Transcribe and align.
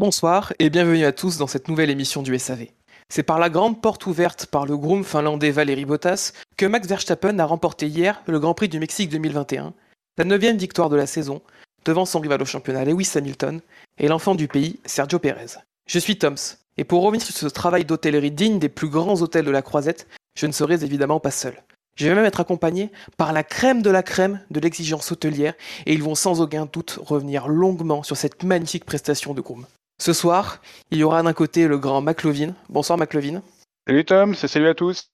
Bonsoir 0.00 0.54
et 0.58 0.70
bienvenue 0.70 1.04
à 1.04 1.12
tous 1.12 1.36
dans 1.36 1.46
cette 1.46 1.68
nouvelle 1.68 1.90
émission 1.90 2.22
du 2.22 2.38
SAV. 2.38 2.68
C'est 3.10 3.22
par 3.22 3.38
la 3.38 3.50
grande 3.50 3.82
porte 3.82 4.06
ouverte 4.06 4.46
par 4.46 4.64
le 4.64 4.74
groom 4.78 5.04
finlandais 5.04 5.50
Valérie 5.50 5.84
Bottas 5.84 6.32
que 6.56 6.64
Max 6.64 6.88
Verstappen 6.88 7.38
a 7.38 7.44
remporté 7.44 7.86
hier 7.86 8.22
le 8.26 8.40
Grand 8.40 8.54
Prix 8.54 8.70
du 8.70 8.80
Mexique 8.80 9.10
2021, 9.10 9.74
sa 10.16 10.24
neuvième 10.24 10.56
victoire 10.56 10.88
de 10.88 10.96
la 10.96 11.06
saison, 11.06 11.42
devant 11.84 12.06
son 12.06 12.18
rival 12.18 12.40
au 12.40 12.46
championnat 12.46 12.86
Lewis 12.86 13.10
Hamilton 13.14 13.60
et 13.98 14.08
l'enfant 14.08 14.34
du 14.34 14.48
pays 14.48 14.80
Sergio 14.86 15.18
Perez. 15.18 15.58
Je 15.86 15.98
suis 15.98 16.16
Toms, 16.16 16.56
et 16.78 16.84
pour 16.84 17.02
revenir 17.02 17.26
sur 17.26 17.36
ce 17.36 17.44
travail 17.48 17.84
d'hôtellerie 17.84 18.30
digne 18.30 18.58
des 18.58 18.70
plus 18.70 18.88
grands 18.88 19.20
hôtels 19.20 19.44
de 19.44 19.50
la 19.50 19.60
Croisette, 19.60 20.06
je 20.34 20.46
ne 20.46 20.52
serai 20.52 20.82
évidemment 20.82 21.20
pas 21.20 21.30
seul. 21.30 21.62
Je 21.96 22.08
vais 22.08 22.14
même 22.14 22.24
être 22.24 22.40
accompagné 22.40 22.90
par 23.18 23.34
la 23.34 23.42
crème 23.42 23.82
de 23.82 23.90
la 23.90 24.02
crème 24.02 24.40
de 24.50 24.60
l'exigence 24.60 25.12
hôtelière 25.12 25.52
et 25.84 25.92
ils 25.92 26.02
vont 26.02 26.14
sans 26.14 26.40
aucun 26.40 26.64
doute 26.64 26.98
revenir 27.02 27.48
longuement 27.48 28.02
sur 28.02 28.16
cette 28.16 28.42
magnifique 28.44 28.86
prestation 28.86 29.34
de 29.34 29.42
Groom. 29.42 29.66
Ce 30.00 30.14
soir, 30.14 30.62
il 30.90 30.96
y 30.96 31.02
aura 31.02 31.22
d'un 31.22 31.34
côté 31.34 31.68
le 31.68 31.76
grand 31.76 32.00
McLovin. 32.00 32.54
Bonsoir 32.70 32.98
McLovin. 32.98 33.42
Salut 33.86 34.06
Tom, 34.06 34.34
c'est 34.34 34.48
salut 34.48 34.68
à 34.68 34.74
tous. 34.74 35.10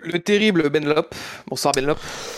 Le 0.00 0.18
terrible 0.18 0.68
Benlop. 0.68 1.14
Bonsoir 1.46 1.72
Benlop. 1.72 1.96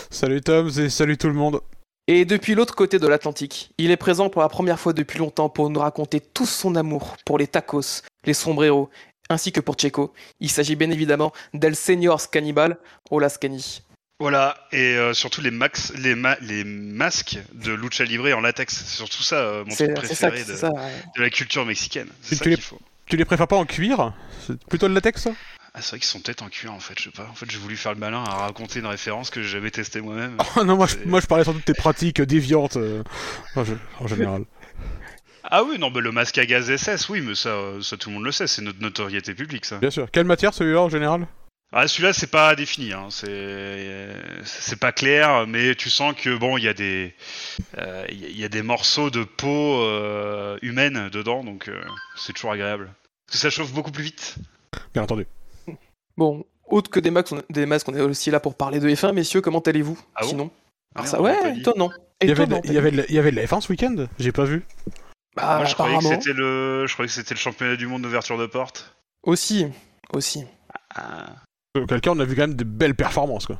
Salut 0.09 0.39
Tom 0.39 0.69
et 0.69 0.89
salut 0.89 1.17
tout 1.17 1.27
le 1.27 1.33
monde. 1.33 1.59
Et 2.07 2.23
depuis 2.23 2.55
l'autre 2.55 2.75
côté 2.75 2.97
de 2.97 3.05
l'Atlantique, 3.07 3.71
il 3.77 3.91
est 3.91 3.97
présent 3.97 4.29
pour 4.29 4.41
la 4.41 4.47
première 4.47 4.79
fois 4.79 4.93
depuis 4.93 5.19
longtemps 5.19 5.49
pour 5.49 5.69
nous 5.69 5.81
raconter 5.81 6.21
tout 6.21 6.45
son 6.45 6.75
amour 6.75 7.17
pour 7.25 7.37
les 7.37 7.47
tacos, 7.47 8.03
les 8.23 8.33
sombreros 8.33 8.89
ainsi 9.29 9.51
que 9.51 9.59
pour 9.59 9.75
Checo. 9.75 10.13
Il 10.39 10.49
s'agit 10.49 10.77
bien 10.77 10.91
évidemment 10.91 11.33
d'El 11.53 11.75
Señor 11.75 12.29
Cannibal, 12.29 12.77
Hola 13.11 13.27
Scani. 13.27 13.81
Voilà, 14.19 14.55
et 14.71 14.95
euh, 14.95 15.13
surtout 15.13 15.41
les, 15.41 15.51
max, 15.51 15.91
les, 15.97 16.15
les 16.39 16.63
masques 16.63 17.37
de 17.53 17.73
Lucha 17.73 18.05
Libre 18.05 18.31
en 18.31 18.39
latex. 18.39 18.73
C'est 18.73 18.95
surtout 18.95 19.23
ça, 19.23 19.35
euh, 19.35 19.65
mon 19.65 19.75
truc 19.75 19.93
préféré 19.93 20.43
de, 20.45 20.53
de, 20.53 21.21
la 21.21 21.29
culture 21.29 21.65
mexicaine. 21.65 22.07
C'est 22.21 22.35
ça 22.35 22.43
tu, 22.43 22.49
les, 22.49 22.57
faut. 22.57 22.79
tu 23.07 23.17
les 23.17 23.25
préfères 23.25 23.49
pas 23.49 23.57
en 23.57 23.65
cuir? 23.65 24.13
C'est 24.47 24.57
plutôt 24.65 24.87
le 24.87 24.93
latex 24.93 25.27
ah, 25.77 25.81
c'est 25.81 25.89
vrai 25.89 25.99
qu'ils 25.99 26.07
sont 26.07 26.21
peut-être 26.21 26.41
en 26.41 26.47
cuir 26.47 26.71
en 26.71 26.79
fait, 26.79 26.93
je 26.97 27.03
sais 27.03 27.09
pas. 27.09 27.27
En 27.29 27.33
fait, 27.33 27.51
j'ai 27.51 27.57
voulu 27.57 27.75
faire 27.75 27.91
le 27.91 27.99
malin 27.99 28.23
à 28.23 28.35
raconter 28.35 28.79
une 28.79 28.85
référence 28.85 29.29
que 29.29 29.41
j'ai 29.41 29.49
jamais 29.49 29.71
testée 29.71 29.99
moi-même. 29.99 30.37
Oh 30.55 30.63
non, 30.63 30.77
moi 30.77 30.87
je, 30.87 30.95
moi 31.05 31.19
je 31.19 31.25
parlais 31.25 31.43
surtout 31.43 31.59
de 31.59 31.65
tes 31.65 31.73
pratiques 31.73 32.21
déviantes 32.21 32.77
euh, 32.77 33.03
en 33.99 34.07
général. 34.07 34.45
Ah 35.51 35.63
oui, 35.63 35.77
non, 35.77 35.91
mais 35.91 36.01
le 36.01 36.11
masque 36.11 36.39
à 36.39 36.45
gaz 36.47 36.75
SS, 36.75 37.07
oui, 37.09 37.21
mais 37.21 37.35
ça, 37.35 37.55
ça 37.79 37.97
tout 37.97 38.09
le 38.09 38.15
monde 38.15 38.23
le 38.23 38.31
sait, 38.31 38.47
c'est 38.47 38.63
notre 38.63 38.81
notoriété 38.81 39.35
publique, 39.35 39.65
ça. 39.65 39.77
Bien 39.77 39.91
sûr. 39.91 40.09
Quelle 40.11 40.25
matière 40.25 40.55
celui-là 40.55 40.81
en 40.81 40.89
général? 40.89 41.27
Ah, 41.71 41.87
celui-là, 41.87 42.13
c'est 42.13 42.27
pas 42.27 42.55
défini, 42.55 42.93
hein. 42.93 43.09
c'est 43.11 44.79
pas 44.79 44.91
clair, 44.91 45.45
mais 45.47 45.75
tu 45.75 45.89
sens 45.89 46.13
que 46.15 46.37
bon, 46.37 46.57
il 46.57 46.63
y 46.63 46.67
a 46.67 46.73
des, 46.73 47.13
euh, 47.77 48.05
il 48.09 48.39
y 48.39 48.45
a 48.45 48.49
des 48.49 48.61
morceaux 48.61 49.09
de 49.09 49.23
peau 49.23 49.81
euh, 49.81 50.57
humaine 50.61 51.09
dedans, 51.09 51.43
donc 51.43 51.67
euh, 51.67 51.83
c'est 52.15 52.33
toujours 52.33 52.51
agréable. 52.51 52.93
Parce 53.25 53.37
que 53.37 53.41
ça 53.41 53.49
chauffe 53.49 53.73
beaucoup 53.73 53.91
plus 53.91 54.03
vite. 54.03 54.35
Bien 54.93 55.03
entendu. 55.03 55.27
Bon, 56.17 56.45
autre 56.65 56.89
que 56.89 57.01
des 57.01 57.11
masques, 57.11 57.33
on, 57.33 57.43
des 57.49 57.65
masques, 57.65 57.89
on 57.89 57.93
est 57.93 57.99
aussi 57.99 58.31
là 58.31 58.39
pour 58.39 58.55
parler 58.55 58.79
de 58.79 58.87
F1, 58.87 59.11
messieurs. 59.11 59.41
Comment 59.41 59.59
allez-vous? 59.59 59.99
Ah 60.15 60.21
bon? 60.21 60.29
Sinon, 60.29 60.51
ah, 60.95 61.05
ça, 61.05 61.21
ouais, 61.21 61.57
étonnant. 61.57 61.91
Il 62.21 62.29
y, 62.29 62.31
avait 62.31 62.47
de, 62.47 62.55
il, 62.63 62.71
y 62.71 62.77
avait 62.77 62.91
de, 62.91 63.05
il 63.09 63.15
y 63.15 63.19
avait 63.19 63.31
de 63.31 63.35
la 63.35 63.45
F1 63.45 63.59
ce 63.59 63.69
week-end? 63.69 64.07
J'ai 64.17 64.31
pas 64.31 64.45
vu. 64.45 64.65
Bah, 65.35 65.57
Moi, 65.57 65.65
je 65.65 65.73
croyais 65.73 65.97
que 65.97 66.03
c'était 66.05 66.31
le, 66.31 66.87
je 66.87 66.93
croyais 66.93 67.09
que 67.09 67.13
c'était 67.13 67.33
le 67.33 67.39
championnat 67.39 67.75
du 67.75 67.87
monde 67.87 68.03
d'ouverture 68.03 68.37
de 68.37 68.45
porte. 68.45 68.95
Aussi, 69.23 69.67
aussi. 70.13 70.45
Ah. 70.95 71.33
Quelqu'un, 71.87 72.11
on 72.11 72.19
a 72.19 72.25
vu 72.25 72.35
quand 72.35 72.43
même 72.43 72.55
de 72.55 72.63
belles 72.63 72.95
performances, 72.95 73.45
quoi. 73.45 73.59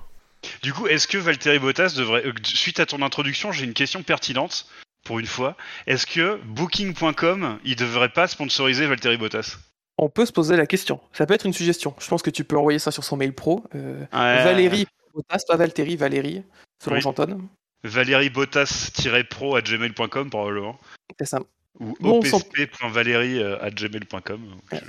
Du 0.62 0.74
coup, 0.74 0.88
est-ce 0.88 1.08
que 1.08 1.18
Valtteri 1.18 1.60
Bottas 1.60 1.96
devrait, 1.98 2.26
euh, 2.26 2.34
suite 2.44 2.80
à 2.80 2.86
ton 2.86 3.02
introduction, 3.02 3.52
j'ai 3.52 3.66
une 3.66 3.74
question 3.74 4.04
pertinente 4.04 4.68
pour 5.04 5.20
une 5.20 5.26
fois. 5.26 5.56
Est-ce 5.88 6.06
que 6.06 6.40
Booking.com, 6.46 7.60
il 7.64 7.76
devrait 7.76 8.10
pas 8.10 8.28
sponsoriser 8.28 8.88
Valtteri 8.88 9.18
Bottas? 9.18 9.58
On 9.98 10.10
peut 10.10 10.26
se 10.26 10.32
poser 10.32 10.58
la 10.58 10.66
question. 10.66 11.00
Ça 11.14 11.26
peut 11.26 11.34
être 11.34 11.46
une 11.46 11.54
suggestion. 11.54 11.96
Je 12.00 12.08
pense 12.08 12.22
que 12.22 12.30
tu 12.30 12.44
peux 12.44 12.58
envoyer 12.58 12.80
ça 12.80 12.92
sur 12.92 13.04
son 13.04 13.18
mail 13.18 13.34
pro. 13.34 13.64
Euh, 13.76 14.02
ouais. 14.02 14.44
Valérie 14.44 14.88
Bottas, 15.14 15.44
pas 15.48 15.56
Valtteri, 15.56 15.96
Valérie, 15.96 16.44
selon 16.84 16.98
oui. 16.98 17.02
j'entonne. 17.02 17.48
Valérie 17.84 18.30
Bottas-pro 18.30 19.56
à 19.56 19.62
gmail.com 19.62 20.30
probablement. 20.30 20.80
C'est 21.20 21.28
ça. 21.28 21.40
Ou 21.80 21.96
opsp.valérie 22.02 23.44
à 23.44 23.70
gmail.com. 23.70 24.56
Ouais. 24.72 24.82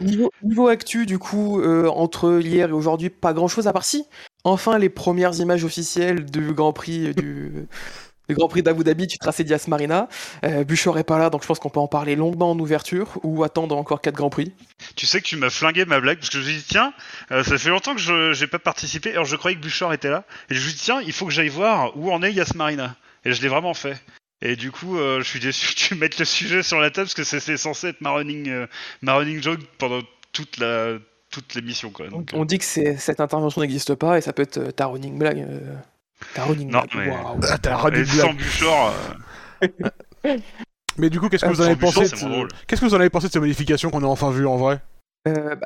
Niveau, 0.00 0.30
niveau, 0.42 0.68
actu, 0.68 1.06
du 1.06 1.18
coup, 1.18 1.60
euh, 1.60 1.88
entre 1.88 2.40
hier 2.40 2.68
et 2.68 2.72
aujourd'hui, 2.72 3.10
pas 3.10 3.32
grand 3.32 3.48
chose 3.48 3.66
à 3.66 3.72
part 3.72 3.84
si. 3.84 4.04
Enfin, 4.44 4.78
les 4.78 4.88
premières 4.88 5.38
images 5.38 5.64
officielles 5.64 6.24
du 6.24 6.52
Grand 6.52 6.72
Prix 6.72 7.14
du, 7.14 7.66
du 8.28 8.34
Grand 8.34 8.48
Prix 8.48 8.62
d'Abu 8.62 8.84
Dhabi 8.84 9.06
du 9.06 9.18
tracé 9.18 9.44
Dias 9.44 9.64
Marina. 9.68 10.08
Euh, 10.44 10.64
Buchor 10.64 10.98
est 10.98 11.04
pas 11.04 11.18
là, 11.18 11.30
donc 11.30 11.42
je 11.42 11.46
pense 11.46 11.58
qu'on 11.58 11.68
peut 11.68 11.80
en 11.80 11.88
parler 11.88 12.16
longuement 12.16 12.52
en 12.52 12.58
ouverture 12.58 13.18
ou 13.22 13.42
attendre 13.44 13.76
encore 13.76 14.00
quatre 14.00 14.14
Grands 14.14 14.30
Prix. 14.30 14.52
Tu 14.96 15.06
sais 15.06 15.20
que 15.20 15.26
tu 15.26 15.36
m'as 15.36 15.50
flingué 15.50 15.84
ma 15.84 16.00
blague 16.00 16.18
parce 16.18 16.30
que 16.30 16.38
je 16.38 16.42
me 16.42 16.48
suis 16.48 16.56
dit 16.58 16.66
tiens, 16.68 16.92
euh, 17.32 17.42
ça 17.42 17.58
fait 17.58 17.70
longtemps 17.70 17.94
que 17.94 18.00
je 18.00 18.32
j'ai 18.32 18.46
pas 18.46 18.58
participé. 18.58 19.10
Alors 19.12 19.24
je 19.24 19.36
croyais 19.36 19.56
que 19.56 19.62
Buchor 19.62 19.92
était 19.92 20.10
là 20.10 20.24
et 20.48 20.54
je 20.54 20.60
me 20.60 20.64
suis 20.64 20.74
dit 20.74 20.80
tiens, 20.82 21.00
il 21.00 21.12
faut 21.12 21.26
que 21.26 21.32
j'aille 21.32 21.48
voir 21.48 21.96
où 21.96 22.12
en 22.12 22.22
est 22.22 22.32
Yas 22.32 22.52
Marina. 22.54 22.96
Et 23.24 23.32
je 23.32 23.42
l'ai 23.42 23.48
vraiment 23.48 23.74
fait. 23.74 24.00
Et 24.42 24.56
du 24.56 24.72
coup, 24.72 24.98
euh, 24.98 25.20
je 25.20 25.28
suis 25.28 25.40
déçu 25.40 25.68
que 25.74 25.78
tu 25.78 25.94
mettes 25.94 26.18
le 26.18 26.24
sujet 26.24 26.62
sur 26.62 26.80
la 26.80 26.90
table 26.90 27.06
parce 27.06 27.14
que 27.14 27.24
c'est 27.24 27.56
censé 27.56 27.88
être 27.88 28.00
ma 28.00 28.10
running, 28.10 28.48
euh, 28.48 28.66
ma 29.02 29.14
running 29.14 29.42
joke 29.42 29.60
pendant 29.78 30.00
toute 30.32 30.58
la 30.58 30.98
toute 31.30 31.54
l'émission. 31.54 31.90
Quoi. 31.90 32.08
Donc, 32.08 32.30
on, 32.32 32.44
dit 32.44 32.58
que 32.58 32.64
cette 32.64 33.20
intervention 33.20 33.60
n'existe 33.60 33.94
pas 33.94 34.18
et 34.18 34.20
ça 34.20 34.32
peut 34.32 34.42
être 34.42 34.58
euh, 34.58 34.70
ta 34.72 34.86
running 34.86 35.16
blague. 35.16 35.46
ta 36.34 36.44
running 36.44 36.70
non, 36.70 36.80
blague. 36.80 37.06
Mais... 37.06 37.10
Wow. 37.10 37.40
Ah, 37.48 37.58
ta 37.58 37.76
running 37.76 38.04
blague. 38.04 38.40
Sans 38.42 38.92
mais 40.98 41.08
du 41.10 41.20
coup, 41.20 41.28
qu'est-ce 41.28 41.44
que 41.44 41.50
vous 41.50 41.60
en 41.60 41.64
avez 41.64 41.76
pensé 41.76 42.00
de... 42.00 42.48
Qu'est-ce 42.66 42.80
que 42.80 42.86
vous 42.86 42.94
en 42.94 43.00
avez 43.00 43.10
pensé 43.10 43.28
de 43.28 43.32
ces 43.32 43.38
modifications 43.38 43.90
qu'on 43.90 44.02
a 44.02 44.06
enfin 44.06 44.30
vues 44.30 44.46
en 44.46 44.56
vrai? 44.56 44.80
Bah, 45.24 45.56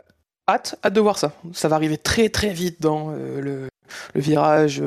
Hâte, 0.46 0.78
hâte 0.84 0.92
de 0.92 1.00
voir 1.00 1.16
ça. 1.16 1.32
Ça 1.54 1.68
va 1.68 1.76
arriver 1.76 1.96
très 1.96 2.28
très 2.28 2.50
vite 2.50 2.82
dans 2.82 3.12
le, 3.12 3.68
le 4.14 4.20
virage 4.20 4.82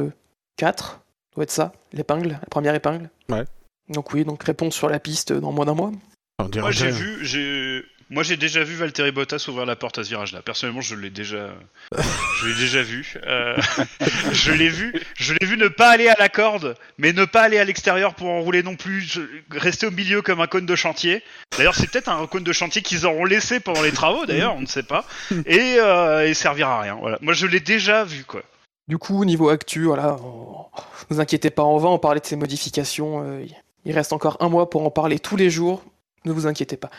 4. 0.58 1.02
Doit 1.34 1.44
être 1.44 1.52
ça, 1.52 1.72
l'épingle, 1.94 2.30
la 2.30 2.48
première 2.50 2.76
épingle. 2.76 3.10
Ouais. 3.30 3.46
Donc 3.90 4.14
oui, 4.14 4.26
donc 4.26 4.44
réponse 4.44 4.76
sur 4.76 4.90
la 4.90 5.00
piste 5.00 5.34
dans 5.34 5.52
moins 5.52 5.66
d'un 5.66 5.76
mois. 5.76 5.92
Moi 6.40 6.72
j'ai 6.72 6.92
vu, 6.92 7.26
j'ai, 7.26 7.84
moi 8.12 8.22
j'ai 8.22 8.38
déjà 8.38 8.64
vu 8.64 8.76
Valtteri 8.76 9.12
Bottas 9.12 9.46
ouvrir 9.48 9.66
la 9.66 9.76
porte 9.76 9.98
à 9.98 10.04
ce 10.04 10.10
virage-là. 10.10 10.42
Personnellement, 10.44 10.82
je 10.82 10.94
l'ai 10.94 11.10
déjà, 11.10 11.56
je 12.40 12.48
l'ai 12.48 12.56
déjà 12.56 12.84
vu. 12.84 13.16
Euh... 13.26 13.58
je 14.32 14.52
l'ai 14.52 14.70
vu, 14.70 14.94
je 15.16 15.34
l'ai 15.34 15.46
vu 15.48 15.58
ne 15.58 15.68
pas 15.68 15.90
aller 15.90 16.08
à 16.08 16.16
la 16.20 16.30
corde, 16.30 16.76
mais 17.00 17.12
ne 17.12 17.26
pas 17.26 17.42
aller 17.42 17.58
à 17.58 17.64
l'extérieur 17.64 18.14
pour 18.14 18.30
enrouler 18.30 18.62
non 18.62 18.76
plus. 18.76 19.02
Je... 19.02 19.22
Rester 19.52 19.88
au 19.88 19.92
milieu 19.92 20.22
comme 20.22 20.40
un 20.40 20.48
cône 20.48 20.68
de 20.68 20.76
chantier. 20.76 21.24
D'ailleurs, 21.58 21.76
c'est 21.76 21.90
peut-être 21.90 22.10
un 22.10 22.28
cône 22.28 22.44
de 22.44 22.54
chantier 22.54 22.84
qu'ils 22.84 23.08
auront 23.08 23.26
laissé 23.26 23.60
pendant 23.60 23.82
les 23.82 23.92
travaux. 23.92 24.26
D'ailleurs, 24.28 24.56
on 24.56 24.62
ne 24.62 24.68
sait 24.68 24.84
pas. 24.84 25.06
Et, 25.48 25.78
euh, 25.80 26.28
et 26.28 26.34
servir 26.36 26.68
à 26.68 26.82
rien. 26.82 26.96
Voilà. 26.96 27.18
Moi, 27.22 27.34
je 27.34 27.48
l'ai 27.48 27.62
déjà 27.62 28.04
vu, 28.04 28.26
quoi. 28.26 28.44
Du 28.88 28.98
coup, 28.98 29.26
niveau 29.26 29.50
actu, 29.50 29.84
voilà, 29.86 30.16
on... 30.22 30.66
ne 31.10 31.16
vous 31.16 31.20
inquiétez 31.20 31.50
pas, 31.50 31.64
on 31.64 31.78
va 31.78 31.90
en 31.90 32.00
parler 32.00 32.22
de 32.22 32.26
ces 32.26 32.38
modifications. 32.38 33.24
Euh... 33.26 33.46
Il 33.88 33.94
reste 33.94 34.12
encore 34.12 34.36
un 34.42 34.50
mois 34.50 34.70
pour 34.70 34.84
en 34.84 34.92
parler 34.92 35.18
tous 35.18 35.38
les 35.38 35.50
jours. 35.50 35.82
Ne 36.26 36.34
vous 36.34 36.46
inquiétez 36.46 36.76
pas. 36.76 36.90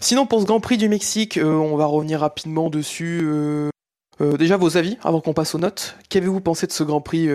Sinon, 0.00 0.26
pour 0.26 0.40
ce 0.40 0.44
Grand 0.44 0.58
Prix 0.58 0.76
du 0.76 0.88
Mexique, 0.88 1.36
euh, 1.36 1.54
on 1.54 1.76
va 1.76 1.86
revenir 1.86 2.18
rapidement 2.18 2.68
dessus. 2.68 3.20
Euh, 3.22 3.70
euh, 4.20 4.36
déjà, 4.36 4.56
vos 4.56 4.76
avis 4.76 4.98
avant 5.04 5.20
qu'on 5.20 5.34
passe 5.34 5.54
aux 5.54 5.58
notes. 5.58 5.96
Qu'avez-vous 6.08 6.40
pensé 6.40 6.66
de 6.66 6.72
ce 6.72 6.82
Grand 6.82 7.00
Prix 7.00 7.28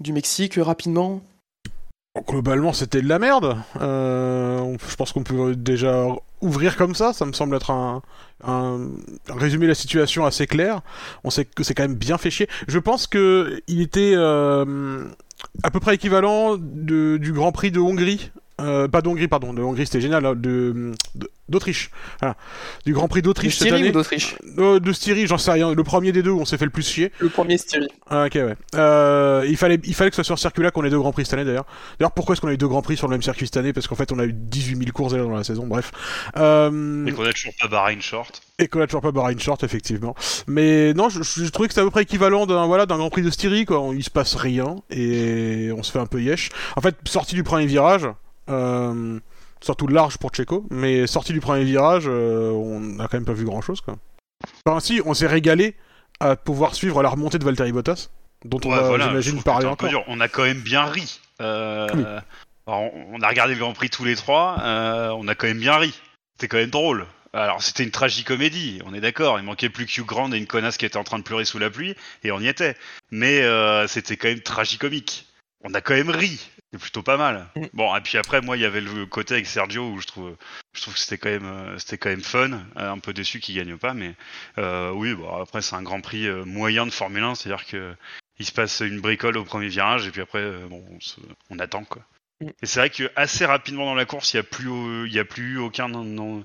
du 0.00 0.12
Mexique 0.12 0.54
rapidement? 0.56 1.20
Globalement, 2.26 2.72
c'était 2.72 3.02
de 3.02 3.08
la 3.08 3.18
merde. 3.18 3.56
je 3.78 4.96
pense 4.96 5.12
qu'on 5.12 5.22
peut 5.22 5.54
déjà 5.54 6.06
ouvrir 6.40 6.76
comme 6.76 6.94
ça. 6.94 7.12
Ça 7.12 7.26
me 7.26 7.32
semble 7.32 7.56
être 7.56 7.70
un, 7.70 8.02
un, 8.44 8.78
de 9.28 9.66
la 9.66 9.74
situation 9.74 10.24
assez 10.24 10.46
clair. 10.46 10.80
On 11.24 11.30
sait 11.30 11.44
que 11.44 11.62
c'est 11.62 11.74
quand 11.74 11.84
même 11.84 11.94
bien 11.94 12.18
fait 12.18 12.30
chier. 12.30 12.48
Je 12.68 12.78
pense 12.78 13.06
que 13.06 13.60
il 13.66 13.80
était 13.80 14.14
à 14.16 15.70
peu 15.70 15.80
près 15.80 15.94
équivalent 15.94 16.56
du 16.58 17.32
Grand 17.32 17.52
Prix 17.52 17.70
de 17.70 17.80
Hongrie. 17.80 18.30
Euh, 18.60 18.88
pas 18.88 19.02
de 19.02 19.08
Hongrie, 19.08 19.28
pardon, 19.28 19.52
de 19.52 19.62
Hongrie 19.62 19.84
c'était 19.84 20.00
génial, 20.00 20.24
hein, 20.24 20.34
de 20.34 20.92
d'Autriche. 21.48 21.90
Voilà. 22.20 22.36
Du 22.84 22.92
Grand 22.92 23.08
Prix 23.08 23.22
d'Autriche 23.22 23.56
cette 23.56 23.72
année. 23.72 23.90
ou 23.90 23.92
d'Autriche 23.92 24.36
euh, 24.58 24.80
De 24.80 24.92
Styrie, 24.92 25.26
j'en 25.26 25.38
sais 25.38 25.52
rien. 25.52 25.72
Le 25.72 25.84
premier 25.84 26.12
des 26.12 26.22
deux 26.22 26.30
où 26.30 26.40
on 26.40 26.44
s'est 26.44 26.58
fait 26.58 26.64
le 26.64 26.70
plus 26.70 26.86
chier. 26.86 27.12
Le 27.20 27.28
premier 27.28 27.56
Styrie. 27.56 27.88
Ah, 28.08 28.26
ok, 28.26 28.34
ouais. 28.34 28.56
Euh, 28.74 29.44
il, 29.48 29.56
fallait, 29.56 29.78
il 29.84 29.94
fallait 29.94 30.10
que 30.10 30.16
ce 30.16 30.22
soit 30.22 30.36
sur 30.36 30.38
circuit-là 30.38 30.70
qu'on 30.70 30.84
ait 30.84 30.90
deux 30.90 30.98
Grands 30.98 31.12
Prix 31.12 31.24
cette 31.24 31.34
année 31.34 31.44
d'ailleurs. 31.44 31.66
D'ailleurs, 31.98 32.12
pourquoi 32.12 32.32
est-ce 32.32 32.40
qu'on 32.40 32.48
a 32.48 32.52
eu 32.52 32.58
deux 32.58 32.68
Grands 32.68 32.82
Prix 32.82 32.96
sur 32.96 33.06
le 33.06 33.12
même 33.12 33.22
circuit 33.22 33.46
cette 33.46 33.56
année? 33.56 33.72
Parce 33.72 33.86
qu'en 33.86 33.94
fait, 33.94 34.10
on 34.12 34.18
a 34.18 34.24
eu 34.24 34.32
18 34.32 34.76
000 34.76 34.90
courses 34.92 35.12
dans 35.12 35.30
la 35.30 35.44
saison, 35.44 35.66
bref. 35.66 35.92
Euh... 36.36 37.06
Et 37.06 37.12
qu'on 37.12 37.24
a 37.24 37.32
toujours 37.32 37.52
pas 37.60 37.68
Bahrain 37.68 38.00
Short. 38.00 38.42
Et 38.58 38.68
qu'on 38.68 38.80
a 38.80 38.86
toujours 38.86 39.02
pas 39.02 39.12
Bahrain 39.12 39.38
Short, 39.38 39.62
effectivement. 39.62 40.16
Mais 40.46 40.94
non, 40.94 41.08
je, 41.08 41.22
je 41.22 41.48
trouvais 41.50 41.68
que 41.68 41.74
c'était 41.74 41.82
à 41.82 41.84
peu 41.84 41.90
près 41.90 42.02
équivalent 42.02 42.46
d'un 42.46 42.66
voilà, 42.66 42.86
d'un 42.86 42.96
Grand 42.96 43.10
Prix 43.10 43.22
de 43.22 43.30
Styrie, 43.30 43.66
quoi. 43.66 43.92
Il 43.94 44.02
se 44.02 44.10
passe 44.10 44.34
rien 44.34 44.76
et 44.90 45.70
on 45.76 45.82
se 45.82 45.92
fait 45.92 46.00
un 46.00 46.06
peu 46.06 46.20
yesh. 46.20 46.50
En 46.74 46.80
fait, 46.80 46.96
sorti 47.04 47.34
du 47.34 47.44
premier 47.44 47.66
virage. 47.66 48.08
Euh, 48.48 49.18
surtout 49.60 49.86
large 49.86 50.18
pour 50.18 50.32
Checo, 50.34 50.66
mais 50.70 51.06
sorti 51.06 51.32
du 51.32 51.40
premier 51.40 51.64
virage, 51.64 52.04
euh, 52.06 52.50
on 52.50 52.80
n'a 52.80 53.08
quand 53.08 53.16
même 53.16 53.24
pas 53.24 53.32
vu 53.32 53.44
grand 53.44 53.60
chose. 53.60 53.80
Quoi. 53.80 53.96
Enfin, 54.64 54.80
si, 54.80 55.00
on 55.04 55.14
s'est 55.14 55.26
régalé 55.26 55.74
à 56.20 56.36
pouvoir 56.36 56.74
suivre 56.74 57.02
la 57.02 57.08
remontée 57.08 57.38
de 57.38 57.44
Valtteri 57.44 57.72
Bottas, 57.72 58.08
dont 58.44 58.60
on 58.64 58.70
ouais, 58.70 58.76
va, 58.76 58.88
voilà, 58.88 59.08
j'imagine, 59.08 59.42
parler 59.42 59.66
encore. 59.66 59.90
On 60.08 60.20
a 60.20 60.28
quand 60.28 60.44
même 60.44 60.60
bien 60.60 60.84
ri. 60.84 61.20
Euh, 61.40 61.88
oui. 61.94 62.04
Alors, 62.66 62.90
on 63.12 63.20
a 63.20 63.28
regardé 63.28 63.54
le 63.54 63.60
Grand 63.60 63.72
Prix 63.72 63.90
tous 63.90 64.04
les 64.04 64.16
trois, 64.16 64.58
euh, 64.62 65.10
on 65.10 65.28
a 65.28 65.34
quand 65.34 65.46
même 65.46 65.60
bien 65.60 65.76
ri. 65.76 65.94
C'était 66.34 66.48
quand 66.48 66.58
même 66.58 66.70
drôle. 66.70 67.06
Alors 67.32 67.62
c'était 67.62 67.82
une 67.82 67.90
tragicomédie, 67.90 68.80
on 68.86 68.94
est 68.94 69.00
d'accord. 69.00 69.38
Il 69.38 69.44
manquait 69.44 69.68
plus 69.68 69.84
que 69.84 70.00
Hugh 70.00 70.06
Grant 70.06 70.32
et 70.32 70.38
une 70.38 70.46
connasse 70.46 70.78
qui 70.78 70.86
était 70.86 70.96
en 70.96 71.04
train 71.04 71.18
de 71.18 71.22
pleurer 71.22 71.44
sous 71.44 71.58
la 71.58 71.68
pluie, 71.68 71.94
et 72.24 72.32
on 72.32 72.40
y 72.40 72.48
était. 72.48 72.76
Mais 73.10 73.42
c'était 73.88 74.16
quand 74.16 74.28
même 74.28 74.40
tragicomique. 74.40 75.26
On 75.62 75.74
a 75.74 75.82
quand 75.82 75.94
même 75.94 76.08
ri. 76.08 76.48
C'est 76.72 76.80
plutôt 76.80 77.02
pas 77.02 77.16
mal. 77.16 77.46
Mm. 77.56 77.66
Bon, 77.74 77.94
et 77.96 78.00
puis 78.00 78.18
après, 78.18 78.40
moi, 78.40 78.56
il 78.56 78.60
y 78.62 78.66
avait 78.66 78.80
le 78.80 79.06
côté 79.06 79.34
avec 79.34 79.46
Sergio 79.46 79.88
où 79.90 80.00
je 80.00 80.06
trouve, 80.06 80.36
je 80.74 80.82
trouve 80.82 80.94
que 80.94 81.00
c'était 81.00 81.16
quand 81.18 81.30
même, 81.30 81.46
euh, 81.46 81.78
c'était 81.78 81.96
quand 81.98 82.10
même 82.10 82.22
fun. 82.22 82.50
Euh, 82.52 82.90
un 82.90 82.98
peu 82.98 83.12
déçu 83.12 83.40
qu'il 83.40 83.54
gagne 83.56 83.76
pas, 83.76 83.94
mais 83.94 84.14
euh, 84.58 84.90
oui, 84.90 85.14
bon, 85.14 85.28
après 85.40 85.62
c'est 85.62 85.76
un 85.76 85.82
Grand 85.82 86.00
Prix 86.00 86.28
moyen 86.44 86.84
de 86.86 86.90
Formule 86.90 87.22
1, 87.22 87.34
c'est-à-dire 87.36 87.66
que 87.66 87.94
il 88.38 88.44
se 88.44 88.52
passe 88.52 88.80
une 88.80 89.00
bricole 89.00 89.38
au 89.38 89.44
premier 89.44 89.68
virage 89.68 90.06
et 90.06 90.10
puis 90.10 90.20
après, 90.20 90.42
bon, 90.68 90.84
on, 90.90 91.00
se- 91.00 91.20
on 91.50 91.58
attend 91.58 91.84
quoi. 91.84 92.02
Mm. 92.40 92.48
Et 92.62 92.66
c'est 92.66 92.80
vrai 92.80 92.90
que 92.90 93.10
assez 93.16 93.46
rapidement 93.46 93.86
dans 93.86 93.94
la 93.94 94.04
course, 94.04 94.34
il 94.34 94.38
y 94.38 94.40
a 94.40 94.42
plus, 94.42 95.06
il 95.06 95.12
y 95.14 95.18
a 95.20 95.24
plus 95.24 95.54
eu 95.54 95.58
aucun 95.58 95.94
en- 95.94 96.18
en- 96.18 96.42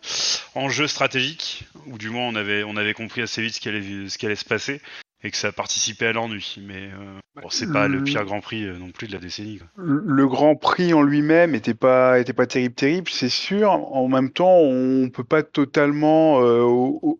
enjeu 0.55 0.87
stratégique, 0.87 1.65
ou 1.87 1.97
du 1.97 2.09
moins 2.11 2.27
on 2.27 2.35
avait, 2.35 2.63
on 2.63 2.77
avait 2.77 2.93
compris 2.93 3.21
assez 3.21 3.41
vite 3.41 3.55
ce 3.55 3.59
qui 3.59 3.69
allait, 3.69 4.07
ce 4.07 4.17
qui 4.17 4.25
allait 4.27 4.35
se 4.35 4.45
passer 4.45 4.81
et 5.23 5.31
que 5.31 5.37
ça 5.37 5.51
participait 5.51 6.07
à 6.07 6.13
l'ennui. 6.13 6.55
Mais 6.65 6.87
euh, 6.87 7.19
bon, 7.41 7.49
c'est 7.49 7.71
pas 7.71 7.87
le 7.87 7.97
Le- 7.99 8.03
pire 8.03 8.25
Grand 8.25 8.41
Prix 8.41 8.65
euh, 8.65 8.77
non 8.77 8.89
plus 8.91 9.07
de 9.07 9.13
la 9.13 9.19
décennie. 9.19 9.59
Quoi. 9.59 9.67
Le 9.77 10.27
Grand 10.27 10.55
Prix 10.55 10.93
en 10.93 11.01
lui-même 11.03 11.53
était 11.55 11.73
pas 11.73 12.19
était 12.19 12.33
pas 12.33 12.47
terrible 12.47 12.73
terrible, 12.75 13.09
c'est 13.09 13.29
sûr. 13.29 13.71
En 13.71 14.07
même 14.07 14.31
temps, 14.31 14.57
on 14.57 15.09
peut 15.09 15.23
pas 15.23 15.43
totalement 15.43 16.41
euh, 16.41 16.63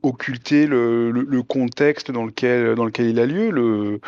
occulter 0.03 0.67
le, 0.67 1.11
le- 1.11 1.27
le 1.29 1.43
contexte 1.43 2.11
dans 2.11 2.25
lequel 2.25 2.75
dans 2.75 2.85
lequel 2.85 3.07
il 3.07 3.19
a 3.19 3.25
lieu. 3.25 3.49
Le 3.51 3.99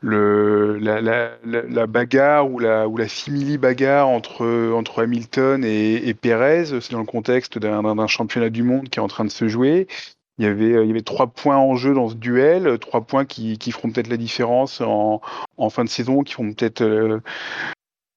le 0.00 0.78
la, 0.78 1.00
la, 1.00 1.32
la, 1.44 1.62
la 1.62 1.86
bagarre 1.88 2.48
ou 2.48 2.60
la 2.60 2.86
ou 2.88 2.96
la 2.96 3.08
simili 3.08 3.58
bagarre 3.58 4.06
entre 4.06 4.70
entre 4.72 5.02
Hamilton 5.02 5.64
et, 5.64 6.08
et 6.08 6.14
Perez, 6.14 6.66
c'est 6.66 6.92
dans 6.92 7.00
le 7.00 7.04
contexte 7.04 7.58
d'un 7.58 8.06
championnat 8.06 8.48
du 8.48 8.62
monde 8.62 8.88
qui 8.88 9.00
est 9.00 9.02
en 9.02 9.08
train 9.08 9.24
de 9.24 9.30
se 9.30 9.48
jouer. 9.48 9.88
Il 10.38 10.44
y 10.44 10.48
avait 10.48 10.72
euh, 10.72 10.84
il 10.84 10.88
y 10.88 10.90
avait 10.90 11.02
trois 11.02 11.26
points 11.26 11.56
en 11.56 11.74
jeu 11.74 11.94
dans 11.94 12.08
ce 12.08 12.14
duel, 12.14 12.66
euh, 12.66 12.78
trois 12.78 13.00
points 13.02 13.24
qui 13.24 13.58
qui 13.58 13.72
feront 13.72 13.90
peut-être 13.90 14.08
la 14.08 14.16
différence 14.16 14.80
en 14.80 15.20
en 15.56 15.70
fin 15.70 15.84
de 15.84 15.88
saison, 15.88 16.22
qui 16.22 16.34
feront 16.34 16.52
peut-être 16.52 16.82
euh, 16.82 17.20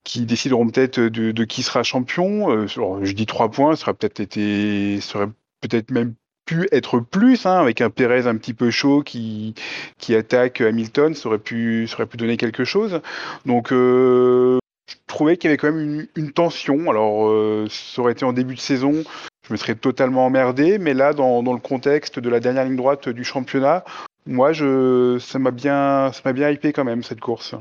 qui 0.03 0.25
décideront 0.25 0.67
peut-être 0.67 0.99
de, 0.99 1.43
qui 1.45 1.63
sera 1.63 1.83
champion. 1.83 2.67
Je 2.67 3.11
dis 3.13 3.25
trois 3.25 3.49
points, 3.51 3.75
ça 3.75 3.85
aurait 3.85 3.93
peut-être 3.93 4.19
été, 4.19 4.99
ça 5.01 5.19
aurait 5.19 5.31
peut-être 5.61 5.91
même 5.91 6.15
pu 6.45 6.67
être 6.71 6.99
plus, 6.99 7.45
hein, 7.45 7.59
avec 7.59 7.81
un 7.81 7.89
Pérez 7.91 8.27
un 8.27 8.35
petit 8.37 8.53
peu 8.53 8.71
chaud 8.71 9.03
qui 9.03 9.53
qui 9.99 10.15
attaque 10.15 10.61
Hamilton, 10.61 11.13
ça 11.15 11.29
aurait 11.29 11.39
pu, 11.39 11.87
ça 11.87 11.95
aurait 11.95 12.07
pu 12.07 12.17
donner 12.17 12.37
quelque 12.37 12.65
chose. 12.65 13.01
Donc 13.45 13.69
je 13.71 14.59
trouvais 15.07 15.37
qu'il 15.37 15.49
y 15.49 15.51
avait 15.51 15.57
quand 15.57 15.71
même 15.71 16.07
une, 16.15 16.31
tension. 16.31 16.89
Alors 16.89 17.31
ça 17.69 18.01
aurait 18.01 18.13
été 18.13 18.25
en 18.25 18.33
début 18.33 18.55
de 18.55 18.59
saison, 18.59 19.03
je 19.47 19.53
me 19.53 19.57
serais 19.57 19.75
totalement 19.75 20.25
emmerdé, 20.25 20.77
mais 20.77 20.93
là 20.93 21.13
dans, 21.13 21.43
dans 21.43 21.53
le 21.53 21.59
contexte 21.59 22.19
de 22.19 22.29
la 22.29 22.39
dernière 22.39 22.65
ligne 22.65 22.75
droite 22.75 23.09
du 23.09 23.23
championnat, 23.23 23.83
moi 24.25 24.53
je 24.53 25.17
ça 25.19 25.39
m'a 25.39 25.51
bien 25.51 26.11
ça 26.13 26.21
m'a 26.25 26.33
bien 26.33 26.49
hypé 26.49 26.73
quand 26.73 26.83
même 26.83 27.03
cette 27.03 27.19
course. 27.19 27.55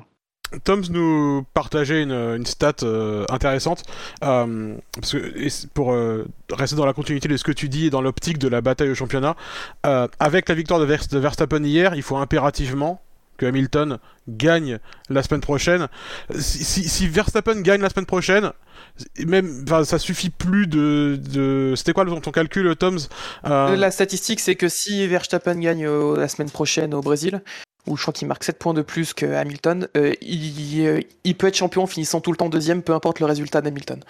Toms 0.64 0.82
nous 0.90 1.44
partageait 1.54 2.02
une, 2.02 2.12
une 2.12 2.46
stat 2.46 2.74
euh, 2.82 3.24
intéressante 3.28 3.84
euh, 4.24 4.74
parce 4.94 5.12
que 5.12 5.66
pour 5.68 5.92
euh, 5.92 6.26
rester 6.50 6.76
dans 6.76 6.86
la 6.86 6.92
continuité 6.92 7.28
de 7.28 7.36
ce 7.36 7.44
que 7.44 7.52
tu 7.52 7.68
dis 7.68 7.86
et 7.86 7.90
dans 7.90 8.02
l'optique 8.02 8.38
de 8.38 8.48
la 8.48 8.60
bataille 8.60 8.90
au 8.90 8.94
championnat. 8.94 9.36
avec 10.18 10.48
la 10.48 10.54
victoire 10.54 10.80
de 10.80 11.18
Verstappen 11.18 11.62
hier, 11.62 11.94
il 11.94 12.02
faut 12.02 12.16
impérativement 12.16 13.00
que 13.40 13.46
Hamilton 13.46 13.98
gagne 14.28 14.78
la 15.08 15.22
semaine 15.22 15.40
prochaine. 15.40 15.88
Si, 16.38 16.62
si, 16.64 16.88
si 16.88 17.08
Verstappen 17.08 17.60
gagne 17.62 17.80
la 17.80 17.88
semaine 17.88 18.06
prochaine, 18.06 18.52
même, 19.18 19.64
ça 19.84 19.98
suffit 19.98 20.30
plus 20.30 20.66
de. 20.66 21.18
de... 21.32 21.74
C'était 21.76 21.92
quoi 21.92 22.04
le- 22.04 22.20
ton 22.20 22.30
calcul, 22.30 22.76
Toms 22.76 23.08
Euh, 23.46 23.74
La 23.76 23.90
statistique, 23.90 24.40
c'est 24.40 24.54
que 24.56 24.68
si 24.68 25.06
Verstappen 25.06 25.54
gagne 25.56 25.86
euh, 25.86 26.16
la 26.16 26.28
semaine 26.28 26.50
prochaine 26.50 26.94
au 26.94 27.00
Brésil, 27.00 27.42
où 27.86 27.96
je 27.96 28.02
crois 28.02 28.12
qu'il 28.12 28.28
marque 28.28 28.44
7 28.44 28.58
points 28.58 28.74
de 28.74 28.82
plus 28.82 29.14
que 29.14 29.24
Hamilton, 29.26 29.88
euh, 29.96 30.12
il, 30.20 30.86
euh, 30.86 31.00
il 31.24 31.34
peut 31.36 31.46
être 31.46 31.56
champion 31.56 31.82
en 31.84 31.86
finissant 31.86 32.20
tout 32.20 32.30
le 32.30 32.36
temps 32.36 32.50
deuxième, 32.50 32.82
peu 32.82 32.92
importe 32.92 33.20
le 33.20 33.26
résultat 33.26 33.62
d'Hamilton. 33.62 34.00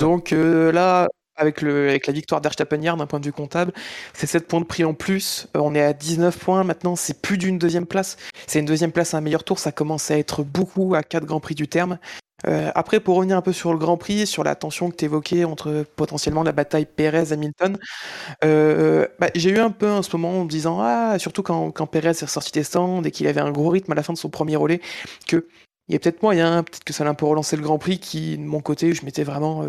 Donc 0.00 0.32
euh, 0.32 0.72
là, 0.72 1.08
avec, 1.38 1.62
la 1.62 2.12
victoire 2.12 2.40
d'Verstappen 2.40 2.80
hier, 2.80 2.96
d'un 2.96 3.06
point 3.06 3.20
de 3.20 3.24
vue 3.24 3.32
comptable, 3.32 3.72
c'est 4.12 4.26
7 4.26 4.46
points 4.46 4.60
de 4.60 4.66
prix 4.66 4.84
en 4.84 4.94
plus. 4.94 5.48
Euh, 5.56 5.60
on 5.60 5.74
est 5.74 5.82
à 5.82 5.92
19 5.92 6.36
points 6.38 6.64
maintenant, 6.64 6.96
c'est 6.96 7.22
plus 7.22 7.38
d'une 7.38 7.58
deuxième 7.58 7.86
place. 7.86 8.16
C'est 8.46 8.58
une 8.58 8.66
deuxième 8.66 8.92
place 8.92 9.14
à 9.14 9.18
un 9.18 9.20
meilleur 9.20 9.44
tour, 9.44 9.58
ça 9.58 9.72
commence 9.72 10.10
à 10.10 10.18
être 10.18 10.42
beaucoup 10.42 10.94
à 10.94 11.02
4 11.02 11.24
Grands 11.24 11.40
Prix 11.40 11.54
du 11.54 11.68
terme. 11.68 11.98
Euh, 12.46 12.70
après, 12.74 13.00
pour 13.00 13.16
revenir 13.16 13.36
un 13.36 13.42
peu 13.42 13.52
sur 13.52 13.72
le 13.72 13.78
Grand 13.78 13.96
Prix, 13.96 14.26
sur 14.26 14.44
la 14.44 14.54
tension 14.54 14.90
que 14.90 14.96
tu 14.96 15.06
évoquais 15.06 15.44
entre 15.44 15.84
potentiellement 15.96 16.44
la 16.44 16.52
bataille 16.52 16.86
Pérez-Hamilton, 16.86 17.78
euh, 18.44 19.08
bah, 19.18 19.28
j'ai 19.34 19.50
eu 19.50 19.58
un 19.58 19.70
peu 19.70 19.90
en 19.90 20.02
ce 20.02 20.16
moment 20.16 20.40
en 20.40 20.44
me 20.44 20.48
disant, 20.48 20.78
ah, 20.80 21.18
surtout 21.18 21.42
quand, 21.42 21.72
quand 21.72 21.86
Pérez 21.86 22.10
est 22.10 22.22
ressorti 22.22 22.52
des 22.52 22.62
stands 22.62 23.02
et 23.02 23.10
qu'il 23.10 23.26
avait 23.26 23.40
un 23.40 23.50
gros 23.50 23.70
rythme 23.70 23.90
à 23.90 23.94
la 23.96 24.04
fin 24.04 24.12
de 24.12 24.18
son 24.18 24.30
premier 24.30 24.54
relais, 24.54 24.80
que 25.26 25.48
il 25.88 25.94
y 25.94 25.96
a 25.96 25.98
peut-être 25.98 26.22
moyen, 26.22 26.62
peut-être 26.62 26.84
que 26.84 26.92
ça 26.92 27.02
l'a 27.02 27.10
un 27.10 27.14
peu 27.14 27.24
relancé 27.24 27.56
le 27.56 27.62
Grand 27.62 27.78
Prix, 27.78 27.98
qui, 27.98 28.36
de 28.36 28.44
mon 28.44 28.60
côté, 28.60 28.92
je 28.92 29.04
m'étais 29.06 29.24
vraiment 29.24 29.66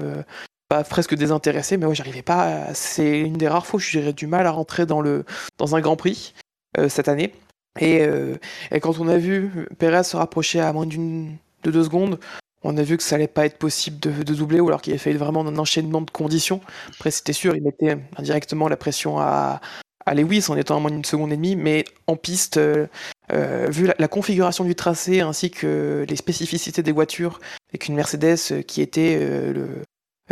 presque 0.90 1.16
désintéressé, 1.16 1.78
mais 1.78 1.86
ouais, 1.86 1.96
j'arrivais 1.96 2.22
pas. 2.22 2.68
à- 2.68 2.74
C'est 2.74 3.20
une 3.20 3.38
des 3.38 3.48
rares 3.48 3.66
fois 3.66 3.78
où 3.78 3.82
j'ai 3.82 4.14
du 4.14 4.28
mal 4.28 4.46
à 4.48 4.52
rentrer 4.52 4.86
dans, 4.86 5.02
le, 5.02 5.26
dans 5.58 5.76
un 5.76 5.82
Grand 5.82 5.96
Prix 5.96 6.34
euh, 6.78 6.90
cette 6.90 7.08
année. 7.08 7.34
Et, 7.80 8.02
euh, 8.02 8.36
et 8.72 8.80
quand 8.80 9.00
on 9.00 9.08
a 9.08 9.18
vu 9.18 9.68
Pérez 9.78 10.04
se 10.04 10.18
rapprocher 10.18 10.60
à 10.60 10.74
moins 10.74 10.86
d'une 10.86 11.38
de 11.64 11.72
deux 11.72 11.84
secondes, 11.84 12.20
on 12.64 12.78
a 12.78 12.84
vu 12.84 12.98
que 12.98 13.04
ça 13.04 13.16
allait 13.16 13.28
pas 13.28 13.46
être 13.46 13.58
possible 13.58 14.00
de, 14.00 14.34
doubler, 14.34 14.60
ou 14.60 14.68
alors 14.68 14.82
qu'il 14.82 14.94
a 14.94 14.98
fallu 14.98 15.18
vraiment 15.18 15.42
un 15.42 15.58
enchaînement 15.58 16.02
de 16.02 16.12
conditions. 16.12 16.62
Après, 16.96 17.12
c'était 17.12 17.34
sûr, 17.34 17.56
il 17.56 17.64
mettait 17.64 17.98
indirectement 18.18 18.68
la 18.68 18.78
pression 18.78 19.20
à, 19.20 19.62
à 20.06 20.14
Lewis 20.14 20.46
en 20.50 20.58
étant 20.58 20.78
à 20.78 20.80
moins 20.80 20.92
d'une 20.92 21.06
seconde 21.06 21.32
et 21.32 21.38
demie, 21.38 21.56
mais 21.56 21.86
en 22.08 22.16
piste, 22.18 22.58
euh, 22.58 22.88
euh, 23.32 23.68
vu 23.70 23.90
la, 23.98 24.08
configuration 24.08 24.66
du 24.66 24.76
tracé 24.76 25.22
ainsi 25.22 25.52
que 25.52 26.06
les 26.10 26.16
spécificités 26.16 26.84
des 26.84 26.92
voitures, 26.92 27.40
avec 27.70 27.88
une 27.88 27.96
Mercedes 27.96 28.64
qui 28.68 28.82
était 28.82 29.18
euh, 29.20 29.54
le, 29.54 29.70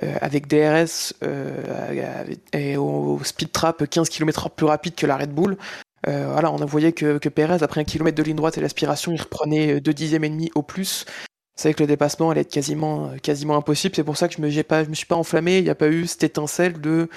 euh, 0.04 0.16
avec 0.22 0.48
DRS 0.48 1.14
euh, 1.24 2.26
et 2.54 2.78
au 2.78 3.20
speed 3.24 3.52
trap 3.52 3.88
15 3.90 4.10
km/h 4.10 4.50
plus 4.56 4.66
rapide 4.66 4.96
que 4.96 5.06
la 5.06 5.18
Red 5.18 5.32
Bull. 5.32 5.58
Euh, 6.08 6.30
voilà, 6.32 6.52
on 6.52 6.58
voyé 6.66 6.94
que, 6.94 7.18
que 7.18 7.30
Perez, 7.30 7.64
après 7.64 7.82
un 7.82 7.84
kilomètre 7.84 8.18
de 8.18 8.24
ligne 8.24 8.36
droite 8.36 8.58
et 8.58 8.62
l'aspiration, 8.62 9.12
il 9.12 9.22
reprenait 9.22 9.82
deux 9.82 9.94
dixièmes 9.94 10.24
et 10.24 10.30
demi 10.30 10.52
au 10.56 10.62
plus. 10.62 11.06
C'est 11.56 11.74
que 11.74 11.82
le 11.82 11.88
dépassement 11.88 12.30
allait 12.30 12.42
être 12.42 12.52
quasiment, 12.52 13.12
quasiment 13.24 13.58
impossible. 13.58 13.96
C'est 13.96 14.04
pour 14.04 14.16
ça 14.16 14.28
que 14.28 14.36
je 14.36 14.42
me, 14.42 14.64
pas, 14.64 14.84
je 14.84 14.90
me 14.90 14.94
suis 14.94 15.08
pas 15.08 15.16
enflammé. 15.16 15.58
Il 15.58 15.64
n'y 15.64 15.72
a 15.72 15.76
pas 15.76 15.90
eu 15.90 16.06
cette 16.06 16.24
étincelle 16.24 16.80
de 16.80 17.10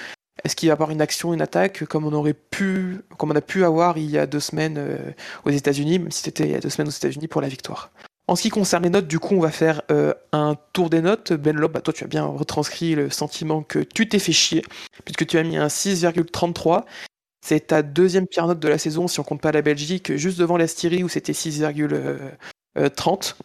est-ce 0.43 0.55
qu'il 0.55 0.69
va 0.69 0.71
y 0.71 0.73
avoir 0.73 0.91
une 0.91 1.01
action, 1.01 1.33
une 1.33 1.41
attaque, 1.41 1.85
comme 1.85 2.05
on 2.05 2.13
aurait 2.13 2.33
pu, 2.33 3.01
comme 3.17 3.31
on 3.31 3.35
a 3.35 3.41
pu 3.41 3.63
avoir 3.63 3.97
il 3.97 4.09
y 4.09 4.17
a 4.17 4.25
deux 4.25 4.39
semaines 4.39 4.77
euh, 4.77 5.11
aux 5.45 5.51
États-Unis, 5.51 5.99
même 5.99 6.11
si 6.11 6.23
c'était 6.23 6.45
il 6.45 6.51
y 6.51 6.55
a 6.55 6.59
deux 6.59 6.69
semaines 6.69 6.87
aux 6.87 6.91
États-Unis 6.91 7.27
pour 7.27 7.41
la 7.41 7.47
victoire. 7.47 7.91
En 8.31 8.37
ce 8.37 8.43
qui 8.43 8.49
concerne 8.49 8.83
les 8.83 8.89
notes, 8.89 9.07
du 9.07 9.19
coup, 9.19 9.35
on 9.35 9.41
va 9.41 9.51
faire 9.51 9.81
euh, 9.91 10.13
un 10.31 10.55
tour 10.71 10.89
des 10.89 11.01
notes. 11.01 11.33
Ben 11.33 11.53
Lob, 11.53 11.73
bah, 11.73 11.81
toi, 11.81 11.93
tu 11.93 12.05
as 12.05 12.07
bien 12.07 12.23
retranscrit 12.23 12.95
le 12.95 13.09
sentiment 13.09 13.61
que 13.61 13.79
tu 13.79 14.07
t'es 14.07 14.19
fait 14.19 14.31
chier, 14.31 14.63
puisque 15.03 15.27
tu 15.27 15.37
as 15.37 15.43
mis 15.43 15.57
un 15.57 15.67
6,33. 15.67 16.85
C'est 17.45 17.67
ta 17.67 17.81
deuxième 17.81 18.27
pire 18.27 18.47
note 18.47 18.61
de 18.61 18.69
la 18.69 18.77
saison, 18.77 19.09
si 19.09 19.19
on 19.19 19.23
compte 19.23 19.41
pas 19.41 19.51
la 19.51 19.61
Belgique, 19.61 20.15
juste 20.15 20.39
devant 20.39 20.55
la 20.55 20.67
Styrie 20.67 21.03
où 21.03 21.09
c'était 21.09 21.33
6,30. 21.33 23.35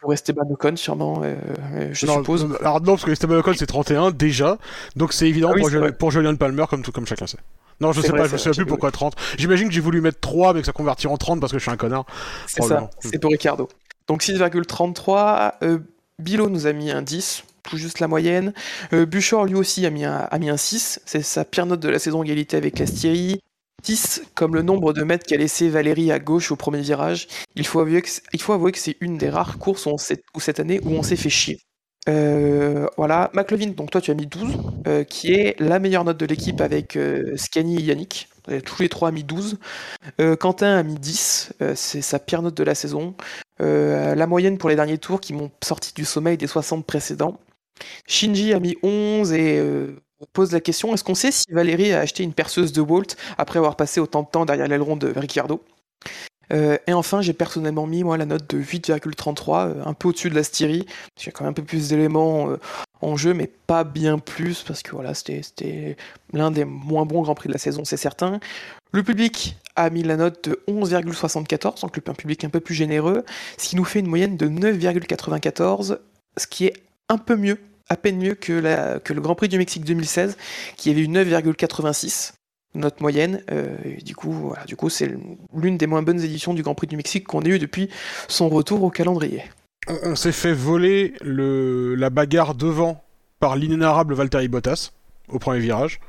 Pour 0.00 0.12
Esteban 0.12 0.42
Ocon, 0.50 0.76
sûrement, 0.76 1.22
euh, 1.22 1.34
euh, 1.74 1.88
je 1.92 2.06
non, 2.06 2.16
suppose. 2.18 2.44
euh, 2.44 2.56
Alors 2.60 2.80
non, 2.80 2.92
parce 2.92 3.04
que 3.04 3.10
Esteban 3.12 3.36
Ocon 3.36 3.52
c'est 3.56 3.66
31 3.66 4.10
déjà, 4.10 4.58
donc 4.96 5.12
c'est 5.12 5.28
évident 5.28 5.48
Ah 5.50 5.54
oui, 5.54 5.60
pour, 5.60 5.68
Julian- 5.70 5.80
vrai. 5.82 5.92
pour 5.92 6.10
Julian 6.10 6.34
Palmer 6.36 6.64
comme, 6.68 6.82
tout, 6.82 6.92
comme 6.92 7.06
chacun 7.06 7.26
sait. 7.26 7.38
Non, 7.78 7.92
je 7.92 8.00
C'est 8.00 8.06
sais 8.08 8.12
vrai, 8.12 8.22
pas, 8.22 8.26
je 8.28 8.32
me 8.32 8.38
c'est 8.38 8.44
souviens 8.44 8.52
vrai, 8.52 8.62
plus 8.64 8.68
pourquoi 8.68 8.90
30. 8.90 9.14
J'imagine 9.38 9.68
que 9.68 9.74
j'ai 9.74 9.80
voulu 9.80 10.00
mettre 10.00 10.18
3 10.20 10.54
mais 10.54 10.60
que 10.60 10.66
ça 10.66 10.72
convertit 10.72 11.06
en 11.06 11.16
30 11.18 11.40
parce 11.40 11.52
que 11.52 11.58
je 11.58 11.62
suis 11.62 11.70
un 11.70 11.76
connard. 11.76 12.04
C'est 12.46 12.62
ça, 12.62 12.68
probablement. 12.68 12.90
c'est 13.00 13.18
pour 13.20 13.30
Ricardo. 13.30 13.68
Donc 14.10 14.24
6,33. 14.24 15.52
Euh, 15.62 15.78
Bilo 16.18 16.48
nous 16.48 16.66
a 16.66 16.72
mis 16.72 16.90
un 16.90 17.00
10, 17.00 17.44
tout 17.62 17.76
juste 17.76 18.00
la 18.00 18.08
moyenne. 18.08 18.52
Euh, 18.92 19.06
Buchor 19.06 19.44
lui 19.44 19.54
aussi 19.54 19.86
a 19.86 19.90
mis 19.90 20.04
un, 20.04 20.26
a 20.28 20.38
mis 20.40 20.50
un 20.50 20.56
6, 20.56 21.00
c'est 21.06 21.22
sa 21.22 21.44
pire 21.44 21.64
note 21.64 21.78
de 21.78 21.88
la 21.88 22.00
saison 22.00 22.24
égalité 22.24 22.56
avec 22.56 22.80
la 22.80 22.86
Styrie. 22.86 23.38
10 23.84 24.22
comme 24.34 24.56
le 24.56 24.62
nombre 24.62 24.92
de 24.92 25.04
mètres 25.04 25.24
qu'a 25.24 25.36
laissé 25.36 25.68
Valérie 25.68 26.10
à 26.10 26.18
gauche 26.18 26.50
au 26.50 26.56
premier 26.56 26.80
virage. 26.80 27.28
Il 27.54 27.64
faut 27.64 27.78
avouer 27.78 28.02
que, 28.02 28.08
c'est- 28.78 28.96
une 29.00 29.16
des 29.16 29.30
rares 29.30 29.58
courses 29.58 29.86
où, 29.86 29.94
où 30.34 30.40
cette 30.40 30.58
année 30.58 30.80
où 30.82 30.90
on 30.90 31.04
s'est 31.04 31.14
fait 31.14 31.30
chier. 31.30 31.60
Euh, 32.08 32.88
voilà, 32.96 33.30
McLevin, 33.34 33.68
donc 33.68 33.90
toi 33.92 34.00
tu 34.00 34.10
as 34.10 34.14
mis 34.14 34.26
12, 34.26 34.56
euh, 34.88 35.04
qui 35.04 35.32
est 35.34 35.54
la 35.60 35.78
meilleure 35.78 36.04
note 36.04 36.16
de 36.18 36.26
l'équipe 36.26 36.60
avec 36.60 36.96
euh, 36.96 37.36
et 37.54 37.60
Yannick. 37.60 38.28
Tous 38.64 38.82
les 38.82 38.88
trois 38.88 39.10
a 39.10 39.12
mis 39.12 39.22
12. 39.22 39.58
Euh, 40.20 40.34
Quentin 40.34 40.76
a 40.76 40.82
mis 40.82 40.96
10, 40.98 41.52
euh, 41.62 41.74
c'est 41.76 42.00
sa 42.02 42.18
pire 42.18 42.42
note 42.42 42.56
de 42.56 42.64
la 42.64 42.74
saison. 42.74 43.14
Euh, 43.60 44.14
la 44.14 44.26
moyenne 44.26 44.58
pour 44.58 44.70
les 44.70 44.76
derniers 44.76 44.98
tours 44.98 45.20
qui 45.20 45.32
m'ont 45.32 45.50
sorti 45.62 45.92
du 45.94 46.04
sommeil 46.04 46.36
des 46.36 46.46
60 46.46 46.86
précédents. 46.86 47.38
Shinji 48.06 48.52
a 48.52 48.60
mis 48.60 48.76
11 48.82 49.32
et 49.32 49.58
euh, 49.58 49.96
pose 50.32 50.52
la 50.52 50.60
question 50.60 50.94
est-ce 50.94 51.04
qu'on 51.04 51.14
sait 51.14 51.32
si 51.32 51.46
Valérie 51.50 51.92
a 51.92 52.00
acheté 52.00 52.22
une 52.22 52.34
perceuse 52.34 52.72
de 52.72 52.80
Walt 52.80 53.16
après 53.38 53.58
avoir 53.58 53.76
passé 53.76 54.00
autant 54.00 54.22
de 54.22 54.28
temps 54.28 54.44
derrière 54.44 54.68
l'aileron 54.68 54.96
de 54.96 55.12
Ricciardo? 55.14 55.62
Euh, 56.52 56.78
et 56.88 56.92
enfin, 56.92 57.20
j'ai 57.22 57.32
personnellement 57.32 57.86
mis 57.86 58.02
moi 58.02 58.16
la 58.16 58.26
note 58.26 58.50
de 58.50 58.60
8,33, 58.60 59.68
euh, 59.68 59.82
un 59.84 59.94
peu 59.94 60.08
au-dessus 60.08 60.30
de 60.30 60.34
la 60.34 60.42
Styrie, 60.42 60.84
parce 60.84 60.98
qu'il 61.18 61.26
y 61.26 61.28
a 61.28 61.32
quand 61.32 61.44
même 61.44 61.52
un 61.52 61.54
peu 61.54 61.62
plus 61.62 61.88
d'éléments 61.88 62.56
en 63.02 63.16
jeu, 63.16 63.34
mais 63.34 63.46
pas 63.46 63.84
bien 63.84 64.18
plus, 64.18 64.64
parce 64.64 64.82
que 64.82 64.90
voilà, 64.90 65.14
c'était 65.14 65.96
l'un 66.32 66.50
des 66.50 66.64
moins 66.64 67.06
bons 67.06 67.22
Grands 67.22 67.36
Prix 67.36 67.48
de 67.48 67.52
la 67.52 67.58
saison, 67.58 67.84
c'est 67.84 67.96
certain. 67.96 68.40
Le 68.92 69.02
public 69.02 69.56
a 69.76 69.88
mis 69.90 70.02
la 70.02 70.16
note 70.16 70.48
de 70.48 70.60
11,74, 70.68 71.80
donc 71.82 71.96
un 72.08 72.12
public 72.14 72.44
un 72.44 72.48
peu 72.50 72.60
plus 72.60 72.74
généreux, 72.74 73.24
ce 73.56 73.68
qui 73.68 73.76
nous 73.76 73.84
fait 73.84 74.00
une 74.00 74.08
moyenne 74.08 74.36
de 74.36 74.48
9,94, 74.48 75.98
ce 76.36 76.46
qui 76.46 76.66
est 76.66 76.74
un 77.08 77.18
peu 77.18 77.36
mieux, 77.36 77.58
à 77.88 77.96
peine 77.96 78.18
mieux 78.18 78.34
que, 78.34 78.52
la- 78.52 78.98
que 78.98 79.12
le 79.12 79.20
Grand 79.20 79.34
Prix 79.34 79.48
du 79.48 79.58
Mexique 79.58 79.84
2016, 79.84 80.36
qui 80.76 80.90
avait 80.90 81.02
eu 81.02 81.08
9,86 81.08 82.32
notre 82.74 83.02
moyenne. 83.02 83.42
Euh, 83.50 83.76
et 83.84 84.02
du 84.02 84.14
coup, 84.14 84.30
voilà, 84.32 84.64
du 84.64 84.76
coup, 84.76 84.90
c'est 84.90 85.12
l'une 85.54 85.76
des 85.76 85.86
moins 85.88 86.02
bonnes 86.02 86.20
éditions 86.20 86.54
du 86.54 86.62
Grand 86.62 86.74
Prix 86.74 86.86
du 86.86 86.96
Mexique 86.96 87.26
qu'on 87.26 87.42
ait 87.42 87.48
eu 87.48 87.58
depuis 87.58 87.88
son 88.28 88.48
retour 88.48 88.82
au 88.84 88.90
calendrier. 88.90 89.42
On, 89.88 89.96
on 90.10 90.16
s'est 90.16 90.30
fait 90.32 90.52
voler 90.52 91.14
le, 91.20 91.94
la 91.96 92.10
bagarre 92.10 92.54
devant 92.54 93.02
par 93.40 93.56
l'inénarrable 93.56 94.14
Valtteri 94.14 94.48
Bottas 94.48 94.90
au 95.32 95.38
premier 95.38 95.60
virage. 95.60 96.00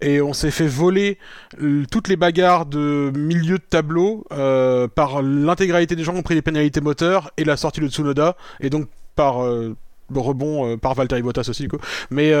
Et 0.00 0.20
on 0.20 0.32
s'est 0.32 0.50
fait 0.50 0.66
voler 0.66 1.18
euh, 1.62 1.84
toutes 1.90 2.08
les 2.08 2.16
bagarres 2.16 2.66
de 2.66 3.12
milieu 3.14 3.58
de 3.58 3.62
tableau 3.62 4.24
euh, 4.32 4.88
par 4.88 5.22
l'intégralité 5.22 5.96
des 5.96 6.04
gens 6.04 6.12
qui 6.12 6.18
ont 6.18 6.22
pris 6.22 6.34
des 6.34 6.42
pénalités 6.42 6.80
moteurs 6.80 7.30
et 7.36 7.44
la 7.44 7.56
sortie 7.56 7.80
de 7.80 7.88
Tsunoda. 7.88 8.36
Et 8.60 8.70
donc 8.70 8.88
par 9.14 9.42
le 10.12 10.20
rebond 10.20 10.66
euh, 10.72 10.76
par 10.76 10.94
Valtteri 10.94 11.22
Bottas 11.22 11.46
aussi. 11.48 11.68
Mais 12.10 12.32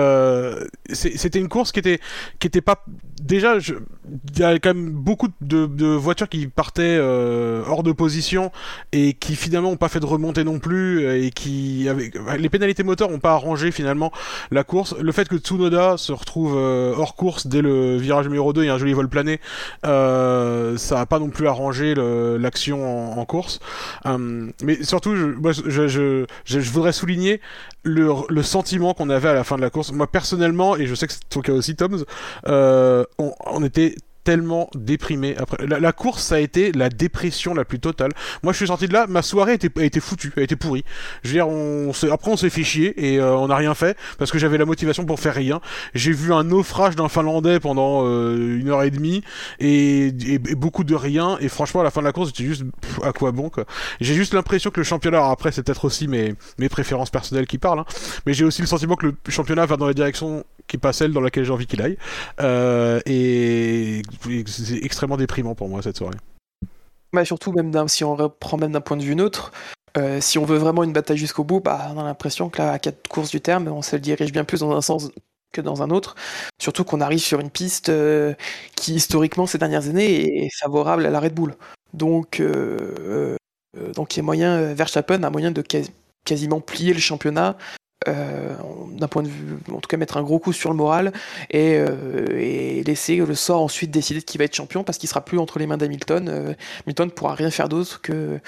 c'était 0.92 1.38
une 1.38 1.48
course 1.48 1.72
qui 1.72 1.78
était 1.78 2.00
qui 2.38 2.46
était 2.46 2.60
pas 2.60 2.84
déjà 3.20 3.58
il 3.58 4.38
y 4.38 4.42
a 4.42 4.58
quand 4.58 4.74
même 4.74 4.90
beaucoup 4.90 5.28
de, 5.40 5.66
de 5.66 5.86
voitures 5.86 6.28
qui 6.28 6.46
partaient 6.46 6.96
euh, 6.98 7.62
hors 7.66 7.82
de 7.82 7.92
position 7.92 8.50
et 8.92 9.12
qui 9.12 9.36
finalement 9.36 9.70
ont 9.70 9.76
pas 9.76 9.88
fait 9.88 10.00
de 10.00 10.06
remontée 10.06 10.44
non 10.44 10.58
plus 10.58 11.06
et 11.06 11.30
qui 11.30 11.88
avec 11.88 12.18
les 12.38 12.48
pénalités 12.48 12.82
moteurs 12.82 13.10
ont 13.10 13.18
pas 13.18 13.32
arrangé 13.32 13.70
finalement 13.70 14.10
la 14.50 14.64
course. 14.64 14.94
Le 14.98 15.12
fait 15.12 15.28
que 15.28 15.36
Tsunoda 15.36 15.96
se 15.96 16.12
retrouve 16.12 16.54
euh, 16.56 16.94
hors 16.96 17.14
course 17.14 17.46
dès 17.46 17.62
le 17.62 17.96
virage 17.96 18.26
numéro 18.26 18.52
2 18.52 18.64
et 18.64 18.68
un 18.68 18.78
joli 18.78 18.92
vol 18.92 19.08
plané 19.08 19.40
euh, 19.86 20.76
ça 20.76 21.00
a 21.00 21.06
pas 21.06 21.18
non 21.18 21.28
plus 21.28 21.46
arrangé 21.46 21.94
l'action 21.94 23.12
en, 23.14 23.18
en 23.18 23.24
course. 23.24 23.60
Euh, 24.06 24.50
mais 24.62 24.82
surtout 24.82 25.14
je, 25.14 25.26
moi, 25.26 25.52
je, 25.52 25.88
je, 25.88 26.26
je 26.44 26.70
voudrais 26.70 26.92
souligner 26.92 27.40
le, 27.82 28.12
le 28.28 28.42
sentiment 28.42 28.94
qu'on 28.94 29.10
avait 29.10 29.28
à 29.28 29.34
la 29.34 29.44
fin 29.44 29.56
de 29.56 29.62
la 29.62 29.70
course. 29.70 29.92
Moi 29.92 30.06
personnellement 30.06 30.76
et 30.76 30.86
je 30.86 30.94
sais 30.94 31.06
que 31.06 31.12
c'est 31.12 31.28
ton 31.28 31.40
cas 31.40 31.52
aussi 31.52 31.76
Toms 31.76 32.04
euh, 32.46 33.04
on, 33.18 33.32
on 33.46 33.62
était 33.64 33.94
tellement 34.22 34.68
déprimé. 34.74 35.34
Après 35.38 35.66
la, 35.66 35.80
la 35.80 35.92
course 35.92 36.22
ça 36.22 36.34
a 36.34 36.38
été 36.40 36.72
la 36.72 36.90
dépression 36.90 37.54
la 37.54 37.64
plus 37.64 37.80
totale. 37.80 38.12
Moi 38.42 38.52
je 38.52 38.58
suis 38.58 38.66
sorti 38.66 38.86
de 38.86 38.92
là 38.92 39.06
ma 39.08 39.22
soirée 39.22 39.54
était, 39.54 39.70
a 39.80 39.82
été 39.82 39.98
foutue 39.98 40.30
a 40.36 40.42
été 40.42 40.56
pourrie. 40.56 40.84
Je 41.22 41.28
veux 41.28 41.34
dire 41.36 41.48
on 41.48 41.90
après 42.12 42.30
on 42.30 42.36
s'est 42.36 42.50
fait 42.50 42.62
chier 42.62 43.12
et 43.12 43.18
euh, 43.18 43.34
on 43.34 43.48
n'a 43.48 43.56
rien 43.56 43.74
fait 43.74 43.96
parce 44.18 44.30
que 44.30 44.38
j'avais 44.38 44.58
la 44.58 44.66
motivation 44.66 45.06
pour 45.06 45.18
faire 45.20 45.34
rien. 45.34 45.62
J'ai 45.94 46.12
vu 46.12 46.34
un 46.34 46.44
naufrage 46.44 46.96
d'un 46.96 47.08
finlandais 47.08 47.60
pendant 47.60 48.02
euh, 48.04 48.58
une 48.60 48.68
heure 48.68 48.82
et 48.82 48.90
demie 48.90 49.22
et, 49.58 50.08
et- 50.08 50.38
beaucoup 50.54 50.84
de 50.84 50.94
rien. 50.94 51.38
Et 51.40 51.48
franchement 51.48 51.80
à 51.80 51.84
la 51.84 51.90
fin 51.90 52.02
de 52.02 52.06
la 52.06 52.12
course 52.12 52.28
j'étais 52.28 52.44
juste 52.44 52.64
à 53.02 53.12
quoi 53.14 53.32
bon 53.32 53.48
quoi. 53.48 53.64
J'ai 54.02 54.12
juste 54.14 54.34
l'impression 54.34 54.70
que 54.70 54.80
le 54.80 54.84
championnat 54.84 55.30
après 55.30 55.50
c'est 55.50 55.62
peut-être 55.62 55.86
aussi 55.86 56.08
mes, 56.08 56.34
mes 56.58 56.68
préférences 56.68 57.08
personnelles 57.10 57.46
qui 57.46 57.56
parlent 57.56 57.78
hein, 57.80 57.86
mais 58.26 58.34
j'ai 58.34 58.44
aussi 58.44 58.60
le 58.60 58.68
sentiment 58.68 58.96
que 58.96 59.06
le 59.06 59.14
championnat 59.30 59.64
va 59.64 59.78
dans 59.78 59.86
la 59.86 59.94
direction 59.94 60.44
qui 60.70 60.78
pas 60.78 60.92
celle 60.92 61.12
dans 61.12 61.20
laquelle 61.20 61.44
j'ai 61.44 61.52
envie 61.52 61.66
qu'il 61.66 61.82
aille 61.82 61.98
euh, 62.40 63.00
et, 63.04 64.02
c'est 64.46 64.82
extrêmement 64.84 65.16
déprimant 65.16 65.54
pour 65.54 65.68
moi 65.68 65.82
cette 65.82 65.96
soirée 65.96 66.16
Bah, 67.12 67.24
surtout, 67.24 67.52
même 67.52 67.88
si 67.88 68.04
on 68.04 68.14
reprend 68.14 68.56
même 68.56 68.72
d'un 68.72 68.80
point 68.80 68.96
de 68.96 69.02
vue 69.02 69.16
neutre, 69.16 69.52
euh, 69.98 70.20
si 70.20 70.38
on 70.38 70.44
veut 70.44 70.58
vraiment 70.58 70.84
une 70.84 70.92
bataille 70.92 71.16
jusqu'au 71.16 71.44
bout, 71.44 71.60
bah, 71.60 71.90
on 71.94 71.98
a 71.98 72.04
l'impression 72.04 72.48
que 72.48 72.58
là, 72.58 72.72
à 72.72 72.78
quatre 72.78 73.08
courses 73.08 73.30
du 73.30 73.40
terme, 73.40 73.66
on 73.68 73.82
se 73.82 73.96
dirige 73.96 74.32
bien 74.32 74.44
plus 74.44 74.60
dans 74.60 74.70
un 74.70 74.80
sens 74.80 75.10
que 75.52 75.60
dans 75.60 75.82
un 75.82 75.90
autre. 75.90 76.14
Surtout 76.62 76.84
qu'on 76.84 77.00
arrive 77.00 77.18
sur 77.18 77.40
une 77.40 77.50
piste 77.50 77.88
euh, 77.88 78.34
qui, 78.76 78.94
historiquement, 78.94 79.46
ces 79.46 79.58
dernières 79.58 79.88
années, 79.88 80.44
est 80.44 80.50
favorable 80.60 81.04
à 81.04 81.10
la 81.10 81.18
Red 81.18 81.34
Bull. 81.34 81.56
Donc, 81.92 82.40
donc 83.96 84.14
il 84.14 84.18
y 84.18 84.20
a 84.20 84.22
moyen, 84.22 84.72
Verstappen 84.74 85.24
a 85.24 85.30
moyen 85.30 85.50
de 85.50 85.60
quasi- 85.60 85.90
quasiment 86.24 86.60
plier 86.60 86.92
le 86.92 87.00
championnat. 87.00 87.56
Euh, 88.08 88.54
d'un 88.92 89.08
point 89.08 89.22
de 89.22 89.28
vue, 89.28 89.58
en 89.70 89.80
tout 89.80 89.88
cas 89.88 89.96
mettre 89.96 90.16
un 90.16 90.22
gros 90.22 90.38
coup 90.38 90.52
sur 90.52 90.70
le 90.70 90.76
moral 90.76 91.12
et, 91.50 91.76
euh, 91.76 92.26
et 92.38 92.82
laisser 92.82 93.16
le 93.16 93.34
sort 93.34 93.62
ensuite 93.62 93.90
décider 93.90 94.20
de 94.20 94.24
qui 94.24 94.38
va 94.38 94.44
être 94.44 94.54
champion 94.54 94.84
parce 94.84 94.98
qu'il 94.98 95.08
sera 95.08 95.24
plus 95.24 95.38
entre 95.38 95.58
les 95.58 95.66
mains 95.66 95.76
d'Hamilton. 95.76 96.28
Euh, 96.28 96.54
Hamilton 96.86 97.08
ne 97.08 97.12
pourra 97.12 97.34
rien 97.34 97.50
faire 97.50 97.68
d'autre 97.68 98.00
que, 98.00 98.40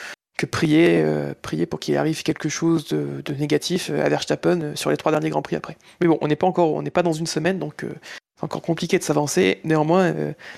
prier, 0.50 1.02
euh, 1.02 1.34
prier 1.40 1.66
pour 1.66 1.80
qu'il 1.80 1.96
arrive 1.96 2.22
quelque 2.22 2.48
chose 2.48 2.88
de, 2.88 3.34
négatif 3.34 3.90
à 3.90 4.08
Verstappen 4.08 4.74
sur 4.74 4.90
les 4.90 4.96
trois 4.96 5.12
derniers 5.12 5.30
Grands 5.30 5.42
Prix 5.42 5.56
après. 5.56 5.76
Mais 6.00 6.08
bon, 6.08 6.18
on 6.20 6.28
n'est 6.28 6.36
pas 6.36 6.46
encore, 6.46 6.72
on 6.72 6.82
n'est 6.82 6.90
pas 6.90 7.02
dans 7.02 7.12
une 7.12 7.26
semaine, 7.26 7.58
donc 7.58 7.84
c'est 7.84 8.44
encore 8.44 8.62
compliqué 8.62 8.98
de 8.98 9.04
s'avancer. 9.04 9.60
Néanmoins, 9.64 10.12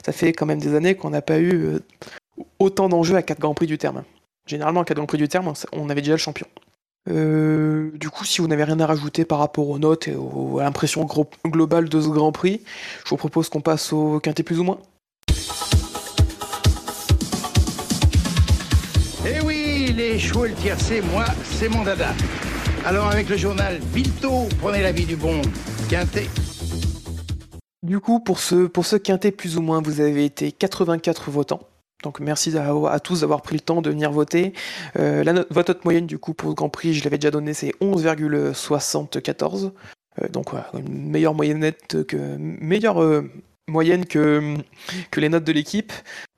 ça 0.06 0.12
fait 0.12 0.32
quand 0.32 0.46
même 0.46 0.60
des 0.60 0.74
années 0.74 0.94
qu'on 0.94 1.10
n'a 1.10 1.20
pas 1.20 1.38
eu 1.38 1.80
autant 2.58 2.88
d'enjeux 2.88 3.16
à 3.16 3.22
quatre 3.22 3.40
Grands 3.40 3.54
Prix 3.54 3.66
du 3.66 3.76
terme. 3.76 4.04
Généralement, 4.46 4.80
à 4.80 4.84
quatre 4.84 4.96
Grands 4.96 5.06
Prix 5.06 5.18
du 5.18 5.28
terme, 5.28 5.52
on 5.72 5.90
avait 5.90 6.00
déjà 6.00 6.14
le 6.14 6.18
champion. 6.18 6.46
Euh, 7.10 7.90
du 7.94 8.08
coup, 8.08 8.24
si 8.24 8.40
vous 8.40 8.46
n'avez 8.48 8.64
rien 8.64 8.80
à 8.80 8.86
rajouter 8.86 9.24
par 9.24 9.38
rapport 9.38 9.68
aux 9.68 9.78
notes 9.78 10.08
et 10.08 10.12
à 10.14 10.62
l'impression 10.64 11.04
gro- 11.04 11.28
globale 11.46 11.88
de 11.88 12.00
ce 12.00 12.08
Grand 12.08 12.32
Prix, 12.32 12.62
je 13.04 13.10
vous 13.10 13.16
propose 13.16 13.48
qu'on 13.48 13.60
passe 13.60 13.92
au 13.92 14.20
quintet 14.20 14.42
plus 14.42 14.58
ou 14.58 14.64
moins. 14.64 14.78
Eh 19.26 19.40
oui, 19.44 19.92
les 19.96 20.18
chevaux 20.18 20.44
et 20.46 20.50
le 20.50 20.54
tiercé, 20.54 21.02
moi, 21.12 21.24
c'est 21.50 21.68
mon 21.68 21.82
dada. 21.84 22.14
Alors 22.84 23.06
avec 23.08 23.28
le 23.28 23.36
journal 23.36 23.80
Bilto, 23.94 24.48
prenez 24.60 24.82
l'avis 24.82 25.06
du 25.06 25.16
bon 25.16 25.40
Quintet. 25.88 26.28
Du 27.82 28.00
coup, 28.00 28.20
pour 28.20 28.38
ce, 28.38 28.66
pour 28.66 28.86
ce 28.86 28.96
quintet 28.96 29.30
plus 29.30 29.56
ou 29.58 29.62
moins, 29.62 29.82
vous 29.82 30.00
avez 30.00 30.24
été 30.24 30.52
84 30.52 31.30
votants. 31.30 31.60
Donc 32.04 32.20
merci 32.20 32.56
à, 32.56 32.70
à 32.90 33.00
tous 33.00 33.22
d'avoir 33.22 33.40
pris 33.42 33.54
le 33.56 33.60
temps 33.60 33.80
de 33.82 33.90
venir 33.90 34.12
voter. 34.12 34.52
Euh, 34.98 35.24
la 35.24 35.32
note, 35.32 35.48
votre 35.50 35.70
note 35.72 35.84
moyenne 35.84 36.06
du 36.06 36.18
coup 36.18 36.34
pour 36.34 36.50
le 36.50 36.54
Grand 36.54 36.68
Prix, 36.68 36.94
je 36.94 37.02
l'avais 37.02 37.18
déjà 37.18 37.30
donné, 37.30 37.54
c'est 37.54 37.72
11,74. 37.80 39.72
Euh, 40.22 40.28
donc 40.28 40.50
voilà, 40.50 40.70
une 40.78 41.10
meilleure 41.10 41.34
moyenne 41.34 41.58
nette 41.60 42.04
que 42.06 42.16
meilleure 42.38 43.02
euh, 43.02 43.28
moyenne 43.68 44.04
que, 44.06 44.54
que 45.10 45.20
les 45.20 45.28
notes 45.28 45.44
de 45.44 45.52
l'équipe. 45.52 45.92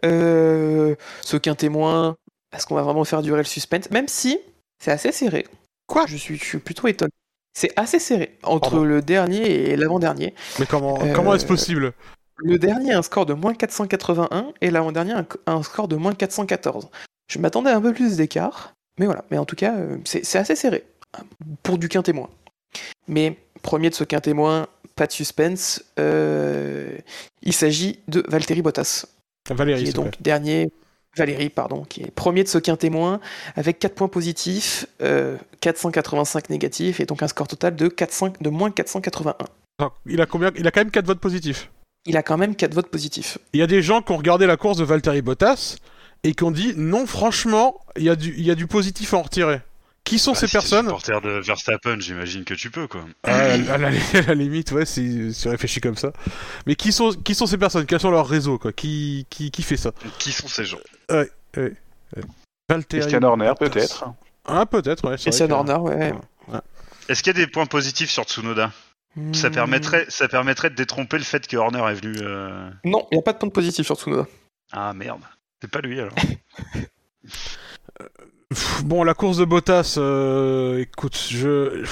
Euh, 0.04 0.94
ce 1.22 1.36
quintet 1.36 1.68
moins, 1.68 2.16
est-ce 2.56 2.66
qu'on 2.66 2.76
va 2.76 2.82
vraiment 2.82 3.04
faire 3.04 3.22
durer 3.22 3.38
le 3.38 3.44
suspense? 3.44 3.90
Même 3.90 4.08
si 4.08 4.38
c'est 4.82 4.92
assez 4.92 5.12
serré. 5.12 5.46
Quoi? 5.88 6.04
Je 6.06 6.16
suis, 6.16 6.36
je 6.38 6.44
suis 6.44 6.58
plutôt 6.58 6.86
étonné. 6.88 7.10
C'est 7.58 7.72
assez 7.76 7.98
serré 7.98 8.38
entre 8.42 8.70
Pardon. 8.70 8.84
le 8.84 9.02
dernier 9.02 9.70
et 9.70 9.76
l'avant-dernier. 9.76 10.34
mais 10.58 10.66
comment 10.66 10.98
Euh, 11.02 11.12
comment 11.14 11.34
est-ce 11.34 11.46
possible? 11.46 11.92
Le 12.38 12.58
dernier 12.58 12.92
a 12.92 12.98
un 12.98 13.02
score 13.02 13.26
de 13.26 13.34
moins 13.34 13.54
481 13.54 14.52
et 14.60 14.70
l'avant-dernier 14.70 15.14
a 15.14 15.24
un, 15.46 15.62
score 15.62 15.88
de 15.88 15.96
moins 15.96 16.14
414. 16.14 16.88
Je 17.28 17.38
m'attendais 17.38 17.70
à 17.70 17.76
un 17.76 17.80
peu 17.80 17.92
plus 17.92 18.16
d'écart, 18.16 18.74
mais 18.98 19.06
voilà. 19.06 19.24
Mais 19.30 19.38
en 19.38 19.44
tout 19.44 19.56
cas, 19.56 19.76
euh, 19.76 19.96
c'est 20.04 20.38
assez 20.38 20.54
serré 20.54 20.84
hein, 21.14 21.22
pour 21.62 21.78
du 21.78 21.88
quintémoin. 21.88 22.28
Mais 23.08 23.38
premier 23.62 23.90
de 23.90 23.94
ce 23.94 24.04
quintémoin, 24.04 24.66
pas 24.96 25.06
de 25.06 25.12
suspense. 25.12 25.82
euh, 25.98 26.96
il 27.42 27.52
s'agit 27.52 28.00
de 28.08 28.24
Valtteri 28.28 28.62
Bottas, 28.62 29.06
Valérie 29.50 29.84
qui 29.84 29.90
est 29.90 29.92
donc 29.92 30.20
dernier. 30.20 30.70
Valérie, 31.16 31.48
pardon, 31.48 31.84
qui 31.84 32.02
est 32.02 32.10
premier 32.10 32.44
de 32.44 32.48
ce 32.48 32.58
quintémoin 32.58 33.20
avec 33.54 33.78
4 33.78 33.94
points 33.94 34.08
positifs, 34.08 34.86
euh, 35.00 35.38
485 35.60 36.50
négatifs 36.50 37.00
et 37.00 37.06
donc 37.06 37.22
un 37.22 37.28
score 37.28 37.48
total 37.48 37.74
de, 37.74 37.88
400 37.88 38.34
de 38.38 38.50
moins 38.50 38.70
481. 38.70 39.34
Attends, 39.78 39.94
il 40.04 40.20
a 40.20 40.26
combien 40.26 40.50
il 40.56 40.66
a 40.66 40.70
quand 40.70 40.80
même 40.80 40.90
4 40.90 41.06
votes 41.06 41.20
positifs 41.20 41.70
Il 42.06 42.16
a 42.16 42.22
quand 42.22 42.36
même 42.38 42.54
4 42.56 42.72
votes 42.74 42.88
positifs. 42.90 43.38
il 43.52 43.60
y 43.60 43.62
a 43.62 43.66
des 43.66 43.82
gens 43.82 44.00
qui 44.02 44.12
ont 44.12 44.16
regardé 44.16 44.46
la 44.46 44.56
course 44.56 44.78
de 44.78 44.84
Valtteri 44.84 45.22
Bottas 45.22 45.76
et 46.24 46.34
qui 46.34 46.44
ont 46.44 46.50
dit 46.50 46.72
non 46.76 47.06
franchement 47.06 47.80
il 47.96 48.04
y 48.04 48.08
a 48.10 48.16
du 48.16 48.32
il 48.36 48.44
y 48.46 48.50
a 48.50 48.54
du 48.54 48.66
positif 48.66 49.12
à 49.14 49.18
en 49.18 49.22
retirer 49.22 49.60
qui 50.04 50.20
sont 50.20 50.32
Bah, 50.32 50.38
ces 50.38 50.46
si 50.46 50.52
personnes 50.52 50.86
supporter 50.86 51.20
de 51.20 51.40
Verstappen, 51.44 51.98
j'imagine 51.98 52.44
que 52.44 52.54
tu 52.54 52.70
peux, 52.70 52.86
quoi. 52.86 53.00
Ah, 53.24 53.34
à, 53.34 53.56
la, 53.58 53.74
à 53.74 53.78
la- 53.78 53.88
à 53.88 54.22
la 54.22 54.34
limite, 54.34 54.70
ouais, 54.70 54.86
si 54.86 55.34
si 55.34 55.48
on 55.48 55.50
réfléchit 55.50 55.80
comme 55.80 55.96
ça. 55.96 56.12
Mais 56.64 56.76
qui 56.76 56.92
sont, 56.92 57.10
qui 57.10 57.34
sont 57.34 57.46
ces 57.46 57.58
personnes? 57.58 57.86
Quels 57.86 57.98
sont 57.98 58.12
leurs 58.12 58.28
réseaux 58.28 58.56
quoi? 58.56 58.72
Qui, 58.72 59.26
qui, 59.30 59.50
qui 59.50 59.62
fait 59.64 59.76
ça? 59.76 59.90
Qui 60.20 60.30
sont 60.30 60.46
ces 60.46 60.64
gens? 60.64 60.78
Valtteri 62.68 63.00
Christian 63.00 63.22
Horner, 63.24 63.52
Bottas. 63.58 63.68
peut-être. 63.68 64.04
Ah, 64.44 64.64
peut-être, 64.64 65.08
ouais. 65.10 65.16
Christian 65.16 65.82
ouais. 65.84 66.12
Est-ce 67.08 67.22
qu'il 67.24 67.36
y 67.36 67.40
a 67.42 67.44
des 67.44 67.50
points 67.50 67.66
positifs 67.66 68.10
sur 68.10 68.22
Tsunoda? 68.24 68.70
Ça 69.32 69.48
Hmm. 69.48 69.52
permettrait, 69.52 70.06
ça 70.08 70.28
permettrait 70.28 70.70
de 70.70 70.74
détromper 70.74 71.18
le 71.18 71.24
fait 71.24 71.46
que 71.46 71.56
Horner 71.56 71.82
est 71.90 71.94
venu. 71.94 72.16
euh, 72.20 72.68
Non, 72.84 73.06
il 73.10 73.16
n'y 73.16 73.20
a 73.20 73.22
pas 73.22 73.32
de 73.32 73.38
point 73.38 73.48
de 73.48 73.52
positif 73.52 73.86
sur 73.86 73.96
Tsunoda. 73.96 74.26
Ah 74.72 74.92
merde, 74.92 75.20
c'est 75.60 75.70
pas 75.70 75.80
lui 75.80 75.98
alors. 76.00 76.14
Pff, 78.50 78.84
Bon, 78.84 79.02
la 79.04 79.14
course 79.14 79.38
de 79.38 79.44
Bottas, 79.44 79.96
euh, 79.98 80.78
écoute, 80.80 81.18
je. 81.30 81.84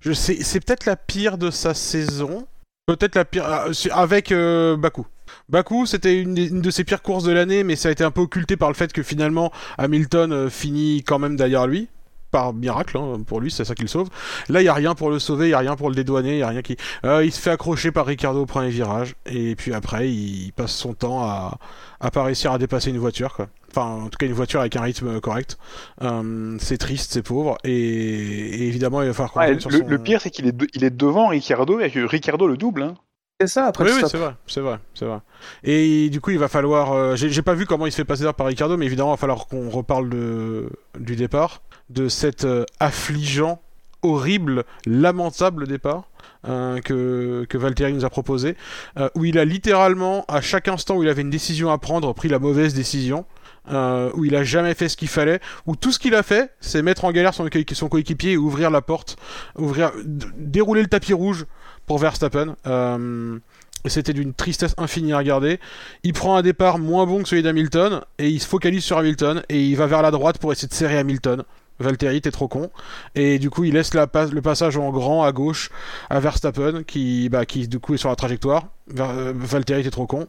Je 0.00 0.12
sais, 0.12 0.36
c'est 0.42 0.60
peut-être 0.60 0.84
la 0.86 0.96
pire 0.96 1.38
de 1.38 1.50
sa 1.50 1.74
saison. 1.74 2.46
Peut-être 2.86 3.14
la 3.16 3.24
pire. 3.24 3.44
ah, 3.46 3.66
avec 3.92 4.30
euh, 4.32 4.76
Baku. 4.76 5.06
Baku, 5.48 5.86
c'était 5.86 6.20
une, 6.20 6.34
de 6.34 6.70
ses 6.70 6.84
pires 6.84 7.02
courses 7.02 7.24
de 7.24 7.32
l'année, 7.32 7.64
mais 7.64 7.74
ça 7.76 7.88
a 7.88 7.92
été 7.92 8.04
un 8.04 8.10
peu 8.12 8.20
occulté 8.20 8.56
par 8.56 8.68
le 8.68 8.74
fait 8.74 8.92
que 8.92 9.02
finalement 9.02 9.50
Hamilton 9.78 10.32
euh, 10.32 10.50
finit 10.50 11.02
quand 11.04 11.18
même 11.18 11.34
derrière 11.36 11.66
lui. 11.66 11.88
Par 12.36 12.52
miracle, 12.52 12.98
hein, 12.98 13.22
pour 13.26 13.40
lui, 13.40 13.50
c'est 13.50 13.64
ça 13.64 13.74
qui 13.74 13.80
le 13.80 13.88
sauve. 13.88 14.10
Là, 14.50 14.60
il 14.60 14.66
y 14.66 14.68
a 14.68 14.74
rien 14.74 14.94
pour 14.94 15.08
le 15.08 15.18
sauver, 15.18 15.46
il 15.46 15.52
y 15.52 15.54
a 15.54 15.58
rien 15.58 15.74
pour 15.74 15.88
le 15.88 15.94
dédouaner, 15.94 16.32
il 16.34 16.38
y 16.40 16.42
a 16.42 16.48
rien 16.48 16.60
qui. 16.60 16.76
Euh, 17.06 17.24
il 17.24 17.32
se 17.32 17.40
fait 17.40 17.48
accrocher 17.50 17.92
par 17.92 18.04
Ricardo 18.04 18.42
au 18.42 18.46
premier 18.46 18.68
virage, 18.68 19.14
et 19.24 19.56
puis 19.56 19.72
après, 19.72 20.10
il 20.10 20.52
passe 20.52 20.72
son 20.72 20.92
temps 20.92 21.22
à, 21.22 21.56
à 21.98 22.10
pas 22.10 22.24
réussir 22.24 22.52
à 22.52 22.58
dépasser 22.58 22.90
une 22.90 22.98
voiture, 22.98 23.32
quoi. 23.34 23.46
Enfin, 23.70 24.04
en 24.04 24.08
tout 24.08 24.18
cas, 24.18 24.26
une 24.26 24.34
voiture 24.34 24.60
avec 24.60 24.76
un 24.76 24.82
rythme 24.82 25.18
correct. 25.20 25.56
Euh, 26.02 26.56
c'est 26.60 26.76
triste, 26.76 27.12
c'est 27.14 27.22
pauvre, 27.22 27.56
et, 27.64 27.70
et 27.72 28.66
évidemment, 28.66 29.00
il 29.00 29.08
va 29.08 29.14
falloir 29.14 29.36
Ouais, 29.36 29.58
sur 29.58 29.70
le, 29.70 29.78
son- 29.78 29.86
le 29.86 29.98
pire, 29.98 30.20
c'est 30.20 30.30
qu'il 30.30 30.46
est, 30.46 30.52
de- 30.52 30.66
il 30.74 30.84
est 30.84 30.90
devant 30.94 31.28
Ricardo 31.28 31.80
et 31.80 31.90
que 31.90 32.00
Ricardo 32.04 32.46
le 32.46 32.58
double. 32.58 32.82
Hein. 32.82 32.94
C'est 33.40 33.48
ça, 33.48 33.66
après 33.66 33.84
Oui, 33.84 33.90
oui, 33.94 34.00
c'est 34.08 34.16
vrai, 34.16 34.34
c'est 34.46 34.60
vrai, 34.62 34.78
c'est 34.94 35.04
vrai. 35.04 35.18
Et 35.62 36.08
du 36.08 36.22
coup, 36.22 36.30
il 36.30 36.38
va 36.38 36.48
falloir. 36.48 36.92
euh, 36.92 37.16
J'ai 37.16 37.42
pas 37.42 37.52
vu 37.52 37.66
comment 37.66 37.84
il 37.84 37.92
se 37.92 37.96
fait 37.96 38.04
passer 38.06 38.24
par 38.34 38.46
Ricardo, 38.46 38.78
mais 38.78 38.86
évidemment, 38.86 39.10
il 39.10 39.12
va 39.12 39.16
falloir 39.18 39.46
qu'on 39.46 39.68
reparle 39.68 40.08
de, 40.08 40.70
du 40.98 41.16
départ, 41.16 41.60
de 41.90 42.08
cet 42.08 42.44
euh, 42.46 42.64
affligeant, 42.80 43.60
horrible, 44.00 44.64
lamentable 44.86 45.66
départ. 45.66 46.04
euh, 46.48 46.80
que, 46.80 47.44
que 47.48 47.58
Valtteri 47.58 47.92
nous 47.92 48.04
a 48.06 48.10
proposé, 48.10 48.56
euh, 48.98 49.10
où 49.14 49.24
il 49.26 49.36
a 49.38 49.44
littéralement, 49.44 50.24
à 50.28 50.40
chaque 50.40 50.68
instant 50.68 50.96
où 50.96 51.02
il 51.02 51.08
avait 51.08 51.22
une 51.22 51.30
décision 51.30 51.70
à 51.70 51.76
prendre, 51.78 52.14
pris 52.14 52.28
la 52.28 52.38
mauvaise 52.38 52.72
décision, 52.72 53.26
euh, 53.70 54.10
où 54.14 54.24
il 54.24 54.34
a 54.36 54.44
jamais 54.44 54.74
fait 54.74 54.88
ce 54.88 54.96
qu'il 54.96 55.08
fallait, 55.08 55.40
où 55.66 55.74
tout 55.76 55.90
ce 55.92 55.98
qu'il 55.98 56.14
a 56.14 56.22
fait, 56.22 56.52
c'est 56.60 56.82
mettre 56.82 57.04
en 57.04 57.10
galère 57.12 57.34
son, 57.34 57.46
coéqui- 57.48 57.74
son 57.74 57.88
coéquipier 57.88 58.32
et 58.32 58.36
ouvrir 58.36 58.70
la 58.70 58.80
porte, 58.80 59.16
ouvrir, 59.58 59.90
dérouler 60.36 60.82
le 60.82 60.88
tapis 60.88 61.12
rouge 61.12 61.46
pour 61.86 61.98
Verstappen. 61.98 62.56
Euh, 62.66 63.38
c'était 63.86 64.12
d'une 64.12 64.34
tristesse 64.34 64.74
infinie 64.78 65.12
à 65.12 65.18
regarder. 65.18 65.60
Il 66.02 66.12
prend 66.12 66.36
un 66.36 66.42
départ 66.42 66.78
moins 66.78 67.06
bon 67.06 67.22
que 67.22 67.28
celui 67.28 67.42
d'Hamilton 67.42 68.02
et 68.18 68.28
il 68.28 68.40
se 68.40 68.46
focalise 68.46 68.84
sur 68.84 68.98
Hamilton 68.98 69.42
et 69.48 69.64
il 69.64 69.76
va 69.76 69.86
vers 69.86 70.02
la 70.02 70.10
droite 70.10 70.38
pour 70.38 70.52
essayer 70.52 70.68
de 70.68 70.74
serrer 70.74 70.98
Hamilton. 70.98 71.44
Valtteri, 71.78 72.20
t'es 72.20 72.30
trop 72.30 72.48
con. 72.48 72.70
Et 73.14 73.38
du 73.38 73.50
coup, 73.50 73.64
il 73.64 73.74
laisse 73.74 73.92
le 73.94 74.40
passage 74.40 74.76
en 74.76 74.90
grand 74.90 75.24
à 75.24 75.32
gauche 75.32 75.70
à 76.10 76.20
Verstappen 76.20 76.82
qui, 76.84 77.28
bah, 77.28 77.44
qui 77.46 77.68
du 77.68 77.78
coup 77.78 77.94
est 77.94 77.98
sur 77.98 78.08
la 78.08 78.16
trajectoire. 78.16 78.64
Ver- 78.88 79.10
euh, 79.10 79.32
Valtteri, 79.34 79.82
t'es 79.82 79.90
trop 79.90 80.06
con. 80.06 80.28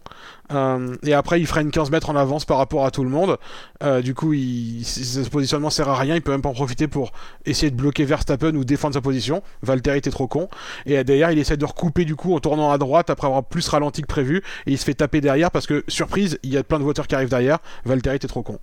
Euh, 0.51 0.95
et 1.03 1.13
après, 1.13 1.39
il 1.39 1.45
freine 1.45 1.69
15 1.69 1.91
mètres 1.91 2.09
en 2.09 2.15
avance 2.15 2.43
par 2.43 2.57
rapport 2.57 2.85
à 2.85 2.91
tout 2.91 3.03
le 3.03 3.09
monde. 3.09 3.37
Euh, 3.83 4.01
du 4.01 4.15
coup, 4.15 4.33
il, 4.33 4.83
ce 4.83 5.29
positionnement 5.29 5.69
sert 5.69 5.87
à 5.89 5.95
rien. 5.95 6.15
Il 6.15 6.21
peut 6.23 6.31
même 6.31 6.41
pas 6.41 6.49
en 6.49 6.53
profiter 6.53 6.87
pour 6.87 7.11
essayer 7.45 7.69
de 7.69 7.75
bloquer 7.75 8.03
Verstappen 8.03 8.55
ou 8.55 8.63
défendre 8.65 8.95
sa 8.95 9.01
position. 9.01 9.43
Valtteri, 9.61 10.01
t'es 10.01 10.09
trop 10.09 10.27
con. 10.27 10.49
Et 10.87 11.03
derrière, 11.03 11.31
il 11.31 11.37
essaie 11.37 11.57
de 11.57 11.65
recouper 11.65 12.03
du 12.03 12.15
coup 12.15 12.33
en 12.35 12.39
tournant 12.39 12.71
à 12.71 12.77
droite 12.79 13.09
après 13.11 13.27
avoir 13.27 13.43
plus 13.43 13.67
ralenti 13.67 14.01
que 14.01 14.07
prévu. 14.07 14.37
Et 14.65 14.71
il 14.71 14.77
se 14.79 14.85
fait 14.85 14.95
taper 14.95 15.21
derrière 15.21 15.51
parce 15.51 15.67
que, 15.67 15.83
surprise, 15.87 16.39
il 16.41 16.51
y 16.51 16.57
a 16.57 16.63
plein 16.63 16.79
de 16.79 16.83
voitures 16.83 17.05
qui 17.07 17.13
arrivent 17.13 17.29
derrière. 17.29 17.59
Valtteri, 17.85 18.17
t'es 18.17 18.27
trop 18.27 18.41
con. 18.41 18.57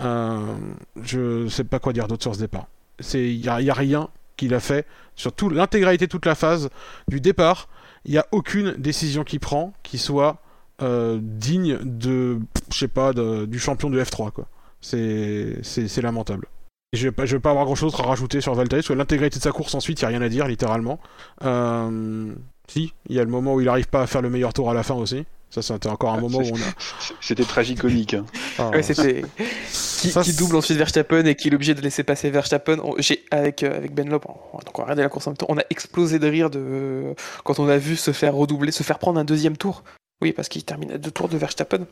Euh, 0.00 0.40
je 1.02 1.48
sais 1.48 1.64
pas 1.64 1.78
quoi 1.78 1.92
dire 1.92 2.06
d'autre 2.08 2.22
sur 2.22 2.34
ce 2.34 2.40
départ. 2.40 2.66
Il 3.14 3.36
y 3.44 3.48
a, 3.48 3.60
y 3.60 3.70
a 3.70 3.74
rien 3.74 4.08
qu'il 4.36 4.54
a 4.54 4.60
fait 4.60 4.86
sur 5.14 5.32
tout 5.32 5.48
l'intégralité, 5.48 6.08
toute 6.08 6.26
la 6.26 6.34
phase 6.34 6.68
du 7.08 7.20
départ. 7.20 7.68
Il 8.04 8.12
n'y 8.12 8.18
a 8.18 8.26
aucune 8.32 8.72
décision 8.72 9.24
qu'il 9.24 9.40
prend 9.40 9.72
qui 9.82 9.98
soit 9.98 10.38
euh, 10.82 11.18
digne 11.22 11.78
de, 11.82 12.38
je 12.70 12.78
sais 12.78 12.88
pas, 12.88 13.12
de- 13.12 13.46
du 13.46 13.58
champion 13.58 13.90
de 13.90 14.00
F3 14.02 14.30
quoi. 14.30 14.46
C'est 14.80 16.02
lamentable. 16.02 16.46
Je 16.92 17.08
je 17.24 17.36
vais 17.36 17.40
pas 17.40 17.50
avoir 17.50 17.64
grand 17.64 17.74
chose 17.74 17.94
à 17.98 18.02
rajouter 18.02 18.40
sur 18.40 18.54
Valtteri, 18.54 18.80
parce 18.80 18.88
que 18.88 18.92
l'intégralité 18.92 19.38
de 19.38 19.42
sa 19.42 19.50
course 19.50 19.74
ensuite, 19.74 20.00
il 20.00 20.04
n'y 20.04 20.06
a 20.06 20.08
rien 20.18 20.22
à 20.22 20.28
dire, 20.28 20.46
littéralement. 20.46 21.00
Euh, 21.44 22.32
si, 22.68 22.92
il 23.08 23.16
y 23.16 23.20
a 23.20 23.24
le 23.24 23.30
moment 23.30 23.54
où 23.54 23.60
il 23.60 23.64
n'arrive 23.66 23.88
pas 23.88 24.02
à 24.02 24.06
faire 24.06 24.22
le 24.22 24.30
meilleur 24.30 24.52
tour 24.52 24.70
à 24.70 24.74
la 24.74 24.82
fin 24.82 24.94
aussi. 24.94 25.24
Ça, 25.50 25.62
c'était 25.62 25.88
encore 25.88 26.10
un 26.12 26.18
Ah, 26.18 26.20
moment 26.20 26.38
où 26.38 26.42
on 26.52 26.56
a. 26.56 26.72
C'était 27.20 27.44
tragicomique. 27.44 28.14
hein. 28.14 28.26
Ah, 28.58 28.70
Ouais, 28.70 28.82
c'était 28.82 29.22
qui, 30.22 30.32
double 30.34 30.56
ensuite 30.56 30.76
Verstappen 30.76 31.24
et 31.24 31.34
qui 31.34 31.48
est 31.48 31.54
obligé 31.54 31.72
de 31.74 31.80
laisser 31.80 32.02
passer 32.02 32.30
Verstappen. 32.30 32.78
On- 32.82 32.94
J'ai 32.98 33.24
avec 33.30 33.62
euh, 33.62 33.74
avec 33.76 33.94
Ben 33.94 34.08
Lop, 34.08 34.26
on, 34.28 34.58
donc 34.58 34.78
on 34.78 34.82
a 34.82 34.84
regardé 34.84 35.02
la 35.02 35.08
course 35.08 35.26
en 35.28 35.30
même 35.30 35.36
temps. 35.36 35.46
On 35.48 35.56
a 35.58 35.62
explosé 35.70 36.18
de 36.18 36.28
rire 36.28 36.50
de 36.50 37.14
quand 37.44 37.58
on 37.58 37.68
a 37.68 37.78
vu 37.78 37.96
se 37.96 38.12
faire 38.12 38.34
redoubler, 38.34 38.72
se 38.72 38.82
faire 38.82 38.98
prendre 38.98 39.18
un 39.20 39.24
deuxième 39.24 39.56
tour. 39.56 39.82
Oui, 40.20 40.32
parce 40.32 40.48
qu'il 40.48 40.64
termine 40.64 40.92
à 40.92 40.98
deux 40.98 41.10
tours 41.10 41.28
de 41.28 41.36
Verstappen. 41.38 41.86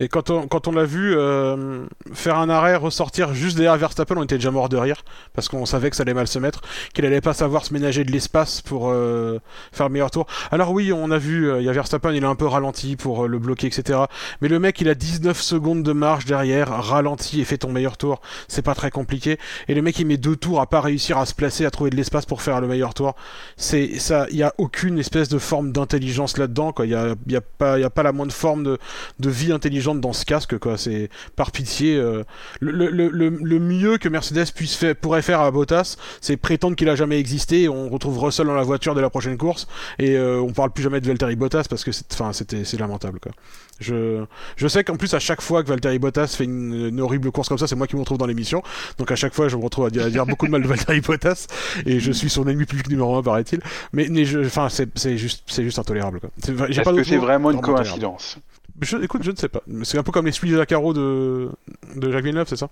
Et 0.00 0.08
quand 0.08 0.30
on, 0.30 0.48
quand 0.48 0.66
on 0.66 0.72
l'a 0.72 0.84
vu 0.84 1.14
euh, 1.14 1.84
faire 2.14 2.38
un 2.38 2.48
arrêt, 2.48 2.74
ressortir 2.74 3.34
juste 3.34 3.58
derrière 3.58 3.76
Verstappen, 3.76 4.16
on 4.16 4.22
était 4.24 4.36
déjà 4.36 4.50
mort 4.50 4.70
de 4.70 4.78
rire, 4.78 5.02
parce 5.34 5.48
qu'on 5.48 5.66
savait 5.66 5.90
que 5.90 5.96
ça 5.96 6.02
allait 6.02 6.14
mal 6.14 6.26
se 6.26 6.38
mettre, 6.38 6.62
qu'il 6.94 7.04
allait 7.04 7.20
pas 7.20 7.34
savoir 7.34 7.66
se 7.66 7.74
ménager 7.74 8.02
de 8.04 8.10
l'espace 8.10 8.62
pour 8.62 8.88
euh, 8.88 9.38
faire 9.72 9.88
le 9.88 9.92
meilleur 9.92 10.10
tour. 10.10 10.26
Alors 10.50 10.72
oui, 10.72 10.90
on 10.90 11.10
a 11.10 11.18
vu, 11.18 11.50
euh, 11.50 11.60
il 11.60 11.66
y 11.66 11.68
a 11.68 11.72
Verstappen, 11.72 12.12
il 12.14 12.24
a 12.24 12.28
un 12.30 12.34
peu 12.34 12.46
ralenti 12.46 12.96
pour 12.96 13.24
euh, 13.24 13.28
le 13.28 13.38
bloquer, 13.38 13.66
etc. 13.66 14.00
Mais 14.40 14.48
le 14.48 14.58
mec, 14.58 14.80
il 14.80 14.88
a 14.88 14.94
19 14.94 15.38
secondes 15.38 15.82
de 15.82 15.92
marge 15.92 16.24
derrière, 16.24 16.68
ralenti 16.68 17.42
et 17.42 17.44
fait 17.44 17.58
ton 17.58 17.70
meilleur 17.70 17.98
tour. 17.98 18.22
C'est 18.48 18.62
pas 18.62 18.74
très 18.74 18.90
compliqué. 18.90 19.38
Et 19.68 19.74
le 19.74 19.82
mec, 19.82 19.98
il 19.98 20.06
met 20.06 20.16
deux 20.16 20.36
tours 20.36 20.62
à 20.62 20.66
pas 20.66 20.80
réussir 20.80 21.18
à 21.18 21.26
se 21.26 21.34
placer, 21.34 21.66
à 21.66 21.70
trouver 21.70 21.90
de 21.90 21.96
l'espace 21.96 22.24
pour 22.24 22.40
faire 22.40 22.62
le 22.62 22.68
meilleur 22.68 22.94
tour. 22.94 23.16
C'est 23.58 23.98
ça, 23.98 24.26
il 24.30 24.36
y 24.36 24.42
a 24.42 24.54
aucune 24.56 24.98
espèce 24.98 25.28
de 25.28 25.38
forme 25.38 25.72
d'intelligence 25.72 26.38
là-dedans, 26.38 26.72
quoi. 26.72 26.86
Il 26.86 26.92
y 26.92 26.94
a, 26.94 27.40
pas, 27.40 27.78
y 27.78 27.84
a 27.84 27.90
pas 27.90 28.02
la 28.02 28.12
moindre 28.12 28.32
forme 28.32 28.62
de 28.64 29.30
vie 29.30 29.52
intelligente 29.52 29.89
dans 29.94 30.12
ce 30.12 30.24
casque 30.24 30.58
quoi. 30.58 30.76
C'est 30.78 31.08
par 31.36 31.50
pitié 31.50 31.96
euh, 31.96 32.24
le, 32.60 32.70
le, 32.72 32.88
le, 32.90 33.08
le- 33.08 33.28
le 33.42 33.58
mieux 33.58 33.98
que 33.98 34.08
Mercedes 34.08 34.52
puisse 34.54 34.76
faire, 34.76 34.94
pourrait 34.96 35.22
faire 35.22 35.40
à 35.40 35.50
Bottas 35.50 35.96
c'est 36.20 36.36
prétendre 36.36 36.76
qu'il 36.76 36.88
a 36.88 36.94
jamais 36.96 37.18
existé. 37.18 37.68
On 37.68 37.88
retrouve 37.88 38.18
Russell 38.18 38.46
dans 38.46 38.54
la 38.54 38.62
voiture 38.62 38.94
de 38.94 39.00
la 39.00 39.10
prochaine 39.10 39.36
course 39.38 39.66
et 39.98 40.16
euh, 40.16 40.40
on 40.40 40.52
parle 40.52 40.70
plus 40.70 40.82
jamais 40.82 41.00
de 41.00 41.06
Valtteri 41.06 41.36
Bottas 41.36 41.64
parce 41.68 41.84
que 41.84 41.92
c'est 41.92 42.04
enfin 42.12 42.32
c'était 42.32 42.64
c'est 42.64 42.76
lamentable 42.78 43.18
quoi. 43.20 43.32
Je 43.80 44.24
je 44.56 44.68
sais 44.68 44.84
qu'en 44.84 44.96
plus 44.96 45.14
à 45.14 45.18
chaque 45.18 45.40
fois 45.40 45.62
que 45.62 45.68
Valtteri 45.68 45.98
Bottas 45.98 46.34
fait 46.36 46.44
une, 46.44 46.88
une 46.88 47.00
horrible 47.00 47.30
course 47.32 47.48
comme 47.48 47.58
ça 47.58 47.66
c'est 47.66 47.76
moi 47.76 47.86
qui 47.86 47.96
me 47.96 48.00
retrouve 48.00 48.18
dans 48.18 48.26
l'émission. 48.26 48.62
Donc 48.98 49.10
à 49.10 49.16
chaque 49.16 49.34
fois 49.34 49.48
je 49.48 49.56
me 49.56 49.62
retrouve 49.64 49.86
à 49.86 49.90
dire, 49.90 50.04
à 50.04 50.10
dire 50.10 50.26
beaucoup 50.26 50.46
de 50.46 50.50
mal 50.52 50.62
de 50.62 50.66
Valtteri 50.68 51.00
Bottas 51.00 51.46
et 51.86 51.98
je 52.00 52.12
suis 52.12 52.28
son 52.30 52.46
ennemi 52.46 52.66
public 52.66 52.88
numéro 52.90 53.16
un 53.16 53.22
paraît-il. 53.22 53.60
Mais, 53.92 54.08
mais 54.10 54.24
je 54.24 54.40
enfin 54.40 54.68
c'est 54.68 55.16
juste 55.16 55.44
c'est 55.46 55.62
juste 55.64 55.78
intolérable 55.78 56.20
Est-ce 56.68 56.80
que 56.90 57.04
c'est 57.04 57.16
vraiment 57.16 57.50
une 57.50 57.60
coïncidence? 57.60 58.36
Je, 58.80 58.96
écoute, 58.98 59.22
je 59.22 59.30
ne 59.30 59.36
sais 59.36 59.48
pas. 59.48 59.62
C'est 59.82 59.98
un 59.98 60.02
peu 60.02 60.12
comme 60.12 60.26
les 60.26 60.32
Suisses 60.32 60.58
à 60.58 60.66
carreaux 60.66 60.94
de, 60.94 61.48
de 61.96 62.10
Jacques 62.10 62.24
Villeneuve, 62.24 62.48
c'est 62.48 62.56
ça? 62.56 62.68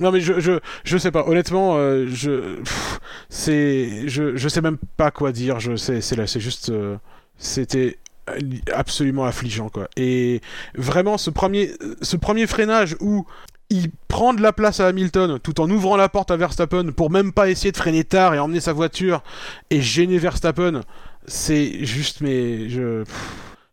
Non, 0.00 0.12
mais 0.12 0.20
je, 0.20 0.40
je, 0.40 0.60
je 0.84 0.98
sais 0.98 1.10
pas. 1.10 1.26
Honnêtement, 1.26 1.76
euh, 1.76 2.06
je, 2.08 2.56
c'est, 3.28 4.08
je, 4.08 4.36
je 4.36 4.48
sais 4.48 4.60
même 4.60 4.78
pas 4.96 5.10
quoi 5.10 5.32
dire. 5.32 5.58
C'est 5.76 6.40
juste, 6.40 6.70
euh, 6.70 6.96
c'était 7.38 7.98
absolument 8.72 9.24
affligeant, 9.24 9.68
quoi. 9.68 9.88
Et 9.96 10.40
vraiment, 10.74 11.18
ce 11.18 11.30
premier, 11.30 11.72
ce 12.02 12.16
premier 12.16 12.46
freinage 12.46 12.96
où 13.00 13.26
il 13.68 13.90
prend 14.06 14.34
de 14.34 14.42
la 14.42 14.52
place 14.52 14.80
à 14.80 14.86
Hamilton 14.86 15.38
tout 15.42 15.60
en 15.60 15.70
ouvrant 15.70 15.96
la 15.96 16.08
porte 16.08 16.30
à 16.30 16.36
Verstappen 16.36 16.92
pour 16.92 17.10
même 17.10 17.32
pas 17.32 17.48
essayer 17.48 17.72
de 17.72 17.76
freiner 17.76 18.04
tard 18.04 18.34
et 18.34 18.38
emmener 18.38 18.60
sa 18.60 18.74
voiture 18.74 19.22
et 19.70 19.80
gêner 19.80 20.18
Verstappen, 20.18 20.82
c'est 21.26 21.84
juste, 21.84 22.20
mais 22.20 22.68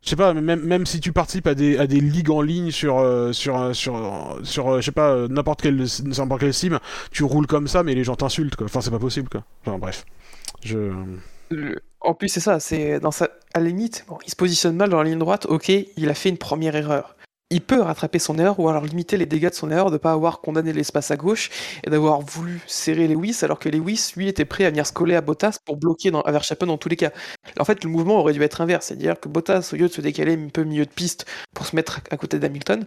je 0.02 0.10
sais 0.10 0.16
pas, 0.16 0.34
même, 0.34 0.62
même 0.62 0.86
si 0.86 1.00
tu 1.00 1.12
participes 1.12 1.48
à 1.48 1.56
des, 1.56 1.78
à 1.78 1.86
des 1.86 2.00
ligues 2.00 2.30
en 2.30 2.42
ligne 2.42 2.72
sur, 2.72 3.00
euh, 3.00 3.34
sur, 3.34 3.60
euh, 3.60 3.74
sur, 3.74 3.96
euh, 3.98 4.44
sur, 4.44 4.70
euh, 4.70 4.80
je 4.80 4.86
sais 4.86 4.92
pas, 4.92 5.28
n'importe 5.28 5.62
quel, 5.62 5.86
n'importe 6.06 6.40
quel 6.40 6.54
sim, 6.54 6.80
tu 7.12 7.24
roules 7.24 7.48
comme 7.48 7.68
ça, 7.68 7.84
mais 7.84 7.96
les 7.96 8.04
gens 8.06 8.16
t'insultent, 8.16 8.56
quoi. 8.56 8.66
Enfin, 8.66 8.80
c'est 8.82 8.92
pas 8.92 9.00
possible, 9.00 9.28
quoi. 9.28 9.44
Enfin, 9.66 9.78
bref. 9.78 10.06
Je. 10.64 10.94
En 12.00 12.14
plus, 12.14 12.30
c'est 12.30 12.40
ça, 12.40 12.60
c'est 12.62 13.00
dans 13.02 13.12
sa... 13.12 13.28
à 13.54 13.60
la 13.60 13.66
limite, 13.66 14.06
il 14.26 14.30
se 14.30 14.36
positionne 14.36 14.76
mal 14.76 14.90
dans 14.90 15.04
la 15.04 15.10
ligne 15.10 15.20
droite, 15.20 15.48
ok, 15.50 15.70
il 15.70 16.10
a 16.10 16.14
fait 16.14 16.30
une 16.30 16.38
première 16.38 16.76
erreur. 16.76 17.16
Il 17.52 17.62
peut 17.62 17.82
rattraper 17.82 18.20
son 18.20 18.38
erreur 18.38 18.60
ou 18.60 18.70
alors 18.70 18.86
limiter 18.86 19.18
les 19.18 19.26
dégâts 19.26 19.50
de 19.50 19.56
son 19.56 19.72
erreur 19.72 19.90
de 19.90 19.98
pas 19.98 20.12
avoir 20.12 20.40
condamné 20.40 20.72
l'espace 20.72 21.10
à 21.10 21.18
gauche 21.18 21.50
et 21.84 21.90
d'avoir 21.90 22.22
voulu 22.22 22.62
serrer 22.68 23.08
Lewis 23.08 23.40
alors 23.42 23.58
que 23.58 23.70
Lewis, 23.70 24.12
lui, 24.16 24.28
était 24.28 24.46
prêt 24.46 24.66
à 24.66 24.70
venir 24.70 24.86
se 24.86 24.94
coller 24.94 25.16
à 25.16 25.22
Bottas 25.22 25.58
pour 25.66 25.78
bloquer 25.78 26.12
dans, 26.12 26.22
à 26.22 26.32
dans 26.32 26.78
tous 26.78 26.90
les 26.90 26.96
cas. 26.96 27.12
En 27.60 27.66
fait, 27.66 27.84
le 27.84 27.90
mouvement 27.90 28.20
aurait 28.20 28.34
dû 28.34 28.44
être 28.44 28.62
inverse, 28.62 28.88
c'est-à-dire 28.88 29.20
que 29.20 29.30
Bottas, 29.30 29.72
au 29.74 29.78
lieu 29.78 29.88
de 29.88 29.94
se 29.94 30.02
décaler 30.02 30.34
un 30.34 30.50
peu 30.50 30.64
milieu 30.64 30.86
de 30.86 30.92
piste 30.92 31.26
pour 31.56 31.66
se 31.66 31.76
mettre 31.76 32.02
à 32.12 32.18
côté 32.18 32.38
d'Hamilton, 32.38 32.86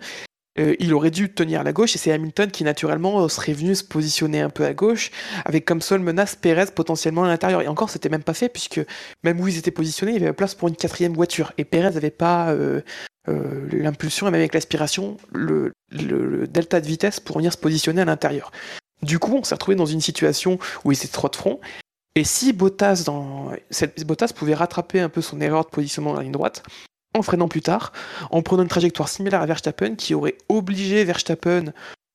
euh, 0.59 0.75
il 0.79 0.93
aurait 0.93 1.11
dû 1.11 1.33
tenir 1.33 1.63
la 1.65 1.73
gauche 1.73 1.95
et 1.95 1.99
c'est 1.99 2.13
Hamilton 2.13 2.51
qui 2.51 2.63
naturellement 2.65 3.27
serait 3.29 3.55
venu 3.55 3.75
se 3.75 3.85
positionner 3.85 4.41
un 4.41 4.51
peu 4.51 4.65
à 4.65 4.75
gauche 4.75 5.11
avec 5.45 5.65
comme 5.65 5.81
seule 5.81 6.01
menace 6.01 6.37
Perez 6.37 6.67
potentiellement 6.75 7.25
à 7.25 7.29
l'intérieur. 7.29 7.63
Et 7.63 7.69
encore, 7.69 7.89
c'était 7.89 8.11
même 8.11 8.23
pas 8.23 8.35
fait 8.35 8.49
puisque 8.49 8.81
même 9.25 9.41
où 9.41 9.49
ils 9.49 9.59
étaient 9.59 9.71
positionnés, 9.71 10.13
il 10.13 10.21
y 10.21 10.25
avait 10.25 10.35
place 10.35 10.55
pour 10.55 10.69
une 10.69 10.77
quatrième 10.77 11.15
voiture. 11.15 11.53
Et 11.57 11.65
Perez 11.65 11.93
n'avait 11.95 12.11
pas 12.11 12.51
euh, 12.51 12.83
euh, 13.29 13.67
l'impulsion 13.73 14.27
et 14.29 14.31
même 14.31 14.41
avec 14.41 14.53
l'aspiration, 14.53 15.17
le, 15.33 15.73
le- 15.91 16.47
delta 16.47 16.81
de 16.81 16.87
vitesse 16.87 17.21
pour 17.21 17.37
venir 17.39 17.53
se 17.53 17.59
positionner 17.59 18.03
à 18.03 18.05
l'intérieur. 18.05 18.53
Du 19.03 19.19
coup, 19.19 19.37
on 19.37 19.45
s'est 19.45 19.55
retrouvé 19.55 19.77
dans 19.77 19.87
une 19.87 20.01
situation 20.01 20.59
où 20.85 20.93
ils 20.93 20.97
étaient 20.97 21.09
trois 21.09 21.31
de 21.31 21.37
front. 21.37 21.61
Et 22.15 22.25
si 22.25 22.53
Bottas, 22.53 23.05
dans... 23.07 23.53
Bottas 24.05 24.33
pouvait 24.35 24.55
rattraper 24.55 25.01
un 25.01 25.09
peu 25.09 25.23
son 25.23 25.41
erreur 25.41 25.65
de 25.65 25.71
positionnement 25.71 26.13
dans 26.13 26.19
la 26.19 26.25
ligne 26.25 26.33
droite, 26.33 26.63
en 27.15 27.23
freinant 27.23 27.49
plus 27.49 27.63
tard, 27.63 27.93
en 28.31 28.43
prenant 28.43 28.63
une 28.63 28.69
trajectoire 28.69 29.09
similaire 29.09 29.43
à 29.43 29.47
Verstappen, 29.47 29.95
qui 29.97 30.15
aurait 30.15 30.37
obligé 30.49 31.05
Verstappen, 31.05 31.67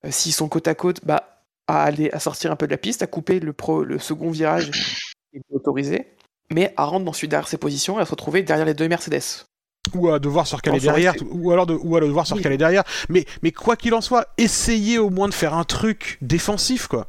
euh, 0.06 0.10
s'ils 0.12 0.34
sont 0.34 0.48
côte 0.50 0.68
à 0.68 0.76
côte, 0.76 1.02
bah, 1.04 1.44
à 1.68 1.84
aller 1.84 2.10
à 2.12 2.20
sortir 2.20 2.52
un 2.52 2.56
peu 2.56 2.66
de 2.68 2.72
la 2.72 2.78
piste, 2.78 3.02
à 3.04 3.08
couper 3.08 3.40
le, 3.40 3.54
pro, 3.54 3.84
le 3.84 4.00
second 4.00 4.32
virage 4.32 4.72
qui 4.72 5.38
était 5.38 5.54
autorisé, 5.54 6.08
mais 6.52 6.74
à 6.78 6.86
rendre 6.86 7.10
ensuite 7.10 7.30
derrière 7.30 7.48
ses 7.48 7.58
positions 7.58 8.00
et 8.00 8.02
à 8.02 8.06
se 8.06 8.12
retrouver 8.12 8.42
derrière 8.42 8.66
les 8.66 8.74
deux 8.74 8.88
Mercedes. 8.88 9.46
ou 9.94 10.10
à 10.10 10.20
devoir 10.20 10.46
se 10.48 10.56
recaler 10.56 10.80
derrière, 10.82 11.14
ou 11.32 11.52
alors 11.52 11.66
de, 11.66 11.74
ou 11.74 11.96
à 11.96 12.02
devoir 12.02 12.26
se 12.28 12.34
Oui. 12.34 12.40
recaler 12.40 12.58
derrière. 12.58 12.84
Mais, 13.10 13.26
mais 13.42 13.52
quoi 13.52 13.76
qu'il 13.78 13.94
en 13.94 14.02
soit, 14.02 14.28
essayez 14.38 14.98
au 14.98 15.10
moins 15.10 15.30
de 15.30 15.34
faire 15.34 15.54
un 15.54 15.64
truc 15.64 16.18
défensif, 16.22 16.88
quoi. 16.88 17.08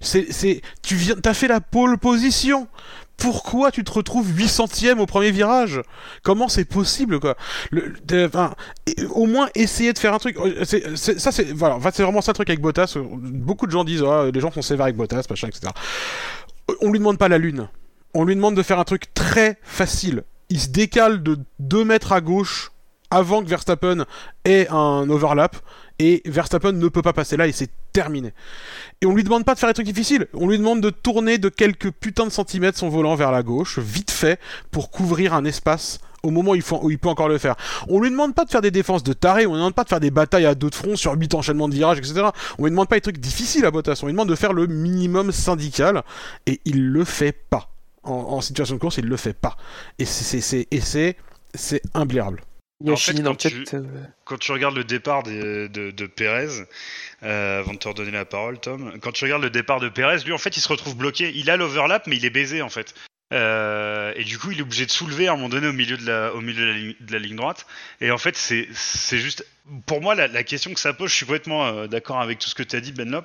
C'est, 0.00 0.32
c'est, 0.32 0.60
tu 0.82 0.94
viens, 0.94 1.16
t'as 1.16 1.34
fait 1.34 1.48
la 1.48 1.60
pole 1.60 1.98
position. 1.98 2.68
Pourquoi 3.20 3.70
tu 3.70 3.84
te 3.84 3.92
retrouves 3.92 4.28
800ème 4.32 4.98
au 4.98 5.06
premier 5.06 5.30
virage? 5.30 5.80
Comment 6.22 6.48
c'est 6.48 6.64
possible, 6.64 7.20
quoi? 7.20 7.36
Enfin, 8.12 8.54
Au 9.10 9.26
moins, 9.26 9.48
essayer 9.54 9.92
de 9.92 9.98
faire 9.98 10.14
un 10.14 10.18
truc. 10.18 10.36
Euh, 10.38 10.64
ça, 10.64 11.30
c'est, 11.30 11.52
vraiment 11.52 12.20
ça 12.22 12.32
le 12.32 12.34
truc 12.34 12.48
avec 12.48 12.60
Bottas. 12.60 12.96
Beaucoup 12.96 13.66
de 13.66 13.72
gens 13.72 13.84
disent, 13.84 14.02
ah, 14.02 14.30
les 14.32 14.40
gens 14.40 14.50
sont 14.50 14.62
sévères 14.62 14.84
avec 14.84 14.96
Bottas, 14.96 15.24
machin, 15.28 15.48
etc. 15.48 15.72
On 16.80 16.90
lui 16.90 16.98
demande 16.98 17.18
pas 17.18 17.28
la 17.28 17.38
lune. 17.38 17.68
On 18.14 18.24
lui 18.24 18.34
demande 18.34 18.56
de 18.56 18.62
faire 18.62 18.78
un 18.78 18.84
truc 18.84 19.12
très 19.14 19.58
facile. 19.62 20.24
Il 20.48 20.58
se 20.58 20.68
décale 20.68 21.22
de 21.22 21.38
2 21.60 21.84
mètres 21.84 22.12
à 22.12 22.20
gauche 22.20 22.72
avant 23.10 23.42
que 23.42 23.48
Verstappen 23.48 24.04
ait 24.44 24.68
un 24.70 25.08
overlap 25.10 25.56
et 26.00 26.22
Verstappen 26.24 26.72
ne 26.72 26.88
peut 26.88 27.02
pas 27.02 27.12
passer 27.12 27.36
là 27.36 27.46
et 27.46 27.52
c'est 27.52 27.70
terminé. 27.92 28.32
Et 29.02 29.06
on 29.06 29.14
lui 29.14 29.22
demande 29.22 29.44
pas 29.44 29.54
de 29.54 29.58
faire 29.58 29.68
des 29.68 29.74
trucs 29.74 29.86
difficiles, 29.86 30.26
on 30.32 30.48
lui 30.48 30.56
demande 30.56 30.80
de 30.80 30.88
tourner 30.88 31.36
de 31.36 31.50
quelques 31.50 31.90
putains 31.90 32.24
de 32.24 32.32
centimètres 32.32 32.78
son 32.78 32.88
volant 32.88 33.14
vers 33.14 33.30
la 33.30 33.42
gauche, 33.42 33.78
vite 33.78 34.10
fait, 34.10 34.40
pour 34.70 34.90
couvrir 34.90 35.34
un 35.34 35.44
espace 35.44 36.00
au 36.22 36.30
moment 36.30 36.52
où 36.52 36.90
il, 36.90 36.98
peut 36.98 37.08
encore 37.08 37.28
le 37.28 37.38
faire. 37.38 37.54
On 37.88 38.00
lui 38.00 38.10
demande 38.10 38.34
pas 38.34 38.44
de 38.46 38.50
faire 38.50 38.62
des 38.62 38.70
défenses 38.70 39.02
de 39.02 39.12
taré, 39.12 39.46
on 39.46 39.50
lui 39.50 39.58
demande 39.58 39.74
pas 39.74 39.84
de 39.84 39.88
faire 39.90 40.00
des 40.00 40.10
batailles 40.10 40.46
à 40.46 40.54
deux 40.54 40.70
de 40.70 40.74
front 40.74 40.96
sur 40.96 41.12
8 41.12 41.34
enchaînements 41.34 41.68
de 41.68 41.74
virages, 41.74 41.98
etc. 41.98 42.28
On 42.58 42.64
lui 42.64 42.70
demande 42.70 42.88
pas 42.88 42.96
des 42.96 43.02
trucs 43.02 43.18
difficiles 43.18 43.66
à 43.66 43.70
Bottas, 43.70 44.00
on 44.02 44.06
lui 44.06 44.12
demande 44.12 44.28
de 44.28 44.34
faire 44.34 44.54
le 44.54 44.66
minimum 44.66 45.32
syndical 45.32 46.02
et 46.46 46.60
il 46.64 46.88
le 46.88 47.04
fait 47.04 47.32
pas. 47.32 47.68
En, 48.02 48.40
situation 48.40 48.76
de 48.76 48.80
course, 48.80 48.96
il 48.96 49.04
le 49.04 49.16
fait 49.18 49.34
pas. 49.34 49.58
Et 49.98 50.06
c'est- 50.06 50.40
c'est. 50.40 50.66
En 52.92 52.96
fait, 52.96 53.12
quand 53.24 53.34
tu- 53.50 53.64
euh, 53.76 54.04
Quand 54.24 54.38
tu 54.38 54.52
regardes 54.52 54.76
le 54.76 54.84
départ 54.84 55.22
de, 55.22 55.68
de 55.68 56.06
Pérez, 56.06 56.48
euh, 57.22 57.58
avant 57.60 57.74
de 57.74 57.78
te 57.78 57.88
redonner 57.88 58.10
la 58.10 58.24
parole, 58.24 58.58
Tom, 58.58 58.98
quand 59.00 59.12
tu 59.12 59.24
regardes 59.24 59.42
le 59.42 59.50
départ 59.50 59.80
de 59.80 59.88
Pérez, 59.88 60.18
lui 60.24 60.32
en 60.32 60.38
fait 60.38 60.56
il 60.56 60.60
se 60.60 60.68
retrouve 60.68 60.96
bloqué. 60.96 61.30
Il 61.34 61.50
a 61.50 61.56
l'overlap, 61.56 62.06
mais 62.06 62.16
il 62.16 62.24
est 62.24 62.30
baisé 62.30 62.62
en 62.62 62.70
fait. 62.70 62.94
Euh, 63.32 64.12
et 64.16 64.24
du 64.24 64.38
coup, 64.38 64.50
il 64.50 64.58
est 64.58 64.62
obligé 64.62 64.86
de 64.86 64.90
soulever 64.90 65.28
à 65.28 65.32
un 65.32 65.36
moment 65.36 65.48
donné 65.50 65.68
au 65.68 65.72
milieu 65.72 65.96
de 65.96 66.04
la, 66.04 66.34
au 66.34 66.40
milieu 66.40 66.62
de 66.62 66.66
la, 66.66 66.72
ligne, 66.76 66.94
de 67.00 67.12
la 67.12 67.18
ligne 67.20 67.36
droite. 67.36 67.64
Et 68.00 68.10
en 68.10 68.18
fait, 68.18 68.36
c'est, 68.36 68.66
c'est 68.74 69.18
juste. 69.18 69.46
Pour 69.86 70.00
moi, 70.00 70.14
la, 70.16 70.26
la 70.26 70.42
question 70.42 70.74
que 70.74 70.80
ça 70.80 70.92
pose, 70.94 71.10
je 71.10 71.14
suis 71.16 71.26
complètement 71.26 71.66
euh, 71.66 71.86
d'accord 71.86 72.20
avec 72.20 72.38
tout 72.40 72.48
ce 72.48 72.56
que 72.56 72.64
tu 72.64 72.74
as 72.74 72.80
dit, 72.80 72.90
Benlop. 72.92 73.24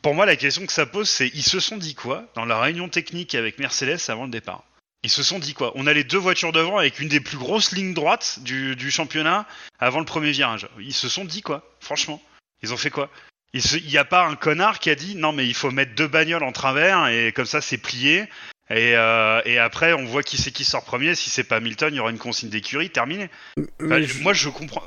Pour 0.00 0.14
moi, 0.14 0.26
la 0.26 0.36
question 0.36 0.64
que 0.66 0.72
ça 0.72 0.86
pose, 0.86 1.08
c'est 1.08 1.28
ils 1.34 1.42
se 1.42 1.58
sont 1.60 1.76
dit 1.76 1.94
quoi 1.94 2.24
dans 2.34 2.44
la 2.44 2.60
réunion 2.60 2.88
technique 2.88 3.34
avec 3.34 3.58
Mercedes 3.58 3.98
avant 4.08 4.24
le 4.24 4.30
départ? 4.30 4.62
Ils 5.04 5.10
se 5.10 5.22
sont 5.22 5.38
dit 5.38 5.54
quoi? 5.54 5.72
On 5.74 5.86
a 5.86 5.92
les 5.92 6.04
deux 6.04 6.18
voitures 6.18 6.52
devant 6.52 6.78
avec 6.78 7.00
une 7.00 7.08
des 7.08 7.20
plus 7.20 7.36
grosses 7.38 7.72
lignes 7.72 7.94
droites 7.94 8.38
du, 8.42 8.76
du 8.76 8.90
championnat 8.90 9.46
avant 9.80 9.98
le 9.98 10.04
premier 10.04 10.30
virage. 10.30 10.68
Ils 10.78 10.94
se 10.94 11.08
sont 11.08 11.24
dit 11.24 11.42
quoi? 11.42 11.64
Franchement, 11.80 12.22
ils 12.62 12.72
ont 12.72 12.76
fait 12.76 12.90
quoi? 12.90 13.10
Il 13.54 13.60
n'y 13.88 13.98
a 13.98 14.04
pas 14.04 14.24
un 14.24 14.34
connard 14.36 14.78
qui 14.78 14.88
a 14.90 14.94
dit 14.94 15.14
non 15.16 15.32
mais 15.32 15.46
il 15.46 15.54
faut 15.54 15.70
mettre 15.70 15.94
deux 15.94 16.06
bagnoles 16.06 16.44
en 16.44 16.52
travers 16.52 17.08
et 17.08 17.32
comme 17.32 17.46
ça 17.46 17.60
c'est 17.60 17.78
plié. 17.78 18.26
Et, 18.70 18.96
euh, 18.96 19.42
et 19.44 19.58
après 19.58 19.92
on 19.92 20.04
voit 20.06 20.22
qui 20.22 20.36
c'est 20.38 20.52
qui 20.52 20.64
sort 20.64 20.84
premier. 20.84 21.14
Si 21.16 21.28
c'est 21.30 21.44
pas 21.44 21.56
Hamilton, 21.56 21.92
il 21.92 21.96
y 21.96 22.00
aura 22.00 22.10
une 22.10 22.18
consigne 22.18 22.48
d'écurie. 22.48 22.90
Enfin, 22.96 24.00
je- 24.00 24.22
Moi 24.22 24.32
je 24.32 24.48
comprends. 24.48 24.82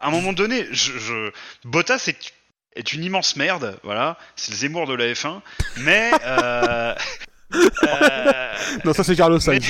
À 0.00 0.08
un 0.08 0.10
moment 0.10 0.32
donné, 0.32 0.66
je, 0.72 0.98
je... 0.98 1.30
Bottas 1.64 2.04
est, 2.08 2.32
est 2.74 2.94
une 2.94 3.04
immense 3.04 3.36
merde. 3.36 3.78
Voilà, 3.84 4.16
c'est 4.34 4.50
le 4.52 4.56
Zemmour 4.56 4.86
de 4.86 4.94
la 4.94 5.04
F1. 5.12 5.40
Mais 5.76 6.10
euh, 6.24 6.94
euh, 7.54 8.52
Non, 8.84 8.92
ça 8.92 9.04
c'est 9.04 9.16
Carlos 9.16 9.40
Sainz. 9.40 9.66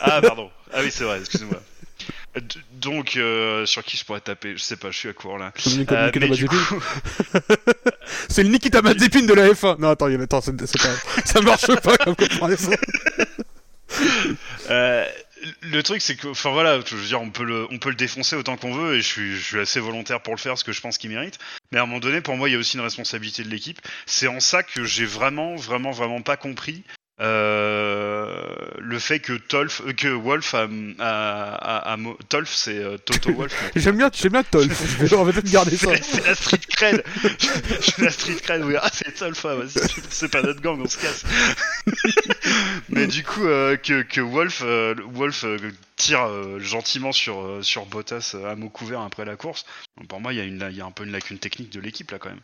ah 0.00 0.20
pardon. 0.20 0.50
Ah 0.72 0.78
oui 0.82 0.90
c'est 0.90 1.04
vrai. 1.04 1.18
Excusez-moi. 1.20 1.60
Donc 2.72 3.16
euh, 3.16 3.64
sur 3.64 3.82
qui 3.82 3.96
je 3.96 4.04
pourrais 4.04 4.20
taper? 4.20 4.56
Je 4.56 4.62
sais 4.62 4.76
pas. 4.76 4.90
Je 4.90 4.98
suis 4.98 5.08
à 5.08 5.12
court 5.14 5.38
là. 5.38 5.52
Euh, 5.90 6.10
coup, 6.46 6.80
C'est 8.28 8.42
le 8.42 8.50
Nikita 8.50 8.82
Mazepin 8.82 9.22
de 9.22 9.32
la 9.32 9.48
F1. 9.48 9.78
Non, 9.80 9.90
attends, 9.90 10.08
il 10.08 10.16
y 10.16 10.20
a- 10.20 10.22
attends, 10.22 10.40
c'est 10.42 10.52
c'est 10.66 10.80
pas... 10.80 11.22
ça 11.24 11.40
marche 11.40 11.74
pas 11.80 11.96
comme 11.96 12.14
comparaison. 12.14 12.72
Euh, 14.70 15.04
le 15.62 15.82
truc, 15.82 16.02
c'est 16.02 16.16
que, 16.16 16.28
enfin 16.28 16.50
voilà, 16.50 16.80
je 16.84 16.96
veux 16.96 17.06
dire, 17.06 17.20
on 17.20 17.30
peut 17.30 17.44
le, 17.44 17.94
défoncer 17.94 18.36
autant 18.36 18.56
qu'on 18.56 18.72
veut, 18.72 18.96
et 18.96 19.02
je 19.02 19.06
suis, 19.06 19.36
je 19.36 19.44
suis 19.44 19.58
assez 19.58 19.80
volontaire 19.80 20.20
pour 20.20 20.34
le 20.34 20.38
faire, 20.38 20.52
parce 20.52 20.62
que 20.62 20.72
je 20.72 20.80
pense 20.80 20.98
qu'il 20.98 21.10
mérite. 21.10 21.38
Mais 21.72 21.78
à 21.78 21.82
un 21.82 21.86
moment 21.86 22.00
donné, 22.00 22.20
pour 22.20 22.36
moi, 22.36 22.48
il 22.48 22.52
y 22.52 22.54
a 22.54 22.58
aussi 22.58 22.76
une 22.76 22.82
responsabilité 22.82 23.42
de 23.42 23.48
l'équipe. 23.48 23.80
C'est 24.06 24.28
en 24.28 24.40
ça 24.40 24.62
que 24.62 24.84
j'ai 24.84 25.06
vraiment, 25.06 25.56
vraiment, 25.56 25.90
vraiment 25.90 26.22
pas 26.22 26.36
compris 26.36 26.84
euh, 27.20 28.44
le 28.78 28.98
fait 28.98 29.20
que 29.20 29.32
Tolf, 29.32 29.80
euh, 29.86 29.92
que 29.92 30.08
Wolf 30.08 30.54
a, 30.54 30.68
a, 30.98 31.54
a- 31.88 31.94
a 31.94 31.96
Tolf, 32.28 32.50
c'est 32.52 32.78
euh, 32.78 32.98
Toto 32.98 33.32
Wolf. 33.32 33.54
J'aime 33.76 33.96
bien, 33.96 34.10
j'aime 34.12 34.32
bien 34.32 34.42
Tolf. 34.42 34.98
Je 35.00 35.04
vais- 35.06 35.16
On 35.16 35.24
va 35.24 35.32
peut-être 35.32 35.50
garder 35.50 35.76
ça. 35.76 35.90
C'est 36.02 36.26
la 36.26 36.34
street 36.34 36.60
cred. 36.68 37.04
C'est 37.80 37.98
la 37.98 38.10
street 38.10 38.36
cred. 38.42 38.62
Oui. 38.64 38.74
Ah, 38.80 38.90
c'est 38.92 39.12
Tolfa, 39.14 39.54
vas-y. 39.54 39.70
C'est 40.10 40.30
pas 40.30 40.42
notre 40.42 40.60
gang, 40.60 40.78
on 40.80 40.88
se 40.88 40.98
casse. 40.98 41.24
Mais 42.90 43.06
du 43.06 43.22
coup, 43.24 43.46
euh, 43.46 43.76
que, 43.76 44.02
que 44.02 44.20
Wolf, 44.20 44.62
euh, 44.64 44.94
Wolf 45.12 45.44
tire 45.96 46.28
gentiment 46.60 47.12
sur, 47.12 47.58
sur 47.62 47.86
Bottas 47.86 48.36
à 48.46 48.54
mot 48.56 48.68
couvert 48.68 49.00
après 49.00 49.24
la 49.24 49.36
course. 49.36 49.64
Donc, 49.96 50.08
pour 50.08 50.20
moi, 50.20 50.32
il 50.34 50.40
y, 50.44 50.74
y 50.74 50.80
a 50.80 50.84
un 50.86 50.90
peu 50.90 51.04
une 51.04 51.12
lacune 51.12 51.38
technique 51.38 51.70
de 51.70 51.80
l'équipe 51.80 52.10
là 52.10 52.18
quand 52.18 52.28
même. 52.28 52.40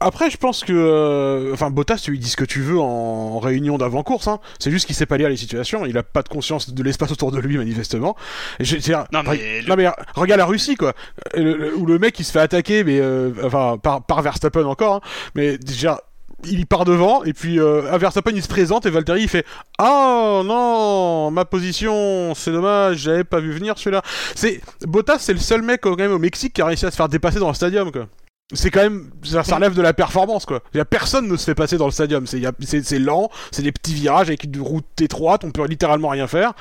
Après, 0.00 0.30
je 0.30 0.36
pense 0.36 0.64
que. 0.64 0.72
euh, 0.72 1.52
Enfin, 1.52 1.70
Bottas, 1.70 1.98
tu 2.02 2.10
lui 2.10 2.18
dis 2.18 2.28
ce 2.28 2.36
que 2.36 2.44
tu 2.44 2.60
veux 2.60 2.78
en, 2.78 3.38
réunion 3.38 3.78
d'avant-course. 3.78 4.26
Hein. 4.28 4.40
C'est 4.58 4.70
juste 4.70 4.86
qu'il 4.86 4.94
sait 4.96 5.06
pas 5.06 5.16
lire 5.16 5.28
les 5.28 5.36
situations. 5.36 5.86
Il 5.86 5.96
a 5.98 6.02
pas 6.02 6.22
de 6.22 6.28
conscience 6.28 6.70
de 6.74 6.82
l'espace 6.82 7.12
autour 7.12 7.30
de 7.32 7.38
lui, 7.38 7.56
manifestement. 7.56 8.16
Et 8.58 8.64
Non, 9.12 9.22
mais 9.22 9.62
non, 9.68 9.76
mais 9.76 9.88
regarde 10.14 10.38
la 10.40 10.46
Russie, 10.46 10.74
quoi. 10.76 10.92
Le- 11.34 11.74
où 11.76 11.86
le 11.86 11.98
mec, 11.98 12.18
il 12.18 12.24
se 12.24 12.32
fait 12.32 12.40
attaquer, 12.40 12.82
mais. 12.84 12.98
euh, 13.00 13.30
enfin, 13.44 13.78
par, 13.82 14.02
par 14.04 14.22
Verstappen 14.22 14.64
encore. 14.64 14.94
hein. 14.96 15.00
Mais 15.34 15.58
déjà. 15.58 16.00
Il 16.44 16.66
part 16.66 16.84
devant, 16.84 17.24
et 17.24 17.32
puis 17.32 17.58
euh, 17.58 17.90
à 17.90 17.96
Verstappen 17.96 18.30
il 18.34 18.42
se 18.42 18.46
présente, 18.46 18.84
et 18.84 18.90
Valtteri 18.90 19.22
il 19.22 19.28
fait 19.28 19.44
Ah 19.78 20.42
non, 20.44 21.30
ma 21.30 21.46
position, 21.46 22.34
c'est 22.34 22.52
dommage, 22.52 22.98
j'avais 22.98 23.24
pas 23.24 23.40
vu 23.40 23.52
venir 23.52 23.78
celui-là. 23.78 24.02
C'est 24.34 24.60
Bottas, 24.82 25.18
c'est 25.20 25.32
le 25.32 25.38
seul 25.38 25.62
mec 25.62 25.80
quand 25.80 25.96
même 25.96 26.12
au 26.12 26.18
Mexique 26.18 26.52
qui 26.52 26.60
a 26.60 26.66
réussi 26.66 26.84
à 26.84 26.90
se 26.90 26.96
faire 26.96 27.08
dépasser 27.08 27.38
dans 27.38 27.48
le 27.48 27.54
stadium, 27.54 27.90
quoi 27.90 28.06
c'est 28.52 28.70
quand 28.70 28.82
même 28.82 29.10
ça, 29.24 29.42
ça 29.42 29.56
relève 29.56 29.74
de 29.74 29.82
la 29.82 29.92
performance 29.92 30.46
quoi. 30.46 30.62
Il 30.72 30.76
y 30.78 30.80
a 30.80 30.84
personne 30.84 31.26
ne 31.28 31.36
se 31.36 31.44
fait 31.44 31.54
passer 31.54 31.78
dans 31.78 31.86
le 31.86 31.90
stadium, 31.90 32.26
c'est 32.26 32.98
lent, 32.98 33.30
c'est 33.50 33.62
des 33.62 33.72
petits 33.72 33.94
virages 33.94 34.28
avec 34.28 34.44
une 34.44 34.60
route 34.60 35.00
étroite, 35.00 35.42
on 35.44 35.50
peut 35.50 35.66
littéralement 35.66 36.08
rien 36.08 36.28
faire. 36.28 36.52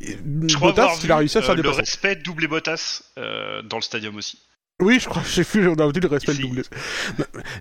Et 0.00 0.16
Je 0.46 0.56
crois 0.56 0.70
avoir 0.70 0.88
Bottas, 0.88 1.04
il 1.04 1.12
a 1.12 1.16
réussi 1.16 1.38
à 1.38 1.42
faire 1.42 1.50
euh, 1.50 1.62
le 1.62 1.70
respect 1.70 2.16
de 2.16 2.22
doublé 2.22 2.48
Bottas 2.48 3.02
euh, 3.18 3.62
dans 3.62 3.76
le 3.76 3.82
stadium 3.82 4.16
aussi. 4.16 4.40
Oui, 4.80 5.00
je 5.00 5.08
crois, 5.08 5.22
j'ai 5.28 5.42
vu, 5.42 5.66
on 5.68 5.74
a 5.74 5.90
dit 5.90 5.98
le 5.98 6.06
respect 6.08 6.34
Si. 6.34 6.42
le 6.42 6.46
doublé. 6.48 6.62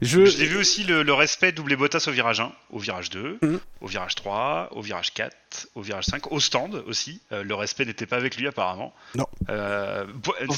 Je, 0.04 0.20
l'ai 0.22 0.46
vu 0.46 0.58
aussi 0.58 0.84
le, 0.84 1.02
le 1.02 1.14
respect 1.14 1.52
doublé 1.52 1.76
Bottas 1.76 2.06
au 2.08 2.12
virage 2.12 2.40
1, 2.40 2.52
au 2.72 2.78
virage 2.78 3.10
2, 3.10 3.40
Mhm. 3.42 3.60
au 3.82 3.88
virage 3.88 4.14
3, 4.14 4.70
au 4.74 4.82
virage 4.82 5.14
4, 5.16 5.36
au 5.74 5.82
virage 5.82 6.06
5, 6.06 6.32
au 6.32 6.40
stand 6.40 6.84
aussi. 6.88 7.20
Euh, 7.32 7.44
le 7.44 7.56
respect 7.56 7.86
n'était 7.86 8.06
pas 8.06 8.18
avec 8.18 8.38
lui 8.38 8.48
apparemment. 8.48 8.94
Non. 9.16 9.26
Euh, 9.50 10.06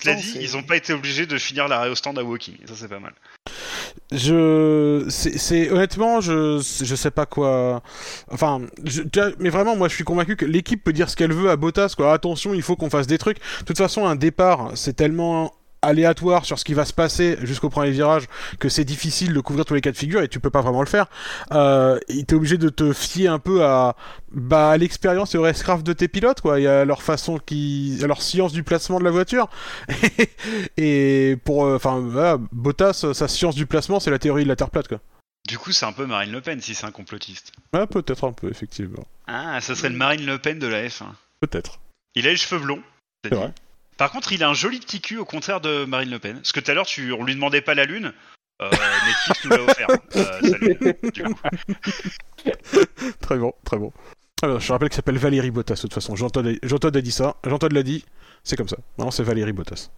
cela 0.03 0.15
dit, 0.15 0.23
c'est- 0.23 0.43
ils 0.43 0.51
n'ont 0.57 0.63
pas 0.63 0.75
été 0.75 0.91
obligés 0.91 1.25
de 1.25 1.37
finir 1.37 1.69
l'arrêt 1.69 1.89
au 1.89 1.95
stand 1.95 2.19
à 2.19 2.23
walking. 2.25 2.55
Ça 2.65 2.73
c'est 2.75 2.89
pas 2.89 2.99
mal. 2.99 3.13
je, 4.11 5.05
c'est, 5.09 5.37
c'est- 5.37 5.69
honnêtement, 5.71 6.19
je, 6.21 6.59
je 6.59 6.95
sais 6.95 7.11
pas 7.11 7.25
quoi. 7.25 7.81
Enfin, 8.31 8.61
je- 8.83 9.03
tu 9.03 9.19
vois, 9.21 9.31
mais 9.39 9.49
vraiment, 9.49 9.75
moi, 9.75 9.87
je 9.87 9.95
suis 9.95 10.03
convaincu 10.03 10.35
que 10.35 10.45
l'équipe 10.45 10.83
peut 10.83 10.93
dire 10.93 11.09
ce 11.09 11.15
qu'elle 11.15 11.31
veut 11.33 11.49
à 11.49 11.55
Bottas, 11.55 11.93
quoi. 11.95 12.11
Attention, 12.13 12.53
il 12.53 12.61
faut 12.63 12.75
qu'on 12.75 12.89
fasse 12.89 13.07
des 13.07 13.17
trucs. 13.17 13.37
De 13.61 13.65
toute 13.65 13.77
façon, 13.77 14.05
un 14.05 14.15
départ, 14.15 14.71
c'est 14.75 14.93
tellement 14.93 15.53
aléatoire 15.81 16.45
sur 16.45 16.59
ce 16.59 16.65
qui 16.65 16.73
va 16.73 16.85
se 16.85 16.93
passer 16.93 17.37
jusqu'au 17.41 17.69
premier 17.69 17.91
virage 17.91 18.25
que 18.59 18.69
c'est 18.69 18.83
difficile 18.83 19.33
de 19.33 19.39
couvrir 19.39 19.65
tous 19.65 19.73
les 19.73 19.81
cas 19.81 19.91
de 19.91 19.97
figure 19.97 20.21
et 20.21 20.27
tu 20.27 20.39
peux 20.39 20.49
pas 20.49 20.61
vraiment 20.61 20.81
le 20.81 20.87
faire. 20.87 21.07
Euh, 21.51 21.99
t'es 22.07 22.33
obligé 22.33 22.57
de 22.57 22.69
te 22.69 22.93
fier 22.93 23.27
un 23.27 23.39
peu 23.39 23.63
à, 23.63 23.95
bah, 24.31 24.71
à 24.71 24.77
l'expérience 24.77 25.35
et 25.35 25.37
au 25.37 25.43
racecraft 25.43 25.85
de 25.85 25.93
tes 25.93 26.07
pilotes, 26.07 26.41
quoi, 26.41 26.59
et 26.59 26.67
à 26.67 26.85
leur 26.85 27.01
façon 27.01 27.39
qui, 27.39 27.99
à 28.03 28.07
leur 28.07 28.21
science 28.21 28.53
du 28.53 28.63
placement 28.63 28.99
de 28.99 29.03
la 29.03 29.11
voiture. 29.11 29.49
et 30.77 31.37
pour, 31.43 31.65
euh, 31.65 31.75
enfin, 31.75 31.99
voilà, 31.99 32.37
Bottas, 32.51 33.05
sa 33.13 33.27
science 33.27 33.55
du 33.55 33.65
placement, 33.65 33.99
c'est 33.99 34.11
la 34.11 34.19
théorie 34.19 34.43
de 34.43 34.49
la 34.49 34.55
terre 34.55 34.69
plate, 34.69 34.87
quoi. 34.87 34.99
Du 35.47 35.57
coup, 35.57 35.71
c'est 35.71 35.85
un 35.85 35.93
peu 35.93 36.05
Marine 36.05 36.31
Le 36.31 36.41
Pen 36.41 36.61
si 36.61 36.75
c'est 36.75 36.85
un 36.85 36.91
complotiste. 36.91 37.53
Ouais, 37.73 37.87
peut-être 37.87 38.27
un 38.27 38.33
peu, 38.33 38.49
effectivement. 38.49 39.07
Ah, 39.25 39.59
ça 39.61 39.73
serait 39.73 39.89
le 39.89 39.95
Marine 39.95 40.25
Le 40.25 40.37
Pen 40.37 40.59
de 40.59 40.67
la 40.67 40.85
F1. 40.85 41.05
Peut-être. 41.39 41.79
Il 42.15 42.27
a 42.27 42.31
les 42.31 42.37
cheveux 42.37 42.61
blonds. 42.61 42.83
C'est 43.23 43.33
vrai. 43.33 43.51
Par 43.99 44.11
contre, 44.11 44.31
il 44.31 44.41
a 44.43 44.49
un 44.49 44.53
joli 44.53 44.79
petit 44.79 45.01
cul 45.01 45.17
au 45.17 45.25
contraire 45.25 45.59
de 45.59 45.83
Marine 45.83 46.09
Le 46.09 46.19
Pen. 46.19 46.37
Parce 46.37 46.53
que 46.53 46.61
tout 46.61 46.71
à 46.71 46.73
l'heure, 46.73 46.85
tu, 46.85 47.11
on 47.11 47.23
lui 47.25 47.35
demandait 47.35 47.59
pas 47.61 47.75
la 47.75 47.83
lune. 47.83 48.13
Euh, 48.61 48.69
Netflix 49.05 49.43
nous 49.43 49.49
l'a 49.51 49.61
offert. 49.61 49.87
Euh, 50.15 50.41
salut. 50.41 50.77
Du 51.13 51.23
coup. 51.23 51.35
Très 53.21 53.37
bon, 53.37 53.53
très 53.65 53.77
bon. 53.77 53.91
Alors, 54.41 54.61
je 54.61 54.71
rappelle 54.71 54.87
qu'il 54.87 54.95
s'appelle 54.95 55.17
Valérie 55.17 55.51
Bottas, 55.51 55.75
de 55.75 55.81
toute 55.81 55.93
façon. 55.93 56.15
Jean-Todd 56.15 56.47
a, 56.95 57.01
dit 57.01 57.11
ça. 57.11 57.35
Jean-Todd 57.45 57.73
l'a 57.73 57.83
dit. 57.83 58.05
C'est 58.45 58.55
comme 58.55 58.69
ça. 58.69 58.77
Maintenant, 58.97 59.11
c'est 59.11 59.23
Valérie 59.23 59.51
Bottas. 59.51 59.89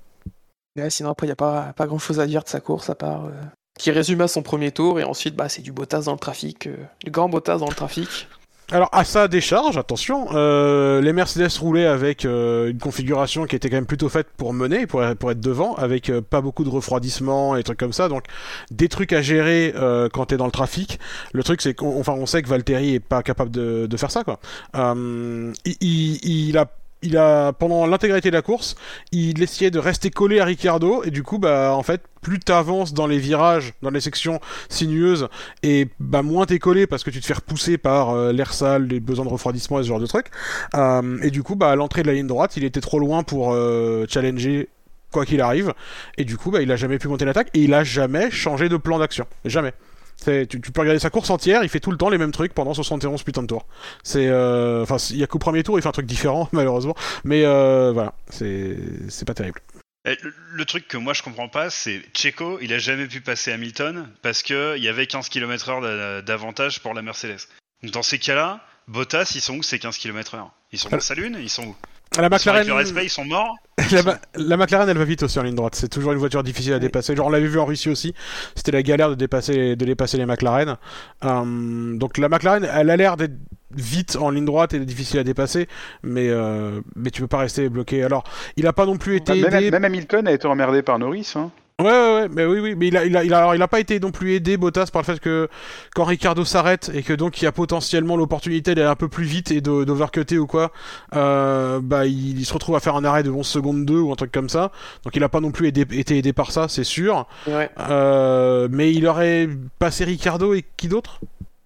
Ouais, 0.76 0.90
sinon, 0.90 1.12
après, 1.12 1.28
il 1.28 1.30
n'y 1.30 1.34
a 1.34 1.36
pas, 1.36 1.74
pas 1.74 1.86
grand 1.86 2.00
chose 2.00 2.20
à 2.20 2.26
dire 2.26 2.44
de 2.44 2.50
sa 2.50 2.60
course 2.60 2.90
à 2.90 2.96
part. 2.96 3.26
euh, 3.26 3.32
qui 3.80 3.92
résume 3.92 4.22
à 4.22 4.28
son 4.28 4.42
premier 4.42 4.72
tour, 4.72 5.00
et 5.00 5.04
ensuite, 5.04 5.36
bah, 5.36 5.48
c'est 5.48 5.62
du 5.62 5.72
Bottas 5.72 6.04
dans 6.04 6.14
le 6.14 6.20
trafic. 6.20 6.66
euh, 6.66 6.76
du 7.04 7.12
grand 7.12 7.30
Bottas 7.30 7.60
dans 7.60 7.70
le 7.70 7.76
trafic. 7.76 8.28
Alors 8.74 8.88
à 8.94 9.04
sa 9.04 9.28
décharge, 9.28 9.78
attention, 9.78 10.30
euh, 10.32 11.02
les 11.02 11.12
Mercedes 11.12 11.52
roulaient 11.60 11.88
avec 11.88 12.24
euh, 12.24 12.72
une 12.72 12.78
configuration 12.78 13.44
qui 13.44 13.58
était 13.58 13.70
quand 13.70 13.76
même 13.76 13.86
plutôt 13.86 14.08
faite 14.08 14.28
pour 14.38 14.54
mener, 14.54 14.88
pour, 14.88 15.04
pour 15.20 15.30
être 15.30 15.42
devant, 15.42 15.76
avec 15.76 16.10
euh, 16.10 16.22
pas 16.22 16.40
beaucoup 16.40 16.64
de 16.64 16.70
refroidissement 16.70 17.58
et 17.58 17.64
trucs 17.64 17.78
comme 17.78 17.92
ça, 17.92 18.08
donc 18.08 18.24
des 18.72 18.88
trucs 18.88 19.12
à 19.12 19.22
gérer 19.22 19.74
euh, 19.76 20.08
quand 20.08 20.28
t'es 20.28 20.38
dans 20.38 20.46
le 20.46 20.52
trafic. 20.52 21.00
Le 21.34 21.44
truc 21.44 21.62
c'est 21.62 21.74
qu'on 21.74 22.00
enfin, 22.00 22.14
on 22.14 22.26
sait 22.26 22.42
que 22.42 22.48
Valtteri 22.48 22.96
est 22.96 23.02
pas 23.02 23.24
capable 23.24 23.52
de, 23.52 23.88
de 23.88 23.98
faire 23.98 24.10
ça 24.10 24.24
quoi. 24.24 24.40
Euh, 24.78 25.52
il, 25.66 25.76
il, 25.82 26.48
il 26.48 26.58
a 26.58 26.66
il 27.02 27.18
a 27.18 27.54
pendant 27.54 27.86
l'intégralité 27.86 28.30
de 28.30 28.36
la 28.36 28.42
course, 28.42 28.76
il 29.12 29.42
essayait 29.42 29.72
de 29.72 29.80
rester 29.80 30.10
collé 30.10 30.40
à 30.40 30.46
Ricciardo 30.46 31.04
et 31.04 31.12
du 31.12 31.24
coup 31.24 31.40
bah 31.40 31.74
en 31.76 31.84
fait 31.84 32.02
plus 32.22 32.40
t'avances 32.40 32.94
dans 32.94 33.08
les 33.08 33.18
virages, 33.18 33.74
dans 33.82 33.90
les 33.90 34.02
sections 34.02 34.40
sinueuses 34.70 35.28
et 35.64 35.88
bah 36.00 36.22
moins 36.22 36.46
t'es 36.46 36.60
collé 36.60 36.88
parce 36.88 37.04
que 37.04 37.10
tu 37.10 37.20
te 37.20 37.26
fais 37.26 37.34
repousser 37.34 37.78
par 37.78 38.12
euh, 38.12 38.32
l'air 38.32 38.54
sale, 38.54 38.88
les 38.88 39.00
besoins 39.00 39.26
de 39.26 39.32
refroidissement 39.32 39.80
et 39.80 39.84
ce 39.84 39.88
genre 39.88 40.00
de 40.00 40.06
trucs. 40.06 40.28
Euh, 40.76 41.18
et 41.22 41.32
du 41.32 41.44
coup 41.44 41.56
bah 41.56 41.72
à 41.72 41.76
l'entrée 41.76 42.04
de 42.04 42.08
la 42.08 42.14
ligne 42.14 42.28
droite, 42.28 42.58
il 42.58 42.64
était 42.64 42.82
trop 42.82 43.00
loin 43.00 43.24
pour 43.24 43.54
euh, 43.54 44.06
challenger 44.08 44.70
quoi 45.12 45.26
qu'il 45.26 45.42
arrive 45.42 45.74
et 46.18 46.24
du 46.24 46.38
coup 46.38 46.52
bah 46.52 46.62
il 46.62 46.72
a 46.72 46.76
jamais 46.76 46.98
pu 46.98 47.08
monter 47.08 47.26
l'attaque 47.26 47.50
et 47.54 47.60
il 47.62 47.74
a 47.74 47.84
jamais 47.84 48.32
changé 48.32 48.70
de 48.70 48.78
plan 48.78 49.00
d'action, 49.00 49.26
jamais. 49.46 49.74
C'est- 50.24 50.46
Tu, 50.48 50.62
tu 50.62 50.72
peux 50.72 50.82
regarder 50.82 51.00
sa 51.00 51.10
course 51.10 51.30
entière, 51.30 51.64
il 51.64 51.70
fait 51.70 51.80
tout 51.80 51.92
le 51.92 51.98
temps 51.98 52.10
les 52.10 52.18
mêmes 52.18 52.32
trucs 52.32 52.54
pendant 52.54 52.74
71 52.74 53.24
putains 53.24 53.42
de 53.42 53.48
tours. 53.48 53.66
C'est, 54.04 54.28
euh, 54.28 54.84
enfin, 54.84 54.98
il 55.10 55.18
y 55.18 55.24
a 55.24 55.28
qu'au 55.28 55.40
premier 55.40 55.64
tour 55.64 55.78
il 55.78 55.82
fait 55.82 55.90
un 55.90 55.94
truc 55.94 56.06
différent 56.06 56.48
malheureusement, 56.54 56.96
mais 57.24 57.44
euh, 57.46 57.92
voilà, 57.94 58.14
c'est, 58.30 58.78
c'est 59.10 59.26
pas 59.26 59.34
terrible. 59.34 59.60
Eh, 60.06 60.18
Le, 60.22 60.34
le 60.54 60.66
truc 60.66 60.88
que 60.88 60.98
moi 60.98 61.14
je 61.14 61.22
comprends 61.22 61.48
pas, 61.50 61.70
c'est 61.70 62.02
Checo, 62.14 62.58
il 62.62 62.74
a 62.74 62.80
jamais 62.80 63.08
pu 63.08 63.22
passer 63.22 63.52
Hamilton 63.52 64.10
parce 64.22 64.42
que 64.44 64.76
il 64.78 64.84
y 64.84 64.88
avait 64.90 65.06
15 65.08 65.30
km/h 65.30 65.82
d'a- 65.82 66.22
d'avantage 66.22 66.80
pour 66.82 66.94
la 66.94 67.02
Mercedes. 67.02 67.38
Donc 67.84 67.92
dans 67.92 68.02
ces 68.04 68.18
cas-là, 68.20 68.62
Bottas, 68.88 69.32
ils 69.36 69.42
sont 69.42 69.58
où 69.58 69.64
ces 69.64 69.78
15 69.80 69.98
km/h 69.98 70.50
Ils 70.72 70.80
sont 70.80 70.90
dans 70.90 71.00
sa 71.00 71.14
lune? 71.16 71.38
Ils 71.40 71.50
sont 71.50 71.64
où? 71.68 71.76
La 72.20 72.28
McLaren, 72.30 72.68
le 72.68 72.74
respect, 72.74 73.06
ils 73.06 73.10
sont 73.10 73.24
morts 73.24 73.56
la, 73.92 74.04
Ma- 74.04 74.20
la 74.36 74.58
McLaren, 74.58 74.90
elle 74.90 74.98
va 74.98 75.06
vite 75.06 75.24
aussi 75.24 75.40
en 75.40 75.44
ligne 75.44 75.56
droite. 75.56 75.76
C'est 75.76 75.88
toujours 75.88 76.12
une 76.12 76.18
voiture 76.20 76.44
difficile 76.44 76.74
à 76.74 76.80
dépasser. 76.80 77.16
Genre, 77.16 77.28
on 77.28 77.30
l'avait 77.30 77.48
vu 77.48 77.58
en 77.58 77.66
Russie 77.66 77.90
aussi. 77.90 78.14
C'était 78.56 78.72
la 78.74 78.84
galère 78.84 79.10
de 79.10 79.16
dépasser, 79.16 79.76
de 79.78 79.86
dépasser 79.86 80.18
les 80.18 80.26
McLaren. 80.26 80.76
Euh, 81.24 81.96
donc 81.98 82.18
la 82.18 82.28
McLaren, 82.28 82.68
elle 82.74 82.90
a 82.90 82.98
l'air 82.98 83.16
d'être 83.18 83.34
vite 83.74 84.18
en 84.18 84.30
ligne 84.30 84.44
droite 84.44 84.74
et 84.74 84.80
difficile 84.80 85.20
à 85.20 85.24
dépasser, 85.24 85.68
mais 86.04 86.28
euh, 86.30 86.82
mais 86.98 87.10
tu 87.10 87.22
peux 87.22 87.28
pas 87.28 87.38
rester 87.38 87.70
bloqué. 87.70 88.04
Alors, 88.04 88.26
il 88.58 88.68
a 88.68 88.74
pas 88.74 88.86
non 88.86 88.98
plus 88.98 89.16
été 89.16 89.42
Même, 89.42 89.54
aidé. 89.54 89.72
même 89.72 89.86
Hamilton 89.86 90.28
a 90.28 90.34
été 90.34 90.46
emmerdé 90.48 90.82
par 90.82 91.00
Norris. 91.00 91.32
Hein. 91.36 91.50
Ouais, 91.82 91.92
ouais, 91.92 92.14
ouais, 92.22 92.28
mais 92.30 92.46
oui, 92.46 92.60
oui, 92.60 92.76
mais 92.76 92.88
il 92.88 92.98
a, 92.98 93.06
il 93.06 93.16
a, 93.18 93.24
il 93.24 93.34
a, 93.34 93.38
alors, 93.40 93.56
il 93.56 93.62
a 93.62 93.68
pas 93.68 93.80
été 93.80 94.00
non 94.00 94.12
plus 94.12 94.34
aidé 94.34 94.58
Bottas 94.58 94.90
par 94.92 95.02
le 95.02 95.06
fait 95.06 95.20
que 95.20 95.48
quand 95.96 96.04
Ricardo 96.04 96.46
s'arrête 96.46 96.92
et 96.94 97.04
que 97.04 97.14
donc 97.14 97.42
il 97.42 97.46
y 97.46 97.48
a 97.48 97.52
potentiellement 97.52 98.16
l'opportunité 98.18 98.76
d'aller 98.76 98.88
un 98.88 98.96
peu 98.96 99.08
plus 99.10 99.24
vite 99.26 99.52
et 99.52 99.62
de- 99.62 99.84
d'overcutter 99.84 100.38
ou 100.38 100.48
quoi, 100.48 100.72
euh, 101.16 101.80
bah 101.82 102.06
il, 102.06 102.40
il 102.40 102.46
se 102.46 102.54
retrouve 102.54 102.76
à 102.76 102.80
faire 102.80 102.96
un 102.96 103.04
arrêt 103.06 103.24
de 103.24 103.30
11 103.32 103.46
secondes 103.48 103.86
2 103.86 104.00
ou 104.00 104.12
un 104.12 104.16
truc 104.16 104.32
comme 104.32 104.50
ça. 104.50 104.72
Donc 105.04 105.16
il 105.16 105.24
a 105.24 105.30
pas 105.30 105.40
non 105.40 105.52
plus 105.52 105.68
aidé- 105.68 105.86
été 105.98 106.18
aidé 106.18 106.34
par 106.34 106.52
ça, 106.52 106.68
c'est 106.68 106.84
sûr. 106.84 107.28
Ouais. 107.48 107.70
Euh, 107.90 108.68
mais 108.72 108.92
il 108.94 109.06
aurait 109.08 109.50
passé 109.80 110.04
Ricardo 110.04 110.54
et 110.54 110.64
qui 110.78 110.88
d'autre? 110.88 111.20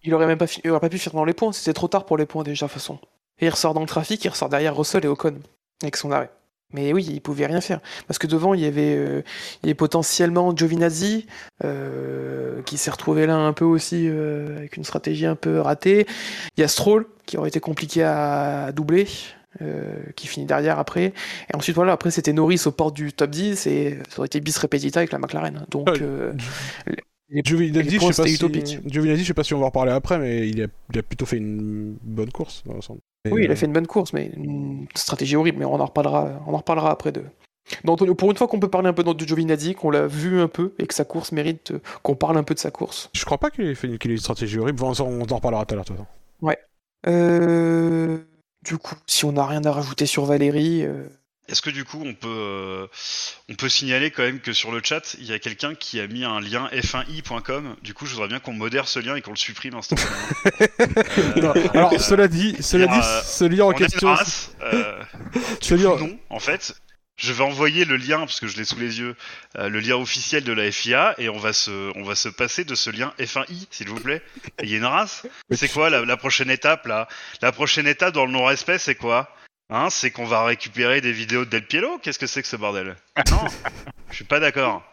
Il 0.04 0.14
aurait 0.14 0.28
même 0.28 0.38
pas, 0.38 0.46
il 0.64 0.70
aurait 0.70 0.80
pas 0.80 0.90
pu 0.90 0.98
finir 1.00 1.16
dans 1.16 1.26
les 1.26 1.34
points, 1.34 1.52
c'était 1.52 1.74
trop 1.74 1.88
tard 1.88 2.06
pour 2.06 2.18
les 2.18 2.26
points 2.26 2.44
déjà, 2.44 2.68
de 2.68 2.72
toute 2.72 2.80
façon. 2.80 3.00
Et 3.40 3.48
il 3.48 3.50
ressort 3.50 3.74
dans 3.74 3.82
le 3.82 3.88
trafic, 3.88 4.24
il 4.24 4.30
ressort 4.30 4.50
derrière 4.50 4.76
Russell 4.78 5.04
et 5.04 5.08
Ocon, 5.08 5.36
avec 5.82 5.96
son 5.98 6.12
arrêt. 6.12 6.30
Mais 6.76 6.92
oui, 6.92 7.08
il 7.10 7.22
pouvait 7.22 7.46
rien 7.46 7.62
faire. 7.62 7.80
Parce 8.08 8.18
que 8.20 8.28
devant, 8.28 8.54
il 8.54 8.60
y 8.60 8.66
avait, 8.66 8.96
euh, 8.96 9.22
il 9.64 9.68
y 9.68 9.70
avait 9.70 9.76
potentiellement 9.76 10.56
Giovinazzi, 10.56 11.26
euh, 11.64 12.62
qui 12.64 12.78
s'est 12.78 12.92
retrouvé 12.92 13.26
là 13.26 13.38
un 13.38 13.54
peu 13.54 13.64
aussi, 13.64 14.08
euh, 14.10 14.58
avec 14.58 14.76
une 14.76 14.84
stratégie 14.84 15.26
un 15.26 15.36
peu 15.36 15.62
ratée. 15.62 16.06
Il 16.58 16.62
y 16.62 16.64
a 16.64 16.68
Stroll, 16.68 17.08
qui 17.26 17.38
aurait 17.38 17.48
été 17.48 17.62
compliqué 17.62 18.04
à, 18.04 18.66
à 18.66 18.72
doubler. 18.72 19.08
qui 20.18 20.28
finit 20.28 20.46
derrière 20.46 20.80
après. 20.80 21.14
Et 21.50 21.56
ensuite, 21.56 21.78
voilà, 21.78 21.94
après 21.94 22.12
c'était 22.12 22.34
Norris 22.34 22.64
aux 22.66 22.72
portes 22.72 22.94
du 22.94 23.14
top 23.14 23.30
10 23.30 23.68
et 23.68 24.00
ça 24.10 24.20
aurait 24.20 24.26
été 24.26 24.42
bis 24.42 24.58
repetita 24.58 25.00
avec 25.00 25.14
la 25.14 25.18
McLaren. 25.18 25.66
Donc, 25.72 25.88
Giovinazzi, 27.30 28.00
je 28.00 28.12
sais 28.12 28.22
pas 28.22 28.28
si... 28.28 28.80
Giovinazzi, 28.86 29.22
je 29.24 29.28
sais 29.28 29.34
pas 29.34 29.44
si 29.44 29.54
on 29.54 29.60
va 29.60 29.66
en 29.66 29.70
reparler 29.70 29.92
après, 29.92 30.20
mais 30.20 30.48
il 30.48 30.62
a, 30.62 30.68
il 30.94 31.00
a 31.00 31.04
plutôt 31.04 31.26
fait 31.26 31.38
une 31.38 31.98
bonne 32.04 32.32
course 32.32 32.64
dans 32.66 32.74
l'ensemble. 32.74 33.00
Oui, 33.32 33.44
il 33.44 33.50
euh, 33.50 33.54
a 33.54 33.56
fait 33.56 33.66
une 33.66 33.74
bonne 33.74 33.88
course, 33.88 34.14
mais 34.14 34.32
une 34.36 34.86
stratégie 34.96 35.36
horrible, 35.36 35.60
mais 35.60 35.66
on 35.66 35.80
en 35.80 35.86
reparlera, 35.86 36.44
on 36.46 36.54
en 36.54 36.58
reparlera 36.58 36.92
après 36.92 37.12
de. 37.12 37.24
d'Antonio, 37.84 38.14
pour 38.14 38.30
une 38.30 38.38
fois 38.38 38.48
qu'on 38.48 38.60
peut 38.60 38.70
parler 38.70 38.90
un 38.90 38.94
peu 38.94 39.04
de 39.04 39.26
Giovinazzi, 39.26 39.74
qu'on 39.74 39.90
l'a 39.90 40.06
vu 40.06 40.40
un 40.40 40.48
peu 40.48 40.74
et 40.78 40.86
que 40.86 40.94
sa 40.94 41.06
course 41.06 41.32
mérite 41.32 41.72
euh, 41.72 41.80
qu'on 42.04 42.16
parle 42.16 42.38
un 42.38 42.44
peu 42.44 42.54
de 42.54 42.60
sa 42.60 42.70
course. 42.70 43.10
Je 43.14 43.26
crois 43.26 43.40
pas 43.40 43.50
qu'il 43.50 43.66
ait 43.66 43.76
fait 43.76 43.88
une, 43.88 43.98
qu'il 43.98 44.12
ait 44.12 44.16
une 44.16 44.20
stratégie 44.20 44.60
horrible. 44.60 44.84
On 44.84 44.92
en 44.92 45.36
reparlera 45.36 45.66
tout 45.66 45.74
à 45.74 45.78
l'heure. 45.78 45.86
façon. 45.86 46.06
Euh, 47.08 48.18
Du 48.64 48.78
coup, 48.78 48.96
si 49.08 49.26
on 49.26 49.34
n'a 49.34 49.46
rien 49.46 49.64
à 49.66 49.72
rajouter 49.72 50.06
sur 50.06 50.26
Valérie, 50.26 50.84
euh, 50.84 51.08
Est-ce 51.48 51.62
que 51.62 51.70
du 51.70 51.84
coup 51.86 52.02
on 52.06 52.14
peut 52.16 52.28
euh, 52.28 52.88
on 53.50 53.56
peut 53.56 53.70
signaler 53.70 54.10
quand 54.12 54.24
même 54.24 54.40
que 54.40 54.52
sur 54.54 54.72
le 54.72 54.82
chat 54.84 55.16
il 55.20 55.26
y 55.26 55.34
a 55.34 55.40
quelqu'un 55.40 55.76
qui 55.76 56.00
a 56.00 56.08
mis 56.08 56.24
un 56.24 56.40
lien 56.40 56.68
f1i.com. 56.74 57.76
Du 57.84 57.94
coup 57.94 58.06
je 58.06 58.14
voudrais 58.14 58.28
bien 58.30 58.40
qu'on 58.40 58.54
modère 58.54 58.88
ce 58.88 59.00
lien 59.00 59.16
et 59.16 59.22
qu'on 59.22 59.32
le 59.32 59.38
supprime 59.38 59.76
instantanément. 59.76 60.16
Non, 61.38 61.54
Euh, 61.56 61.68
Alors, 61.74 61.94
euh, 61.94 61.98
cela 62.00 62.28
dit, 62.28 62.56
cela 62.62 62.88
dit, 62.88 63.00
euh, 63.00 63.22
ce 63.24 63.44
lien 63.46 63.66
en 63.66 63.72
question, 63.74 64.08
race, 64.14 64.52
euh, 64.64 65.02
ce 65.62 65.76
lien- 65.76 65.96
non, 65.98 66.18
en 66.30 66.40
fait. 66.40 66.76
Je 67.18 67.32
vais 67.32 67.46
envoyer 67.46 67.86
le 67.86 67.96
lien 67.96 68.20
parce 68.20 68.42
que 68.42 68.48
je 68.48 68.58
l'ai 68.58 68.66
sous 68.66 68.78
les 68.78 69.00
yeux, 69.00 69.16
euh, 69.58 69.70
le 69.70 69.80
lien 69.80 69.96
officiel 69.96 70.44
de 70.44 70.52
la 70.52 70.70
FIA 70.70 71.16
et 71.18 71.30
on 71.30 71.38
va 71.38 71.54
se 71.54 71.92
on 71.98 72.04
va 72.04 72.14
se 72.14 72.28
passer 72.28 72.66
de 72.66 72.76
ce 72.76 72.90
lien 72.90 73.14
F1i 73.20 73.68
s'il 73.72 73.88
vous 73.88 74.02
plaît. 74.02 74.22
Il 74.62 74.70
y 74.70 74.74
a 74.74 74.80
une 74.80 74.86
race. 74.86 75.26
Mais 75.50 75.56
C'est 75.56 75.70
quoi 75.70 75.90
la, 75.90 76.04
la 76.04 76.18
prochaine 76.18 76.50
étape 76.50 76.86
là? 76.88 77.08
La 77.42 77.54
prochaine 77.54 77.88
étape 77.88 78.14
dans 78.14 78.26
le 78.26 78.34
non-respect 78.34 78.80
c'est 78.80 78.96
quoi? 78.96 79.34
Hein 79.70 79.90
C'est 79.90 80.12
qu'on 80.12 80.26
va 80.26 80.44
récupérer 80.46 81.02
des 81.02 81.12
vidéos 81.12 81.46
de 81.46 81.50
Del 81.50 81.66
Piero? 81.66 81.98
Qu'est-ce 82.00 82.20
que 82.20 82.28
c'est 82.28 82.42
que 82.42 82.48
ce 82.48 82.56
bordel? 82.56 82.96
Non, 83.32 83.46
je 84.12 84.16
suis 84.16 84.24
pas 84.26 84.40
d'accord. 84.40 84.84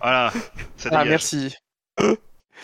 Voilà, 0.00 0.32
ça 0.76 0.88
Ah, 0.92 1.02
dégage. 1.02 1.08
merci. 1.08 1.56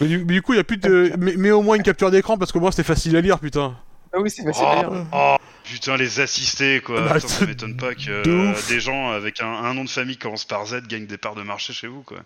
Mais 0.01 0.07
du, 0.07 0.19
mais 0.19 0.35
du 0.35 0.43
coup, 0.43 0.53
il 0.53 0.57
y 0.57 0.61
a 0.61 0.65
plus 0.65 0.77
de. 0.77 1.13
Mais, 1.19 1.35
mais 1.37 1.51
au 1.51 1.63
moins 1.63 1.77
une 1.77 1.83
capture 1.83 2.11
d'écran 2.11 2.39
parce 2.39 2.53
que 2.53 2.59
moi 2.59 2.71
c'était 2.71 2.83
facile 2.85 3.17
à 3.17 3.21
lire, 3.21 3.39
putain. 3.41 3.77
Ah 4.15 4.21
oui, 4.21 4.31
c'est 4.31 4.43
Oh, 4.47 4.51
dire. 4.51 5.07
oh, 5.13 5.37
putain, 5.65 5.97
les 5.97 6.21
assistés, 6.21 6.81
quoi. 6.85 7.01
Bah, 7.01 7.21
ça 7.21 7.47
m'étonne 7.47 7.77
pas 7.77 7.95
que 7.95 8.11
euh, 8.29 8.53
des 8.69 8.79
gens 8.81 9.11
avec 9.11 9.41
un, 9.41 9.47
un 9.47 9.73
nom 9.75 9.85
de 9.85 9.89
famille 9.89 10.17
qui 10.17 10.23
commence 10.23 10.45
par 10.45 10.67
Z 10.67 10.83
gagnent 10.87 11.07
des 11.07 11.17
parts 11.19 11.35
de 11.35 11.43
marché 11.43 11.73
chez 11.73 11.87
vous, 11.87 12.03
quoi. 12.03 12.19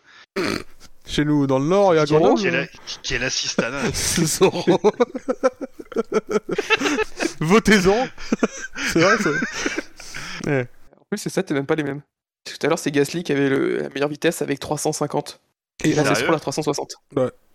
Chez 1.07 1.25
nous, 1.25 1.47
dans 1.47 1.61
le 1.61 1.67
Nord 1.67 1.95
et 1.95 1.99
à 2.01 2.05
Qui 2.05 2.15
est- 2.15 2.19
Grenoble. 2.19 2.41
Qui 2.41 2.47
est 2.49 2.51
la- 2.51 2.67
qui 3.03 3.15
est 3.15 3.19
l'assistana 3.19 3.79
C'est 3.95 4.25
Zorro. 4.27 4.65
Votez-en. 7.41 8.09
c'est 8.93 9.01
vrai, 9.01 9.17
ça. 9.19 9.31
Ouais. 10.47 10.69
En 10.97 11.05
plus, 11.11 11.19
c'est 11.19 11.31
ça, 11.31 11.43
t'es 11.43 11.55
même 11.55 11.67
pas 11.67 11.75
les 11.75 11.83
mêmes. 11.85 12.03
Parce 12.45 12.57
que 12.57 12.61
Tout 12.61 12.67
à 12.67 12.69
l'heure, 12.71 12.79
c'est 12.79 12.91
Gasly 12.91 13.23
qui 13.23 13.33
avait 13.33 13.49
le- 13.49 13.79
la 13.79 13.89
meilleure 13.91 14.09
vitesse 14.09 14.43
avec 14.43 14.59
350. 14.61 15.41
Et 15.85 15.93
là, 15.93 16.05
c'est 16.05 16.15
Stroll 16.17 16.35
à 16.35 16.41
360. 16.41 16.97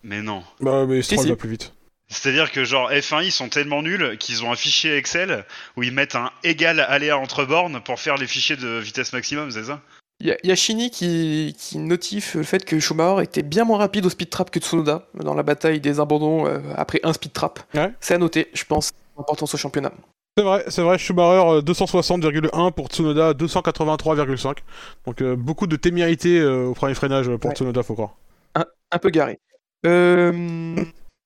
Mais 0.02 0.22
non. 0.22 0.42
Bah, 0.60 0.84
mais 0.86 1.02
Stroll 1.02 1.18
si. 1.24 1.28
va 1.28 1.36
plus 1.36 1.48
vite. 1.50 1.72
C'est-à-dire 2.12 2.52
que 2.52 2.64
genre 2.64 2.90
F1i 2.92 3.30
sont 3.30 3.48
tellement 3.48 3.82
nuls 3.82 4.16
qu'ils 4.18 4.44
ont 4.44 4.52
un 4.52 4.56
fichier 4.56 4.96
Excel 4.96 5.44
où 5.76 5.82
ils 5.82 5.92
mettent 5.92 6.14
un 6.14 6.30
égal 6.44 6.78
aléa 6.80 7.16
entre 7.18 7.44
bornes 7.44 7.80
pour 7.84 7.98
faire 7.98 8.16
les 8.16 8.26
fichiers 8.26 8.56
de 8.56 8.78
vitesse 8.78 9.12
maximum, 9.12 9.50
c'est 9.50 9.64
ça? 9.64 9.80
Il 10.20 10.28
y, 10.28 10.30
a- 10.30 10.36
il 10.44 10.48
y 10.50 10.52
a 10.52 10.54
Chini 10.54 10.90
qui, 10.90 11.56
qui 11.58 11.78
notifie 11.78 12.36
le 12.38 12.44
fait 12.44 12.64
que 12.64 12.78
Schumacher 12.78 13.24
était 13.24 13.42
bien 13.42 13.64
moins 13.64 13.78
rapide 13.78 14.06
au 14.06 14.10
speed 14.10 14.30
trap 14.30 14.50
que 14.50 14.60
Tsunoda 14.60 15.06
dans 15.14 15.34
la 15.34 15.42
bataille 15.42 15.80
des 15.80 15.98
abandons 15.98 16.46
euh, 16.46 16.60
après 16.76 17.00
un 17.02 17.12
speed 17.12 17.32
trap. 17.32 17.58
Ouais. 17.74 17.90
C'est 18.00 18.14
à 18.14 18.18
noter, 18.18 18.48
je 18.54 18.62
pense, 18.64 18.92
importance 19.18 19.52
au 19.54 19.56
championnat. 19.56 19.90
C'est 20.38 20.44
vrai, 20.44 20.64
c'est 20.68 20.82
vrai, 20.82 20.96
Schumacher 20.98 21.48
euh, 21.48 21.60
260,1 21.62 22.72
pour 22.72 22.86
Tsunoda 22.86 23.32
283,5. 23.32 24.58
Donc 25.06 25.20
euh, 25.22 25.34
beaucoup 25.34 25.66
de 25.66 25.76
témérité 25.76 26.38
euh, 26.38 26.66
au 26.66 26.74
premier 26.74 26.94
freinage 26.94 27.26
pour 27.36 27.50
Ouais. 27.50 27.56
Tsunoda, 27.56 27.82
faut 27.82 27.94
croire. 27.94 28.14
Un 28.54 28.98
peu 28.98 29.08
garé. 29.10 29.38
Euh, 29.86 30.76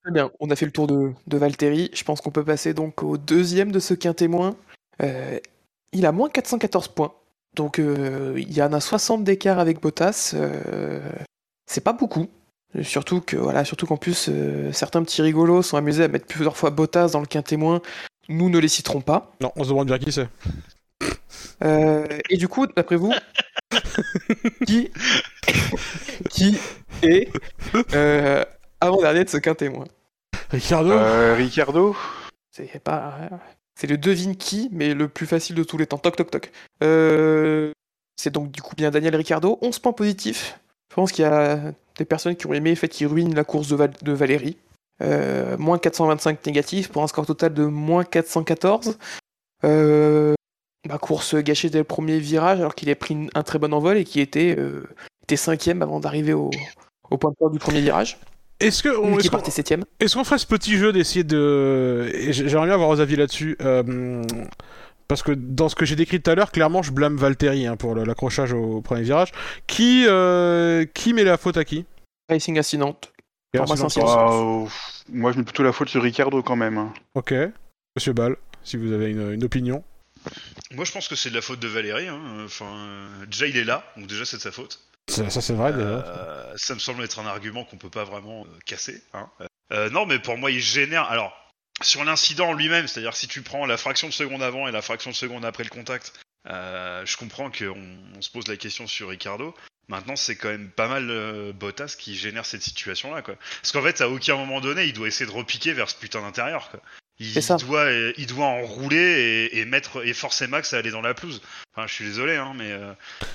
très 0.07 0.12
bien, 0.12 0.31
on 0.38 0.51
a 0.51 0.57
fait 0.57 0.66
le 0.66 0.73
tour 0.73 0.87
de, 0.87 1.12
de 1.27 1.37
Valtteri. 1.37 1.90
Je 1.92 2.05
pense 2.05 2.21
qu'on 2.21 2.31
peut 2.31 2.45
passer 2.45 2.75
donc 2.75 3.03
au 3.03 3.16
deuxième 3.19 3.73
de 3.73 3.81
ce 3.81 3.92
quintémoin. 3.92 4.55
Euh, 5.03 5.40
il 5.90 6.07
a 6.07 6.12
moins 6.12 6.29
414 6.31 6.88
points. 6.88 7.12
Donc 7.57 7.81
euh, 7.81 8.35
il 8.37 8.53
y 8.53 8.62
en 8.62 8.73
a 8.73 8.79
60 8.79 9.25
d'écart 9.25 9.59
avec 9.59 9.81
Bottas. 9.83 10.33
euh, 10.35 11.01
c'est 11.66 11.81
pas 11.81 11.92
beaucoup. 11.92 12.29
Surtout 12.83 13.21
que 13.21 13.37
voilà, 13.37 13.64
surtout 13.64 13.87
qu'en 13.87 13.97
plus 13.97 14.31
certains 14.73 15.03
petits 15.03 15.23
rigolos 15.23 15.62
sont 15.62 15.77
amusés 15.77 16.05
à 16.05 16.09
mettre 16.09 16.27
plusieurs 16.27 16.57
fois 16.57 16.71
Bottas 16.71 17.09
dans 17.09 17.21
le 17.21 17.27
quintémoin. 17.27 17.81
Nous 18.29 18.49
ne 18.49 18.61
les 18.61 18.69
citerons 18.69 19.01
pas. 19.01 19.33
Non, 19.40 19.51
on 19.57 19.64
se 19.64 19.71
demande 19.71 19.88
bien 19.88 19.99
qui 19.99 20.12
c'est. 20.12 20.29
Et 22.31 22.37
du 22.37 22.47
coup, 22.47 22.69
d'après 22.69 22.97
vous, 22.97 23.12
qui, 24.66 24.90
qui 26.31 26.57
est 27.03 27.29
avant-dernier 28.81 29.25
de 29.25 29.29
ce 29.31 29.37
quintémoin 29.39 29.85
Ricardo 30.51 30.91
Euh, 30.93 31.35
Ricardo 31.37 31.97
C'est 32.53 32.79
pas. 32.83 33.15
C'est 33.79 33.87
le 33.87 33.99
devine 33.99 34.37
qui, 34.37 34.69
mais 34.73 34.95
le 34.95 35.09
plus 35.09 35.27
facile 35.27 35.55
de 35.57 35.62
tous 35.65 35.77
les 35.77 35.87
temps. 35.87 35.99
Toc 35.99 36.17
toc 36.17 36.31
toc. 36.31 36.53
Euh, 36.83 37.73
c'est 38.17 38.31
donc 38.33 38.51
du 38.51 38.62
coup 38.62 38.75
bien 38.77 38.91
Daniel 38.91 39.15
Ricciardo. 39.17 39.59
11 39.62 39.79
points 39.81 39.93
positifs. 39.93 40.59
Je 40.91 40.95
pense 40.95 41.12
qu'il 41.12 41.25
y 41.25 41.29
a 41.29 41.73
des 41.99 42.05
personnes 42.05 42.37
qui 42.37 42.47
ont 42.47 42.55
aimé 42.55 42.71
le 42.71 42.77
fait 42.77 42.89
qu'il 42.89 43.07
ruine 43.07 43.35
la 43.35 43.45
course 43.45 43.69
de, 43.69 43.77
Val- 43.77 43.93
de 44.01 44.12
Valérie. 44.12 44.57
Euh, 45.03 45.59
moins 45.59 45.79
425 45.79 46.47
négatifs 46.47 46.89
pour 46.91 47.03
un 47.03 47.07
score 47.07 47.27
total 47.27 47.53
de 47.53 47.65
moins 47.65 48.05
414. 48.05 48.97
Euh, 49.65 50.35
bah, 50.89 50.97
course 50.99 51.35
gâchée 51.35 51.69
dès 51.69 51.79
le 51.79 51.85
premier 51.85 52.19
virage 52.19 52.61
alors 52.61 52.75
qu'il 52.75 52.89
a 52.89 52.95
pris 52.95 53.29
un 53.35 53.43
très 53.43 53.59
bon 53.59 53.75
envol 53.75 53.99
et 53.99 54.05
qui 54.05 54.21
était, 54.21 54.55
euh, 54.57 54.85
était 55.25 55.37
cinquième 55.37 55.83
avant 55.83 56.01
d'arriver 56.01 56.33
au, 56.33 56.51
au 57.11 57.19
point 57.19 57.31
de 57.31 57.37
port 57.37 57.51
du 57.51 57.59
premier 57.59 57.81
virage. 57.83 58.19
Est-ce 58.61 58.83
que 58.83 58.88
on, 58.88 59.09
Lui 59.11 59.14
est-ce 59.16 59.23
qui 59.25 59.29
qu'on- 59.31 59.37
est-ce 60.01 60.14
qu'on 60.16 60.25
ferait 60.25 60.38
ce 60.38 60.47
petit 60.47 60.77
jeu 60.79 60.92
d'essayer 60.92 61.25
de 61.25 62.09
et 62.14 62.33
j'aimerais 62.33 62.66
bien 62.66 62.75
avoir 62.75 62.88
vos 62.88 63.01
avis 63.01 63.16
là-dessus 63.16 63.57
euh, 63.61 64.23
parce 65.09 65.23
que 65.23 65.33
dans 65.33 65.69
ce 65.69 65.75
que 65.77 65.85
j'ai 65.85 65.95
décrit 65.95 66.21
tout 66.21 66.31
à 66.31 66.35
l'heure, 66.35 66.51
clairement, 66.51 66.83
je 66.83 66.90
blâme 66.90 67.16
Valtteri 67.16 67.66
hein, 67.66 67.77
pour 67.77 67.95
l'accrochage 67.95 68.53
au 68.53 68.81
premier 68.81 69.03
virage. 69.03 69.31
Qui 69.66 70.05
euh, 70.09 70.85
qui 70.95 71.12
met 71.12 71.23
la 71.25 71.37
faute 71.37 71.57
à 71.59 71.64
qui? 71.64 71.85
Racing 72.29 72.59
Accident. 72.59 72.99
Alors, 73.55 74.69
moi, 75.12 75.33
je 75.33 75.38
mets 75.38 75.45
plutôt 75.45 75.62
la 75.62 75.73
faute 75.73 75.88
sur 75.88 76.03
Ricardo 76.03 76.42
quand 76.42 76.57
même. 76.57 76.77
hein. 76.79 76.92
Ok, 77.14 77.33
Monsieur 77.95 78.12
Ball, 78.14 78.37
si 78.64 78.77
vous 78.77 78.92
avez 78.92 79.11
une, 79.11 79.33
une 79.35 79.45
opinion. 79.45 79.85
Moi, 80.75 80.85
je 80.85 80.90
pense 80.92 81.07
que 81.09 81.14
c'est 81.14 81.31
de 81.31 81.35
la 81.37 81.40
faute 81.40 81.61
de 81.61 81.69
Valérie. 81.69 82.09
hein. 82.09 82.19
Enfin, 82.45 83.07
déjà, 83.31 83.47
il 83.47 83.57
est 83.57 83.64
là, 83.64 83.85
donc 83.97 84.09
déjà, 84.09 84.25
c'est 84.25 84.38
de 84.38 84.42
sa 84.42 84.51
faute. 84.51 84.81
Ça, 85.09 85.40
c'est 85.40 85.55
vrai. 85.55 85.73
Euh, 85.73 86.57
ça 86.57 86.75
me 86.75 86.79
semble 86.79 87.05
être 87.05 87.19
un 87.21 87.27
argument 87.27 87.64
qu'on 87.64 87.77
peut 87.77 87.90
pas 87.90 88.05
vraiment 88.05 88.45
euh, 88.45 88.59
casser. 88.64 89.03
Hein. 89.14 89.31
Euh, 89.73 89.88
non, 89.90 90.05
mais 90.07 90.19
pour 90.19 90.37
moi, 90.37 90.51
il 90.51 90.61
génère. 90.61 91.05
Alors, 91.05 91.33
sur 91.83 92.05
l'incident 92.05 92.53
lui-même, 92.53 92.88
c'est-à-dire 92.88 93.14
si 93.14 93.29
tu 93.29 93.42
prends 93.42 93.66
la 93.66 93.77
fraction 93.77 94.09
de 94.09 94.12
seconde 94.12 94.42
avant 94.42 94.66
et 94.66 94.73
la 94.73 94.83
fraction 94.83 95.11
de 95.11 95.16
seconde 95.16 95.45
après 95.45 95.64
le 95.64 95.71
contact, 95.71 96.12
je 96.47 97.16
comprends 97.16 97.51
qu'on 97.51 97.99
on 98.16 98.23
se 98.23 98.31
pose 98.31 98.49
la 98.49 98.57
question 98.57 98.87
sur 98.87 99.09
Ricardo. 99.09 99.55
Maintenant, 99.88 100.16
c'est 100.16 100.37
quand 100.37 100.49
même 100.49 100.71
pas 100.71 100.88
mal 100.88 101.53
Bottas 101.53 101.95
qui 101.99 102.16
génère 102.16 102.45
cette 102.45 102.62
situation-là, 102.62 103.23
quoi. 103.23 103.37
Parce 103.61 103.73
qu'en 103.73 103.83
fait, 103.83 104.01
à 104.01 104.09
aucun 104.09 104.37
moment 104.37 104.61
donné, 104.61 104.85
il 104.87 104.92
doit 104.92 105.07
essayer 105.07 105.31
de 105.31 105.37
repiquer 105.37 105.73
vers 105.73 105.88
ce 105.88 105.97
putain 105.97 106.23
d'intérieur, 106.23 106.71
quoi. 106.71 106.81
Il 107.19 107.33
doit, 107.33 107.85
euh, 107.85 108.13
il 108.19 108.27
doit 108.27 108.47
enrouler 108.47 108.99
et, 109.51 109.59
et 109.59 109.65
mettre 109.65 110.07
et 110.07 110.13
forcer 110.13 110.47
Max 110.47 110.75
à 110.75 110.79
aller 110.79 110.91
dans 110.91 111.01
la 111.01 111.15
pelouse. 111.15 111.41
Enfin, 111.75 111.87
je 111.87 111.95
suis 111.95 112.05
désolé, 112.05 112.37
hein, 112.37 112.53
mais 112.55 112.73
euh, 112.73 112.93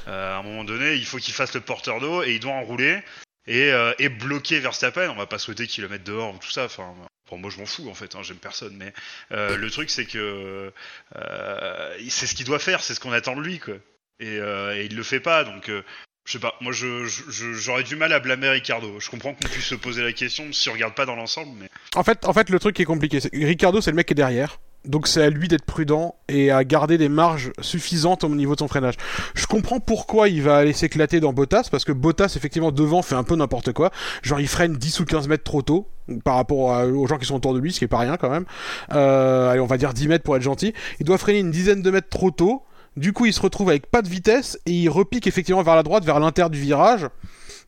euh, 0.07 0.35
à 0.35 0.37
un 0.37 0.43
moment 0.43 0.63
donné, 0.63 0.93
il 0.93 1.05
faut 1.05 1.17
qu'il 1.17 1.33
fasse 1.33 1.53
le 1.55 1.61
porteur 1.61 1.99
d'eau 1.99 2.21
et 2.23 2.33
il 2.33 2.39
doit 2.39 2.53
enrouler 2.53 2.99
et, 3.47 3.71
euh, 3.71 3.93
et 3.97 4.09
bloquer 4.09 4.59
Verstappen. 4.59 5.09
On 5.09 5.15
va 5.15 5.25
pas 5.25 5.39
souhaiter 5.39 5.65
qu'il 5.65 5.83
le 5.83 5.89
mette 5.89 6.03
dehors 6.03 6.35
ou 6.35 6.37
tout 6.37 6.51
ça. 6.51 6.65
Enfin, 6.65 6.93
bon, 7.29 7.37
moi 7.39 7.49
je 7.49 7.57
m'en 7.57 7.65
fous 7.65 7.89
en 7.89 7.95
fait, 7.95 8.13
hein, 8.13 8.21
j'aime 8.21 8.37
personne. 8.37 8.75
Mais 8.77 8.93
euh, 9.31 9.57
le 9.57 9.71
truc 9.71 9.89
c'est 9.89 10.05
que 10.05 10.71
euh, 11.15 11.97
c'est 12.09 12.27
ce 12.27 12.35
qu'il 12.35 12.45
doit 12.45 12.59
faire, 12.59 12.81
c'est 12.83 12.93
ce 12.93 12.99
qu'on 12.99 13.13
attend 13.13 13.35
de 13.35 13.41
lui, 13.41 13.57
quoi. 13.57 13.75
Et, 14.19 14.37
euh, 14.37 14.75
et 14.75 14.85
il 14.85 14.95
le 14.95 15.01
fait 15.01 15.19
pas, 15.19 15.43
donc 15.43 15.69
euh, 15.69 15.81
je 16.25 16.33
sais 16.33 16.39
pas. 16.39 16.53
Moi, 16.61 16.71
je 16.71 17.05
j'aurais 17.53 17.83
du 17.83 17.95
mal 17.95 18.13
à 18.13 18.19
blâmer 18.19 18.49
Ricardo. 18.49 18.99
Je 18.99 19.09
comprends 19.09 19.33
qu'on 19.33 19.47
puisse 19.47 19.65
se 19.65 19.75
poser 19.75 20.03
la 20.03 20.13
question 20.13 20.45
si 20.51 20.69
on 20.69 20.73
regarde 20.73 20.93
pas 20.93 21.05
dans 21.05 21.15
l'ensemble, 21.15 21.51
mais 21.59 21.69
En 21.95 22.03
fait, 22.03 22.25
en 22.25 22.33
fait, 22.33 22.49
le 22.49 22.59
truc 22.59 22.75
qui 22.75 22.83
est 22.83 22.85
compliqué, 22.85 23.19
c'est 23.19 23.31
Ricardo, 23.33 23.81
c'est 23.81 23.91
le 23.91 23.95
mec 23.95 24.07
qui 24.07 24.13
est 24.13 24.15
derrière. 24.15 24.59
Donc 24.83 25.07
c'est 25.07 25.21
à 25.21 25.29
lui 25.29 25.47
d'être 25.47 25.65
prudent 25.65 26.15
et 26.27 26.49
à 26.49 26.63
garder 26.63 26.97
des 26.97 27.09
marges 27.09 27.51
suffisantes 27.61 28.23
au 28.23 28.29
niveau 28.29 28.55
de 28.55 28.59
son 28.59 28.67
freinage. 28.67 28.95
Je 29.35 29.45
comprends 29.45 29.79
pourquoi 29.79 30.27
il 30.27 30.41
va 30.41 30.57
aller 30.57 30.73
s'éclater 30.73 31.19
dans 31.19 31.33
Bottas, 31.33 31.67
parce 31.69 31.85
que 31.85 31.91
Bottas, 31.91 32.33
effectivement, 32.35 32.71
devant, 32.71 33.03
fait 33.03 33.13
un 33.13 33.23
peu 33.23 33.35
n'importe 33.35 33.73
quoi. 33.73 33.91
Genre, 34.23 34.39
il 34.39 34.47
freine 34.47 34.75
10 34.75 35.01
ou 35.01 35.05
15 35.05 35.27
mètres 35.27 35.43
trop 35.43 35.61
tôt 35.61 35.87
par 36.23 36.35
rapport 36.35 36.83
aux 36.87 37.05
gens 37.05 37.17
qui 37.19 37.25
sont 37.27 37.35
autour 37.35 37.53
de 37.53 37.59
lui, 37.59 37.71
ce 37.71 37.79
qui 37.79 37.85
est 37.85 37.87
pas 37.87 37.99
rien 37.99 38.17
quand 38.17 38.29
même. 38.29 38.45
Euh, 38.93 39.49
allez, 39.49 39.59
on 39.59 39.67
va 39.67 39.77
dire 39.77 39.93
10 39.93 40.07
mètres 40.07 40.23
pour 40.23 40.35
être 40.35 40.41
gentil. 40.41 40.73
Il 40.99 41.05
doit 41.05 41.19
freiner 41.19 41.39
une 41.39 41.51
dizaine 41.51 41.83
de 41.83 41.91
mètres 41.91 42.09
trop 42.09 42.31
tôt. 42.31 42.63
Du 42.97 43.13
coup, 43.13 43.25
il 43.25 43.33
se 43.33 43.41
retrouve 43.41 43.69
avec 43.69 43.87
pas 43.89 44.01
de 44.01 44.09
vitesse 44.09 44.59
et 44.65 44.71
il 44.71 44.89
repique 44.89 45.25
effectivement 45.25 45.63
vers 45.63 45.75
la 45.75 45.83
droite, 45.83 46.03
vers 46.03 46.19
l'inter 46.19 46.49
du 46.49 46.59
virage, 46.59 47.07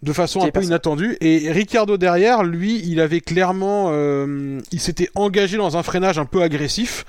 de 0.01 0.11
façon 0.11 0.41
un 0.43 0.49
peu 0.49 0.61
inattendue. 0.61 1.17
Et 1.21 1.49
Ricardo 1.49 1.97
derrière, 1.97 2.43
lui, 2.43 2.81
il 2.85 2.99
avait 2.99 3.21
clairement, 3.21 3.87
euh, 3.91 4.59
il 4.73 4.81
s'était 4.81 5.09
engagé 5.15 5.55
dans 5.55 5.77
un 5.77 5.83
freinage 5.83 6.19
un 6.19 6.25
peu 6.25 6.41
agressif. 6.41 7.05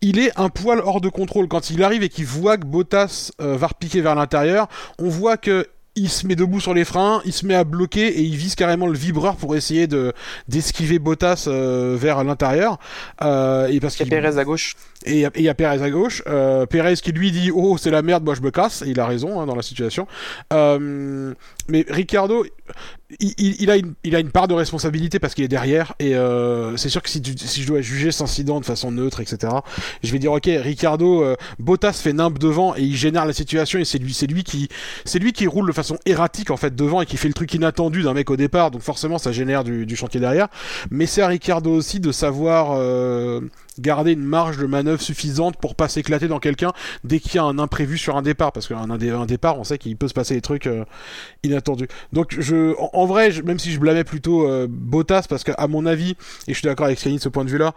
Il 0.00 0.18
est 0.18 0.36
un 0.38 0.48
poil 0.48 0.80
hors 0.80 1.00
de 1.00 1.08
contrôle 1.08 1.46
quand 1.46 1.70
il 1.70 1.84
arrive 1.84 2.02
et 2.02 2.08
qu'il 2.08 2.26
voit 2.26 2.56
que 2.56 2.66
Bottas 2.66 3.30
euh, 3.40 3.56
va 3.56 3.68
repiquer 3.68 4.00
vers 4.00 4.16
l'intérieur. 4.16 4.68
On 4.98 5.08
voit 5.08 5.36
que 5.36 5.68
il 5.94 6.08
se 6.08 6.26
met 6.26 6.36
debout 6.36 6.58
sur 6.60 6.72
les 6.72 6.84
freins, 6.86 7.20
il 7.26 7.32
se 7.34 7.44
met 7.44 7.54
à 7.54 7.64
bloquer 7.64 8.06
et 8.08 8.22
il 8.22 8.34
vise 8.36 8.54
carrément 8.54 8.86
le 8.86 8.96
vibreur 8.96 9.36
pour 9.36 9.54
essayer 9.56 9.86
de 9.86 10.12
d'esquiver 10.48 10.98
Bottas 10.98 11.44
euh, 11.48 11.96
vers 12.00 12.24
l'intérieur. 12.24 12.78
Euh, 13.22 13.66
et 13.68 13.78
parce 13.78 13.96
Il 13.96 13.98
y 13.98 14.02
a 14.02 14.04
qu'il 14.06 14.10
Perez 14.22 14.38
à 14.38 14.44
gauche. 14.44 14.74
et 15.04 15.12
il 15.12 15.18
y 15.18 15.24
a- 15.26 15.30
et 15.34 15.40
il 15.40 15.44
y, 15.44 15.48
a 15.50 15.54
Perez 15.54 15.82
à 15.82 15.90
gauche. 15.90 16.22
Euh, 16.26 16.64
Perez 16.64 16.94
qui 16.94 17.12
lui 17.12 17.30
dit 17.30 17.50
Oh, 17.54 17.76
c'est 17.76 17.90
la 17.90 18.00
merde, 18.02 18.24
moi 18.24 18.34
je 18.34 18.40
me 18.40 18.50
casse. 18.50 18.80
Et 18.82 18.88
il 18.90 19.00
a 19.00 19.06
raison 19.06 19.40
hein, 19.40 19.46
dans 19.46 19.54
la 19.56 19.62
situation. 19.62 20.06
Euh, 21.62 21.68
mais 21.68 21.84
Ricardo, 21.88 22.44
il, 23.20 23.70
a 23.70 23.76
une, 24.20 24.30
part 24.30 24.48
de 24.48 24.54
responsabilité 24.54 25.18
parce 25.18 25.34
qu'il 25.34 25.44
est 25.44 25.48
derrière. 25.48 25.94
Et 25.98 26.14
euh, 26.14 26.76
c'est 26.76 26.88
sûr 26.88 27.02
que 27.02 27.08
si, 27.08 27.22
je 27.24 27.66
dois 27.66 27.80
juger 27.80 28.10
cet 28.10 28.22
incident 28.22 28.60
de 28.60 28.64
façon 28.64 28.90
neutre, 28.90 29.20
etc., 29.20 29.52
je 30.02 30.12
vais 30.12 30.18
dire 30.18 30.32
Ok, 30.32 30.46
Ricardo, 30.46 31.22
euh, 31.22 31.36
Bottas 31.58 31.92
fait 31.94 32.12
nimbe 32.12 32.38
devant 32.38 32.74
et 32.76 32.82
il 32.82 32.96
génère 32.96 33.26
la 33.26 33.32
situation. 33.32 33.78
Et 33.78 33.84
c'est 33.84 33.98
lui, 33.98 34.14
c'est 34.14 34.26
lui 34.26 34.42
qui, 35.32 35.46
roule 35.46 35.66
de 35.66 35.72
façon 35.72 35.98
erratique 36.06 36.50
en 36.50 36.56
fait 36.56 36.74
devant 36.74 37.02
et 37.02 37.06
qui 37.06 37.16
fait 37.16 37.28
le 37.28 37.34
truc 37.34 37.52
inattendu 37.54 38.02
d'un 38.02 38.14
mec 38.14 38.30
au 38.30 38.36
départ. 38.36 38.70
Donc 38.70 38.82
forcément, 38.82 39.18
ça 39.18 39.32
génère 39.32 39.64
du, 39.64 39.96
chantier 39.96 40.20
derrière. 40.20 40.48
Mais 40.90 41.06
c'est 41.06 41.22
à 41.22 41.28
Ricardo 41.28 41.70
aussi 41.70 42.00
de 42.00 42.12
savoir 42.12 42.72
euh, 42.72 43.40
garder 43.78 44.12
une 44.12 44.24
marge 44.24 44.56
de 44.56 44.66
manœuvre 44.66 45.02
suffisante 45.02 45.56
pour 45.58 45.74
pas 45.74 45.88
s'éclater 45.88 46.28
dans 46.28 46.38
quelqu'un 46.38 46.72
dès 47.04 47.20
qu'il 47.20 47.34
y 47.34 47.38
a 47.38 47.44
un 47.44 47.58
imprévu 47.58 47.98
sur 47.98 48.16
un 48.16 48.22
départ 48.22 48.52
parce 48.52 48.68
qu'un 48.68 48.90
un, 48.90 48.96
dé- 48.96 49.10
un 49.10 49.26
départ 49.26 49.58
on 49.58 49.64
sait 49.64 49.78
qu'il 49.78 49.96
peut 49.96 50.08
se 50.08 50.14
passer 50.14 50.34
des 50.34 50.40
trucs 50.40 50.68
euh, 51.52 51.56
inattendus 51.56 51.88
donc 52.12 52.34
je 52.38 52.74
en, 52.78 52.90
en 52.92 53.06
vrai 53.06 53.30
je- 53.30 53.42
même 53.42 53.58
si 53.58 53.70
je 53.72 53.78
blâmais 53.78 54.04
plutôt 54.04 54.48
euh, 54.48 54.66
Bottas 54.68 55.26
parce 55.28 55.44
qu'à 55.44 55.66
mon 55.68 55.86
avis 55.86 56.10
et 56.48 56.52
je 56.52 56.58
suis 56.58 56.66
d'accord 56.66 56.86
avec 56.86 56.98
Skyline 56.98 57.18
de 57.18 57.22
ce 57.22 57.28
point 57.28 57.44
de 57.44 57.50
vue 57.50 57.58
là 57.58 57.74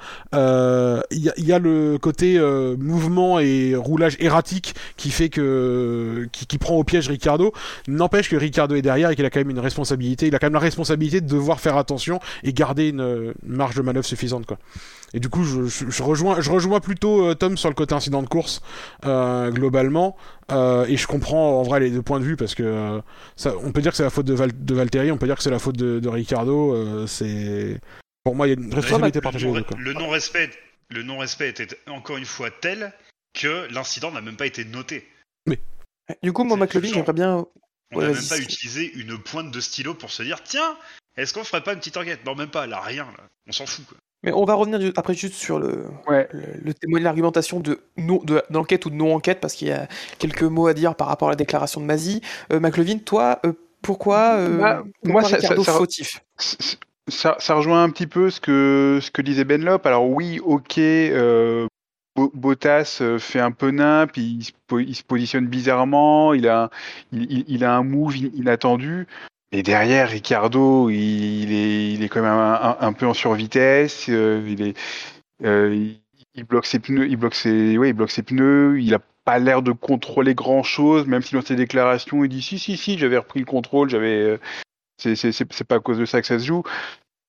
il 1.11 1.19
y, 1.19 1.29
a- 1.29 1.33
il 1.37 1.45
y 1.45 1.53
a 1.53 1.59
le 1.59 1.97
côté 1.97 2.37
euh, 2.37 2.75
mouvement 2.77 3.39
et 3.39 3.75
roulage 3.75 4.15
erratique 4.19 4.75
qui 4.97 5.09
fait 5.09 5.29
que 5.29 6.27
qui, 6.31 6.45
qui 6.45 6.57
prend 6.57 6.75
au 6.75 6.83
piège 6.83 7.07
Ricardo. 7.09 7.53
N'empêche 7.87 8.29
que 8.29 8.35
Ricardo 8.35 8.75
est 8.75 8.81
derrière 8.81 9.09
et 9.09 9.15
qu'il 9.15 9.25
a 9.25 9.29
quand 9.29 9.39
même 9.39 9.49
une 9.49 9.59
responsabilité. 9.59 10.27
Il 10.27 10.35
a 10.35 10.39
quand 10.39 10.47
même 10.47 10.53
la 10.53 10.59
responsabilité 10.59 11.21
de 11.21 11.27
devoir 11.27 11.59
faire 11.59 11.77
attention 11.77 12.19
et 12.43 12.53
garder 12.53 12.89
une, 12.89 13.33
une 13.47 13.55
marge 13.55 13.75
de 13.75 13.81
manœuvre 13.81 14.05
suffisante 14.05 14.45
quoi 14.45 14.57
et 15.13 15.19
du 15.19 15.29
coup, 15.29 15.43
je, 15.43 15.65
je- 15.65 15.89
je 15.89 16.03
rejoins, 16.03 16.41
je 16.41 16.49
rejoins 16.51 16.79
plutôt 16.79 17.25
euh, 17.25 17.35
Tom 17.35 17.57
sur 17.57 17.69
le 17.69 17.75
côté 17.75 17.93
incident 17.95 18.21
de 18.23 18.27
course 18.27 18.61
euh, 19.05 19.49
globalement, 19.51 20.15
Euh, 20.51 20.85
et 20.85 20.95
je 20.97 21.07
comprends 21.07 21.59
en 21.59 21.63
vrai 21.63 21.79
les 21.79 21.89
deux 21.89 22.03
points 22.03 22.19
de 22.19 22.25
vue 22.25 22.35
parce 22.37 22.53
que 22.53 22.61
euh, 22.63 23.01
ça, 23.35 23.53
on 23.63 23.71
peut 23.71 23.81
dire 23.81 23.91
que 23.91 23.97
c'est 23.97 24.03
la 24.03 24.11
faute 24.11 24.27
de, 24.27 24.33
Val, 24.35 24.51
de 24.53 24.75
Valtteri, 24.75 25.11
on 25.11 25.17
peut 25.17 25.25
dire 25.25 25.37
que 25.37 25.41
c'est 25.43 25.49
la 25.49 25.57
faute 25.59 25.75
de, 25.77 25.99
de 25.99 26.09
Ricardo. 26.09 26.73
euh, 26.75 27.07
c'est 27.07 27.79
pour 28.23 28.35
moi 28.35 28.45
il 28.47 28.49
y 28.51 28.53
a 28.53 28.59
une 28.59 28.73
responsabilité 28.73 29.17
le 29.19 29.23
partagée. 29.23 29.51
Le 29.77 29.93
non-respect, 29.93 30.51
le 30.91 31.01
non-respect 31.01 31.49
était 31.49 31.67
encore 31.87 32.17
une 32.17 32.25
fois 32.25 32.49
tel 32.51 32.93
que 33.33 33.67
l'incident 33.73 34.11
n'a 34.11 34.21
même 34.21 34.35
pas 34.37 34.45
été 34.45 34.65
noté. 34.65 35.07
Du 36.21 36.31
coup, 36.31 36.43
moi, 36.43 36.57
McLovin, 36.57 36.87
j'aimerais 36.93 37.13
bien. 37.13 37.45
On 37.91 37.99
n'a 37.99 38.07
même 38.09 38.27
pas 38.29 38.37
utilisé 38.37 38.91
une 38.95 39.17
pointe 39.17 39.49
de 39.51 39.59
stylo 39.59 39.95
pour 39.95 40.11
se 40.11 40.21
dire 40.21 40.43
tiens, 40.43 40.77
est-ce 41.17 41.33
qu'on 41.33 41.43
ferait 41.43 41.63
pas 41.63 41.73
une 41.73 41.79
petite 41.79 41.97
enquête? 41.97 42.23
Non, 42.25 42.35
même 42.35 42.49
pas, 42.51 42.67
là, 42.67 42.79
rien, 42.81 43.05
là. 43.17 43.23
On 43.47 43.51
s'en 43.51 43.65
fout, 43.65 43.85
quoi. 43.87 43.97
Mais 44.25 44.33
on 44.33 44.43
va 44.43 44.55
revenir 44.55 44.91
après 44.97 45.13
juste 45.13 45.35
sur 45.35 45.59
le, 45.59 45.85
Ouais. 46.07 46.27
le, 46.31 46.41
le 46.63 46.73
témoin 46.73 46.99
de 46.99 47.03
l'argumentation 47.03 47.59
de 47.59 47.79
non- 47.97 48.21
de- 48.23 48.41
d'enquête 48.49 48.85
ou 48.85 48.89
de 48.89 48.95
non-enquête, 48.95 49.39
parce 49.39 49.53
qu'il 49.53 49.67
y 49.67 49.71
a 49.71 49.87
quelques 50.19 50.43
mots 50.43 50.67
à 50.67 50.73
dire 50.73 50.95
par 50.95 51.07
rapport 51.07 51.27
à 51.27 51.31
la 51.31 51.35
déclaration 51.35 51.79
de 51.79 51.85
Mazie. 51.85 52.21
Euh, 52.51 52.59
McLovin, 52.59 52.97
toi, 52.97 53.39
euh, 53.45 53.53
pourquoi, 53.83 54.35
euh, 54.37 54.57
Bah, 54.57 54.83
pourquoi 55.03 55.21
moi, 55.21 55.29
ça- 55.29 55.39
ça- 55.39 55.55
ça- 55.63 55.73
fautif? 55.73 56.23
Ça, 57.07 57.35
ça 57.37 57.53
rejoint 57.53 57.83
un 57.83 57.89
petit 57.91 58.07
peu 58.07 58.31
ce 58.31 58.41
que, 58.41 58.97
ce 58.99 59.11
que 59.11 59.21
disait 59.21 59.43
Benlop. 59.45 59.85
Alors 59.85 60.09
oui, 60.09 60.39
ok, 60.43 60.79
euh, 60.79 61.67
Bo- 62.15 62.31
Bottas 62.33 62.97
euh, 63.01 63.19
fait 63.19 63.39
un 63.39 63.51
peu 63.51 63.69
se 64.43 64.51
po- 64.65 64.79
il 64.79 64.95
se 64.95 65.03
positionne 65.03 65.45
bizarrement, 65.45 66.33
il 66.33 66.47
a, 66.47 66.71
il, 67.11 67.31
il- 67.31 67.45
a 67.63 67.75
un 67.75 67.83
move 67.83 68.15
in- 68.15 68.29
inattendu. 68.35 69.05
Et 69.51 69.63
derrière, 69.63 70.09
Ricardo, 70.09 70.89
il, 70.89 71.53
est, 71.53 71.93
il 71.93 72.03
est 72.03 72.09
quand 72.09 72.21
même 72.21 72.75
un, 72.79 72.93
peu 72.93 73.05
en 73.05 73.13
survitesse. 73.13 74.07
euh, 74.09 74.45
il, 74.47 74.61
est, 74.61 74.77
euh, 75.43 75.93
il, 76.33 76.43
bloque 76.43 76.65
ses 76.65 76.79
pneus, 76.79 77.07
il 77.07 77.15
bloque 77.15 77.35
ses, 77.35 77.73
il 77.73 77.93
bloque 77.93 78.11
ses 78.11 78.23
pneus. 78.23 78.79
Il 78.81 78.93
a 78.93 78.99
pas 79.23 79.39
l'air 79.39 79.61
de 79.61 79.71
contrôler 79.71 80.35
grand 80.35 80.63
chose, 80.63 81.07
même 81.07 81.21
si 81.21 81.35
dans 81.35 81.41
ses 81.41 81.55
déclarations, 81.55 82.23
il 82.23 82.29
dit 82.29 82.41
si, 82.41 82.59
si, 82.59 82.77
si, 82.77 82.97
j'avais 82.97 83.17
repris 83.17 83.39
le 83.39 83.45
contrôle, 83.45 83.89
j'avais. 83.89 84.19
euh, 84.21 84.39
c'est 84.97 85.65
pas 85.65 85.75
à 85.75 85.79
cause 85.79 85.97
de 85.99 86.05
ça 86.05 86.21
que 86.21 86.27
ça 86.27 86.39
se 86.39 86.45
joue. 86.45 86.63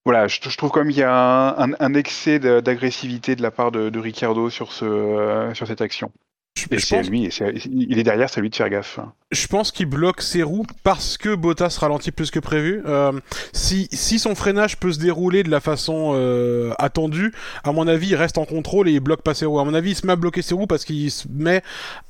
Voilà, 0.04 0.28
je, 0.28 0.38
trouve 0.56 0.70
quand 0.70 0.80
même 0.80 0.90
qu'il 0.90 1.00
y 1.00 1.02
a 1.02 1.56
un, 1.58 1.94
excès 1.94 2.38
d'agressivité 2.38 3.34
de 3.34 3.42
la 3.42 3.50
part 3.50 3.72
de, 3.72 3.98
Ricardo 3.98 4.50
sur, 4.50 4.72
ce, 4.72 5.50
sur 5.52 5.66
cette 5.66 5.80
action. 5.80 6.12
Je, 6.56 6.64
Et 6.70 6.78
je 6.78 6.86
c'est 6.86 6.96
à 6.96 6.98
pense, 7.00 7.10
lui, 7.10 7.28
c'est 7.30 7.52
il 7.70 7.98
est 7.98 8.02
derrière, 8.02 8.30
c'est 8.30 8.38
à 8.38 8.40
lui 8.42 8.48
de 8.48 8.56
faire 8.56 8.70
gaffe. 8.70 8.98
je 9.30 9.46
pense 9.46 9.70
qu'il 9.72 9.84
bloque 9.86 10.22
ses 10.22 10.42
roues 10.42 10.64
parce 10.84 11.18
que 11.18 11.34
Bottas 11.34 11.76
ralentit 11.80 12.12
plus 12.12 12.30
que 12.30 12.38
prévu. 12.38 12.82
Euh, 12.86 13.12
si, 13.52 13.88
si 13.92 14.18
son 14.18 14.34
freinage 14.34 14.78
peut 14.78 14.90
se 14.90 14.98
dérouler 14.98 15.42
de 15.42 15.50
la 15.50 15.60
façon 15.60 16.12
euh, 16.14 16.72
attendue, 16.78 17.32
à 17.62 17.72
mon 17.72 17.86
avis, 17.86 18.08
il 18.08 18.14
reste 18.16 18.38
en 18.38 18.46
contrôle 18.46 18.88
et 18.88 18.92
il 18.92 19.00
bloque 19.00 19.20
pas 19.22 19.34
ses 19.34 19.44
roues. 19.44 19.60
À 19.60 19.64
mon 19.66 19.74
avis, 19.74 19.90
il 19.90 19.94
se 19.96 20.06
met 20.06 20.14
à 20.14 20.16
bloquer 20.16 20.40
ses 20.40 20.54
roues 20.54 20.66
parce 20.66 20.86
qu'il 20.86 21.10
se 21.10 21.28
met 21.30 21.62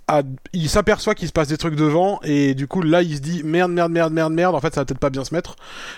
à, 0.06 0.22
il 0.52 0.68
s'aperçoit 0.68 1.16
qu'il 1.16 1.26
se 1.26 1.32
passe 1.32 1.48
des 1.48 1.56
trucs 1.56 1.74
devant 1.74 2.20
et 2.22 2.54
du 2.54 2.68
coup 2.68 2.80
là 2.80 3.02
il 3.02 3.16
se 3.16 3.20
dit 3.20 3.42
merde 3.42 3.72
merde 3.72 3.90
merde 3.90 4.12
merde 4.12 4.32
merde 4.32 4.54
en 4.54 4.60
fait 4.60 4.72
ça 4.72 4.82
va 4.82 4.84
peut-être 4.84 5.00
pas 5.00 5.10
bien 5.10 5.24
se 5.24 5.34
mettre 5.34 5.56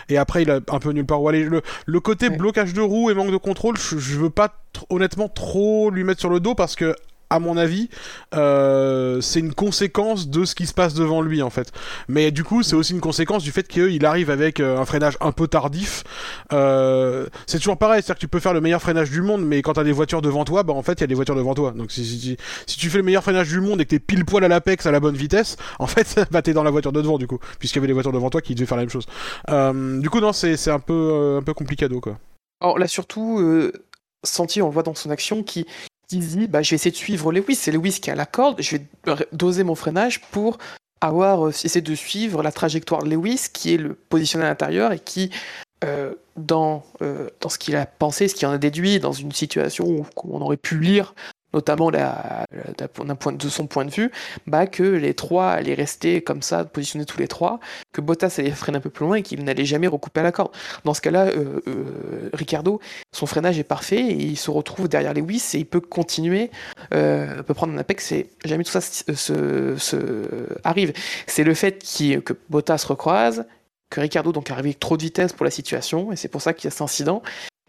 et 0.09 0.17
après 0.17 0.41
il 0.45 0.51
a 0.51 0.61
un 0.71 0.79
peu 0.79 0.93
nulle 0.93 1.05
part 1.05 1.21
où 1.21 1.29
aller 1.29 1.45
le, 1.45 1.61
le 1.85 2.01
côté 2.01 2.31
Ouais. 2.31 2.37
blocage 2.39 2.73
de 2.73 2.81
roues 2.81 3.11
et 3.11 3.15
manque 3.15 3.31
de 3.31 3.37
contrôle 3.37 3.77
je, 3.77 3.99
je 3.99 4.19
veux 4.19 4.31
pas 4.31 4.55
honnêtement 4.89 5.29
trop 5.29 5.91
lui 5.91 6.05
mettre 6.05 6.21
sur 6.21 6.31
le 6.31 6.41
dos 6.41 6.55
parce 6.55 6.75
que 6.75 6.97
à 7.31 7.39
mon 7.39 7.57
avis, 7.57 7.89
euh, 8.35 9.21
c'est 9.21 9.41
une 9.41 9.53
conséquence 9.53 10.29
de 10.29 10.45
ce 10.45 10.55
qui 10.55 10.67
se 10.67 10.73
passe 10.73 10.95
devant 10.95 11.21
lui 11.21 11.43
en 11.43 11.51
fait. 11.51 11.73
Mais 12.09 12.31
du 12.31 12.45
coup, 12.45 12.63
c'est 12.63 12.75
aussi 12.75 12.93
une 12.93 13.01
conséquence 13.01 13.43
du 13.43 13.53
fait 13.53 13.67
qu'il 13.69 14.05
arrive 14.07 14.31
avec 14.31 14.61
euh, 14.61 14.79
un 14.79 14.85
freinage 14.85 15.17
un 15.21 15.33
peu 15.33 15.47
tardif. 15.47 16.05
Euh, 16.53 17.27
c'est 17.47 17.59
toujours 17.59 17.77
pareil, 17.77 18.03
c'est-à-dire 18.03 18.17
que 18.17 18.21
tu 18.21 18.29
peux 18.29 18.41
faire 18.41 18.55
le 18.55 18.61
meilleur 18.61 18.81
freinage 18.81 19.11
du 19.11 19.23
monde, 19.23 19.45
mais 19.45 19.63
quand 19.63 19.75
t'as 19.75 19.85
des 19.85 19.93
voitures 19.93 20.23
devant 20.23 20.45
toi, 20.45 20.63
bah 20.63 20.73
en 20.73 20.83
fait, 20.83 20.95
il 20.95 21.01
y 21.03 21.05
a 21.05 21.07
des 21.07 21.15
voitures 21.15 21.37
devant 21.37 21.55
toi. 21.55 21.73
Donc 21.73 21.93
si, 21.93 22.37
tu 22.67 22.91
fais 22.91 22.99
le 22.99 23.05
meilleur 23.05 23.23
freinage 23.23 23.49
du 23.49 23.61
monde 23.61 23.81
et 23.81 23.85
que 23.85 23.91
t'es 23.91 23.99
pile 23.99 24.25
poil 24.25 24.45
à 24.45 24.49
l'apex 24.49 24.87
à 24.87 24.91
la 24.91 25.01
bonne 25.01 25.17
vitesse, 25.17 25.57
en 25.79 25.87
fait, 25.87 26.21
bah 26.31 26.43
t'es 26.43 26.55
dans 26.55 26.63
la 26.65 26.71
voiture 26.71 26.93
de 26.93 27.03
devant 27.03 27.19
du 27.19 27.27
coup, 27.27 27.39
puisqu'il 27.59 27.77
y 27.77 27.81
avait 27.81 27.87
des 27.87 27.93
voitures 27.93 28.13
devant 28.13 28.31
toi 28.31 28.41
qui 28.41 28.55
devaient 28.55 28.67
faire 28.67 28.77
la 28.77 28.85
même 28.85 28.91
chose. 28.91 29.07
Du 30.01 30.11
coup, 30.11 30.21
non, 30.21 30.33
c'est 30.33 30.71
un 30.71 30.81
peu 30.81 31.37
un 31.39 31.43
peu 31.43 31.55
complicado 31.55 32.01
quoi. 32.01 32.19
Alors 32.61 32.79
là, 32.79 32.89
surtout, 32.89 33.41
Sentier, 34.25 34.63
on 34.63 34.67
le 34.67 34.73
voit 34.73 34.83
dans 34.83 34.95
son 34.95 35.11
action, 35.11 35.43
qui, 35.43 35.67
qui 36.09 36.19
dit 36.19 36.49
bah, 36.49 36.63
je 36.63 36.71
vais 36.71 36.77
essayer 36.77 36.91
de 36.91 36.97
suivre 36.97 37.33
Lewis. 37.33 37.55
C'est 37.55 37.71
Lewis 37.71 38.01
qui 38.01 38.11
a 38.11 38.15
la 38.15 38.27
corde, 38.27 38.61
je 38.61 38.77
vais 38.77 38.87
doser 39.33 39.63
mon 39.63 39.75
freinage 39.75 40.21
pour 40.33 40.59
avoir 41.01 41.47
euh, 41.47 41.51
essayer 41.51 41.81
de 41.81 41.95
suivre 41.95 42.43
la 42.43 42.51
trajectoire 42.51 43.03
de 43.03 43.11
Lewis, 43.11 43.47
qui 43.53 43.75
est 43.75 43.77
le 43.77 43.95
positionné 43.95 44.45
à 44.45 44.49
l'intérieur 44.49 44.93
et 44.93 44.99
qui, 44.99 45.31
euh, 45.85 46.15
dans, 46.37 46.85
euh, 47.03 47.29
dans 47.41 47.49
ce 47.49 47.59
qu'il 47.59 47.77
a 47.77 47.87
pensé, 47.87 48.27
ce 48.27 48.35
qu'il 48.35 48.49
en 48.49 48.53
a 48.53 48.59
déduit, 48.59 48.99
dans 48.99 49.13
une 49.13 49.33
situation 49.33 49.87
où 49.87 50.07
on 50.25 50.41
aurait 50.41 50.57
pu 50.57 50.81
lire, 50.81 51.15
notamment 51.59 51.91
de 51.91 53.49
son 53.49 53.67
point 53.67 53.85
de 53.85 53.91
vue, 53.91 54.11
bah, 54.47 54.67
que 54.67 54.83
les 54.83 55.15
trois 55.15 55.51
allaient 55.51 55.75
rester 55.75 56.23
comme 56.23 56.43
ça, 56.43 56.65
positionnés 56.65 57.05
tous 57.05 57.19
les 57.19 57.29
trois, 57.29 57.61
que 57.93 58.01
Bottas 58.01 58.37
allait 58.39 58.51
freiner 58.51 58.79
un 58.79 58.81
peu 58.81 58.91
plus 58.91 59.05
loin 59.07 59.17
et 59.17 59.23
qu'il 59.23 59.43
n'allait 59.45 59.65
jamais 59.65 59.87
recouper 59.87 60.21
à 60.21 60.23
la 60.23 60.33
corde. 60.33 60.53
Dans 60.85 60.95
ce 60.95 61.01
cas-là, 61.01 61.27
euh, 61.27 61.61
euh, 61.67 62.31
Ricardo, 62.33 62.81
son 63.13 63.27
freinage 63.27 63.59
est 63.59 63.65
parfait 63.65 64.01
et 64.01 64.15
il 64.15 64.37
se 64.37 64.51
retrouve 64.51 64.89
derrière 64.89 65.15
Lewis 65.15 65.43
et 65.55 65.59
il 65.59 65.67
peut 65.67 65.81
continuer, 65.81 66.51
euh, 66.95 67.43
peut 67.43 67.55
prendre 67.55 67.73
un 67.73 67.79
apex 67.79 68.13
jamais 68.45 68.65
tout 68.65 68.71
ça 68.71 68.81
se, 68.81 69.03
se- 69.15 69.77
se- 69.77 70.49
arrive. 70.65 70.93
C'est 71.27 71.45
le 71.45 71.55
fait 71.55 71.85
que 72.25 72.35
Bottas 72.51 72.85
recroise, 72.89 73.47
que 73.91 74.01
Ricardo 74.01 74.33
donc 74.33 74.51
arrive 74.51 74.67
avec 74.67 74.81
trop 74.81 74.97
de 74.97 75.03
vitesse 75.03 75.33
pour 75.33 75.45
la 75.45 75.51
situation 75.51 76.13
et 76.13 76.17
c'est 76.17 76.29
pour 76.29 76.43
ça 76.43 76.53
qu'il 76.53 76.65
y 76.65 76.69
a 76.69 76.71
cet 76.71 76.83
incident. 76.83 77.23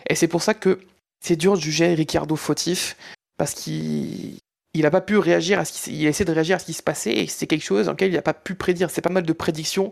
Et 0.09 0.15
c'est 0.15 0.27
pour 0.27 0.41
ça 0.41 0.53
que 0.53 0.79
c'est 1.21 1.35
dur 1.35 1.55
de 1.55 1.59
juger 1.61 1.93
Ricardo 1.93 2.35
fautif 2.35 2.95
parce 3.39 3.55
qu'il 3.55 4.37
il 4.75 4.85
a 4.85 4.91
pas 4.91 5.01
pu 5.01 5.17
réagir 5.17 5.57
à 5.57 5.65
ce 5.65 5.73
qui 5.73 5.97
il 5.97 6.05
a 6.05 6.09
essayé 6.09 6.25
de 6.25 6.31
réagir 6.31 6.57
à 6.57 6.59
ce 6.59 6.65
qui 6.65 6.73
se 6.73 6.83
passait 6.83 7.13
et 7.15 7.25
c'est 7.25 7.47
quelque 7.47 7.63
chose 7.63 7.87
dans 7.87 7.93
lequel 7.93 8.11
il 8.11 8.15
n'a 8.15 8.21
pas 8.21 8.35
pu 8.35 8.53
prédire. 8.53 8.91
C'est 8.91 9.01
pas 9.01 9.09
mal 9.09 9.23
de 9.23 9.33
prédictions, 9.33 9.91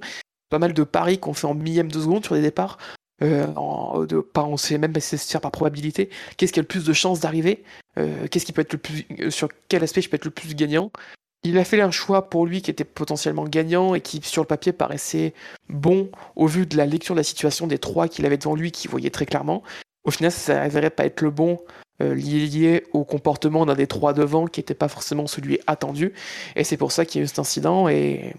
pas 0.50 0.60
mal 0.60 0.74
de 0.74 0.84
paris 0.84 1.18
qu'on 1.18 1.34
fait 1.34 1.48
en 1.48 1.56
millième 1.56 1.92
de 1.92 2.00
seconde 2.00 2.24
sur 2.24 2.36
des 2.36 2.42
départs. 2.44 2.78
Euh, 3.24 3.48
en, 3.56 4.04
de, 4.04 4.20
pas, 4.20 4.44
on 4.44 4.58
sait 4.58 4.78
même 4.78 4.94
se 5.00 5.16
faire 5.16 5.42
par 5.42 5.52
probabilité. 5.52 6.10
Qu'est-ce 6.36 6.54
qui 6.54 6.60
a 6.60 6.62
le 6.62 6.68
plus 6.68 6.86
de 6.86 6.94
chances 6.94 7.20
d'arriver 7.20 7.64
Euh, 7.98 8.28
Qu'est-ce 8.28 8.46
qui 8.46 8.52
peut 8.54 8.62
être 8.62 8.74
le 8.74 8.78
plus 8.78 9.08
euh, 9.20 9.32
sur 9.32 9.50
quel 9.70 9.84
aspect 9.84 10.02
je 10.02 10.10
peux 10.10 10.18
être 10.18 10.26
le 10.26 10.32
plus 10.32 10.54
gagnant? 10.54 10.92
Il 11.44 11.58
a 11.58 11.64
fait 11.64 11.82
un 11.82 11.90
choix 11.90 12.30
pour 12.30 12.46
lui 12.46 12.62
qui 12.62 12.70
était 12.70 12.84
potentiellement 12.84 13.46
gagnant 13.46 13.96
et 13.96 14.02
qui 14.02 14.22
sur 14.24 14.44
le 14.44 14.48
papier 14.48 14.74
paraissait 14.74 15.34
bon 15.70 16.12
au 16.36 16.46
vu 16.46 16.68
de 16.68 16.78
la 16.78 16.86
lecture 16.86 17.16
de 17.16 17.20
la 17.20 17.24
situation 17.24 17.66
des 17.66 17.80
trois 17.80 18.08
qu'il 18.08 18.26
avait 18.26 18.38
devant 18.38 18.56
lui, 18.56 18.72
qui 18.72 18.88
voyait 18.88 19.10
très 19.10 19.26
clairement. 19.26 19.64
Au 20.04 20.12
final, 20.12 20.32
ça 20.32 20.70
s'avérait 20.70 20.90
pas 20.90 21.06
être 21.06 21.22
le 21.22 21.32
bon 21.32 21.60
euh, 22.02 22.14
lié 22.14 22.84
au 22.94 23.04
comportement 23.04 23.66
d'un 23.66 23.76
des 23.76 23.88
trois 23.88 24.14
devant 24.14 24.48
qui 24.48 24.60
n'était 24.60 24.74
pas 24.74 24.88
forcément 24.88 25.28
celui 25.28 25.60
attendu. 25.68 26.14
Et 26.56 26.64
c'est 26.64 26.78
pour 26.78 26.92
ça 26.92 27.06
qu'il 27.06 27.20
y 27.20 27.22
a 27.22 27.26
eu 27.26 27.28
cet 27.28 27.40
incident 27.40 27.88
et, 27.90 28.34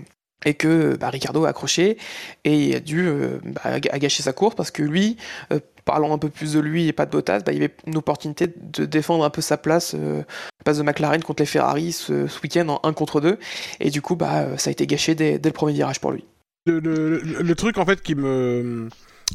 et 0.45 0.55
que 0.55 0.97
bah, 0.97 1.11
Ricardo 1.11 1.45
a 1.45 1.51
accroché 1.51 1.99
et 2.45 2.77
a 2.77 2.81
dû 2.81 3.07
euh, 3.07 3.39
bah, 3.45 3.63
a 3.65 3.99
gâché 3.99 4.23
sa 4.23 4.33
course 4.33 4.55
parce 4.55 4.71
que 4.71 4.83
lui, 4.83 5.17
euh, 5.53 5.61
parlant 5.85 6.13
un 6.13 6.19
peu 6.19 6.29
plus 6.29 6.53
de 6.53 6.61
lui 6.61 6.87
et 6.87 6.93
pas 6.93 7.07
de 7.07 7.11
Bottas, 7.11 7.41
bah, 7.41 7.53
il 7.53 7.63
avait 7.63 7.75
une 7.87 7.97
opportunité 7.97 8.47
de 8.57 8.85
défendre 8.85 9.25
un 9.25 9.31
peu 9.31 9.41
sa 9.41 9.57
place, 9.57 9.95
euh, 9.97 10.23
de 10.67 10.83
McLaren 10.83 11.23
contre 11.23 11.43
les 11.43 11.47
Ferrari 11.47 11.93
ce, 11.93 12.27
week-end 12.43 12.69
en 12.69 12.81
1 12.85 12.93
contre 12.93 13.21
2. 13.21 13.39
Et 13.81 13.91
du 13.91 14.03
coup, 14.03 14.17
ça 14.21 14.69
a 14.69 14.71
été 14.71 14.87
gâché 14.87 15.15
dès, 15.15 15.41
le 15.43 15.51
premier 15.51 15.73
virage 15.73 16.01
pour 16.01 16.13
lui. 16.13 16.25
le, 16.67 17.55
truc 17.55 17.79
en 17.79 17.87
fait 17.87 18.03
qui 18.03 18.15
me 18.15 18.89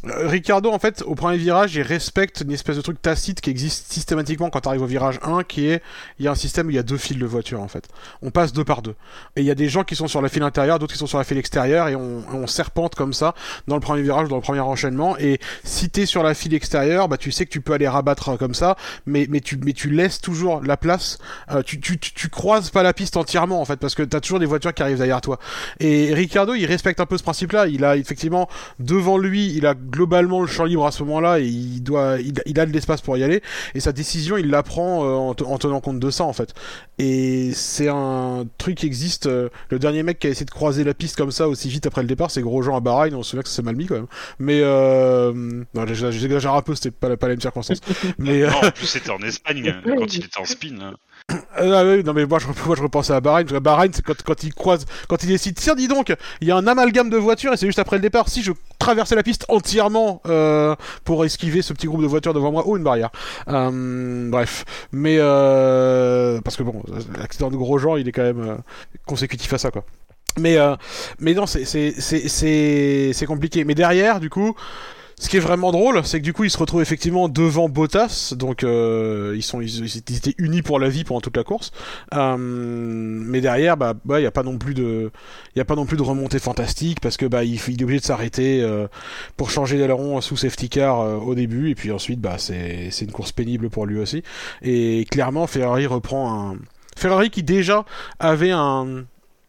Ricardo 0.05 0.69
en 0.71 0.79
fait 0.79 1.01
au 1.05 1.15
premier 1.15 1.37
virage 1.37 1.75
il 1.75 1.81
respecte 1.81 2.41
une 2.41 2.51
espèce 2.51 2.75
de 2.75 2.81
truc 2.81 3.01
tacite 3.01 3.39
qui 3.39 3.49
existe 3.49 3.91
systématiquement 3.91 4.49
quand 4.49 4.61
tu 4.61 4.67
arrives 4.67 4.81
au 4.81 4.85
virage 4.85 5.19
1 5.23 5.43
qui 5.43 5.67
est 5.67 5.81
il 6.19 6.25
y 6.25 6.27
a 6.27 6.31
un 6.31 6.35
système 6.35 6.67
où 6.67 6.69
il 6.71 6.75
y 6.75 6.79
a 6.79 6.83
deux 6.83 6.97
files 6.97 7.19
de 7.19 7.25
voitures 7.25 7.61
en 7.61 7.67
fait. 7.67 7.87
On 8.21 8.31
passe 8.31 8.51
deux 8.51 8.65
par 8.65 8.81
deux. 8.81 8.95
Et 9.35 9.41
il 9.41 9.45
y 9.45 9.51
a 9.51 9.55
des 9.55 9.69
gens 9.69 9.83
qui 9.83 9.95
sont 9.95 10.07
sur 10.07 10.21
la 10.21 10.29
file 10.29 10.43
intérieure 10.43 10.79
d'autres 10.79 10.93
qui 10.93 10.99
sont 10.99 11.07
sur 11.07 11.17
la 11.17 11.23
file 11.23 11.37
extérieure 11.37 11.87
et 11.87 11.95
on, 11.95 12.23
on 12.33 12.47
serpente 12.47 12.95
comme 12.95 13.13
ça 13.13 13.33
dans 13.67 13.75
le 13.75 13.81
premier 13.81 14.01
virage 14.01 14.27
dans 14.27 14.35
le 14.35 14.41
premier 14.41 14.59
enchaînement. 14.59 15.17
Et 15.17 15.39
si 15.63 15.89
t'es 15.89 16.05
sur 16.05 16.23
la 16.23 16.33
file 16.33 16.53
extérieure 16.53 17.07
bah 17.07 17.17
tu 17.17 17.31
sais 17.31 17.45
que 17.45 17.51
tu 17.51 17.61
peux 17.61 17.73
aller 17.73 17.87
rabattre 17.87 18.29
euh, 18.29 18.37
comme 18.37 18.53
ça 18.53 18.75
mais 19.05 19.27
mais 19.29 19.39
tu 19.39 19.57
mais 19.57 19.73
tu 19.73 19.89
laisses 19.89 20.19
toujours 20.19 20.61
la 20.61 20.75
place 20.75 21.17
euh, 21.51 21.61
tu, 21.63 21.79
tu, 21.79 21.97
tu, 21.97 22.13
tu 22.13 22.29
croises 22.29 22.69
pas 22.69 22.83
la 22.83 22.93
piste 22.93 23.15
entièrement 23.15 23.61
en 23.61 23.65
fait 23.65 23.77
parce 23.77 23.95
que 23.95 24.03
t'as 24.03 24.19
toujours 24.19 24.39
des 24.39 24.45
voitures 24.45 24.73
qui 24.73 24.83
arrivent 24.83 24.97
derrière 24.97 25.21
toi. 25.21 25.39
Et 25.79 26.13
Ricardo, 26.13 26.53
il 26.53 26.65
respecte 26.65 26.99
un 26.99 27.05
peu 27.05 27.17
ce 27.17 27.23
principe-là. 27.23 27.67
Il 27.67 27.85
a 27.85 27.95
effectivement 27.97 28.49
devant 28.79 29.17
lui, 29.17 29.53
il 29.55 29.65
a 29.65 29.73
globalement 29.89 30.41
le 30.41 30.47
champ 30.47 30.65
libre 30.65 30.85
à 30.85 30.91
ce 30.91 31.03
moment-là 31.03 31.39
et 31.39 31.45
il 31.45 31.81
doit, 31.81 32.19
il, 32.19 32.33
il 32.45 32.59
a 32.59 32.65
de 32.65 32.71
l'espace 32.71 33.01
pour 33.01 33.17
y 33.17 33.23
aller. 33.23 33.41
Et 33.75 33.79
sa 33.79 33.91
décision, 33.91 34.37
il 34.37 34.49
la 34.49 34.63
prend 34.63 35.03
euh, 35.05 35.13
en, 35.13 35.29
en 35.31 35.57
tenant 35.57 35.79
compte 35.81 35.99
de 35.99 36.09
ça 36.09 36.23
en 36.23 36.33
fait. 36.33 36.53
Et 36.99 37.51
c'est 37.53 37.87
un 37.89 38.45
truc 38.57 38.75
qui 38.77 38.85
existe. 38.85 39.27
euh, 39.27 39.49
le 39.69 39.79
dernier 39.79 40.03
mec 40.03 40.19
qui 40.19 40.27
a 40.27 40.29
essayé 40.29 40.45
de 40.45 40.51
croiser 40.51 40.83
la 40.83 40.93
piste 40.93 41.15
comme 41.17 41.31
ça 41.31 41.47
aussi 41.47 41.69
vite 41.69 41.85
après 41.85 42.01
le 42.01 42.07
départ, 42.07 42.31
c'est 42.31 42.41
Grosjean 42.41 42.75
à 42.75 42.79
Bahreïn. 42.79 43.13
On 43.15 43.23
se 43.23 43.31
souvient 43.31 43.43
que 43.43 43.49
ça 43.49 43.55
s'est 43.55 43.61
mal 43.61 43.75
mis 43.75 43.85
quand 43.87 43.95
même. 43.95 44.07
Mais 44.39 44.61
euh, 44.61 45.63
j'exagère 45.93 46.53
un 46.53 46.61
peu. 46.61 46.75
C'était 46.75 46.91
pas, 46.91 47.09
la- 47.09 47.17
pas 47.17 47.27
la 47.27 47.33
même 47.33 47.41
circonstance. 47.41 47.79
Mais 48.17 48.43
euh, 48.43 48.49
Non, 48.49 48.67
en 48.67 48.71
plus 48.71 48.85
c'était 48.87 49.09
en 49.11 49.19
Espagne 49.19 49.75
quand 49.85 50.13
il 50.15 50.25
était 50.25 50.39
en 50.39 50.45
spin. 50.45 50.75
hein. 50.81 50.93
Ah 51.29 51.83
oui, 51.85 52.03
non 52.03 52.13
mais 52.13 52.25
moi 52.25 52.39
je, 52.39 52.47
moi 52.65 52.75
je 52.75 52.81
repensais 52.81 53.13
à 53.13 53.21
Bahreïn, 53.21 53.45
parce 53.45 53.57
que 53.57 53.63
Bahreïn 53.63 53.91
c'est 53.93 54.03
quand, 54.03 54.21
quand 54.23 54.43
il 54.43 54.53
croise, 54.53 54.85
quand 55.07 55.23
il 55.23 55.27
décide, 55.29 55.55
tiens 55.55 55.75
dis 55.75 55.87
donc, 55.87 56.13
il 56.41 56.47
y 56.47 56.51
a 56.51 56.57
un 56.57 56.67
amalgame 56.67 57.09
de 57.09 57.17
voitures 57.17 57.53
et 57.53 57.57
c'est 57.57 57.65
juste 57.65 57.79
après 57.79 57.97
le 57.97 58.01
départ, 58.01 58.29
si 58.29 58.43
je 58.43 58.51
traversais 58.79 59.15
la 59.15 59.23
piste 59.23 59.45
entièrement 59.47 60.21
euh, 60.27 60.75
pour 61.03 61.23
esquiver 61.25 61.61
ce 61.61 61.73
petit 61.73 61.87
groupe 61.87 62.01
de 62.01 62.07
voitures 62.07 62.33
devant 62.33 62.51
moi, 62.51 62.67
ou 62.67 62.77
une 62.77 62.83
barrière. 62.83 63.09
Euh, 63.47 64.29
bref, 64.29 64.65
mais 64.91 65.17
euh, 65.19 66.41
parce 66.41 66.57
que 66.57 66.63
bon, 66.63 66.83
l'accident 67.17 67.49
de 67.49 67.57
Grosjean 67.57 67.97
il 67.97 68.07
est 68.07 68.11
quand 68.11 68.23
même 68.23 68.41
euh, 68.41 68.55
consécutif 69.05 69.53
à 69.53 69.57
ça 69.57 69.71
quoi. 69.71 69.85
Mais, 70.39 70.57
euh, 70.57 70.75
mais 71.19 71.33
non, 71.33 71.45
c'est 71.45 73.25
compliqué. 73.27 73.65
Mais 73.65 73.75
derrière, 73.75 74.19
du 74.19 74.29
coup, 74.29 74.55
ce 75.23 75.29
qui 75.29 75.37
est 75.37 75.39
vraiment 75.39 75.71
drôle, 75.71 76.01
c'est 76.03 76.19
que 76.19 76.23
du 76.25 76.33
coup, 76.33 76.43
ils 76.43 76.49
se 76.49 76.57
retrouvent 76.57 76.81
effectivement 76.81 77.29
devant 77.29 77.69
Bottas, 77.69 78.33
donc 78.35 78.65
euh, 78.65 79.31
ils 79.37 79.41
sont 79.41 79.61
ils, 79.61 79.97
étaient 79.97 80.35
unis 80.37 80.61
pour 80.61 80.79
la 80.79 80.89
vie 80.89 81.05
pendant 81.05 81.21
toute 81.21 81.37
la 81.37 81.45
course. 81.45 81.71
Euh, 82.13 82.35
mais 82.37 83.39
derrière, 83.39 83.77
bah, 83.77 83.93
il 84.17 84.21
y 84.21 84.25
a 84.25 84.31
pas 84.31 84.43
non 84.43 84.57
plus 84.57 84.73
de, 84.73 85.11
y 85.55 85.61
a 85.61 85.65
pas 85.65 85.75
non 85.75 85.85
plus 85.85 85.95
de 85.95 86.01
remontée 86.01 86.39
fantastique 86.39 86.99
parce 86.99 87.15
que 87.15 87.25
bah, 87.25 87.45
il, 87.45 87.55
il 87.69 87.79
est 87.79 87.83
obligé 87.83 88.01
de 88.01 88.05
s'arrêter 88.05 88.61
euh, 88.61 88.87
pour 89.37 89.49
changer 89.49 89.77
d'aileron 89.77 90.19
sous 90.19 90.35
safety 90.35 90.67
car 90.67 90.99
euh, 90.99 91.15
au 91.15 91.35
début, 91.35 91.69
et 91.69 91.75
puis 91.75 91.93
ensuite, 91.93 92.19
bah, 92.19 92.35
c'est 92.37 92.89
c'est 92.91 93.05
une 93.05 93.13
course 93.13 93.31
pénible 93.31 93.69
pour 93.69 93.85
lui 93.85 93.99
aussi. 93.99 94.23
Et 94.61 95.07
clairement, 95.09 95.47
Ferrari 95.47 95.85
reprend 95.85 96.51
un, 96.51 96.57
Ferrari 96.97 97.29
qui 97.29 97.43
déjà 97.43 97.85
avait 98.19 98.51
un 98.51 99.05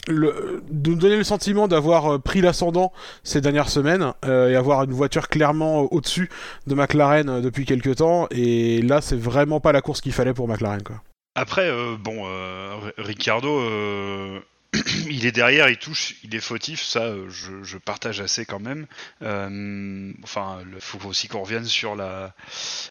le, 0.08 0.62
de 0.70 0.90
nous 0.90 0.96
donner 0.96 1.16
le 1.16 1.24
sentiment 1.24 1.68
d'avoir 1.68 2.14
euh, 2.14 2.18
pris 2.18 2.40
l'ascendant 2.40 2.92
ces 3.22 3.40
dernières 3.40 3.68
semaines 3.68 4.12
euh, 4.24 4.50
et 4.50 4.56
avoir 4.56 4.84
une 4.84 4.92
voiture 4.92 5.28
clairement 5.28 5.82
euh, 5.82 5.88
au-dessus 5.90 6.30
de 6.66 6.74
McLaren 6.74 7.40
depuis 7.40 7.64
quelques 7.64 7.96
temps 7.96 8.26
et 8.30 8.82
là 8.82 9.00
c'est 9.00 9.18
vraiment 9.18 9.60
pas 9.60 9.72
la 9.72 9.80
course 9.80 10.00
qu'il 10.00 10.12
fallait 10.12 10.34
pour 10.34 10.48
McLaren 10.48 10.82
quoi. 10.82 11.02
Après, 11.34 11.68
euh, 11.68 11.96
bon, 11.98 12.22
euh, 12.26 12.76
Ricardo, 12.96 13.58
euh, 13.58 14.38
il 15.10 15.26
est 15.26 15.32
derrière, 15.32 15.68
il 15.68 15.78
touche, 15.78 16.14
il 16.22 16.34
est 16.34 16.40
fautif, 16.40 16.80
ça, 16.82 17.12
je, 17.28 17.64
je 17.64 17.76
partage 17.76 18.20
assez 18.20 18.44
quand 18.44 18.60
même. 18.60 18.86
Euh, 19.22 20.12
enfin, 20.22 20.60
il 20.72 20.80
faut 20.80 21.04
aussi 21.08 21.26
qu'on 21.26 21.42
revienne 21.42 21.64
sur 21.64 21.96
la, 21.96 22.34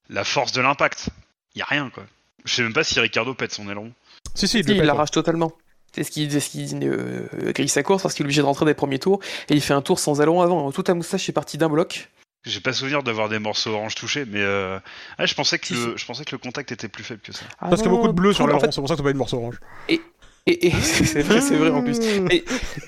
la 0.10 0.24
force 0.26 0.52
de 0.52 0.62
l'impact. 0.62 1.08
Il 1.56 1.60
y 1.60 1.62
a 1.62 1.66
rien, 1.66 1.90
quoi. 1.90 2.04
Je 2.44 2.54
sais 2.54 2.64
même 2.64 2.74
pas 2.74 2.84
si 2.84 3.00
Ricardo 3.00 3.34
pète 3.34 3.54
son 3.54 3.70
aileron. 3.70 3.94
Si 4.36 4.48
si, 4.48 4.60
il, 4.60 4.66
Si, 4.66 4.74
l'arrache 4.74 5.12
totalement. 5.12 5.54
C'est 5.96 6.04
ce 6.04 6.12
qui, 6.12 6.30
c'est 6.30 6.40
ce 6.40 6.50
qui 6.50 6.68
euh, 6.84 7.28
grille 7.54 7.70
sa 7.70 7.84
course 7.84 8.02
parce 8.02 8.16
qu'il 8.16 8.24
est 8.24 8.28
obligé 8.28 8.42
de 8.42 8.48
rentrer 8.48 8.66
des 8.66 8.74
premiers 8.74 9.00
tours 9.00 9.20
et 9.50 9.54
il 9.54 9.62
fait 9.62 9.74
un 9.74 9.82
tour 9.82 10.00
sans 10.00 10.22
aileron 10.22 10.42
avant. 10.42 10.72
Toute 10.72 10.88
la 10.88 10.96
moustache 10.96 11.30
est 11.30 11.34
partie 11.34 11.58
d'un 11.58 11.70
bloc. 11.70 12.10
J'ai 12.46 12.60
pas 12.60 12.74
souvenir 12.74 13.04
d'avoir 13.04 13.30
des 13.30 13.40
morceaux 13.40 13.72
orange 13.72 13.96
touchés, 13.96 14.26
mais 14.26 14.42
euh, 14.42 14.78
ah, 15.18 15.26
je 15.26 15.34
pensais 15.34 15.60
que 15.60 15.68
Si, 15.68 15.74
le, 15.74 15.96
je 15.96 16.06
pensais 16.06 16.26
que 16.26 16.32
le 16.34 16.40
contact 16.40 16.72
était 16.74 16.90
plus 16.90 17.04
faible 17.04 17.22
que 17.22 17.32
ça. 17.32 17.46
Ah 17.60 17.70
Parce 17.70 17.82
qu'il 17.82 17.90
y 17.90 17.94
a 17.94 17.96
beaucoup 17.96 18.10
de 18.10 18.14
bleu 18.14 18.34
sur 18.34 18.46
fait, 18.60 18.72
c'est 18.72 18.82
pour 18.82 18.90
ça 18.90 18.96
que 18.96 18.98
t'as 18.98 19.04
pas 19.04 19.12
une 19.12 19.18
morceau 19.18 19.38
orange. 19.38 19.60
Et, 19.88 20.02
et 20.46 20.72
c'est 20.82 21.22
vrai, 21.22 21.40
c'est 21.40 21.56
vrai 21.56 21.70
en 21.70 21.84
plus. 21.84 22.00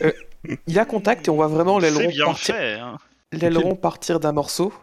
Euh, 0.02 0.12
il 0.68 0.74
y 0.74 0.80
a 0.80 0.84
contact 0.84 1.28
et 1.28 1.32
on 1.32 1.36
voit 1.36 1.48
vraiment 1.48 1.80
l'aileron 1.80 2.12
partir, 2.26 2.56
hein. 2.56 2.98
l'aileron 3.32 3.76
partir 3.76 4.20
d'un 4.20 4.34
morceau. 4.34 4.74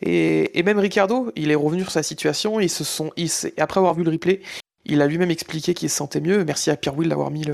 Et, 0.00 0.58
et 0.58 0.62
même 0.62 0.78
Ricardo, 0.78 1.30
il 1.36 1.50
est 1.50 1.54
revenu 1.56 1.82
sur 1.82 1.90
sa 1.90 2.02
situation. 2.02 2.58
Ils 2.58 2.70
se 2.70 2.84
sont, 2.84 3.12
après 3.58 3.80
avoir 3.80 3.92
vu 3.92 4.02
le 4.02 4.12
replay, 4.12 4.40
il 4.88 5.02
a 5.02 5.06
lui-même 5.06 5.30
expliqué 5.30 5.74
qu'il 5.74 5.90
se 5.90 5.96
sentait 5.96 6.20
mieux. 6.20 6.44
Merci 6.44 6.70
à 6.70 6.76
Pierre 6.76 6.96
Will 6.96 7.08
d'avoir 7.08 7.30
mis 7.30 7.44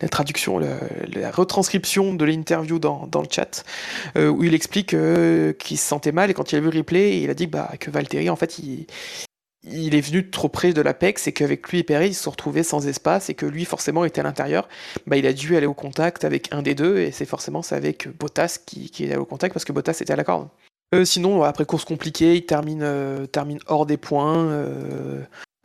la 0.00 0.08
traduction, 0.08 0.58
la 0.58 1.30
retranscription 1.30 2.14
de 2.14 2.24
l'interview 2.24 2.78
dans, 2.78 3.08
le 3.14 3.28
chat, 3.30 3.64
euh, 4.16 4.28
où 4.28 4.44
il 4.44 4.54
explique 4.54 4.94
euh, 4.94 5.52
qu'il 5.52 5.78
se 5.78 5.86
sentait 5.86 6.12
mal. 6.12 6.30
Et 6.30 6.34
quand 6.34 6.52
il 6.52 6.56
a 6.56 6.60
vu 6.60 6.70
le 6.70 6.78
replay, 6.78 7.20
il 7.20 7.30
a 7.30 7.34
dit 7.34 7.46
que, 7.46 7.50
bah, 7.50 7.70
Valtteri, 7.88 8.30
en 8.30 8.36
fait, 8.36 8.58
il, 8.58 8.86
est 9.64 10.00
venu 10.00 10.30
trop 10.30 10.48
près 10.48 10.72
de 10.72 10.80
l'apex 10.80 11.26
et 11.26 11.32
qu'avec 11.32 11.68
lui 11.68 11.80
et 11.80 11.82
Perez, 11.82 12.08
ils 12.08 12.14
se 12.14 12.22
sont 12.22 12.30
retrouvés 12.30 12.62
sans 12.62 12.86
espace 12.86 13.28
et 13.28 13.34
que 13.34 13.46
lui, 13.46 13.64
forcément, 13.64 14.04
était 14.04 14.20
à 14.20 14.24
l'intérieur. 14.24 14.68
Bah, 15.06 15.16
il 15.16 15.26
a 15.26 15.32
dû 15.32 15.56
aller 15.56 15.66
au 15.66 15.74
contact 15.74 16.24
avec 16.24 16.48
un 16.52 16.62
des 16.62 16.74
deux 16.74 16.98
et 16.98 17.10
c'est 17.10 17.26
forcément 17.26 17.62
avec 17.70 18.08
Bottas 18.18 18.58
qui, 18.64 18.90
est 19.00 19.06
allé 19.06 19.16
au 19.16 19.26
contact 19.26 19.52
parce 19.52 19.64
que 19.64 19.72
Bottas 19.72 19.98
était 20.00 20.12
à 20.12 20.16
la 20.16 20.24
corde. 20.24 20.48
Euh, 20.94 21.04
sinon, 21.04 21.42
après 21.42 21.66
course 21.66 21.84
compliquée, 21.84 22.36
il 22.36 22.46
termine, 22.46 23.28
hors 23.66 23.84
des 23.84 23.98
points. 23.98 24.64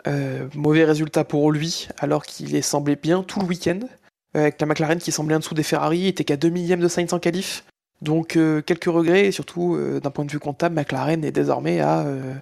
Euh, 0.07 0.47
mauvais 0.55 0.85
résultat 0.85 1.23
pour 1.23 1.51
lui, 1.51 1.87
alors 1.97 2.25
qu'il 2.25 2.55
est 2.55 2.61
semblé 2.61 2.95
bien 2.95 3.23
tout 3.23 3.39
le 3.39 3.45
week-end. 3.45 3.79
euh, 4.35 4.41
avec 4.41 4.59
la 4.59 4.67
McLaren 4.67 4.99
qui 4.99 5.11
semblait 5.11 5.35
en 5.35 5.39
dessous 5.39 5.53
des 5.53 5.63
Ferrari, 5.63 6.07
était 6.07 6.23
qu'à 6.23 6.37
2 6.37 6.49
millièmes 6.49 6.79
de 6.79 6.87
Sainz 6.87 7.13
en 7.13 7.19
qualif. 7.19 7.63
Donc 8.03 8.35
euh, 8.35 8.61
quelques 8.61 8.85
regrets, 8.85 9.27
et 9.27 9.31
surtout 9.31 9.79
d'un 10.01 10.11
point 10.11 10.25
de 10.25 10.31
vue 10.31 10.39
comptable, 10.39 10.75
McLaren 10.75 11.23
est 11.23 11.31
désormais 11.31 11.79
à 11.79 12.01
euh, 12.01 12.33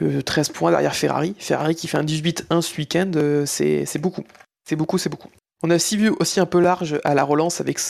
euh, 0.00 0.22
13 0.22 0.50
points 0.50 0.70
derrière 0.70 0.94
Ferrari. 0.94 1.34
Ferrari 1.38 1.74
qui 1.74 1.88
fait 1.88 1.98
un 1.98 2.04
18-1 2.04 2.60
ce 2.62 2.78
week-end, 2.78 3.10
c'est 3.46 3.98
beaucoup. 3.98 4.24
C'est 4.68 4.76
beaucoup, 4.76 4.98
c'est 4.98 5.08
beaucoup. 5.08 5.30
On 5.64 5.70
a 5.70 5.74
aussi 5.74 5.96
vu 5.96 6.10
aussi 6.20 6.38
un 6.38 6.46
peu 6.46 6.60
large 6.60 7.00
à 7.02 7.14
la 7.14 7.24
relance 7.24 7.60
avec 7.60 7.80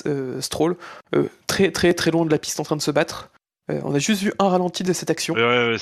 Stroll, 0.41 0.77
très 1.47 1.71
très 1.71 1.93
très 1.93 2.11
loin 2.11 2.25
de 2.25 2.31
la 2.31 2.39
piste 2.39 2.61
en 2.61 2.63
train 2.63 2.77
de 2.77 2.83
se 2.83 2.91
battre. 2.91 3.31
On 3.69 3.95
a 3.95 3.99
juste 3.99 4.23
vu 4.23 4.33
un 4.39 4.49
ralenti 4.49 4.83
de 4.83 4.95
cette 4.95 5.11
action 5.11 5.35
Ouais, 5.35 5.77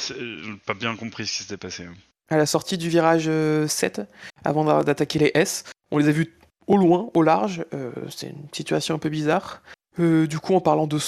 pas 0.67 0.75
bien 0.75 0.97
compris 0.97 1.29
ce 1.29 1.37
qui 1.37 1.43
s'était 1.45 1.57
passé. 1.57 1.85
À 2.29 2.37
la 2.37 2.47
sortie 2.47 2.79
du 2.79 2.89
virage 2.89 3.27
euh, 3.29 3.67
7 3.69 4.03
avant 4.45 4.65
d'a- 4.65 4.83
d'attaquer 4.83 5.19
les 5.19 5.31
S. 5.35 5.65
On 5.91 5.99
les 5.99 6.09
a 6.09 6.13
vus 6.13 6.37
au 6.67 6.77
loin, 6.77 7.09
au 7.15 7.23
large. 7.23 7.65
euh, 7.75 7.91
c'est 8.11 8.29
une 8.29 8.49
situation 8.53 8.95
un 8.95 8.99
peu 8.99 9.09
bizarre. 9.09 9.63
Euh, 10.01 10.27
du 10.27 10.39
coup, 10.39 10.55
en 10.55 10.61
parlant 10.61 10.87
de, 10.87 10.99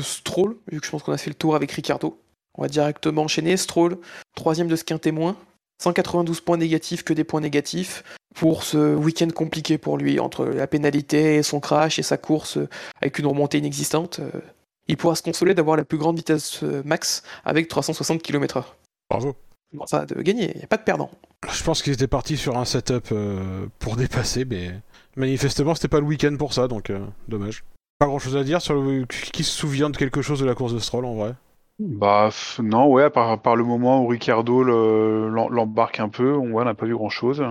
Stroll, 0.00 0.56
vu 0.70 0.80
que 0.80 0.86
je 0.86 0.90
pense 0.90 1.02
qu'on 1.02 1.12
a 1.12 1.18
fait 1.18 1.30
le 1.30 1.34
tour 1.34 1.54
avec 1.54 1.70
Ricardo, 1.72 2.18
on 2.56 2.62
va 2.62 2.68
directement 2.68 3.22
enchaîner. 3.22 3.56
Stroll, 3.56 3.98
troisième 4.34 4.68
de 4.68 4.76
ce 4.76 4.84
qu'un 4.84 4.98
témoin. 4.98 5.36
192 5.82 6.40
points 6.40 6.56
négatifs 6.56 7.02
que 7.02 7.12
des 7.12 7.24
points 7.24 7.40
négatifs 7.40 8.04
pour 8.34 8.62
ce 8.62 8.94
week-end 8.94 9.28
compliqué 9.34 9.76
pour 9.76 9.98
lui, 9.98 10.20
entre 10.20 10.44
la 10.46 10.66
pénalité, 10.68 11.42
son 11.42 11.60
crash 11.60 11.98
et 11.98 12.02
sa 12.02 12.16
course 12.16 12.56
euh, 12.58 12.68
avec 13.02 13.18
une 13.18 13.26
remontée 13.26 13.58
inexistante. 13.58 14.20
euh, 14.20 14.40
il 14.86 14.96
pourra 14.96 15.14
se 15.16 15.22
consoler 15.22 15.54
d'avoir 15.54 15.76
la 15.76 15.84
plus 15.84 15.98
grande 15.98 16.16
vitesse 16.16 16.62
euh, 16.62 16.82
max 16.84 17.22
avec 17.44 17.68
360 17.68 18.22
km/h. 18.22 18.64
Bravo. 19.10 19.34
Enfin, 19.78 20.04
de 20.04 20.14
gagner, 20.22 20.52
il 20.54 20.58
n'y 20.58 20.64
a 20.64 20.68
pas 20.68 20.76
de 20.76 20.82
perdant. 20.82 21.10
Je 21.52 21.62
pense 21.62 21.82
qu'ils 21.82 21.92
étaient 21.92 22.06
partis 22.06 22.36
sur 22.36 22.56
un 22.56 22.64
setup 22.64 23.08
euh, 23.12 23.66
pour 23.78 23.96
dépasser, 23.96 24.44
mais 24.44 24.70
manifestement 25.16 25.74
c'était 25.74 25.88
pas 25.88 26.00
le 26.00 26.06
week-end 26.06 26.34
pour 26.38 26.52
ça, 26.52 26.68
donc 26.68 26.90
euh, 26.90 27.00
dommage. 27.28 27.64
Pas 27.98 28.06
grand 28.06 28.18
chose 28.18 28.36
à 28.36 28.44
dire 28.44 28.60
sur 28.60 28.74
le. 28.74 29.04
Qui 29.06 29.44
se 29.44 29.52
souvient 29.56 29.90
de 29.90 29.96
quelque 29.96 30.22
chose 30.22 30.40
de 30.40 30.46
la 30.46 30.54
course 30.54 30.74
de 30.74 30.78
Stroll 30.78 31.04
en 31.04 31.14
vrai? 31.14 31.34
Bah 31.78 32.30
non, 32.60 32.86
ouais, 32.88 33.04
à 33.04 33.10
part, 33.10 33.30
à 33.30 33.36
part 33.42 33.56
le 33.56 33.64
moment 33.64 34.02
où 34.02 34.06
Ricardo 34.06 34.62
le- 34.62 35.28
l'em- 35.28 35.48
l'embarque 35.50 35.98
un 36.00 36.08
peu, 36.08 36.34
on 36.34 36.52
ouais, 36.52 36.62
on 36.62 36.64
n'a 36.64 36.74
pas 36.74 36.86
vu 36.86 36.94
grand 36.94 37.10
chose. 37.10 37.44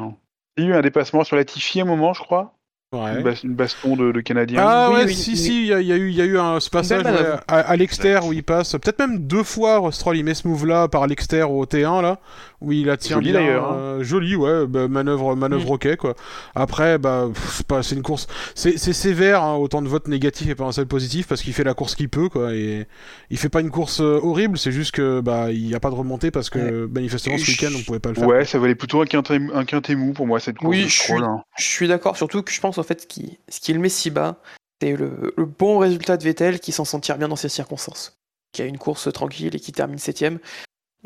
Il 0.57 0.63
y 0.63 0.67
a 0.67 0.69
eu 0.69 0.74
un 0.76 0.82
dépassement 0.82 1.24
sur 1.24 1.36
la 1.36 1.45
Tiffy 1.45 1.80
à 1.80 1.84
un 1.84 1.88
moment, 1.88 2.13
je 2.13 2.21
crois. 2.21 2.53
Ouais. 2.94 3.16
Une, 3.18 3.24
bas- 3.24 3.44
une 3.44 3.54
baston 3.56 3.96
de, 3.96 4.12
de 4.12 4.22
Canadiens. 4.22 4.64
Ah 4.66 4.89
Oui, 4.91 4.98
ouais, 4.98 5.06
oui, 5.08 5.14
si, 5.16 5.32
oui. 5.32 5.38
si, 5.38 5.62
il 5.64 5.68
y, 5.68 5.74
a- 5.74 5.82
il 5.82 5.88
y 5.88 5.91
a 5.91 5.96
eu, 5.96 6.10
il 6.10 6.16
y 6.16 6.22
a 6.22 6.26
eu 6.26 6.38
un, 6.38 6.60
ce 6.60 6.70
passage 6.70 7.04
à, 7.48 7.58
à 7.60 7.76
l'extérieur 7.76 8.26
où 8.26 8.34
il 8.34 8.44
passe, 8.44 8.74
peut-être 8.74 9.00
même 9.00 9.20
deux 9.20 9.44
fois, 9.44 9.82
Stroll 9.91 10.18
il 10.18 10.24
met 10.24 10.34
ce 10.36 10.48
move-là 10.48 10.88
par 10.88 11.08
l'extérieur 11.08 11.52
au 11.52 11.66
T1, 11.66 12.02
là, 12.02 12.20
où 12.64 12.72
il 12.72 12.86
la 12.88 12.97
tient 12.97 13.18
Joli, 13.18 13.32
bien, 13.32 13.39
d'ailleurs, 13.41 13.72
hein. 13.72 13.76
euh, 13.78 14.03
joli, 14.03 14.36
ouais, 14.36 14.66
bah, 14.66 14.88
manœuvre, 14.88 15.36
manœuvre 15.36 15.70
Mm. 15.72 15.74
ok, 15.74 15.95
quoi. 15.97 16.16
Après, 16.55 16.97
bah, 16.97 17.30
c'est 17.51 17.68
pas- 17.68 17.84
c'est 17.84 17.95
une 17.95 18.01
course, 18.01 18.28
c'est 18.55 18.78
c'est 18.78 18.93
sévère, 18.93 19.43
hein, 19.43 19.55
autant 19.55 19.82
de 19.82 19.88
votes 19.88 20.07
négatifs 20.07 20.49
et 20.49 20.55
pas 20.55 20.64
un 20.64 20.72
seul 20.72 20.86
positif, 20.88 21.28
parce 21.28 21.41
qu'il 21.41 21.53
fait 21.53 21.64
la 21.64 21.74
course 21.74 21.93
qu'il 21.95 22.09
peut, 22.09 22.30
quoi, 22.30 22.55
et 22.55 22.88
il 23.30 23.38
fait 23.38 23.49
pas 23.49 23.61
une 23.61 23.70
course 23.72 23.99
euh, 24.01 24.20
horrible, 24.24 24.57
c'est 24.57 24.72
juste 24.72 24.91
que, 24.91 25.20
bah, 25.22 25.51
il 25.51 25.68
y 25.68 25.76
a 25.76 25.80
pas 25.80 25.89
de 25.89 25.95
remontée, 25.95 26.32
parce 26.32 26.49
que, 26.49 26.86
manifestement, 26.93 27.38
ce 27.38 27.43
Je- 27.45 27.51
week-end, 27.51 27.76
on 27.78 27.84
pouvait 27.84 27.99
pas 27.99 28.09
le 28.09 28.16
faire. 28.16 28.28
Ouais, 28.28 28.45
ça 28.45 28.57
valait 28.59 28.76
plutôt 28.76 29.01
un 29.01 29.05
quintet, 29.05 29.39
un 29.53 29.66
quintet 29.66 29.95
mou 29.95 30.14
pour 30.14 30.26
moi, 30.26 30.39
cette 30.39 30.57
course 30.57 30.70
Oui, 30.70 30.84
je 30.88 31.01
suis-. 31.01 31.14
Je 31.57 31.64
suis 31.64 31.88
d'accord, 31.88 32.18
surtout 32.18 32.41
que 32.41 32.51
je 32.51 32.59
pense 32.61 32.78
en 32.78 32.84
fait 32.84 33.01
ce 33.01 33.07
qui, 33.07 33.38
ce 33.49 33.59
qui 33.59 33.74
le 33.74 33.80
met 33.80 33.89
si 33.89 34.09
bas, 34.09 34.38
c'est 34.82 34.95
le, 34.95 35.34
le 35.38 35.45
bon 35.45 35.78
résultat 35.78 36.18
de 36.18 36.24
Vettel 36.24 36.59
qui 36.59 36.72
s'en 36.72 36.86
sentir 36.86 37.18
bien 37.18 37.28
dans 37.28 37.36
ces 37.36 37.49
circonstances. 37.49 38.18
Qui 38.53 38.61
a 38.61 38.66
une 38.66 38.78
course 38.78 39.11
tranquille 39.11 39.55
et 39.55 39.59
qui 39.59 39.72
termine 39.72 39.97
septième. 39.97 40.38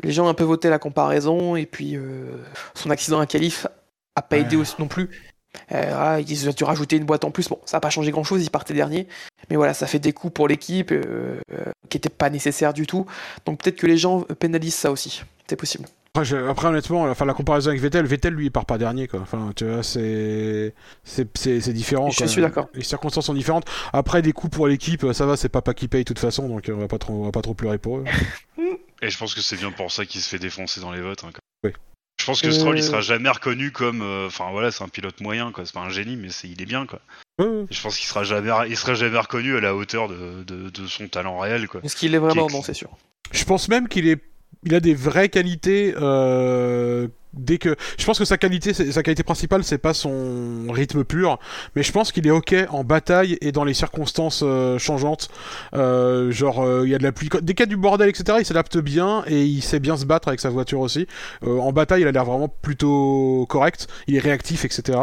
Les 0.02 0.12
gens 0.12 0.26
ont 0.26 0.28
un 0.28 0.34
peu 0.34 0.44
voté 0.44 0.70
la 0.70 0.78
comparaison 0.78 1.56
et 1.56 1.66
puis 1.66 1.96
euh, 1.96 2.36
son 2.74 2.90
accident 2.90 3.18
à 3.20 3.26
qualif 3.26 3.66
a 4.16 4.22
pas 4.22 4.36
Ouais. 4.36 4.42
aidé 4.42 4.56
aussi 4.56 4.74
non 4.78 4.88
plus. 4.88 5.08
Euh, 5.72 5.92
ah, 5.94 6.20
ils 6.20 6.48
ont 6.48 6.52
dû 6.52 6.62
rajouter 6.64 6.96
une 6.96 7.04
boîte 7.04 7.24
en 7.24 7.30
plus. 7.30 7.48
Bon, 7.48 7.58
ça 7.64 7.78
n'a 7.78 7.80
pas 7.80 7.90
changé 7.90 8.10
grand 8.10 8.22
chose, 8.24 8.42
il 8.42 8.50
partait 8.50 8.74
dernier. 8.74 9.08
Mais 9.50 9.56
voilà, 9.56 9.74
ça 9.74 9.86
fait 9.86 9.98
des 9.98 10.12
coups 10.12 10.32
pour 10.34 10.46
l'équipe 10.46 10.92
euh, 10.92 11.40
euh, 11.52 11.64
qui 11.88 11.96
n'étaient 11.96 12.10
pas 12.10 12.30
nécessaires 12.30 12.72
du 12.74 12.86
tout. 12.86 13.06
Donc 13.46 13.62
peut-être 13.62 13.76
que 13.76 13.86
les 13.86 13.96
gens 13.96 14.20
pénalisent 14.38 14.74
ça 14.74 14.90
aussi. 14.92 15.22
C'est 15.48 15.56
possible. 15.56 15.86
Après, 16.14 16.24
je- 16.24 16.36
après, 16.36 16.68
honnêtement, 16.68 17.02
enfin, 17.04 17.24
la 17.24 17.34
comparaison 17.34 17.70
avec 17.70 17.80
Vettel, 17.80 18.04
Vettel 18.06 18.34
lui 18.34 18.46
il 18.46 18.50
part 18.50 18.66
pas 18.66 18.76
dernier 18.78 19.08
quoi. 19.08 19.20
Enfin, 19.20 19.52
tu 19.56 19.64
vois, 19.64 19.82
c'est 19.82 20.72
différent. 21.72 22.10
Je 22.10 22.18
quoi. 22.18 22.26
suis 22.28 22.42
d'accord. 22.42 22.68
Les 22.74 22.82
circonstances 22.84 23.26
sont 23.26 23.34
différentes. 23.34 23.64
Après, 23.92 24.20
des 24.22 24.32
coups 24.32 24.54
pour 24.54 24.66
l'équipe, 24.68 25.06
ça 25.12 25.26
va, 25.26 25.36
c'est 25.36 25.48
papa 25.48 25.74
qui 25.74 25.88
paye 25.88 26.02
de 26.02 26.08
toute 26.08 26.18
façon, 26.18 26.48
donc 26.48 26.68
euh, 26.68 26.74
on 26.74 26.78
va 26.78 26.88
pas 26.88 26.98
trop, 26.98 27.14
on 27.14 27.24
va 27.24 27.30
pas 27.32 27.42
trop 27.42 27.54
pleurer 27.54 27.78
pour 27.78 27.98
eux. 27.98 28.04
Et 29.02 29.10
je 29.10 29.18
pense 29.18 29.34
que 29.34 29.40
c'est 29.40 29.56
bien 29.56 29.70
pour 29.70 29.92
ça 29.92 30.04
qu'il 30.06 30.20
se 30.20 30.28
fait 30.28 30.38
défoncer 30.38 30.80
dans 30.80 30.92
les 30.92 31.00
votes. 31.00 31.24
hein, 31.24 31.30
Oui. 31.64 31.72
Je 32.20 32.24
pense 32.26 32.40
que 32.42 32.48
Euh. 32.48 32.52
Stroll, 32.52 32.78
il 32.78 32.82
sera 32.82 33.00
jamais 33.00 33.28
reconnu 33.30 33.70
comme. 33.70 34.02
euh, 34.02 34.26
Enfin 34.26 34.50
voilà, 34.50 34.70
c'est 34.72 34.82
un 34.82 34.88
pilote 34.88 35.20
moyen, 35.20 35.52
quoi. 35.52 35.64
C'est 35.64 35.74
pas 35.74 35.80
un 35.80 35.88
génie, 35.90 36.16
mais 36.16 36.30
c'est, 36.30 36.48
il 36.48 36.60
est 36.60 36.66
bien, 36.66 36.84
quoi. 36.86 37.00
Je 37.40 37.80
pense 37.80 37.96
qu'il 37.96 38.06
sera 38.08 38.24
jamais, 38.24 38.50
il 38.68 38.76
sera 38.76 38.94
jamais 38.94 39.18
reconnu 39.18 39.56
à 39.56 39.60
la 39.60 39.76
hauteur 39.76 40.08
de, 40.08 40.42
de, 40.42 40.70
de 40.70 40.86
son 40.88 41.06
talent 41.06 41.38
réel, 41.38 41.68
quoi. 41.68 41.80
Est-ce 41.84 41.94
qu'il 41.94 42.12
est 42.14 42.18
vraiment 42.18 42.48
Qui- 42.48 42.54
Non, 42.54 42.62
c'est 42.62 42.74
sûr? 42.74 42.90
Je 43.30 43.44
pense 43.44 43.68
même 43.68 43.86
qu'il 43.88 44.08
est, 44.08 44.20
il 44.64 44.74
a 44.74 44.80
des 44.80 44.94
vraies 44.94 45.28
qualités. 45.28 45.94
euh, 45.96 47.06
Dès 47.34 47.58
que, 47.58 47.76
je 47.98 48.06
pense 48.06 48.18
que 48.18 48.24
sa 48.24 48.38
qualité, 48.38 48.72
sa 48.72 49.02
qualité 49.02 49.22
principale, 49.22 49.62
c'est 49.62 49.78
pas 49.78 49.92
son 49.92 50.66
rythme 50.70 51.04
pur, 51.04 51.38
mais 51.76 51.82
je 51.82 51.92
pense 51.92 52.10
qu'il 52.10 52.26
est 52.26 52.30
ok 52.30 52.54
en 52.70 52.84
bataille 52.84 53.36
et 53.40 53.52
dans 53.52 53.64
les 53.64 53.74
circonstances 53.74 54.42
euh, 54.42 54.78
changeantes. 54.78 55.28
Euh, 55.74 56.30
genre, 56.30 56.62
euh, 56.62 56.82
il 56.86 56.90
y 56.90 56.94
a 56.94 56.98
de 56.98 57.02
la 57.02 57.12
pluie, 57.12 57.28
y 57.28 57.62
a 57.62 57.66
du 57.66 57.76
bordel, 57.76 58.08
etc. 58.08 58.38
Il 58.40 58.46
s'adapte 58.46 58.78
bien 58.78 59.24
et 59.26 59.44
il 59.44 59.62
sait 59.62 59.78
bien 59.78 59.96
se 59.96 60.06
battre 60.06 60.28
avec 60.28 60.40
sa 60.40 60.48
voiture 60.48 60.80
aussi. 60.80 61.06
En 61.44 61.72
bataille, 61.72 62.02
il 62.02 62.08
a 62.08 62.12
l'air 62.12 62.24
vraiment 62.24 62.48
plutôt 62.48 63.46
correct. 63.48 63.88
Il 64.06 64.16
est 64.16 64.20
réactif, 64.20 64.64
etc. 64.64 64.98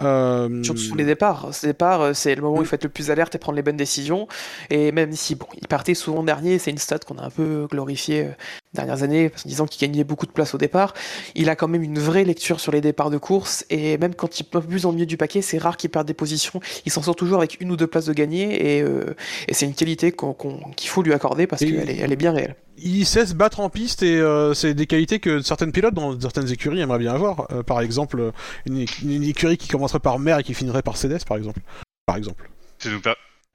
Surtout 0.00 0.76
sur 0.80 0.96
les 0.96 1.04
départs. 1.04 1.48
Ces 1.52 1.68
départs, 1.68 2.14
c'est 2.14 2.34
le 2.34 2.42
moment 2.42 2.58
où 2.58 2.62
il 2.62 2.66
faut 2.66 2.74
être 2.74 2.84
le 2.84 2.90
plus 2.90 3.10
alerte 3.10 3.34
et 3.34 3.38
prendre 3.38 3.56
les 3.56 3.62
bonnes 3.62 3.76
décisions. 3.76 4.26
Et 4.70 4.90
même 4.90 5.12
si, 5.12 5.36
bon, 5.36 5.46
il 5.60 5.68
partait 5.68 5.94
souvent 5.94 6.22
dernier, 6.22 6.58
c'est 6.58 6.70
une 6.70 6.78
stat 6.78 6.98
qu'on 7.00 7.18
a 7.18 7.24
un 7.24 7.30
peu 7.30 7.66
glorifiée 7.70 8.30
dernières 8.74 9.02
années, 9.02 9.30
en 9.34 9.48
disant 9.48 9.66
qu'il 9.66 9.86
gagnait 9.86 10.04
beaucoup 10.04 10.26
de 10.26 10.30
place 10.30 10.54
au 10.54 10.58
départ. 10.58 10.94
Il 11.34 11.48
a 11.48 11.56
quand 11.56 11.67
même 11.68 11.82
une 11.82 11.98
vraie 11.98 12.24
lecture 12.24 12.58
sur 12.60 12.72
les 12.72 12.80
départs 12.80 13.10
de 13.10 13.18
course, 13.18 13.64
et 13.70 13.96
même 13.98 14.14
quand 14.14 14.38
il 14.38 14.42
est 14.42 14.56
un 14.56 14.60
peu 14.60 14.66
plus 14.66 14.86
en 14.86 14.92
milieu 14.92 15.06
du 15.06 15.16
paquet, 15.16 15.42
c'est 15.42 15.58
rare 15.58 15.76
qu'il 15.76 15.90
perde 15.90 16.06
des 16.06 16.14
positions. 16.14 16.60
Il 16.86 16.92
s'en 16.92 17.02
sort 17.02 17.14
toujours 17.16 17.38
avec 17.38 17.60
une 17.60 17.70
ou 17.70 17.76
deux 17.76 17.86
places 17.86 18.06
de 18.06 18.12
gagner, 18.12 18.76
et, 18.78 18.82
euh, 18.82 19.14
et 19.46 19.54
c'est 19.54 19.66
une 19.66 19.74
qualité 19.74 20.10
qu'on- 20.12 20.32
qu'on- 20.34 20.58
qu'il 20.76 20.88
faut 20.90 21.02
lui 21.02 21.12
accorder 21.12 21.46
parce 21.46 21.62
Et- 21.62 21.66
qu'elle 21.70 21.90
est, 21.90 21.98
elle 21.98 22.12
est 22.12 22.16
bien 22.16 22.32
réelle. 22.32 22.56
il 22.78 23.04
sait 23.06 23.26
se 23.26 23.34
battre 23.34 23.60
en 23.60 23.70
piste 23.70 24.02
et 24.02 24.16
euh, 24.18 24.54
c'est 24.54 24.74
des 24.74 24.86
qualités 24.86 25.18
que 25.20 25.40
certaines 25.42 25.72
pilotes 25.72 25.94
dans 25.94 26.18
certaines 26.20 26.50
écuries 26.50 26.80
aimeraient 26.80 26.98
bien 26.98 27.14
avoir. 27.14 27.46
Euh, 27.52 27.62
par 27.62 27.80
exemple, 27.80 28.32
une, 28.66 28.84
éc- 28.84 29.02
une 29.02 29.22
écurie 29.24 29.56
qui 29.58 29.68
commencerait 29.68 29.98
par 30.00 30.18
Mer 30.18 30.38
et 30.38 30.42
qui 30.42 30.54
finirait 30.54 30.82
par 30.82 30.96
Cédès, 30.96 31.18
par 31.26 31.36
exemple. 31.36 31.60
Par 32.06 32.16
exemple. 32.16 32.48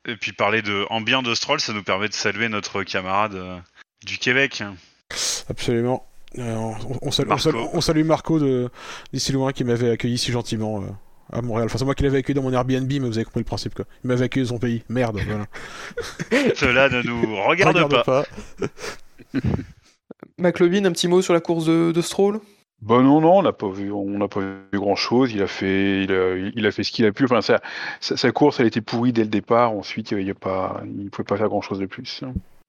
Et 0.06 0.18
puis 0.18 0.34
parler 0.34 0.62
de, 0.62 0.86
en 0.90 1.00
bien 1.00 1.22
de 1.22 1.34
Stroll, 1.34 1.62
ça 1.62 1.72
nous 1.72 1.84
permet 1.84 2.10
de 2.10 2.14
saluer 2.14 2.50
notre 2.50 2.84
camarade 2.84 3.36
euh, 3.36 3.58
du 4.06 4.18
Québec. 4.18 4.62
Absolument. 5.50 6.06
Euh, 6.40 6.56
on, 6.56 6.76
on 7.08 7.12
salue, 7.12 7.28
on 7.28 7.30
Marco. 7.30 7.44
salue- 7.52 7.66
on 7.74 7.82
salue 7.82 8.04
Marco 8.04 8.40
de 8.40 8.70
d'ici 9.12 9.32
loin 9.32 9.52
qui 9.52 9.64
m'avait 9.64 9.92
accueilli 9.92 10.18
si 10.18 10.32
gentiment 10.32 10.82
euh, 10.82 10.86
à 11.32 11.42
Montréal. 11.42 11.66
Enfin, 11.68 11.78
c'est 11.78 11.86
moi 11.86 11.96
qui 11.96 12.04
l'avais 12.04 12.18
accueilli 12.20 12.36
dans 12.36 12.42
mon 12.44 12.52
Airbnb, 12.54 12.92
mais 12.92 13.00
vous 13.00 13.18
avez 13.18 13.26
compris 13.26 13.42
le 13.42 13.46
principe 13.46 13.76
quoi. 13.76 13.86
Il 14.04 14.08
m'avait 14.08 14.26
accueilli 14.26 14.46
dans 14.46 14.54
son 14.56 14.60
pays. 14.60 14.84
Merde, 14.90 15.20
voilà. 15.28 15.46
Cela 16.56 16.90
ne 16.90 17.02
nous 17.04 17.36
regarde, 17.48 18.04
pas. 18.04 18.26
McLovin, 20.38 20.86
un 20.86 20.92
petit 20.92 21.08
mot 21.08 21.22
sur 21.22 21.34
la 21.34 21.40
course 21.42 21.66
de, 21.66 21.92
de 21.92 22.02
Stroll? 22.02 22.40
Bah 22.82 23.02
non, 23.02 23.22
non, 23.22 23.38
on 23.38 23.44
n'a 23.44 23.54
pas 23.54 23.70
vu, 23.70 23.92
on 23.92 24.18
n'a 24.18 24.28
pas 24.28 24.42
vu 24.42 24.80
grand 24.80 24.96
chose. 24.96 25.32
Il 25.32 25.42
a 25.42 25.48
fait, 25.48 26.04
il 26.04 26.12
a, 26.12 26.36
il 26.54 26.66
a 26.66 26.72
fait 26.72 26.84
ce 26.84 26.92
qu'il 26.92 27.06
a 27.06 27.14
pu. 27.14 27.24
Enfin, 27.26 27.42
sa, 27.42 27.62
sa, 28.02 28.18
sa 28.18 28.32
course, 28.32 28.60
elle 28.60 28.68
était 28.68 28.82
pourrie 28.82 29.14
dès 29.14 29.22
le 29.24 29.30
départ. 29.30 29.72
Ensuite, 29.72 30.12
il 30.12 30.36
pas, 30.36 30.82
il 31.00 31.10
pouvait 31.10 31.24
pas 31.24 31.38
faire 31.38 31.48
grand 31.48 31.62
chose 31.62 31.80
de 31.80 31.86
plus. 31.86 32.24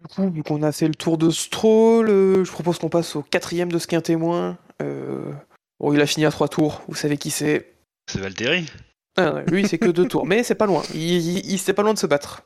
Du 0.08 0.14
coup, 0.14 0.30
vu 0.30 0.42
qu'on 0.42 0.62
a 0.62 0.70
fait 0.72 0.86
le 0.88 0.94
tour 0.94 1.16
de 1.18 1.30
Stroll, 1.30 2.08
euh, 2.10 2.44
je 2.44 2.52
propose 2.52 2.78
qu'on 2.78 2.88
passe 2.90 3.16
au 3.16 3.22
quatrième 3.22 3.72
de 3.72 3.78
ce 3.78 3.86
qu'un 3.86 4.00
témoin. 4.02 4.58
Euh, 4.82 5.32
bon, 5.80 5.92
il 5.94 6.00
a 6.00 6.06
fini 6.06 6.26
à 6.26 6.30
trois 6.30 6.48
tours, 6.48 6.82
vous 6.88 6.94
savez 6.94 7.16
qui 7.16 7.30
c'est. 7.30 7.72
C'est 8.10 8.18
Valtteri 8.20 8.70
Ah 9.16 9.40
lui, 9.46 9.66
c'est 9.66 9.78
que 9.78 9.88
deux 9.88 10.06
tours, 10.06 10.26
mais 10.26 10.42
c'est 10.42 10.54
pas 10.56 10.66
loin. 10.66 10.82
Il, 10.92 11.00
il, 11.00 11.46
il- 11.52 11.58
c'est 11.58 11.72
pas 11.72 11.82
loin 11.82 11.94
de 11.94 11.98
se 11.98 12.06
battre. 12.06 12.42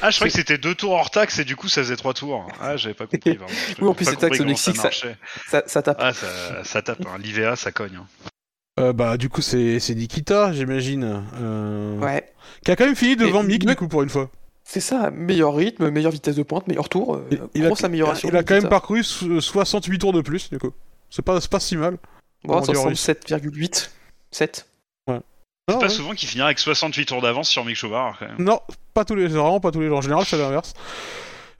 Ah, 0.00 0.10
je 0.10 0.16
croyais 0.16 0.30
que 0.30 0.36
c'était 0.38 0.56
deux 0.58 0.74
tours 0.74 0.92
hors 0.92 1.10
taxe 1.10 1.38
et 1.38 1.44
du 1.44 1.54
coup 1.56 1.68
ça 1.68 1.82
faisait 1.82 1.96
trois 1.96 2.14
tours. 2.14 2.46
Ah, 2.60 2.76
j'avais 2.76 2.94
pas 2.94 3.06
compris. 3.06 3.36
vraiment. 3.36 3.52
Oui, 3.80 3.88
en 3.88 3.94
plus, 3.94 4.04
c'est 4.06 4.16
taxe 4.16 4.40
au 4.40 4.44
Mexique, 4.44 4.76
ça- 4.76 4.84
marchait. 4.84 5.16
Ça, 5.48 5.62
ça 5.66 5.82
tape. 5.82 5.98
Ah, 6.00 6.12
ça, 6.14 6.64
ça 6.64 6.82
tape. 6.82 7.00
Hein. 7.06 7.18
L'IVA, 7.22 7.56
ça 7.56 7.72
cogne. 7.72 7.96
hein. 8.00 8.06
Euh, 8.80 8.92
bah, 8.94 9.18
du 9.18 9.28
coup, 9.28 9.42
c'est 9.42 9.78
Nikita, 9.90 10.52
j'imagine. 10.54 11.24
Euh, 11.34 11.98
Ouais. 11.98 12.32
Qui 12.64 12.70
a 12.70 12.76
quand 12.76 12.86
même 12.86 12.96
fini 12.96 13.16
devant 13.16 13.42
Et- 13.42 13.46
Mick, 13.46 13.66
du 13.66 13.76
coup, 13.76 13.86
pour 13.88 14.02
une 14.02 14.08
fois. 14.08 14.30
C'est 14.64 14.80
ça, 14.80 15.10
meilleur 15.10 15.54
rythme, 15.54 15.90
meilleure 15.90 16.12
vitesse 16.12 16.36
de 16.36 16.42
pointe, 16.42 16.66
meilleur 16.68 16.88
tour. 16.88 17.16
euh, 17.16 17.26
Il- 17.30 17.40
il 17.54 17.64
a- 17.64 17.68
grosse 17.68 17.84
amélioration. 17.84 18.28
Il 18.28 18.36
a 18.36 18.42
quand 18.42 18.54
même 18.54 18.68
parcouru 18.68 19.02
so- 19.02 19.40
68 19.40 19.98
tours 19.98 20.12
de 20.12 20.20
plus, 20.20 20.50
du 20.50 20.58
coup. 20.58 20.70
C'est 21.10 21.22
pas, 21.22 21.40
c'est 21.40 21.50
pas 21.50 21.60
si 21.60 21.76
mal. 21.76 21.98
Bon, 22.44 22.54
Comment 22.54 22.60
dire, 22.60 22.74
67,8. 22.76 23.90
7. 24.30 24.66
Non, 25.08 25.20
Pas 25.78 25.78
ouais. 25.86 25.88
souvent 25.90 26.12
qu'il 26.12 26.28
finira 26.28 26.46
avec 26.46 26.58
68 26.58 27.06
tours 27.06 27.22
d'avance 27.22 27.48
sur 27.48 27.64
Mick 27.64 27.76
Schumacher 27.76 28.16
quand 28.18 28.26
même. 28.26 28.36
Non, 28.44 28.58
pas 28.94 29.04
tous 29.04 29.14
les 29.14 29.28
vraiment 29.28 29.60
pas 29.60 29.70
tous 29.70 29.80
les 29.80 29.86
jours. 29.86 29.98
En 29.98 30.00
général, 30.00 30.24
c'est 30.26 30.36
l'inverse. 30.36 30.74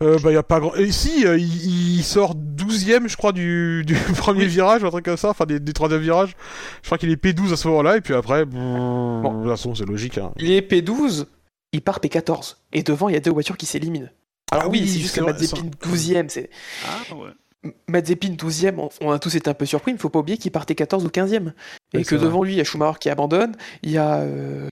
Euh, 0.03 0.19
bah, 0.21 0.33
y 0.33 0.37
a 0.37 0.43
pas 0.43 0.59
grand. 0.59 0.75
Et 0.75 0.91
si, 0.91 1.25
euh, 1.25 1.39
il, 1.39 1.99
il 1.99 2.03
sort 2.03 2.35
12ème, 2.35 3.09
je 3.09 3.17
crois, 3.17 3.31
du, 3.31 3.85
du 3.87 3.95
premier 4.19 4.47
virage, 4.47 4.83
ou 4.83 4.87
un 4.87 4.91
truc 4.91 5.05
comme 5.05 5.17
ça, 5.17 5.29
enfin, 5.31 5.45
des, 5.47 5.61
des 5.61 5.73
troisième 5.73 6.01
virages. 6.01 6.35
Je 6.83 6.89
crois 6.89 6.99
qu'il 6.99 7.11
est 7.13 7.23
P12 7.23 7.53
à 7.53 7.57
ce 7.57 7.69
moment-là, 7.69 7.99
et 7.99 8.01
puis 8.01 8.13
après, 8.15 8.45
bon. 8.45 9.23
de 9.23 9.43
toute 9.43 9.51
façon, 9.51 9.75
c'est 9.77 9.85
logique. 9.87 10.19
Hein. 10.19 10.33
Il 10.39 10.51
est 10.51 10.69
P12, 10.69 11.27
il 11.73 11.83
part 11.83 12.01
P14. 12.01 12.57
Et 12.73 12.83
devant, 12.83 13.09
il 13.09 13.15
y 13.15 13.17
a 13.17 13.21
deux 13.21 13.31
voitures 13.33 13.57
qui 13.57 13.67
s'éliminent. 13.67 14.09
Alors 14.51 14.65
Ah 14.67 14.69
oui, 14.69 14.81
oui, 14.83 14.89
c'est 14.89 14.99
juste 15.01 15.15
que 15.17 15.21
Mazepin 15.23 15.63
12ème. 15.83 16.29
C'est... 16.29 16.51
Ah 16.87 17.15
ouais. 17.15 17.31
Mazepin 17.89 18.31
12ème, 18.35 18.79
on, 18.79 18.89
on 19.01 19.11
a 19.13 19.19
tous 19.19 19.35
été 19.37 19.49
un 19.49 19.55
peu 19.55 19.67
surpris, 19.67 19.93
mais 19.93 19.97
il 19.97 20.01
faut 20.01 20.09
pas 20.11 20.19
oublier 20.19 20.37
qu'il 20.37 20.51
partait 20.51 20.75
14 20.75 21.05
ou 21.05 21.09
15ème. 21.09 21.53
Et 21.95 21.99
Oui, 21.99 22.05
que 22.05 22.17
vrai. 22.17 22.25
devant 22.25 22.43
lui, 22.43 22.55
il 22.55 22.57
y 22.59 22.61
a 22.61 22.65
Schumacher 22.65 22.99
qui 22.99 23.09
abandonne, 23.09 23.55
il 23.83 23.91
y 23.93 23.99
a. 23.99 24.17
euh, 24.19 24.69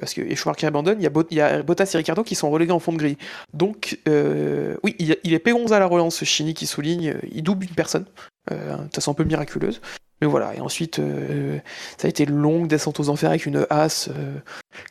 Parce 0.00 0.12
que 0.14 0.34
Schumacher 0.34 0.58
qui 0.58 0.66
abandonne, 0.66 0.98
il 1.00 1.04
y, 1.04 1.06
a 1.06 1.10
Bot- 1.10 1.26
il 1.30 1.36
y 1.36 1.40
a 1.40 1.62
Bottas 1.62 1.90
et 1.94 1.96
Ricardo 1.96 2.24
qui 2.24 2.34
sont 2.34 2.50
relégués 2.50 2.72
en 2.72 2.80
fond 2.80 2.92
de 2.92 2.98
grille. 2.98 3.16
Donc, 3.54 3.98
euh, 4.08 4.76
oui, 4.82 4.96
il, 4.98 5.16
il 5.24 5.34
est 5.34 5.44
P11 5.46 5.72
à 5.72 5.78
la 5.78 5.86
relance, 5.86 6.24
Chini 6.24 6.52
qui 6.54 6.66
souligne, 6.66 7.10
euh, 7.10 7.20
il 7.30 7.42
double 7.42 7.64
une 7.66 7.74
personne, 7.74 8.06
euh, 8.50 8.76
de 8.76 8.94
façon 8.94 9.12
un 9.12 9.14
peu 9.14 9.24
miraculeuse. 9.24 9.80
Mais 10.22 10.28
voilà, 10.28 10.54
et 10.54 10.60
ensuite, 10.60 11.00
euh, 11.00 11.58
ça 11.98 12.06
a 12.06 12.08
été 12.08 12.22
une 12.22 12.36
longue 12.36 12.68
descente 12.68 13.00
aux 13.00 13.08
enfers 13.08 13.30
avec 13.30 13.44
une 13.44 13.66
As 13.70 14.08
euh, 14.08 14.38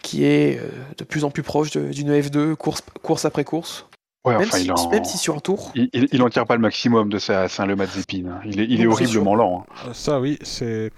qui 0.03 0.25
est 0.25 0.59
euh, 0.59 0.67
de 0.97 1.05
plus 1.05 1.23
en 1.23 1.31
plus 1.31 1.41
proche 1.41 1.71
d'une 1.71 2.11
F2, 2.11 2.53
course, 2.55 2.81
course 3.01 3.23
après 3.23 3.45
course. 3.45 3.87
Ouais, 4.23 4.33
Même, 4.37 4.43
enfin, 4.49 4.57
si, 4.59 4.65
il 4.65 4.71
en... 4.71 4.89
même 4.91 5.03
si 5.03 5.17
sur 5.17 5.35
un 5.35 5.39
tour, 5.39 5.71
Il, 5.73 5.89
il, 5.93 6.07
il 6.11 6.21
en 6.21 6.29
tire 6.29 6.45
pas 6.45 6.53
le 6.55 6.61
maximum 6.61 7.09
de 7.09 7.17
sa 7.17 7.47
Saint 7.49 7.65
le 7.65 7.75
Mazepin. 7.75 8.25
hein. 8.29 8.39
Il 8.45 8.59
est, 8.59 8.65
il 8.65 8.79
est 8.79 8.85
Non, 8.85 8.95
c'est 8.95 9.03
horriblement 9.05 9.33
lent. 9.33 9.65
hein. 9.67 9.73
Euh, 9.87 9.93
Ça, 9.93 10.19
oui, 10.19 10.37
c'est. 10.43 10.91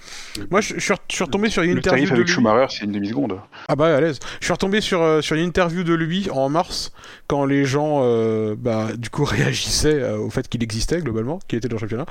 Moi, 0.51 0.59
je, 0.59 0.74
je 0.78 0.93
suis 1.07 1.24
retombé 1.24 1.49
sur 1.49 1.63
une 1.63 1.71
Le 1.71 1.78
interview 1.78 1.99
tarif 2.05 2.09
de 2.09 2.15
avec 2.15 2.28
lui. 2.28 2.34
Schumacher, 2.34 2.65
c'est 2.78 2.84
une 2.84 2.91
demi-seconde. 2.91 3.39
Ah 3.69 3.78
bah 3.78 3.95
à 3.95 4.01
l'aise. 4.01 4.19
Je 4.41 4.45
suis 4.45 4.51
retombé 4.51 4.82
sur, 4.82 5.01
euh, 5.01 5.21
sur 5.21 5.38
une 5.38 5.45
interview 5.45 5.84
de 5.86 5.93
lui 5.93 6.30
en 6.32 6.49
mars 6.49 6.91
quand 7.28 7.45
les 7.45 7.63
gens 7.63 8.01
euh, 8.03 8.55
bah, 8.57 8.89
du 8.97 9.09
coup 9.09 9.24
réagissaient 9.24 10.01
euh, 10.01 10.17
au 10.17 10.30
fait 10.30 10.49
qu'il 10.49 10.61
existait 10.61 10.99
globalement, 10.99 11.39
qu'il 11.47 11.57
était 11.59 11.69
dans 11.69 11.78
le 11.78 11.80
championnat 11.80 12.05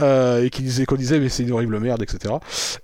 euh, 0.00 0.44
et 0.44 0.48
qu'il 0.48 0.64
disait 0.64 0.86
qu'on 0.86 0.96
disait 0.96 1.20
mais 1.20 1.28
c'est 1.28 1.42
une 1.42 1.52
horrible 1.52 1.78
merde 1.78 2.02
etc. 2.02 2.36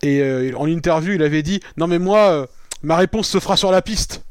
Et 0.03 0.20
euh, 0.20 0.53
en 0.59 0.66
interview 0.66 1.14
il 1.14 1.22
avait 1.22 1.43
dit 1.43 1.61
non 1.78 1.87
mais 1.87 1.99
moi 1.99 2.18
euh, 2.31 2.47
ma 2.83 2.97
réponse 2.97 3.26
se 3.28 3.39
fera 3.41 3.57
sur 3.57 3.70
la 3.72 3.81
piste. 3.81 4.22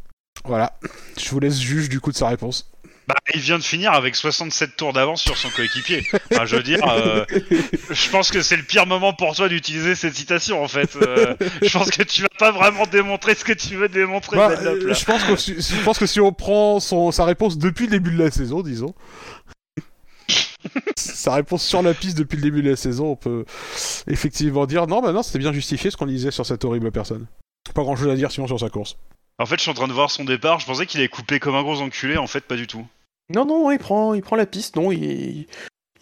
Voilà. 0.45 0.74
Je 1.18 1.30
vous 1.32 1.39
laisse 1.39 1.60
juge 1.60 1.89
du 1.89 2.00
coup 2.00 2.12
de 2.12 2.16
sa 2.16 2.28
réponse. 2.30 2.70
Bah, 3.10 3.16
il 3.34 3.41
vient 3.41 3.57
de 3.57 3.64
finir 3.64 3.91
avec 3.93 4.16
67 4.16 4.78
tours 4.78 4.93
d'avance 4.93 5.24
sur 5.24 5.36
son 5.36 5.49
coéquipier. 5.49 6.05
Enfin, 6.32 6.45
je 6.45 6.55
veux 6.57 6.62
dire, 6.62 6.78
euh, 6.88 7.26
je 7.89 8.10
pense 8.12 8.30
que 8.30 8.43
c'est 8.43 8.55
le 8.55 8.62
pire 8.62 8.86
moment 8.86 9.14
pour 9.14 9.36
toi 9.36 9.49
d'utiliser 9.49 9.95
cette 9.95 10.14
citation 10.14 10.64
en 10.64 10.68
fait. 10.68 10.95
Euh, 10.95 11.34
je 11.64 11.70
pense 11.76 11.89
que 11.89 12.03
tu 12.03 12.22
vas 12.22 12.28
pas 12.38 12.51
vraiment 12.51 12.86
démontrer 12.86 13.34
ce 13.34 13.43
que 13.43 13.53
tu 13.53 13.78
veux 13.78 13.89
démontrer. 13.89 14.38
Bah, 14.38 14.49
là. 14.62 14.93
je 14.93 15.05
pense 15.05 15.24
que 15.24 15.36
si- 15.38 15.55
je 15.60 15.84
pense 15.84 15.97
que 15.97 16.05
si 16.05 16.22
on 16.22 16.32
prend 16.32 16.80
son, 16.80 17.12
sa 17.12 17.26
réponse 17.26 17.57
depuis 17.57 17.86
le 17.86 17.91
début 17.93 18.12
de 18.12 18.24
la 18.24 18.30
saison 18.30 18.62
disons. 18.62 18.93
sa 20.95 21.34
réponse 21.34 21.64
sur 21.66 21.82
la 21.82 21.95
piste 21.95 22.16
depuis 22.16 22.36
le 22.36 22.43
début 22.43 22.62
de 22.62 22.70
la 22.70 22.76
saison, 22.76 23.07
on 23.12 23.16
peut 23.16 23.43
effectivement 24.07 24.68
dire 24.68 24.86
non, 24.86 25.01
bah 25.01 25.14
non, 25.14 25.24
c'était 25.24 25.39
bien 25.39 25.51
justifié 25.53 25.89
ce 25.89 25.97
qu'on 25.97 26.05
disait 26.05 26.30
sur 26.32 26.45
cette 26.45 26.64
horrible 26.64 26.91
personne. 26.91 27.26
Pas 27.74 27.82
grand 27.82 27.95
chose 27.95 28.10
à 28.10 28.16
dire 28.16 28.32
sinon 28.32 28.45
sur 28.45 28.60
sa 28.60 28.70
course. 28.70 28.97
En 29.39 29.45
fait, 29.45 29.55
je 29.55 29.62
suis 29.62 29.72
en 29.72 29.74
train 29.74 29.88
de 29.88 29.93
voir 29.93 30.12
son 30.12 30.26
départ. 30.26 30.60
Je 30.60 30.66
pensais 30.66 30.86
qu'il 30.86 30.99
allait 30.99 31.07
couper 31.07 31.39
comme 31.39 31.55
un 31.55 31.64
gros 31.64 31.82
enculé. 31.82 32.18
En 32.18 32.28
fait, 32.28 32.41
pas 32.41 32.55
du 32.57 32.68
tout. 32.68 32.86
Non, 33.34 33.46
non, 33.46 33.70
il 33.72 33.78
prend, 33.78 34.14
il 34.14 34.22
prend 34.22 34.36
la 34.36 34.48
piste, 34.48 34.76
non, 34.76 34.92
il, 34.92 35.46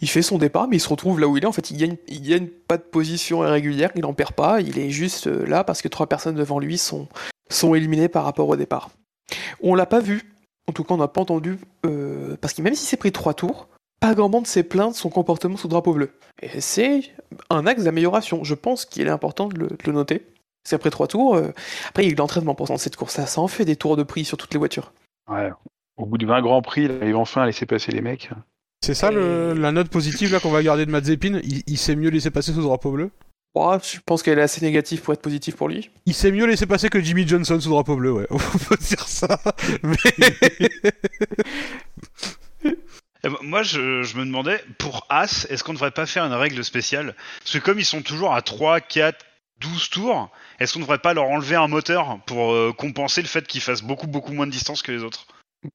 fait 0.02 0.22
son 0.22 0.38
départ, 0.38 0.66
mais 0.68 0.76
il 0.76 0.80
se 0.80 0.88
retrouve 0.88 1.20
là 1.20 1.28
où 1.28 1.36
il 1.36 1.44
est. 1.44 1.46
En 1.46 1.52
fait, 1.52 1.70
il 1.70 1.76
gagne, 1.76 1.96
il 2.08 2.22
gagne 2.22 2.46
pas 2.46 2.78
de 2.78 2.82
position 2.82 3.44
irrégulière, 3.44 3.90
il 3.96 4.06
en 4.06 4.14
perd 4.14 4.32
pas, 4.32 4.60
il 4.60 4.78
est 4.78 4.90
juste 4.90 5.26
euh, 5.26 5.44
là 5.46 5.64
parce 5.64 5.82
que 5.82 5.88
trois 5.88 6.06
personnes 6.06 6.36
devant 6.36 6.58
lui 6.58 6.78
sont, 6.78 7.08
éliminées 7.74 8.08
par 8.08 8.24
rapport 8.24 8.48
au 8.48 8.56
départ. 8.56 8.90
On 9.60 9.74
l'a 9.74 9.86
pas 9.86 10.00
vu, 10.00 10.32
en 10.68 10.72
tout 10.72 10.84
cas, 10.84 10.94
on 10.94 10.98
n'a 10.98 11.08
pas 11.08 11.20
entendu, 11.20 11.58
euh, 11.84 12.36
parce 12.40 12.54
que 12.54 12.62
même 12.62 12.74
s'il 12.74 12.88
s'est 12.88 12.96
pris 12.96 13.12
trois 13.12 13.34
tours, 13.34 13.68
pas 14.00 14.14
grand 14.14 14.28
monde 14.28 14.46
s'est 14.46 14.62
plaint 14.62 14.92
de 14.92 14.96
son 14.96 15.10
comportement 15.10 15.56
sous 15.56 15.68
drapeau 15.68 15.92
bleu. 15.92 16.12
Et 16.40 16.60
c'est 16.60 17.02
un 17.50 17.66
axe 17.66 17.82
d'amélioration. 17.82 18.44
Je 18.44 18.54
pense 18.54 18.84
qu'il 18.84 19.06
est 19.06 19.10
important 19.10 19.48
de 19.48 19.68
le, 19.84 19.92
noter. 19.92 20.24
C'est 20.64 20.76
après 20.76 20.90
trois 20.90 21.08
tours. 21.08 21.34
euh, 21.34 21.52
Après, 21.88 22.04
il 22.04 22.06
y 22.06 22.08
a 22.10 22.12
eu 22.12 22.16
l'entraînement 22.16 22.54
pendant 22.54 22.78
cette 22.78 22.96
course. 22.96 23.20
Ça 23.20 23.40
en 23.40 23.48
fait 23.48 23.64
des 23.64 23.76
tours 23.76 23.96
de 23.96 24.04
prix 24.04 24.24
sur 24.24 24.38
toutes 24.38 24.54
les 24.54 24.58
voitures. 24.58 24.92
Ouais. 25.28 25.50
Au 25.98 26.06
bout 26.06 26.16
de 26.18 26.26
20 26.26 26.40
grands 26.42 26.62
prix, 26.62 26.84
il 26.84 26.92
arrive 26.92 27.16
enfin 27.16 27.42
à 27.42 27.46
laisser 27.46 27.66
passer 27.66 27.92
les 27.92 28.00
mecs. 28.00 28.30
C'est 28.84 28.94
ça 28.94 29.10
le- 29.10 29.52
la 29.54 29.72
note 29.72 29.88
positive 29.90 30.32
là 30.32 30.38
qu'on 30.40 30.50
va 30.52 30.62
garder 30.62 30.86
de 30.86 30.90
Mazepin 30.92 31.40
il, 31.42 31.62
il 31.66 31.76
s'est 31.78 31.96
mieux 31.96 32.10
laissé 32.10 32.30
passer 32.30 32.52
sous 32.52 32.62
drapeau 32.62 32.92
bleu? 32.92 33.10
Ouais, 33.56 33.76
je 33.82 33.98
pense 34.06 34.22
qu'elle 34.22 34.38
est 34.38 34.42
assez 34.42 34.64
négative 34.64 35.00
pour 35.02 35.12
être 35.14 35.22
positive 35.22 35.56
pour 35.56 35.68
lui. 35.68 35.90
Il 36.06 36.14
s'est 36.14 36.30
mieux 36.30 36.46
laissé 36.46 36.66
passer 36.66 36.88
que 36.88 37.00
Jimmy 37.00 37.26
Johnson 37.26 37.58
sous 37.60 37.70
drapeau 37.70 37.96
bleu, 37.96 38.12
ouais. 38.12 38.26
On 38.30 38.38
peut 38.38 38.76
dire 38.80 39.02
ça. 39.08 39.40
Mais... 39.82 39.96
Moi, 43.42 43.64
je, 43.64 44.02
je 44.04 44.16
me 44.16 44.24
demandais, 44.24 44.62
pour 44.78 45.04
As, 45.10 45.46
est-ce 45.50 45.64
qu'on 45.64 45.72
ne 45.72 45.76
devrait 45.76 45.90
pas 45.90 46.06
faire 46.06 46.24
une 46.24 46.32
règle 46.32 46.62
spéciale? 46.62 47.16
Parce 47.40 47.52
que 47.52 47.58
comme 47.58 47.80
ils 47.80 47.84
sont 47.84 48.00
toujours 48.02 48.32
à 48.32 48.42
3, 48.42 48.80
4, 48.80 49.24
12 49.60 49.90
tours, 49.90 50.30
est-ce 50.60 50.72
qu'on 50.74 50.78
ne 50.78 50.84
devrait 50.84 50.98
pas 50.98 51.14
leur 51.14 51.24
enlever 51.24 51.56
un 51.56 51.66
moteur 51.66 52.20
pour 52.26 52.52
euh, 52.52 52.72
compenser 52.72 53.20
le 53.20 53.26
fait 53.26 53.44
qu'ils 53.46 53.60
fassent 53.60 53.82
beaucoup, 53.82 54.06
beaucoup 54.06 54.32
moins 54.32 54.46
de 54.46 54.52
distance 54.52 54.82
que 54.82 54.92
les 54.92 55.02
autres? 55.02 55.26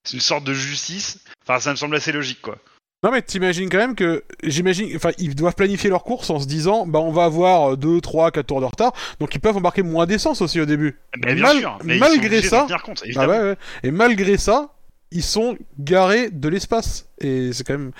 C'est 0.04 0.14
une 0.16 0.22
sorte 0.22 0.44
de 0.44 0.54
justice. 0.54 1.20
Enfin, 1.48 1.60
ça 1.60 1.72
me 1.72 1.76
semble 1.76 1.96
assez 1.96 2.12
logique, 2.12 2.42
quoi. 2.42 2.58
Non 3.04 3.12
mais 3.12 3.22
t'imagines 3.22 3.70
quand 3.70 3.80
même 3.80 3.96
que 3.96 4.24
j'imagine 4.44 4.90
enfin 4.96 5.12
ils 5.18 5.36
doivent 5.36 5.56
planifier 5.56 5.90
leur 5.90 6.06
course 6.06 6.30
en 6.30 6.40
se 6.40 6.48
disant 6.48 6.88
bah 6.88 7.00
on 7.00 7.12
va 7.12 7.26
avoir 7.26 7.76
2 7.76 8.00
3 8.00 8.32
4 8.32 8.46
tours 8.48 8.62
de 8.62 8.66
retard 8.66 8.94
donc 9.20 9.36
ils 9.36 9.42
peuvent 9.42 9.58
embarquer 9.58 9.82
moins 9.84 10.06
d'essence 10.06 10.42
aussi 10.42 10.62
au 10.62 10.66
début. 10.66 10.98
Mais 11.18 11.36
bien 11.36 11.44
Mal- 11.44 11.60
sûr, 11.60 11.78
mais 11.84 11.98
ils 11.98 12.00
malgré 12.00 12.16
sont 12.22 12.26
obligés 12.28 12.48
ça- 12.48 12.62
de 12.62 12.68
tenir 12.68 12.82
compte, 12.82 13.04
Ah 13.18 13.28
ouais, 13.28 13.40
ouais. 13.42 13.56
Et 13.84 13.92
malgré 13.92 14.38
ça, 14.38 14.70
ils 15.12 15.22
sont 15.22 15.58
garés 15.78 16.30
de 16.32 16.48
l'espace 16.48 17.08
et 17.20 17.52
c'est 17.52 17.66
quand 17.66 17.74
même 17.74 17.92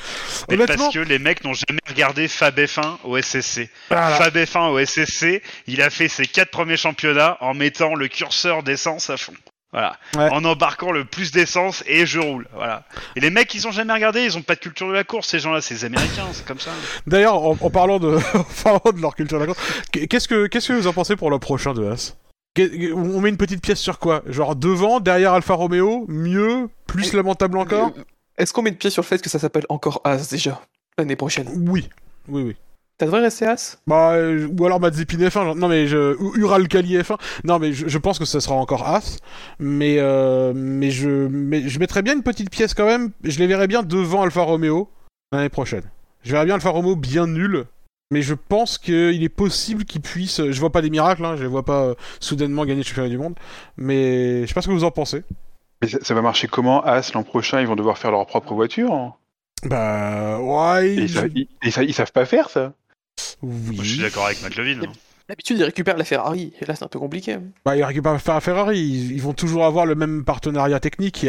Mais 0.48 0.56
honnêtement 0.56 0.78
parce 0.86 0.94
que 0.94 1.00
les 1.00 1.20
mecs 1.20 1.44
n'ont 1.44 1.54
jamais 1.54 1.82
regardé 1.86 2.30
Fab 2.30 2.58
F1 2.58 3.00
au 3.04 3.18
SSC. 3.18 3.70
Voilà. 3.90 4.16
Fab 4.16 4.34
F1 4.38 4.70
au 4.72 4.80
SSC, 4.80 5.42
il 5.68 5.82
a 5.82 5.90
fait 5.90 6.08
ses 6.08 6.28
quatre 6.28 6.50
premiers 6.52 6.78
championnats 6.78 7.38
en 7.42 7.54
mettant 7.54 7.94
le 7.96 8.08
curseur 8.08 8.64
d'essence 8.64 9.10
à 9.10 9.18
fond. 9.18 9.34
Voilà. 9.74 9.98
Ouais. 10.16 10.30
En 10.32 10.46
embarquant 10.46 10.92
le 10.92 11.04
plus 11.04 11.32
d'essence 11.32 11.84
et 11.88 12.06
je 12.06 12.20
roule. 12.20 12.48
Voilà. 12.54 12.84
Et 13.16 13.20
les 13.20 13.30
mecs, 13.32 13.54
ils 13.56 13.68
ont 13.68 13.72
jamais 13.72 13.92
regardé, 13.92 14.24
ils 14.24 14.38
ont 14.38 14.42
pas 14.44 14.54
de 14.56 14.60
culture 14.60 14.88
de 14.88 14.94
la 14.94 15.04
course, 15.04 15.28
ces 15.28 15.40
gens-là, 15.40 15.62
c'est 15.62 15.74
les 15.74 15.86
américains, 15.86 16.28
c'est 16.32 16.46
comme 16.46 16.60
ça. 16.60 16.70
D'ailleurs 17.08 17.44
en, 17.44 17.58
en 17.60 17.70
parlant 17.70 18.00
de 18.00 18.16
en 18.36 18.44
parlant 18.64 18.92
de 18.96 19.02
leur 19.02 19.16
culture 19.16 19.40
de 19.40 19.46
la 19.46 19.54
course, 19.54 19.60
qu'est-ce 19.92 20.28
que 20.28 20.48
qu'est-ce 20.48 20.68
que 20.70 20.74
vous 20.74 20.88
en 20.88 20.94
pensez 20.94 21.16
pour 21.16 21.32
le 21.32 21.40
prochain 21.40 21.74
de 21.74 21.86
As 21.90 22.16
On 22.96 23.20
met 23.20 23.30
une 23.30 23.38
petite 23.38 23.62
pièce 23.64 23.80
sur 23.80 23.98
quoi? 23.98 24.22
Genre 24.28 24.56
devant, 24.56 25.00
derrière 25.00 25.34
Alfa 25.34 25.56
Romeo, 25.56 26.06
mieux, 26.08 26.70
plus 26.86 27.14
lamentable 27.14 27.58
encore? 27.58 27.92
Euh, 27.98 28.04
Est-ce 28.38 28.54
qu'on 28.54 28.62
met 28.62 28.70
une 28.70 28.78
pièce 28.78 28.94
sur 28.94 29.02
le 29.02 29.08
fait 29.08 29.22
que 29.22 29.30
ça 29.30 29.40
s'appelle 29.40 29.66
encore 29.70 30.02
As 30.04 30.30
déjà 30.30 30.62
l'année 31.00 31.16
prochaine? 31.16 31.50
Oui, 31.68 31.90
oui, 32.28 32.44
oui. 32.44 32.56
Ça 33.00 33.06
devrait 33.08 33.22
rester 33.22 33.46
As? 33.46 33.80
Bah, 33.88 34.12
euh, 34.14 34.48
ou 34.48 34.66
alors 34.66 34.80
Mazepin 34.80 35.18
F1, 35.18 35.32
genre- 35.32 35.56
non 35.56 35.68
mais 35.68 35.88
je, 35.88 36.16
ou 36.22 36.36
Ural 36.38 36.68
Kali 36.68 36.96
F1, 36.98 37.18
non 37.44 37.60
mais 37.60 37.74
je, 37.74 37.88
je 37.88 37.98
pense 37.98 38.20
que 38.20 38.26
ça 38.26 38.40
sera 38.40 38.56
encore 38.56 38.88
As, 38.88 39.18
mais, 39.60 39.96
euh, 40.00 40.54
mais, 40.56 40.92
je, 40.92 41.10
mais 41.28 41.68
je 41.68 41.80
mettrais 41.80 42.02
bien 42.04 42.14
une 42.14 42.24
petite 42.24 42.50
pièce 42.52 42.74
quand 42.74 42.86
même, 42.86 43.12
je 43.24 43.40
les 43.40 43.48
verrais 43.48 43.68
bien 43.68 43.82
devant 43.84 44.22
Alfa 44.22 44.42
Romeo 44.44 44.90
l'année 45.32 45.50
prochaine. 45.50 45.84
Je 46.24 46.32
verrais 46.32 46.46
bien 46.46 46.56
Alfa 46.56 46.70
Romeo 46.70 46.96
bien 46.96 47.26
nul, 47.28 47.66
mais 48.12 48.22
je 48.22 48.36
pense 48.36 48.78
qu'il 48.78 49.24
est 49.24 49.30
possible 49.30 49.86
qu'ils 49.86 50.02
puissent, 50.02 50.42
je 50.52 50.60
vois 50.60 50.72
pas 50.72 50.82
des 50.84 50.92
miracles, 50.92 51.26
hein, 51.26 51.36
je 51.36 51.42
les 51.42 51.50
vois 51.50 51.66
pas 51.66 51.82
euh, 51.86 51.96
soudainement 52.20 52.64
gagner 52.64 52.82
le 52.84 52.86
championnat 52.88 53.10
du 53.10 53.18
monde, 53.18 53.34
mais 53.76 54.44
je 54.44 54.46
sais 54.48 54.54
pas 54.54 54.62
ce 54.62 54.68
que 54.68 54.74
vous 54.74 54.84
en 54.86 54.92
pensez. 54.92 55.24
Mais 55.82 55.90
ça, 55.90 55.98
ça 56.02 56.14
va 56.14 56.22
marcher 56.22 56.48
comment 56.48 56.82
As 56.86 57.12
l'an 57.14 57.24
prochain? 57.24 57.60
Ils 57.60 57.68
vont 57.68 57.76
devoir 57.76 57.98
faire 57.98 58.12
leur 58.12 58.26
propre 58.28 58.54
voiture 58.54 58.94
hein? 58.94 59.16
Bah, 59.66 60.40
ouais, 60.40 61.08
savent, 61.08 61.30
ils- 61.36 61.48
ils 61.64 61.72
savent- 61.72 61.86
ils 61.86 61.94
savent 61.94 62.12
pas 62.12 62.26
faire 62.26 62.50
ça 62.50 62.74
Moi, 63.44 63.84
je 63.84 63.90
suis 63.94 64.02
d'accord 64.02 64.26
avec 64.26 64.42
McLovin. 64.42 64.82
Hein. 65.34 65.34
D'habitude, 65.34 65.58
ils 65.58 65.64
récupèrent 65.64 65.98
la 65.98 66.04
Ferrari, 66.04 66.54
et 66.62 66.66
là, 66.66 66.76
c'est 66.76 66.84
un 66.84 66.88
peu 66.88 67.00
compliqué. 67.00 67.38
Bah, 67.66 67.76
ils 67.76 67.84
récupèrent 67.84 68.14
la 68.14 68.40
Ferrari, 68.40 68.80
ils, 68.80 69.22
vont 69.22 69.34
toujours 69.34 69.66
avoir 69.66 69.86
le 69.86 69.96
même 69.96 70.24
partenariat 70.24 70.80
technique. 70.80 71.26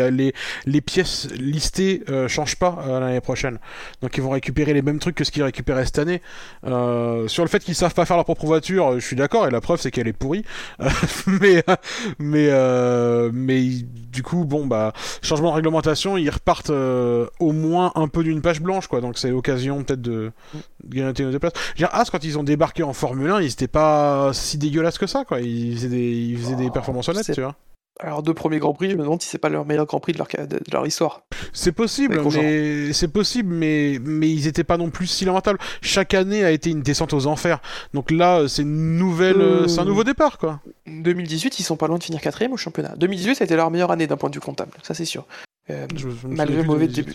Les, 0.67 0.81
pièces 0.81 1.29
listées 1.33 2.03
euh, 2.11 2.29
changent 2.29 2.57
pas 2.57 2.85
euh, 2.87 3.01
l'année 3.01 3.21
prochaine. 3.21 3.59
Donc 4.03 4.17
ils 4.17 4.23
vont 4.23 4.31
récupérer 4.31 4.75
les 4.75 4.83
mêmes 4.83 4.99
trucs 4.99 5.15
que 5.15 5.25
ce 5.25 5.31
qu'ils 5.31 5.43
récupéraient 5.43 5.87
cette 5.87 5.99
année. 5.99 6.21
Euh, 6.67 7.27
sur 7.29 7.43
le 7.43 7.49
fait 7.49 7.65
qu'ils 7.65 7.75
savent 7.75 7.95
pas 7.95 8.05
faire 8.05 8.17
leur 8.17 8.27
propre 8.27 8.45
voiture, 8.45 9.01
je 9.01 9.07
suis 9.07 9.17
d'accord, 9.17 9.47
et 9.47 9.51
la 9.51 9.61
preuve 9.61 9.81
c'est 9.81 9.91
qu'elle 9.91 10.09
est 10.09 10.13
pourrie. 10.13 10.45
Euh, 10.81 10.91
mais 13.33 13.69
du 14.13 14.23
coup, 14.23 14.45
bon 14.45 14.67
bah 14.67 14.93
changement 15.23 15.51
de 15.51 15.57
réglementation, 15.57 16.19
ils 16.19 16.31
repartent 16.31 16.71
au 16.71 17.53
moins 17.53 17.93
un 17.95 18.09
peu 18.09 18.23
d'une 18.23 18.43
page 18.43 18.61
blanche, 18.61 18.87
quoi. 18.87 19.01
Donc 19.01 19.19
c'est 19.19 19.31
l'occasion 19.31 19.83
peut-être 19.83 20.03
de, 20.03 20.33
de 20.85 20.95
gagner 20.95 21.13
des 21.13 21.39
places. 21.39 21.53
As 21.93 22.11
quand 22.11 22.25
ils 22.25 22.39
ont 22.39 22.45
débarqué 22.45 22.83
en 22.83 22.93
Formule 22.93 23.31
1, 23.31 23.41
ils 23.41 23.53
étaient 23.53 23.69
pas 23.69 23.94
si 24.33 24.59
dégueulasses 24.59 24.99
que 24.99 25.07
ça, 25.07 25.25
quoi. 25.25 25.41
Ils 25.41 25.75
faisaient 25.75 25.89
des, 25.89 26.13
ils 26.13 26.39
faisaient 26.39 26.57
des 26.57 26.67
Oh, 26.69 26.73
performances 26.73 27.09
honnêtes, 27.09 27.31
tu 27.33 27.41
vois. 27.41 27.57
Alors, 28.01 28.25
deux 28.25 28.35
premiers 28.35 28.59
Grands 28.59 28.75
Prix, 28.75 28.91
je 28.91 28.97
me 28.97 29.03
demande 29.05 29.23
si 29.23 29.29
c'est 29.29 29.39
pas 29.39 29.49
leur 29.49 29.65
meilleur 29.65 29.87
Grand 29.87 30.01
Prix 30.01 30.13
de 30.15 30.19
leur, 30.19 30.27
de 30.27 30.87
histoire. 30.87 31.23
C'est 31.53 31.71
possible, 31.71 32.21
mais 32.35 32.93
c'est 32.93 33.07
possible, 33.07 33.55
mais 33.55 34.01
mais 34.03 34.29
ils 34.29 34.49
étaient 34.49 34.65
pas 34.65 34.77
non 34.79 34.91
plus 34.91 35.07
si 35.07 35.25
lamentables. 35.25 35.61
Chaque 35.81 36.13
année 36.13 36.43
a 36.45 36.51
été 36.51 36.71
une 36.71 36.83
descente 36.83 37.13
aux 37.13 37.29
enfers. 37.29 37.61
Donc 37.95 38.11
là, 38.11 38.49
c'est 38.49 38.63
une 38.63 38.97
nouvelle, 38.97 39.41
Euh, 39.41 39.69
c'est 39.69 39.79
un 39.79 39.85
nouveau 39.85 40.03
départ, 40.03 40.39
quoi. 40.39 40.61
2018, 40.89 41.61
ils 41.61 41.63
sont 41.63 41.77
pas 41.77 41.87
loin 41.87 41.99
de 41.99 42.03
finir 42.03 42.21
quatrième 42.21 42.53
au 42.53 42.57
championnat. 42.57 42.95
2018, 42.97 43.37
ça 43.37 43.45
a 43.45 43.47
été 43.47 43.55
leur 43.55 43.71
meilleure 43.71 43.93
année 43.93 44.09
d'un 44.09 44.17
point 44.17 44.29
de 44.29 44.35
vue 44.35 44.41
comptable, 44.41 44.73
ça 44.83 44.93
c'est 44.95 45.05
sûr. 45.05 45.25
Euh, 45.71 45.87
Je- 45.95 46.09
je 46.11 46.27
me 46.27 46.35
malgré 46.35 46.57
le 46.63 46.65
mauvais 46.65 46.89
début. 46.89 47.15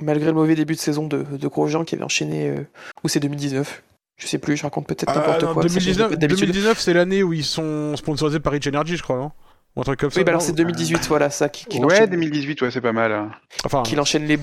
Malgré 0.00 0.26
le 0.28 0.32
mauvais 0.32 0.54
début 0.54 0.74
de 0.74 0.78
saison 0.80 1.06
de, 1.06 1.22
de 1.22 1.48
Grosjean 1.48 1.84
qui 1.84 1.96
avait 1.96 2.04
enchaîné. 2.04 2.48
euh, 2.48 2.62
ou 3.04 3.08
c'est 3.08 3.20
2019 3.20 3.82
Je 4.18 4.26
sais 4.26 4.38
plus, 4.38 4.56
je 4.56 4.62
raconte 4.64 4.86
peut-être 4.86 5.04
Ah, 5.08 5.14
n'importe 5.18 5.40
quoi. 5.54 5.62
ça 5.62 5.68
change 5.68 5.84
2019, 5.84 6.18
d'habitude. 6.18 6.46
2019 6.48 6.78
c'est 6.80 6.92
l'année 6.92 7.22
où 7.22 7.32
ils 7.32 7.44
sont 7.44 7.96
sponsorisés 7.96 8.40
par 8.40 8.52
Rich 8.52 8.66
Energy, 8.66 8.96
je 8.96 9.02
crois, 9.02 9.16
non? 9.16 9.30
Ou 9.76 9.80
un 9.80 9.84
truc 9.84 10.00
comme 10.00 10.10
ça. 10.10 10.18
Oui, 10.18 10.24
bah 10.24 10.30
alors 10.32 10.42
c'est 10.42 10.52
2018, 10.54 11.06
voilà, 11.08 11.30
ça 11.30 11.48
qui, 11.48 11.64
qui 11.66 11.78
Ouais, 11.78 11.84
enchaîne, 11.84 12.10
2018, 12.10 12.62
ouais, 12.62 12.70
c'est 12.72 12.80
pas 12.80 12.92
mal. 12.92 13.12
hein. 13.12 13.30
Enfin, 13.64 13.82
qu'il 13.84 14.00
enchaîne 14.00 14.24
les. 14.26 14.38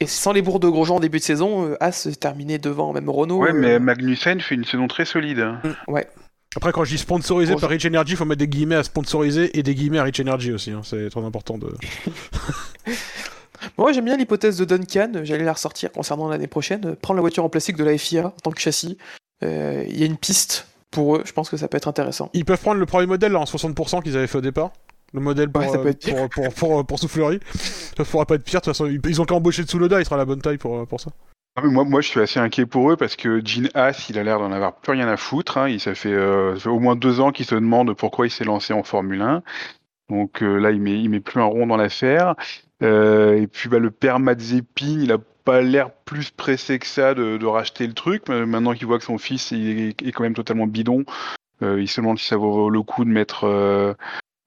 Et 0.00 0.06
sans 0.06 0.32
les 0.32 0.42
bourres 0.42 0.60
de 0.60 0.68
Grosjean 0.68 0.96
en 0.96 1.00
début 1.00 1.18
de 1.18 1.24
saison, 1.24 1.68
euh, 1.70 1.76
As 1.82 2.06
terminé 2.20 2.58
devant 2.58 2.92
même 2.92 3.08
Renault. 3.08 3.38
Ouais, 3.38 3.50
euh, 3.50 3.54
mais 3.54 3.78
Magnussen 3.78 4.40
fait 4.42 4.54
une 4.54 4.66
saison 4.66 4.86
très 4.88 5.06
solide. 5.06 5.40
hein. 5.40 5.62
après 6.54 6.72
quand 6.72 6.84
je 6.84 6.90
dis 6.90 6.98
sponsorisé 6.98 7.54
par 7.56 7.70
Rich 7.70 7.86
Energy, 7.86 8.16
faut 8.16 8.26
mettre 8.26 8.40
des 8.40 8.48
guillemets 8.48 8.74
à 8.74 8.82
sponsoriser 8.82 9.58
et 9.58 9.62
des 9.62 9.74
guillemets 9.74 9.98
à 9.98 10.02
Rich 10.02 10.20
Energy 10.20 10.52
aussi. 10.52 10.72
hein. 10.72 10.82
C'est 10.84 11.08
très 11.08 11.24
important 11.24 11.56
de. 11.56 11.68
Moi 13.78 13.92
j'aime 13.92 14.04
bien 14.04 14.16
l'hypothèse 14.16 14.56
de 14.58 14.64
Duncan, 14.64 15.10
j'allais 15.22 15.44
la 15.44 15.52
ressortir 15.52 15.92
concernant 15.92 16.28
l'année 16.28 16.46
prochaine, 16.46 16.86
euh, 16.86 16.94
prendre 16.94 17.16
la 17.16 17.22
voiture 17.22 17.44
en 17.44 17.48
plastique 17.48 17.76
de 17.76 17.84
la 17.84 17.96
FIA 17.96 18.26
en 18.26 18.30
tant 18.30 18.50
que 18.50 18.60
châssis. 18.60 18.98
Euh, 19.44 19.84
Il 19.88 19.98
y 19.98 20.02
a 20.02 20.06
une 20.06 20.16
piste 20.16 20.68
pour 20.90 21.16
eux, 21.16 21.22
je 21.26 21.32
pense 21.32 21.50
que 21.50 21.56
ça 21.56 21.68
peut 21.68 21.76
être 21.76 21.88
intéressant. 21.88 22.30
Ils 22.32 22.44
peuvent 22.44 22.60
prendre 22.60 22.80
le 22.80 22.86
premier 22.86 23.06
modèle 23.06 23.32
là, 23.32 23.40
en 23.40 23.44
60% 23.44 24.02
qu'ils 24.02 24.16
avaient 24.16 24.26
fait 24.26 24.38
au 24.38 24.42
départ. 24.42 24.70
Le 25.12 25.20
modèle 25.20 25.50
pour, 25.50 25.62
Ouais, 25.62 25.68
ça 25.68 25.78
peut 25.78 25.86
euh, 25.86 25.90
être 25.90 25.98
pire. 26.00 26.14
pour, 26.28 26.28
pour, 26.28 26.54
pour, 26.54 26.86
pour 26.86 26.98
soufflerie. 26.98 27.40
Ça 27.96 28.04
pourrait 28.04 28.24
pas 28.26 28.34
être 28.34 28.42
pire, 28.44 28.60
de 28.60 28.64
toute 28.64 28.72
façon. 28.74 28.86
Ils 28.86 29.20
ont 29.20 29.24
qu'à 29.24 29.34
embaucher 29.34 29.62
Tsunoda, 29.62 30.00
il 30.00 30.04
sera 30.04 30.16
la 30.16 30.24
bonne 30.24 30.40
taille 30.40 30.58
pour, 30.58 30.76
euh, 30.76 30.84
pour 30.84 31.00
ça. 31.00 31.10
Ah, 31.56 31.62
mais 31.64 31.70
moi, 31.70 31.84
moi, 31.84 32.00
je 32.02 32.08
suis 32.08 32.20
assez 32.20 32.38
inquiet 32.40 32.66
pour 32.66 32.90
eux 32.90 32.96
parce 32.96 33.16
que 33.16 33.40
Gene 33.44 33.68
Haas, 33.74 34.06
il 34.10 34.18
a 34.18 34.22
l'air 34.24 34.38
d'en 34.38 34.52
avoir 34.52 34.74
plus 34.76 34.92
rien 34.92 35.08
à 35.08 35.16
foutre. 35.16 35.56
Hein. 35.58 35.68
Il, 35.68 35.80
ça, 35.80 35.94
fait, 35.94 36.12
euh, 36.12 36.54
ça 36.56 36.62
fait 36.62 36.68
au 36.68 36.80
moins 36.80 36.96
deux 36.96 37.20
ans 37.20 37.30
qu'il 37.30 37.46
se 37.46 37.54
demande 37.54 37.94
pourquoi 37.94 38.26
il 38.26 38.30
s'est 38.30 38.44
lancé 38.44 38.74
en 38.74 38.82
Formule 38.82 39.22
1. 39.22 39.42
Donc 40.10 40.42
euh, 40.42 40.58
là, 40.58 40.70
il 40.70 40.80
met, 40.80 41.00
il 41.00 41.08
met 41.08 41.20
plus 41.20 41.40
un 41.40 41.44
rond 41.44 41.66
dans 41.66 41.76
l'affaire. 41.76 42.34
Euh, 42.82 43.40
et 43.40 43.46
puis 43.46 43.68
bah, 43.68 43.78
le 43.78 43.90
père 43.90 44.18
Mazepin, 44.18 45.00
il 45.00 45.12
a 45.12 45.18
pas 45.44 45.60
l'air 45.60 45.90
plus 45.92 46.30
pressé 46.30 46.78
que 46.78 46.86
ça 46.86 47.14
de, 47.14 47.36
de 47.36 47.46
racheter 47.46 47.86
le 47.86 47.94
truc. 47.94 48.28
Maintenant 48.28 48.74
qu'il 48.74 48.86
voit 48.86 48.98
que 48.98 49.04
son 49.04 49.18
fils 49.18 49.50
il 49.52 49.80
est, 49.80 50.02
est 50.02 50.12
quand 50.12 50.24
même 50.24 50.34
totalement 50.34 50.66
bidon, 50.66 51.04
euh, 51.62 51.80
il 51.80 51.88
se 51.88 52.00
demande 52.00 52.18
si 52.18 52.26
ça 52.26 52.36
vaut 52.36 52.68
le 52.68 52.82
coup 52.82 53.04
de 53.04 53.10
mettre, 53.10 53.44
euh, 53.44 53.94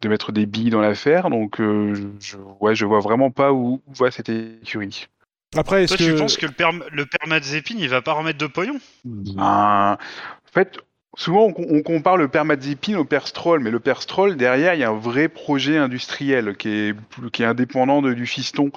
de 0.02 0.10
mettre 0.10 0.32
des 0.32 0.46
billes 0.46 0.70
dans 0.70 0.82
l'affaire. 0.82 1.30
Donc 1.30 1.60
euh, 1.60 2.14
je, 2.20 2.38
ouais, 2.60 2.76
je 2.76 2.86
vois 2.86 3.00
vraiment 3.00 3.32
pas 3.32 3.52
où, 3.54 3.82
où 3.88 3.94
va 3.94 4.12
cette 4.12 4.30
écurie. 4.30 5.08
Après, 5.56 5.84
est-ce 5.84 5.96
Toi, 5.96 6.06
que. 6.06 6.12
tu 6.12 6.18
penses 6.18 6.38
que 6.38 6.46
le 6.46 6.52
père, 6.52 6.72
le 6.92 7.06
père 7.06 7.28
Mazepin, 7.28 7.76
il 7.78 7.90
va 7.90 8.04
pas 8.04 8.14
remettre 8.14 8.38
de 8.38 8.46
pognon? 8.46 8.78
Ben, 9.04 9.98
en 9.98 9.98
fait, 10.54 10.78
souvent 11.20 11.52
on, 11.58 11.82
compare 11.84 12.18
le 12.18 12.30
père 12.30 12.46
Mazepin 12.46 12.96
au 12.96 13.04
père 13.04 13.28
Stroll, 13.28 13.60
mais 13.60 13.72
le 13.72 13.80
père 13.80 14.02
Stroll, 14.02 14.38
derrière, 14.38 14.74
il 14.74 14.80
y 14.80 14.84
a 14.84 14.90
un 14.90 14.98
vrai 14.98 15.28
projet 15.28 15.78
industriel 15.78 16.56
qui 16.56 16.70
est, 16.70 17.44
indépendant 17.44 18.02
de- 18.02 18.14
du 18.14 18.26
fiston. 18.26 18.72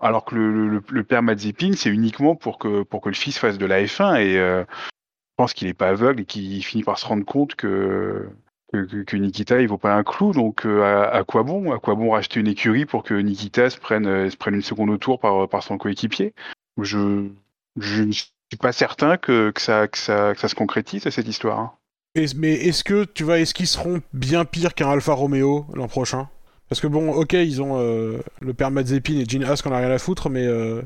Alors 0.00 0.24
que 0.24 0.34
le, 0.34 0.68
le, 0.68 0.82
le 0.90 1.74
c'est 1.76 1.90
uniquement 1.90 2.34
pour 2.34 2.58
que, 2.58 2.84
le 3.04 3.12
fils 3.12 3.38
fasse 3.38 3.58
de 3.58 3.66
la 3.66 3.84
F1. 3.84 4.16
Et 4.16 4.38
euh, 4.38 4.64
je 4.64 5.34
pense 5.36 5.54
qu'il 5.54 5.68
n'est 5.68 5.74
pas 5.74 5.90
aveugle 5.90 6.22
et 6.22 6.24
qu'il 6.24 6.64
finit 6.64 6.82
par 6.82 6.98
se 6.98 7.06
rendre 7.06 7.24
compte 7.24 7.54
que, 7.54 8.28
Nikita, 9.12 9.60
il 9.60 9.68
vaut 9.68 9.78
pas 9.78 9.94
un 9.94 10.02
clou. 10.02 10.32
Donc 10.32 10.66
euh, 10.66 10.82
à, 10.82 11.22
quoi 11.22 11.42
bon? 11.42 11.72
À 11.72 11.78
quoi 11.78 11.94
bon 11.94 12.10
racheter 12.10 12.40
une 12.40 12.48
écurie 12.48 12.86
pour 12.86 13.02
que 13.04 13.14
Nikita 13.14 13.70
se 13.70 13.78
prenne, 13.78 14.06
euh, 14.06 14.30
une 14.46 14.62
seconde 14.62 14.98
tour 14.98 15.20
par, 15.20 15.62
son 15.62 15.78
coéquipier? 15.78 16.34
Je 16.80 17.28
suis 18.52 18.58
pas 18.58 18.72
certain 18.72 19.16
que, 19.16 19.52
ça, 19.56 19.86
se 19.94 20.54
concrétise 20.54 21.06
cette 21.10 21.28
histoire. 21.28 21.58
hein. 21.58 21.72
mais 22.36 22.52
est-ce 22.54 22.84
que, 22.84 23.04
tu 23.04 23.24
vois, 23.24 23.38
est-ce 23.40 23.54
qu'ils 23.54 23.66
seront 23.66 24.00
bien 24.12 24.44
pires 24.44 24.74
qu'un 24.74 24.90
Alfa 24.90 25.12
Romeo 25.12 25.66
l'an 25.74 25.88
prochain? 25.88 26.28
Parce 26.68 26.80
que 26.80 26.86
bon, 26.86 27.12
ok, 27.12 27.34
ils 27.34 27.60
ont 27.60 27.78
euh, 27.78 28.20
le 28.40 28.54
père 28.54 28.70
Mazepin 28.70 29.18
et 29.18 29.24
Gene 29.26 29.44
Haas 29.44 29.60
qu'on 29.62 29.72
a 29.72 29.78
rien 29.78 29.90
à 29.90 29.98
foutre, 29.98 30.30
mais 30.30 30.46
euh, 30.46 30.82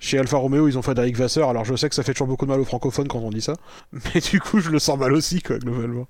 chez 0.00 0.18
Alfa 0.18 0.38
Romeo, 0.38 0.66
ils 0.66 0.76
ont 0.78 0.82
Frédéric 0.82 1.16
Vasseur. 1.16 1.48
Alors 1.50 1.64
je 1.64 1.76
sais 1.76 1.88
que 1.88 1.94
ça 1.94 2.02
fait 2.02 2.12
toujours 2.12 2.26
beaucoup 2.26 2.46
de 2.46 2.50
mal 2.50 2.58
aux 2.60 2.64
francophones 2.64 3.06
quand 3.06 3.18
on 3.20 3.30
dit 3.30 3.42
ça, 3.42 3.54
mais 3.92 4.20
du 4.20 4.40
coup, 4.40 4.58
je 4.60 4.70
le 4.70 4.78
sens 4.80 4.98
mal 4.98 5.12
aussi, 5.12 5.40
quoi, 5.42 5.58
globalement. 5.58 6.08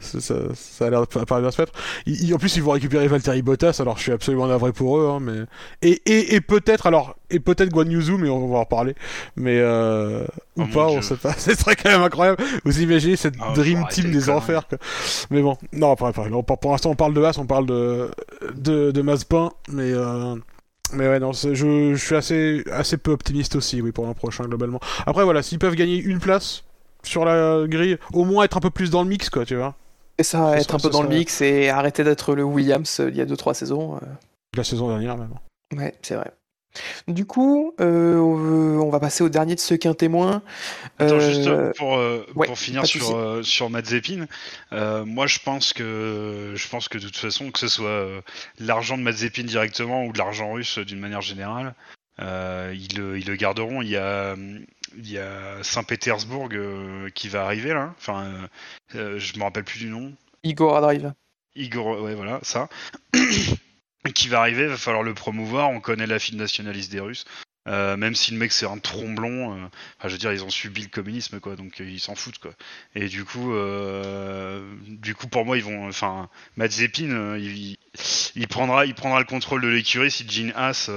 Ça, 0.00 0.20
ça, 0.20 0.34
ça 0.54 0.86
a 0.86 0.90
l'air 0.90 1.00
de 1.00 1.06
pas 1.06 1.24
pas 1.24 1.40
bien 1.40 1.50
se 1.50 1.60
mettre. 1.62 1.72
Ils- 2.06 2.34
en 2.34 2.38
plus, 2.38 2.54
ils 2.56 2.62
vont 2.62 2.72
récupérer 2.72 3.08
Valtteri 3.08 3.42
Bottas, 3.42 3.78
alors 3.80 3.96
je 3.96 4.02
suis 4.02 4.12
absolument 4.12 4.46
navré 4.46 4.72
pour 4.72 4.98
eux, 4.98 5.08
hein, 5.08 5.20
mais 5.20 5.44
et, 5.82 6.02
et, 6.04 6.34
et 6.34 6.40
peut-être, 6.40 6.86
alors 6.86 7.16
et 7.30 7.40
peut-être 7.40 7.70
Guan 7.70 7.88
Yuzu, 7.90 8.16
mais 8.18 8.28
on 8.28 8.48
va 8.48 8.58
en 8.58 8.60
reparler, 8.60 8.94
mais 9.36 9.58
euh, 9.58 10.24
Oh 10.58 10.62
ou 10.62 10.66
pas, 10.66 10.86
on 10.88 10.92
Dieu. 10.92 11.02
sait 11.02 11.16
pas. 11.16 11.32
Ce 11.38 11.54
serait 11.54 11.74
quand 11.76 11.88
même 11.90 12.02
incroyable. 12.02 12.42
Vous 12.64 12.80
imaginez 12.82 13.16
cette 13.16 13.34
Ah, 13.40 13.52
dream 13.54 13.86
team 13.88 14.10
des 14.10 14.28
enfers, 14.30 14.68
quoi. 14.68 14.78
Mais 15.30 15.40
bon, 15.40 15.56
non, 15.72 15.92
après, 15.92 16.08
après, 16.08 16.28
pour 16.60 16.70
l'instant, 16.72 16.90
on 16.90 16.94
parle 16.96 17.14
de 17.14 17.22
As, 17.22 17.38
on 17.38 17.46
parle 17.46 17.66
de 17.66 18.10
de, 18.54 18.90
de 18.90 19.02
Mazepin, 19.02 19.50
mais 19.70 19.92
euh, 19.92 20.34
mais 20.92 21.08
ouais, 21.08 21.18
non, 21.18 21.32
je, 21.32 21.54
je 21.54 21.94
suis 21.96 22.14
assez 22.14 22.64
assez 22.70 22.96
peu 22.96 23.10
optimiste 23.10 23.56
aussi, 23.56 23.80
oui, 23.82 23.92
pour 23.92 24.04
l'an 24.06 24.14
prochain 24.14 24.44
globalement. 24.44 24.80
Après, 25.06 25.24
voilà, 25.24 25.42
s'ils 25.42 25.58
peuvent 25.58 25.74
gagner 25.74 25.96
une 25.96 26.20
place 26.20 26.64
sur 27.02 27.24
la 27.24 27.66
grille, 27.66 27.98
au 28.12 28.24
moins 28.24 28.44
être 28.44 28.56
un 28.56 28.60
peu 28.60 28.70
plus 28.70 28.90
dans 28.90 29.02
le 29.02 29.08
mix, 29.08 29.28
quoi, 29.30 29.44
tu 29.44 29.56
vois. 29.56 29.74
Et 30.18 30.22
ça, 30.22 30.56
être 30.56 30.74
un 30.74 30.78
peu 30.78 30.90
dans 30.90 31.02
le 31.02 31.08
mix 31.08 31.40
et 31.40 31.68
arrêter 31.70 32.04
d'être 32.04 32.34
le 32.34 32.44
Williams 32.44 33.00
euh, 33.00 33.10
il 33.10 33.16
y 33.16 33.20
a 33.20 33.26
2-3 33.26 33.54
saisons. 33.54 33.96
euh, 33.96 34.06
La 34.56 34.62
saison 34.62 34.88
dernière, 34.88 35.16
même. 35.16 35.34
Ouais, 35.76 35.92
c'est 36.02 36.14
vrai. 36.14 36.30
Du 37.08 37.24
coup, 37.26 37.74
euh, 37.80 38.16
on 38.18 38.90
va 38.90 39.00
passer 39.00 39.22
au 39.22 39.28
dernier 39.28 39.54
de 39.54 39.60
ceux 39.60 39.76
qu'un 39.76 39.94
témoin. 39.94 40.42
Attends, 40.98 41.14
Euh, 41.16 41.20
juste 41.20 41.78
pour, 41.78 41.96
euh, 41.96 42.26
ouais, 42.34 42.46
pour 42.46 42.58
finir 42.58 42.82
de 42.82 42.86
souci. 42.86 43.04
sur, 43.04 43.16
euh, 43.16 43.42
sur 43.42 43.70
Mazepin, 43.70 44.26
euh, 44.72 45.04
moi 45.04 45.26
je 45.26 45.38
pense 45.38 45.72
que 45.72 46.52
je 46.54 46.68
pense 46.68 46.88
que 46.88 46.98
de 46.98 47.04
toute 47.04 47.16
façon, 47.16 47.50
que 47.50 47.58
ce 47.58 47.68
soit 47.68 47.86
euh, 47.88 48.20
l'argent 48.58 48.96
de 48.98 49.02
Mazepin 49.02 49.44
directement 49.44 50.04
ou 50.06 50.12
de 50.12 50.18
l'argent 50.18 50.52
russe 50.52 50.78
euh, 50.78 50.84
d'une 50.84 51.00
manière 51.00 51.20
générale, 51.22 51.74
euh, 52.20 52.74
ils, 52.74 52.96
le, 52.96 53.18
ils 53.18 53.26
le 53.26 53.36
garderont. 53.36 53.82
Il 53.82 53.88
y 53.88 53.96
a, 53.96 54.34
il 54.96 55.10
y 55.10 55.18
a 55.18 55.62
Saint-Pétersbourg 55.62 56.48
euh, 56.52 57.08
qui 57.14 57.28
va 57.28 57.44
arriver 57.44 57.72
là. 57.72 57.94
Enfin, 57.98 58.24
euh, 58.24 58.96
euh, 58.96 59.18
je 59.18 59.38
me 59.38 59.44
rappelle 59.44 59.64
plus 59.64 59.78
du 59.80 59.88
nom. 59.88 60.12
Igor 60.42 60.80
Drive. 60.80 61.12
Igor, 61.56 62.00
ouais, 62.02 62.14
voilà, 62.14 62.40
ça. 62.42 62.68
Qui 64.12 64.28
va 64.28 64.40
arriver, 64.40 64.66
va 64.66 64.76
falloir 64.76 65.02
le 65.02 65.14
promouvoir. 65.14 65.70
On 65.70 65.80
connaît 65.80 66.06
la 66.06 66.18
file 66.18 66.36
nationaliste 66.36 66.92
des 66.92 67.00
Russes. 67.00 67.24
Euh, 67.66 67.96
même 67.96 68.14
si 68.14 68.30
le 68.32 68.36
mec 68.36 68.52
c'est 68.52 68.66
un 68.66 68.76
tromblon, 68.76 69.54
euh, 69.54 69.66
enfin, 69.98 70.08
je 70.08 70.10
veux 70.10 70.18
dire, 70.18 70.32
ils 70.32 70.44
ont 70.44 70.50
subi 70.50 70.82
le 70.82 70.88
communisme, 70.88 71.40
quoi, 71.40 71.56
donc 71.56 71.80
euh, 71.80 71.88
ils 71.88 72.00
s'en 72.00 72.14
foutent, 72.14 72.38
quoi. 72.38 72.52
Et 72.94 73.08
du 73.08 73.24
coup, 73.24 73.54
euh, 73.54 74.76
du 74.86 75.14
coup, 75.14 75.28
pour 75.28 75.46
moi, 75.46 75.56
ils 75.56 75.64
vont, 75.64 75.88
enfin, 75.88 76.28
Mazepin, 76.56 77.38
il, 77.38 77.78
il 78.34 78.48
prendra, 78.48 78.84
il 78.84 78.94
prendra 78.94 79.18
le 79.18 79.24
contrôle 79.24 79.62
de 79.62 79.68
l'écurie 79.68 80.10
si 80.10 80.28
Gene 80.28 80.52
Haas, 80.54 80.90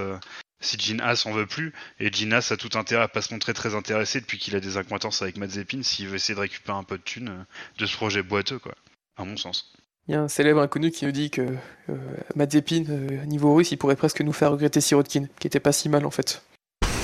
si 0.60 0.78
Gene 0.78 1.00
Haas 1.00 1.24
en 1.26 1.32
veut 1.32 1.46
plus. 1.46 1.74
Et 2.02 2.12
Gene 2.12 2.34
Haas 2.34 2.52
a 2.52 2.58
tout 2.58 2.78
intérêt 2.78 3.04
à 3.04 3.08
pas 3.08 3.22
se 3.22 3.34
montrer 3.34 3.54
très 3.54 3.74
intéressé 3.74 4.20
depuis 4.20 4.38
qu'il 4.38 4.56
a 4.56 4.60
des 4.60 4.76
acquaintances 4.76 5.22
avec 5.22 5.38
Mazepin 5.38 5.84
s'il 5.84 6.10
veut 6.10 6.16
essayer 6.16 6.36
de 6.36 6.42
récupérer 6.42 6.78
un 6.78 6.84
peu 6.84 6.98
de 6.98 7.04
thunes 7.04 7.46
de 7.78 7.86
ce 7.86 7.96
projet 7.96 8.24
boiteux, 8.24 8.60
quoi. 8.60 8.76
À 9.16 9.24
mon 9.24 9.38
sens. 9.38 9.74
Il 10.08 10.14
y 10.14 10.16
a 10.16 10.22
un 10.22 10.28
célèbre 10.28 10.62
inconnu 10.62 10.92
qui 10.92 11.06
nous 11.06 11.12
dit 11.12 11.30
que 11.30 11.42
euh, 11.90 11.96
Mazepin, 12.36 12.84
euh, 12.90 13.26
niveau 13.26 13.54
russe, 13.54 13.72
il 13.72 13.78
pourrait 13.78 13.98
presque 13.98 14.22
nous 14.22 14.32
faire 14.32 14.52
regretter 14.52 14.80
Sirotkin, 14.80 15.26
qui 15.40 15.48
était 15.48 15.60
pas 15.60 15.74
si 15.74 15.90
mal 15.90 16.06
en 16.06 16.12
fait. 16.12 16.44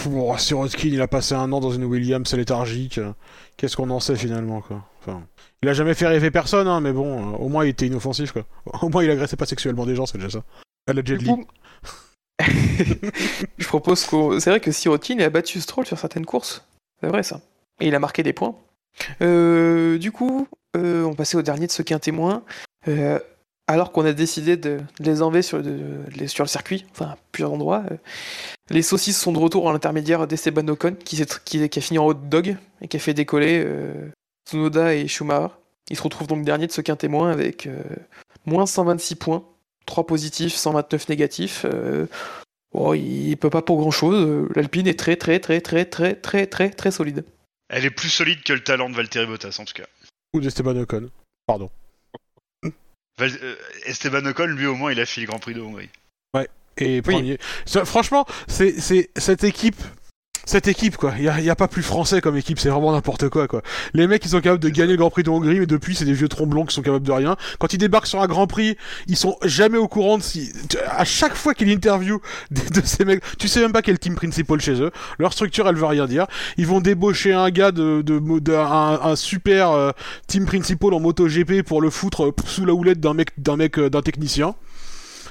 Bon, 0.06 0.38
Sirotkin, 0.38 0.88
il 0.88 1.02
a 1.02 1.08
passé 1.08 1.36
un 1.36 1.52
an 1.52 1.60
dans 1.60 1.72
une 1.72 1.84
Williams 1.84 2.34
léthargique. 2.34 3.00
Qu'est-ce 3.58 3.76
qu'on 3.76 3.90
en 3.90 4.00
sait 4.00 4.16
finalement, 4.16 4.62
quoi? 4.62 4.86
Enfin, 5.02 5.22
Il 5.62 5.70
a 5.70 5.74
jamais 5.74 5.94
fait 5.94 6.08
rêver 6.08 6.32
personne, 6.32 6.68
hein, 6.68 6.80
mais 6.80 6.94
bon, 6.94 7.34
euh, 7.34 7.38
au 7.38 7.50
moins 7.50 7.66
il 7.66 7.70
était 7.70 7.88
inoffensif, 7.88 8.32
quoi. 8.32 8.46
Au 8.82 8.90
moins 8.90 9.04
il 9.04 9.12
agressait 9.12 9.36
pas 9.36 9.46
sexuellement 9.46 9.86
des 9.86 9.96
gens, 9.96 10.06
c'est 10.06 10.18
déjà 10.18 10.30
ça. 10.30 10.44
À 10.88 10.94
la 10.94 11.04
Jet 11.04 11.20
je 13.58 13.68
propose 13.68 14.06
qu'on. 14.06 14.40
C'est 14.40 14.50
vrai 14.50 14.60
que 14.60 14.72
Sirotkin 14.72 15.20
a 15.20 15.30
battu 15.30 15.62
Stroll 15.62 15.86
sur 15.86 16.00
certaines 16.00 16.26
courses. 16.26 16.66
C'est 17.00 17.08
vrai 17.08 17.22
ça. 17.22 17.42
Et 17.80 17.88
il 17.88 17.96
a 17.96 18.00
marqué 18.00 18.24
des 18.24 18.34
points. 18.34 18.56
Euh, 19.22 19.98
du 19.98 20.12
coup, 20.12 20.48
euh, 20.76 21.04
on 21.04 21.14
passait 21.14 21.38
au 21.38 21.42
dernier 21.42 21.68
de 21.68 21.72
ce 21.72 21.82
qu'un 21.82 22.00
témoin. 22.00 22.44
Euh, 22.88 23.20
alors 23.68 23.92
qu'on 23.94 24.06
a 24.06 24.12
décidé 24.14 24.58
de, 24.58 24.80
de 25.00 25.06
les 25.06 25.22
enlever 25.22 25.42
sur, 25.42 25.60
de- 25.60 25.64
de 25.64 26.00
les- 26.16 26.28
sur 26.28 26.44
le 26.44 26.50
circuit, 26.50 26.86
enfin 26.92 27.06
à 27.06 27.18
plusieurs 27.32 27.54
endroits, 27.54 27.84
euh, 27.92 27.96
les 28.70 28.82
saucisses 28.82 29.20
sont 29.20 29.32
de 29.32 29.40
retour 29.40 29.70
à 29.70 29.74
l'intermédiaire 29.74 30.28
d'Esteban 30.28 30.68
Ocon, 30.68 30.96
qui, 31.06 31.22
a 31.22 31.82
fini 31.82 31.98
en 31.98 32.06
hot 32.06 32.14
dog 32.14 32.58
et 32.82 32.88
qui 32.88 32.98
a 32.98 33.00
fait 33.00 33.14
décoller 33.14 33.64
euh, 33.66 34.10
Tsunoda 34.48 34.94
et 34.96 35.08
Schumacher. 35.08 35.54
Il 35.90 35.96
se 35.98 36.02
retrouve 36.02 36.28
donc 36.28 36.44
dernier 36.44 36.68
de 36.68 36.72
ce 36.74 36.82
qu'un 36.82 36.96
témoin 36.98 37.32
avec 37.32 37.68
euh, 37.68 37.82
moins 38.46 38.66
126 38.66 39.16
points, 39.16 39.44
3 39.86 40.06
positifs, 40.06 40.54
129 40.56 41.08
négatifs. 41.10 41.66
euh, 41.66 42.06
bon, 42.74 42.94
il 42.94 43.36
peut 43.38 43.50
pas 43.50 43.62
pour 43.62 43.78
grand 43.78 43.92
chose. 43.92 44.48
L'Alpine 44.56 44.88
est 44.88 45.00
très 45.00 45.16
très 45.16 45.40
très 45.40 45.62
très 45.62 45.86
très 45.86 46.16
très 46.16 46.48
très 46.48 46.70
très 46.70 46.92
solide. 46.92 47.24
Elle 47.70 47.86
est 47.86 47.90
plus 47.92 48.10
solide 48.10 48.44
que 48.44 48.52
le 48.54 48.62
talent 48.64 48.90
de 48.90 48.96
Valtteri 48.96 49.26
Bottas 49.26 49.56
en 49.60 49.64
tout 49.66 49.74
cas. 49.74 49.86
Ou 50.34 50.42
d'Esteban 50.42 50.76
Ocon. 50.78 51.10
Pardon. 51.48 51.70
Euh, 53.22 53.56
Esteban 53.86 54.26
Ocon, 54.26 54.48
lui 54.48 54.66
au 54.66 54.76
moins, 54.76 54.92
il 54.92 55.00
a 55.00 55.06
fait 55.06 55.22
le 55.22 55.28
Grand 55.28 55.40
Prix 55.40 55.54
de 55.54 55.62
Hongrie. 55.62 55.90
Et 56.78 57.04
premier. 57.04 57.38
Ça, 57.66 57.86
franchement, 57.86 58.26
c'est 58.48 58.80
cette 59.16 59.44
équipe. 59.44 59.82
Cette 60.46 60.68
équipe, 60.68 60.98
quoi. 60.98 61.14
Il 61.18 61.24
y 61.24 61.30
a, 61.30 61.52
a 61.52 61.56
pas 61.56 61.70
plus 61.70 61.84
français 61.84 62.20
comme 62.20 62.36
équipe, 62.36 62.60
c'est 62.60 62.68
vraiment 62.68 62.92
n'importe 62.92 63.30
quoi, 63.30 63.48
quoi. 63.48 63.62
Les 63.94 64.08
mecs, 64.08 64.26
ils 64.26 64.30
sont 64.30 64.42
capables 64.42 64.62
de 64.62 64.68
gagner 64.68 64.92
le 64.92 64.98
Grand 64.98 65.10
Prix 65.10 65.24
de 65.24 65.30
Hongrie, 65.30 65.60
mais 65.62 65.66
depuis, 65.66 65.96
c'est 65.96 66.04
des 66.04 66.12
vieux 66.14 66.28
tromblons 66.28 66.66
qui 66.66 66.76
sont 66.76 66.82
capables 66.82 67.06
de 67.08 67.12
rien. 67.14 67.38
Quand 67.60 67.72
ils 67.74 67.78
débarquent 67.78 68.08
sur 68.08 68.22
un 68.22 68.28
Grand 68.28 68.46
Prix, 68.46 68.76
ils 69.08 69.16
sont 69.16 69.38
jamais 69.44 69.78
au 69.78 69.88
courant 69.88 70.18
de 70.18 70.24
si. 70.24 70.52
À 70.90 71.06
chaque 71.06 71.36
fois 71.36 71.54
qu'il 71.54 71.70
interview 71.70 72.20
de, 72.52 72.82
ces 72.84 73.06
mecs, 73.06 73.24
tu 73.38 73.48
sais 73.48 73.62
même 73.62 73.72
pas 73.72 73.82
quel 73.82 73.98
team 74.00 74.16
principal 74.16 74.60
chez 74.60 74.82
eux. 74.82 74.92
Leur 75.18 75.32
structure, 75.32 75.68
elle 75.70 75.76
veut 75.76 75.86
rien 75.86 76.08
dire. 76.08 76.28
Ils 76.58 76.68
vont 76.68 76.82
débaucher 76.82 77.32
un 77.32 77.50
gars 77.50 77.72
de, 77.72 78.02
de, 78.02 78.20
de- 78.40 78.54
un, 78.54 79.00
un 79.02 79.16
super 79.16 79.72
euh, 79.72 79.92
team 80.28 80.46
principal 80.46 80.94
en 80.94 81.00
MotoGP 81.00 81.62
pour 81.66 81.82
le 81.82 81.90
foutre 81.90 82.26
euh, 82.26 82.32
sous 82.46 82.66
la 82.66 82.74
houlette 82.74 83.00
d'un 83.00 83.14
mec, 83.14 83.30
d'un 83.38 83.56
mec, 83.56 83.80
euh, 83.80 83.90
d'un 83.90 84.02
technicien. 84.02 84.56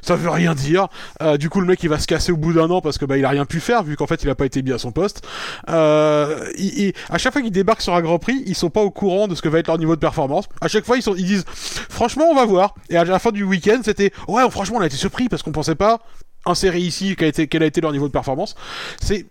Ça 0.03 0.16
veut 0.16 0.28
rien 0.30 0.55
dire. 0.55 0.88
Euh, 1.22 1.36
du 1.36 1.48
coup, 1.48 1.61
le 1.61 1.66
mec 1.66 1.82
il 1.82 1.88
va 1.88 1.98
se 1.98 2.07
casser 2.07 2.32
au 2.32 2.36
bout 2.36 2.53
d'un 2.53 2.68
an 2.70 2.80
parce 2.80 2.98
que 2.98 3.05
bah 3.05 3.16
il 3.16 3.24
a 3.24 3.28
rien 3.28 3.44
pu 3.46 3.61
faire 3.61 3.82
vu 3.84 3.96
qu'en 3.96 4.07
fait 4.07 4.22
il 4.24 4.28
a 4.30 4.34
pas 4.34 4.44
été 4.46 4.61
mis 4.62 4.72
à 4.72 4.78
son 4.78 4.90
poste. 4.92 5.22
Euh, 5.68 6.44
il- 6.59 6.78
il- 6.88 6.92
à 7.09 7.18
chaque 7.18 7.32
fois 7.32 7.42
qu'ils 7.42 7.53
débarquent 7.53 7.82
sur 7.82 7.94
un 7.94 8.00
Grand 8.03 8.18
Prix, 8.18 8.42
ils 8.46 8.55
sont 8.57 8.70
pas 8.70 8.80
au 8.82 8.90
courant 8.90 9.28
de 9.28 9.34
ce 9.34 9.42
que 9.42 9.48
va 9.48 9.59
être 9.59 9.68
leur 9.68 9.78
niveau 9.78 9.94
de 9.94 10.00
performance. 10.00 10.46
À 10.61 10.68
chaque 10.68 10.84
fois 10.84 10.96
ils 10.96 11.03
sont, 11.03 11.14
ils 11.14 11.24
disent 11.24 11.44
franchement 11.46 12.24
on 12.30 12.34
va 12.34 12.44
voir. 12.44 12.74
Et 12.90 12.96
à 12.96 13.05
la 13.05 13.18
fin 13.18 13.30
du 13.30 13.44
week-end 13.44 13.80
c'était 13.84 14.12
ouais 14.28 14.42
franchement 14.50 14.78
on 14.78 14.82
a 14.82 14.86
été 14.86 14.96
surpris 14.96 15.28
parce 15.28 15.42
qu'on 15.42 15.53
pensait 15.53 15.74
pas 15.76 16.00
insérer 16.46 16.80
ici 16.80 17.14
quel 17.16 17.26
a 17.26 17.28
été, 17.28 17.46
quel 17.46 17.62
a 17.62 17.66
été 17.66 17.80
leur 17.80 17.92
niveau 17.92 18.09
de 18.09 18.12
performance. 18.12 18.55
C'est- 19.00 19.26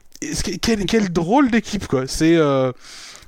quel, 0.61 0.85
quel 0.85 1.11
drôle 1.11 1.49
d'équipe 1.51 1.87
quoi. 1.87 2.03
C'est 2.07 2.35
euh, 2.35 2.71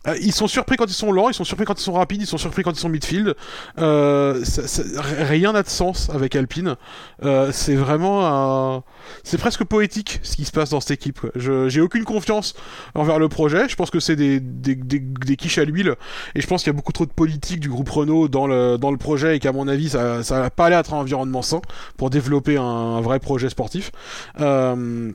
euh, 0.08 0.16
ils 0.22 0.34
sont 0.34 0.48
surpris 0.48 0.76
quand 0.78 0.86
ils 0.86 0.94
sont 0.94 1.12
lents, 1.12 1.30
ils 1.30 1.34
sont 1.34 1.44
surpris 1.44 1.66
quand 1.66 1.80
ils 1.80 1.84
sont 1.84 1.94
rapides, 1.94 2.22
ils 2.22 2.28
sont 2.28 2.38
surpris 2.38 2.64
quand 2.64 2.72
ils 2.72 2.80
sont 2.80 2.90
midfield. 2.90 3.36
Euh, 3.80 4.44
ça- 4.44 4.68
ça- 4.68 4.84
rien 5.02 5.54
n'a 5.54 5.64
de 5.64 5.70
sens 5.70 6.10
avec 6.10 6.36
Alpine. 6.36 6.76
Euh, 7.24 7.52
c'est 7.52 7.76
vraiment 7.76 8.26
un... 8.26 8.84
C'est 9.24 9.38
presque 9.38 9.64
poétique 9.64 10.20
ce 10.24 10.36
qui 10.36 10.46
se 10.46 10.52
passe 10.52 10.70
dans 10.70 10.80
cette 10.80 10.92
équipe. 10.92 11.20
J'ai 11.36 11.82
aucune 11.82 12.04
confiance 12.06 12.54
envers 12.96 13.20
le 13.20 13.30
projet. 13.30 13.68
Je 13.70 13.76
pense 13.76 13.90
que 13.90 14.00
c'est 14.00 14.16
des, 14.16 14.40
des, 14.40 14.76
des, 14.76 15.00
des 15.00 15.36
quiches 15.36 15.58
à 15.58 15.66
l'huile. 15.66 15.96
Et 16.36 16.42
je 16.42 16.48
pense 16.48 16.64
qu'il 16.64 16.72
y 16.72 16.76
a 16.76 16.78
beaucoup 16.78 16.94
trop 16.94 17.06
de 17.06 17.12
politique 17.12 17.60
du 17.60 17.70
groupe 17.70 17.90
Renault 17.90 18.28
dans 18.28 18.48
le, 18.48 18.78
dans 18.78 18.92
le 18.92 18.98
projet 18.98 19.36
et 19.36 19.40
qu'à 19.40 19.52
mon 19.52 19.68
avis, 19.68 19.90
ça 19.90 20.24
ça 20.24 20.40
va 20.40 20.50
pas 20.50 20.68
aller 20.68 20.76
être 20.76 20.94
un 20.94 20.98
environnement 20.98 21.42
sain 21.42 21.62
pour 21.98 22.10
développer 22.10 22.58
un, 22.58 22.64
un 22.64 23.02
vrai 23.02 23.20
projet 23.20 23.50
sportif. 23.50 23.92
Euh, 24.40 25.12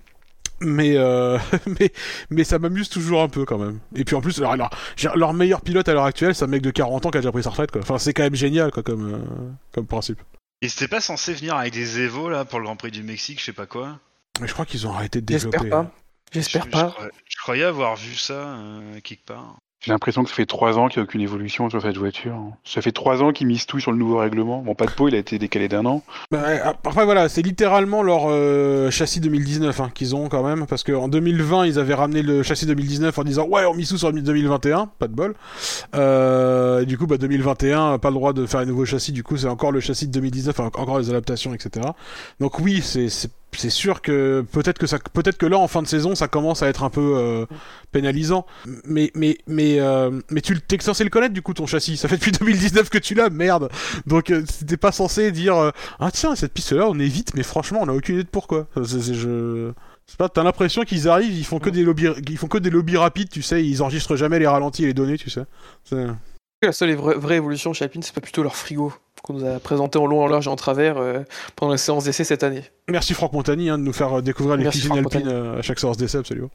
mais, 0.61 0.97
euh, 0.97 1.39
mais, 1.81 1.93
mais 2.31 2.45
ça 2.45 2.59
m'amuse 2.59 2.89
toujours 2.89 3.23
un 3.23 3.29
peu 3.29 3.45
quand 3.45 3.59
même. 3.59 3.79
Et 3.95 4.05
puis 4.05 4.15
en 4.17 4.21
plus, 4.21 4.39
leur, 4.41 4.57
leur, 5.15 5.35
meilleur 5.35 5.61
pilote 5.61 5.89
à 5.89 5.93
l'heure 5.95 6.05
actuelle, 6.05 6.35
c'est 6.35 6.45
un 6.45 6.49
mec 6.49 6.63
de 6.63 6.71
40 6.71 7.07
ans 7.07 7.11
qui 7.11 7.19
a 7.19 7.21
déjà 7.21 7.33
pris 7.33 7.43
sa 7.43 7.51
retraite. 7.51 7.71
Quoi. 7.71 7.81
Enfin, 7.83 7.99
c'est 7.99 8.13
quand 8.13 8.23
même 8.25 8.35
génial 8.35 8.71
quoi, 8.71 8.83
comme, 8.83 9.15
euh, 9.15 9.19
comme 9.73 9.87
principe. 9.87 10.21
Et 10.63 10.69
c'était 10.69 10.89
pas 10.89 11.01
censé 11.01 11.35
venir 11.35 11.55
avec 11.57 11.73
des 11.73 12.01
Evo 12.01 12.29
là 12.29 12.45
pour 12.45 12.59
le 12.59 12.65
Grand 12.65 12.77
Prix 12.77 12.91
du 12.91 13.03
Mexique, 13.05 13.39
je 13.41 13.45
sais 13.45 13.53
pas 13.53 13.67
quoi? 13.67 13.99
Mais 14.41 14.49
je 14.49 14.53
crois 14.53 14.65
qu'ils 14.67 14.87
ont 14.87 14.93
arrêté 14.93 15.21
de 15.21 15.33
J'espère 15.33 15.63
développer. 15.63 15.71
pas. 15.71 15.93
J'espère 16.33 16.63
Je- 16.65 16.67
je 16.67 16.73
pas. 16.73 16.91
croyais- 16.91 17.11
Je, 17.27 17.37
croyais 17.39 17.65
avoir 17.65 17.97
vu 17.97 18.15
ça 18.17 18.33
euh, 18.35 19.01
quelque 19.03 19.25
part. 19.25 19.57
J'ai 19.81 19.93
l'impression 19.93 20.25
que 20.25 20.29
ça 20.29 20.35
fait 20.35 20.45
trois 20.45 20.77
ans 20.77 20.89
qu'il 20.89 21.01
n'y 21.01 21.05
a 21.05 21.09
aucune 21.09 21.21
évolution 21.21 21.71
sur 21.71 21.81
cette 21.81 21.97
voiture. 21.97 22.37
Ça 22.65 22.83
fait 22.83 22.91
trois 22.91 23.23
ans 23.23 23.33
qu'ils 23.33 23.47
misent 23.47 23.67
tout 23.67 23.79
sur 23.79 23.93
le 23.93 23.99
nouveau 23.99 24.19
règlement. 24.19 24.61
Bon, 24.61 24.75
pas 24.75 24.87
de 24.87 24.91
peau, 24.91 25.07
il 25.07 25.15
a 25.15 25.19
été 25.19 25.39
décalé 25.39 25.69
d'un 25.69 25.87
an. 25.87 26.03
Bah, 26.33 26.43
après 26.65 27.05
voilà, 27.05 27.29
c'est 27.29 27.43
littéralement 27.43 28.03
leur 28.03 28.25
euh, 28.27 28.91
châssis 28.91 29.21
2019 29.21 29.81
hein, 29.81 29.91
qu'ils 29.95 30.17
ont 30.17 30.29
quand 30.29 30.43
même, 30.43 30.67
parce 30.67 30.83
qu'en 30.83 31.07
2020 31.07 31.67
ils 31.67 31.79
avaient 31.79 31.95
ramené 31.95 32.23
le 32.23 32.43
châssis 32.43 32.67
2019 32.67 33.17
en 33.17 33.23
disant 33.23 33.47
ouais 33.47 33.65
on 33.67 33.75
mise 33.75 33.91
tout 33.91 33.99
sur 33.99 34.13
2021, 34.13 34.91
pas 34.99 35.07
de 35.07 35.15
bol. 35.15 35.37
Euh, 35.95 36.81
et 36.81 36.87
du 36.87 36.99
coup 36.99 37.07
bah 37.07 37.17
2021 37.17 37.99
pas 37.99 38.09
le 38.09 38.15
droit 38.15 38.33
de 38.33 38.47
faire 38.47 38.61
un 38.61 38.67
nouveau 38.67 38.85
châssis, 38.85 39.13
du 39.13 39.23
coup 39.23 39.37
c'est 39.37 39.47
encore 39.47 39.71
le 39.71 39.79
châssis 39.79 40.09
de 40.09 40.13
2019, 40.13 40.59
enfin, 40.59 40.71
encore 40.75 40.99
les 40.99 41.11
adaptations 41.11 41.55
etc. 41.55 41.87
Donc 42.41 42.59
oui 42.59 42.81
c'est 42.83 43.09
c'est 43.53 43.71
sûr 43.71 44.03
que 44.03 44.45
peut-être 44.53 44.79
que 44.79 44.87
ça 44.87 44.99
peut-être 45.13 45.39
que 45.39 45.47
là 45.47 45.59
en 45.59 45.69
fin 45.69 45.83
de 45.83 45.87
saison 45.89 46.15
ça 46.15 46.29
commence 46.29 46.63
à 46.63 46.69
être 46.69 46.83
un 46.85 46.91
peu 46.91 47.15
euh, 47.17 47.47
pénalisant. 47.93 48.47
Mais 48.85 49.11
mais 49.15 49.39
mais 49.47 49.81
euh, 49.81 50.21
mais 50.31 50.41
tu 50.41 50.61
t'es 50.61 50.79
censé 50.81 51.05
le 51.05 51.11
connaître 51.11 51.33
du 51.35 51.43
coup 51.43 51.55
ton 51.55 51.67
châssis. 51.67 51.97
Ça 51.97 52.09
fait 52.09 52.17
depuis 52.19 52.33
2019 52.39 52.91
que 52.91 52.99
tu 52.99 53.15
l'as 53.15 53.31
merde. 53.31 53.69
Donc 54.07 54.31
euh, 54.31 54.45
t'es 54.67 54.77
pas 54.77 54.93
censé 54.93 55.33
dire 55.33 55.57
euh, 55.57 55.71
ah 55.99 56.11
tiens 56.11 56.35
cette 56.37 56.53
piste 56.53 56.73
là 56.73 56.87
on 56.89 56.99
évite 56.99 57.35
mais 57.35 57.43
franchement 57.43 57.81
on 57.83 57.89
a 57.89 57.93
aucune 57.93 58.17
idée 58.17 58.25
de 58.25 58.29
pourquoi. 58.29 58.67
C'est- 58.85 59.01
c'est- 59.03 60.17
pas 60.17 60.29
t'as 60.31 60.43
l'impression 60.43 60.85
qu'ils 60.85 61.07
arrivent 61.09 61.37
ils 61.37 61.45
font 61.45 61.59
que 61.59 61.69
des 61.71 61.83
lobbies 61.83 62.09
ils 62.29 62.39
font 62.39 62.49
que 62.49 62.57
des 62.59 62.71
lobbies 62.71 62.97
rapides 62.97 63.29
tu 63.29 63.43
sais 63.43 63.63
ils 63.65 63.83
enregistrent 63.83 64.17
jamais 64.17 64.39
les 64.39 64.47
ralentis 64.47 64.85
et 64.85 64.87
les 64.87 64.95
données 64.95 65.19
tu 65.19 65.29
sais. 65.31 65.43
La 66.63 66.73
seule 66.73 66.95
vraie 66.97 67.37
évolution 67.37 67.73
chez 67.73 67.85
Alpine, 67.85 68.03
c'est 68.03 68.15
pas 68.15 68.21
plutôt 68.21 68.43
leur 68.43 68.57
frigo 68.57 68.93
qu'on 69.23 69.35
nous 69.35 69.45
a 69.45 69.59
présenté 69.59 69.99
en 69.99 70.07
long, 70.07 70.23
en 70.23 70.27
large 70.29 70.47
et 70.47 70.51
en 70.51 70.57
travers 70.57 70.99
euh, 70.99 71.21
pendant 71.57 71.73
la 71.73 71.79
séance 71.79 72.05
d'essai 72.05 72.25
cette 72.25 72.43
année. 72.43 72.65
merci 72.89 73.15
Franck 73.15 73.33
Montagny 73.33 73.71
hein, 73.71 73.79
de 73.79 73.83
nous 73.85 73.93
faire 73.93 74.19
euh, 74.19 74.23
découvrir 74.23 74.57
les 74.57 74.65
Merci, 74.65 74.81
cuisines 74.81 75.01
Franck 75.03 75.15
alpines 75.15 75.31
euh, 75.33 75.59
à 75.59 75.63
chaque 75.63 75.79
séance 75.79 75.97
d'essai 75.97 76.19
absolument 76.19 76.51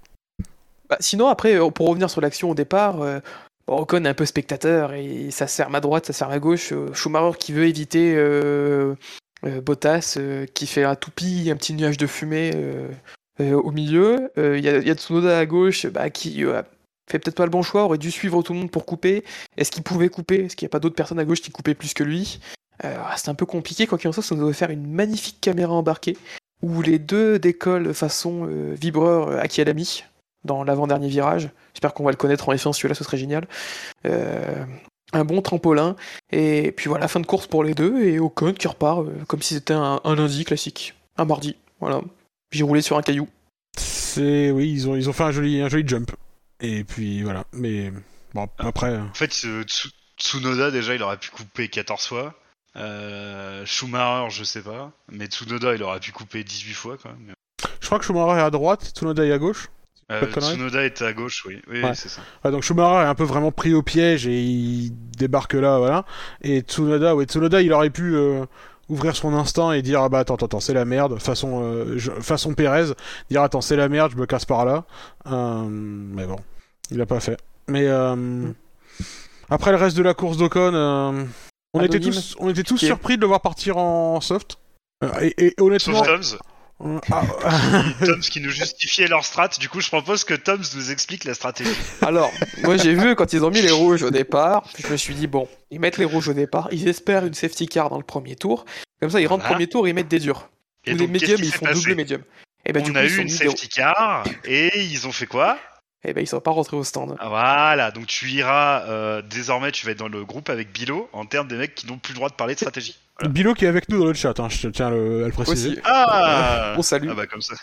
Bah, 0.90 0.98
sinon, 1.00 1.28
après, 1.28 1.58
pour 1.72 1.88
revenir 1.90 2.10
sur 2.10 2.22
l'action 2.22 2.50
au 2.50 2.56
départ, 2.56 2.98
bon, 3.68 3.78
Ocon 3.78 4.06
est 4.06 4.10
un 4.10 4.14
peu 4.14 4.26
spectateur 4.26 4.94
et 4.94 5.32
ça 5.32 5.48
sert 5.48 5.74
à 5.74 5.80
gauche, 5.80 6.02
ça 6.06 6.14
sert 6.14 6.30
à 6.30 6.40
gauche. 6.40 6.74
Schumacher 6.94 7.38
qui 7.38 7.54
veut 7.54 7.66
éviter 7.66 8.14
euh, 8.16 8.96
euh, 9.46 9.62
Bottas, 9.62 10.16
euh, 10.18 10.46
qui 10.54 10.68
fait 10.68 10.84
un 10.84 10.96
toupie, 10.96 11.50
un 11.52 11.56
petit 11.56 11.74
nuage 11.74 11.98
de 11.98 12.08
fumée 12.08 12.52
au 13.40 13.72
milieu. 13.72 14.32
Il 14.38 14.64
y, 14.64 14.70
a, 14.70 14.78
il 14.78 14.88
y 14.88 14.92
a 14.92 14.96
Tsunoda 14.96 15.38
à 15.38 15.46
gauche 15.46 15.88
bah, 15.88 16.10
qui 16.10 16.44
fait 17.14 17.20
peut-être 17.20 17.38
pas 17.38 17.46
le 17.46 17.52
bon 17.52 17.62
choix, 17.62 17.84
aurait 17.84 17.98
dû 17.98 18.12
suivre 18.12 18.42
tout 18.44 18.54
le 18.54 18.60
monde 18.60 18.72
pour 18.72 18.86
couper. 18.86 19.24
Est-ce 19.58 19.72
qu'il 19.72 19.84
pouvait 19.84 20.10
couper? 20.10 20.46
Est-ce 20.46 20.56
qu'il 20.56 20.66
n'y 20.66 20.70
a 20.70 20.74
pas 20.76 20.80
d'autres 20.80 20.96
personnes 20.96 21.20
à 21.20 21.26
gauche 21.26 21.42
qui 21.42 21.52
coupaient 21.52 21.76
plus 21.76 21.94
que 21.94 22.04
lui? 22.04 22.40
Euh, 22.84 22.96
C'est 23.16 23.30
un 23.30 23.36
peu 23.36 23.46
compliqué. 23.46 23.88
Quoi 23.88 23.98
qu'il 23.98 24.10
en 24.10 24.12
soit, 24.12 24.24
ça 24.24 24.36
nous 24.36 24.42
devait 24.42 24.54
faire 24.54 24.72
une 24.72 24.88
magnifique 24.88 25.38
caméra 25.40 25.74
embarquée 25.74 26.18
où 26.62 26.82
les 26.82 26.98
deux 26.98 27.40
décollent 27.40 27.94
façon 27.94 28.48
euh, 28.50 28.74
vibreur 28.80 29.28
euh, 29.30 29.40
Aki 29.40 29.62
Alami 29.62 30.04
dans 30.44 30.64
l'avant-dernier 30.64 31.08
virage. 31.08 31.50
J'espère 31.74 31.94
qu'on 31.94 32.04
va 32.04 32.12
le 32.12 32.18
connaître 32.18 32.50
en 32.50 32.54
F1, 32.54 32.74
celui-là, 32.74 32.96
ce 32.96 33.04
serait 33.04 33.18
génial. 33.18 33.48
Euh, 34.06 34.66
un 35.14 35.26
bon 35.26 35.42
trampolin. 35.42 35.96
Et 36.32 36.72
puis 36.76 36.90
voilà, 36.90 37.08
fin 37.08 37.20
de 37.20 37.26
course 37.26 37.48
pour 37.48 37.64
les 37.64 37.74
deux. 37.74 38.04
Et 38.04 38.20
Ocon 38.20 38.54
qui 38.54 38.68
repart 38.68 39.02
euh, 39.02 39.12
comme 39.28 39.42
si 39.42 39.54
c'était 39.54 39.74
un, 39.74 40.02
un 40.04 40.16
lundi 40.16 40.44
classique. 40.46 40.96
Un 41.18 41.26
mardi. 41.26 41.56
Voilà. 41.80 42.02
J'ai 42.52 42.64
roulé 42.64 42.82
sur 42.82 42.98
un 42.98 43.02
caillou. 43.02 43.28
c'est 43.78 44.52
oui 44.52 44.72
ils 44.72 44.88
ont 44.88 44.96
ils 44.96 45.10
ont 45.10 45.14
fait 45.14 45.24
un 45.24 45.32
joli 45.32 45.62
un 45.62 45.70
joli 45.70 45.88
jump 45.88 46.12
et 46.64 46.84
puis 46.84 47.22
voilà 47.24 47.44
mais 47.54 47.92
bon 48.34 48.48
après 48.58 48.92
euh, 48.92 49.02
En 49.02 49.14
fait, 49.14 49.32
Tsu- 49.32 49.64
Tsunoda, 50.20 50.72
déjà, 50.72 50.96
il 50.96 51.04
aurait 51.04 51.18
pu 51.18 51.30
couper 51.32 51.68
14 51.68 52.06
fois. 52.08 52.34
Euh, 52.76 53.64
Schumacher, 53.66 54.30
je 54.36 54.44
sais 54.44 54.62
pas. 54.62 54.92
Mais 55.12 55.26
Tsunoda, 55.26 55.76
il 55.76 55.84
aurait 55.84 56.00
pu 56.00 56.12
couper 56.12 56.44
18 56.44 56.74
fois, 56.74 56.98
quand 57.02 57.10
même. 57.10 57.34
je 57.82 57.86
crois 57.86 58.00
que 58.00 58.06
Schumacher 58.06 58.40
est 58.40 58.44
à 58.44 58.50
droite 58.50 58.92
Tsunoda 58.96 59.26
est 59.26 59.32
à 59.32 59.38
gauche 59.38 59.68
Euh, 60.12 60.26
Tsunoda 60.32 60.84
était 60.86 61.06
à 61.06 61.14
gauche, 61.14 61.46
oui. 61.48 61.62
Oui, 61.68 61.84
Ouais. 61.84 61.96
c'est 61.96 62.10
ça. 62.10 62.22
Ouais, 62.44 62.52
donc 62.52 62.64
Schumacher 62.64 63.04
est 63.06 63.10
un 63.10 63.16
peu 63.16 63.24
vraiment 63.24 63.52
pris 63.52 63.74
au 63.74 63.82
piège 63.84 64.28
et 64.28 64.40
il 64.42 64.92
débarque 65.18 65.54
là, 65.54 65.78
voilà. 65.80 66.06
Et 66.42 66.62
Tsunoda, 66.62 67.16
ouais, 67.16 67.26
Tsunoda, 67.26 67.62
il 67.62 67.72
aurait 67.74 67.90
pu 67.90 68.16
euh, 68.16 68.46
ouvrir 68.90 69.16
son 69.16 69.34
instinct 69.34 69.72
et 69.74 69.82
dire 69.82 70.02
ah 70.02 70.10
bah 70.10 70.20
attends, 70.20 70.36
attends, 70.36 70.46
attends, 70.46 70.60
c'est 70.60 70.74
la 70.74 70.86
merde, 70.86 71.20
façon 71.20 71.62
euh, 71.64 71.98
je- 71.98 72.12
façon 72.12 72.54
Pérez, 72.54 72.94
dire 73.32 73.42
attends, 73.42 73.62
c'est 73.62 73.76
la 73.78 73.90
merde, 73.90 74.12
je 74.12 74.18
me 74.18 74.26
casse 74.26 74.46
par 74.46 74.66
là. 74.66 74.86
Mais 75.26 76.26
bon, 76.28 76.38
il 76.92 76.98
l'a 76.98 77.06
pas 77.06 77.20
fait. 77.20 77.38
Mais 77.68 77.86
euh, 77.88 78.52
après 79.50 79.72
le 79.72 79.78
reste 79.78 79.98
de 79.98 80.04
la 80.04 80.14
course 80.14 80.38
d'Ocon, 80.38 80.72
euh, 80.74 81.24
on 81.74 81.82
était 81.82 82.00
tous, 82.00 82.36
on 82.40 82.50
était 82.50 82.64
tous 82.64 82.76
Piqué. 82.76 82.88
surpris 82.88 83.16
de 83.16 83.22
le 83.22 83.28
voir 83.28 83.42
partir 83.42 83.78
en 83.78 84.20
soft. 84.22 84.58
Euh, 85.04 85.10
et, 85.22 85.46
et 85.48 85.54
honnêtement, 85.62 86.04
Sauf 86.04 86.08
Toms. 86.08 86.38
euh, 86.86 87.00
ah, 87.12 87.24
Toms 88.06 88.20
qui 88.20 88.42
nous 88.42 88.50
justifiait 88.50 89.08
leur 89.08 89.24
strat. 89.26 89.50
Du 89.60 89.70
coup, 89.70 89.82
je 89.82 89.88
propose 89.88 90.24
que 90.24 90.34
Toms 90.34 90.62
nous 90.76 90.92
explique 90.92 91.24
la 91.24 91.34
stratégie. 91.34 91.72
Alors, 92.02 92.32
moi 92.64 92.78
j'ai 92.78 92.94
vu 92.94 93.16
quand 93.16 93.32
ils 93.34 93.44
ont 93.44 93.50
mis 93.50 93.62
les 93.62 93.72
rouges 93.72 94.04
au 94.04 94.12
départ, 94.12 94.66
je 94.78 94.88
me 94.92 94.98
suis 94.98 95.14
dit, 95.16 95.28
bon, 95.28 95.48
ils 95.72 95.80
mettent 95.80 95.98
les 95.98 96.06
rouges 96.06 96.28
au 96.30 96.34
départ, 96.34 96.68
ils 96.72 96.88
espèrent 96.88 97.26
une 97.26 97.34
safety 97.34 97.68
car 97.68 97.90
dans 97.90 97.98
le 97.98 98.04
premier 98.04 98.36
tour. 98.36 98.66
Comme 99.00 99.10
ça, 99.10 99.20
ils 99.22 99.28
rentrent 99.28 99.42
Voilà. 99.44 99.56
premier 99.56 99.68
tour 99.68 99.88
et 99.88 99.92
ils 99.92 99.94
mettent 99.94 100.08
des 100.10 100.20
durs. 100.20 100.50
Et 100.86 100.94
Ou 100.94 100.98
donc, 100.98 101.10
médiums, 101.10 101.40
ils 101.42 101.52
font 101.54 101.66
double 101.74 101.96
médium. 101.96 102.22
Et 102.66 102.72
ben, 102.74 102.82
du 102.84 102.92
On 102.92 102.94
coup, 102.94 103.00
a 103.00 103.06
ils 103.06 103.12
eu 103.14 103.18
une 103.22 103.28
des- 103.28 103.34
safety 103.34 103.68
car 103.70 104.24
et 104.46 104.82
ils 104.84 105.06
ont 105.08 105.12
fait 105.12 105.26
quoi? 105.28 105.58
Eh 106.04 106.14
ben 106.14 106.22
il 106.22 106.28
sera 106.28 106.42
pas 106.42 106.52
rentré 106.52 106.76
au 106.78 106.84
stand. 106.84 107.16
Ah, 107.20 107.30
Voilà, 107.30 107.92
donc 107.92 108.08
tu 108.08 108.30
iras, 108.30 108.84
euh, 108.90 109.22
désormais 109.22 109.72
tu 109.72 109.86
vas 109.86 109.92
être 109.94 110.00
dans 110.00 110.08
le 110.10 110.24
groupe 110.26 110.50
avec 110.50 110.72
Bilo 110.74 111.10
en 111.14 111.26
termes 111.26 111.48
des 111.48 111.56
mecs 111.56 111.76
qui 111.76 111.88
n'ont 111.88 111.98
plus 111.98 112.12
le 112.14 112.18
droit 112.18 112.30
de 112.30 112.36
parler 112.36 112.54
de 112.56 112.60
stratégie. 112.60 112.98
Voilà. 113.20 113.32
Bilo 113.32 113.54
qui 113.54 113.66
est 113.66 113.68
avec 113.70 113.90
nous 113.90 114.00
dans 114.00 114.08
le 114.08 114.14
chat, 114.14 114.40
hein, 114.40 114.50
je 114.50 114.68
tiens 114.70 114.88
à 114.88 114.90
le, 114.92 115.24
à 115.24 115.28
le 115.28 115.32
préciser. 115.34 115.70
Aussi. 115.72 115.80
Ah 115.86 116.74
On 116.78 116.82
salue. 116.82 117.08
Ah 117.12 117.16
bah 117.16 117.28
comme 117.28 117.42
ça. 117.42 117.56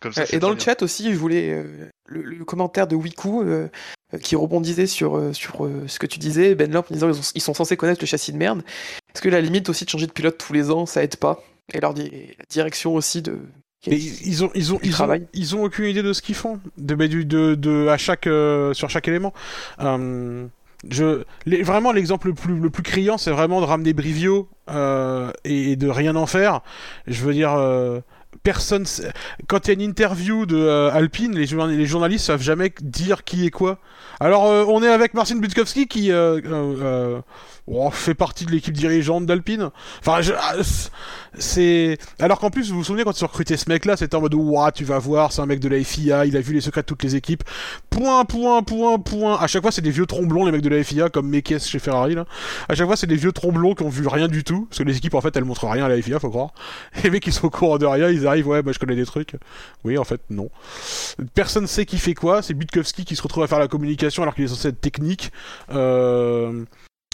Comme 0.00 0.12
ça 0.12 0.22
Euh, 0.22 0.26
Et 0.32 0.38
dans 0.38 0.50
le 0.50 0.56
bien. 0.56 0.64
chat 0.64 0.82
aussi, 0.82 1.10
je 1.12 1.16
voulais 1.18 1.50
euh, 1.52 1.88
le, 2.06 2.22
le 2.22 2.44
commentaire 2.44 2.86
de 2.86 2.96
Wiku 2.96 3.42
euh, 3.42 3.68
qui 4.22 4.36
rebondisait 4.36 4.86
sur, 4.86 5.34
sur 5.34 5.64
euh, 5.64 5.84
ce 5.88 5.98
que 5.98 6.06
tu 6.06 6.18
disais, 6.18 6.54
Ben 6.54 6.70
Lamp, 6.70 6.84
en 6.90 6.94
disant 6.94 7.08
ils, 7.08 7.18
ont- 7.18 7.30
ils 7.34 7.40
sont 7.40 7.54
censés 7.54 7.76
connaître 7.76 8.00
le 8.02 8.06
châssis 8.06 8.32
de 8.32 8.36
merde. 8.36 8.62
Est-ce 9.14 9.22
que 9.22 9.28
la 9.30 9.40
limite 9.40 9.68
aussi 9.70 9.84
de 9.86 9.90
changer 9.90 10.06
de 10.06 10.12
pilote 10.12 10.36
tous 10.38 10.52
les 10.52 10.70
ans, 10.70 10.84
ça 10.86 11.02
aide 11.02 11.16
pas? 11.16 11.42
Et 11.72 11.80
leur 11.80 11.94
di- 11.94 12.10
la 12.38 12.44
direction 12.50 12.94
aussi 12.94 13.22
de. 13.22 13.38
Mais 13.86 13.96
ils 13.98 14.44
ont, 14.44 14.50
ils 14.54 14.74
ont, 14.74 14.80
Ils 14.82 15.00
ont, 15.02 15.06
ils 15.32 15.56
ont 15.56 15.62
aucune 15.62 15.84
idée 15.86 16.02
de 16.02 16.12
ce 16.12 16.20
qu'ils 16.22 16.34
font, 16.34 16.60
de, 16.76 16.94
de, 16.94 17.54
de, 17.54 17.88
à 17.88 17.96
chaque, 17.96 18.26
euh, 18.26 18.72
sur 18.74 18.90
chaque 18.90 19.06
élément. 19.06 19.32
Euh, 19.80 20.46
je, 20.90 21.22
les- 21.46 21.62
vraiment, 21.62 21.92
l'exemple 21.92 22.28
le 22.28 22.34
plus, 22.34 22.58
le 22.58 22.70
plus 22.70 22.82
criant, 22.82 23.16
c'est 23.16 23.30
vraiment 23.30 23.60
de 23.60 23.66
ramener 23.66 23.92
Brivio 23.92 24.48
euh, 24.70 25.30
et, 25.44 25.72
et 25.72 25.76
de 25.76 25.88
rien 25.88 26.16
en 26.16 26.26
faire. 26.26 26.62
Je 27.06 27.22
veux 27.24 27.32
dire, 27.32 27.52
euh, 27.54 28.00
personne, 28.42 28.84
quand 29.46 29.66
il 29.66 29.68
y 29.68 29.70
a 29.70 29.74
une 29.74 29.88
interview 29.88 30.46
de 30.46 30.56
euh, 30.56 30.90
Alpine, 30.92 31.36
les, 31.36 31.46
les 31.46 31.86
journalistes 31.86 32.24
savent 32.26 32.42
jamais 32.42 32.72
dire 32.82 33.22
qui 33.24 33.46
est 33.46 33.50
quoi. 33.50 33.78
Alors, 34.20 34.46
euh, 34.46 34.64
on 34.66 34.82
est 34.82 34.88
avec 34.88 35.14
Marcin 35.14 35.36
Budkowski 35.36 35.86
qui 35.86 36.10
euh, 36.10 36.40
euh, 36.44 36.76
euh, 36.82 37.20
oh, 37.66 37.90
fait 37.90 38.14
partie 38.14 38.46
de 38.46 38.52
l'équipe 38.52 38.74
dirigeante 38.74 39.26
d'Alpine. 39.26 39.70
Enfin, 40.00 40.20
je, 40.22 40.32
ah, 40.38 40.54
c'est 41.38 41.98
alors 42.18 42.38
qu'en 42.38 42.50
plus 42.50 42.70
vous 42.70 42.78
vous 42.78 42.84
souvenez 42.84 43.04
quand 43.04 43.18
ils 43.18 43.24
ont 43.24 43.28
recruté 43.28 43.56
ce 43.56 43.68
mec 43.68 43.84
là 43.84 43.96
c'était 43.96 44.14
en 44.16 44.22
mode 44.22 44.34
ouah 44.34 44.72
tu 44.72 44.84
vas 44.84 44.98
voir 44.98 45.32
c'est 45.32 45.42
un 45.42 45.46
mec 45.46 45.60
de 45.60 45.68
la 45.68 45.82
FIA 45.82 46.24
il 46.24 46.36
a 46.36 46.40
vu 46.40 46.54
les 46.54 46.60
secrets 46.60 46.80
de 46.82 46.86
toutes 46.86 47.02
les 47.02 47.16
équipes. 47.16 47.44
Point 47.90 48.24
point 48.24 48.62
point 48.62 48.98
point. 48.98 49.36
À 49.38 49.46
chaque 49.46 49.62
fois 49.62 49.72
c'est 49.72 49.82
des 49.82 49.90
vieux 49.90 50.06
tromblons 50.06 50.46
les 50.46 50.52
mecs 50.52 50.62
de 50.62 50.68
la 50.68 50.82
FIA 50.82 51.10
comme 51.10 51.28
Mekies 51.28 51.60
chez 51.60 51.78
Ferrari 51.78 52.14
là. 52.14 52.24
À 52.68 52.74
chaque 52.74 52.86
fois 52.86 52.96
c'est 52.96 53.06
des 53.06 53.16
vieux 53.16 53.32
tromblons 53.32 53.74
qui 53.74 53.82
ont 53.82 53.88
vu 53.88 54.06
rien 54.06 54.28
du 54.28 54.44
tout 54.44 54.66
parce 54.66 54.78
que 54.78 54.84
les 54.84 54.96
équipes 54.96 55.14
en 55.14 55.20
fait 55.20 55.36
elles 55.36 55.44
montrent 55.44 55.68
rien 55.68 55.84
à 55.84 55.88
la 55.88 56.00
FIA 56.00 56.18
faut 56.18 56.30
croire. 56.30 56.50
Les 57.04 57.10
mecs 57.10 57.22
qui 57.22 57.32
sont 57.32 57.46
au 57.46 57.50
courant 57.50 57.78
de 57.78 57.86
rien 57.86 58.08
ils 58.08 58.26
arrivent 58.26 58.48
ouais 58.48 58.62
bah 58.62 58.72
je 58.72 58.78
connais 58.78 58.96
des 58.96 59.06
trucs. 59.06 59.36
Oui 59.84 59.98
en 59.98 60.04
fait 60.04 60.20
non. 60.30 60.48
Personne 61.34 61.66
sait 61.66 61.84
qui 61.84 61.98
fait 61.98 62.14
quoi 62.14 62.42
c'est 62.42 62.54
Butkowski 62.54 63.04
qui 63.04 63.16
se 63.16 63.22
retrouve 63.22 63.44
à 63.44 63.46
faire 63.46 63.58
la 63.58 63.68
communication 63.68 64.22
alors 64.22 64.34
qu'il 64.34 64.44
est 64.44 64.48
censé 64.48 64.68
être 64.68 64.80
technique. 64.80 65.32
Euh... 65.70 66.64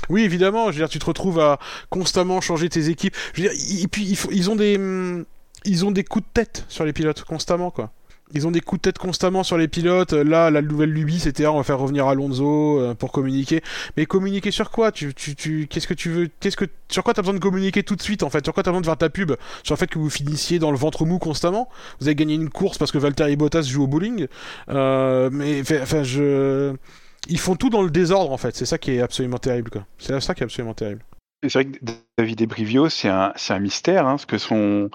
Oui, 0.09 0.22
évidemment. 0.22 0.66
Je 0.66 0.72
veux 0.72 0.82
dire, 0.82 0.88
tu 0.88 0.98
te 0.98 1.07
retrouves 1.07 1.40
à 1.40 1.59
constamment 1.90 2.40
changer 2.40 2.68
tes 2.68 2.88
équipes. 2.88 3.16
Je 3.34 3.42
veux 3.42 3.48
dire, 3.48 3.82
et 3.82 3.88
puis 3.88 4.18
ils, 4.30 4.50
ont 4.50 4.57
des, 4.57 4.76
hum, 4.76 5.24
ils 5.64 5.84
ont 5.84 5.90
des 5.90 6.05
coups 6.05 6.24
de 6.24 6.30
tête 6.32 6.64
sur 6.68 6.84
les 6.84 6.92
pilotes 6.92 7.24
constamment, 7.24 7.70
quoi. 7.70 7.92
Ils 8.34 8.46
ont 8.46 8.50
des 8.50 8.61
coups 8.61 8.80
de 8.80 8.82
tête 8.90 8.98
constamment 8.98 9.42
sur 9.42 9.59
les 9.59 9.68
pilotes. 9.68 10.12
Là, 10.12 10.50
la 10.50 10.62
nouvelle 10.62 10.90
lubie, 10.90 11.20
c'était 11.20 11.44
ah, 11.44 11.53
on 11.53 11.59
va 11.59 11.64
faire 11.64 11.78
revenir 11.78 12.07
Alonso 12.07 12.80
euh, 12.80 12.94
pour 12.94 13.12
communiquer. 13.12 13.62
Mais 13.96 14.07
communiquer 14.07 14.50
sur 14.50 14.70
quoi? 14.70 14.90
Tu, 14.90 15.12
tu, 15.12 15.34
tu, 15.34 15.66
qu'est-ce 15.68 15.86
que 15.86 15.94
tu 15.94 16.09
veux 16.09 16.30
Qu'est-ce 16.40 16.57
que 16.57 16.64
sur 16.88 17.05
quoi 17.05 17.12
t'as 17.12 17.22
besoin 17.22 17.34
de 17.34 17.40
communiquer 17.40 17.82
tout 17.82 17.96
de 17.96 18.03
suite 18.03 18.22
en 18.22 18.30
fait? 18.30 18.44
Sur 18.44 18.55
quoi 18.55 18.62
t'as 18.62 18.70
besoin 18.70 18.80
de 18.80 18.86
faire 18.86 18.96
ta 18.96 19.11
pub? 19.11 19.32
Sur 19.62 19.74
le 19.74 19.78
fait 19.78 19.86
que 19.86 19.98
vous 19.98 20.09
finissiez 20.09 20.59
dans 20.59 20.70
le 20.70 20.78
ventre 20.78 21.05
mou 21.05 21.18
constamment? 21.18 21.68
Vous 22.00 22.07
avez 22.07 22.14
gagné 22.14 22.34
une 22.34 22.48
course 22.48 22.78
parce 22.78 22.90
que 22.90 22.98
Valtteri 22.98 23.36
Bottas 23.36 23.62
joue 23.62 23.82
au 23.84 23.86
bowling? 23.86 24.26
Euh, 24.70 25.28
mais 25.30 25.61
enfin, 25.82 26.03
je 26.03 26.74
ils 27.28 27.38
font 27.38 27.56
tout 27.56 27.70
dans 27.70 27.82
le 27.82 27.90
désordre 27.90 28.32
en 28.32 28.36
fait. 28.36 28.54
C'est 28.54 28.66
ça 28.66 28.78
qui 28.78 28.92
est 28.92 29.00
absolument 29.00 29.38
terrible. 29.38 29.70
C'est 29.98 30.18
ça 30.20 30.34
qui 30.34 30.42
est 30.42 30.44
absolument 30.44 30.74
terrible. 30.74 31.04
C'est 31.42 31.52
vrai 31.54 31.64
que 31.64 31.78
David 32.18 32.46
Brivio, 32.46 32.88
c'est 32.88 33.08
un, 33.08 33.58
mystère, 33.58 34.06
hein, 34.06 34.12
parce 34.12 34.26
que 34.26 34.38
son, 34.38 34.90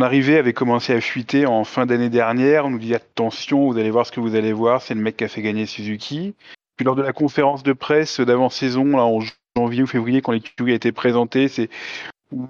arrivée 0.00 0.36
avait 0.36 0.52
commencé 0.52 0.92
à 0.92 1.00
fuiter 1.00 1.46
en 1.46 1.62
fin 1.62 1.86
d'année 1.86 2.10
dernière. 2.10 2.66
On 2.66 2.70
nous 2.70 2.78
dit 2.78 2.94
attention, 2.94 3.70
vous 3.70 3.78
allez 3.78 3.90
voir 3.90 4.04
ce 4.04 4.10
que 4.10 4.18
vous 4.18 4.34
allez 4.34 4.52
voir, 4.52 4.82
c'est 4.82 4.94
le 4.94 5.00
mec 5.00 5.16
qui 5.16 5.24
a 5.24 5.28
fait 5.28 5.42
gagner 5.42 5.64
Suzuki. 5.64 6.34
Puis 6.76 6.84
lors 6.84 6.96
de 6.96 7.02
la 7.02 7.12
conférence 7.12 7.62
de 7.62 7.72
presse 7.72 8.20
d'avant-saison, 8.20 8.94
en 8.98 9.20
janvier 9.56 9.84
ou 9.84 9.86
février, 9.86 10.22
quand 10.22 10.32
l'écurie 10.32 10.72
a 10.72 10.74
été 10.74 10.90
présentée, 10.90 11.46
c'est 11.46 11.70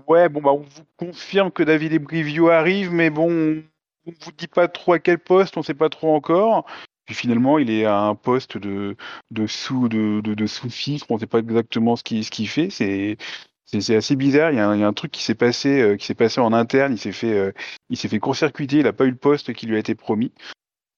ouais, 0.09 0.29
bon 0.31 0.41
bah 0.41 0.53
on 0.53 0.61
vous 0.63 0.87
confirme 0.97 1.51
que 1.51 1.63
David 1.63 2.03
Brivio 2.03 2.49
arrive, 2.49 2.91
mais 2.91 3.11
bon, 3.11 3.63
on 4.07 4.13
vous 4.25 4.33
dit 4.33 4.49
pas 4.49 4.67
trop 4.67 4.95
à 4.95 4.99
quel 4.99 5.19
poste, 5.19 5.59
on 5.59 5.63
sait 5.63 5.75
pas 5.75 5.91
trop 5.91 6.15
encore. 6.15 6.67
Puis 7.07 7.15
finalement, 7.15 7.59
il 7.59 7.71
est 7.71 7.85
à 7.85 8.01
un 8.01 8.15
poste 8.17 8.59
de, 8.59 8.97
de 9.31 9.47
sous 9.47 9.89
de, 9.89 10.21
de, 10.23 10.35
de 10.35 10.47
on 11.09 11.15
ne 11.15 11.21
sait 11.21 11.27
pas 11.27 11.39
exactement 11.39 11.97
ce 11.97 12.03
qu'il 12.03 12.25
ce 12.25 12.31
qu'il 12.31 12.49
fait. 12.49 12.69
C'est 12.71 13.17
c'est 13.67 13.97
assez 13.97 14.17
bizarre. 14.17 14.53
Il 14.53 14.57
y, 14.57 14.61
a 14.61 14.69
un, 14.69 14.93
truc 14.93 15.11
qui 15.13 15.23
s'est 15.23 15.35
passé 15.35 15.81
euh, 15.81 15.97
qui 15.97 16.07
s'est 16.07 16.15
passé 16.15 16.41
en 16.41 16.53
interne. 16.53 16.93
Il 16.93 16.99
s'est 16.99 17.13
fait 17.13 17.33
euh, 17.33 17.53
il 17.91 17.97
s'est 17.97 18.09
fait 18.09 18.19
court-circuiter. 18.19 18.79
Il 18.79 18.85
n'a 18.85 18.93
pas 18.93 19.05
eu 19.07 19.11
le 19.11 19.17
poste 19.17 19.53
qui 19.55 19.67
lui 19.67 19.77
a 19.77 19.79
été 19.79 19.95
promis. 19.95 20.33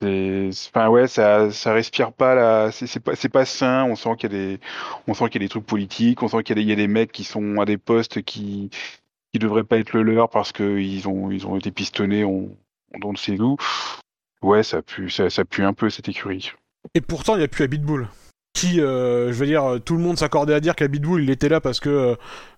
Enfin 0.03 0.89
ouais, 0.89 1.09
ça 1.09 1.51
ça 1.51 1.73
respire 1.73 2.13
pas 2.13 2.35
là. 2.35 2.71
C'est 2.73 3.01
pas 3.01 3.17
c'est 3.17 3.29
pas 3.29 3.45
sain. 3.45 3.85
On 3.85 3.97
sent 3.97 4.17
qu'il 4.19 4.33
y 4.33 4.37
a 4.37 4.39
des 4.39 4.61
on 5.07 5.15
sent 5.15 5.25
qu'il 5.31 5.43
y 5.43 5.45
a 5.45 5.47
des 5.47 5.51
trucs 5.51 5.67
politiques. 5.67 6.23
On 6.23 6.29
sent 6.29 6.43
qu'il 6.43 6.59
y 6.59 6.65
y 6.65 6.73
a 6.73 6.77
des 6.77 6.89
mecs 6.89 7.13
qui 7.13 7.25
sont 7.25 7.61
à 7.61 7.65
des 7.65 7.79
postes 7.79 8.23
qui 8.23 8.71
qui 9.33 9.39
devraient 9.39 9.65
pas 9.65 9.79
être 9.79 9.93
le 9.95 10.03
leur 10.03 10.31
parce 10.31 10.53
que 10.53 10.79
ils 10.79 11.09
ont 11.09 11.31
ils 11.31 11.47
ont 11.47 11.57
été 11.57 11.71
pistonnés. 11.71 12.25
On 12.25 12.57
on 13.03 13.13
ne 13.13 13.17
sait 13.19 13.39
où. 13.41 13.57
Ouais, 14.43 14.63
ça 14.63 14.83
pue 14.83 15.11
ça, 15.11 15.29
pue 15.45 15.65
un 15.65 15.73
peu 15.73 15.91
cette 15.91 16.09
écurie. 16.09 16.53
Et 16.95 17.01
pourtant, 17.01 17.35
il 17.35 17.39
n'y 17.39 17.45
a 17.45 17.49
plus 17.49 17.65
Habitbull. 17.65 18.09
Qui, 18.55 18.81
euh, 18.81 19.29
je 19.29 19.35
veux 19.39 19.47
dire, 19.47 19.79
tout 19.85 19.95
le 19.95 20.01
monde 20.03 20.19
s'accordait 20.19 20.55
à 20.55 20.59
dire 20.59 20.75
qu'Habitbull, 20.75 21.23
il 21.23 21.31
était 21.31 21.49
là 21.49 21.61
parce 21.61 21.79
que 21.79 21.89
euh, 21.91 22.15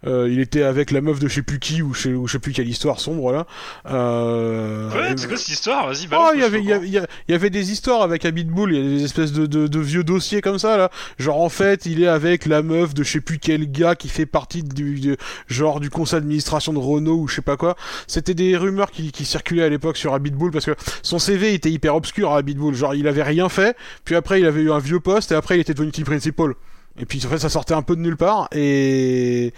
euh, 0.07 0.29
il 0.31 0.41
était 0.41 0.63
avec 0.63 0.93
la 0.93 1.03
meuf 1.03 1.19
de 1.19 1.29
je 1.29 1.35
sais 1.35 1.43
plus 1.43 1.59
qui 1.59 1.83
ou 1.83 1.93
je 1.93 2.01
sais, 2.01 2.13
ou 2.15 2.27
je 2.27 2.33
sais 2.33 2.39
plus 2.39 2.53
quelle 2.53 2.69
histoire 2.71 3.01
sombre 3.01 3.33
là. 3.33 3.47
Euh, 3.91 4.89
Ouais, 4.95 5.13
c'est 5.17 5.27
quoi 5.29 5.37
cette 5.37 5.49
histoire? 5.51 5.89
Vas-y, 5.89 6.07
Oh, 6.07 6.11
balance. 6.11 6.31
il 6.37 6.41
y 6.41 6.45
avait, 6.45 6.61
il 6.61 6.65
y, 6.65 6.73
avait- 6.73 7.07
y 7.29 7.35
avait 7.35 7.51
des 7.51 7.71
histoires 7.71 8.01
avec 8.01 8.25
Habitbull, 8.25 8.73
il 8.73 8.83
y 8.83 8.87
a 8.95 8.97
des 8.99 9.05
espèces 9.05 9.33
de, 9.33 9.45
de, 9.45 9.67
de 9.67 9.79
vieux 9.79 10.03
dossiers 10.03 10.41
comme 10.41 10.59
ça 10.59 10.79
là. 10.79 10.91
Genre 11.19 11.39
en 11.39 11.51
fait, 11.51 11.85
il 11.85 12.03
est 12.03 12.07
avec 12.07 12.47
la 12.47 12.63
meuf 12.63 12.95
de 12.95 13.03
je 13.03 13.11
sais 13.13 13.21
plus 13.21 13.39
quel 13.39 13.71
gars 13.71 13.95
qui 13.95 14.09
fait 14.09 14.25
partie 14.27 14.63
du 14.63 14.99
du- 15.01 15.17
genre 15.49 15.81
du 15.81 15.91
conseil 15.91 16.21
d'administration 16.21 16.73
de 16.73 16.79
Renault 16.79 17.17
ou 17.17 17.29
je 17.29 17.35
sais 17.35 17.43
pas 17.43 17.59
quoi. 17.59 17.77
C'était 18.07 18.33
des 18.35 18.57
rumeurs 18.57 18.91
qui, 18.91 19.13
qui 19.13 19.27
circulaient 19.27 19.65
à 19.65 19.69
l'époque 19.69 19.99
sur 19.99 20.15
Habitbull 20.15 20.51
parce 20.51 20.65
que 20.65 20.75
son 21.03 21.19
CV 21.19 21.53
était 21.53 21.71
hyper 21.71 21.95
obscur 21.95 22.31
à 22.33 22.39
Habitbull. 22.39 22.75
Genre 22.75 22.95
il 22.95 23.07
avait 23.07 23.23
rien 23.25 23.51
fait, 23.51 23.77
puis 24.07 24.15
après 24.15 24.41
il 24.41 24.47
avait 24.47 24.63
eu 24.63 24.73
un 24.73 24.79
vieux 24.79 25.01
poste 25.01 25.33
et 25.33 25.35
après 25.35 25.59
il 25.59 25.61
était 25.61 25.75
team 25.89 26.05
principal. 26.05 26.55
Et 26.99 27.07
puis 27.07 27.23
en 27.25 27.29
fait 27.29 27.39
ça 27.39 27.49
sortait 27.49 27.75
un 27.75 27.83
peu 27.83 27.95
de 27.95 28.01
nulle 28.01 28.17
part 28.17 28.49
et 28.53 29.53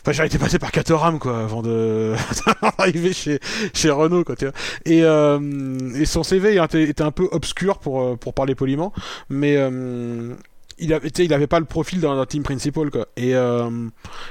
enfin 0.00 0.12
j'ai 0.12 0.24
été 0.26 0.38
passé 0.38 0.58
par 0.58 0.70
Caterham 0.70 1.18
quoi 1.18 1.40
avant 1.40 1.62
de 1.62 2.14
d'arriver 2.78 3.12
chez 3.12 3.40
chez 3.72 3.90
Renault 3.90 4.24
quoi 4.24 4.36
tu 4.36 4.44
vois. 4.44 4.54
Et 4.84 5.02
euh, 5.02 5.78
et 5.94 6.04
son 6.04 6.22
CV 6.22 6.62
était, 6.62 7.02
un 7.02 7.10
peu 7.10 7.28
obscur 7.32 7.78
pour 7.78 8.02
euh, 8.02 8.16
pour 8.16 8.34
parler 8.34 8.54
poliment 8.54 8.92
mais 9.30 9.56
euh, 9.56 10.34
il 10.78 10.92
avait, 10.92 11.08
il 11.08 11.32
avait 11.32 11.46
pas 11.46 11.58
le 11.58 11.64
profil 11.64 12.00
d'un 12.00 12.24
team 12.26 12.42
principal 12.42 12.90
quoi. 12.90 13.08
Et 13.16 13.30
et 13.30 13.36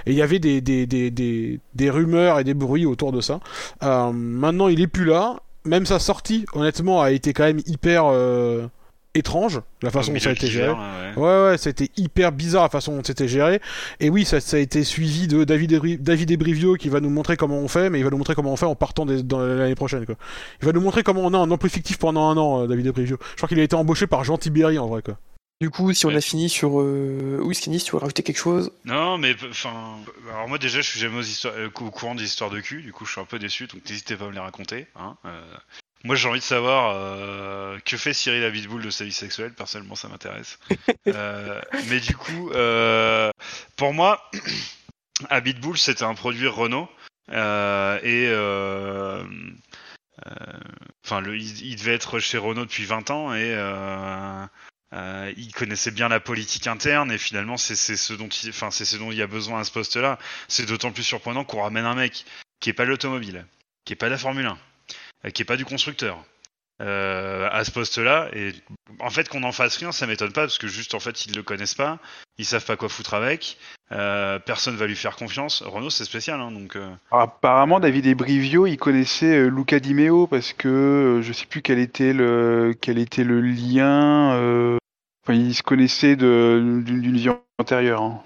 il 0.06 0.14
y 0.14 0.22
avait 0.22 0.40
des, 0.40 0.62
des, 0.62 0.86
des, 0.86 1.12
des, 1.12 1.60
des 1.74 1.90
rumeurs 1.90 2.40
et 2.40 2.44
des 2.46 2.54
bruits 2.54 2.86
autour 2.86 3.12
de 3.12 3.20
ça. 3.20 3.40
Maintenant 3.82 4.68
il 4.70 4.80
est 4.80 4.88
plus 4.88 5.06
là. 5.06 5.38
Même 5.66 5.86
sa 5.86 6.00
sortie, 6.00 6.46
honnêtement, 6.54 7.02
a 7.02 7.12
été 7.12 7.34
quand 7.34 7.44
même 7.44 7.60
hyper 7.66 8.06
étrange 9.18 9.62
la 9.82 9.90
façon 9.92 10.14
dont 10.14 10.20
ça 10.20 10.30
a 10.30 10.34
été 10.34 10.48
géré. 10.48 10.70
Ouais, 10.72 10.78
Ouais, 11.18 11.50
ouais, 11.50 11.58
c'était 11.58 11.90
hyper 11.98 12.32
bizarre 12.32 12.64
la 12.64 12.70
façon 12.70 12.96
dont 12.96 13.04
c'était 13.04 13.28
géré. 13.28 13.60
Et 14.00 14.10
oui, 14.10 14.24
ça, 14.26 14.40
ça 14.40 14.58
a 14.58 14.60
été 14.60 14.84
suivi 14.84 15.28
de 15.28 15.44
David, 15.44 15.72
Ebri- 15.74 15.98
David 16.00 16.32
Ebrivio 16.32 16.76
qui 16.76 16.90
va 16.90 17.00
nous 17.00 17.10
montrer 17.10 17.38
comment 17.38 17.58
on 17.58 17.68
fait, 17.68 17.90
mais 17.90 18.00
il 18.00 18.04
va 18.04 18.10
nous 18.12 18.18
montrer 18.18 18.36
comment 18.36 18.54
on 18.54 18.58
fait 18.58 18.66
en 18.66 18.76
partant 18.76 19.06
des- 19.06 19.24
dans 19.24 19.40
l'année 19.40 19.76
prochaine. 19.76 20.06
Quoi. 20.06 20.16
Il 20.62 20.66
va 20.66 20.72
nous 20.72 20.82
montrer 20.82 21.04
comment 21.04 21.22
on 21.22 21.34
a 21.34 21.38
un 21.38 21.50
emploi 21.52 21.70
fictif 21.70 21.98
pendant 21.98 22.30
un 22.30 22.38
an, 22.38 22.64
euh, 22.64 22.68
David 22.68 22.88
Ebrivio. 22.88 23.18
Je 23.32 23.36
crois 23.38 23.50
qu'il 23.50 23.60
a 23.60 23.64
été 23.64 23.76
embauché 23.76 24.08
par 24.08 24.24
Jean 24.24 24.38
Tiberi 24.38 24.78
en 24.80 24.88
vrai. 24.88 25.02
Quoi. 25.02 25.18
Du 25.60 25.72
coup, 25.72 25.92
si 25.92 26.06
on 26.06 26.10
Ouais. 26.10 26.18
a 26.18 26.22
fini 26.22 26.50
sur 26.50 26.80
euh... 26.80 27.40
oui, 27.42 27.56
Skinny, 27.56 27.80
si 27.80 27.86
tu 27.86 27.94
veux 27.94 27.98
rajouter 27.98 28.22
quelque 28.22 28.38
chose? 28.38 28.72
Non, 28.86 29.18
mais 29.18 29.36
enfin, 29.50 29.74
alors 30.32 30.48
moi 30.48 30.60
déjà, 30.60 30.82
je 30.82 30.88
suis 30.88 31.00
jamais 31.00 31.18
aux 31.18 31.22
histoires, 31.24 31.56
euh, 31.58 31.70
au 31.82 31.90
courant 31.90 32.14
des 32.14 32.26
histoires 32.26 32.52
de 32.52 32.60
cul. 32.60 32.84
Du 32.84 32.94
coup, 32.94 33.06
je 33.06 33.12
suis 33.14 33.22
un 33.22 33.26
peu 33.26 33.40
déçu. 33.40 33.66
Donc, 33.66 33.82
n'hésitez 33.90 34.16
pas 34.16 34.26
à 34.26 34.28
me 34.28 34.34
les 34.34 34.40
raconter. 34.40 34.86
Hein. 34.96 35.16
euh. 35.26 35.42
Moi, 36.04 36.16
j'ai 36.16 36.28
envie 36.30 36.40
de 36.40 36.44
savoir 36.44 36.94
euh, 36.96 37.78
que 37.86 37.98
fait 37.98 38.14
Cyril 38.14 38.44
Abitboul 38.44 38.82
de 38.82 38.90
sa 38.90 39.04
vie 39.04 39.12
sexuelle. 39.12 39.54
Personnellement, 39.54 39.96
ça 39.96 40.08
m'intéresse. 40.08 40.60
Euh, 41.08 41.62
mais 41.88 42.02
du 42.02 42.18
coup, 42.18 42.52
euh, 42.52 43.32
pour 43.78 43.94
moi, 43.94 44.30
Abitboul, 45.30 45.78
c'était 45.78 46.04
un 46.04 46.16
produit 46.16 46.48
Renault. 46.48 46.90
et 47.32 47.34
enfin, 51.06 51.24
il, 51.26 51.66
il 51.66 51.76
devait 51.78 51.94
être 51.94 52.20
chez 52.20 52.38
Renault 52.38 52.66
depuis 52.66 52.84
20 52.84 53.10
ans 53.12 53.34
et 53.34 53.56
euh, 54.94 55.34
il 55.36 55.52
connaissait 55.54 55.92
bien 55.92 56.08
la 56.08 56.22
politique 56.22 56.66
interne 56.66 57.12
et 57.12 57.18
finalement 57.18 57.58
c'est 57.58 57.76
ce 57.76 58.14
dont 58.14 58.30
il, 58.30 58.50
enfin 58.50 58.72
c'est 58.72 58.86
ce 58.86 58.96
dont 58.96 59.12
il 59.12 59.18
y 59.18 59.22
a 59.22 59.28
besoin 59.28 59.60
à 59.60 59.64
ce 59.64 59.72
poste-là. 59.72 60.18
C'est 60.48 60.66
d'autant 60.66 60.92
plus 60.92 61.04
surprenant 61.04 61.44
qu'on 61.44 61.62
ramène 61.62 61.86
un 61.86 61.96
mec 61.96 62.26
qui 62.60 62.70
est 62.70 62.74
pas 62.74 62.86
de 62.86 62.90
l'automobile, 62.92 63.46
qui 63.86 63.94
est 63.94 63.98
pas 63.98 64.06
de 64.08 64.12
la 64.12 64.18
Formule 64.18 64.46
1, 64.46 64.52
euh, 64.52 64.56
qui 65.32 65.42
est 65.42 65.46
pas 65.46 65.58
du 65.58 65.66
constructeur, 65.66 66.18
euh, 66.82 67.48
à 67.52 67.64
ce 67.64 67.72
poste-là. 67.72 68.30
Et 68.34 68.54
en 69.00 69.10
fait, 69.10 69.30
qu'on 69.30 69.44
en 69.44 69.52
fasse 69.52 69.78
rien, 69.78 69.92
ça 69.92 70.08
m'étonne 70.08 70.32
pas 70.32 70.42
parce 70.42 70.58
que 70.58 70.68
juste 70.68 70.94
en 70.96 71.00
fait, 71.00 71.26
ils 71.26 71.36
le 71.36 71.44
connaissent 71.44 71.76
pas, 71.76 72.00
ils 72.38 72.46
savent 72.46 72.66
pas 72.66 72.76
quoi 72.78 72.90
foutre 72.90 73.14
avec. 73.14 73.58
Euh, 73.94 74.38
personne 74.40 74.76
va 74.76 74.86
lui 74.86 74.96
faire 74.98 75.16
confiance. 75.16 75.64
Renault, 75.66 75.90
c'est 75.90 76.04
spécial, 76.06 76.42
hein, 76.42 76.52
donc. 76.52 76.76
euh, 76.76 76.90
Alors, 77.12 77.24
apparemment, 77.24 77.80
David 77.80 78.06
et 78.06 78.16
Brivio, 78.16 78.68
il 78.68 78.78
connaissait 78.78 79.38
euh, 79.38 79.48
Luca 79.50 79.80
Di 79.80 79.94
Meo 79.94 80.28
parce 80.28 80.52
que 80.54 80.68
euh, 80.68 81.22
je 81.22 81.32
sais 81.34 81.46
plus 81.46 81.62
quel 81.62 81.80
était 81.80 82.14
le 82.14 82.74
lien. 83.42 84.34
euh, 84.36 84.78
Enfin, 85.26 85.38
ils 85.40 85.56
se 85.56 85.64
connaissaient 85.64 86.16
d'une 86.16 87.12
vie 87.18 87.30
antérieure. 87.60 88.02
hein. 88.02 88.24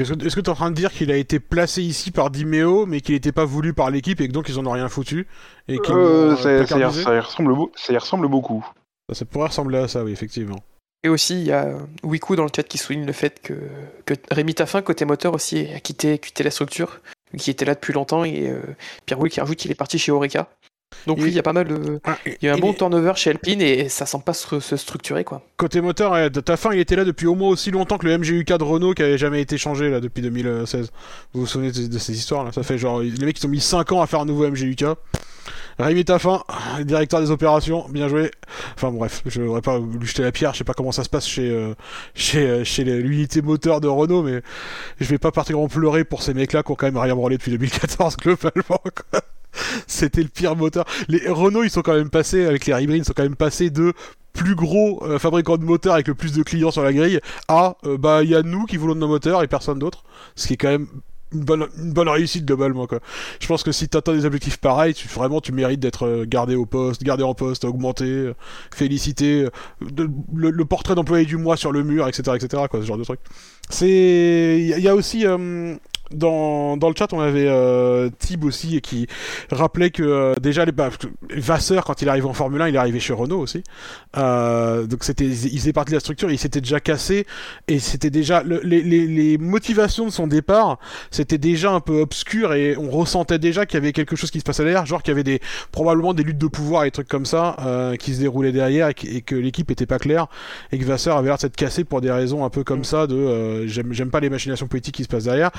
Est-ce 0.00 0.12
que 0.12 0.16
que 0.16 0.40
t'es 0.40 0.48
en 0.48 0.54
train 0.54 0.70
de 0.72 0.76
dire 0.76 0.90
qu'il 0.90 1.12
a 1.12 1.16
été 1.16 1.38
placé 1.38 1.80
ici 1.80 2.10
par 2.10 2.30
Dimeo, 2.30 2.84
mais 2.84 3.00
qu'il 3.00 3.14
n'était 3.14 3.30
pas 3.30 3.44
voulu 3.44 3.74
par 3.74 3.90
l'équipe 3.90 4.20
et 4.20 4.26
que 4.26 4.32
donc 4.32 4.48
ils 4.48 4.58
en 4.58 4.66
ont 4.66 4.72
rien 4.72 4.88
foutu 4.88 5.28
et 5.68 5.78
Euh, 5.88 6.34
ça, 6.36 6.48
euh, 6.48 6.58
ça 6.58 6.64
y, 6.64 6.66
placardisé 6.66 7.02
ça 7.04 7.14
y 7.14 7.18
ressemble, 7.20 7.54
ça 7.76 7.92
y 7.92 7.96
ressemble 7.96 8.26
beaucoup. 8.26 8.66
Ça, 9.08 9.14
ça 9.14 9.24
pourrait 9.24 9.48
ressembler 9.48 9.78
à 9.78 9.86
ça, 9.86 10.02
oui, 10.02 10.10
effectivement. 10.10 10.58
Et 11.04 11.08
aussi, 11.08 11.34
il 11.34 11.46
y 11.46 11.52
a 11.52 11.76
Wiku 12.02 12.34
dans 12.34 12.42
le 12.42 12.50
chat 12.54 12.64
qui 12.64 12.78
souligne 12.78 13.06
le 13.06 13.12
fait 13.12 13.40
que, 13.40 13.54
que 14.04 14.14
Rémi 14.32 14.54
Taffin, 14.54 14.82
côté 14.82 15.04
moteur 15.04 15.32
aussi, 15.32 15.68
a 15.72 15.78
quitté, 15.78 16.18
quitté 16.18 16.42
la 16.42 16.50
structure, 16.50 17.00
qui 17.36 17.50
était 17.50 17.64
là 17.64 17.74
depuis 17.74 17.92
longtemps, 17.92 18.24
et 18.24 18.48
euh, 18.48 18.62
Pierre 19.06 19.20
Will 19.20 19.30
qui 19.30 19.40
rajoute 19.40 19.58
qu'il 19.58 19.70
est 19.70 19.76
parti 19.76 19.98
chez 19.98 20.10
Oreca. 20.10 20.48
Donc 21.06 21.18
oui, 21.18 21.28
il 21.28 21.34
y 21.34 21.38
a 21.38 21.42
pas 21.42 21.52
mal 21.52 21.66
de... 21.68 22.00
Ah, 22.04 22.16
Il 22.26 22.36
y 22.42 22.48
a 22.48 22.52
eu 22.52 22.54
un 22.54 22.58
bon 22.58 22.72
turnover 22.72 23.12
chez 23.16 23.30
Alpine, 23.30 23.60
et 23.60 23.88
ça 23.88 24.06
semble 24.06 24.24
pas 24.24 24.32
se, 24.34 24.60
se 24.60 24.76
structurer, 24.76 25.24
quoi. 25.24 25.42
Côté 25.56 25.80
moteur, 25.80 26.30
ta 26.30 26.56
fin, 26.56 26.72
il 26.72 26.80
était 26.80 26.96
là 26.96 27.04
depuis 27.04 27.26
au 27.26 27.34
moins 27.34 27.48
aussi 27.50 27.70
longtemps 27.70 27.98
que 27.98 28.06
le 28.06 28.18
MGUK 28.18 28.52
de 28.58 28.64
Renault 28.64 28.94
qui 28.94 29.02
avait 29.02 29.18
jamais 29.18 29.40
été 29.40 29.58
changé 29.58 29.90
là 29.90 30.00
depuis 30.00 30.22
2016. 30.22 30.90
Vous 31.32 31.40
vous 31.40 31.46
souvenez 31.46 31.72
de, 31.72 31.86
de 31.86 31.98
ces 31.98 32.16
histoires 32.16 32.44
là? 32.44 32.52
Ça 32.52 32.62
fait 32.62 32.78
genre 32.78 33.00
les 33.00 33.24
mecs 33.24 33.38
ils 33.38 33.46
ont 33.46 33.50
mis 33.50 33.60
5 33.60 33.92
ans 33.92 34.00
à 34.00 34.06
faire 34.06 34.20
un 34.20 34.24
nouveau 34.26 34.48
MGUK. 34.48 34.84
Rémi 35.78 36.04
Taffin, 36.04 36.42
directeur 36.84 37.20
des 37.20 37.30
opérations, 37.30 37.86
bien 37.88 38.08
joué. 38.08 38.30
Enfin 38.76 38.90
bref, 38.92 39.22
je 39.26 39.42
voudrais 39.42 39.60
pas 39.60 39.78
lui 39.78 40.06
jeter 40.06 40.22
la 40.22 40.32
pierre, 40.32 40.52
je 40.52 40.58
sais 40.58 40.64
pas 40.64 40.74
comment 40.74 40.92
ça 40.92 41.04
se 41.04 41.08
passe 41.08 41.26
chez 41.26 41.50
euh, 41.50 41.74
chez 42.14 42.46
euh, 42.46 42.64
chez 42.64 42.84
l'unité 42.84 43.42
moteur 43.42 43.80
de 43.80 43.88
Renault, 43.88 44.22
mais 44.22 44.40
je 45.00 45.06
vais 45.06 45.18
pas 45.18 45.32
particulièrement 45.32 45.68
pleurer 45.68 46.04
pour 46.04 46.22
ces 46.22 46.32
mecs-là 46.34 46.62
qui 46.62 46.70
ont 46.70 46.76
quand 46.76 46.86
même 46.86 46.96
rien 46.96 47.14
branlé 47.14 47.36
depuis 47.36 47.50
2014 47.50 48.16
globalement. 48.22 48.80
quoi. 49.10 49.20
C'était 49.86 50.22
le 50.22 50.28
pire 50.28 50.56
moteur. 50.56 50.84
Les 51.08 51.28
Renault, 51.28 51.62
ils 51.62 51.70
sont 51.70 51.82
quand 51.82 51.94
même 51.94 52.10
passés 52.10 52.44
avec 52.44 52.66
les 52.66 52.82
hybrides, 52.82 53.02
ils 53.02 53.04
sont 53.04 53.12
quand 53.14 53.22
même 53.22 53.36
passés 53.36 53.70
de 53.70 53.92
plus 54.32 54.54
gros 54.54 55.02
euh, 55.04 55.18
fabricant 55.18 55.56
de 55.56 55.64
moteurs 55.64 55.94
avec 55.94 56.08
le 56.08 56.14
plus 56.14 56.32
de 56.32 56.42
clients 56.42 56.72
sur 56.72 56.82
la 56.82 56.92
grille 56.92 57.20
à 57.48 57.76
euh, 57.86 57.96
bah 57.96 58.24
il 58.24 58.30
y 58.30 58.34
a 58.34 58.42
nous 58.42 58.64
qui 58.64 58.76
voulons 58.76 58.96
de 58.96 59.00
nos 59.00 59.06
moteurs 59.06 59.42
et 59.44 59.46
personne 59.46 59.78
d'autre 59.78 60.02
ce 60.34 60.48
qui 60.48 60.54
est 60.54 60.56
quand 60.56 60.70
même 60.70 60.88
une 61.34 61.92
bonne, 61.92 62.08
réussite 62.08 62.44
globalement 62.44 62.86
quoi. 62.86 63.00
Je 63.40 63.46
pense 63.46 63.62
que 63.62 63.72
si 63.72 63.88
t'atteins 63.88 64.14
des 64.14 64.24
objectifs 64.24 64.58
pareils, 64.58 64.94
vraiment 65.12 65.40
tu 65.40 65.52
mérites 65.52 65.80
d'être 65.80 66.06
euh, 66.06 66.24
gardé 66.26 66.54
au 66.54 66.64
poste, 66.64 67.02
gardé 67.02 67.24
en 67.24 67.34
poste, 67.34 67.64
augmenté, 67.64 68.04
euh, 68.04 68.34
félicité, 68.72 69.48
le, 69.80 70.64
portrait 70.64 70.94
d'employé 70.94 71.24
du 71.24 71.36
mois 71.36 71.56
sur 71.56 71.72
le 71.72 71.82
mur, 71.82 72.06
etc., 72.08 72.36
etc. 72.36 72.64
Quoi, 72.70 72.80
ce 72.80 72.86
genre 72.86 72.98
de 72.98 73.04
truc. 73.04 73.20
C'est, 73.68 74.58
il 74.60 74.80
y, 74.80 74.88
a- 74.88 74.94
aussi 74.94 75.24
dans, 76.10 76.76
dans 76.76 76.88
le 76.90 76.94
chat, 76.96 77.12
on 77.12 77.20
avait 77.20 77.46
euh, 77.48 78.10
Tib 78.18 78.44
aussi 78.44 78.80
qui 78.80 79.06
rappelait 79.50 79.90
que 79.90 80.02
euh, 80.02 80.34
déjà 80.40 80.64
les 80.64 80.72
bah, 80.72 80.90
Vasseur 81.34 81.84
quand 81.84 82.02
il 82.02 82.08
arrive 82.08 82.26
en 82.26 82.32
Formule 82.34 82.60
1, 82.62 82.68
il 82.68 82.74
est 82.74 82.78
arrivé 82.78 83.00
chez 83.00 83.12
Renault 83.12 83.40
aussi. 83.40 83.62
Euh, 84.16 84.86
donc 84.86 85.02
c'était, 85.02 85.24
il 85.26 85.58
faisait 85.58 85.72
partie 85.72 85.90
de 85.90 85.96
la 85.96 86.00
structure, 86.00 86.30
il 86.30 86.38
s'était 86.38 86.60
déjà 86.60 86.78
cassé 86.80 87.26
et 87.68 87.78
c'était 87.78 88.10
déjà 88.10 88.42
le- 88.42 88.60
les, 88.62 88.82
les, 88.82 89.06
les 89.06 89.38
motivations 89.38 90.04
de 90.06 90.10
son 90.10 90.26
départ, 90.26 90.78
c'était 91.10 91.38
déjà 91.38 91.72
un 91.72 91.80
peu 91.80 92.00
obscur 92.00 92.52
et 92.54 92.76
on 92.76 92.90
ressentait 92.90 93.38
déjà 93.38 93.66
qu'il 93.66 93.78
y 93.80 93.82
avait 93.82 93.92
quelque 93.92 94.14
chose 94.14 94.30
qui 94.30 94.38
se 94.38 94.44
passait 94.44 94.62
derrière, 94.64 94.86
genre 94.86 95.02
qu'il 95.02 95.10
y 95.12 95.14
avait 95.14 95.24
des 95.24 95.40
probablement 95.72 96.14
des 96.14 96.22
luttes 96.22 96.38
de 96.38 96.46
pouvoir 96.46 96.84
et 96.84 96.88
des 96.88 96.92
trucs 96.92 97.08
comme 97.08 97.26
ça 97.26 97.56
euh, 97.66 97.96
qui 97.96 98.14
se 98.14 98.20
déroulaient 98.20 98.52
derrière 98.52 98.88
et, 98.88 98.94
que- 98.94 99.06
et 99.08 99.20
que 99.22 99.34
l'équipe 99.34 99.70
était 99.70 99.86
pas 99.86 99.98
claire 99.98 100.26
et 100.70 100.78
que 100.78 100.84
Vasseur 100.84 101.16
avait 101.16 101.28
l'air 101.28 101.36
de 101.36 101.40
s'être 101.40 101.56
cassé 101.56 101.82
pour 101.84 102.00
des 102.00 102.10
raisons 102.10 102.44
un 102.44 102.50
peu 102.50 102.62
comme 102.62 102.84
ça 102.84 103.06
de 103.06 103.14
euh, 103.16 103.66
j'aime 103.66 103.92
j'aime 103.92 104.10
pas 104.10 104.20
les 104.20 104.30
machinations 104.30 104.66
politiques 104.68 104.94
qui 104.96 105.02
se 105.04 105.08
passent 105.08 105.24
derrière. 105.24 105.50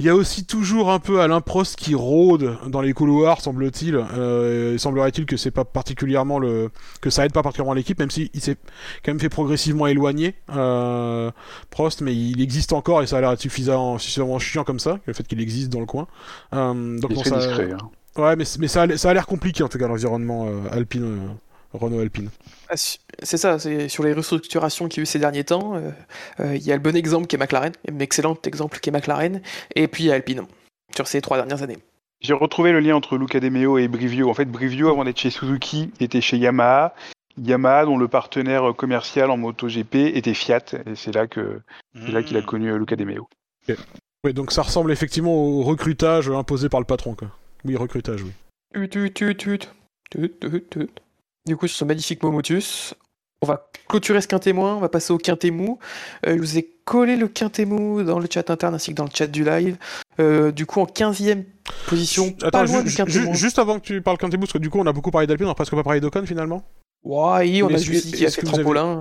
Il 0.00 0.06
y 0.06 0.08
a 0.08 0.14
aussi 0.14 0.44
toujours 0.44 0.92
un 0.92 1.00
peu 1.00 1.20
Alain 1.20 1.40
Prost 1.40 1.74
qui 1.74 1.96
rôde 1.96 2.56
dans 2.68 2.80
les 2.80 2.92
couloirs, 2.92 3.40
semble-t-il. 3.40 3.96
Euh, 3.96 4.70
il 4.74 4.78
semblerait-il 4.78 5.26
que 5.26 5.36
c'est 5.36 5.50
pas 5.50 5.64
particulièrement 5.64 6.38
le 6.38 6.70
que 7.00 7.10
ça 7.10 7.24
aide 7.26 7.32
pas 7.32 7.42
particulièrement 7.42 7.74
l'équipe, 7.74 7.98
même 7.98 8.10
s'il 8.10 8.30
s'est 8.40 8.56
quand 9.04 9.10
même 9.10 9.18
fait 9.18 9.28
progressivement 9.28 9.88
éloigner 9.88 10.36
euh, 10.54 11.32
Prost, 11.70 12.00
mais 12.00 12.14
il 12.14 12.40
existe 12.40 12.72
encore 12.72 13.02
et 13.02 13.08
ça 13.08 13.18
a 13.18 13.20
l'air 13.22 13.40
suffisamment, 13.40 13.98
suffisamment 13.98 14.38
chiant 14.38 14.62
comme 14.62 14.78
ça, 14.78 15.00
le 15.06 15.12
fait 15.14 15.26
qu'il 15.26 15.40
existe 15.40 15.68
dans 15.70 15.80
le 15.80 15.86
coin. 15.86 16.06
Euh, 16.54 16.98
donc 17.00 17.10
Il 17.10 17.16
bon, 17.16 17.24
ça, 17.24 17.36
discret. 17.38 17.68
hein. 17.72 18.22
ouais, 18.22 18.36
mais, 18.36 18.44
mais 18.60 18.68
ça, 18.68 18.82
a, 18.82 18.96
ça 18.96 19.10
a 19.10 19.14
l'air 19.14 19.26
compliqué 19.26 19.64
en 19.64 19.68
tout 19.68 19.78
cas 19.78 19.88
l'environnement 19.88 20.46
euh, 20.48 20.60
Alpine, 20.70 21.02
euh, 21.04 21.28
Renault 21.72 22.00
Alpine. 22.00 22.30
Ah, 22.68 22.74
C'est 22.76 23.36
ça, 23.36 23.58
c'est 23.58 23.88
sur 23.88 24.04
les 24.04 24.12
restructurations 24.12 24.88
qu'il 24.88 24.98
y 24.98 25.00
a 25.00 25.02
eu 25.02 25.06
ces 25.06 25.18
derniers 25.18 25.44
temps. 25.44 25.76
euh, 25.76 25.90
euh, 26.40 26.56
Il 26.56 26.62
y 26.62 26.72
a 26.72 26.76
le 26.76 26.82
bon 26.82 26.96
exemple 26.96 27.26
qui 27.26 27.36
est 27.36 27.38
McLaren, 27.38 27.72
un 27.90 27.98
excellent 27.98 28.36
exemple 28.44 28.78
qui 28.80 28.88
est 28.88 28.92
McLaren, 28.92 29.42
et 29.74 29.88
puis 29.88 30.04
il 30.04 30.06
y 30.08 30.12
a 30.12 30.14
Alpine, 30.14 30.46
sur 30.94 31.06
ces 31.06 31.20
trois 31.20 31.36
dernières 31.36 31.62
années. 31.62 31.78
J'ai 32.20 32.34
retrouvé 32.34 32.72
le 32.72 32.80
lien 32.80 32.96
entre 32.96 33.16
Luca 33.16 33.38
De 33.38 33.48
Meo 33.48 33.78
et 33.78 33.86
Brivio. 33.86 34.28
En 34.28 34.34
fait, 34.34 34.46
Brivio, 34.46 34.88
avant 34.88 35.04
d'être 35.04 35.20
chez 35.20 35.30
Suzuki, 35.30 35.92
était 36.00 36.20
chez 36.20 36.36
Yamaha. 36.36 36.94
Yamaha, 37.40 37.84
dont 37.84 37.96
le 37.96 38.08
partenaire 38.08 38.74
commercial 38.76 39.30
en 39.30 39.36
MotoGP 39.36 39.94
était 39.94 40.34
Fiat. 40.34 40.64
Et 40.86 40.96
c'est 40.96 41.14
là 41.14 41.28
que 41.28 41.60
c'est 41.94 42.10
là 42.10 42.24
qu'il 42.24 42.36
a 42.36 42.40
hmm. 42.40 42.44
connu 42.46 42.72
euh, 42.72 42.78
Luca 42.78 42.96
De 42.96 43.04
Meo. 43.04 43.28
Ouais, 44.24 44.32
donc 44.32 44.50
ça 44.50 44.62
ressemble 44.62 44.90
effectivement 44.90 45.32
au 45.32 45.62
recrutage 45.62 46.28
imposé 46.28 46.68
par 46.68 46.80
le 46.80 46.86
patron, 46.86 47.14
quoi. 47.14 47.28
Oui, 47.64 47.76
recrutage, 47.76 48.22
oui. 48.22 48.32
Tut, 48.74 49.12
tut, 49.12 49.36
tut, 49.36 50.88
Du 51.48 51.56
coup, 51.56 51.66
sur 51.66 51.78
ce 51.78 51.84
magnifique 51.84 52.22
Momotus, 52.22 52.94
on 53.42 53.46
va 53.46 53.68
clôturer 53.88 54.20
ce 54.20 54.28
quintet 54.28 54.52
moins, 54.52 54.76
on 54.76 54.80
va 54.80 54.88
passer 54.88 55.12
au 55.12 55.18
quintet 55.18 55.50
mou. 55.50 55.78
Euh, 56.26 56.34
je 56.36 56.40
vous 56.40 56.58
ai 56.58 56.68
collé 56.84 57.16
le 57.16 57.26
quintet 57.26 57.64
mou 57.64 58.02
dans 58.02 58.18
le 58.18 58.28
chat 58.32 58.50
interne 58.50 58.74
ainsi 58.74 58.90
que 58.90 58.96
dans 58.96 59.04
le 59.04 59.10
chat 59.12 59.26
du 59.26 59.44
live. 59.44 59.76
Euh, 60.20 60.52
du 60.52 60.66
coup, 60.66 60.80
en 60.80 60.86
15e 60.86 61.44
position, 61.88 62.32
pas 62.32 62.64
loin 62.64 62.80
ju- 62.80 62.84
du 62.90 62.94
quintet 62.94 63.10
ju- 63.12 63.24
moins. 63.24 63.34
juste 63.34 63.58
avant 63.58 63.78
que 63.78 63.84
tu 63.84 64.02
parles 64.02 64.18
Quintebus, 64.18 64.40
parce 64.40 64.52
que 64.52 64.58
du 64.58 64.68
coup 64.70 64.78
on 64.78 64.86
a 64.86 64.92
beaucoup 64.92 65.10
parlé 65.10 65.26
d'Alpine, 65.26 65.46
on 65.46 65.50
a 65.50 65.54
presque 65.54 65.74
pas 65.74 65.82
parlé 65.82 66.00
d'Ocon 66.00 66.24
finalement. 66.26 66.62
Ouais, 67.04 67.62
on 67.62 67.68
Mais 67.68 67.76
a 67.76 67.78
qui 67.78 67.92
a 68.24 68.28
est-ce 68.28 68.36
que. 68.36 68.46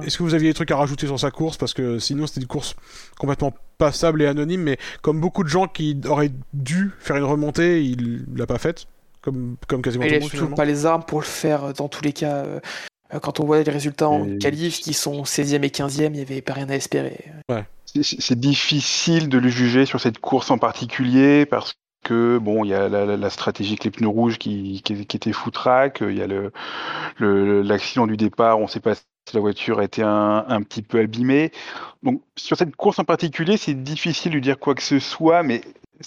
Est-ce 0.06 0.18
que 0.18 0.24
vous 0.24 0.34
aviez 0.36 0.50
des 0.50 0.54
trucs 0.54 0.70
à 0.72 0.78
rajouter 0.78 1.08
sur 1.08 1.20
sa 1.20 1.32
course? 1.32 1.58
Parce 1.58 1.74
que 1.74 1.98
sinon 2.00 2.28
c'était 2.28 2.42
une 2.42 2.48
course 2.48 2.76
complètement 3.18 3.54
passable 3.78 4.22
et 4.22 4.28
anonyme, 4.28 4.62
mais 4.62 4.78
comme 5.02 5.20
beaucoup 5.20 5.44
de 5.44 5.50
gens 5.50 5.68
qui 5.68 6.00
auraient 6.08 6.32
dû 6.54 6.92
faire 7.00 7.16
une 7.18 7.24
remontée, 7.24 7.84
il 7.84 8.24
l'a 8.36 8.46
pas 8.46 8.60
faite. 8.60 8.86
Comme, 9.28 9.58
comme 9.68 9.82
quasiment 9.82 10.06
tout 10.06 10.10
il 10.10 10.14
le 10.14 10.20
monde 10.22 10.30
toujours 10.30 10.38
finalement. 10.48 10.56
pas 10.56 10.64
les 10.66 10.86
armes 10.86 11.04
pour 11.04 11.20
le 11.20 11.26
faire 11.26 11.66
euh, 11.66 11.74
dans 11.74 11.90
tous 11.90 12.02
les 12.02 12.14
cas. 12.14 12.36
euh, 12.46 12.60
euh, 13.14 13.20
Quand 13.20 13.42
on 13.42 13.46
voit 13.46 13.62
les 13.62 13.70
résultats 13.70 14.08
en 14.08 14.26
Et- 14.26 14.38
qualif 14.38 14.80
qui 14.80 14.94
sont 14.94 15.26
16e 15.26 15.64
et 15.66 15.70
15e, 15.70 16.06
il 16.14 16.18
n'y 16.18 16.22
avait 16.22 16.42
pas 16.42 16.54
rien 16.54 16.70
à 16.70 16.76
espérer. 16.76 17.26
C'est- 17.94 18.40
difficile 18.40 19.28
de 19.28 19.38
le 19.38 19.50
juger 19.50 19.86
sur 19.86 20.00
cette 20.00 20.20
course 20.20 20.50
en 20.50 20.58
particulier 20.58 21.46
parce 21.46 21.74
que 22.06 22.38
bon, 22.38 22.64
il 22.64 22.70
y 22.70 22.74
a 22.74 22.88
la, 22.88 23.06
la- 23.06 23.18
la 23.18 23.30
stratégie 23.30 23.72
avec 23.72 23.84
les 23.84 23.92
pneus 23.92 24.08
rouges 24.08 24.38
qui, 24.38 24.82
qui, 24.86 25.06
qui 25.06 25.18
était 25.18 25.34
foutraque, 25.34 26.00
il 26.02 26.16
y 26.18 26.22
a 26.22 26.28
le 26.28 26.52
le- 27.18 27.62
l'accident 27.64 28.08
du 28.08 28.16
départ, 28.16 28.60
on 28.60 28.64
ne 28.64 28.68
sait 28.68 28.80
pas 28.80 28.96
si 28.96 29.04
la 29.34 29.40
voiture 29.42 29.80
a 29.80 29.84
été 29.84 30.04
un, 30.04 30.46
un 30.48 30.62
petit 30.62 30.82
peu 30.84 31.00
abîmée. 31.00 31.52
Donc 32.04 32.22
sur 32.38 32.56
cette 32.56 32.76
course 32.78 33.00
en 33.00 33.04
particulier, 33.04 33.58
c'est 33.58 33.74
difficile 33.74 34.32
de 34.34 34.40
dire 34.40 34.58
quoi 34.60 34.74
que 34.76 34.84
ce 34.84 35.00
soit, 35.00 35.44
mais 35.44 35.62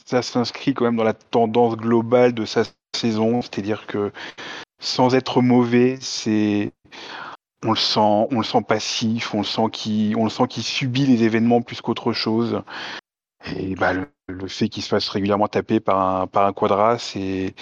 ça 0.07 0.23
s'inscrit 0.23 0.73
quand 0.75 0.85
même 0.85 0.97
dans 0.97 1.05
la 1.05 1.13
tendance 1.15 1.77
globale 1.77 2.33
de 2.33 2.45
sa 2.45 2.63
saison, 2.97 3.43
c'est-à-dire 3.43 3.87
que 3.87 4.13
sans 4.81 5.15
être 5.15 5.43
mauvais, 5.43 5.99
c'est 6.01 6.73
on 7.65 7.71
le 7.71 7.77
sent, 7.77 8.01
on 8.01 8.39
le 8.39 8.45
sent 8.45 8.63
passif, 8.67 9.35
on 9.35 9.39
le 9.39 9.45
sent 9.45 9.71
qui, 9.73 10.15
on 10.17 10.25
le 10.25 10.31
sent 10.31 10.47
qu'il 10.49 10.63
subit 10.63 11.07
les 11.07 11.25
événements 11.25 11.63
plus 11.63 11.81
qu'autre 11.81 12.13
chose. 12.13 12.63
Et 13.57 13.75
bah 13.75 13.93
le, 13.93 14.49
fait 14.49 14.69
qu'il 14.69 14.83
se 14.83 14.89
fasse 14.89 15.09
régulièrement 15.09 15.49
taper 15.49 15.81
par 15.81 16.01
un 16.01 16.27
par 16.27 16.47
un 16.47 16.53
quadra, 16.53 16.99
c'est 16.99 17.55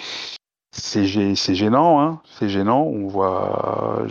c'est 0.71 1.05
gê- 1.05 1.35
c'est 1.35 1.55
gênant, 1.55 2.01
hein. 2.01 2.21
C'est 2.25 2.49
gênant. 2.49 2.83
On 2.83 3.07
voit, 3.07 4.05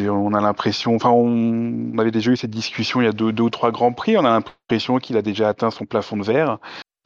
on 0.00 0.34
a 0.34 0.40
l'impression, 0.40 0.94
enfin 0.94 1.10
on, 1.10 1.98
avait 1.98 2.10
déjà 2.10 2.30
eu 2.30 2.36
cette 2.36 2.50
discussion 2.50 3.00
il 3.00 3.04
y 3.04 3.08
a 3.08 3.12
deux, 3.12 3.32
deux 3.32 3.44
ou 3.44 3.50
trois 3.50 3.72
grands 3.72 3.92
prix. 3.92 4.16
On 4.16 4.24
a 4.24 4.30
l'impression 4.30 4.98
qu'il 4.98 5.16
a 5.16 5.22
déjà 5.22 5.48
atteint 5.48 5.70
son 5.70 5.86
plafond 5.86 6.16
de 6.16 6.24
verre. 6.24 6.58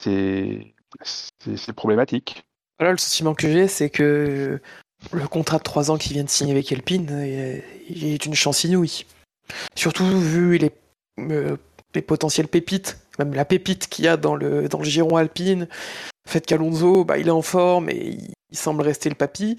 C'est 0.02 0.74
c'est 1.05 1.73
problématique. 1.73 2.44
Voilà, 2.82 2.94
le 2.94 2.98
sentiment 2.98 3.32
que 3.32 3.48
j'ai, 3.48 3.68
c'est 3.68 3.90
que 3.90 4.59
le 5.12 5.28
contrat 5.28 5.59
de 5.59 5.62
3 5.62 5.92
ans 5.92 5.96
qu'il 5.96 6.14
vient 6.14 6.24
de 6.24 6.28
signer 6.28 6.50
avec 6.50 6.72
Alpine, 6.72 7.06
euh, 7.12 7.60
il 7.88 8.06
est 8.06 8.26
une 8.26 8.34
chance 8.34 8.64
inouïe. 8.64 9.06
Surtout 9.76 10.04
vu 10.04 10.59
les, 10.59 10.72
euh, 11.20 11.56
les 11.94 12.02
potentielles 12.02 12.48
pépites, 12.48 12.98
même 13.20 13.34
la 13.34 13.44
pépite 13.44 13.86
qu'il 13.86 14.04
y 14.04 14.09
a 14.09 14.16
dans 14.16 14.34
le, 14.34 14.68
dans 14.68 14.78
le 14.80 14.84
giron 14.84 15.14
Alpine, 15.14 15.68
le 16.26 16.28
fait 16.28 16.44
qu'Alonso, 16.44 17.04
bah, 17.04 17.18
il 17.18 17.28
est 17.28 17.30
en 17.30 17.40
forme 17.40 17.88
et 17.88 18.16
il, 18.18 18.32
il 18.50 18.59
semble 18.59 18.82
rester 18.82 19.09
le 19.09 19.14
papy. 19.14 19.56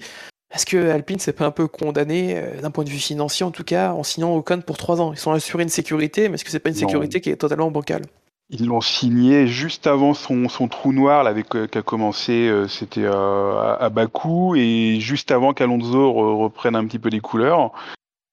Est-ce 0.54 0.66
que 0.66 0.90
Alpine 0.90 1.18
s'est 1.18 1.32
pas 1.32 1.46
un 1.46 1.50
peu 1.50 1.66
condamné, 1.66 2.36
euh, 2.36 2.60
d'un 2.60 2.70
point 2.70 2.84
de 2.84 2.90
vue 2.90 2.98
financier 2.98 3.46
en 3.46 3.52
tout 3.52 3.64
cas, 3.64 3.94
en 3.94 4.02
signant 4.02 4.36
Ocon 4.36 4.60
pour 4.60 4.76
3 4.76 5.00
ans? 5.00 5.14
Ils 5.14 5.18
sont 5.18 5.32
assurés 5.32 5.62
une 5.62 5.70
sécurité, 5.70 6.28
mais 6.28 6.34
est-ce 6.34 6.44
que 6.44 6.50
c'est 6.50 6.58
pas 6.58 6.68
une 6.68 6.74
Non. 6.74 6.80
sécurité 6.88 7.22
qui 7.22 7.30
est 7.30 7.36
totalement 7.36 7.70
bancale? 7.70 8.02
Ils 8.50 8.66
l'ont 8.66 8.80
signé 8.80 9.46
juste 9.46 9.86
avant 9.86 10.14
son, 10.14 10.48
son 10.48 10.68
trou 10.68 10.92
noir 10.92 11.26
avec 11.26 11.48
qui 11.48 11.78
a 11.78 11.82
commencé, 11.82 12.48
euh, 12.48 12.68
c'était 12.68 13.04
euh, 13.04 13.76
à, 13.78 13.88
Bakou 13.88 14.54
et 14.54 14.98
juste 15.00 15.30
avant 15.30 15.54
qu'Alonso 15.54 16.12
re- 16.12 16.42
reprenne 16.42 16.76
un 16.76 16.86
petit 16.86 16.98
peu 16.98 17.10
des 17.10 17.20
couleurs. 17.20 17.72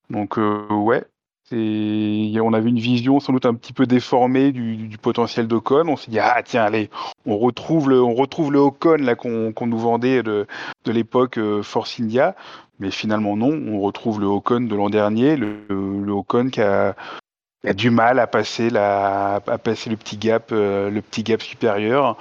Donc 0.10 0.38
euh, 0.38 0.68
ouais, 0.70 1.06
on 1.54 2.54
avait 2.54 2.70
une 2.70 2.80
vision 2.80 3.20
sans 3.20 3.34
doute 3.34 3.46
un 3.46 3.54
petit 3.54 3.74
peu 3.74 3.86
déformée 3.86 4.52
du, 4.52 4.76
du 4.76 4.98
potentiel 4.98 5.48
d'Ocon. 5.48 5.88
On 5.88 5.96
s'est 5.96 6.12
dit 6.12 6.20
ah 6.20 6.42
tiens 6.44 6.64
allez, 6.64 6.90
on 7.26 7.38
retrouve 7.38 7.90
le, 7.90 8.02
on 8.04 8.14
retrouve 8.14 8.52
le 8.52 8.60
Ocon 8.60 9.54
qu'on 9.56 9.68
nous 9.68 9.80
vendait 9.80 10.24
de, 10.24 10.46
de 10.86 10.92
l'époque 10.92 11.38
euh, 11.38 11.64
Force 11.64 12.00
India. 12.00 12.36
Mais 12.80 12.92
finalement 12.92 13.38
non, 13.38 13.52
on 13.52 13.80
retrouve 13.80 14.20
le 14.20 14.28
Ocon 14.28 14.62
de 14.62 14.76
l'an 14.76 14.90
dernier, 14.90 15.38
le, 15.38 15.58
le 15.70 16.12
Ocon 16.12 16.50
qui 16.50 16.62
a, 16.62 16.96
qui 17.62 17.70
a 17.70 17.74
du 17.74 17.90
mal 17.90 18.20
à 18.20 18.28
passer 18.28 18.70
la, 18.70 19.36
à 19.36 19.58
passer 19.58 19.90
le 19.90 19.98
petit 19.98 20.18
gap, 20.18 20.52
euh, 20.52 20.90
le 20.90 21.02
petit 21.02 21.24
gap 21.24 21.42
supérieur. 21.42 22.18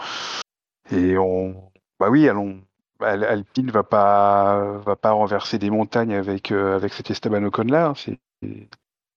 Et 0.92 1.16
on, 1.16 1.70
bah 1.98 2.10
oui, 2.10 2.28
allons, 2.28 2.60
Al- 3.00 3.24
Alpine 3.24 3.70
va 3.70 3.82
pas, 3.82 4.78
va 4.84 4.96
pas 4.96 5.12
renverser 5.12 5.58
des 5.58 5.70
montagnes 5.70 6.14
avec 6.14 6.50
euh, 6.52 6.76
avec 6.76 6.92
cet 6.92 7.10
Esteban 7.10 7.42
Ocon 7.44 7.64
là. 7.64 7.94
C'est 7.96 8.18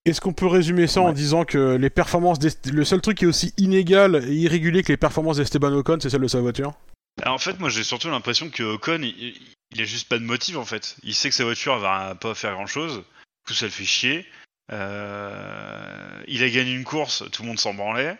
Est-ce 0.05 0.21
qu'on 0.21 0.33
peut 0.33 0.47
résumer 0.47 0.87
ça 0.87 1.01
en 1.01 1.11
disant 1.11 1.43
que 1.45 1.75
les 1.75 1.89
performances 1.89 2.39
le 2.71 2.85
seul 2.85 3.01
truc 3.01 3.17
qui 3.17 3.25
est 3.25 3.27
aussi 3.27 3.53
inégal 3.57 4.23
et 4.27 4.33
irrégulier 4.33 4.83
que 4.83 4.93
les 4.93 4.97
performances 4.97 5.37
d'Esteban 5.37 5.73
Ocon, 5.73 5.97
c'est 5.99 6.09
celle 6.09 6.21
de 6.21 6.27
sa 6.27 6.41
voiture? 6.41 6.73
Alors, 7.21 7.35
en 7.35 7.39
fait, 7.39 7.59
moi 7.59 7.69
j'ai 7.69 7.83
surtout 7.83 8.09
l'impression 8.09 8.49
que 8.49 8.63
Ocon, 8.63 8.99
il, 9.01 9.35
il 9.71 9.81
a 9.81 9.85
juste 9.85 10.07
pas 10.07 10.17
de 10.19 10.23
motif 10.23 10.55
en 10.57 10.65
fait. 10.65 10.95
Il 11.03 11.15
sait 11.15 11.29
que 11.29 11.35
sa 11.35 11.43
voiture 11.43 11.77
va 11.79 12.15
pas 12.15 12.33
faire 12.35 12.53
grand 12.53 12.67
chose. 12.67 12.97
Du 12.97 13.47
coup, 13.47 13.53
ça 13.53 13.65
le 13.65 13.71
fait 13.71 13.83
chier. 13.83 14.25
Euh, 14.71 16.23
il 16.27 16.43
a 16.43 16.49
gagné 16.49 16.71
une 16.73 16.83
course, 16.83 17.23
tout 17.31 17.41
le 17.43 17.47
monde 17.49 17.59
s'en 17.59 17.73
branlait. 17.73 18.17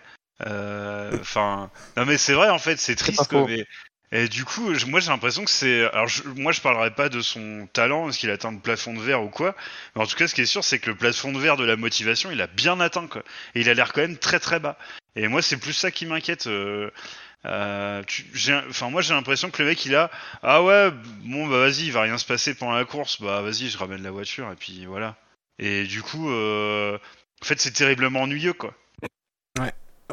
Euh, 0.48 1.12
Enfin, 1.22 1.70
non 1.96 2.06
mais 2.06 2.18
c'est 2.18 2.34
vrai 2.34 2.50
en 2.50 2.58
fait, 2.60 2.78
c'est 2.78 2.96
triste. 2.96 3.20
mais- 3.48 3.66
Et 4.16 4.28
du 4.28 4.46
coup, 4.46 4.76
je- 4.76 4.86
moi 4.86 5.00
j'ai 5.00 5.10
l'impression 5.10 5.44
que 5.44 5.50
c'est. 5.50 5.86
Alors, 5.92 6.08
je- 6.08 6.22
moi 6.28 6.52
je 6.52 6.62
parlerai 6.62 6.92
pas 6.92 7.10
de 7.10 7.20
son 7.22 7.68
talent, 7.74 8.10
est-ce 8.10 8.20
qu'il 8.20 8.30
atteint 8.30 8.52
le 8.52 8.60
plafond 8.60 8.94
de 8.94 9.02
verre 9.02 9.24
ou 9.24 9.30
quoi. 9.30 9.56
Mais 9.96 10.04
en 10.04 10.06
tout 10.06 10.16
cas, 10.16 10.28
ce 10.28 10.36
qui 10.36 10.42
est 10.42 10.46
sûr, 10.46 10.64
c'est 10.64 10.78
que 10.78 10.92
le 10.92 10.96
plafond 10.96 11.32
de 11.32 11.40
verre 11.40 11.58
de 11.58 11.64
la 11.66 11.76
motivation, 11.78 12.30
il 12.30 12.40
a 12.42 12.46
bien 12.48 12.80
atteint 12.80 13.08
quoi. 13.08 13.24
Et 13.56 13.62
il 13.62 13.70
a 13.70 13.74
l'air 13.74 13.92
quand 13.92 14.02
même 14.02 14.18
très 14.18 14.40
très 14.40 14.60
bas. 14.60 14.78
Et 15.16 15.28
moi, 15.28 15.42
c'est 15.42 15.58
plus 15.58 15.74
ça 15.74 15.90
qui 15.92 16.06
m'inquiète. 16.06 16.46
euh, 16.48 16.92
euh, 17.46 18.04
tu- 18.06 18.26
j'ai- 18.34 18.62
enfin, 18.70 18.90
moi 18.90 19.02
j'ai 19.02 19.14
l'impression 19.16 19.50
que 19.52 19.62
le 19.64 19.70
mec 19.70 19.84
il 19.86 19.96
a 19.96 20.10
ah 20.44 20.64
ouais 20.64 20.92
bon 21.26 21.48
bah 21.48 21.58
vas-y 21.60 21.88
il 21.88 21.92
va 21.92 22.02
rien 22.04 22.18
se 22.18 22.24
passer 22.26 22.54
pendant 22.56 22.72
la 22.74 22.86
course 22.86 23.20
bah 23.22 23.42
vas-y 23.42 23.68
je 23.70 23.78
ramène 23.78 24.02
la 24.02 24.12
voiture 24.12 24.50
et 24.50 24.56
puis 24.56 24.86
voilà 24.86 25.18
et 25.60 25.84
du 25.84 26.02
coup 26.02 26.30
euh, 26.30 26.98
en 27.42 27.46
fait 27.46 27.60
c'est 27.60 27.72
terriblement 27.72 28.22
ennuyeux 28.22 28.54
quoi 28.54 28.74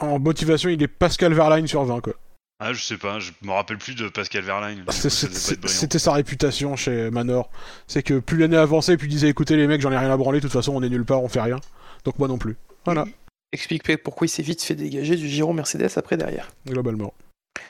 En 0.00 0.18
motivation, 0.18 0.70
il 0.70 0.82
est 0.82 0.88
Pascal 0.88 1.34
Verlaine 1.34 1.66
sur 1.66 1.84
20 1.84 2.00
quoi. 2.00 2.14
ah 2.58 2.72
je 2.72 2.82
sais 2.82 2.96
pas 2.96 3.18
je 3.18 3.32
me 3.42 3.52
rappelle 3.52 3.78
plus 3.78 3.94
de 3.94 4.08
Pascal 4.08 4.42
Verlaine. 4.44 4.84
C'était 4.90 5.98
sa 5.98 6.12
réputation 6.12 6.76
chez 6.76 7.10
Manor. 7.10 7.50
C'est 7.86 8.02
que 8.02 8.18
plus 8.18 8.38
l'année 8.38 8.56
avançait, 8.56 8.96
plus 8.96 9.08
il 9.08 9.10
disait 9.10 9.28
écoutez 9.28 9.56
les 9.56 9.66
mecs, 9.66 9.80
j'en 9.80 9.92
ai 9.92 9.98
rien 9.98 10.10
à 10.10 10.16
branler, 10.16 10.38
de 10.38 10.42
toute 10.42 10.52
façon 10.52 10.74
on 10.74 10.82
est 10.82 10.88
nulle 10.88 11.04
part, 11.04 11.22
on 11.22 11.28
fait 11.28 11.42
rien. 11.42 11.60
Donc 12.04 12.18
moi 12.18 12.28
non 12.28 12.38
plus. 12.38 12.56
Voilà, 12.86 13.04
Explique 13.52 13.96
pourquoi 14.04 14.26
il 14.26 14.30
s'est 14.30 14.42
vite 14.42 14.62
fait 14.62 14.76
dégager 14.76 15.16
du 15.16 15.28
giron 15.28 15.52
Mercedes 15.52 15.90
après 15.96 16.16
derrière. 16.16 16.48
globalement. 16.66 17.12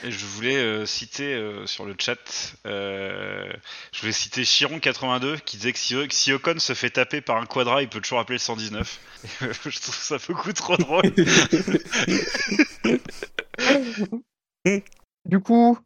Je 0.03 0.25
voulais 0.25 0.57
euh, 0.57 0.87
citer 0.87 1.35
euh, 1.35 1.67
sur 1.67 1.85
le 1.85 1.95
chat, 1.99 2.17
euh, 2.67 3.53
je 3.93 4.01
voulais 4.01 4.13
citer 4.13 4.43
Chiron82 4.43 5.41
qui 5.41 5.59
disait 5.59 6.07
que 6.07 6.15
si, 6.15 6.33
Ocon 6.33 6.59
se 6.59 6.73
fait 6.73 6.89
taper 6.89 7.21
par 7.21 7.37
un 7.37 7.45
quadra, 7.45 7.83
il 7.83 7.89
peut 7.89 8.01
toujours 8.01 8.19
appeler 8.19 8.37
le 8.37 8.41
119. 8.41 9.01
Et, 9.25 9.45
euh, 9.45 9.53
je 9.67 9.81
trouve 9.81 9.95
ça 9.95 10.17
beaucoup 10.27 10.53
trop 10.53 10.77
drôle. 10.77 11.03
Du 15.27 15.41
coup, 15.41 15.79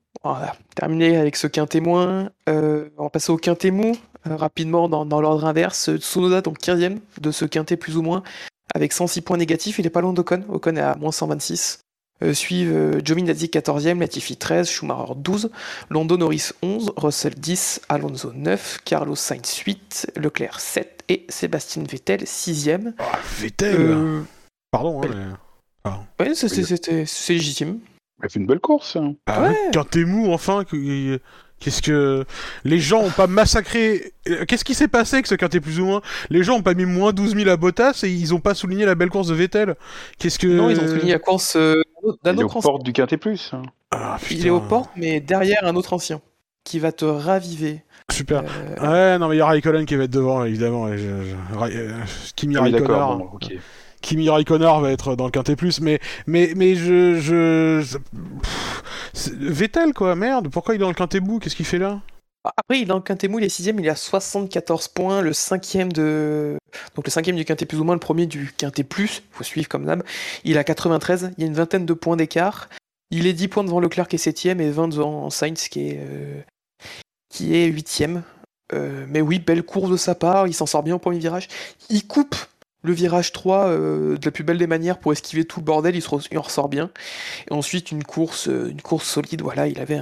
terminer 0.75 1.17
avec 1.17 1.37
ce 1.37 1.47
quintet 1.47 1.81
moins. 1.81 2.31
On 2.47 2.89
va 2.99 3.11
passer 3.11 3.31
au 3.31 3.37
quintet 3.37 3.71
mou 3.71 3.97
rapidement 4.25 4.89
dans, 4.89 5.05
dans 5.05 5.21
l'ordre 5.21 5.45
inverse. 5.45 5.97
Tsunoda, 5.97 6.41
donc 6.41 6.61
15ème 6.61 6.99
de 7.21 7.31
ce 7.31 7.45
quintet 7.45 7.77
plus 7.77 7.97
ou 7.97 8.03
moins, 8.03 8.23
avec 8.75 8.93
106 8.93 9.23
points 9.23 9.37
négatifs. 9.37 9.79
Il 9.79 9.87
est 9.87 9.91
pas 9.91 10.01
loin 10.01 10.13
d'Ocon. 10.13 10.45
Ocon 10.49 10.77
est 10.77 10.81
à 10.81 10.97
moins 10.97 11.13
126. 11.13 11.84
Euh, 12.23 12.33
suivent 12.33 12.73
euh, 12.73 13.01
Giovinazzi 13.05 13.47
14ème, 13.47 13.99
Latifi 13.99 14.37
13, 14.37 14.69
Schumacher 14.71 15.15
12, 15.17 15.51
Lando 15.91 16.17
Norris 16.17 16.51
11, 16.63 16.93
Russell 16.97 17.35
10, 17.35 17.81
Alonso 17.89 18.33
9, 18.33 18.79
Carlos 18.85 19.17
Sainz 19.17 19.59
8, 19.67 20.13
Leclerc 20.17 20.61
7 20.61 21.03
et 21.09 21.27
Sébastien 21.29 21.83
Vettel 21.83 22.23
6ème. 22.23 22.93
Ah, 23.01 23.19
Vettel 23.41 23.75
Euh, 23.77 24.23
Pardon, 24.71 25.03
hein, 25.03 25.37
mais... 26.19 26.25
ouais, 26.29 26.35
c'était- 26.37 27.05
c'est 27.05 27.33
légitime. 27.33 27.81
A 28.23 28.29
fait 28.29 28.39
une 28.39 28.47
belle 28.47 28.61
course. 28.61 28.97
hein. 28.97 29.15
Ah, 29.27 29.43
Ouais. 29.43 29.57
Quand 29.73 29.89
t'es 29.89 30.05
mou, 30.05 30.33
enfin, 30.33 30.65
que- 30.65 31.21
qu'est-ce 31.61 31.83
que... 31.83 32.25
Les 32.65 32.79
gens 32.79 33.01
ont 33.03 33.11
pas 33.11 33.27
massacré... 33.27 34.13
Euh, 34.29 34.45
Qu'est-ce 34.47 34.65
qui 34.65 34.75
s'est 34.75 34.89
passé 34.89 35.17
avec 35.17 35.27
ce 35.27 35.35
quintet 35.35 35.61
plus 35.61 35.81
ou 35.81 35.87
moins? 35.87 36.01
Les 36.31 36.43
gens 36.43 36.57
ont 36.57 36.63
pas 36.63 36.75
mis 36.75 36.87
moins 36.87 37.13
12 37.13 37.35
000 37.35 37.49
à 37.51 37.57
Bottas 37.57 38.01
et 38.05 38.11
ils 38.11 38.33
ont 38.35 38.41
pas 38.41 38.55
souligné 38.55 38.85
la 38.87 38.95
belle 38.95 39.11
course 39.11 39.29
de 39.29 39.35
Vettel. 39.35 39.75
Qu'est-ce 40.19 40.39
que... 40.39 40.47
Non, 40.47 40.71
ils 40.71 40.79
ont 40.81 40.87
souligné 40.89 41.13
la 41.13 41.19
course 41.19 41.57
euh, 41.57 41.75
d'un 42.23 42.33
Il 42.35 42.41
est 42.41 42.43
aux 42.43 42.47
autre 42.47 42.57
ancien. 42.59 42.71
portes 42.71 42.83
du 42.85 42.93
Quintet 42.93 43.17
Plus. 43.17 43.51
hein. 43.53 43.63
Ah, 43.91 44.19
Il 44.31 44.47
est 44.47 44.51
aux 44.51 44.61
portes, 44.61 44.91
mais 44.97 45.21
derrière 45.21 45.59
un 45.65 45.77
autre 45.77 45.93
ancien 45.93 46.21
qui 46.65 46.79
va 46.79 46.93
te 46.93 47.05
raviver. 47.05 47.83
Super. 48.11 48.43
Euh, 48.81 49.13
Ouais, 49.15 49.19
non, 49.19 49.29
mais 49.29 49.37
il 49.37 49.39
y 49.39 49.43
a 49.43 49.47
Raikkonen 49.47 49.87
qui 49.87 49.97
va 49.97 50.05
être 50.05 50.11
devant, 50.11 50.45
évidemment. 50.45 50.89
je- 50.93 50.97
je- 50.99 52.33
Kimi 52.37 52.57
Ah 52.57 52.63
Raikkonen. 52.63 52.87
bon, 53.19 53.29
ok. 53.35 53.53
Kimi 54.05 54.29
Raikkonen 54.29 54.81
va 54.81 54.93
être 54.93 55.17
dans 55.17 55.25
le 55.25 55.31
quintet 55.31 55.57
plus, 55.57 55.81
mais 55.81 55.99
mais 56.27 56.75
je 56.75 57.19
je, 57.19 57.99
Vettel 59.15 59.95
quoi, 59.95 60.15
merde, 60.15 60.49
pourquoi 60.49 60.75
il 60.75 60.77
est 60.77 60.81
dans 60.81 60.89
le 60.89 60.95
quintet 60.95 61.21
bout 61.21 61.39
Qu'est-ce 61.39 61.57
qu'il 61.57 61.67
fait 61.67 61.79
là? 61.79 62.01
Après, 62.45 62.79
il 62.79 62.83
est 62.83 62.87
dans 62.87 62.97
le 62.97 63.03
quintet 63.03 63.27
mou, 63.27 63.39
il 63.39 63.45
est 63.47 63.49
sixième, 63.49 63.81
il 63.81 63.89
à 63.89 63.95
74 63.95 64.89
points, 64.89 65.23
le 65.23 65.33
cinquième 65.33 65.91
de... 65.91 66.59
Donc 66.95 67.07
le 67.07 67.11
cinquième 67.11 67.37
du 67.37 67.47
quintet 67.47 67.65
plus 67.65 67.79
ou 67.81 67.85
moins, 67.85 67.95
le 67.95 68.01
premier 68.01 68.27
du 68.27 68.53
quintet 68.55 68.85
plus, 68.85 69.23
faut 69.31 69.45
suivre 69.45 69.67
comme 69.67 69.87
d'hab. 69.87 70.03
Il 70.45 70.59
a 70.59 70.65
93, 70.65 71.31
il 71.39 71.41
y 71.41 71.45
a 71.45 71.47
une 71.47 71.55
vingtaine 71.55 71.87
de 71.87 71.95
points 71.95 72.17
d'écart. 72.17 72.69
Il 73.11 73.27
est 73.27 73.33
10 73.33 73.49
points 73.49 73.65
devant 73.65 73.81
Leclerc 73.81 74.09
qui 74.09 74.17
est 74.17 74.19
septième 74.19 74.61
et 74.61 74.71
20 74.71 74.89
devant 74.89 75.31
Sainz 75.31 75.69
qui 75.69 75.89
est, 75.89 76.01
euh, 76.01 76.43
qui 77.31 77.65
huitième. 77.65 78.23
Euh, 78.75 79.07
mais 79.09 79.23
oui, 79.23 79.39
belle 79.39 79.63
course 79.63 79.91
de 79.91 79.97
sa 79.97 80.15
part, 80.15 80.47
il 80.47 80.53
s'en 80.53 80.67
sort 80.67 80.83
bien 80.83 80.97
au 80.97 80.99
premier 80.99 81.19
virage. 81.19 81.49
Il 81.89 82.07
coupe 82.07 82.37
le 82.85 82.93
virage 82.93 83.33
3 83.33 83.67
euh, 83.67 84.17
de 84.17 84.25
la 84.25 84.31
plus 84.31 84.45
belle 84.45 84.59
des 84.59 84.67
manières 84.67 84.99
pour 84.99 85.13
esquiver 85.13 85.45
tout 85.45 85.61
le 85.61 85.65
bordel, 85.65 85.97
il, 85.97 86.03
se 86.03 86.09
en 86.15 86.43
ressort 86.43 86.69
bien. 86.69 86.91
Et 87.51 87.55
ensuite, 87.55 87.91
une 87.91 88.05
course, 88.05 88.49
euh, 88.49 88.69
une 88.71 88.83
course 88.83 89.09
solide, 89.09 89.43
voilà, 89.43 89.67
il 89.67 89.81
avait 89.81 90.01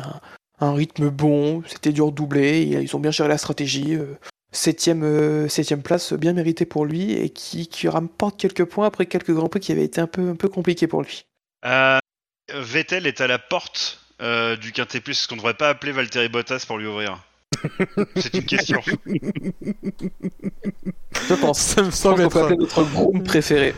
un, 0.61 0.75
rythme 0.75 1.09
bon, 1.09 1.63
c'était 1.67 1.93
dur 1.93 2.11
de 2.11 2.17
doubler, 2.17 2.63
et 2.63 2.83
ils 2.83 2.95
ont 2.95 3.01
bien 3.01 3.11
géré 3.11 3.29
la 3.29 3.39
stratégie. 3.39 3.95
euh, 3.95 4.19
septième, 4.55 5.49
septième 5.49 5.81
place 5.81 6.13
bien 6.13 6.35
méritée 6.35 6.67
pour 6.67 6.85
lui 6.85 7.13
et 7.15 7.31
qui, 7.31 7.69
qui 7.69 7.89
rapporte 7.89 8.39
quelques 8.39 8.67
points 8.67 8.87
après 8.87 9.07
quelques 9.07 9.33
grands 9.33 9.49
prix 9.49 9.61
qui 9.61 9.73
avaient 9.73 9.85
été 9.85 9.99
un 9.99 10.07
peu, 10.07 10.29
un 10.29 10.37
peu 10.37 10.49
compliqués 10.49 10.87
pour 10.87 11.01
lui. 11.01 11.25
Vettel 12.53 13.07
est 13.07 13.23
à 13.23 13.27
la 13.27 13.39
porte 13.39 13.99
du 14.21 14.73
Quintet 14.73 15.01
Plus. 15.01 15.13
Est-ce 15.13 15.27
qu'on 15.27 15.37
ne 15.37 15.41
devrait 15.41 15.55
pas 15.55 15.71
appeler 15.71 15.93
Valtteri 15.93 16.29
Bottas 16.29 16.65
pour 16.67 16.77
lui 16.77 16.87
ouvrir 16.87 17.19
C'est 18.17 18.35
une 18.35 18.45
question. 18.45 18.81
Je 21.29 21.35
pense. 21.41 21.59
Ça 21.59 21.83
me 21.83 21.91
semble 21.91 22.23
être. 22.23 22.37
appeler 22.37 22.57
notre 22.57 22.83
groupe 22.85 23.23
préféré. 23.25 23.75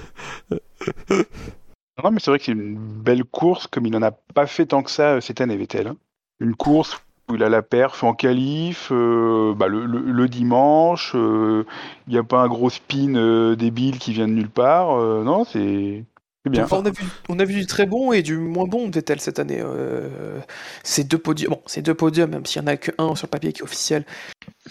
Non, 2.02 2.10
mais 2.10 2.18
c'est 2.20 2.30
vrai 2.30 2.38
que 2.38 2.44
c'est 2.44 2.52
une 2.52 2.76
belle 2.76 3.24
course, 3.24 3.66
comme 3.66 3.86
il 3.86 3.92
n'en 3.92 4.02
a 4.02 4.10
pas 4.10 4.46
fait 4.46 4.66
tant 4.66 4.82
que 4.82 4.90
ça 4.90 5.14
euh, 5.14 5.20
cette 5.20 5.40
année, 5.40 5.56
Vettel. 5.56 5.86
hein. 5.86 5.96
Une 6.40 6.56
course 6.56 7.00
où 7.30 7.36
il 7.36 7.42
a 7.44 7.48
la 7.48 7.62
perf 7.62 8.02
en 8.02 8.12
qualif, 8.14 8.88
euh, 8.90 9.54
bah, 9.54 9.68
le, 9.68 9.86
le- 9.86 10.00
le 10.00 10.28
dimanche, 10.28 11.12
euh, 11.14 11.64
il 12.08 12.12
n'y 12.12 12.18
a 12.18 12.24
pas 12.24 12.40
un 12.40 12.48
gros 12.48 12.68
spin 12.68 13.14
euh, 13.14 13.54
débile 13.54 13.98
qui 13.98 14.12
vient 14.12 14.26
de 14.28 14.32
nulle 14.32 14.50
part. 14.50 14.98
euh, 14.98 15.22
non, 15.22 15.44
c'est 15.44 16.04
on, 16.46 17.38
a 17.38 17.44
vu, 17.44 17.54
du 17.54 17.66
très 17.66 17.86
bon 17.86 18.12
et 18.12 18.22
du 18.22 18.36
moins 18.36 18.66
bon 18.66 18.88
de 18.88 18.94
Vettel 18.94 19.20
cette 19.20 19.38
année. 19.38 19.60
Euh, 19.60 20.40
ces 20.82 21.04
deux 21.04 21.18
podiums, 21.18 21.50
bon, 21.50 21.62
ces 21.66 21.80
deux 21.80 21.94
podiums, 21.94 22.30
même 22.30 22.44
s'il 22.44 22.60
n'y 22.62 22.68
en 22.68 22.72
a 22.72 22.76
qu'un 22.76 23.14
sur 23.14 23.26
le 23.26 23.30
papier 23.30 23.52
qui 23.52 23.60
est 23.60 23.64
officiel, 23.64 24.04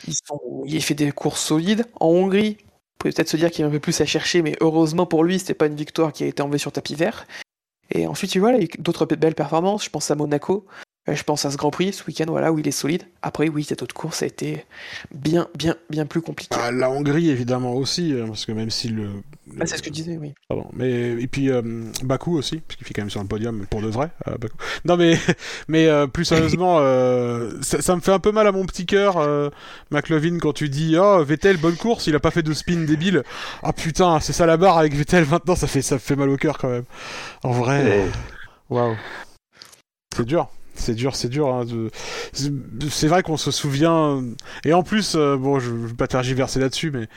ils 0.07 0.13
sont, 0.13 0.63
il 0.65 0.83
fait 0.83 0.93
des 0.93 1.11
courses 1.11 1.41
solides. 1.41 1.85
En 1.99 2.07
Hongrie, 2.07 2.57
on 2.61 2.97
peut 2.99 3.11
peut-être 3.11 3.29
se 3.29 3.37
dire 3.37 3.49
qu'il 3.49 3.61
y 3.61 3.63
a 3.63 3.67
un 3.67 3.71
peu 3.71 3.79
plus 3.79 3.99
à 4.01 4.05
chercher, 4.05 4.41
mais 4.41 4.55
heureusement 4.61 5.05
pour 5.05 5.23
lui, 5.23 5.39
c'était 5.39 5.55
pas 5.55 5.65
une 5.65 5.75
victoire 5.75 6.13
qui 6.13 6.23
a 6.23 6.27
été 6.27 6.43
enlevée 6.43 6.59
sur 6.59 6.71
tapis 6.71 6.95
vert. 6.95 7.25
Et 7.91 8.07
ensuite, 8.07 8.35
il 8.35 8.41
y 8.41 8.45
a 8.45 8.57
d'autres 8.79 9.05
belles 9.05 9.35
performances. 9.35 9.85
Je 9.85 9.89
pense 9.89 10.09
à 10.09 10.15
Monaco, 10.15 10.65
je 11.07 11.23
pense 11.23 11.43
à 11.45 11.51
ce 11.51 11.57
Grand 11.57 11.69
Prix 11.71 11.91
ce 11.93 12.03
week-end, 12.05 12.25
voilà, 12.27 12.51
où 12.53 12.59
il 12.59 12.67
est 12.67 12.71
solide. 12.71 13.03
Après, 13.21 13.49
oui, 13.49 13.63
cette 13.65 13.81
autre 13.83 13.93
course 13.93 14.23
a 14.23 14.25
été 14.25 14.65
bien, 15.13 15.47
bien, 15.57 15.75
bien 15.89 16.05
plus 16.05 16.21
compliquée. 16.21 16.55
Ah, 16.57 16.71
la 16.71 16.89
Hongrie 16.89 17.29
évidemment 17.29 17.73
aussi, 17.73 18.13
euh, 18.13 18.25
parce 18.27 18.45
que 18.45 18.53
même 18.53 18.69
si 18.69 18.87
le, 18.87 19.09
Ah, 19.59 19.65
c'est 19.65 19.75
ce 19.77 19.81
que 19.81 19.89
je 19.89 19.93
disais, 19.93 20.17
oui. 20.17 20.33
Pardon. 20.47 20.65
Mais 20.71 21.11
et 21.21 21.27
puis 21.27 21.49
euh, 21.51 21.61
Baku 22.03 22.37
aussi, 22.37 22.57
parce 22.59 22.77
qu'il 22.77 22.87
fait 22.87 22.93
quand 22.93 23.01
même 23.01 23.09
sur 23.09 23.21
le 23.21 23.27
podium 23.27 23.65
pour 23.69 23.81
de 23.81 23.87
vrai. 23.87 24.11
euh. 24.29 24.35
Non 24.85 24.95
mais 24.95 25.17
mais 25.67 25.87
euh, 25.87 26.07
plus 26.07 26.23
sérieusement, 26.23 26.77
euh, 26.79 27.51
ça, 27.61 27.81
ça 27.81 27.95
me 27.95 28.01
fait 28.01 28.13
un 28.13 28.19
peu 28.19 28.31
mal 28.31 28.47
à 28.47 28.53
mon 28.53 28.65
petit 28.65 28.85
cœur, 28.85 29.17
euh, 29.17 29.49
McLovin, 29.91 30.37
quand 30.39 30.53
tu 30.53 30.69
dis 30.69 30.95
oh 30.97 31.21
Vettel 31.23 31.57
bonne 31.57 31.75
course, 31.75 32.07
il 32.07 32.15
a 32.15 32.19
pas 32.21 32.31
fait 32.31 32.43
de 32.43 32.53
spin 32.53 32.85
débile. 32.85 33.23
Ah 33.61 33.73
putain, 33.73 34.21
c'est 34.21 34.33
ça 34.33 34.45
la 34.45 34.55
barre 34.55 34.77
avec 34.77 34.93
Vettel 34.95 35.25
maintenant, 35.29 35.55
ça 35.57 35.67
fait 35.67 35.81
ça 35.81 35.95
me 35.95 35.99
fait 35.99 36.15
mal 36.15 36.29
au 36.29 36.37
cœur 36.37 36.57
quand 36.57 36.69
même. 36.69 36.85
En 37.43 37.51
vrai, 37.51 38.05
waouh, 38.69 38.95
c'est 40.15 40.25
dur. 40.25 40.47
C'est 40.75 40.95
dur, 40.95 41.15
c'est 41.15 41.29
dur. 41.29 41.53
hein, 41.53 41.65
de- 41.65 41.89
c'est- 42.33 43.07
vrai 43.07 43.21
qu'on 43.23 43.37
se 43.37 43.51
souvient. 43.51 44.23
Et 44.65 44.73
en 44.73 44.81
plus, 44.83 45.13
euh, 45.15 45.37
bon, 45.37 45.59
je 45.59 45.71
ne 45.71 45.87
vais 45.87 45.93
pas 45.93 46.07
tergiverser 46.07 46.59
là-dessus, 46.59 46.89
mais 46.91 47.07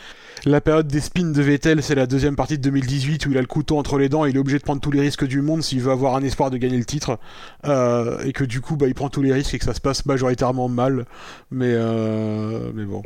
la 0.44 0.60
période 0.60 0.86
des 0.86 1.00
spins 1.00 1.30
de 1.32 1.42
Vettel, 1.42 1.82
c'est 1.82 1.94
la 1.94 2.06
deuxième 2.06 2.36
partie 2.36 2.58
de 2.58 2.62
2018 2.62 3.24
où 3.26 3.30
il 3.30 3.38
a 3.38 3.40
le 3.40 3.46
couteau 3.46 3.78
entre 3.78 3.98
les 3.98 4.08
dents 4.08 4.26
et 4.26 4.30
il 4.30 4.36
est 4.36 4.38
obligé 4.38 4.58
de 4.58 4.62
prendre 4.62 4.80
tous 4.80 4.90
les 4.90 5.00
risques 5.00 5.24
du 5.26 5.40
monde 5.40 5.62
s'il 5.62 5.80
veut 5.80 5.90
avoir 5.90 6.14
un 6.16 6.22
espoir 6.22 6.50
de 6.50 6.58
gagner 6.58 6.76
le 6.76 6.84
titre. 6.84 7.18
Euh, 7.66 8.22
et 8.24 8.32
que 8.32 8.44
du 8.44 8.60
coup, 8.60 8.76
bah, 8.76 8.86
il 8.88 8.94
prend 8.94 9.08
tous 9.08 9.22
les 9.22 9.32
risques 9.32 9.54
et 9.54 9.58
que 9.58 9.64
ça 9.64 9.74
se 9.74 9.80
passe 9.80 10.04
majoritairement 10.06 10.68
mal. 10.68 11.06
Mais, 11.50 11.72
euh, 11.72 12.70
mais 12.74 12.84
bon. 12.84 13.02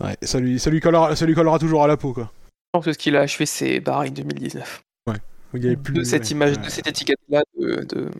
Ouais, 0.00 0.16
ça 0.22 0.38
lui, 0.38 0.58
ça, 0.58 0.68
lui 0.70 0.80
collera, 0.80 1.16
ça 1.16 1.24
lui 1.24 1.34
collera 1.34 1.58
toujours 1.58 1.82
à 1.82 1.86
la 1.88 1.96
peau, 1.96 2.12
quoi. 2.12 2.30
Je 2.74 2.78
pense 2.78 2.84
que 2.84 2.92
ce 2.92 2.98
qu'il 2.98 3.16
a 3.16 3.20
achevé, 3.22 3.46
c'est 3.46 3.80
Bahreïn 3.80 4.12
2019. 4.12 4.82
Il 5.54 5.62
y 5.64 5.66
avait 5.68 5.76
plus 5.76 5.94
de 5.94 6.02
cette 6.02 6.24
ouais. 6.24 6.30
image, 6.32 6.56
Ouais. 6.58 6.64
de 6.64 6.68
cette 6.68 6.86
étiquette-là 6.88 7.40
de, 7.58 7.76
de, 7.88 8.10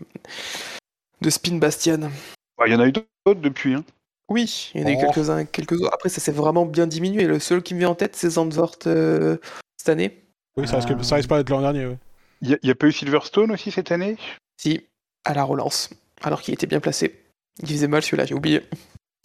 de 1.20 1.30
Spin 1.30 1.56
Bastian. 1.56 2.10
Bah, 2.58 2.64
Il 2.66 2.72
y 2.72 2.76
en 2.76 2.80
a 2.80 2.86
eu 2.86 2.92
d'autres 2.92 3.40
depuis. 3.40 3.74
Hein. 3.74 3.84
Oui, 4.28 4.70
il 4.74 4.80
y 4.80 4.84
en 4.84 4.86
a 4.88 4.90
eu 4.92 4.96
Oh. 4.98 5.00
quelques-uns, 5.12 5.44
quelques 5.44 5.72
autres. 5.80 5.94
Après, 5.94 6.08
ça 6.08 6.20
s'est 6.20 6.32
vraiment 6.32 6.66
bien 6.66 6.86
diminué. 6.86 7.24
Le 7.24 7.38
seul 7.38 7.62
qui 7.62 7.74
me 7.74 7.78
vient 7.80 7.90
en 7.90 7.94
tête, 7.94 8.16
c'est 8.16 8.30
Zandvoort 8.30 8.76
euh, 8.86 9.36
cette 9.76 9.88
année. 9.88 10.22
Oui, 10.56 10.66
ça 10.66 10.76
risque, 10.78 11.04
ça 11.04 11.16
risque 11.16 11.28
pas 11.28 11.38
d'être 11.38 11.50
l'an 11.50 11.60
dernier. 11.60 11.86
ouais. 11.86 11.98
Il 12.42 12.58
n'y 12.62 12.70
a, 12.70 12.74
pas 12.74 12.86
eu 12.88 12.92
Silverstone 12.92 13.52
aussi 13.52 13.70
cette 13.70 13.92
année? 13.92 14.16
Si, 14.60 14.84
à 15.24 15.32
la 15.32 15.44
relance, 15.44 15.90
alors 16.22 16.42
qu'il 16.42 16.52
était 16.54 16.66
bien 16.66 16.80
placé. 16.80 17.22
Il 17.62 17.68
faisait 17.68 17.88
mal 17.88 18.02
celui-là, 18.02 18.26
j'ai 18.26 18.34
oublié. 18.34 18.56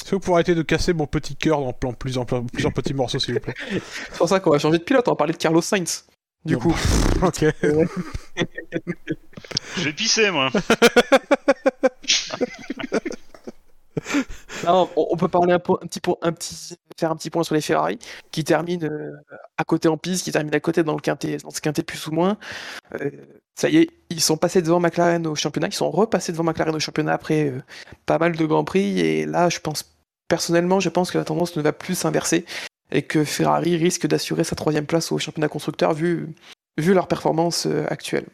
Est-ce 0.01 0.11
que 0.11 0.15
vous 0.15 0.19
pourrez 0.19 0.35
arrêter 0.35 0.55
de 0.55 0.61
casser 0.61 0.93
mon 0.93 1.07
petit 1.07 1.35
cœur 1.35 1.59
en 1.59 1.73
plan 1.73 1.93
plusieurs, 1.93 2.25
plusieurs 2.25 2.73
petits 2.73 2.93
morceaux, 2.93 3.19
s'il 3.19 3.33
vous 3.33 3.39
plaît? 3.41 3.53
C'est 3.69 4.17
pour 4.17 4.29
ça 4.29 4.39
qu'on 4.39 4.51
va 4.51 4.59
changer 4.59 4.77
de 4.77 4.83
pilote, 4.83 5.07
on 5.07 5.11
va 5.11 5.15
parler 5.17 5.33
de 5.33 5.37
Carlos 5.37 5.61
Sainz. 5.61 6.05
Du 6.45 6.53
Non. 6.53 6.59
coup, 6.59 6.75
Ok. 7.21 7.45
Je 9.77 9.83
vais 9.83 9.93
pisser, 9.93 10.31
moi. 10.31 10.49
On, 14.67 15.17
peut 15.17 15.27
parler 15.27 15.53
un, 15.53 15.57
un 15.57 15.87
petit 15.87 15.99
point, 15.99 16.15
faire 16.99 17.11
un 17.11 17.15
petit 17.15 17.29
point 17.29 17.43
sur 17.43 17.55
les 17.55 17.61
Ferrari 17.61 17.99
qui 18.31 18.43
terminent 18.43 18.87
euh, 18.87 19.11
à 19.57 19.63
côté 19.63 19.87
en 19.87 19.97
piste, 19.97 20.23
qui 20.23 20.31
terminent 20.31 20.55
à 20.55 20.59
côté 20.59 20.83
dans 20.83 20.93
le 20.93 20.99
quintet, 20.99 21.37
dans 21.37 21.49
ce 21.49 21.61
quintet 21.61 21.83
plus 21.83 22.07
ou 22.07 22.11
moins. 22.11 22.37
Euh, 22.99 23.09
ça 23.55 23.69
y 23.69 23.77
est, 23.77 23.89
ils 24.09 24.21
sont 24.21 24.37
passés 24.37 24.61
devant 24.61 24.79
McLaren 24.79 25.25
au 25.27 25.35
championnat, 25.35 25.67
ils 25.67 25.73
sont 25.73 25.91
repassés 25.91 26.31
devant 26.31 26.43
McLaren 26.43 26.75
au 26.75 26.79
championnat 26.79 27.13
après 27.13 27.49
euh, 27.49 27.61
pas 28.05 28.17
mal 28.17 28.35
de 28.35 28.45
grands 28.45 28.63
prix 28.63 28.99
et 28.99 29.25
là, 29.25 29.49
je 29.49 29.59
pense 29.59 29.95
personnellement, 30.27 30.79
je 30.79 30.89
pense 30.89 31.11
que 31.11 31.17
la 31.17 31.25
tendance 31.25 31.55
ne 31.55 31.61
va 31.61 31.73
plus 31.73 31.95
s'inverser 31.95 32.45
et 32.91 33.01
que 33.01 33.23
Ferrari 33.23 33.77
risque 33.77 34.07
d'assurer 34.07 34.43
sa 34.43 34.55
troisième 34.55 34.85
place 34.85 35.11
au 35.11 35.17
championnat 35.17 35.47
constructeur 35.47 35.93
vu 35.93 36.27
vu 36.77 36.93
leur 36.93 37.07
performance 37.07 37.67
actuelle. 37.89 38.25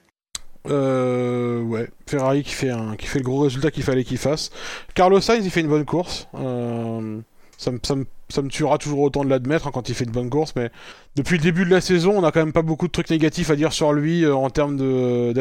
Euh, 0.70 1.62
ouais, 1.62 1.90
Ferrari 2.08 2.44
qui 2.44 2.54
fait, 2.54 2.70
le 2.70 3.22
gros 3.22 3.42
résultat 3.42 3.72
qu'il 3.72 3.84
fallait 3.84 4.04
qu'il 4.04 4.18
fasse. 4.18 4.52
Carlos 4.94 5.22
Sainz, 5.22 5.46
il 5.46 5.52
fait 5.52 5.62
une 5.62 5.68
bonne 5.68 5.86
course. 5.86 6.28
Euh, 6.36 7.20
ça, 7.58 7.72
me, 7.72 8.48
tuera 8.50 8.78
toujours 8.78 9.00
autant 9.00 9.24
de 9.24 9.30
l'admettre 9.30 9.68
hein, 9.68 9.72
quand 9.74 9.90
il 9.90 9.96
fait 9.96 10.04
une 10.04 10.12
bonne 10.12 10.30
course, 10.30 10.54
mais 10.56 10.70
depuis 11.16 11.38
le 11.38 11.44
début 11.44 11.66
de 11.66 11.72
la 11.72 11.82
saison, 11.82 12.14
on 12.16 12.24
a 12.24 12.32
quand 12.32 12.42
même 12.42 12.54
pas 12.54 12.62
beaucoup 12.62 12.86
de 12.86 12.92
trucs 12.92 13.10
négatifs 13.10 13.50
à 13.50 13.56
dire 13.56 13.74
sur 13.74 13.94
lui 13.94 14.24
euh, 14.24 14.36
en 14.36 14.50
termes 14.50 14.78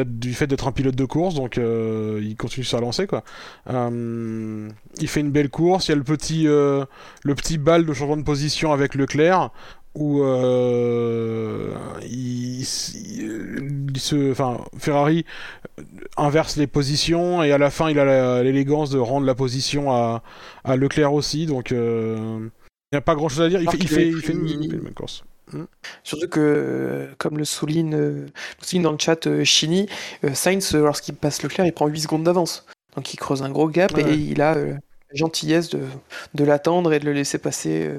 du 0.05 0.33
fait 0.33 0.47
d'être 0.47 0.67
un 0.67 0.71
pilote 0.71 0.95
de 0.95 1.05
course, 1.05 1.35
donc 1.35 1.57
il 1.57 2.35
continue 2.37 2.65
la 2.73 2.79
lancée 2.79 3.05
quoi. 3.05 3.23
Il 3.69 5.07
fait 5.07 5.19
une 5.19 5.31
belle 5.31 5.49
course, 5.49 5.87
il 5.87 5.91
y 5.91 5.93
a 5.93 5.97
le 5.97 6.03
petit, 6.03 6.45
le 6.45 7.35
petit 7.35 7.57
bal 7.59 7.85
de 7.85 7.93
changement 7.93 8.17
de 8.17 8.23
position 8.23 8.71
avec 8.73 8.95
Leclerc 8.95 9.51
où 9.97 10.21
euh, 10.21 11.73
il, 12.07 12.63
se, 12.65 14.31
enfin, 14.31 14.59
Ferrari 14.77 15.25
inverse 16.17 16.55
les 16.55 16.67
positions 16.67 17.41
et 17.41 17.51
à 17.51 17.57
la 17.57 17.71
fin 17.71 17.89
il 17.89 17.97
a 17.97 18.43
l'élégance 18.43 18.91
de 18.91 18.99
rendre 18.99 19.25
la 19.25 19.33
position 19.33 19.91
à, 19.91 20.21
à 20.63 20.75
Leclerc 20.75 21.13
aussi, 21.13 21.47
donc 21.47 21.71
euh, 21.71 22.47
il 22.91 22.95
n'y 22.95 22.97
a 22.99 23.01
pas 23.01 23.15
grand 23.15 23.27
chose 23.27 23.41
à 23.41 23.49
dire. 23.49 23.59
Il 23.61 23.69
fait, 23.69 23.77
il 23.77 23.87
fait, 23.87 24.07
il 24.07 24.21
fait 24.21 24.33
une, 24.33 24.93
course. 24.93 25.23
Surtout 26.03 26.27
que, 26.27 26.39
euh, 26.39 27.07
comme 27.17 27.37
le 27.37 27.45
souligne, 27.45 27.95
euh, 27.95 28.27
souligne 28.61 28.83
dans 28.83 28.91
le 28.91 28.97
chat 28.99 29.27
euh, 29.27 29.43
Chini, 29.43 29.87
Sainz, 30.33 30.73
lorsqu'il 30.75 31.15
passe 31.15 31.41
Leclerc, 31.41 31.65
il 31.65 31.73
prend 31.73 31.87
8 31.87 32.01
secondes 32.01 32.23
d'avance. 32.23 32.65
Donc 32.95 33.13
il 33.13 33.17
creuse 33.17 33.41
un 33.43 33.49
gros 33.49 33.67
gap 33.67 33.93
Ouais. 33.95 34.03
et 34.03 34.13
il 34.13 34.41
a 34.41 34.55
la 34.55 34.77
gentillesse 35.13 35.69
de, 35.69 35.79
de 36.33 36.43
l'attendre 36.43 36.93
et 36.93 36.99
de 36.99 37.05
le 37.05 37.13
laisser 37.13 37.39
passer. 37.39 37.89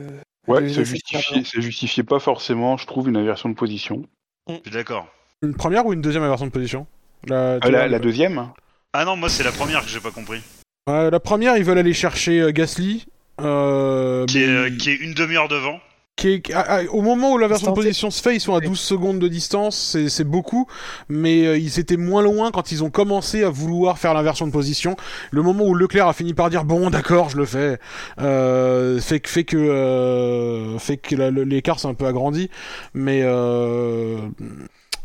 Euh, 0.49 0.53
Ouais, 0.53 0.69
ça 0.73 0.85
justifiait, 0.85 1.45
ça 1.45 1.61
justifiait 1.61 2.03
pas 2.05 2.19
forcément, 2.19 2.77
je 2.77 2.87
trouve, 2.87 3.09
une 3.09 3.17
inversion 3.17 3.49
de 3.49 3.55
position. 3.55 4.03
Je 4.49 4.55
suis 4.55 4.71
d'accord. 4.71 5.07
Une 5.43 5.55
première 5.55 5.87
ou 5.87 5.93
une 5.93 6.01
deuxième 6.01 6.23
inversion 6.23 6.47
de 6.47 6.51
position? 6.51 6.87
La, 7.27 7.59
Ah, 7.61 7.69
la, 7.71 7.99
deuxième 7.99 8.51
Ah 8.93 9.05
non, 9.05 9.17
moi 9.17 9.29
c'est 9.29 9.43
la 9.45 9.53
première 9.53 9.83
que 9.83 9.89
j'ai 9.89 10.01
pas 10.01 10.11
compris. 10.11 10.41
Ouais, 10.89 11.11
la 11.11 11.21
première, 11.21 11.57
ils 11.57 11.65
veulent 11.65 11.79
aller 11.79 11.93
chercher 11.93 12.41
euh, 12.41 12.51
Gasly. 12.51 13.07
euh, 13.41 14.25
Qui 14.27 14.43
est, 14.43 14.47
mais- 14.47 14.53
euh, 14.53 14.77
qui 14.77 14.91
est 14.91 14.97
une 14.97 15.15
demi-heure 15.15 15.49
devant. 15.49 15.81
Qui 16.19 16.29
est- 16.33 16.53
ah, 16.53 16.65
ah, 16.69 16.81
au 16.91 17.01
moment 17.01 17.33
où 17.33 17.39
l'inversion 17.39 17.69
de 17.69 17.71
Distancé. 17.77 17.89
position 17.89 18.11
se 18.11 18.21
fait, 18.23 18.35
ils 18.35 18.41
sont 18.41 18.55
à 18.55 18.59
Oui. 18.59 18.67
12 18.67 18.81
secondes 18.81 19.19
de 19.21 19.29
distance, 19.29 19.97
c'est 20.09 20.25
beaucoup, 20.25 20.67
mais 21.09 21.47
euh, 21.47 21.57
ils 21.57 21.79
étaient 21.79 21.97
moins 21.97 22.23
loin 22.23 22.51
quand 22.51 22.73
ils 22.73 22.83
ont 22.85 22.91
commencé 22.91 23.45
à 23.45 23.51
vouloir 23.51 23.99
faire 23.99 24.13
l'inversion 24.15 24.47
de 24.47 24.53
position. 24.53 24.97
Le 25.31 25.43
moment 25.43 25.65
où 25.65 25.75
Leclerc 25.75 26.09
a 26.09 26.13
fini 26.13 26.35
par 26.35 26.51
dire 26.51 26.65
bon 26.65 26.91
d'accord 26.91 27.29
je 27.31 27.37
le 27.37 27.45
fais, 27.47 27.79
euh, 28.21 28.99
fait, 29.01 29.21
que- 29.21 29.29
fait 29.29 29.45
que 29.45 29.57
euh, 29.57 30.79
fait 30.79 30.97
que 30.97 31.15
la- 31.15 31.31
l'écart 31.31 31.79
s'est 31.79 31.89
un 31.89 31.95
peu 31.95 32.07
agrandi, 32.07 32.51
mais 32.95 33.21
euh, 33.23 34.19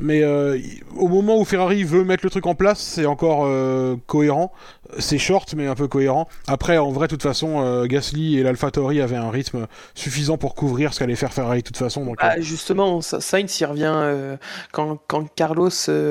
mais 0.03 0.21
euh, 0.21 0.59
au 0.97 1.07
moment 1.07 1.37
où 1.39 1.45
Ferrari 1.45 1.85
veut 1.85 2.03
mettre 2.03 2.25
le 2.25 2.29
truc 2.29 2.45
en 2.45 2.55
place, 2.55 2.79
c'est 2.79 3.05
encore 3.05 3.45
euh, 3.45 3.95
cohérent. 4.05 4.51
C'est 4.99 5.17
short, 5.17 5.53
mais 5.55 5.65
un 5.65 5.75
peu 5.75 5.87
cohérent. 5.87 6.27
Après, 6.45 6.77
en 6.77 6.91
vrai, 6.91 7.07
de 7.07 7.11
toute 7.11 7.23
façon, 7.23 7.61
euh, 7.63 7.85
Gasly 7.85 8.37
et 8.37 8.43
l'AlphaTauri 8.43 8.99
avaient 8.99 9.15
un 9.15 9.29
rythme 9.31 9.65
suffisant 9.95 10.37
pour 10.37 10.55
couvrir 10.55 10.93
ce 10.93 10.99
qu'allait 10.99 11.15
faire 11.15 11.31
Ferrari 11.31 11.59
de 11.59 11.63
toute 11.67 11.77
façon. 11.77 12.03
Donc, 12.03 12.17
Ah, 12.19 12.39
justement, 12.41 13.01
Sa- 13.01 13.21
Sainz 13.21 13.57
il 13.61 13.65
revient 13.65 14.37
quand, 14.73 14.99
quand 15.07 15.33
Carlos 15.35 15.69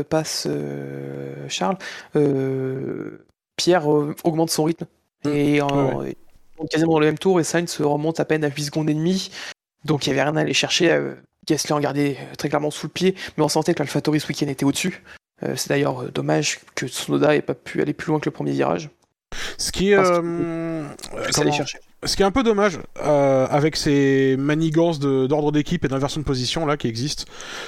passe 0.08 0.48
Charles. 1.48 1.76
Pierre 3.56 3.86
augmente 3.86 4.50
son 4.50 4.64
rythme. 4.64 4.86
Et 5.26 5.60
en, 5.60 6.00
Ouais, 6.00 6.16
quasiment 6.70 6.92
dans 6.92 7.00
le 7.00 7.06
même 7.06 7.18
tour, 7.18 7.40
et 7.40 7.44
Sainz 7.44 7.78
remonte 7.80 8.20
à 8.20 8.24
peine 8.24 8.42
à 8.44 8.48
8 8.48 8.64
secondes 8.64 8.88
et 8.88 8.94
demie. 8.94 9.30
Donc 9.84 10.06
il 10.06 10.10
n'y 10.12 10.18
avait 10.18 10.28
rien 10.30 10.36
à 10.36 10.40
aller 10.40 10.54
chercher. 10.54 10.90
Gasly 11.46 11.72
en 11.72 11.80
gardait 11.80 12.16
euh, 12.20 12.34
très 12.36 12.48
clairement 12.48 12.70
sous 12.70 12.86
le 12.86 12.92
pied, 12.92 13.14
mais 13.36 13.44
on 13.44 13.48
sentait 13.48 13.74
que 13.74 13.80
l'AlphaTauri 13.80 14.20
ce 14.20 14.28
week-end 14.28 14.48
était 14.48 14.64
au-dessus. 14.64 15.02
Euh, 15.42 15.54
c'est 15.56 15.68
d'ailleurs 15.70 16.02
euh, 16.02 16.10
dommage 16.10 16.60
que 16.74 16.86
Tsunoda 16.86 17.28
n'ait 17.28 17.42
pas 17.42 17.54
pu 17.54 17.82
aller 17.82 17.92
plus 17.92 18.10
loin 18.10 18.20
que 18.20 18.26
le 18.26 18.30
premier 18.32 18.52
virage. 18.52 18.90
ce 19.58 19.72
qui 19.72 19.90
est, 19.90 19.96
euh, 19.98 20.84
ce 22.04 22.16
qui 22.16 22.22
un 22.22 22.30
peu 22.30 22.42
dommage 22.42 22.78
euh, 23.02 23.46
avec 23.50 23.76
ces 23.76 24.36
manigances 24.38 25.00
d'ordre 25.00 25.52
d'équipe 25.52 25.84
et 25.84 25.88
d'inversion 25.88 26.20
de 26.20 26.26
position 26.26 26.66
là 26.66 26.76
qui 26.76 26.88
existent, 26.88 27.24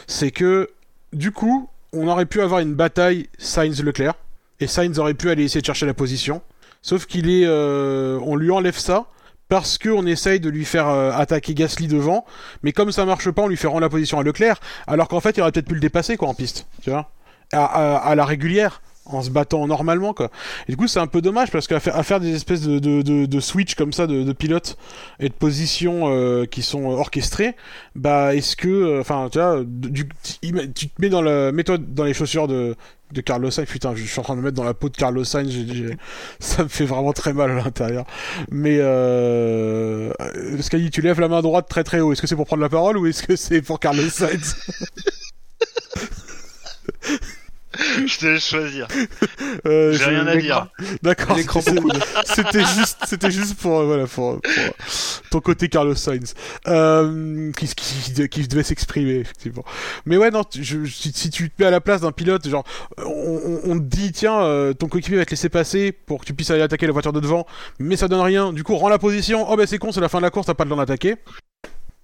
c'est 0.07 0.31
que 0.31 0.71
du 1.13 1.31
coup, 1.31 1.69
on 1.93 2.09
aurait 2.09 2.27
pu 2.27 2.41
avoir 2.41 2.61
une 2.61 2.75
bataille 2.75 3.29
Sainz-Leclerc 3.39 4.15
et 4.61 4.67
Sainz 4.67 4.99
aurait 4.99 5.15
pu 5.15 5.31
aller 5.31 5.45
essayer 5.45 5.61
de 5.61 5.67
chercher 5.67 5.87
la 5.87 5.95
position. 5.95 6.43
Sauf 6.83 7.07
qu'il 7.07 7.31
est, 7.31 7.47
euh, 7.47 8.19
on 8.23 8.37
lui 8.37 8.51
enlève 8.51 8.77
ça 8.77 9.07
parce 9.49 9.79
qu'on 9.79 10.07
essaye 10.07 10.41
de 10.41 10.49
lui 10.49 10.65
faire 10.65 10.89
euh, 10.89 11.13
attaquer 11.13 11.55
Gasly 11.55 11.87
devant, 11.87 12.25
mais 12.63 12.73
comme 12.73 12.93
ça 12.93 13.05
marche 13.05 13.31
pas, 13.31 13.43
on 13.43 13.49
lui 13.49 13.57
fait 13.57 13.67
rendre 13.67 13.81
la 13.81 13.89
position 13.89 14.19
à 14.19 14.23
Leclerc, 14.23 14.61
alors 14.87 15.09
qu'en 15.09 15.21
fait, 15.21 15.37
il 15.37 15.41
aurait 15.41 15.53
peut-être 15.53 15.69
pu 15.69 15.75
le 15.75 15.81
dépasser 15.81 16.17
quoi 16.17 16.29
en 16.29 16.35
piste, 16.35 16.67
tu 16.83 16.91
vois, 16.91 17.11
à, 17.53 18.15
la 18.17 18.25
régulière, 18.25 18.81
en 19.07 19.21
se 19.21 19.29
battant 19.29 19.67
normalement 19.67 20.15
quoi. 20.15 20.31
Et 20.67 20.73
du 20.73 20.77
coup, 20.77 20.89
c'est 20.89 20.99
un 20.99 21.07
peu 21.07 21.21
dommage 21.21 21.51
parce 21.51 21.67
qu'à 21.67 21.79
faire, 21.79 22.21
des 22.21 22.35
espèces 22.35 22.63
de, 22.63 23.03
de, 23.03 23.41
switch 23.41 23.75
comme 23.75 23.93
ça 23.93 24.07
de, 24.07 24.23
de 24.23 24.33
pilotes 24.33 24.79
et 25.21 25.29
de 25.29 25.35
positions 25.35 26.05
euh, 26.07 26.47
qui 26.47 26.63
sont 26.63 26.85
orchestrées, 26.87 27.55
bah 27.95 28.35
est-ce 28.35 28.57
que, 28.57 28.69
euh, 28.69 29.01
enfin, 29.01 29.29
tu 29.31 29.39
vois, 29.39 29.63
tu 29.95 30.09
tu 30.75 30.89
te 30.89 31.03
mets 31.03 31.11
dans 31.11 31.21
le, 31.21 31.53
mets-toi 31.53 31.77
dans 31.79 32.05
les 32.05 32.15
chaussures 32.15 32.49
de 32.49 32.77
de 33.15 33.21
Carlos 33.21 33.51
Sainz, 33.51 33.69
putain, 33.69 33.95
je 33.95 34.05
suis 34.05 34.21
en 34.21 34.23
train 34.23 34.35
de 34.35 34.41
me 34.41 34.45
mettre 34.45 34.57
dans 34.57 34.65
la 34.65 34.75
peau 34.75 34.89
de 34.89 34.97
Carlos 34.97 35.25
Sainz, 35.25 35.53
ça 36.39 36.63
me 36.65 36.69
fait 36.69 36.85
vraiment 36.85 37.13
très 37.13 37.33
mal 37.33 37.51
à 37.51 37.55
l'intérieur. 37.55 38.05
Mais 38.51 38.79
euh... 38.81 40.13
Sky, 40.61 40.91
tu 40.91 41.01
lèves 41.01 41.21
la 41.21 41.29
main 41.29 41.43
droite 41.43 41.69
très 41.69 41.85
très 41.85 42.01
haut. 42.01 42.13
Est-ce 42.13 42.23
que 42.23 42.27
c'est 42.27 42.37
pour 42.37 42.47
prendre 42.47 42.63
la 42.63 42.69
parole 42.69 42.99
ou 42.99 43.07
est-ce 43.07 43.23
que 43.23 43.37
c'est 43.37 43.63
pour 43.63 43.81
Carlos 43.81 44.09
Sainz? 44.09 44.57
Je 48.07 48.19
te 48.19 48.27
laisse 48.27 48.49
choisir. 48.49 48.89
Euh, 49.67 49.93
J'ai 49.93 50.05
rien 50.05 50.27
à 50.27 50.37
dire. 50.37 50.69
D'accord, 51.03 51.39
c'était 52.25 52.65
juste, 52.65 52.99
c'était 53.07 53.31
juste 53.31 53.57
pour, 53.57 53.81
euh, 53.81 53.85
voilà, 53.85 54.07
pour, 54.07 54.41
pour 54.41 55.31
ton 55.31 55.41
côté 55.41 55.69
Carlos 55.69 55.95
Sainz, 55.95 56.35
euh, 56.67 57.51
qui, 57.53 57.67
qui, 57.75 58.29
qui 58.29 58.49
devait 58.49 58.63
s'exprimer, 58.63 59.17
effectivement. 59.17 59.65
Mais 60.05 60.17
ouais, 60.17 60.31
non, 60.31 60.43
je, 60.55 60.85
si, 60.85 61.13
si 61.13 61.31
tu 61.31 61.51
te 61.51 61.63
mets 61.63 61.67
à 61.67 61.71
la 61.71 61.81
place 61.81 62.03
d'un 62.03 62.13
pilote, 62.13 62.47
genre, 62.49 62.65
on, 62.99 63.05
on, 63.05 63.71
on 63.71 63.79
te 63.79 63.85
dit, 63.85 64.13
tiens, 64.13 64.41
euh, 64.43 64.73
ton 64.75 64.89
coéquipier 64.89 65.17
va 65.19 65.25
te 65.25 65.31
laisser 65.31 65.49
passer 65.49 65.93
pour 65.93 66.21
que 66.21 66.27
tu 66.27 66.35
puisses 66.35 66.51
aller 66.51 66.63
attaquer 66.63 66.87
la 66.87 66.93
voiture 66.93 67.13
de 67.13 67.21
devant, 67.21 67.47
mais 67.79 67.97
ça 67.97 68.09
donne 68.09 68.21
rien, 68.21 68.53
du 68.53 68.65
coup, 68.65 68.77
rends 68.77 68.89
la 68.89 68.99
position, 68.99 69.47
oh 69.51 69.57
bah 69.57 69.67
c'est 69.67 69.79
con, 69.79 69.93
c'est 69.93 70.01
la 70.01 70.09
fin 70.09 70.19
de 70.19 70.25
la 70.25 70.31
course, 70.31 70.47
t'as 70.47 70.55
pas 70.55 70.65
le 70.65 70.71
temps 70.71 70.77
d'attaquer. 70.77 71.17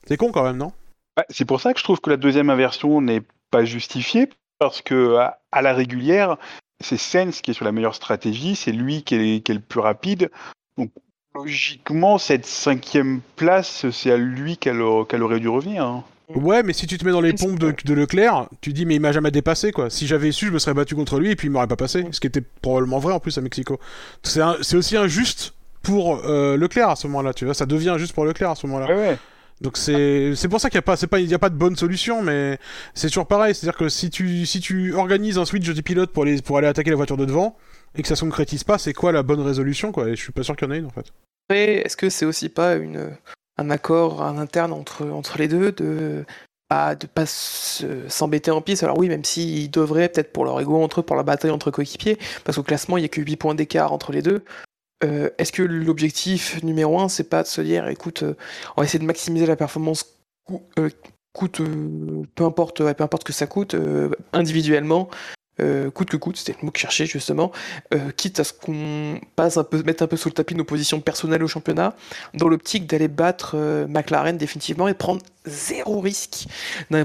C'est 0.07 0.17
con 0.17 0.33
quand 0.33 0.45
même, 0.45 0.57
non? 0.57 0.73
Ouais, 1.19 1.25
c'est 1.29 1.45
pour 1.45 1.61
ça 1.61 1.73
que 1.73 1.79
je 1.79 1.85
trouve 1.85 2.01
que 2.01 2.11
la 2.11 2.17
deuxième 2.17 2.49
inversion 2.51 3.01
n'est 3.01 3.23
pas 3.51 3.65
justifiée, 3.65 4.29
parce 4.61 4.83
que 4.83 5.17
à, 5.17 5.41
à 5.51 5.63
la 5.63 5.73
régulière, 5.73 6.37
c'est 6.81 6.97
Sens 6.99 7.41
qui 7.41 7.51
est 7.51 7.55
sur 7.55 7.65
la 7.65 7.73
meilleure 7.73 7.95
stratégie, 7.97 8.55
c'est 8.55 8.71
lui 8.73 9.03
qui 9.03 9.15
est, 9.17 9.41
qui 9.45 9.51
est 9.51 9.57
le 9.57 9.61
plus 9.61 9.81
rapide. 9.81 10.31
Donc 10.79 10.91
logiquement, 11.35 12.19
cette 12.19 12.47
cinquième 12.47 13.21
place, 13.37 13.91
c'est 13.91 14.13
à 14.13 14.17
lui 14.17 14.57
qu'elle 14.57 14.81
aurait 14.81 15.41
dû 15.41 15.49
revenir. 15.49 15.85
hein. 15.85 16.05
Ouais, 16.33 16.63
mais 16.63 16.73
si 16.73 16.87
tu 16.87 16.97
te 16.97 17.05
mets 17.05 17.11
dans 17.11 17.21
les 17.21 17.33
pompes 17.33 17.59
de, 17.59 17.75
de 17.85 17.95
Leclerc, 17.95 18.47
tu 18.61 18.73
dis 18.73 18.87
mais 18.87 18.95
il 18.95 19.01
m'a 19.01 19.11
jamais 19.11 19.33
dépassé 19.33 19.73
quoi. 19.73 19.91
Si 19.91 20.07
j'avais 20.07 20.31
su, 20.31 20.47
je 20.47 20.53
me 20.53 20.61
serais 20.61 20.75
battu 20.75 20.95
contre 20.95 21.19
lui 21.19 21.31
et 21.33 21.35
puis 21.37 21.49
il 21.49 21.51
m'aurait 21.51 21.67
pas 21.67 21.75
passé. 21.75 22.07
Ce 22.13 22.21
qui 22.21 22.29
était 22.29 22.43
probablement 22.63 23.01
vrai 23.01 23.13
en 23.13 23.19
plus 23.19 23.37
à 23.37 23.41
Mexico. 23.41 23.81
C'est 24.23 24.77
aussi 24.77 24.97
injuste 24.97 25.55
pour 25.83 26.21
euh, 26.25 26.57
Leclerc 26.57 26.91
à 26.91 26.95
ce 26.97 27.09
moment-là, 27.09 27.35
tu 27.35 27.47
vois. 27.47 27.55
Ça 27.55 27.67
devient 27.67 27.89
injuste 27.89 28.13
pour 28.15 28.25
Leclerc 28.27 28.51
à 28.51 28.55
ce 28.55 28.67
moment-là. 28.69 28.87
Ouais, 28.87 28.95
ouais. 29.09 29.19
Donc 29.61 29.77
c'est 29.77 30.35
c'est 30.37 30.49
pour 30.49 30.61
ça 30.61 30.71
qu'il 30.71 30.79
n'y 30.79 30.81
a 30.81 30.83
pas 30.83 30.97
c'est 30.97 31.07
pas 31.07 31.21
il 31.21 31.29
y 31.29 31.35
a 31.35 31.39
pas 31.39 31.51
de 31.51 31.55
bonne 31.57 31.77
solution, 31.77 32.23
mais 32.23 32.59
c'est 32.95 33.09
toujours 33.09 33.27
pareil. 33.27 33.55
C'est-à-dire 33.55 33.79
que 33.79 33.89
si 33.89 34.09
tu 34.09 34.47
si 34.47 34.61
tu 34.61 34.95
organises 34.95 35.37
un 35.39 35.45
switch 35.45 35.69
de 35.69 35.81
pilote 35.83 36.13
pour 36.13 36.23
aller 36.23 36.41
pour 36.41 36.57
aller 36.59 36.67
attaquer 36.67 36.91
la 36.91 36.97
voiture 36.97 37.17
de 37.19 37.27
devant 37.27 37.57
et 37.95 38.03
que 38.03 38.09
ça 38.09 38.17
se 38.17 38.23
concrétise 38.23 38.65
pas, 38.65 38.79
c'est 38.79 38.95
quoi 38.95 39.13
la 39.13 39.23
bonne 39.23 39.41
résolution 39.41 39.93
quoi? 39.93 40.09
Et 40.09 40.17
je 40.17 40.23
suis 40.23 40.33
pas 40.33 40.43
sûr 40.43 40.57
qu'il 40.57 40.67
y 40.67 40.71
en 40.71 40.75
ait 40.75 40.79
une 40.79 40.87
en 40.87 40.91
fait. 40.91 41.13
Après, 41.49 41.75
est-ce 41.85 41.97
que 41.97 42.09
c'est 42.09 42.25
aussi 42.25 42.49
pas 42.49 42.77
une, 42.77 43.11
un 43.59 43.71
accord 43.71 44.23
interne 44.23 44.73
entre, 44.73 45.07
entre 45.11 45.37
les 45.37 45.49
deux 45.49 45.73
de 45.73 46.25
pas 46.69 46.95
de 46.95 47.07
pas 47.07 47.27
se- 47.27 48.09
s'embêter 48.09 48.53
en 48.53 48.63
piste? 48.63 48.83
Alors 48.85 48.97
oui, 48.97 49.09
même 49.09 49.25
s'ils 49.25 49.71
devraient 49.71 50.09
peut-être 50.09 50.33
pour 50.33 50.45
leur 50.45 50.59
ego 50.61 50.81
entre 50.83 51.01
eux, 51.01 51.03
pour 51.03 51.17
la 51.17 51.25
bataille 51.25 51.51
entre 51.51 51.71
coéquipiers, 51.71 52.19
parce 52.45 52.57
qu'au 52.57 52.63
classement 52.63 52.97
il 52.97 53.03
y 53.03 53.05
a 53.05 53.09
que 53.09 53.21
8 53.21 53.37
points 53.37 53.55
d'écart 53.57 53.93
entre 53.93 54.13
les 54.13 54.23
deux. 54.23 54.43
Euh, 55.03 55.31
est-ce 55.39 55.53
que 55.53 55.63
l'objectif 55.63 56.63
numéro 56.63 57.01
un, 57.01 57.09
c'est 57.09 57.29
pas 57.29 57.43
de 57.43 57.49
se 57.49 57.61
dire, 57.61 57.89
écoute, 57.89 58.23
euh, 58.23 58.35
on 58.77 58.83
va 58.83 58.85
essayer 58.85 58.99
de 58.99 59.05
maximiser 59.05 59.47
la 59.47 59.57
performance 59.57 60.05
euh, 60.79 60.91
coûte, 61.33 61.63
peu 62.35 62.45
importe, 62.45 62.81
ouais, 62.81 62.95
peu 62.95 63.05
importe 63.05 63.25
que 63.25 63.33
ça 63.33 63.47
coûte, 63.47 63.77
individuellement, 64.33 65.09
coûte 65.95 66.11
que 66.11 66.17
coûte, 66.17 66.39
c'était 66.39 66.57
le 66.61 66.65
mot 66.65 66.73
que 66.73 66.79
je 66.79 66.83
cherchais 66.83 67.07
justement, 67.07 67.53
quitte 68.17 68.41
à 68.41 68.45
ce 68.45 68.53
qu'on 68.53 69.21
passe 69.37 69.57
un 69.57 69.63
peu, 69.63 69.81
mette 69.85 70.03
un 70.03 70.09
peu 70.09 70.17
sous 70.17 70.29
le 70.29 70.35
tapis 70.35 70.57
nos 70.57 70.65
positions 70.65 71.01
personnelles 71.01 71.45
au 71.45 71.47
championnat, 71.47 71.95
dans 72.35 72.49
l'optique 72.49 72.89
d'aller 72.89 73.07
battre 73.07 73.57
McLaren 73.89 74.37
définitivement 74.39 74.89
et 74.89 74.95
prendre 74.95 75.23
zéro 75.47 76.01
risque. 76.01 76.49
D'un 76.91 77.05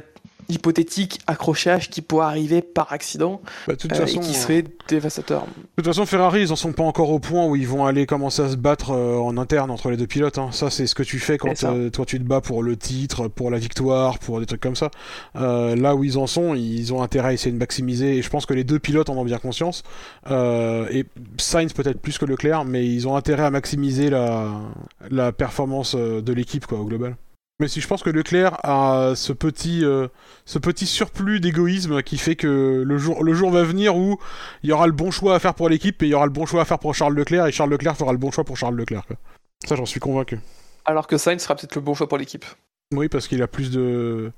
hypothétique 0.50 1.20
accrochage 1.28 1.90
qui 1.90 2.02
pourrait 2.02 2.26
arriver 2.26 2.62
par 2.62 2.92
accident 2.94 3.42
Bah, 3.68 3.76
toute 3.76 3.92
euh, 3.94 3.96
façon, 3.96 4.22
et 4.22 4.24
qui 4.24 4.34
serait 4.34 4.64
dévastateur. 4.88 5.46
De 5.46 5.84
toute 5.84 5.86
façon, 5.86 6.06
Ferrari, 6.06 6.42
ils 6.42 6.52
en 6.52 6.56
sont 6.56 6.74
pas 6.74 6.84
encore 6.84 7.10
au 7.10 7.20
point 7.20 7.46
où 7.46 7.56
ils 7.56 7.68
vont 7.68 7.86
aller 7.86 8.06
commencer 8.06 8.42
à 8.42 8.50
se 8.50 8.56
battre 8.56 8.92
euh, 8.92 9.18
en 9.18 9.38
interne 9.38 9.72
entre 9.72 9.90
les 9.90 9.98
deux 9.98 10.08
pilotes. 10.08 10.38
hein. 10.38 10.50
Ça, 10.52 10.70
c'est 10.70 10.88
ce 10.88 10.96
que 10.96 11.04
tu 11.04 11.20
fais 11.20 11.38
quand, 11.38 11.64
euh, 11.64 11.90
toi 11.90 12.06
tu 12.06 12.20
te 12.20 12.24
bats 12.24 12.42
pour 12.42 12.64
le 12.64 12.78
titre, 12.78 13.28
pour 13.28 13.50
la 13.52 13.58
victoire, 13.58 14.20
pour 14.20 14.40
des 14.40 14.46
trucs 14.46 14.62
comme 14.62 14.76
ça. 14.76 14.92
Euh, 15.36 15.76
là 15.76 15.96
où 15.96 16.04
ils 16.04 16.18
en 16.18 16.28
sont, 16.28 16.54
ils 16.56 16.94
ont 16.94 17.02
intérêt 17.02 17.30
à 17.30 17.34
essayer 17.34 17.52
de 17.52 17.58
maximiser. 17.58 18.18
Et 18.18 18.22
je 18.22 18.30
pense 18.30 18.46
que 18.46 18.54
les 18.54 18.64
deux 18.64 18.80
pilotes 18.80 19.10
en 19.10 19.18
ont 19.18 19.26
bien 19.26 19.40
conscience. 19.40 19.84
Euh, 20.30 20.88
et 20.92 21.06
Sainz 21.38 21.74
peut-être 21.74 22.00
plus 22.00 22.18
que 22.18 22.26
Leclerc, 22.26 22.66
mais 22.66 22.86
ils 22.86 23.08
ont 23.08 23.16
intérêt 23.16 23.44
à 23.44 23.52
maximiser 23.52 24.10
la, 24.10 24.52
la 25.10 25.32
performance 25.32 25.96
de 25.96 26.34
l'équipe 26.34 26.66
quoi 26.66 26.80
au 26.80 26.86
global. 26.86 27.16
Mais 27.60 27.70
si 27.70 27.80
je 27.80 27.88
pense 27.88 28.04
que 28.04 28.10
Leclerc 28.10 28.58
a 28.64 29.14
ce 29.16 29.32
petit, 29.32 29.86
euh, 29.86 30.08
ce 30.44 30.60
petit 30.60 30.86
surplus 30.86 31.40
d'égoïsme 31.40 32.02
qui 32.02 32.18
fait 32.18 32.36
que 32.36 32.84
le 32.86 32.98
jour, 32.98 33.24
le 33.24 33.34
jour 33.34 33.50
va 33.50 33.64
venir 33.64 33.96
où 33.96 34.20
il 34.62 34.70
y 34.70 34.74
aura 34.74 34.88
le 34.88 34.94
bon 34.94 35.10
choix 35.10 35.36
à 35.36 35.40
faire 35.40 35.54
pour 35.54 35.70
l'équipe 35.70 36.04
et 36.04 36.08
il 36.08 36.10
y 36.10 36.14
aura 36.14 36.26
le 36.26 36.34
bon 36.34 36.46
choix 36.46 36.62
à 36.62 36.66
faire 36.66 36.80
pour 36.80 36.94
Charles 36.94 37.16
Leclerc 37.16 37.48
et 37.48 37.54
Charles 37.54 37.70
Leclerc 37.70 37.96
fera 37.96 38.12
le 38.12 38.18
bon 38.18 38.30
choix 38.30 38.44
pour 38.44 38.58
Charles 38.58 38.76
Leclerc. 38.76 39.06
quoi. 39.08 39.16
Ça, 39.66 39.76
j'en 39.76 39.86
suis 39.86 40.02
convaincu. 40.02 40.40
Alors 40.84 41.08
que 41.08 41.18
Sainz 41.18 41.42
sera 41.42 41.56
peut-être 41.56 41.76
le 41.76 41.82
bon 41.82 41.94
choix 41.94 42.10
pour 42.10 42.18
l'équipe. 42.18 42.44
Oui, 42.94 43.08
parce 43.08 43.28
qu'il 43.28 43.42
a 43.42 43.48
plus 43.48 43.72
de 43.72 44.32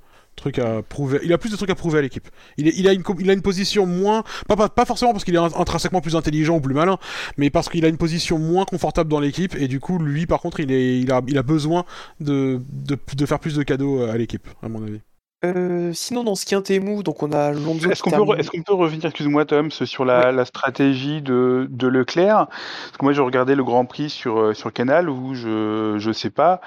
Il 1.24 1.34
a 1.34 1.38
plus 1.38 1.52
de 1.52 1.56
trucs 1.56 1.70
à 1.70 1.76
prouver 1.76 2.00
à 2.00 2.02
l'équipe. 2.02 2.28
Il, 2.58 2.88
a 2.88 2.94
une, 2.94 3.42
position 3.42 3.86
moins, 3.86 4.24
pas, 4.48 4.86
forcément 4.86 5.12
parce 5.12 5.24
qu'il 5.24 5.36
est 5.36 5.40
int- 5.40 5.60
intrinsèquement 5.60 6.02
plus 6.02 6.16
intelligent 6.16 6.58
ou 6.58 6.62
plus 6.62 6.74
malin, 6.74 6.98
mais 7.38 7.50
parce 7.50 7.70
qu'il 7.70 7.86
a 7.86 7.88
une 7.88 7.98
position 7.98 8.38
moins 8.38 8.66
confortable 8.66 9.10
dans 9.10 9.20
l'équipe 9.20 9.56
et 9.56 9.68
du 9.68 9.80
coup, 9.80 9.98
lui, 10.00 10.26
par 10.26 10.42
contre, 10.42 10.60
il, 10.60 10.72
est, 10.72 11.00
il, 11.00 11.12
a, 11.12 11.22
il 11.28 11.38
a 11.38 11.44
besoin 11.44 11.86
de, 12.20 12.62
de, 12.72 12.98
de 13.16 13.26
faire 13.26 13.40
plus 13.40 13.56
de 13.56 13.64
cadeaux 13.64 14.02
à 14.04 14.18
l'équipe, 14.18 14.48
à 14.62 14.70
mon 14.70 14.84
avis. 14.84 15.02
Euh, 15.46 15.94
sinon, 15.94 16.24
dans 16.24 16.34
ce 16.34 16.48
quintet 16.48 16.80
mou, 16.80 17.04
donc 17.04 17.22
on 17.22 17.32
a 17.32 17.52
Lonzo 17.52 17.92
Est-ce 17.92 18.02
qu'on 18.02 18.10
peut, 18.10 18.16
re- 18.16 18.26
termine- 18.26 18.40
est-ce 18.40 18.50
qu'on 18.50 18.64
peut 18.64 18.74
revenir, 18.74 19.06
excuse-moi 19.06 19.46
Tom, 19.46 19.70
sur 19.70 20.04
la, 20.04 20.32
la 20.32 20.46
stratégie 20.46 21.22
de, 21.22 21.68
de 21.70 21.88
Leclerc? 21.88 22.48
Parce 22.48 22.98
que 22.98 23.06
moi, 23.06 23.14
je 23.14 23.22
regardais 23.22 23.54
le 23.56 23.64
Grand 23.64 23.86
Prix 23.86 24.10
sur, 24.10 24.40
euh, 24.40 24.54
sur 24.56 24.74
Canal, 24.74 25.10
où 25.10 25.36
je 25.36 25.96
je 26.00 26.12
sais 26.12 26.32
pas, 26.32 26.60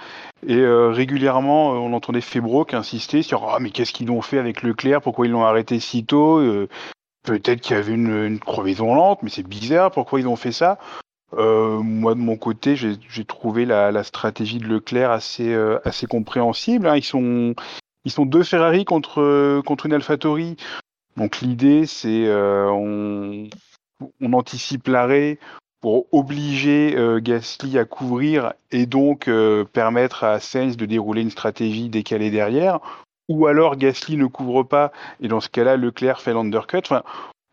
et 0.47 0.55
euh, 0.57 0.91
régulièrement, 0.91 1.71
on 1.71 1.93
entendait 1.93 2.21
Febro 2.21 2.65
qui 2.65 2.77
insistait 2.77 3.23
sur 3.23 3.49
«Ah, 3.51 3.59
mais 3.59 3.71
qu'est-ce 3.71 3.93
qu'ils 3.93 4.11
ont 4.13 4.23
fait 4.23 4.39
avec 4.39 4.63
Leclerc? 4.63 5.03
Pourquoi 5.03 5.27
ils 5.27 5.33
l'ont 5.33 5.45
arrêté 5.45 5.81
si 5.81 6.05
tôt? 6.05 6.39
Euh, 6.39 6.69
Peut-être 7.23 7.61
qu'il 7.61 7.77
y 7.77 7.79
avait 7.79 7.93
une, 7.93 8.25
une 8.25 8.39
crevaison 8.39 8.95
lente, 8.95 9.23
mais 9.23 9.29
c'est 9.29 9.47
bizarre, 9.47 9.91
pourquoi 9.91 10.21
ils 10.21 10.29
ont 10.29 10.37
fait 10.37 10.53
ça?» 10.53 10.79
Euh, 11.39 11.79
moi, 11.79 12.15
de 12.15 12.21
mon 12.21 12.37
côté, 12.37 12.75
j'ai 12.77 12.95
j'ai 13.09 13.25
trouvé 13.25 13.65
la, 13.65 13.93
la 13.93 14.03
stratégie 14.05 14.59
de 14.59 14.67
Leclerc 14.67 15.11
assez, 15.11 15.53
euh, 15.53 15.79
assez 15.85 16.07
compréhensible. 16.07 16.89
hein. 16.89 16.97
Ils, 16.97 17.05
sont, 17.05 17.55
ils 18.05 18.11
sont 18.11 18.27
deux 18.27 18.43
Ferrari 18.43 18.85
contre, 18.85 19.61
contre 19.65 19.87
une 19.87 19.93
AlphaTauri. 19.93 20.57
Donc 21.17 21.41
l'idée, 21.41 21.87
c'est 21.87 22.27
euh, 22.27 22.71
on, 22.71 23.49
on 24.21 24.33
anticipe 24.33 24.89
l'arrêt 24.89 25.39
pour 25.81 26.07
obliger 26.13 26.95
euh, 26.97 27.21
Gasly 27.21 27.79
à 27.79 27.85
couvrir 27.85 28.53
et 28.71 28.87
donc 28.87 29.29
euh, 29.29 29.65
permettre 29.65 30.25
à 30.25 30.41
Sainz 30.41 30.77
de 30.77 30.87
dérouler 30.87 31.23
une 31.23 31.31
stratégie 31.31 31.89
décalée 31.89 32.31
derrière. 32.31 32.81
Ou 33.29 33.47
alors 33.47 33.77
Gasly 33.77 34.17
ne 34.17 34.27
couvre 34.27 34.63
pas 34.63 34.93
et 35.21 35.29
dans 35.29 35.41
ce 35.41 35.49
cas-là, 35.49 35.77
Leclerc 35.77 36.21
fait 36.21 36.33
l'undercut. 36.33 36.83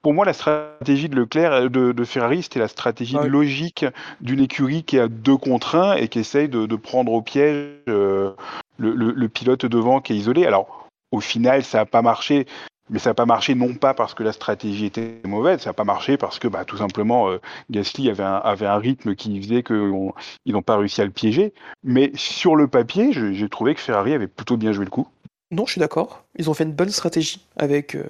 Pour 0.07 0.13
moi, 0.13 0.23
la 0.23 0.31
stratégie 0.31 1.09
de 1.09 1.17
Leclerc, 1.17 1.51
euh, 1.51 1.67
de, 1.67 1.91
de 1.91 2.03
Ferrari, 2.05 2.41
c'était 2.41 2.61
la 2.61 2.69
stratégie 2.69 3.17
logique 3.27 3.85
d'une 4.21 4.39
écurie 4.39 4.85
qui 4.85 4.97
a 4.99 5.09
deux 5.09 5.35
contre 5.35 5.75
un 5.75 5.95
et 5.97 6.07
qui 6.07 6.19
essaye 6.19 6.47
de, 6.47 6.65
de 6.65 6.75
prendre 6.77 7.11
au 7.11 7.21
piège 7.21 7.73
euh, 7.89 8.31
le, 8.77 8.93
le- 8.93 9.11
le 9.11 9.27
pilote 9.27 9.65
devant 9.65 9.99
qui 9.99 10.13
est 10.13 10.15
isolé. 10.15 10.45
Alors, 10.45 10.88
au 11.11 11.19
final, 11.19 11.61
ça 11.61 11.79
n'a 11.79 11.85
pas 11.85 12.01
marché, 12.01 12.45
mais 12.89 12.99
ça 12.99 13.09
n'a 13.09 13.15
pas 13.15 13.25
marché 13.25 13.53
non 13.53 13.73
pas 13.73 13.93
parce 13.93 14.13
que 14.13 14.23
la 14.23 14.31
stratégie 14.31 14.85
était 14.85 15.19
mauvaise, 15.25 15.59
ça 15.59 15.71
n'a 15.71 15.73
pas 15.73 15.84
marché 15.84 16.15
parce 16.15 16.39
que 16.39 16.47
bah, 16.47 16.63
tout 16.63 16.77
simplement 16.77 17.29
euh, 17.29 17.41
Gasly 17.69 18.09
avait 18.09 18.23
un, 18.23 18.35
avait 18.35 18.65
un 18.65 18.77
rythme 18.77 19.13
qui 19.13 19.41
faisait 19.41 19.61
qu'ils 19.61 20.13
n'ont 20.53 20.61
pas 20.61 20.77
réussi 20.77 21.01
à 21.01 21.05
le 21.05 21.11
piéger. 21.11 21.53
Mais 21.84 22.11
sur 22.15 22.55
le 22.55 22.69
papier, 22.69 23.11
j'ai 23.11 23.49
trouvé 23.49 23.75
que 23.75 23.81
Ferrari 23.81 24.13
avait 24.13 24.27
plutôt 24.27 24.55
bien 24.55 24.71
joué 24.71 24.85
le 24.85 24.89
coup. 24.91 25.09
Non, 25.52 25.65
je 25.65 25.72
suis 25.74 25.80
d'accord. 25.80 26.24
Ils 26.38 26.49
ont 26.49 26.53
fait 26.53 26.64
une 26.65 26.74
bonne 26.74 26.90
stratégie 26.90 27.45
avec. 27.56 27.95
euh, 27.95 28.03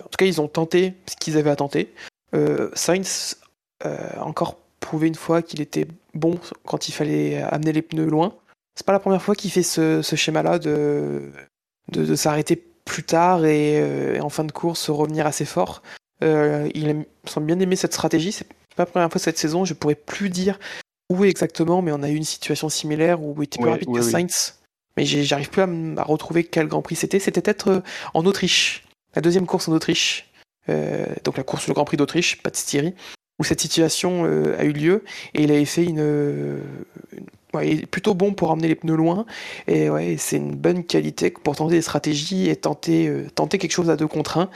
En 0.00 0.08
tout 0.08 0.16
cas, 0.18 0.26
ils 0.26 0.40
ont 0.40 0.48
tenté 0.48 0.94
ce 1.08 1.16
qu'ils 1.16 1.36
avaient 1.38 1.50
à 1.50 1.56
tenter. 1.56 1.92
Euh, 2.34 2.70
Sainz 2.74 3.36
euh, 3.86 3.96
a 4.16 4.24
encore 4.24 4.58
prouvé 4.80 5.08
une 5.08 5.14
fois 5.14 5.42
qu'il 5.42 5.60
était 5.60 5.86
bon 6.14 6.38
quand 6.66 6.88
il 6.88 6.92
fallait 6.92 7.40
amener 7.42 7.72
les 7.72 7.82
pneus 7.82 8.06
loin. 8.06 8.34
C'est 8.74 8.86
pas 8.86 8.92
la 8.92 8.98
première 9.00 9.22
fois 9.22 9.34
qu'il 9.34 9.50
fait 9.50 9.62
ce, 9.62 10.02
ce 10.02 10.16
schéma-là 10.16 10.58
de, 10.58 11.30
de, 11.92 12.04
de 12.04 12.14
s'arrêter 12.14 12.56
plus 12.84 13.04
tard 13.04 13.44
et, 13.44 13.76
et 14.16 14.20
en 14.20 14.28
fin 14.28 14.44
de 14.44 14.52
course 14.52 14.90
revenir 14.90 15.26
assez 15.26 15.44
fort. 15.44 15.82
Il 16.20 16.88
aime- 16.88 17.04
semble 17.26 17.46
bien 17.46 17.58
aimer 17.60 17.76
cette 17.76 17.92
stratégie. 17.94 18.32
C'est 18.32 18.46
pas 18.76 18.82
la 18.82 18.86
première 18.86 19.10
fois 19.10 19.20
cette 19.20 19.38
saison. 19.38 19.64
Je 19.64 19.74
pourrais 19.74 19.94
plus 19.94 20.30
dire 20.30 20.58
où 21.10 21.24
exactement, 21.24 21.82
mais 21.82 21.92
on 21.92 22.02
a 22.02 22.08
eu 22.08 22.14
une 22.16 22.24
situation 22.24 22.68
similaire 22.68 23.22
où 23.22 23.34
il 23.38 23.44
était 23.44 23.58
plus 23.58 23.66
Ouais, 23.66 23.72
rapide 23.72 23.88
ouais, 23.88 24.00
que. 24.00 24.04
Sainz. 24.06 24.58
Mais 24.96 25.04
j'arrive 25.06 25.50
plus 25.50 25.62
à, 25.62 25.68
à 26.00 26.04
retrouver 26.04 26.44
quel 26.44 26.68
Grand 26.68 26.82
Prix 26.82 26.96
c'était. 26.96 27.18
C'était 27.18 27.40
peut-être 27.40 27.68
euh, 27.68 27.80
en 28.14 28.24
Autriche. 28.26 28.84
La 29.14 29.22
deuxième 29.22 29.46
course 29.46 29.68
en 29.68 29.72
Autriche. 29.72 30.28
Euh, 30.68 31.06
donc 31.24 31.36
la 31.36 31.42
course, 31.42 31.66
le 31.68 31.74
Grand 31.74 31.84
Prix 31.84 31.96
d'Autriche, 31.96 32.42
pas 32.42 32.50
de 32.50 32.56
Styrie, 32.56 32.94
où 33.38 33.44
cette 33.44 33.60
situation 33.60 34.24
euh, 34.26 34.56
a 34.58 34.64
eu 34.64 34.72
lieu. 34.72 35.04
Et 35.34 35.42
il 35.44 35.50
avait 35.50 35.64
fait 35.64 35.84
une. 35.84 35.98
euh, 36.00 36.60
une- 37.12 37.26
ouais, 37.54 37.84
plutôt 37.86 38.14
bon 38.14 38.32
pour 38.34 38.50
emmener 38.50 38.68
les 38.68 38.74
pneus 38.74 38.94
loin. 38.96 39.26
Et 39.66 39.90
ouais, 39.90 40.16
c'est 40.18 40.36
une 40.36 40.54
bonne 40.54 40.84
qualité 40.84 41.30
pour 41.30 41.56
tenter 41.56 41.74
des 41.74 41.82
stratégies 41.82 42.48
et 42.48 42.56
tenter, 42.56 43.08
euh, 43.08 43.26
tenter 43.34 43.58
quelque 43.58 43.72
chose 43.72 43.90
à 43.90 43.96
deux 43.96 44.06
contre 44.08 44.38
un. 44.38 44.50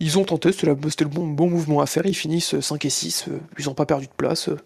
Ils 0.00 0.18
ont 0.18 0.24
tenté, 0.24 0.50
c'était 0.50 0.66
le 0.66 0.74
bon, 0.74 1.26
bon 1.28 1.48
mouvement 1.48 1.80
à 1.80 1.86
faire. 1.86 2.04
Ils 2.04 2.14
finissent 2.14 2.58
5 2.60 2.84
et 2.84 2.90
6. 2.90 3.26
euh, 3.28 3.38
ils 3.58 3.66
n'ont 3.66 3.74
pas 3.74 3.86
perdu 3.86 4.06
de 4.06 4.12
place. 4.16 4.48
euh. 4.48 4.58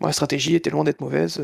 La 0.00 0.12
stratégie 0.12 0.54
était 0.54 0.70
loin 0.70 0.84
d'être 0.84 1.00
mauvaise. 1.00 1.42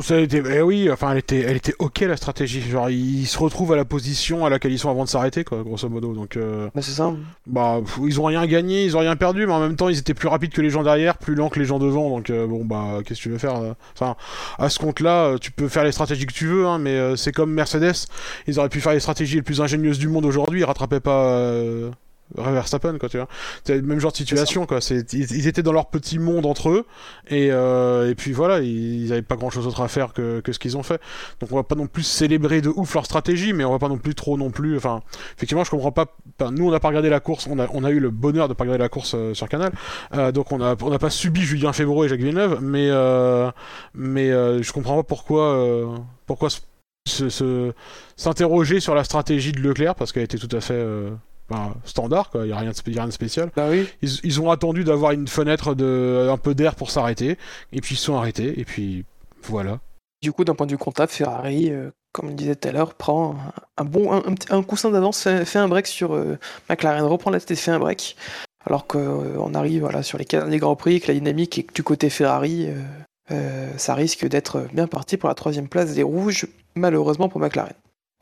Ça 0.00 0.18
été, 0.18 0.42
eh 0.50 0.60
oui, 0.60 0.90
enfin, 0.90 1.12
elle 1.12 1.18
était, 1.18 1.40
elle 1.40 1.56
était 1.56 1.74
ok 1.78 2.00
la 2.00 2.16
stratégie. 2.16 2.60
Genre, 2.60 2.90
ils 2.90 3.26
se 3.26 3.38
retrouvent 3.38 3.72
à 3.72 3.76
la 3.76 3.84
position 3.84 4.44
à 4.44 4.50
laquelle 4.50 4.72
ils 4.72 4.78
sont 4.78 4.90
avant 4.90 5.04
de 5.04 5.08
s'arrêter, 5.08 5.44
quoi, 5.44 5.62
grosso 5.62 5.88
modo. 5.88 6.12
Donc, 6.14 6.36
euh, 6.36 6.68
Bah, 6.74 6.82
c'est 6.82 6.92
ça. 6.92 7.12
bah, 7.46 7.80
pff, 7.84 7.98
ils 8.04 8.20
ont 8.20 8.24
rien 8.24 8.44
gagné, 8.46 8.84
ils 8.84 8.96
ont 8.96 9.00
rien 9.00 9.16
perdu, 9.16 9.46
mais 9.46 9.52
en 9.52 9.60
même 9.60 9.76
temps, 9.76 9.88
ils 9.88 9.98
étaient 9.98 10.14
plus 10.14 10.28
rapides 10.28 10.52
que 10.52 10.60
les 10.60 10.70
gens 10.70 10.82
derrière, 10.82 11.16
plus 11.16 11.34
lents 11.34 11.48
que 11.48 11.58
les 11.58 11.64
gens 11.64 11.78
devant. 11.78 12.10
Donc, 12.10 12.30
euh, 12.30 12.46
bon, 12.46 12.64
bah, 12.64 13.00
qu'est-ce 13.04 13.20
que 13.20 13.24
tu 13.24 13.28
veux 13.30 13.38
faire 13.38 13.56
euh 13.56 13.72
Enfin, 13.94 14.16
à 14.58 14.68
ce 14.68 14.78
compte-là, 14.78 15.26
euh, 15.26 15.38
tu 15.38 15.52
peux 15.52 15.68
faire 15.68 15.84
les 15.84 15.92
stratégies 15.92 16.26
que 16.26 16.32
tu 16.32 16.46
veux, 16.46 16.66
hein, 16.66 16.78
mais 16.78 16.96
euh, 16.96 17.16
c'est 17.16 17.32
comme 17.32 17.52
Mercedes. 17.52 18.06
Ils 18.46 18.58
auraient 18.58 18.68
pu 18.68 18.80
faire 18.80 18.92
les 18.92 19.00
stratégies 19.00 19.36
les 19.36 19.42
plus 19.42 19.60
ingénieuses 19.60 19.98
du 19.98 20.08
monde 20.08 20.24
aujourd'hui, 20.26 20.60
ils 20.60 20.64
rattrapaient 20.64 21.00
pas. 21.00 21.40
Verstappen 22.36 22.98
quoi 22.98 23.08
tu 23.08 23.16
vois. 23.18 23.28
C'est 23.64 23.76
le 23.76 23.82
même 23.82 24.00
genre 24.00 24.12
de 24.12 24.16
situation 24.16 24.66
quoi. 24.66 24.80
C'est 24.80 25.12
ils, 25.12 25.30
ils 25.32 25.46
étaient 25.46 25.62
dans 25.62 25.72
leur 25.72 25.86
petit 25.86 26.18
monde 26.18 26.46
entre 26.46 26.70
eux 26.70 26.86
et, 27.28 27.48
euh, 27.52 28.10
et 28.10 28.14
puis 28.14 28.32
voilà 28.32 28.60
ils, 28.60 29.04
ils 29.04 29.12
avaient 29.12 29.22
pas 29.22 29.36
grand 29.36 29.50
chose 29.50 29.64
d'autre 29.64 29.80
à 29.82 29.88
faire 29.88 30.12
que, 30.12 30.40
que 30.40 30.52
ce 30.52 30.58
qu'ils 30.58 30.76
ont 30.76 30.82
fait. 30.82 31.00
Donc 31.40 31.52
on 31.52 31.56
va 31.56 31.62
pas 31.62 31.74
non 31.74 31.86
plus 31.86 32.02
célébrer 32.02 32.60
de 32.60 32.70
ouf 32.70 32.94
leur 32.94 33.04
stratégie 33.04 33.52
mais 33.52 33.64
on 33.64 33.70
va 33.70 33.78
pas 33.78 33.88
non 33.88 33.98
plus 33.98 34.14
trop 34.14 34.36
non 34.38 34.50
plus 34.50 34.76
enfin 34.76 35.02
effectivement 35.36 35.64
je 35.64 35.70
comprends 35.70 35.92
pas 35.92 36.06
enfin, 36.40 36.50
nous 36.50 36.66
on 36.66 36.70
n'a 36.70 36.80
pas 36.80 36.88
regardé 36.88 37.08
la 37.10 37.20
course 37.20 37.46
on 37.48 37.58
a, 37.58 37.66
on 37.72 37.84
a 37.84 37.90
eu 37.90 38.00
le 38.00 38.10
bonheur 38.10 38.48
de 38.48 38.54
pas 38.54 38.64
regarder 38.64 38.82
la 38.82 38.88
course 38.88 39.12
euh, 39.14 39.34
sur 39.34 39.48
Canal. 39.48 39.72
Euh, 40.14 40.32
donc 40.32 40.50
on 40.52 40.60
a 40.60 40.74
on 40.82 40.90
n'a 40.90 40.98
pas 40.98 41.10
subi 41.10 41.42
Julien 41.42 41.72
Févreau 41.72 42.04
et 42.04 42.08
Jacques 42.08 42.20
Villeneuve 42.20 42.58
mais 42.62 42.88
mais 43.94 44.28
je 44.30 44.72
comprends 44.72 44.96
pas 44.96 45.02
pourquoi 45.04 45.94
pourquoi 46.26 46.50
se- 46.50 46.60
se- 47.06 47.28
se- 47.28 47.72
s'interroger 48.16 48.80
sur 48.80 48.94
la 48.94 49.04
stratégie 49.04 49.52
de 49.52 49.60
Leclerc 49.60 49.94
parce 49.94 50.10
qu'elle 50.12 50.22
était 50.24 50.38
tout 50.38 50.54
à 50.56 50.60
fait 50.60 50.82
euh, 51.50 51.54
ben, 51.54 51.74
standard 51.84 52.30
quoi 52.30 52.46
il 52.46 52.50
y 52.50 52.52
a 52.52 52.56
rien 52.58 52.70
de, 52.70 52.74
spé- 52.76 52.92
y 52.92 52.98
a 52.98 53.02
rien 53.02 53.08
de 53.08 53.12
spécial 53.12 53.50
Bah 53.56 53.68
oui. 53.70 53.86
ils, 54.02 54.10
ils 54.24 54.40
ont 54.40 54.50
attendu 54.50 54.84
d'avoir 54.84 55.12
une 55.12 55.28
fenêtre 55.28 55.74
de 55.74 56.28
un 56.30 56.36
peu 56.38 56.54
d'air 56.54 56.74
pour 56.74 56.90
s'arrêter 56.90 57.36
et 57.72 57.80
puis 57.80 57.94
ils 57.94 57.98
se 57.98 58.04
sont 58.04 58.16
arrêtés 58.16 58.58
et 58.60 58.64
puis 58.64 59.04
voilà 59.42 59.80
Du 60.22 60.32
coup, 60.32 60.44
d'un 60.44 60.54
point 60.54 60.66
de 60.66 60.72
vue 60.72 60.78
comptable, 60.78 61.10
Ferrari, 61.12 61.70
euh, 61.70 61.90
comme 62.12 62.28
on 62.30 62.32
disait 62.34 62.54
tout 62.56 62.68
à 62.68 62.72
l'heure, 62.72 62.94
prend 62.94 63.36
un, 63.76 63.84
bon 63.84 64.10
un, 64.50 64.62
coussin 64.62 64.90
d'avance, 64.90 65.20
fait, 65.22 65.44
fait 65.44 65.58
un 65.58 65.68
break 65.68 65.86
sur 65.86 66.14
euh, 66.14 66.38
McLaren, 66.70 67.04
reprend 67.04 67.30
la 67.30 67.40
tête 67.40 67.50
et 67.50 67.56
fait 67.56 67.72
un 67.72 67.78
break. 67.78 68.16
Alors 68.66 68.86
qu'on 68.86 69.52
arrive 69.52 69.80
voilà, 69.82 70.02
sur 70.02 70.16
les 70.16 70.24
derniers 70.24 70.56
Grands 70.58 70.76
Prix, 70.76 71.00
que 71.00 71.08
la 71.08 71.14
dynamique 71.14 71.58
est 71.58 71.64
que 71.64 71.74
du 71.74 71.82
côté 71.82 72.08
Ferrari, 72.08 72.68
euh, 72.68 72.80
euh, 73.32 73.70
ça 73.76 73.94
risque 73.94 74.26
d'être 74.26 74.66
bien 74.72 74.86
parti 74.86 75.18
pour 75.18 75.28
la 75.28 75.34
troisième 75.34 75.68
place 75.68 75.92
des 75.94 76.02
rouges, 76.02 76.46
malheureusement 76.74 77.28
pour 77.28 77.40
McLaren. 77.40 77.74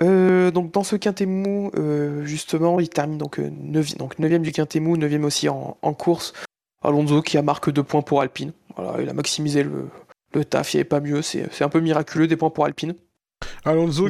Euh, 0.02 0.50
donc 0.50 0.72
dans 0.72 0.82
ce 0.82 0.96
quintet 0.96 1.26
mou, 1.26 1.70
euh, 1.76 2.24
justement, 2.24 2.80
il 2.80 2.88
termine 2.88 3.18
donc 3.18 3.38
9 3.38 3.96
donc 3.96 4.18
9 4.18 4.40
du 4.40 4.52
quintet 4.52 4.80
mou, 4.80 4.96
9 4.96 5.24
aussi 5.24 5.48
en, 5.48 5.76
en 5.80 5.94
course. 5.94 6.32
Alonso 6.82 7.22
qui 7.22 7.38
a 7.38 7.42
marque 7.42 7.70
2 7.70 7.82
points 7.82 8.02
pour 8.02 8.20
Alpine. 8.20 8.52
Voilà, 8.76 9.00
il 9.00 9.08
a 9.08 9.12
maximisé 9.12 9.62
le, 9.62 9.88
le 10.34 10.44
taf, 10.44 10.74
il 10.74 10.78
n'y 10.78 10.80
avait 10.80 10.88
pas 10.88 11.00
mieux, 11.00 11.22
c'est 11.22 11.46
un 11.62 11.68
peu 11.68 11.80
miraculeux 11.80 12.26
des 12.26 12.36
points 12.36 12.50
pour 12.50 12.64
Alpine. 12.64 12.94
Alonso 13.64 14.08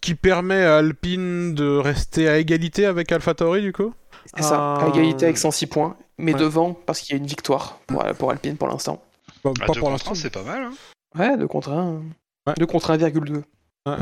qui, 0.00 0.14
permet 0.14 0.62
à 0.64 0.78
Alpine 0.78 1.54
de 1.54 1.76
rester 1.76 2.28
à 2.28 2.38
égalité 2.38 2.86
avec 2.86 3.12
AlphaTauri 3.12 3.60
du 3.62 3.72
coup? 3.72 3.92
C'est 4.34 4.42
ça, 4.42 4.76
à 4.76 4.84
Euh, 4.84 4.88
égalité 4.88 5.26
avec 5.26 5.38
106 5.38 5.66
points, 5.66 5.96
mais 6.18 6.32
ouais. 6.34 6.40
devant 6.40 6.72
parce 6.72 7.00
qu'il 7.00 7.14
y 7.14 7.18
a 7.18 7.22
une 7.22 7.26
victoire 7.28 7.78
pour, 7.86 8.04
pour 8.18 8.30
Alpine 8.30 8.56
pour 8.56 8.68
l'instant. 8.68 9.02
pas, 9.42 9.50
À 9.50 9.66
pas 9.66 9.72
deux 9.72 9.80
pour 9.80 9.90
l'instant 9.90 10.14
c'est 10.14 10.30
pas 10.30 10.42
mal. 10.42 10.64
Hein. 10.64 10.72
Ouais, 11.18 11.36
2 11.36 11.46
contre 11.46 11.70
1. 11.72 12.02
Ouais. 12.46 12.54
2 12.58 12.66
contre 12.66 12.90
1,2. 12.92 13.32
Ouais, 13.34 13.42
ouais. 13.86 13.96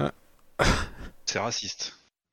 C'est 1.26 1.38
raciste. 1.38 1.94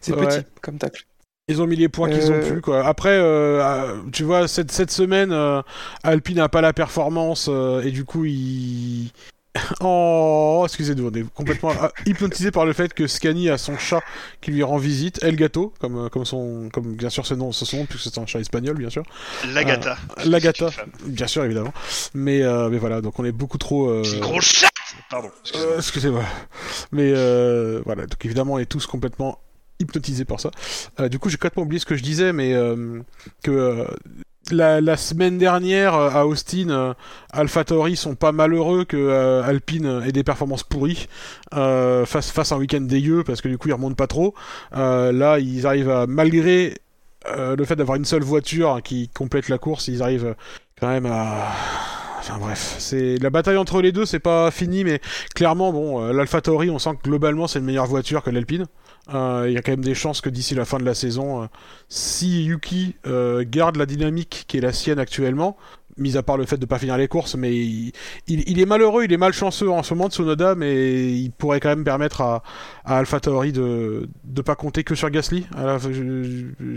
c'est 0.00 0.12
Ouais. 0.14 0.26
petit 0.26 0.44
comme 0.62 0.78
tacle. 0.78 1.04
Ils 1.48 1.60
ont 1.60 1.66
mis 1.66 1.76
les 1.76 1.88
points 1.88 2.08
qu'ils 2.08 2.30
ont 2.30 2.34
Euh, 2.34 2.54
pu 2.54 2.60
quoi. 2.60 2.86
Après, 2.86 3.08
euh, 3.10 3.60
euh, 3.60 3.96
tu 4.12 4.22
vois, 4.22 4.46
cette, 4.46 4.70
cette 4.70 4.90
semaine, 4.92 5.32
euh, 5.32 5.62
Alpine 6.04 6.36
n'a 6.36 6.48
pas 6.48 6.60
la 6.60 6.72
performance 6.72 7.48
euh, 7.50 7.82
et 7.82 7.90
du 7.90 8.04
coup, 8.04 8.24
il... 8.24 9.10
Oh, 9.80 10.62
excusez-nous, 10.64 11.08
on 11.08 11.12
est 11.12 11.28
complètement 11.34 11.70
euh, 11.72 11.88
hypnotisé 12.06 12.52
par 12.52 12.64
le 12.66 12.72
fait 12.72 12.94
que 12.94 13.08
Scani 13.08 13.50
a 13.50 13.58
son 13.58 13.76
chat 13.78 14.00
qui 14.40 14.52
lui 14.52 14.62
rend 14.62 14.76
visite, 14.76 15.18
El 15.24 15.34
Gato, 15.34 15.74
comme, 15.80 16.08
comme, 16.08 16.24
son, 16.24 16.68
comme 16.72 16.94
bien 16.94 17.10
sûr 17.10 17.26
ce 17.26 17.34
nom, 17.34 17.50
ce 17.50 17.64
son 17.64 17.78
nom, 17.78 17.86
puisque 17.86 18.04
c'est 18.14 18.18
un 18.20 18.26
chat 18.26 18.38
espagnol, 18.38 18.76
bien 18.78 18.90
sûr. 18.90 19.02
L'Agata. 19.52 19.98
L'Agata, 20.24 20.70
bien 21.04 21.26
sûr, 21.26 21.42
évidemment. 21.44 21.74
Mais, 22.14 22.42
euh, 22.42 22.68
mais 22.68 22.78
voilà, 22.78 23.00
donc 23.00 23.18
on 23.18 23.24
est 23.24 23.32
beaucoup 23.32 23.58
trop... 23.58 23.88
euh, 23.90 24.04
C'est 24.04 24.14
une 24.18 24.20
grosse 24.20 24.44
chatte 24.52 24.69
Pardon. 25.08 25.30
excusez-moi. 25.42 25.72
euh, 25.72 25.76
excusez-moi. 25.78 26.24
Mais 26.92 27.12
euh, 27.14 27.82
voilà, 27.84 28.06
donc 28.06 28.24
évidemment, 28.24 28.54
on 28.54 28.58
est 28.58 28.66
tous 28.66 28.86
complètement 28.86 29.38
hypnotisés 29.78 30.24
par 30.24 30.40
ça. 30.40 30.50
Euh, 30.98 31.08
du 31.08 31.18
coup, 31.18 31.28
j'ai 31.28 31.36
complètement 31.36 31.62
oublié 31.62 31.80
ce 31.80 31.86
que 31.86 31.96
je 31.96 32.02
disais, 32.02 32.32
mais 32.32 32.54
que 33.42 33.86
la, 34.50 34.96
semaine 34.96 35.38
dernière 35.38 35.94
à 35.94 36.26
Austin, 36.26 36.94
AlphaTauri 37.32 37.96
sont 37.96 38.14
pas 38.14 38.32
malheureux 38.32 38.84
que 38.84 39.40
Alpine 39.42 40.02
ait 40.06 40.12
des 40.12 40.24
performances 40.24 40.64
pourries 40.64 41.08
face, 41.52 42.30
face 42.30 42.52
à 42.52 42.56
un 42.56 42.58
week-end 42.58 42.82
dégueu, 42.82 43.24
parce 43.24 43.40
que 43.40 43.48
du 43.48 43.58
coup, 43.58 43.68
ils 43.68 43.74
remontent 43.74 43.94
pas 43.94 44.06
trop. 44.06 44.34
Là, 44.72 45.38
ils 45.38 45.66
arrivent 45.66 45.90
à, 45.90 46.06
malgré 46.06 46.74
le 47.26 47.64
fait 47.64 47.76
d'avoir 47.76 47.96
une 47.96 48.04
seule 48.04 48.22
voiture 48.22 48.80
qui 48.82 49.08
complète 49.08 49.48
la 49.48 49.58
course, 49.58 49.88
ils 49.88 50.02
arrivent 50.02 50.34
quand 50.78 50.88
même 50.88 51.06
à. 51.06 51.52
Enfin 52.20 52.38
bref, 52.38 52.76
c'est 52.78 53.16
la 53.16 53.30
bataille 53.30 53.56
entre 53.56 53.80
les 53.80 53.92
deux, 53.92 54.04
c'est 54.04 54.18
pas 54.20 54.50
fini, 54.50 54.84
mais 54.84 55.00
clairement, 55.34 55.72
bon, 55.72 56.02
euh, 56.04 56.12
l'AlphaTauri, 56.12 56.68
on 56.68 56.78
sent 56.78 56.90
que 57.02 57.08
globalement 57.08 57.46
c'est 57.46 57.60
une 57.60 57.64
meilleure 57.64 57.86
voiture 57.86 58.22
que 58.22 58.28
l'Alpine. 58.30 58.66
Euh, 59.14 59.46
Il 59.48 59.54
y 59.54 59.56
a 59.56 59.62
quand 59.62 59.72
même 59.72 59.84
des 59.84 59.94
chances 59.94 60.20
que 60.20 60.28
d'ici 60.28 60.54
la 60.54 60.66
fin 60.66 60.78
de 60.78 60.84
la 60.84 60.94
saison, 60.94 61.42
euh, 61.42 61.46
si 61.88 62.44
Yuki 62.44 62.94
euh, 63.06 63.42
garde 63.48 63.76
la 63.76 63.86
dynamique 63.86 64.44
qui 64.48 64.58
est 64.58 64.60
la 64.60 64.72
sienne 64.74 64.98
actuellement, 64.98 65.56
mis 65.96 66.18
à 66.18 66.22
part 66.22 66.36
le 66.36 66.44
fait 66.44 66.58
de 66.58 66.66
pas 66.66 66.78
finir 66.78 66.98
les 66.98 67.08
courses, 67.08 67.34
mais 67.36 67.56
il, 67.56 67.92
il- 68.28 68.44
il 68.48 68.60
est 68.60 68.66
malheureux, 68.66 69.04
il 69.04 69.12
est 69.12 69.16
malchanceux 69.16 69.70
en 69.70 69.82
ce 69.82 69.94
moment 69.94 70.10
Tsunoda, 70.10 70.54
mais 70.54 71.12
il 71.12 71.30
pourrait 71.30 71.58
quand 71.58 71.70
même 71.70 71.84
permettre 71.84 72.20
à, 72.20 72.42
à 72.84 72.98
AlphaTauri 72.98 73.52
de 73.52 74.08
de 74.24 74.42
pas 74.42 74.56
compter 74.56 74.84
que 74.84 74.94
sur 74.94 75.08
Gasly 75.10 75.46
à 75.56 75.64
la- 75.64 75.78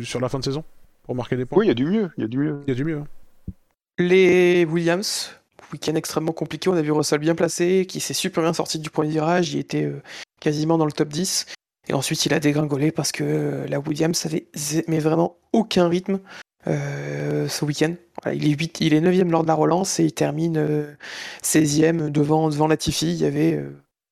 sur 0.04 0.20
la 0.22 0.30
fin 0.30 0.40
de 0.40 0.44
saison 0.46 0.64
pour 1.04 1.16
marquer 1.16 1.36
des 1.36 1.46
points. 1.46 1.60
Oui, 1.60 1.66
il 1.66 1.68
y 1.68 1.72
a 1.72 1.76
du 1.76 1.86
mieux, 1.86 2.10
il 2.18 2.22
y 2.22 2.24
a 2.24 2.28
du 2.30 2.38
mieux. 2.38 2.60
Il 2.66 2.70
y 2.70 2.74
a 2.74 2.76
du 2.76 2.86
mieux. 2.86 2.98
hein. 3.00 3.08
Les 4.00 4.66
Williams, 4.66 5.32
week-end 5.72 5.96
extrêmement 5.96 6.32
compliqué, 6.32 6.70
on 6.70 6.74
a 6.74 6.82
vu 6.82 6.92
Russell 6.92 7.20
bien 7.20 7.36
placé, 7.36 7.86
qui 7.88 8.00
s'est 8.00 8.14
super 8.14 8.44
bien 8.44 8.54
sorti 8.54 8.80
du 8.80 8.90
premier 8.90 9.10
virage, 9.10 9.54
il 9.54 9.60
était 9.60 9.84
euh, 9.84 10.02
quasiment 10.40 10.78
dans 10.78 10.86
le 10.86 10.92
top 10.92 11.10
10. 11.10 11.46
Et 11.90 11.94
ensuite, 11.94 12.26
il 12.26 12.34
a 12.34 12.40
dégringolé 12.40 12.92
parce 12.92 13.12
que 13.12 13.24
euh, 13.24 13.68
la 13.68 13.80
Williams 13.80 14.26
avait 14.26 15.00
vraiment 15.00 15.38
aucun 15.52 15.88
rythme 15.90 16.20
euh, 16.68 17.48
ce 17.50 17.66
week-end. 17.66 17.94
Il 18.34 18.48
est 18.48 18.58
8, 18.58 18.82
il 18.82 18.94
est 18.94 19.02
9e 19.02 19.30
lors 19.30 19.44
de 19.44 19.48
la 19.48 19.54
relance 19.54 20.00
et 20.00 20.06
il 20.06 20.14
termine 20.14 20.58
euh, 20.58 20.96
16e 21.44 22.10
devant, 22.10 22.50
devant 22.50 22.68
Latifi. 22.68 23.08
Il 23.08 23.18
y 23.18 23.26
avait 23.26 23.62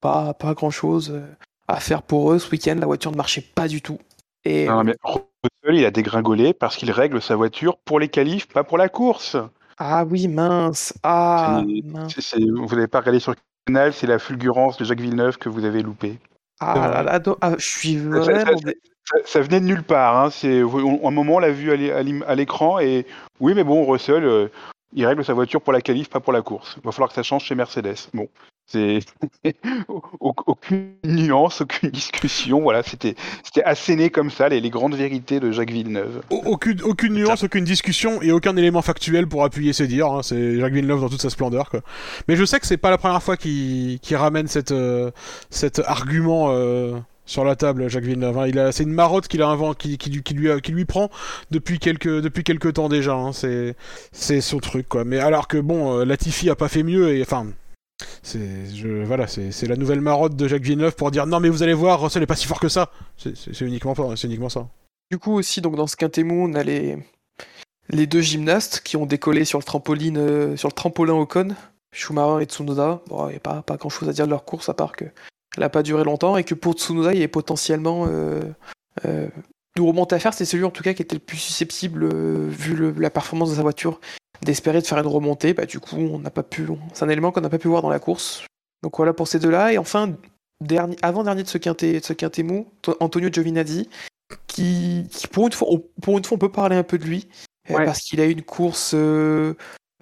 pas, 0.02 0.36
grand-chose 0.41 1.22
à 1.68 1.80
faire 1.80 2.02
pour 2.02 2.34
eux 2.34 2.40
ce 2.40 2.49
week-end. 2.52 2.76
La 2.78 2.88
voiture 2.88 3.12
ne 3.12 3.18
marchait 3.18 3.41
pas 3.56 3.70
du 3.70 3.82
tout. 3.82 3.99
Et 4.44 4.68
Russell, 4.68 5.76
il 5.76 5.86
a 5.86 5.91
dégringolé 5.91 6.53
parce 6.53 6.76
qu'il 6.76 6.91
règle 6.91 7.22
sa 7.22 7.36
voiture 7.36 7.78
pour 7.78 7.99
les 7.99 8.10
qualifs, 8.10 8.48
pas 8.48 8.64
pour 8.64 8.78
la 8.78 8.90
course. 8.90 9.38
Ah 9.77 10.06
oui, 10.06 10.27
mince. 10.27 10.93
Ah, 11.03 11.61
mince. 11.84 12.35
Vous 12.38 12.76
n'avez 12.76 12.88
pas 12.88 12.99
regardé 12.99 13.19
sur 13.19 13.31
le 13.31 13.38
canal, 13.65 13.93
c'est 13.93 14.07
la 14.07 14.19
fulgurance 14.19 14.77
de 14.77 14.85
Jacques 14.85 15.02
Villeneuve 15.02 15.38
que 15.38 15.49
vous 15.49 15.65
avez 15.65 15.81
loupé. 15.81 16.19
Ah 16.60 16.89
là 16.93 17.03
là, 17.03 17.19
do- 17.19 17.38
ah, 17.41 17.53
je 17.57 17.68
suis 17.68 17.95
ça- 17.98 18.03
vraiment. 18.19 18.57
Ça, 19.03 19.15
ça 19.26 19.41
venait 19.41 19.60
de 19.60 19.65
nulle 19.65 19.84
part. 19.84 20.15
Hein. 20.15 20.30
C'est, 20.30 20.61
on- 20.61 21.07
un 21.07 21.11
moment, 21.11 21.35
on 21.35 21.39
l'a 21.39 21.49
vu 21.52 21.72
à 21.72 22.35
l'écran 22.35 22.80
et 22.80 23.06
oui, 23.39 23.53
mais 23.56 23.64
bon, 23.64 23.84
Russell, 23.85 24.23
euh, 24.23 24.48
il 24.93 25.06
règle 25.06 25.26
sa 25.26 25.34
voiture 25.34 25.60
pour 25.61 25.73
la 25.73 25.81
qualif, 25.81 26.07
pas 26.10 26.19
pour 26.19 26.34
la 26.34 26.41
course. 26.43 26.76
Il 26.77 26.84
va 26.85 26.91
falloir 26.91 27.10
que 27.10 27.15
ça 27.15 27.23
change 27.23 27.43
chez 27.45 27.56
Mercedes. 27.56 27.95
Bon, 28.14 28.27
c'est 28.72 28.99
Au- 30.19 30.34
aucune 30.45 30.91
nuance, 31.03 31.61
aucune 31.61 31.89
discussion. 31.89 32.61
Voilà, 32.61 32.84
c'était, 32.84 33.15
c'était 33.43 33.64
asséné 33.64 34.10
comme 34.10 34.30
ça 34.30 34.49
les, 34.49 34.60
les 34.61 34.69
grandes 34.69 34.95
vérités 34.95 35.39
de 35.39 35.52
Jacques 35.52 35.72
Villeneuve. 35.72 36.22
Au- 36.30 36.41
Aucune, 36.45 36.81
aucune 36.84 37.14
nuance, 37.14 37.43
aucune 37.43 37.64
discussion 37.65 38.22
et 38.22 38.31
aucun 38.31 38.56
élément 38.56 38.81
factuel 38.81 39.27
pour 39.27 39.43
appuyer 39.43 39.73
ses 39.73 39.88
dires. 39.88 40.07
hein. 40.11 40.22
C'est 40.23 40.60
Jacques 40.60 40.73
Villeneuve 40.73 41.02
dans 41.02 41.10
toute 41.10 41.22
sa 41.22 41.30
splendeur. 41.30 41.69
Quoi. 41.69 41.81
Mais 42.27 42.35
je 42.35 42.45
sais 42.45 42.60
que 42.60 42.68
c'est 42.68 42.77
pas 42.77 42.89
la 42.89 42.98
première 42.98 43.22
fois 43.23 43.38
qu'il 43.38 43.99
ramène 44.14 44.48
cette, 44.48 44.72
euh, 44.72 45.11
cet 45.49 45.80
argument 45.80 46.48
euh, 46.52 46.98
sur 47.26 47.43
la 47.45 47.56
table, 47.56 47.88
Jacques 47.89 48.03
Villeneuve. 48.03 48.38
hein. 48.39 48.48
Il 48.48 48.60
a, 48.60 48.72
c'est 48.72 48.84
une 48.84 48.91
marotte 48.93 49.27
qu'il 49.27 49.41
a 49.41 49.48
inventé, 49.48 49.89
qui, 49.89 49.98
qui, 49.98 50.10
lui- 50.10 50.23
qui, 50.23 50.34
lui, 50.34 50.52
a- 50.52 50.60
qui 50.60 50.72
lui 50.72 50.85
prend 50.85 51.10
depuis 51.52 51.80
quelques, 51.80 52.22
depuis 52.22 52.43
quelques 52.43 52.73
temps 52.73 52.89
déjà. 52.89 53.14
hein. 53.14 53.31
C'est, 53.31 53.76
c'est 54.11 54.41
son 54.41 54.60
truc, 54.60 54.88
quoi. 54.89 55.03
Mais 55.06 55.19
alors 55.19 55.48
que 55.48 55.57
bon, 55.57 55.99
euh, 55.99 56.06
Latifi 56.06 56.49
a 56.49 56.56
pas 56.56 56.68
fait 56.68 56.84
mieux 56.84 57.15
et 57.15 57.22
enfin. 57.22 57.48
C'est, 58.23 58.65
je, 58.73 59.03
voilà, 59.03 59.28
c'est, 59.28 59.68
la 59.68 59.76
nouvelle 59.76 60.02
marotte 60.02 60.36
de 60.36 60.48
Jacques 60.48 60.64
Villeneuve 60.64 60.95
pour 60.95 61.11
dire 61.11 61.26
non 61.28 61.40
mais 61.40 61.49
vous 61.49 61.64
allez 61.64 61.73
voir, 61.73 62.02
Russell 62.02 62.23
est 62.23 62.28
pas 62.28 62.36
si 62.36 62.48
fort 62.48 62.60
que 62.60 62.69
ça. 62.69 62.91
C'est, 63.18 63.61
uniquement, 63.61 63.95
c'est 64.15 64.28
uniquement 64.28 64.49
ça. 64.49 64.68
Du 65.10 65.18
coup 65.18 65.34
aussi, 65.34 65.61
donc 65.61 65.76
dans 65.76 65.88
ce 65.88 65.95
quintet 65.95 66.23
mou, 66.23 66.48
on 66.49 66.53
a 66.53 66.64
les, 66.64 66.98
les 67.90 68.07
deux 68.07 68.22
gymnastes 68.22 68.82
qui 68.84 68.98
ont 68.98 69.06
décollé 69.06 69.45
sur 69.45 69.60
le 69.60 69.64
trampoline, 69.64 70.18
euh, 70.18 70.56
sur 70.56 70.69
le 70.69 70.73
trampolin 70.73 71.14
Ocon, 71.14 71.49
Schumacher 71.94 72.44
et 72.44 72.45
Tsunoda. 72.45 73.02
Bon, 73.07 73.28
il 73.28 73.32
n'y 73.32 73.38
a 73.38 73.41
pas, 73.41 73.61
pas 73.61 73.78
grand 73.78 73.90
chose 73.90 74.07
à 74.07 74.14
dire 74.14 74.26
de 74.26 74.32
leur 74.32 74.45
course 74.45 74.69
à 74.69 74.73
part 74.73 74.94
que 74.94 75.06
elle 75.56 75.61
n'a 75.61 75.69
pas 75.69 75.84
duré 75.84 76.03
longtemps 76.03 76.38
et 76.38 76.44
que 76.44 76.53
pour 76.53 76.73
Tsunoda, 76.73 77.14
il 77.14 77.18
avait 77.18 77.28
potentiellement 77.28 78.06
euh, 78.07 78.41
euh, 79.06 79.28
à 80.10 80.19
faire. 80.19 80.34
C'est 80.34 80.45
celui 80.45 80.64
en 80.64 80.69
tout 80.69 80.84
cas 80.84 80.94
qui 80.94 81.02
était 81.02 81.15
le 81.15 81.22
plus 81.22 81.38
susceptible, 81.38 82.03
euh, 82.03 82.48
vu 82.49 82.94
la 82.98 83.10
performance 83.10 83.49
de 83.52 83.56
sa 83.56 83.61
voiture, 83.61 83.99
d'espérer 84.43 84.81
de 84.81 84.88
faire 84.88 84.97
une 84.97 85.07
remontée. 85.07 85.53
Bah, 85.53 85.65
du 85.65 85.80
coup, 85.80 85.95
on 85.97 86.19
n'a 86.19 86.30
pas 86.30 86.43
pu. 86.43 86.68
C'est 86.93 87.03
un 87.03 87.09
élément 87.09 87.31
qu'on 87.31 87.41
n'a 87.41 87.49
pas 87.49 87.59
pu 87.59 87.68
voir 87.68 87.81
dans 87.81 87.89
la 87.89 87.99
course. 87.99 88.45
Donc 88.84 88.97
voilà 88.97 89.13
pour 89.13 89.27
ces 89.27 89.39
deux-là. 89.39 89.73
Et 89.73 89.77
enfin, 89.77 90.15
dernier, 90.61 90.95
avant-dernier 91.01 91.43
de 91.43 91.47
ce 91.47 91.57
quintet, 91.57 91.99
de 91.99 92.05
ce 92.05 92.13
quintet 92.13 92.43
mou, 92.43 92.68
Antonio 92.99 93.30
Giovinazzi, 93.31 93.89
qui, 94.47 95.07
qui, 95.11 95.27
pour, 95.27 95.47
une 95.47 95.53
fois, 95.53 95.68
on, 95.72 95.84
pour 96.01 96.18
une 96.18 96.23
fois, 96.23 96.35
on 96.35 96.39
peut 96.39 96.51
parler 96.51 96.76
un 96.76 96.84
peu 96.84 96.97
de 96.97 97.05
lui, 97.05 97.27
euh, 97.69 97.76
Ouais. 97.76 97.85
parce 97.85 97.99
qu'il 97.99 98.19
a 98.22 98.26
eu 98.26 98.31
une 98.31 98.43
course 98.43 98.93
euh, 98.95 99.53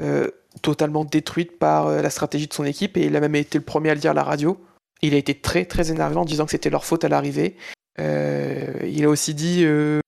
euh, 0.01 0.29
totalement 0.61 1.03
détruite 1.03 1.59
par 1.59 1.89
la 1.89 2.09
stratégie 2.09 2.47
de 2.47 2.53
son 2.53 2.63
équipe, 2.63 2.95
et 2.97 3.05
il 3.05 3.15
a 3.15 3.19
même 3.19 3.35
été 3.35 3.57
le 3.57 3.65
premier 3.65 3.89
à 3.89 3.95
le 3.95 3.99
dire 3.99 4.11
à 4.11 4.13
la 4.13 4.23
radio. 4.23 4.57
Il 5.01 5.13
a 5.13 5.17
été 5.17 5.33
très 5.33 5.65
très 5.65 5.91
énervé 5.91 6.15
en 6.17 6.25
disant 6.25 6.45
que 6.45 6.51
c'était 6.51 6.69
leur 6.69 6.85
faute 6.85 7.03
à 7.03 7.09
l'arrivée. 7.09 7.55
Euh, 7.99 8.73
il 8.83 9.03
a 9.05 9.09
aussi 9.09 9.33
dit 9.33 9.63
euh, 9.63 9.99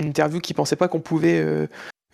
une 0.00 0.08
interview 0.08 0.40
qu'il 0.40 0.56
pensait 0.56 0.76
pas 0.76 0.88
qu'on 0.88 1.00
pouvait, 1.00 1.44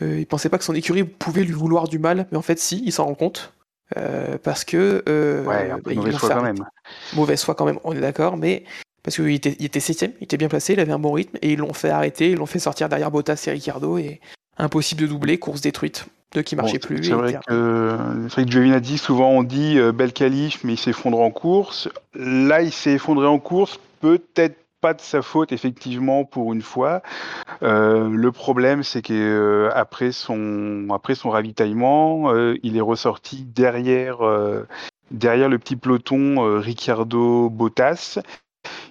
euh, 0.03 0.19
il 0.19 0.27
pensait 0.27 0.49
pas 0.49 0.59
que 0.59 0.65
son 0.65 0.75
écurie 0.75 1.05
pouvait 1.05 1.45
lui 1.45 1.53
vouloir 1.53 1.89
du 1.89 1.99
mal, 1.99 2.27
mais 2.31 2.39
en 2.39 2.43
fait 2.43 2.59
si, 2.59 2.83
il 2.85 2.93
s'en 2.93 3.05
rend 3.05 3.15
compte. 3.15 3.53
Euh, 3.97 4.39
parce 4.43 4.65
que 4.65 5.05
euh, 5.09 5.45
Ouais, 5.45 5.71
un 5.71 5.79
peu 5.79 5.91
bah, 5.91 5.97
mauvaise 5.97 6.17
foi 6.17 6.31
quand 6.31 6.43
même. 6.43 6.65
Mauvaise 7.15 7.45
foi 7.45 7.55
quand 7.55 7.67
même, 7.67 7.79
on 7.85 7.93
est 7.93 8.01
d'accord, 8.01 8.37
mais 8.37 8.65
parce 9.03 9.17
qu'il 9.17 9.31
était, 9.31 9.57
il 9.59 9.67
était 9.67 9.81
septième, 9.81 10.13
il 10.21 10.25
était 10.25 10.39
bien 10.39 10.49
placé, 10.49 10.73
il 10.73 10.81
avait 10.81 10.93
un 10.93 10.99
bon 10.99 11.13
rythme, 11.13 11.37
et 11.43 11.53
ils 11.53 11.59
l'ont 11.59 11.75
fait 11.75 11.91
arrêter, 11.91 12.31
ils 12.31 12.37
l'ont 12.37 12.47
fait 12.47 12.59
sortir 12.59 12.89
derrière 12.89 13.11
Bottas 13.11 13.45
et 13.47 13.51
Ricciardo, 13.51 13.99
et 13.99 14.21
impossible 14.59 15.03
de 15.03 15.07
doubler, 15.07 15.39
course 15.39 15.61
détruite, 15.61 16.07
deux 16.33 16.43
qui 16.43 16.57
marchaient 16.57 16.79
Bon, 16.79 16.87
plus. 16.87 17.05
C'est 17.05 17.13
vrai 17.13 17.39
que 17.47 18.27
vrai 18.27 18.45
que 18.45 18.51
Giovinazzi, 18.51 18.99
souvent 18.99 19.31
on 19.31 19.43
dit 19.43 19.79
euh, 19.79 19.93
bel 19.93 20.13
qualif, 20.13 20.65
mais 20.65 20.73
il 20.73 20.79
s'effondre 20.79 21.21
en 21.21 21.31
course. 21.31 21.89
Là, 22.15 22.63
il 22.63 22.73
s'est 22.73 22.93
effondré 22.93 23.27
en 23.27 23.39
course, 23.39 23.79
peut-être 24.01 24.57
pas 24.85 24.93
de 24.93 25.01
sa 25.01 25.23
faute, 25.23 25.51
effectivement, 25.51 26.27
pour 26.27 26.53
une 26.53 26.61
fois. 26.61 27.01
Euh, 27.63 28.07
le 28.11 28.33
problème, 28.33 28.83
c'est 28.83 29.01
que 29.01 29.15
euh, 29.15 30.13
son 30.13 30.89
après 30.93 31.15
son 31.15 31.31
ravitaillement, 31.31 32.31
euh, 32.31 32.59
il 32.63 32.77
est 32.77 32.83
ressorti 32.83 33.45
derrière 33.45 34.19
derrière 35.11 35.49
le 35.49 35.59
petit 35.59 35.77
peloton 35.77 36.59
Ricciardo 36.61 37.49
Bottas. 37.49 38.19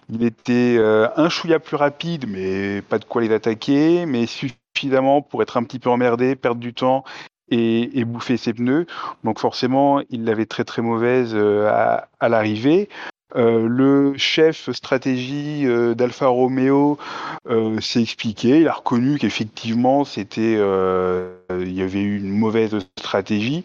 Il 0.09 0.23
était 0.23 0.79
un 0.81 1.29
chouïa 1.29 1.59
plus 1.59 1.77
rapide, 1.77 2.25
mais 2.27 2.81
pas 2.81 2.97
de 2.97 3.05
quoi 3.05 3.21
les 3.21 3.31
attaquer, 3.31 4.07
mais 4.07 4.25
suffisamment 4.25 5.21
pour 5.21 5.43
être 5.43 5.57
un 5.57 5.63
petit 5.63 5.77
peu 5.77 5.91
emmerdé, 5.91 6.35
perdre 6.35 6.59
du 6.59 6.73
temps 6.73 7.03
et, 7.49 8.03
bouffer 8.03 8.37
ses 8.37 8.53
pneus. 8.53 8.87
Donc 9.23 9.37
forcément, 9.37 10.01
il 10.09 10.25
l'avait 10.25 10.47
très 10.47 10.63
très 10.63 10.81
mauvaise 10.81 11.35
à 11.35 12.29
l'arrivée. 12.29 12.89
Euh, 13.35 13.67
le 13.67 14.17
chef 14.17 14.69
stratégie 14.71 15.65
euh, 15.65 15.95
d'Alfa 15.95 16.27
Romeo 16.27 16.99
euh, 17.49 17.79
s'est 17.81 18.01
expliqué. 18.01 18.59
Il 18.59 18.67
a 18.67 18.73
reconnu 18.73 19.17
qu'effectivement, 19.17 20.05
c'était, 20.05 20.53
il 20.53 21.73
y 21.73 21.81
avait 21.81 22.01
eu 22.01 22.17
une 22.17 22.29
mauvaise 22.29 22.77
stratégie. 22.97 23.63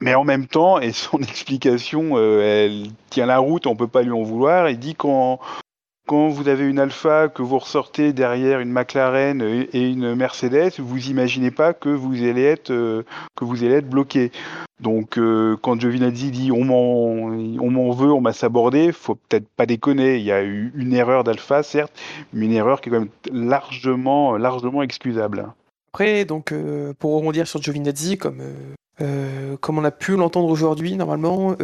Mais 0.00 0.14
en 0.14 0.24
même 0.24 0.46
temps, 0.46 0.80
et 0.80 0.92
son 0.92 1.18
explication, 1.22 2.18
elle 2.18 2.88
tient 3.10 3.26
la 3.26 3.38
route, 3.38 3.66
on 3.66 3.76
peut 3.76 3.88
pas 3.88 4.02
lui 4.02 4.12
en 4.12 4.22
vouloir. 4.22 4.68
Il 4.68 4.78
dit 4.78 4.94
quand 4.94 5.40
quand 6.06 6.28
vous 6.28 6.48
avez 6.48 6.68
une 6.68 6.78
Alpha 6.78 7.28
que 7.28 7.42
vous 7.42 7.58
ressortez 7.58 8.12
derrière 8.12 8.60
une 8.60 8.70
McLaren 8.70 9.40
et 9.40 9.88
une 9.88 10.14
Mercedes, 10.14 10.72
vous 10.78 11.08
imaginez 11.08 11.50
pas 11.50 11.72
que 11.72 11.88
vous 11.88 12.22
allez 12.22 12.42
être 12.42 12.70
euh, 12.70 13.80
bloqué. 13.82 14.30
Donc 14.80 15.16
euh, 15.16 15.56
quand 15.62 15.80
Giovinazzi 15.80 16.30
dit 16.30 16.52
on 16.52 16.64
m'en 16.64 17.90
veut, 17.92 18.12
on 18.12 18.20
m'a 18.20 18.34
sabordé, 18.34 18.92
faut 18.92 19.14
peut-être 19.14 19.48
pas 19.56 19.64
déconner. 19.64 20.18
Il 20.18 20.24
y 20.24 20.32
a 20.32 20.42
eu 20.42 20.72
une 20.74 20.92
erreur 20.92 21.24
d'Alpha, 21.24 21.62
certes, 21.62 21.92
mais 22.32 22.46
une 22.46 22.52
erreur 22.52 22.80
qui 22.80 22.90
est 22.90 22.92
quand 22.92 23.00
même 23.00 23.08
largement 23.32 24.36
largement 24.36 24.82
excusable. 24.82 25.46
Après, 25.92 26.24
donc, 26.24 26.52
euh, 26.52 26.92
pour 26.98 27.16
rebondir 27.16 27.46
sur 27.46 27.62
Giovinazzi, 27.62 28.18
comme, 28.18 28.42
comme 29.60 29.78
on 29.78 29.84
a 29.84 29.90
pu 29.90 30.16
l'entendre 30.16 30.48
aujourd'hui, 30.48 30.96
normalement, 30.96 31.56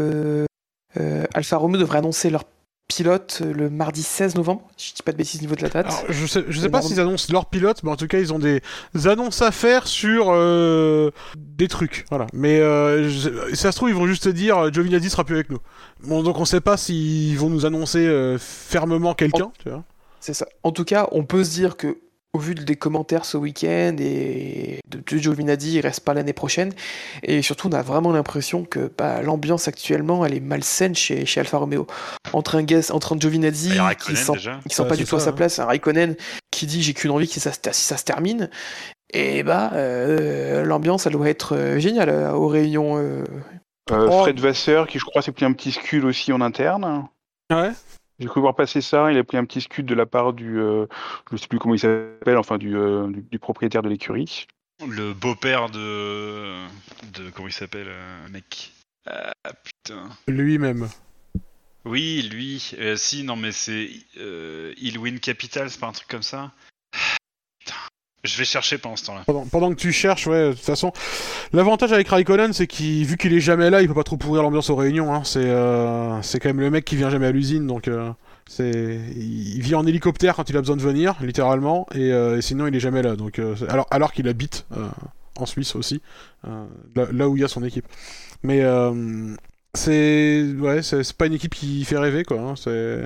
Alfa 1.35 1.57
Romeo 1.57 1.79
devrait 1.79 1.99
annoncer 1.99 2.31
leur 2.31 2.45
pilote 2.91 3.41
euh, 3.43 3.53
le 3.53 3.71
mardi 3.71 4.03
16 4.03 4.35
novembre, 4.35 4.62
si 4.77 4.91
je 4.91 4.95
dis 4.97 5.03
pas 5.03 5.12
de 5.12 5.17
bêtises 5.17 5.41
au 5.41 5.43
niveau 5.43 5.55
de 5.55 5.62
la 5.62 5.69
date. 5.69 5.87
Alors, 5.87 6.05
je 6.09 6.27
sais, 6.27 6.45
je 6.49 6.61
sais 6.61 6.69
pas 6.69 6.83
s'ils 6.83 7.01
annoncent 7.01 7.33
leur 7.33 7.47
pilote, 7.47 7.83
mais 7.83 7.91
en 7.91 7.97
tout 7.97 8.07
cas, 8.07 8.19
ils 8.19 8.33
ont 8.33 8.39
des 8.39 8.61
annonces 9.07 9.41
à 9.43 9.51
faire 9.53 9.87
sur 9.87 10.27
euh, 10.29 11.11
des 11.37 11.69
trucs. 11.69 12.05
Voilà. 12.11 12.27
Mais 12.33 12.59
euh, 12.61 13.09
je- 13.09 13.55
ça 13.55 13.73
se 13.73 13.77
trouve, 13.77 13.89
ils 13.91 13.95
vont 13.95 14.07
juste 14.07 14.29
dire 14.29 14.59
euh, 14.59 14.71
Giovinazzi 14.71 15.09
sera 15.11 15.25
plus 15.25 15.37
avec 15.37 15.51
nous. 15.51 15.59
Bon, 16.05 16.23
donc 16.23 16.39
on 16.39 16.45
sait 16.45 16.61
pas 16.61 16.77
s'ils 16.77 17.39
vont 17.39 17.49
nous 17.51 17.65
annoncer 17.67 18.07
euh, 18.07 18.37
fermement 18.39 19.15
quelqu'un. 19.15 19.51
C'est 20.21 20.35
ça. 20.35 20.47
En 20.62 20.73
tout 20.73 20.85
cas, 20.85 21.09
on 21.12 21.25
peut 21.25 21.45
se 21.45 21.51
dire 21.51 21.77
que, 21.77 21.97
au 22.32 22.39
vu 22.39 22.55
des 22.55 22.77
commentaires 22.77 23.24
ce 23.24 23.36
week-end 23.36 23.97
et 23.98 24.78
de, 24.89 24.98
de 24.98 25.19
Giovinazzi, 25.19 25.74
il 25.74 25.81
reste 25.81 26.01
pas 26.05 26.15
l'année 26.15 26.32
prochaine. 26.32 26.73
Et 27.24 27.43
surtout, 27.43 27.69
on 27.69 27.73
a 27.73 27.82
vraiment 27.82 28.12
l'impression 28.12 28.65
que 28.65 28.90
bah, 28.97 29.20
l'ambiance 29.23 29.66
actuellement, 29.66 30.24
elle 30.24 30.35
est 30.35 30.40
malsaine 30.40 30.94
chez, 30.94 31.27
chez 31.27 31.40
Alfa 31.40 31.59
Romeo. 31.59 31.86
Entre 32.32 32.55
un, 32.57 32.62
guest, 32.62 32.93
entre 32.93 33.15
un 33.16 33.19
Giovinazzi 33.19 33.70
a 33.70 33.73
qui 33.73 34.12
Raikkonen 34.15 34.16
sent, 34.16 34.32
qui 34.69 34.74
sent 34.74 34.82
Ouais, 34.82 34.89
pas 34.89 34.97
du 34.97 35.05
tout 35.05 35.16
à 35.16 35.20
sa 35.20 35.31
hein. 35.31 35.32
place, 35.32 35.59
un 35.59 35.65
Raikkonen 35.65 36.15
qui 36.52 36.66
dit 36.66 36.82
j'ai 36.82 36.94
qu'une 36.94 37.11
envie 37.11 37.28
que 37.28 37.40
ça, 37.40 37.52
se- 37.52 37.59
si 37.73 37.82
ça 37.85 37.97
se 37.97 38.05
termine. 38.05 38.48
Et 39.12 39.43
bah, 39.43 39.73
euh, 39.74 40.62
l'ambiance, 40.65 41.07
elle 41.07 41.15
doit 41.15 41.28
être 41.28 41.57
euh, 41.57 41.78
géniale 41.81 42.11
euh, 42.11 42.32
aux 42.32 42.47
réunions. 42.48 42.97
euh. 42.98 43.24
Euh, 43.90 44.07
Oh. 44.09 44.20
Fred 44.23 44.39
Vasseur, 44.39 44.86
qui 44.86 45.01
je 45.01 45.05
crois 45.05 45.20
s'est 45.20 45.32
pris 45.32 45.44
un 45.44 45.52
petit 45.52 45.73
scud 45.73 46.05
aussi 46.05 46.32
en 46.32 46.40
interne. 46.40 47.09
Ouais. 47.52 47.70
J'ai 48.20 48.26
cru 48.26 48.40
voir 48.40 48.55
passer 48.55 48.82
ça. 48.82 49.10
Il 49.10 49.18
a 49.18 49.24
pris 49.24 49.38
un 49.38 49.44
petit 49.47 49.62
scud 49.62 49.86
de 49.86 49.94
la 49.94 50.06
part 50.06 50.34
du, 50.34 50.60
euh, 50.60 50.86
je 51.32 51.36
sais 51.38 51.48
plus 51.48 51.59
comment 51.59 51.74
il 51.74 51.80
s'appelle, 51.80 52.36
enfin 52.36 52.59
du, 52.59 52.76
euh, 52.76 53.09
du, 53.09 53.22
du 53.22 53.38
propriétaire 53.38 53.82
de 53.82 53.88
l'écurie. 53.88 54.47
Le 54.86 55.12
beau-père 55.14 55.70
de. 55.70 56.55
de. 57.14 57.30
comment 57.30 57.48
il 57.48 57.52
s'appelle, 57.52 57.88
euh, 57.88 58.28
mec? 58.28 58.72
Ah 59.06 59.32
putain. 59.64 60.09
Lui-même. 60.28 60.88
Oui, 61.84 62.28
lui. 62.30 62.72
Euh, 62.78 62.97
si, 62.97 63.24
non, 63.24 63.36
mais 63.36 63.52
c'est. 63.52 63.90
Euh, 64.18 64.74
Win 64.98 65.18
Capital, 65.18 65.70
c'est 65.70 65.80
pas 65.80 65.88
un 65.88 65.92
truc 65.92 66.09
comme 66.09 66.22
ça? 66.22 66.52
Putain. 67.59 67.74
Je 68.22 68.36
vais 68.36 68.44
chercher 68.44 68.76
pendant 68.76 68.97
ce 68.97 69.06
temps-là. 69.06 69.24
Pendant, 69.51 69.70
que 69.70 69.76
tu 69.80 69.92
cherches, 69.92 70.26
ouais, 70.26 70.48
de 70.48 70.52
toute 70.52 70.60
façon, 70.60 70.92
l'avantage 71.55 71.92
avec 71.92 72.06
Raikkonen, 72.09 72.52
c'est 72.52 72.66
qu'il, 72.66 73.06
vu 73.06 73.16
qu'il 73.16 73.32
est 73.32 73.40
jamais 73.40 73.70
là, 73.70 73.80
il 73.80 73.88
peut 73.88 73.94
pas 73.94 74.02
trop 74.02 74.18
pourrir 74.18 74.42
l'ambiance 74.42 74.68
aux 74.68 74.76
réunions. 74.76 75.14
Hein. 75.14 75.22
C'est, 75.24 75.38
euh, 75.44 76.20
c'est 76.20 76.38
quand 76.38 76.51
même 76.51 76.60
le 76.60 76.70
mec 76.70 76.84
qui 76.84 76.97
vient 76.97 77.09
jamais 77.09 77.28
à 77.28 77.32
l'usine, 77.32 77.66
donc 77.66 77.88
euh, 77.88 78.10
il 78.59 79.62
vit 79.62 79.74
en 79.74 79.86
hélicoptère 79.86 80.36
quand 80.36 80.51
il 80.51 80.56
a 80.59 80.60
besoin 80.60 80.76
de 80.76 80.82
venir, 80.82 81.14
littéralement, 81.22 81.86
et, 81.94 82.12
euh, 82.12 82.42
sinon 82.42 82.66
il 82.66 82.76
est 82.76 82.80
jamais 82.80 83.01
là. 83.01 83.16
Donc, 83.16 83.40
alors, 83.68 83.86
alors 83.90 84.12
qu'il 84.12 84.28
habite 84.28 84.66
en 85.38 85.47
Suisse 85.47 85.74
aussi, 85.74 86.02
là, 86.94 87.28
où 87.28 87.36
il 87.38 87.40
y 87.40 87.44
a 87.44 87.48
son 87.48 87.64
équipe. 87.64 87.86
Mais 88.42 88.62
c'est, 89.72 90.44
ouais, 90.59 90.82
c'est 90.82 91.12
pas 91.14 91.24
une 91.24 91.34
équipe 91.34 91.55
qui 91.55 91.86
fait 91.86 91.97
rêver, 91.97 92.24
quoi. 92.24 92.38
hein. 92.38 92.55
C'est, 92.55 93.01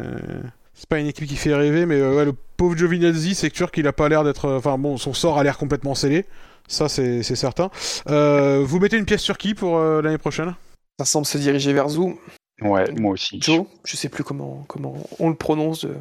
c'est 0.74 0.88
pas 0.88 0.98
une 0.98 1.06
équipe 1.06 1.26
qui 1.26 1.36
fait 1.36 1.54
rêver, 1.54 1.86
mais 1.86 2.00
euh, 2.00 2.16
ouais, 2.16 2.24
le 2.24 2.34
pauvre 2.56 2.76
Giovinazzi, 2.76 3.34
c'est 3.34 3.54
sûr 3.54 3.70
qu'il 3.70 3.86
a 3.86 3.92
pas 3.92 4.08
l'air 4.08 4.24
d'être. 4.24 4.50
Enfin 4.50 4.78
bon, 4.78 4.96
son 4.96 5.14
sort 5.14 5.38
a 5.38 5.44
l'air 5.44 5.58
complètement 5.58 5.94
scellé. 5.94 6.26
Ça, 6.68 6.88
c'est 6.88 7.22
c'est 7.22 7.36
certain. 7.36 7.70
Euh, 8.08 8.62
vous 8.64 8.78
mettez 8.78 8.96
une 8.96 9.04
pièce 9.04 9.22
sur 9.22 9.38
qui 9.38 9.54
pour 9.54 9.78
euh, 9.78 10.02
l'année 10.02 10.18
prochaine? 10.18 10.54
Ça 10.98 11.04
semble 11.04 11.26
se 11.26 11.38
diriger 11.38 11.72
vers 11.72 11.88
Zou. 11.88 12.18
Ouais, 12.60 12.90
moi 12.92 13.12
aussi. 13.12 13.40
Joe, 13.40 13.66
je 13.84 13.96
sais 13.96 14.08
plus 14.08 14.24
comment, 14.24 14.64
comment 14.68 14.96
on 15.18 15.28
le 15.28 15.34
prononce 15.34 15.84
de, 15.84 15.94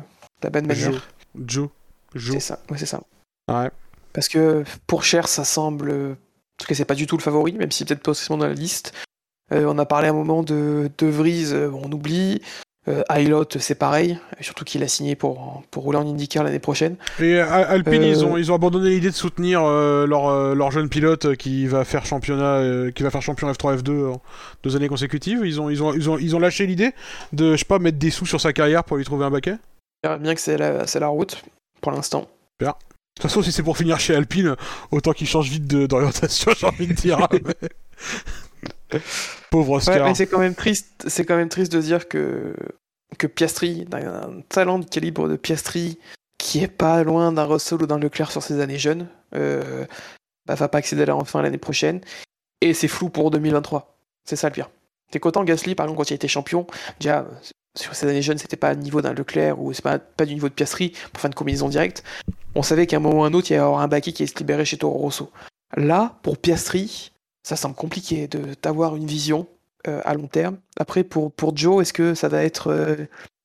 la 0.44 0.50
bonne 0.50 0.68
manière. 0.68 1.10
Joe. 1.36 1.70
Joe. 2.16 2.34
C'est 2.34 2.40
ça, 2.40 2.60
ouais, 2.70 2.78
c'est 2.78 2.86
ça. 2.86 3.02
Ouais. 3.52 3.72
Parce 4.14 4.28
que 4.28 4.64
pour 4.86 5.04
Cher, 5.04 5.28
ça 5.28 5.44
semble. 5.44 5.92
En 5.92 6.16
tout 6.60 6.68
cas, 6.68 6.76
c'est 6.76 6.86
pas 6.86 6.96
du 6.96 7.08
tout 7.08 7.18
le 7.18 7.24
favori, 7.24 7.54
même 7.54 7.72
si 7.72 7.84
peut-être 7.84 8.04
pas 8.04 8.14
forcément 8.14 8.38
dans 8.38 8.48
la 8.48 8.54
liste. 8.54 8.94
Euh, 9.52 9.66
on 9.68 9.78
a 9.78 9.86
parlé 9.86 10.08
un 10.08 10.14
moment 10.14 10.44
de 10.44 10.90
De 10.98 11.08
Vries, 11.08 11.52
euh, 11.52 11.72
on 11.72 11.92
oublie. 11.92 12.42
Euh, 12.90 13.02
Ailot, 13.10 13.46
c'est 13.60 13.76
pareil, 13.76 14.20
surtout 14.42 14.66
qu'il 14.66 14.84
a 14.84 14.90
signé 14.90 15.16
pour, 15.16 15.64
pour 15.72 15.84
rouler 15.84 16.00
en 16.00 16.06
IndyCar 16.06 16.44
l'année 16.44 16.60
prochaine. 16.60 16.98
Et 17.20 17.36
euh, 17.40 17.46
Alpine, 17.48 18.02
Euh, 18.02 18.08
ils, 18.08 18.26
ont, 18.26 18.36
ils 18.36 18.52
ont 18.52 18.56
abandonné 18.56 18.90
l'idée 18.90 19.10
de 19.10 19.16
soutenir 19.16 19.64
euh, 19.64 20.06
leur, 20.06 20.28
euh, 20.28 20.54
leur 20.54 20.72
jeune 20.72 20.90
pilote 20.90 21.26
euh, 21.26 21.36
qui 21.36 21.66
va 21.66 21.86
faire 21.86 22.06
championnat, 22.06 22.56
euh, 22.58 22.92
qui 22.92 23.04
va 23.04 23.10
faire 23.10 23.22
champion 23.22 23.50
F3 23.50 23.78
F2 23.78 24.08
en 24.12 24.22
deux 24.64 24.76
années 24.76 24.90
consécutives. 24.90 25.44
Ils 25.46 25.62
ont, 25.62 25.70
ils 25.70 25.82
ont, 25.82 25.94
ils 25.94 26.10
ont, 26.10 26.18
ils 26.18 26.36
ont 26.36 26.40
lâché 26.40 26.66
l'idée 26.66 26.92
de, 27.32 27.54
je 27.54 27.58
sais 27.60 27.66
pas, 27.66 27.80
mettre 27.80 28.00
des 28.00 28.10
sous 28.10 28.26
sur 28.26 28.42
sa 28.42 28.52
carrière 28.52 28.84
pour 28.84 28.98
lui 28.98 29.06
trouver 29.06 29.24
un 29.24 29.32
baquet. 29.32 29.56
Bien 30.20 30.36
que 30.36 30.42
c'est 30.42 30.58
la, 30.58 30.84
la 30.84 31.08
route, 31.08 31.42
pour 31.80 31.94
l'instant. 31.94 32.28
De 32.60 32.66
toute 32.66 33.30
façon, 33.30 33.42
si 33.42 33.54
c'est 33.54 33.64
pour 33.64 33.78
finir 33.78 34.00
chez 34.00 34.14
Alpine, 34.16 34.56
autant 34.92 35.14
qu'il 35.14 35.28
change 35.28 35.50
vite 35.50 35.68
d'orientation, 35.68 36.52
j'ai 36.58 36.68
envie 36.68 36.88
de 36.88 36.94
dire. 36.94 37.26
Pauvre 39.52 39.74
Oscar. 39.74 40.16
c'est 40.16 40.28
quand 40.28 40.40
même 40.40 40.56
triste, 40.56 41.06
c'est 41.08 41.26
quand 41.26 41.36
même 41.36 41.50
triste 41.50 41.72
de 41.72 41.82
dire 41.82 42.08
que, 42.08 42.56
que 43.18 43.28
Piastri, 43.28 43.86
d'un 43.86 44.42
talent 44.50 44.80
de 44.80 44.86
calibre 44.86 45.28
de 45.28 45.36
Piastri, 45.36 46.00
qui 46.38 46.64
est 46.64 46.68
pas 46.68 47.04
loin 47.04 47.32
d'un 47.32 47.46
Russell 47.46 47.82
ou 47.82 47.88
d'un 47.88 48.00
Leclerc 48.00 48.32
sur 48.32 48.44
ses 48.44 48.60
années 48.60 48.80
jeunes, 48.80 49.08
euh, 49.36 49.86
bah, 50.46 50.56
va 50.56 50.68
pas 50.68 50.80
accéder 50.80 51.04
à 51.04 51.06
la 51.06 51.24
fin 51.24 51.42
l'année 51.42 51.58
prochaine. 51.58 52.02
Et 52.62 52.74
c'est 52.74 52.88
flou 52.88 53.10
pour 53.10 53.32
2023. 53.32 53.98
C'est 54.26 54.36
ça 54.36 54.50
le 54.50 54.54
pire. 54.54 54.70
T'es 55.12 55.20
content 55.20 55.44
Gasly, 55.44 55.76
par 55.76 55.86
exemple, 55.86 55.98
quand 55.98 56.10
il 56.10 56.16
était 56.16 56.28
champion, 56.28 56.66
déjà, 57.00 57.26
sur 57.78 57.96
ses 57.96 58.08
années 58.08 58.22
jeunes, 58.22 58.38
c'était 58.38 58.58
pas 58.58 58.74
le 58.74 58.80
niveau 58.80 59.02
d'un 59.02 59.14
Leclerc 59.14 59.60
ou 59.62 59.74
c'est 59.74 59.84
pas, 59.84 60.00
pas 60.00 60.26
du 60.26 60.34
niveau 60.34 60.50
de 60.50 60.54
Piastri 60.54 60.94
pour 61.12 61.22
faire 61.22 61.30
une 61.30 61.36
combinaison 61.36 61.70
directe. 61.70 62.04
On 62.56 62.64
savait 62.64 62.88
qu'à 62.88 62.98
un 62.98 63.00
moment 63.00 63.22
ou 63.22 63.24
à 63.24 63.28
un 63.28 63.34
autre, 63.34 63.52
il 63.52 63.54
y 63.54 63.58
avoir 63.58 63.80
un 63.80 63.88
baquet 63.88 64.12
qui 64.12 64.24
allait 64.24 64.32
se 64.32 64.38
libérer 64.38 64.66
chez 64.66 64.78
Toro 64.78 64.98
Rosso. 64.98 65.32
Là, 65.76 66.18
pour 66.24 66.38
Piastri, 66.38 67.13
ça 67.44 67.56
semble 67.56 67.76
compliqué 67.76 68.28
de 68.28 68.56
d'avoir 68.62 68.96
une 68.96 69.06
vision 69.06 69.48
euh, 69.88 70.02
à 70.06 70.14
long 70.14 70.28
terme. 70.28 70.58
Après, 70.78 71.04
pour, 71.04 71.32
pour 71.32 71.56
Joe, 71.56 71.82
est-ce 71.82 71.94
que 71.94 72.14
ça 72.14 72.30
va 72.30 72.44
être 72.44 72.68
euh, 72.72 72.96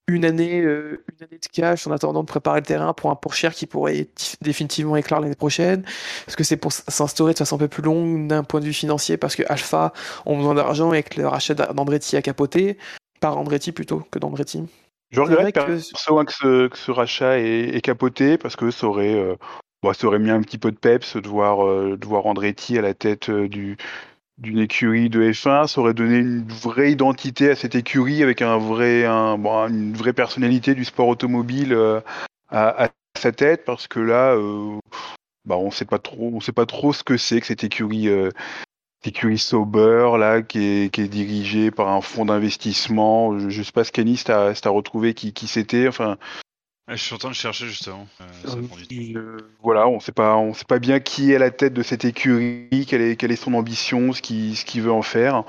une 0.07 0.25
année, 0.25 0.61
euh, 0.61 1.05
une 1.13 1.27
année 1.27 1.39
de 1.39 1.49
cash 1.53 1.87
en 1.87 1.91
attendant 1.91 2.23
de 2.23 2.29
préparer 2.29 2.61
le 2.61 2.67
terrain 2.67 2.95
pour 2.95 3.11
un 3.11 3.17
pour 3.17 3.35
cher 3.35 3.53
qui 3.53 3.67
pourrait 3.67 4.09
définitivement 4.41 4.97
éclore 4.97 5.21
l'année 5.21 5.35
prochaine? 5.35 5.85
Est-ce 6.27 6.37
que 6.37 6.45
c'est 6.45 6.57
pour 6.57 6.73
s'instaurer 6.73 7.33
de 7.33 7.39
façon 7.39 7.57
un 7.57 7.59
peu 7.59 7.69
plus 7.69 7.83
longue 7.83 8.29
d'un 8.29 8.45
point 8.45 8.61
de 8.61 8.65
vue 8.65 8.73
financier 8.73 9.17
parce 9.17 9.37
que 9.37 9.43
Alpha 9.49 9.93
ont 10.27 10.37
besoin 10.37 10.55
d'argent 10.55 10.93
et 10.93 11.03
que 11.03 11.21
le 11.21 11.27
rachat 11.27 11.55
d'Andretti 11.55 12.17
a 12.17 12.23
capoté 12.23 12.79
Par 13.21 13.37
Andretti 13.37 13.73
plutôt 13.73 14.05
que 14.11 14.19
d'Andretti? 14.21 14.65
Je 15.11 15.21
regrette 15.21 15.55
que- 15.55 15.61
que, 15.67 15.79
ce, 15.79 16.69
que 16.69 16.77
ce 16.79 16.91
rachat 16.91 17.39
est, 17.41 17.75
est 17.77 17.81
capoté 17.81 18.39
parce 18.39 18.57
que 18.57 18.71
ça 18.71 18.87
aurait, 18.87 19.15
euh, 19.15 19.35
bon, 19.83 19.93
ça 19.93 20.07
aurait 20.07 20.19
mis 20.19 20.31
un 20.31 20.43
petit 20.43 20.59
peu 20.59 20.71
de 20.71 20.77
peps 20.77 21.17
de 21.17 21.29
voir, 21.29 21.67
euh, 21.67 21.97
de 21.97 22.07
à 22.79 22.83
la 22.83 22.95
tête 22.95 23.31
euh, 23.31 23.49
du 23.49 23.77
d'une 24.39 24.59
écurie 24.61 25.11
de 25.11 25.21
F1, 25.33 25.67
ça 25.67 25.81
aurait 25.81 25.95
donné 25.95 26.19
une 26.19 26.47
vraie 26.47 26.93
identité 26.93 27.51
à 27.51 27.57
cette 27.57 27.75
écurie 27.75 28.23
avec 28.23 28.41
un 28.41 28.57
une 29.67 29.93
vraie 29.95 30.13
personnalité 30.13 30.75
du 30.75 30.85
sport 30.85 31.09
automobile 31.09 31.73
euh, 31.73 32.01
à, 32.49 32.89
sa 33.19 33.33
tête 33.33 33.65
parce 33.65 33.89
que 33.89 33.99
là, 33.99 34.35
euh, 34.37 34.79
bah, 35.45 35.57
on 35.57 35.73
sait 35.73 35.85
pas 35.85 35.99
trop, 35.99 36.31
on 36.33 36.41
sait 36.41 36.53
pas 36.53 36.67
trop 36.67 36.93
ce 36.93 37.03
que 37.03 37.17
c'est 37.17 37.41
que 37.41 37.49
cette 37.49 37.65
écurie, 37.65 38.09
écurie 39.05 39.39
Sauber 39.39 40.13
là 40.19 40.43
qui 40.43 40.61
est, 40.61 40.95
qui 40.95 41.01
est 41.01 41.09
dirigée 41.09 41.73
par 41.73 41.89
un 41.89 42.01
fonds 42.01 42.27
d'investissement. 42.27 43.39
Je, 43.41 43.49
je 43.49 43.63
sais 43.63 43.73
pas, 43.73 43.83
t'as 44.25 44.55
si 44.55 44.63
t'as 44.63 44.71
retrouvé 44.71 45.15
qui, 45.15 45.33
qui 45.33 45.49
c'était. 45.49 45.89
Enfin, 45.89 46.17
je 46.97 47.03
suis 47.03 47.15
en 47.15 47.19
train 47.19 47.31
de 47.31 47.35
chercher 47.35 47.67
justement. 47.67 48.07
Euh, 48.21 48.25
ça 48.45 48.57
temps. 48.57 48.63
euh, 49.17 49.37
voilà, 49.63 49.89
on 49.89 50.01
sait 50.01 50.13
pas, 50.13 50.37
on 50.37 50.55
sait 50.55 50.65
pas 50.65 50.79
bien 50.79 51.01
qui 51.01 51.33
est 51.33 51.37
à 51.37 51.39
la 51.39 51.51
tête 51.51 51.75
de 51.75 51.83
cette 51.83 52.05
écurie, 52.05 52.87
quelle 52.89 53.03
est, 53.03 53.17
quelle 53.17 53.33
est 53.33 53.37
son 53.37 53.55
ambition, 53.55 54.13
ce 54.13 54.23
qu'il 54.23 54.57
ce 54.57 54.65
qu'il 54.65 54.83
veut 54.83 54.93
en 54.93 55.03
faire. 55.03 55.45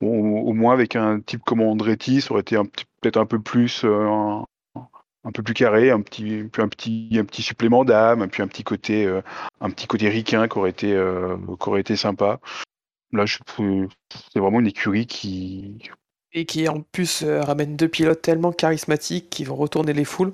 Bon, 0.00 0.18
au, 0.18 0.48
au 0.48 0.52
moins 0.52 0.72
avec 0.72 0.96
un 0.96 1.20
type 1.20 1.42
comme 1.44 1.60
Andretti, 1.60 2.20
ça 2.20 2.32
aurait 2.32 2.40
été 2.42 2.56
un 2.56 2.64
petit- 2.64 2.84
peut-être 3.00 3.16
un 3.16 3.26
peu 3.26 3.40
plus, 3.40 3.84
euh, 3.84 4.06
un, 4.06 4.44
un 5.24 5.30
peu 5.32 5.42
plus 5.42 5.54
carré, 5.54 5.90
un 5.90 6.00
petit, 6.00 6.44
puis 6.52 6.62
un 6.62 6.68
petit, 6.68 7.08
un 7.14 7.24
petit 7.24 7.42
supplément 7.42 7.84
d'âme, 7.84 8.28
puis 8.28 8.42
un 8.42 8.48
petit 8.48 8.64
côté, 8.64 9.06
euh, 9.06 9.22
un 9.60 9.70
petit 9.70 9.86
côté 9.86 10.08
ricain 10.08 10.48
qui 10.48 10.58
aurait 10.58 10.70
été, 10.70 10.92
euh, 10.92 11.36
qui 11.60 11.68
aurait 11.68 11.80
été 11.80 11.96
sympa. 11.96 12.40
Là, 13.12 13.24
c'est 13.26 14.40
vraiment 14.40 14.60
une 14.60 14.66
écurie 14.66 15.06
qui, 15.06 15.78
Et 16.32 16.46
qui 16.46 16.66
en 16.66 16.80
plus 16.80 17.22
euh, 17.22 17.42
ramène 17.42 17.76
deux 17.76 17.88
pilotes 17.88 18.22
tellement 18.22 18.52
charismatiques 18.52 19.28
qui 19.30 19.44
vont 19.44 19.54
retourner 19.54 19.92
les 19.92 20.06
foules. 20.06 20.32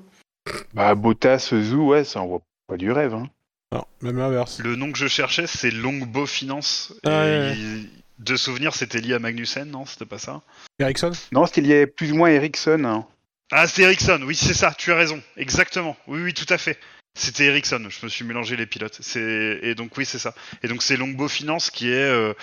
Bah, 0.73 0.95
Bottas, 0.95 1.49
Zou, 1.53 1.89
ouais, 1.89 2.03
ça 2.03 2.21
envoie 2.21 2.41
pas 2.67 2.77
du 2.77 2.91
rêve. 2.91 3.13
Hein. 3.13 3.29
Non, 3.71 3.85
même 4.01 4.17
l'inverse. 4.17 4.59
Le 4.59 4.75
nom 4.75 4.91
que 4.91 4.97
je 4.97 5.07
cherchais, 5.07 5.45
c'est 5.47 5.71
Longbow 5.71 6.25
Finance. 6.25 6.93
Et 7.03 7.07
Ah, 7.07 7.23
ouais, 7.23 7.53
il- 7.55 7.89
De 8.19 8.35
souvenir, 8.35 8.73
c'était 8.75 8.99
lié 8.99 9.13
à 9.13 9.19
Magnussen, 9.19 9.69
non 9.71 9.85
C'était 9.85 10.05
pas 10.05 10.17
ça? 10.17 10.41
Ericsson? 10.79 11.11
Non, 11.31 11.45
c'était 11.45 11.61
lié 11.61 11.87
plus 11.87 12.11
ou 12.11 12.15
moins 12.15 12.29
à 12.29 12.33
Ericsson. 12.33 12.83
hein. 12.83 13.05
Ah, 13.51 13.65
c'est 13.67 13.83
Ericsson, 13.83 14.21
oui, 14.25 14.35
c'est 14.35 14.53
ça, 14.53 14.73
tu 14.77 14.91
as 14.91 14.95
raison, 14.95 15.21
exactement. 15.37 15.95
Oui, 16.07 16.21
oui, 16.21 16.33
tout 16.33 16.45
à 16.53 16.57
fait. 16.57 16.77
C'était 17.17 17.45
Ericsson, 17.45 17.81
je 17.89 18.05
me 18.05 18.09
suis 18.09 18.23
mélangé 18.25 18.55
les 18.55 18.65
pilotes. 18.65 18.99
Et 19.15 19.73
donc, 19.75 19.97
oui, 19.97 20.05
c'est 20.05 20.19
ça. 20.19 20.35
Et 20.63 20.67
donc, 20.67 20.83
c'est 20.83 20.97
Longbow 20.97 21.27
Finance 21.27 21.69
qui 21.71 21.89
est 21.89 21.93
euh, 21.93 22.33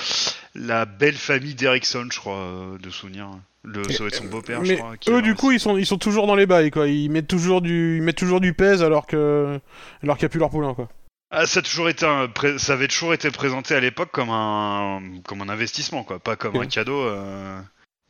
la 0.55 0.85
belle 0.87 1.15
famille 1.15 1.55
d'Ericsson, 1.55 2.09
je 2.11 2.19
crois, 2.19 2.37
euh, 2.39 2.79
de 2.79 2.91
souvenir. 2.91 3.29
Le... 3.67 3.83
Ça 3.85 4.05
être 4.05 4.15
son 4.15 4.27
beau-père, 4.27 4.65
je 4.65 4.75
crois. 4.75 4.97
qui 4.97 5.11
eux, 5.11 5.21
du 5.23 5.35
coup, 5.35 5.51
ils 5.51 5.59
sont, 5.59 5.77
ils 5.77 5.87
sont 5.87 5.99
toujours 5.99 6.29
dans 6.29 6.37
les 6.37 6.47
bails, 6.47 6.71
quoi. 6.71 6.87
Ils 6.87 7.11
mettent 7.11 7.27
toujours 7.27 7.61
du, 7.61 7.97
ils 7.97 8.03
mettent 8.03 8.17
toujours 8.17 8.41
du 8.41 8.55
pèse 8.55 8.83
alors 8.83 9.07
que, 9.07 9.59
alors 10.05 10.17
qu'il 10.17 10.25
n'y 10.25 10.27
a 10.27 10.31
plus 10.31 10.39
leur 10.39 10.51
poulain, 10.51 10.73
quoi. 10.73 10.89
Ah, 11.33 11.47
ça, 11.47 11.59
a 11.59 11.63
toujours 11.63 11.89
été 11.89 12.07
un... 12.07 12.29
ça 12.59 12.75
avait 12.75 12.87
toujours 12.87 13.13
été 13.13 13.29
présenté 13.33 13.75
à 13.75 13.81
l'époque 13.81 14.11
comme 14.13 14.31
un... 14.31 15.01
comme 15.27 15.43
un 15.43 15.49
investissement, 15.49 16.05
quoi, 16.05 16.21
pas 16.21 16.37
comme 16.37 16.57
un 16.57 16.67
cadeau. 16.67 17.01
euh. 17.01 17.61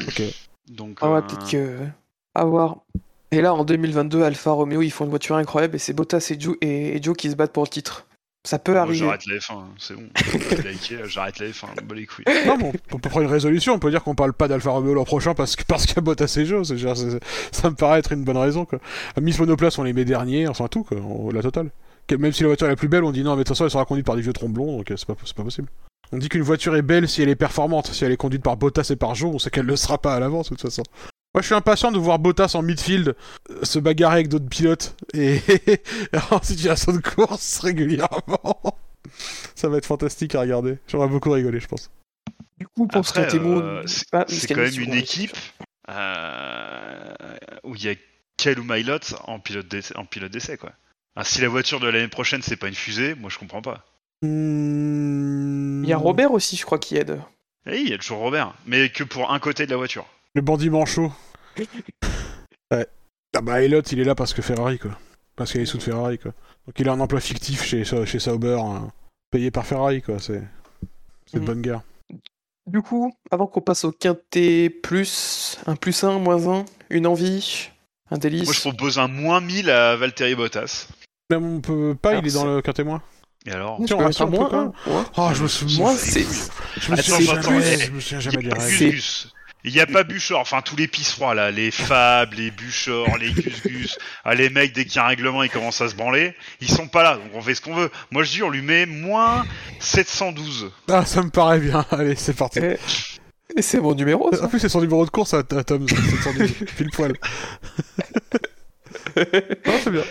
Ok. 0.06 0.22
Donc, 0.68 0.98
Ah 1.00 1.10
ouais, 1.10 1.18
euh, 1.18 1.22
peut-être 1.22 1.50
que. 1.50 1.78
À 2.34 2.44
voir. 2.44 2.76
Et 3.32 3.40
là, 3.40 3.54
en 3.54 3.64
2022, 3.64 4.22
Alfa 4.22 4.50
Romeo, 4.50 4.82
ils 4.82 4.90
font 4.90 5.04
une 5.04 5.10
voiture 5.10 5.36
incroyable 5.36 5.76
et 5.76 5.78
c'est 5.78 5.94
Bottas 5.94 6.28
et 6.30 6.38
Joe, 6.38 6.56
et, 6.60 6.96
et 6.96 7.02
Joe 7.02 7.16
qui 7.16 7.30
se 7.30 7.34
battent 7.36 7.52
pour 7.52 7.64
le 7.64 7.68
titre. 7.70 8.06
Ça 8.46 8.58
peut 8.60 8.72
moi, 8.72 8.82
arriver. 8.82 8.98
j'arrête 8.98 9.26
la 9.26 9.36
F1, 9.38 9.64
c'est 9.76 9.94
bon. 9.94 10.08
J'arrête 11.08 11.38
la 11.40 11.46
F1, 11.48 11.66
bah 11.84 11.94
les 11.96 12.06
couilles. 12.06 12.24
Non, 12.46 12.56
bon, 12.56 12.72
on 12.92 12.98
peut 12.98 13.08
prendre 13.10 13.24
une 13.26 13.32
résolution. 13.32 13.74
On 13.74 13.78
peut 13.80 13.90
dire 13.90 14.04
qu'on 14.04 14.14
parle 14.14 14.32
pas 14.32 14.46
d'Alfa 14.46 14.70
Romeo 14.70 14.94
l'an 14.94 15.04
prochain 15.04 15.34
parce 15.34 15.56
que 15.56 15.64
parce 15.64 15.84
qu'il 15.84 15.96
y 15.96 15.98
a 15.98 16.02
Bottas 16.02 16.32
et 16.38 16.44
Joe. 16.46 16.66
c'est- 16.66 16.78
c'est- 16.78 16.94
c'est- 16.94 17.20
Ça 17.50 17.70
me 17.70 17.74
paraît 17.74 17.98
être 17.98 18.12
une 18.12 18.22
bonne 18.22 18.36
raison, 18.36 18.64
quoi. 18.64 18.78
À 19.16 19.20
Miss 19.20 19.38
Monoplace, 19.40 19.78
on 19.78 19.82
les 19.82 19.92
met 19.92 20.04
derniers, 20.04 20.46
enfin 20.46 20.68
tout, 20.68 20.84
quoi. 20.84 20.96
on- 20.98 21.30
la 21.30 21.42
totale. 21.42 21.70
Même 22.16 22.32
si 22.32 22.42
la 22.44 22.48
voiture 22.50 22.68
est 22.68 22.70
la 22.70 22.76
plus 22.76 22.86
belle, 22.88 23.02
on 23.02 23.10
dit 23.10 23.24
non, 23.24 23.32
mais 23.32 23.38
de 23.38 23.42
toute 23.42 23.48
façon, 23.48 23.64
elle 23.64 23.70
sera 23.72 23.84
conduite 23.84 24.06
par 24.06 24.14
des 24.14 24.22
vieux 24.22 24.32
tromblons, 24.32 24.76
donc 24.78 24.90
euh, 24.92 24.96
c'est 24.96 25.06
pas, 25.06 25.16
c'est 25.24 25.34
pas 25.34 25.42
possible. 25.42 25.68
On 26.12 26.18
dit 26.18 26.28
qu'une 26.28 26.42
voiture 26.42 26.76
est 26.76 26.82
belle 26.82 27.08
si 27.08 27.20
elle 27.20 27.28
est 27.28 27.34
performante. 27.34 27.88
Si 27.88 28.04
elle 28.04 28.12
est 28.12 28.16
conduite 28.16 28.44
par 28.44 28.56
Bottas 28.56 28.86
et 28.90 28.96
par 28.96 29.16
Joe, 29.16 29.32
on 29.34 29.38
sait 29.40 29.50
qu'elle 29.50 29.64
ne 29.66 29.70
le 29.70 29.76
sera 29.76 29.98
pas 29.98 30.14
à 30.14 30.20
l'avance, 30.20 30.50
de 30.50 30.54
toute 30.54 30.62
façon. 30.62 30.84
Moi, 31.36 31.42
je 31.42 31.48
suis 31.48 31.54
impatient 31.54 31.92
de 31.92 31.98
voir 31.98 32.18
Bottas 32.18 32.52
en 32.54 32.62
midfield 32.62 33.14
euh, 33.50 33.62
se 33.62 33.78
bagarrer 33.78 34.14
avec 34.14 34.28
d'autres 34.28 34.48
pilotes 34.48 34.96
et 35.12 35.38
en 36.30 36.40
situation 36.40 36.92
de 36.92 36.98
course 37.00 37.58
régulièrement. 37.58 38.78
Ça 39.54 39.68
va 39.68 39.76
être 39.76 39.84
fantastique 39.84 40.34
à 40.34 40.40
regarder. 40.40 40.78
J'aurais 40.88 41.08
beaucoup 41.08 41.30
rigolé, 41.30 41.60
je 41.60 41.68
pense. 41.68 41.90
Du 42.58 42.66
coup, 42.66 42.86
pour 42.86 43.00
Après, 43.00 43.28
ce 43.28 43.36
euh, 43.36 43.82
c'est 43.86 44.54
quand 44.54 44.62
même 44.62 44.80
une 44.80 44.94
équipe 44.94 45.36
euh, 45.90 47.14
où 47.64 47.74
il 47.74 47.84
y 47.84 47.90
a 47.90 47.94
Kel 48.38 48.58
ou 48.58 48.64
Milot 48.64 49.00
en 49.24 49.38
pilote 49.38 49.68
d'essai, 49.68 49.94
en 49.98 50.06
pilote 50.06 50.32
d'essai 50.32 50.56
quoi. 50.56 50.72
Si 51.22 51.42
la 51.42 51.48
voiture 51.48 51.80
de 51.80 51.88
l'année 51.88 52.08
prochaine 52.08 52.40
c'est 52.40 52.56
pas 52.56 52.68
une 52.68 52.74
fusée, 52.74 53.14
moi 53.14 53.28
je 53.28 53.38
comprends 53.38 53.60
pas. 53.60 53.84
Hmm. 54.22 55.84
Il 55.84 55.90
y 55.90 55.92
a 55.92 55.98
Robert 55.98 56.32
aussi, 56.32 56.56
je 56.56 56.64
crois, 56.64 56.78
qui 56.78 56.96
aide. 56.96 57.20
Eh, 57.70 57.78
il 57.78 57.90
y 57.90 57.92
a 57.92 57.98
toujours 57.98 58.20
Robert, 58.20 58.54
mais 58.64 58.88
que 58.88 59.04
pour 59.04 59.30
un 59.30 59.38
côté 59.38 59.66
de 59.66 59.70
la 59.70 59.76
voiture. 59.76 60.06
Le 60.36 60.42
bandit 60.42 60.68
manchot. 60.68 61.10
ouais. 62.70 62.86
Ah 63.34 63.40
bah 63.40 63.62
Elliot, 63.62 63.80
il 63.80 64.00
est 64.00 64.04
là 64.04 64.14
parce 64.14 64.34
que 64.34 64.42
Ferrari, 64.42 64.78
quoi. 64.78 64.90
Parce 65.34 65.50
qu'il 65.52 65.62
est 65.62 65.66
sous 65.66 65.78
de 65.78 65.82
Ferrari, 65.82 66.18
quoi. 66.18 66.32
Donc 66.66 66.78
il 66.78 66.86
a 66.88 66.92
un 66.92 67.00
emploi 67.00 67.20
fictif 67.20 67.64
chez, 67.64 67.84
chez 67.84 68.18
Sauber, 68.18 68.58
hein, 68.60 68.90
payé 69.30 69.50
par 69.50 69.64
Ferrari, 69.66 70.02
quoi. 70.02 70.18
C'est 70.18 70.42
c'est 71.26 71.36
de 71.36 71.40
Mhm. 71.40 71.46
bonne 71.46 71.62
guerre. 71.62 71.80
Du 72.66 72.82
coup, 72.82 73.14
avant 73.30 73.46
qu'on 73.46 73.62
passe 73.62 73.84
au 73.84 73.92
quintet 73.92 74.68
plus, 74.68 75.58
un 75.66 75.74
plus 75.76 76.04
un, 76.04 76.18
moins 76.18 76.48
un, 76.48 76.64
une 76.90 77.06
envie, 77.06 77.70
un 78.10 78.18
délice. 78.18 78.44
Moi 78.44 78.52
je 78.52 78.60
propose 78.60 78.98
un 78.98 79.08
moins 79.08 79.40
1000 79.40 79.70
à 79.70 79.96
Valtteri 79.96 80.34
Bottas. 80.34 80.86
Même 81.30 81.44
on 81.46 81.60
peut 81.62 81.94
pas, 82.00 82.10
Alors, 82.10 82.22
il 82.24 82.28
est 82.28 82.34
dans 82.34 82.44
le 82.44 82.60
quintet 82.60 82.84
moins. 82.84 83.00
Et 83.46 83.52
alors 83.52 83.78
Je 83.80 83.86
Tiens, 83.86 83.96
on 84.00 84.04
reste 84.06 84.20
un 84.20 84.26
moins 84.26 84.50
peu 84.50 84.56
un. 84.56 84.66
ouais. 84.66 85.02
Oh, 85.16 85.30
je 85.32 85.42
me 85.44 85.48
souviens. 85.48 85.78
Moi, 85.84 85.94
c'est. 85.96 86.22
Je 86.80 86.90
me 86.90 86.98
Attends, 86.98 87.02
souviens 87.02 87.32
attends, 87.38 87.42
jamais, 87.52 87.74
eh, 87.74 87.78
je 87.78 87.90
me 87.92 88.00
souviens 88.00 88.20
jamais 88.20 88.36
n'y 88.38 88.44
des 88.48 88.52
règles. 88.52 89.00
Il 89.66 89.72
n'y 89.72 89.80
a 89.80 89.86
pas 89.86 90.04
Buchor, 90.04 90.38
enfin 90.40 90.62
tous 90.62 90.76
les 90.76 90.86
pisserons 90.86 91.32
là, 91.32 91.50
les 91.50 91.72
Fab, 91.72 92.32
les 92.34 92.52
Buchor, 92.52 93.18
les 93.18 93.32
Gus 93.32 93.62
Gus, 93.66 93.98
ah, 94.24 94.34
les 94.34 94.48
mecs 94.48 94.72
dès 94.72 94.84
qu'il 94.84 94.96
y 94.96 94.98
a 95.00 95.04
un 95.04 95.08
règlement 95.08 95.42
ils 95.42 95.50
commencent 95.50 95.80
à 95.80 95.88
se 95.88 95.96
branler, 95.96 96.34
ils 96.60 96.70
sont 96.70 96.86
pas 96.86 97.02
là, 97.02 97.16
donc 97.16 97.32
on 97.34 97.42
fait 97.42 97.56
ce 97.56 97.60
qu'on 97.60 97.74
veut. 97.74 97.90
Moi 98.12 98.22
je 98.22 98.30
dis 98.30 98.42
on 98.44 98.50
lui 98.50 98.62
met 98.62 98.86
moins 98.86 99.44
712. 99.80 100.70
Ah, 100.88 101.04
ça 101.04 101.22
me 101.22 101.30
paraît 101.30 101.58
bien. 101.58 101.84
Allez, 101.90 102.14
c'est 102.14 102.36
parti. 102.36 102.60
Et 102.60 103.62
c'est 103.62 103.80
mon 103.80 103.94
numéro, 103.94 104.32
En 104.32 104.36
ça. 104.36 104.48
plus, 104.48 104.60
c'est 104.60 104.68
son 104.68 104.80
numéro 104.80 105.04
de 105.04 105.10
course 105.10 105.34
à, 105.34 105.38
à 105.38 105.64
Tom, 105.64 105.88
712, 105.88 106.52
pile 106.76 106.90
poil. 106.92 107.12
non, 109.16 109.72
c'est 109.82 109.90
bien. 109.90 110.02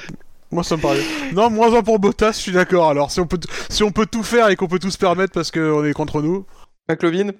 Moi, 0.51 0.63
ça 0.63 0.77
me 0.77 0.81
paraît 0.81 0.99
bien. 0.99 1.31
Non, 1.33 1.49
moins 1.49 1.73
un 1.75 1.81
pour 1.83 1.99
Bottas, 1.99 2.33
je 2.33 2.37
suis 2.39 2.51
d'accord. 2.51 2.89
Alors, 2.89 3.11
si 3.11 3.19
on, 3.19 3.27
peut 3.27 3.37
t- 3.37 3.49
si 3.69 3.83
on 3.83 3.91
peut 3.91 4.05
tout 4.05 4.23
faire 4.23 4.49
et 4.49 4.55
qu'on 4.55 4.67
peut 4.67 4.79
tout 4.79 4.91
se 4.91 4.97
permettre 4.97 5.33
parce 5.33 5.51
qu'on 5.51 5.83
est 5.85 5.93
contre 5.93 6.21
nous. 6.21 6.45
McLovin 6.89 7.31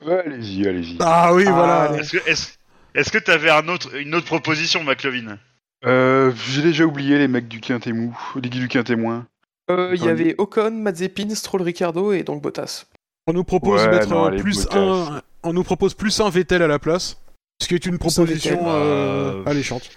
allez-y, 0.00 0.66
allez-y. 0.66 0.96
Ah 1.00 1.32
oui, 1.34 1.44
Ah, 1.46 1.52
voilà. 1.52 1.98
Est-ce 2.00 2.12
que 2.16 2.28
est-ce 2.30 2.52
est-ce 2.94 3.10
que 3.10 3.18
t'avais 3.18 3.50
un 3.50 3.68
autre 3.68 3.94
une 3.96 4.14
autre 4.14 4.26
proposition 4.26 4.82
McLovin 4.84 5.38
Euh, 5.84 6.32
J'ai 6.50 6.62
déjà 6.62 6.84
oublié 6.84 7.18
les 7.18 7.28
mecs 7.28 7.48
du 7.48 7.60
Quintet 7.60 7.92
mou, 7.92 8.16
les 8.36 8.48
guides 8.50 8.62
du 8.62 8.68
Quintet 8.68 8.96
moins. 8.96 9.26
Euh, 9.70 9.92
Il 9.94 10.04
y 10.04 10.08
avait 10.08 10.34
Ocon, 10.38 10.70
Mazepin, 10.72 11.34
Stroll, 11.34 11.62
Ricardo 11.62 12.12
et 12.12 12.22
donc 12.22 12.42
Bottas. 12.42 12.84
On 13.26 13.32
nous 13.32 13.44
propose 13.44 13.80
Ouais, 13.80 13.86
de 13.86 13.92
mettre 13.92 14.08
non, 14.08 14.24
allez, 14.24 14.38
plus 14.42 14.64
Bottas. 14.64 14.78
un. 14.78 15.22
On 15.44 15.52
nous 15.52 15.62
propose 15.64 15.94
plus 15.94 16.20
un 16.20 16.28
Vettel 16.30 16.62
à 16.62 16.66
la 16.68 16.78
place. 16.78 17.16
Ce 17.60 17.68
qui 17.68 17.74
est 17.74 17.86
une 17.86 17.98
Plus 17.98 18.18
un 18.18 18.24
proposition 18.24 18.56
Vettel. 18.56 18.66
euh, 18.68 19.42
Euh, 19.44 19.50
alléchante. 19.50 19.88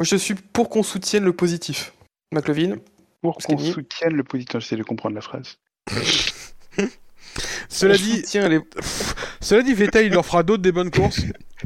Je 0.00 0.16
suis 0.16 0.34
pour 0.34 0.68
qu'on 0.70 0.82
soutienne 0.84 1.24
le 1.24 1.32
positif. 1.32 1.92
McLovin 2.32 2.76
Pour 3.20 3.36
qu'on 3.38 3.58
soutienne 3.58 4.14
le 4.14 4.22
positif, 4.24 4.60
j'essaie 4.60 4.76
de 4.76 4.82
comprendre 4.84 5.14
la 5.16 5.20
phrase. 5.20 5.58
Cela 7.68 7.96
dit, 7.96 8.22
les- 8.34 8.60
cela 9.40 9.62
dit, 9.62 9.74
Vettel, 9.74 10.06
il 10.06 10.12
leur 10.12 10.24
fera 10.24 10.42
d'autres 10.42 10.62
des 10.62 10.72
bonnes 10.72 10.90
courses. 10.90 11.20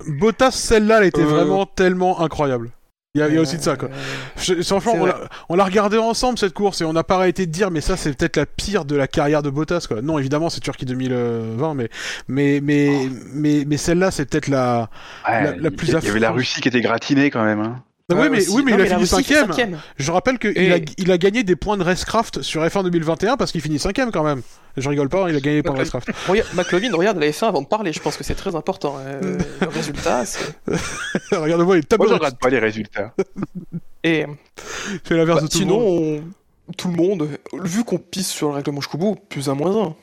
Bottas, 0.06 0.50
celle-là, 0.52 0.98
elle 1.00 1.06
était 1.08 1.22
Euh. 1.22 1.26
vraiment 1.26 1.66
tellement 1.66 2.20
incroyable. 2.20 2.70
Il 3.14 3.18
y 3.20 3.22
a, 3.22 3.28
il 3.28 3.34
y 3.34 3.38
a 3.38 3.42
aussi 3.42 3.58
de 3.58 3.62
ça, 3.62 3.76
quoi. 3.76 3.90
Euh, 3.90 3.92
Je- 4.38 4.62
franchement, 4.62 4.94
on 4.96 5.04
l'a- 5.04 5.20
on 5.50 5.54
l'a 5.54 5.64
regardé 5.64 5.98
ensemble 5.98 6.38
cette 6.38 6.54
course 6.54 6.80
et 6.80 6.84
on 6.86 6.94
n'a 6.94 7.04
pas 7.04 7.16
arrêté 7.16 7.44
de 7.44 7.52
dire, 7.52 7.70
mais 7.70 7.82
ça 7.82 7.98
c'est 7.98 8.16
peut-être 8.16 8.38
la 8.38 8.46
pire 8.46 8.86
de 8.86 8.96
la 8.96 9.06
carrière 9.06 9.42
de 9.42 9.50
Bottas, 9.50 9.84
quoi. 9.86 10.00
Non, 10.00 10.18
évidemment, 10.18 10.48
c'est 10.48 10.60
Turquie 10.60 10.86
2020, 10.86 11.74
mais 11.74 11.90
mais 12.28 12.60
mais 12.62 12.90
mais, 13.34 13.64
mais 13.66 13.76
celle-là, 13.76 14.10
c'est 14.12 14.24
peut-être 14.24 14.48
la. 14.48 14.88
Ouais, 15.28 15.44
La- 15.44 15.56
la 15.56 15.70
plus 15.70 15.88
il 15.88 15.92
y 15.92 16.08
avait 16.08 16.20
la. 16.20 16.30
Russie 16.30 16.62
qui 16.62 16.68
était 16.68 16.80
gratinée 16.80 17.30
quand 17.30 17.44
même. 17.44 17.60
Hein. 17.60 17.82
oui, 18.10 18.28
mais 18.30 18.38
aussi. 18.38 18.50
oui, 18.50 18.62
mais 18.64 18.72
Non, 18.72 18.78
il 18.78 18.82
a 18.92 18.94
fini 18.94 19.06
cinquième. 19.06 19.46
cinquième. 19.48 19.78
Je 19.98 20.10
rappelle 20.10 20.38
qu'il 20.38 20.56
Et- 20.56 20.72
a, 20.72 20.78
il 20.96 21.12
a 21.12 21.18
gagné 21.18 21.42
des 21.44 21.54
points 21.56 21.76
de 21.76 21.82
Racecraft 21.82 22.40
sur 22.40 22.62
F1 22.64 22.82
2021 22.82 23.36
parce 23.36 23.52
qu'il 23.52 23.60
finit 23.60 23.78
cinquième 23.78 24.10
quand 24.10 24.24
même. 24.24 24.40
Je 24.76 24.88
rigole 24.88 25.08
pas, 25.08 25.28
il 25.28 25.36
a 25.36 25.40
gagné 25.40 25.62
par 25.62 25.76
Racecraft. 25.76 26.10
McLovin 26.54 26.94
regarde 26.96 27.18
la 27.18 27.28
F1 27.30 27.46
avant 27.48 27.60
de 27.62 27.66
parler, 27.66 27.92
je 27.92 28.00
pense 28.00 28.16
que 28.16 28.24
c'est 28.24 28.34
très 28.34 28.54
important. 28.56 28.96
euh, 29.06 29.38
le 29.60 29.68
résultat, 29.68 30.24
c'est- 30.24 30.54
Regarde-moi, 31.32 31.76
il 31.78 31.84
tape 31.84 31.98
Moi, 31.98 32.08
je 32.08 32.14
regarde 32.14 32.38
pas 32.38 32.48
les 32.50 32.58
résultats. 32.58 33.14
Et 34.04 34.26
C'est 35.04 35.14
l'inverse 35.14 35.40
bah, 35.42 35.46
de 35.46 35.52
tout 35.52 35.58
le 35.58 35.64
sinon, 35.64 35.80
monde. 35.80 36.22
on- 36.68 36.72
tout 36.76 36.88
le 36.88 36.94
monde, 36.96 37.28
vu 37.64 37.84
qu'on 37.84 37.98
pisse 37.98 38.30
sur 38.30 38.48
le 38.48 38.54
règlement 38.54 38.80
Shkubu, 38.80 39.16
plus 39.28 39.48
un 39.50 39.54
moins 39.54 39.88
un. 39.88 39.94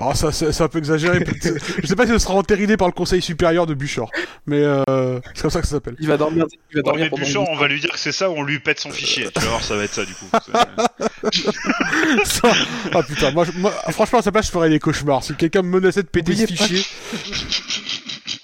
Oh, 0.00 0.12
ça, 0.14 0.30
c'est 0.30 0.52
c'est 0.52 0.62
un 0.62 0.68
peu 0.68 0.78
exagéré. 0.78 1.24
je 1.82 1.86
sais 1.86 1.96
pas 1.96 2.06
si 2.06 2.12
ce 2.12 2.18
sera 2.18 2.34
entériné 2.34 2.76
par 2.76 2.86
le 2.86 2.92
conseil 2.92 3.20
supérieur 3.20 3.66
de 3.66 3.74
Buchor, 3.74 4.10
mais 4.46 4.60
euh, 4.62 5.18
c'est 5.34 5.42
comme 5.42 5.50
ça 5.50 5.60
que 5.60 5.66
ça 5.66 5.72
s'appelle. 5.76 5.96
Il 5.98 6.06
va 6.06 6.16
dormir, 6.16 6.46
il 6.70 6.76
va 6.76 6.92
Ouais, 6.92 7.08
dormir 7.08 7.10
mais 7.18 7.36
on 7.50 7.56
va 7.56 7.66
lui 7.66 7.80
dire 7.80 7.90
que 7.90 7.98
c'est 7.98 8.12
ça 8.12 8.30
ou 8.30 8.34
on 8.34 8.42
lui 8.44 8.60
pète 8.60 8.78
son 8.78 8.90
fichier. 8.92 9.28
Tu 9.34 9.40
vas 9.40 9.48
voir, 9.48 9.62
ça 9.64 9.74
va 9.76 9.82
être 9.84 9.92
ça 9.94 10.04
du 10.04 10.14
coup. 10.14 10.26
Ça- 12.24 12.52
Ah 12.94 13.02
putain, 13.02 13.32
moi, 13.32 13.44
je- 13.44 13.52
moi, 13.58 13.70
franchement 13.90 14.20
à 14.20 14.22
sa 14.22 14.30
place 14.32 14.46
je 14.46 14.52
ferais 14.52 14.68
des 14.70 14.78
cauchemars. 14.78 15.24
Si 15.24 15.34
quelqu'un 15.34 15.62
me 15.62 15.68
menaçait 15.80 16.02
de 16.02 16.08
péter 16.08 16.34
ce 16.36 16.46
fichier, 16.46 16.82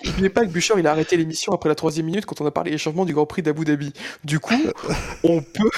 N'oubliez 0.06 0.28
pas 0.28 0.42
que 0.42 0.50
Bouchard, 0.50 0.78
il 0.78 0.86
a 0.86 0.90
arrêté 0.92 1.16
l'émission 1.16 1.52
après 1.54 1.68
la 1.68 1.74
troisième 1.74 2.06
minute 2.06 2.24
quand 2.26 2.40
on 2.40 2.46
a 2.46 2.50
parlé 2.50 2.70
des 2.70 2.78
changements 2.78 3.04
du 3.04 3.14
Grand 3.14 3.26
Prix 3.26 3.42
d'Abu 3.42 3.64
Dhabi. 3.64 3.92
Du 4.22 4.38
coup, 4.38 4.62
on 5.24 5.40
peut. 5.42 5.70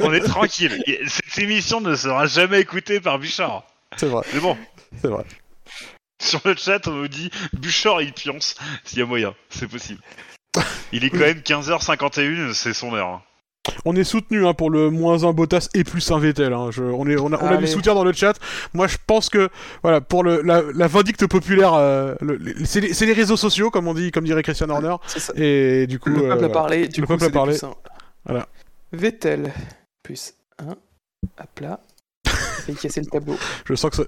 on 0.00 0.12
est 0.12 0.20
tranquille. 0.20 0.82
Et 0.86 1.00
Cette 1.06 1.38
émission 1.42 1.80
ne 1.80 1.94
sera 1.94 2.26
jamais 2.26 2.60
écoutée 2.60 2.98
par 3.00 3.18
Bouchard. 3.18 3.64
C'est 3.96 4.06
vrai, 4.06 4.24
Mais 4.34 4.40
bon, 4.40 4.56
c'est 5.00 5.08
vrai. 5.08 5.24
sur 6.20 6.40
le 6.44 6.54
chat, 6.56 6.86
on 6.88 6.92
nous 6.92 7.08
dit 7.08 7.30
Bouchard 7.52 8.02
il 8.02 8.12
pionce. 8.12 8.54
S'il 8.84 8.98
y 8.98 9.02
a 9.02 9.06
moyen, 9.06 9.34
c'est 9.50 9.68
possible. 9.68 10.00
Il 10.92 11.04
est 11.04 11.10
quand 11.10 11.18
même 11.18 11.38
15h51, 11.40 12.52
c'est 12.54 12.72
son 12.74 12.94
heure. 12.94 13.08
hein. 13.08 13.22
On 13.84 13.94
est 13.94 14.04
soutenu 14.04 14.46
hein, 14.46 14.54
pour 14.54 14.70
le 14.70 14.88
moins 14.88 15.24
un 15.24 15.32
Bottas 15.32 15.68
et 15.74 15.84
plus 15.84 16.10
un 16.10 16.18
Vettel. 16.18 16.54
Hein. 16.54 16.70
Je- 16.70 16.82
on, 16.82 17.06
est, 17.06 17.16
on, 17.18 17.32
a, 17.32 17.36
on 17.42 17.46
a 17.46 17.48
Allez. 17.50 17.58
du 17.58 17.66
soutien 17.66 17.94
dans 17.94 18.02
le 18.02 18.12
chat. 18.14 18.32
Moi, 18.72 18.86
je 18.86 18.96
pense 19.06 19.28
que 19.28 19.50
voilà 19.82 20.00
pour 20.00 20.24
le, 20.24 20.40
la, 20.40 20.62
la 20.74 20.86
vindicte 20.86 21.26
populaire, 21.26 21.74
euh, 21.74 22.14
le- 22.22 22.36
les- 22.36 22.64
c'est 22.64 22.80
les, 22.80 22.94
c'est 22.94 23.04
les 23.04 23.12
réseaux 23.12 23.36
sociaux, 23.36 23.70
comme 23.70 23.86
on 23.86 23.92
dit, 23.94 24.10
comme 24.10 24.24
dirait 24.24 24.42
Christian 24.42 24.70
Horner. 24.70 24.96
C'est 25.06 25.18
ça. 25.20 25.32
Et 25.36 25.86
du 25.86 25.98
coup, 25.98 26.08
Le 26.08 26.16
euh, 26.16 26.20
peuple 26.20 26.32
a 26.32 26.36
voilà. 26.36 26.48
parlé, 26.54 26.88
du 26.88 27.02
Le 27.02 27.06
coup, 27.06 27.12
peuple 27.12 27.24
a 27.24 27.26
c'est 27.26 27.30
des 27.30 27.34
parlé. 27.38 27.58
plus 27.58 27.64
un. 27.66 27.74
Voilà. 28.24 28.48
Vettel, 28.92 29.52
plus 30.02 30.32
1. 30.58 30.70
Hop 30.70 31.60
là. 31.60 31.80
Fait 32.74 32.80
casser 32.80 33.00
le 33.00 33.06
tableau. 33.06 33.36
je 33.66 33.74
sens 33.74 33.90
que 33.90 33.96
ça... 33.96 34.04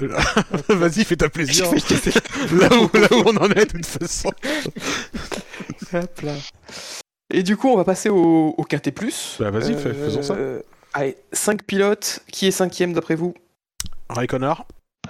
vas-y, 0.74 1.04
fais 1.04 1.16
ta 1.16 1.28
plaisir. 1.28 1.70
Casser 1.70 2.10
là, 2.52 2.68
où, 2.76 2.90
là 2.96 3.08
où 3.12 3.22
on 3.26 3.36
en 3.36 3.50
est, 3.50 3.66
de 3.72 3.78
toute 3.78 3.86
façon. 3.86 4.30
Hop 5.92 6.20
là. 6.22 6.34
Et 7.32 7.42
du 7.42 7.56
coup, 7.56 7.68
on 7.68 7.76
va 7.76 7.84
passer 7.84 8.08
au, 8.08 8.54
au 8.56 8.64
Quintet 8.64 8.90
Plus. 8.92 9.36
Bah, 9.38 9.50
vas-y, 9.50 9.74
fais- 9.74 9.94
faisons 9.94 10.22
ça. 10.22 10.36
Allez, 10.92 11.16
5 11.32 11.62
pilotes. 11.64 12.20
Qui 12.30 12.46
est 12.48 12.50
cinquième 12.50 12.92
d'après 12.92 13.14
vous? 13.14 13.34
Raikkonen. 14.08 14.54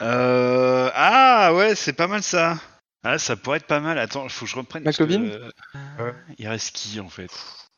Euh... 0.03 0.91
Ah 0.95 1.53
ouais, 1.55 1.75
c'est 1.75 1.93
pas 1.95 2.07
mal 2.07 2.23
ça. 2.23 2.59
Ah, 3.03 3.19
ça 3.19 3.37
pourrait 3.37 3.57
être 3.59 3.67
pas 3.67 3.81
mal. 3.81 3.99
Attends, 3.99 4.29
faut 4.29 4.45
que 4.45 4.51
je 4.51 4.57
reprenne. 4.57 4.83
parce 4.85 4.97
que, 4.99 5.05
McLovin 5.05 5.25
euh, 5.31 5.51
Ouais. 5.99 6.15
Il 6.39 6.47
reste 6.49 6.75
qui 6.77 7.01
en 7.01 7.09
fait? 7.09 7.31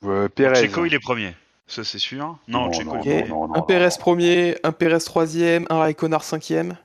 Euh, 0.05 0.29
Pérez. 0.29 0.57
Checo, 0.67 0.85
il 0.85 0.95
est 0.95 0.99
premier. 1.01 1.37
Ça, 1.67 1.85
c'est 1.85 1.99
sûr. 1.99 2.39
Non, 2.49 2.67
Non, 2.67 2.73
Checo, 2.73 2.95
non, 2.97 3.01
il 3.05 3.11
est 3.11 3.23
Ok. 3.23 3.29
non, 3.29 3.49
non, 3.49 3.55
Un 3.55 3.59
non, 3.59 3.63
Pérez 3.63 3.85
non. 3.89 3.97
premier, 3.99 4.57
un 4.63 4.73
Pérez 4.73 4.99
troisième, 5.01 5.67
un 5.71 5.79
Raikkonen 5.79 6.21
cinquième. 6.21 6.77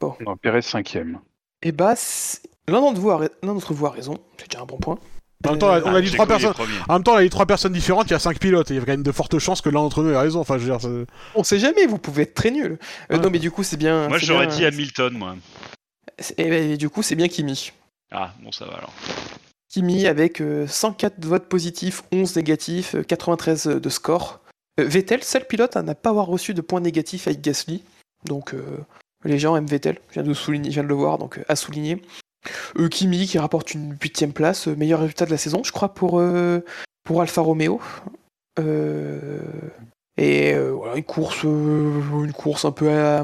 Non, 0.00 0.36
Pérez 0.40 0.62
cinquième. 0.62 1.18
Et 1.62 1.72
bah, 1.72 1.94
c'est- 1.96 2.42
l'un 2.68 2.80
d'entre 2.80 3.00
vous, 3.00 3.10
a 3.10 3.16
ra- 3.16 3.28
l'un 3.42 3.54
d'entre 3.54 3.72
vous 3.74 3.86
a 3.86 3.90
raison. 3.90 4.16
C'est 4.38 4.48
déjà 4.50 4.62
un 4.62 4.66
bon 4.66 4.76
point. 4.78 4.98
En 5.46 5.50
même 5.50 5.58
temps, 5.60 5.68
on 5.68 5.94
a 5.94 6.00
dit 6.00 6.08
Checo, 6.08 6.24
trois 6.24 6.26
personnes. 6.26 6.54
En 6.88 6.94
même 6.94 7.02
temps, 7.04 7.12
on 7.12 7.16
a 7.16 7.22
dit 7.22 7.30
trois 7.30 7.46
personnes 7.46 7.72
différentes, 7.72 8.06
il 8.08 8.12
y 8.12 8.14
a 8.14 8.18
cinq 8.18 8.38
pilotes, 8.40 8.70
et 8.70 8.74
il 8.74 8.76
y 8.78 8.80
a 8.80 8.84
quand 8.84 8.92
même 8.92 9.02
de 9.04 9.12
fortes 9.12 9.38
chances 9.38 9.60
que 9.60 9.68
l'un 9.70 9.80
d'entre 9.80 10.02
nous 10.02 10.10
ait 10.10 10.16
raison. 10.18 10.40
Enfin, 10.40 10.58
je 10.58 10.64
veux 10.70 10.76
dire, 10.78 11.06
On 11.34 11.42
sait 11.44 11.58
jamais, 11.58 11.86
vous 11.86 11.98
pouvez 11.98 12.22
être 12.24 12.34
très 12.34 12.50
nul. 12.50 12.78
Euh. 13.12 13.18
Non, 13.18 13.30
mais 13.30 13.38
du 13.38 13.50
coup, 13.50 13.62
c'est 13.62 13.76
bien. 13.76 14.08
Moi, 14.08 14.18
j'aurais 14.18 14.46
bien- 14.48 14.56
dit 14.56 14.64
Hamilton, 14.66 15.16
moi. 15.16 15.36
c'est- 16.18 16.38
Et 16.38 16.48
ben, 16.50 16.76
du 16.76 16.90
coup, 16.90 17.02
c'est 17.02 17.14
bien 17.14 17.28
Kimi. 17.28 17.72
Ah, 18.10 18.32
bon, 18.42 18.50
ça 18.52 18.66
va 18.66 18.74
alors. 18.74 18.92
Kimi 19.68 20.06
avec 20.06 20.40
euh, 20.40 20.66
104 20.66 21.24
votes 21.24 21.48
positifs, 21.48 22.02
11 22.12 22.36
négatifs, 22.36 22.94
euh, 22.94 23.02
93 23.02 23.66
de 23.66 23.88
score. 23.88 24.40
Euh, 24.80 24.84
Vettel, 24.84 25.22
seul 25.22 25.46
pilote 25.46 25.76
à 25.76 25.82
n'a 25.82 25.94
pas 25.94 26.10
avoir 26.10 26.26
reçu 26.26 26.54
de 26.54 26.60
points 26.60 26.80
négatifs 26.80 27.26
avec 27.26 27.40
Gasly. 27.40 27.82
Donc 28.24 28.54
euh, 28.54 28.78
les 29.24 29.38
gens 29.38 29.56
aiment 29.56 29.66
Vettel, 29.66 29.98
je 30.10 30.20
viens 30.20 30.22
de, 30.22 30.88
le 30.88 30.94
voir, 30.94 31.18
donc 31.18 31.38
euh, 31.38 31.44
à 31.48 31.56
souligner. 31.56 32.02
Euh, 32.78 32.88
Kimi 32.88 33.26
qui 33.26 33.38
rapporte 33.38 33.74
une 33.74 33.96
huitième 34.00 34.32
place, 34.32 34.68
euh, 34.68 34.76
meilleur 34.76 35.00
résultat 35.00 35.26
de 35.26 35.30
la 35.30 35.38
saison, 35.38 35.62
je 35.64 35.72
crois, 35.72 35.94
pour, 35.94 36.18
euh, 36.18 36.60
pour 37.04 37.20
Alfa 37.20 37.40
Romeo. 37.40 37.80
Euh, 38.58 39.40
et 40.16 40.54
euh, 40.54 40.72
voilà, 40.72 40.96
une 40.96 41.04
course, 41.04 41.44
euh, 41.44 42.24
une 42.24 42.32
course 42.32 42.64
un 42.64 42.72
peu 42.72 42.90
à, 42.90 43.20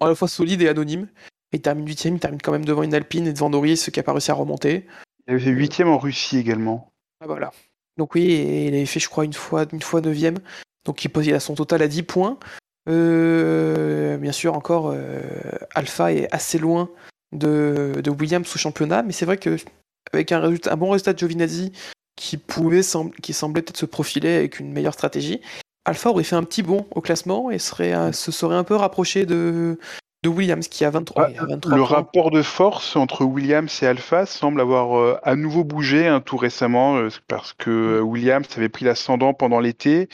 à 0.00 0.08
la 0.08 0.14
fois 0.14 0.28
solide 0.28 0.62
et 0.62 0.68
anonyme. 0.68 1.08
Il 1.52 1.62
termine 1.62 1.86
huitième, 1.86 2.16
il 2.16 2.20
termine 2.20 2.42
quand 2.42 2.52
même 2.52 2.64
devant 2.64 2.82
une 2.82 2.94
Alpine 2.94 3.26
et 3.26 3.32
devant 3.32 3.48
Norris 3.48 3.88
qui 3.92 4.00
a 4.00 4.02
pas 4.02 4.12
réussi 4.12 4.30
à 4.30 4.34
remonter. 4.34 4.86
Il 5.28 5.34
avait 5.34 5.44
fait 5.44 5.50
huitième 5.50 5.88
en 5.88 5.98
Russie 5.98 6.38
également. 6.38 6.90
Ah, 7.20 7.26
voilà. 7.26 7.52
Donc 7.98 8.14
oui, 8.14 8.66
il 8.66 8.74
avait 8.74 8.86
fait, 8.86 8.98
je 8.98 9.08
crois, 9.10 9.26
une 9.26 9.34
fois, 9.34 9.66
une 9.72 9.82
fois 9.82 10.00
neuvième. 10.00 10.38
Donc 10.86 11.04
il, 11.04 11.10
il 11.22 11.34
a 11.34 11.40
son 11.40 11.54
total 11.54 11.82
à 11.82 11.88
10 11.88 12.02
points. 12.04 12.38
Euh, 12.88 14.16
bien 14.16 14.32
sûr, 14.32 14.54
encore, 14.54 14.90
euh, 14.94 15.20
Alpha 15.74 16.12
est 16.12 16.32
assez 16.32 16.58
loin 16.58 16.88
de, 17.32 18.02
Williams 18.18 18.46
sous 18.46 18.58
championnat, 18.58 19.02
mais 19.02 19.12
c'est 19.12 19.26
vrai 19.26 19.36
que 19.36 19.56
avec 20.14 20.32
un, 20.32 20.40
bon 20.76 20.90
résultat 20.90 21.12
de 21.12 21.18
Giovinazzi 21.18 21.72
qui 22.16 22.38
pouvait 22.38 22.80
qui 23.22 23.34
semblait 23.34 23.60
peut-être 23.60 23.76
se 23.76 23.84
profiler 23.84 24.34
avec 24.36 24.58
une 24.60 24.72
meilleure 24.72 24.94
stratégie, 24.94 25.42
Alpha 25.84 26.08
aurait 26.08 26.24
fait 26.24 26.36
un 26.36 26.44
petit 26.44 26.62
bond 26.62 26.86
au 26.94 27.02
classement 27.02 27.50
et 27.50 27.58
serait, 27.58 28.12
se 28.14 28.32
serait 28.32 28.56
un 28.56 28.64
peu 28.64 28.74
rapproché 28.74 29.26
de, 29.26 29.78
de 30.24 30.28
Williams 30.28 30.66
qui 30.68 30.84
a 30.84 30.90
23, 30.90 31.24
Ah, 31.24 31.30
il 31.30 31.38
a 31.38 31.44
23 31.46 31.76
Le 31.76 31.78
points. 31.84 31.96
rapport 31.96 32.30
de 32.30 32.42
force 32.42 32.96
entre 32.96 33.24
Williams 33.24 33.82
et 33.82 33.86
Alpha 33.86 34.26
semble 34.26 34.60
avoir 34.60 34.98
euh, 34.98 35.16
à 35.22 35.36
nouveau 35.36 35.62
bougé 35.64 36.06
hein, 36.08 36.20
tout 36.20 36.36
récemment 36.36 36.96
euh, 36.96 37.08
parce 37.28 37.52
que 37.52 37.70
euh, 37.70 38.00
Williams 38.00 38.46
avait 38.56 38.68
pris 38.68 38.84
l'ascendant 38.84 39.32
pendant 39.32 39.60
l'été, 39.60 40.08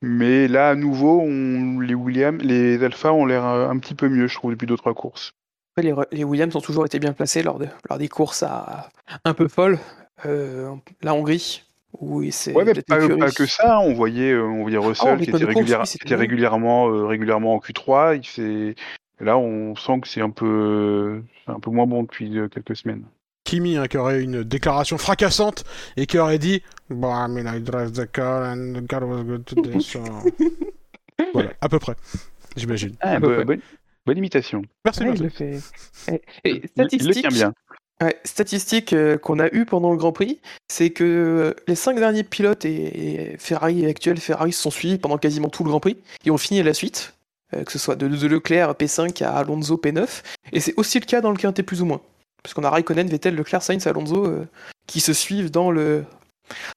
mais 0.00 0.46
là 0.46 0.70
à 0.70 0.74
nouveau 0.76 1.20
on- 1.20 1.80
les 1.80 1.94
Williams, 1.94 2.40
les 2.42 2.82
Alpha 2.84 3.12
ont 3.12 3.26
l'air 3.26 3.44
un 3.44 3.76
petit 3.78 3.94
peu 3.94 4.08
mieux, 4.08 4.28
je 4.28 4.34
trouve, 4.36 4.52
depuis 4.52 4.66
deux 4.66 4.76
trois 4.76 4.94
courses. 4.94 5.32
Les, 5.76 5.94
les 6.12 6.24
Williams 6.24 6.54
ont 6.56 6.60
toujours 6.60 6.86
été 6.86 6.98
bien 6.98 7.12
placés 7.12 7.42
lors, 7.42 7.58
de, 7.58 7.66
lors 7.88 7.98
des 7.98 8.08
courses 8.08 8.42
à, 8.42 8.88
un 9.24 9.34
peu 9.34 9.46
folles. 9.48 9.78
Euh, 10.26 10.72
la 11.02 11.14
Hongrie, 11.14 11.62
où 12.00 12.22
il 12.22 12.32
s'est 12.32 12.52
Ouais, 12.52 12.64
mais 12.64 12.74
pas, 12.74 12.98
que 13.30 13.46
ça. 13.46 13.78
On 13.78 13.92
voyait, 13.94 14.36
on 14.36 14.62
voyait 14.62 14.78
Russell 14.78 15.10
Ah, 15.12 15.16
qui 15.16 15.30
était, 15.30 15.32
course, 15.32 15.54
oui, 15.56 15.98
qui 16.00 16.06
était 16.06 16.16
régulièrement, 16.16 16.88
euh, 16.88 17.06
régulièrement 17.06 17.54
en 17.54 17.58
Q3. 17.58 18.16
Il 18.16 18.74
s'est- 19.18 19.24
Là, 19.24 19.38
on 19.38 19.74
sent 19.76 20.00
que 20.02 20.08
c'est 20.08 20.20
un 20.20 20.30
peu, 20.30 21.22
c'est 21.44 21.52
un 21.52 21.60
peu 21.60 21.70
moins 21.70 21.86
bon 21.86 22.02
depuis 22.02 22.38
euh, 22.38 22.48
quelques 22.48 22.76
semaines. 22.76 23.04
Kimi 23.44 23.76
hein, 23.76 23.86
qui 23.86 23.96
aurait 23.96 24.22
une 24.22 24.42
déclaration 24.42 24.98
fracassante 24.98 25.64
et 25.96 26.06
qui 26.06 26.18
aurait 26.18 26.38
dit 26.38 26.62
Bon, 26.90 27.08
I 27.14 27.28
mean, 27.30 27.46
I 27.52 27.60
drive 27.60 27.92
the 27.92 28.10
car 28.10 28.44
and 28.52 28.74
the 28.74 28.86
car 28.86 29.02
was 29.08 29.22
good 29.24 29.44
today, 29.44 29.80
so... 29.80 30.00
voilà, 31.32 31.50
à 31.60 31.68
peu 31.68 31.78
près, 31.78 31.94
j'imagine. 32.56 32.94
Ah, 33.00 33.20
peu 33.20 33.44
bonne, 33.44 33.60
bonne 34.06 34.18
imitation. 34.18 34.62
Merci, 34.84 35.00
Ouais, 35.02 35.12
il 35.14 35.22
merci. 35.22 35.22
le 35.22 35.30
fait. 35.30 35.60
Et, 36.44 36.48
et 36.48 36.50
Il, 36.50 36.54
il 36.56 36.60
le 36.62 36.68
statistique, 36.88 37.20
tient 37.28 37.30
bien. 37.30 37.54
ouais, 38.02 38.16
statistique 38.24 38.92
euh, 38.92 39.18
qu'on 39.18 39.38
a 39.38 39.48
eu 39.54 39.64
pendant 39.64 39.90
le 39.92 39.96
Grand 39.98 40.12
Prix, 40.12 40.40
c'est 40.68 40.90
que 40.90 41.04
euh, 41.04 41.54
les 41.66 41.74
cinq 41.74 41.96
derniers 41.98 42.24
pilotes 42.24 42.64
et, 42.64 43.32
et 43.32 43.36
Ferrari 43.38 43.84
actuels 43.86 44.18
Ferrari 44.18 44.52
se 44.52 44.62
sont 44.62 44.70
suivis 44.70 44.98
pendant 44.98 45.18
quasiment 45.18 45.48
tout 45.48 45.64
le 45.64 45.70
Grand 45.70 45.80
Prix 45.80 45.96
et 46.24 46.30
ont 46.30 46.38
fini 46.38 46.60
à 46.60 46.64
la 46.64 46.74
suite, 46.74 47.14
que 47.52 47.72
ce 47.72 47.78
soit 47.78 47.96
de, 47.96 48.08
de 48.08 48.26
Leclerc 48.26 48.72
P5 48.72 49.24
à 49.24 49.36
Alonso 49.36 49.76
P9, 49.82 50.06
et 50.52 50.60
c'est 50.60 50.74
aussi 50.76 51.00
le 51.00 51.06
cas 51.06 51.20
dans 51.20 51.30
le 51.30 51.36
quintet 51.36 51.62
plus 51.62 51.80
ou 51.82 51.86
moins, 51.86 52.00
parce 52.42 52.54
qu'on 52.54 52.64
a 52.64 52.70
Raikkonen, 52.70 53.08
Vettel, 53.08 53.34
Leclerc, 53.34 53.62
Sainz, 53.62 53.86
Alonso 53.86 54.26
euh, 54.26 54.46
qui 54.86 55.00
se 55.00 55.12
suivent 55.12 55.50
dans 55.50 55.70
le 55.70 56.04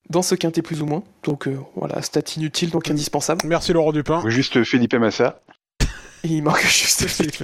dans 0.09 0.21
ce 0.21 0.35
quintet 0.35 0.61
plus 0.61 0.81
ou 0.81 0.85
moins. 0.85 1.03
Donc 1.23 1.47
euh, 1.47 1.57
voilà, 1.75 2.01
stat 2.01 2.21
inutile 2.37 2.69
donc 2.71 2.89
indispensable. 2.89 3.41
Merci 3.45 3.71
Laurent 3.73 3.91
Dupin. 3.93 4.21
Juste 4.27 4.63
Felipe 4.63 4.95
Massa. 4.95 5.39
Il 6.23 6.43
manque 6.43 6.61
juste 6.67 7.07
Philippe. 7.07 7.43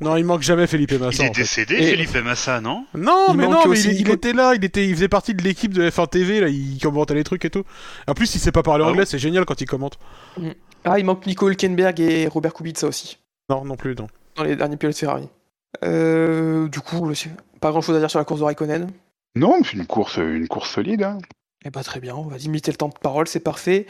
Non, 0.00 0.16
il 0.16 0.24
manque 0.24 0.42
jamais 0.42 0.66
Felipe 0.66 0.90
Il 0.90 0.98
Massa. 0.98 1.22
est 1.22 1.30
en 1.30 1.32
fait. 1.32 1.40
décédé, 1.42 1.76
Felipe 1.76 2.16
Massa, 2.24 2.60
non? 2.60 2.84
Non, 2.92 3.26
Il 3.30 3.36
mais 3.36 3.46
non, 3.46 3.68
mais 3.68 3.78
il, 3.80 4.00
il 4.00 4.10
était 4.10 4.32
là, 4.32 4.54
il, 4.56 4.64
était, 4.64 4.84
il 4.88 4.94
faisait 4.96 5.06
partie 5.06 5.32
de 5.32 5.44
l'équipe 5.44 5.72
de 5.72 5.88
F1 5.88 6.08
TV, 6.08 6.40
là, 6.40 6.48
il 6.48 6.76
commentait 6.82 7.14
les 7.14 7.22
trucs 7.22 7.44
et 7.44 7.50
tout. 7.50 7.62
En 8.08 8.14
plus, 8.14 8.34
il 8.34 8.40
sait 8.40 8.50
pas 8.50 8.64
parler 8.64 8.82
Ah 8.84 8.88
anglais, 8.88 9.04
bon? 9.04 9.08
c'est 9.08 9.20
génial 9.20 9.44
quand 9.44 9.60
il 9.60 9.66
commente. 9.66 9.98
Ah, 10.84 10.98
il 10.98 11.04
manque 11.04 11.26
Nico 11.26 11.48
Hülkenberg 11.48 11.98
et 12.00 12.28
Robert 12.28 12.54
Kubica 12.54 12.86
aussi. 12.86 13.18
Non, 13.48 13.64
non 13.64 13.76
plus, 13.76 13.94
non. 13.94 14.06
dans 14.36 14.44
les 14.44 14.56
derniers 14.56 14.76
pilotes 14.76 14.96
Ferrari. 14.96 15.28
Euh, 15.84 16.68
du 16.68 16.80
coup, 16.80 17.10
pas 17.60 17.70
grand 17.70 17.80
chose 17.80 17.96
à 17.96 17.98
dire 17.98 18.10
sur 18.10 18.18
la 18.18 18.24
course 18.24 18.40
de 18.40 18.44
Raikkonen. 18.44 18.90
Non, 19.34 19.62
c'est 19.64 19.76
une 19.76 19.86
course, 19.86 20.16
une 20.16 20.48
course 20.48 20.70
solide. 20.70 21.02
hein. 21.02 21.18
Eh 21.64 21.70
bah 21.70 21.82
très 21.82 22.00
bien, 22.00 22.14
on 22.14 22.22
va 22.22 22.36
limiter 22.36 22.70
le 22.70 22.76
temps 22.76 22.88
de 22.88 22.94
parole, 22.98 23.26
c'est 23.26 23.40
parfait. 23.40 23.86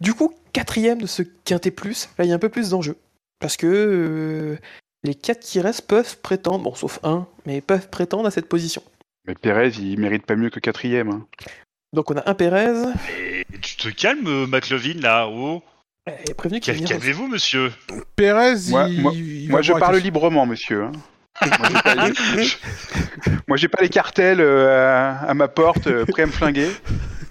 Du 0.00 0.14
coup, 0.14 0.32
quatrième 0.52 1.00
de 1.02 1.06
ce 1.06 1.22
quintet 1.44 1.70
plus, 1.72 2.08
là 2.18 2.24
il 2.24 2.28
y 2.28 2.32
a 2.32 2.34
un 2.36 2.38
peu 2.38 2.48
plus 2.48 2.70
d'enjeu. 2.70 2.96
Parce 3.40 3.56
que 3.56 3.66
euh, 3.66 4.56
les 5.02 5.14
quatre 5.14 5.40
qui 5.40 5.60
restent 5.60 5.86
peuvent 5.86 6.18
prétendre, 6.20 6.62
bon 6.64 6.74
sauf 6.74 7.00
un, 7.02 7.26
mais 7.44 7.60
peuvent 7.60 7.88
prétendre 7.88 8.26
à 8.26 8.30
cette 8.30 8.48
position. 8.48 8.82
Mais 9.26 9.34
Pérez, 9.34 9.70
il 9.78 9.98
mérite 9.98 10.26
pas 10.26 10.36
mieux 10.36 10.50
que 10.50 10.60
quatrième. 10.60 11.08
hein. 11.10 11.26
Donc 11.92 12.10
on 12.10 12.16
a 12.16 12.28
un 12.30 12.34
Pérez, 12.34 12.72
Et 13.18 13.44
tu 13.60 13.76
te 13.76 13.88
calmes, 13.88 14.46
McLovin, 14.46 15.00
là, 15.00 15.28
oh 15.28 15.62
et 16.28 16.34
prévenu 16.34 16.60
qu'il 16.60 16.84
Calmez-vous, 16.84 17.26
monsieur 17.28 17.72
Pérez, 18.16 18.54
Moi- 18.70 18.88
il, 18.88 19.00
moi- 19.02 19.12
il 19.14 19.48
Moi, 19.48 19.58
va 19.58 19.62
je 19.62 19.72
parle 19.72 19.94
avec- 19.94 20.04
librement, 20.04 20.46
monsieur. 20.46 20.84
hein. 20.84 20.92
Moi, 21.40 21.68
j'ai 21.70 21.82
pas, 21.82 21.94
les... 21.94 22.12
Moi, 23.48 23.56
j'ai 23.56 23.68
pas 23.68 23.80
les 23.82 23.88
cartels 23.88 24.40
euh, 24.40 24.68
à, 25.22 25.30
à 25.30 25.34
ma 25.34 25.46
porte, 25.48 25.86
euh, 25.86 26.04
prêts 26.04 26.22
à 26.22 26.26
me 26.26 26.32
flinguer. 26.32 26.70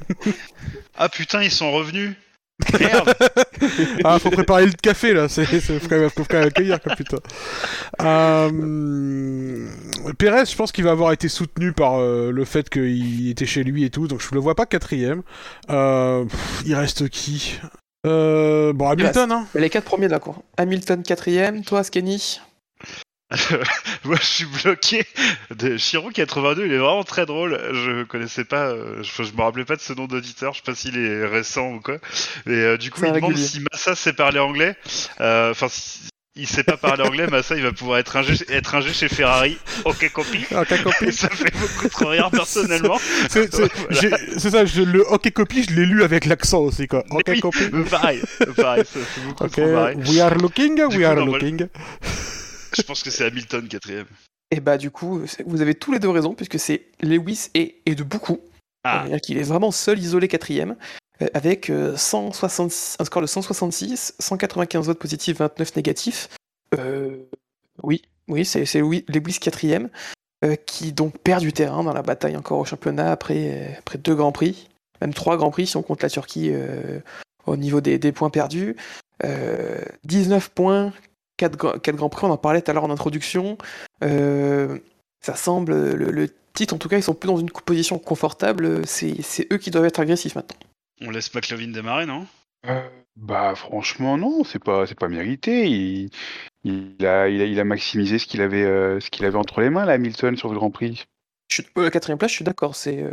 Ah 1.00 1.10
putain, 1.10 1.44
ils 1.44 1.52
sont 1.52 1.72
revenus. 1.72 2.14
Merde. 2.80 3.14
Ah, 4.04 4.18
faut 4.18 4.32
préparer 4.32 4.66
le 4.66 4.72
café 4.72 5.14
là, 5.14 5.30
c'est, 5.30 5.46
c'est 5.46 5.80
faut 5.80 5.88
quand 5.88 6.00
même, 6.00 6.10
faut 6.10 6.24
quand 6.28 6.40
même 6.40 6.48
accueillir 6.48 6.82
quoi, 6.82 6.96
putain. 6.96 7.18
Euh... 8.02 9.68
Pérez, 10.18 10.46
je 10.46 10.56
pense 10.56 10.72
qu'il 10.72 10.84
va 10.84 10.90
avoir 10.92 11.12
été 11.12 11.28
soutenu 11.30 11.72
par 11.72 12.00
euh, 12.00 12.32
le 12.32 12.46
fait 12.46 12.68
qu'il 12.70 13.30
était 13.30 13.46
chez 13.46 13.64
lui 13.64 13.84
et 13.84 13.92
tout, 13.92 14.08
donc 14.08 14.22
je 14.22 14.30
le 14.34 14.40
vois 14.40 14.56
pas 14.56 14.66
quatrième. 14.66 15.22
Euh... 15.70 16.26
pff, 16.26 16.64
il 16.66 16.74
reste 16.74 17.10
qui? 17.10 17.60
Euh... 18.08 18.74
Bon, 18.74 18.90
Hamilton, 18.90 19.32
hein. 19.32 19.48
Les 19.56 19.70
quatre 19.70 19.86
premiers 19.86 20.08
de 20.08 20.12
la 20.12 20.20
cour. 20.20 20.44
Hamilton 20.58 21.04
quatrième, 21.04 21.64
toi 21.64 21.84
Skenny. 21.84 22.40
Moi, 24.06 24.16
je 24.22 24.26
suis 24.26 24.46
bloqué. 24.46 25.06
De 25.54 25.76
Chiro 25.78 26.10
82, 26.10 26.66
il 26.66 26.72
est 26.72 26.78
vraiment 26.78 27.04
très 27.04 27.26
drôle. 27.26 27.60
Je 27.74 28.04
connaissais 28.04 28.46
pas, 28.46 28.68
euh, 28.68 29.04
je, 29.04 29.24
je 29.24 29.34
me 29.34 29.42
rappelais 29.42 29.66
pas 29.66 29.76
de 29.76 29.82
ce 29.82 29.92
nom 29.92 30.06
d'auditeur. 30.06 30.54
Je 30.54 30.60
sais 30.60 30.64
pas 30.64 30.76
s'il 30.76 30.98
est 30.98 31.26
récent 31.26 31.74
ou 31.74 31.82
quoi. 31.82 31.96
Et 32.46 32.52
euh, 32.52 32.78
du 32.78 32.90
coup, 32.90 33.04
il 33.06 33.12
demande 33.12 33.36
si 33.36 33.62
Massa 33.72 33.96
sait 33.96 34.14
parler 34.14 34.40
anglais. 34.40 34.76
Euh, 35.20 35.52
Enfin, 35.52 35.68
si 35.70 36.10
il 36.38 36.48
sait 36.48 36.64
pas 36.64 36.78
parler 36.78 37.04
anglais, 37.04 37.28
Massa, 37.28 37.56
il 37.56 37.64
va 37.64 37.72
pouvoir 37.72 37.98
être 38.00 38.16
ingé, 38.16 38.34
être 38.50 38.76
ingé 38.76 38.94
chez 38.94 39.10
Ferrari. 39.10 39.58
Ok, 39.86 40.10
copie. 40.14 40.46
Ah, 40.56 40.64
compris 40.66 41.08
Et 41.08 41.12
ça 41.12 41.30
fait 41.30 41.52
beaucoup 41.58 41.90
trop 41.90 42.08
rire 42.10 42.30
personnellement. 42.32 42.98
c'est, 43.30 43.54
Voilà. 43.54 44.18
ça, 44.38 44.66
je, 44.66 44.82
le 44.82 45.02
hockey 45.10 45.32
copie, 45.32 45.64
je 45.64 45.76
l'ai 45.76 45.86
lu 45.86 46.04
avec 46.04 46.26
l'accent 46.26 46.60
aussi 46.62 46.88
quoi. 46.88 47.04
Mais 47.10 47.18
Ok 47.18 47.26
oui, 47.30 47.40
copie. 47.40 47.70
mais 47.74 47.84
pareil, 47.84 48.22
pareil, 48.56 48.84
ça 48.86 49.00
fait 49.00 49.22
beaucoup 49.22 49.44
Ok, 49.44 49.52
trop 49.52 49.74
pareil. 49.74 49.98
we 50.08 50.20
are 50.20 50.36
looking, 50.36 50.76
Du 50.76 50.84
we 50.86 50.96
coup, 50.98 51.04
are 51.06 51.16
non, 51.16 51.26
looking. 51.26 51.68
Je 52.76 52.82
pense 52.84 53.04
que 53.04 53.10
c'est 53.10 53.26
Hamilton 53.26 53.68
quatrième. 53.68 54.06
Et 54.52 54.60
bah 54.60 54.78
du 54.78 54.92
coup, 54.92 55.22
vous 55.46 55.62
avez 55.62 55.76
tous 55.76 55.92
les 55.92 56.00
deux 56.00 56.10
raison, 56.10 56.34
puisque 56.34 56.60
c'est 56.60 56.86
Lewis 57.02 57.50
et, 57.54 57.82
et 57.86 57.96
de 57.96 58.04
beaucoup. 58.04 58.40
Ah. 58.84 59.02
C'est-à-dire 59.02 59.22
qu'il 59.22 59.38
est 59.38 59.44
vraiment 59.44 59.72
seul, 59.72 60.00
isolé 60.00 60.28
quatrième, 60.28 60.76
avec 61.34 61.70
euh, 61.70 61.96
166, 61.96 62.98
un 63.00 63.06
score 63.06 63.22
de 63.22 63.28
166, 63.28 64.16
195 64.20 64.86
votes 64.88 65.00
positifs, 65.00 65.38
29 65.38 65.76
négatifs. 65.76 66.30
Euh, 66.78 67.18
oui, 67.84 68.04
oui, 68.28 68.46
c'est 68.46 68.66
Louis- 68.80 69.06
Lewis 69.08 69.40
quatrième, 69.40 69.90
euh, 70.46 70.56
qui 70.56 70.92
donc 70.92 71.18
perd 71.18 71.42
du 71.42 71.54
terrain 71.54 71.84
dans 71.84 71.94
la 71.94 72.02
bataille 72.02 72.38
encore 72.38 72.60
au 72.60 72.66
championnat 72.66 73.12
après, 73.12 73.52
euh, 73.54 73.80
après 73.80 73.98
deux 73.98 74.16
grands 74.16 74.32
prix, 74.32 74.70
même 75.02 75.14
trois 75.14 75.38
grands 75.38 75.52
prix 75.52 75.68
si 75.68 75.78
on 75.78 75.84
compte 75.84 76.04
la 76.04 76.10
Turquie 76.10 76.52
euh, 76.52 77.00
au 77.46 77.56
niveau 77.56 77.82
des, 77.82 78.12
points 78.12 78.30
perdus. 78.30 78.76
Euh, 79.24 79.82
19 80.04 80.50
points, 80.50 80.94
4, 81.38 81.58
grands 81.96 82.10
prix, 82.10 82.28
on 82.28 82.32
en 82.32 82.38
parlait 82.38 82.62
tout 82.62 82.70
à 82.72 82.74
l'heure 82.74 82.84
en 82.84 82.92
introduction. 82.92 83.58
Euh, 84.04 84.78
ça 85.22 85.36
semble, 85.36 85.94
le, 85.94 86.12
le 86.12 86.30
titre 86.54 86.74
en 86.76 86.78
tout 86.78 86.90
cas, 86.90 86.98
ils 86.98 87.04
sont 87.04 87.14
plus 87.14 87.28
dans 87.28 87.38
une 87.38 87.50
position 87.50 87.98
confortable, 87.98 88.86
c'est 88.86 89.48
eux 89.52 89.58
qui 89.58 89.72
doivent 89.72 89.86
être 89.86 90.00
agressifs 90.00 90.36
maintenant. 90.36 90.58
On 91.02 91.10
laisse 91.10 91.34
McLovin 91.34 91.70
démarrer, 91.72 92.06
non? 92.06 92.28
Bah, 93.16 93.56
franchement, 93.56 94.18
non, 94.18 94.44
c'est 94.44 94.64
pas, 94.64 94.86
c'est 94.86 94.98
pas 94.98 95.08
mérité. 95.08 95.68
Il, 95.70 96.10
il 96.64 97.06
a, 97.06 97.30
il 97.30 97.42
a, 97.42 97.46
il 97.46 97.60
a 97.60 97.64
maximisé 97.64 98.20
ce 98.20 98.28
qu'il 98.28 98.42
avait, 98.42 98.64
euh, 98.64 99.00
ce 99.00 99.10
qu'il 99.10 99.26
avait 99.26 99.38
entre 99.38 99.62
les 99.62 99.70
mains, 99.70 99.86
là, 99.86 99.94
Hamilton, 99.94 100.38
sur 100.38 100.50
ce 100.50 100.56
Grand 100.56 100.72
Prix. 100.72 101.06
Je 101.50 101.62
suis, 101.62 101.66
euh, 101.78 101.84
la 101.84 101.92
quatrième 101.92 102.18
place, 102.18 102.32
je 102.32 102.36
suis 102.38 102.46
d'accord, 102.46 102.76
c'est 102.76 103.02
euh, 103.02 103.12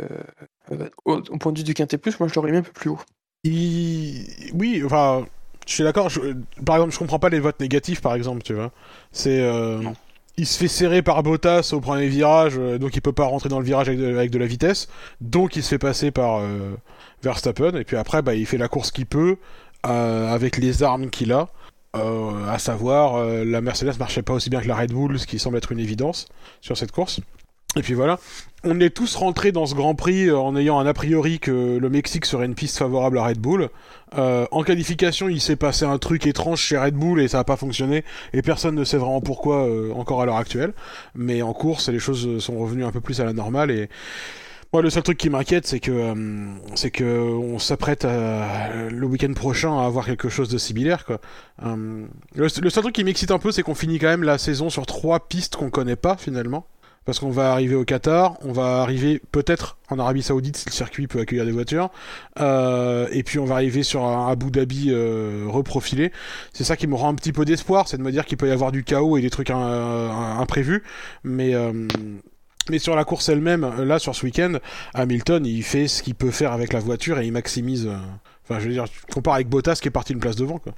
euh, 0.71 0.89
au, 1.05 1.15
au 1.17 1.37
point 1.37 1.51
de 1.53 1.57
vue 1.59 1.63
du 1.63 1.73
quintet 1.73 1.97
plus, 1.97 2.19
moi 2.19 2.27
je 2.27 2.35
l'aurais 2.35 2.51
mis 2.51 2.57
un 2.57 2.61
peu 2.63 2.71
plus 2.71 2.89
haut. 2.89 2.99
Il... 3.43 4.25
Oui, 4.53 4.81
enfin, 4.85 5.25
je 5.67 5.73
suis 5.73 5.83
d'accord. 5.83 6.09
je- 6.09 6.33
Par 6.65 6.75
exemple, 6.77 6.93
je 6.93 6.99
comprends 6.99 7.19
pas 7.19 7.29
les 7.29 7.39
votes 7.39 7.59
négatifs, 7.59 8.01
par 8.01 8.15
exemple, 8.15 8.43
tu 8.43 8.53
vois. 8.53 8.71
C'est. 9.11 9.41
euh, 9.41 9.79
Non. 9.81 9.95
Il 10.37 10.45
se 10.45 10.57
fait 10.57 10.67
serrer 10.67 11.01
par 11.01 11.23
Bottas 11.23 11.71
au 11.71 11.79
premier 11.79 12.07
virage, 12.07 12.55
euh, 12.57 12.77
donc 12.77 12.95
il 12.95 13.01
peut 13.01 13.13
pas 13.13 13.25
rentrer 13.25 13.47
dans 13.47 13.59
le 13.59 13.65
virage 13.65 13.87
avec 13.87 14.31
de, 14.31 14.37
la 14.37 14.45
vitesse. 14.45 14.89
Donc 15.21 15.55
il 15.55 15.63
se 15.63 15.69
fait 15.69 15.79
passer 15.79 16.11
par 16.11 16.39
euh, 16.39 16.75
Verstappen, 17.23 17.73
et 17.75 17.85
puis 17.85 17.95
après, 17.95 18.21
bah, 18.21 18.35
il 18.35 18.45
fait 18.45 18.57
la 18.57 18.67
course 18.67 18.91
qu'il 18.91 19.05
peut, 19.05 19.37
euh, 19.85 20.33
avec 20.33 20.57
les 20.57 20.83
armes 20.83 21.09
qu'il 21.09 21.31
a. 21.31 21.47
À 22.49 22.59
savoir, 22.59 23.25
la 23.25 23.61
Mercedes 23.61 23.97
marchait 23.97 24.21
pas 24.21 24.33
aussi 24.33 24.49
bien 24.49 24.59
que 24.59 24.67
la 24.67 24.75
Red 24.75 24.91
Bull, 24.91 25.17
ce 25.17 25.25
qui 25.25 25.39
semble 25.39 25.55
être 25.55 25.71
une 25.71 25.79
évidence 25.79 26.27
sur 26.59 26.75
cette 26.75 26.91
course. 26.91 27.21
Et 27.77 27.81
puis 27.81 27.93
voilà, 27.93 28.19
on 28.63 28.79
est 28.79 28.89
tous 28.89 29.15
rentrés 29.15 29.51
dans 29.51 29.65
ce 29.65 29.75
Grand 29.75 29.95
Prix 29.95 30.29
euh, 30.29 30.37
en 30.37 30.55
ayant 30.55 30.79
un 30.79 30.85
a 30.85 30.93
priori 30.93 31.39
que 31.39 31.77
le 31.77 31.89
Mexique 31.89 32.25
serait 32.25 32.45
une 32.45 32.55
piste 32.55 32.77
favorable 32.77 33.17
à 33.17 33.25
Red 33.25 33.37
Bull. 33.39 33.69
Euh, 34.17 34.45
en 34.51 34.63
qualification, 34.63 35.27
il 35.27 35.41
s'est 35.41 35.57
passé 35.57 35.83
un 35.83 35.97
truc 35.97 36.25
étrange 36.25 36.61
chez 36.61 36.77
Red 36.77 36.95
Bull 36.95 37.19
et 37.19 37.27
ça 37.27 37.39
n'a 37.39 37.43
pas 37.43 37.57
fonctionné. 37.57 38.05
Et 38.31 38.41
personne 38.41 38.75
ne 38.75 38.85
sait 38.85 38.97
vraiment 38.97 39.19
pourquoi 39.19 39.67
euh, 39.67 39.91
encore 39.93 40.21
à 40.21 40.25
l'heure 40.25 40.37
actuelle. 40.37 40.73
Mais 41.15 41.41
en 41.41 41.53
course, 41.53 41.89
les 41.89 41.99
choses 41.99 42.39
sont 42.39 42.57
revenues 42.57 42.85
un 42.85 42.91
peu 42.91 43.01
plus 43.01 43.19
à 43.19 43.25
la 43.25 43.33
normale. 43.33 43.71
Et 43.71 43.89
moi, 44.75 44.81
le 44.81 44.89
seul 44.89 45.03
truc 45.03 45.17
qui 45.17 45.29
m'inquiète, 45.29 45.65
c'est 45.65 45.79
que 45.79 45.91
euh, 45.91 46.15
c'est 46.75 46.91
que 46.91 47.03
on 47.03 47.59
s'apprête 47.59 48.05
le 48.05 49.05
week-end 49.05 49.31
prochain 49.33 49.79
à 49.79 49.85
avoir 49.85 50.05
quelque 50.05 50.27
chose 50.27 50.49
de 50.49 50.57
similaire. 50.57 51.05
Quoi. 51.05 51.21
Euh, 51.65 52.05
le, 52.35 52.47
le 52.61 52.69
seul 52.69 52.83
truc 52.83 52.93
qui 52.95 53.03
m'excite 53.03 53.31
un 53.31 53.39
peu, 53.39 53.51
c'est 53.51 53.63
qu'on 53.63 53.75
finit 53.75 53.99
quand 53.99 54.07
même 54.07 54.23
la 54.23 54.37
saison 54.37 54.69
sur 54.69 54.85
trois 54.85 55.27
pistes 55.27 55.55
qu'on 55.55 55.69
connaît 55.69 55.95
pas 55.95 56.17
finalement. 56.17 56.67
Parce 57.05 57.19
qu'on 57.19 57.29
va 57.29 57.51
arriver 57.51 57.75
au 57.75 57.85
Qatar, 57.85 58.35
on 58.41 58.51
va 58.51 58.81
arriver 58.81 59.21
peut-être 59.31 59.77
en 59.89 59.99
Arabie 59.99 60.23
Saoudite 60.23 60.57
si 60.57 60.65
le 60.65 60.71
circuit 60.71 61.07
peut 61.07 61.19
accueillir 61.19 61.45
des 61.45 61.51
voitures, 61.51 61.91
euh, 62.39 63.07
et 63.11 63.21
puis 63.21 63.37
on 63.37 63.45
va 63.45 63.55
arriver 63.55 63.83
sur 63.83 64.03
un 64.03 64.27
Abu 64.27 64.49
Dhabi 64.49 64.87
euh, 64.89 65.45
reprofilé. 65.47 66.11
C'est 66.51 66.63
ça 66.63 66.75
qui 66.75 66.87
me 66.87 66.95
rend 66.95 67.09
un 67.09 67.15
petit 67.15 67.31
peu 67.31 67.45
d'espoir, 67.45 67.87
c'est 67.87 67.97
de 67.97 68.01
me 68.01 68.11
dire 68.11 68.25
qu'il 68.25 68.37
peut 68.37 68.47
y 68.47 68.51
avoir 68.51 68.71
du 68.71 68.83
chaos 68.83 69.17
et 69.17 69.21
des 69.21 69.29
trucs 69.29 69.51
euh, 69.51 70.09
imprévus, 70.09 70.83
mais 71.23 71.53
mais 72.71 72.79
sur 72.79 72.95
la 72.95 73.03
course 73.03 73.29
elle-même, 73.29 73.83
là 73.83 73.99
sur 73.99 74.15
ce 74.15 74.25
week-end, 74.25 74.53
Hamilton 74.95 75.45
il 75.45 75.61
fait 75.61 75.87
ce 75.87 76.01
qu'il 76.01 76.15
peut 76.15 76.31
faire 76.31 76.51
avec 76.51 76.73
la 76.73 76.79
voiture 76.79 77.19
et 77.19 77.25
il 77.27 77.31
maximise. 77.31 77.87
Enfin, 78.43 78.59
je 78.59 78.67
veux 78.67 78.73
dire, 78.73 78.85
tu 78.89 78.99
compares 79.13 79.35
avec 79.35 79.47
Bottas 79.47 79.79
qui 79.81 79.87
est 79.87 79.91
parti 79.91 80.13
une 80.13 80.19
place 80.19 80.35
devant, 80.35 80.57
quoi. 80.57 80.73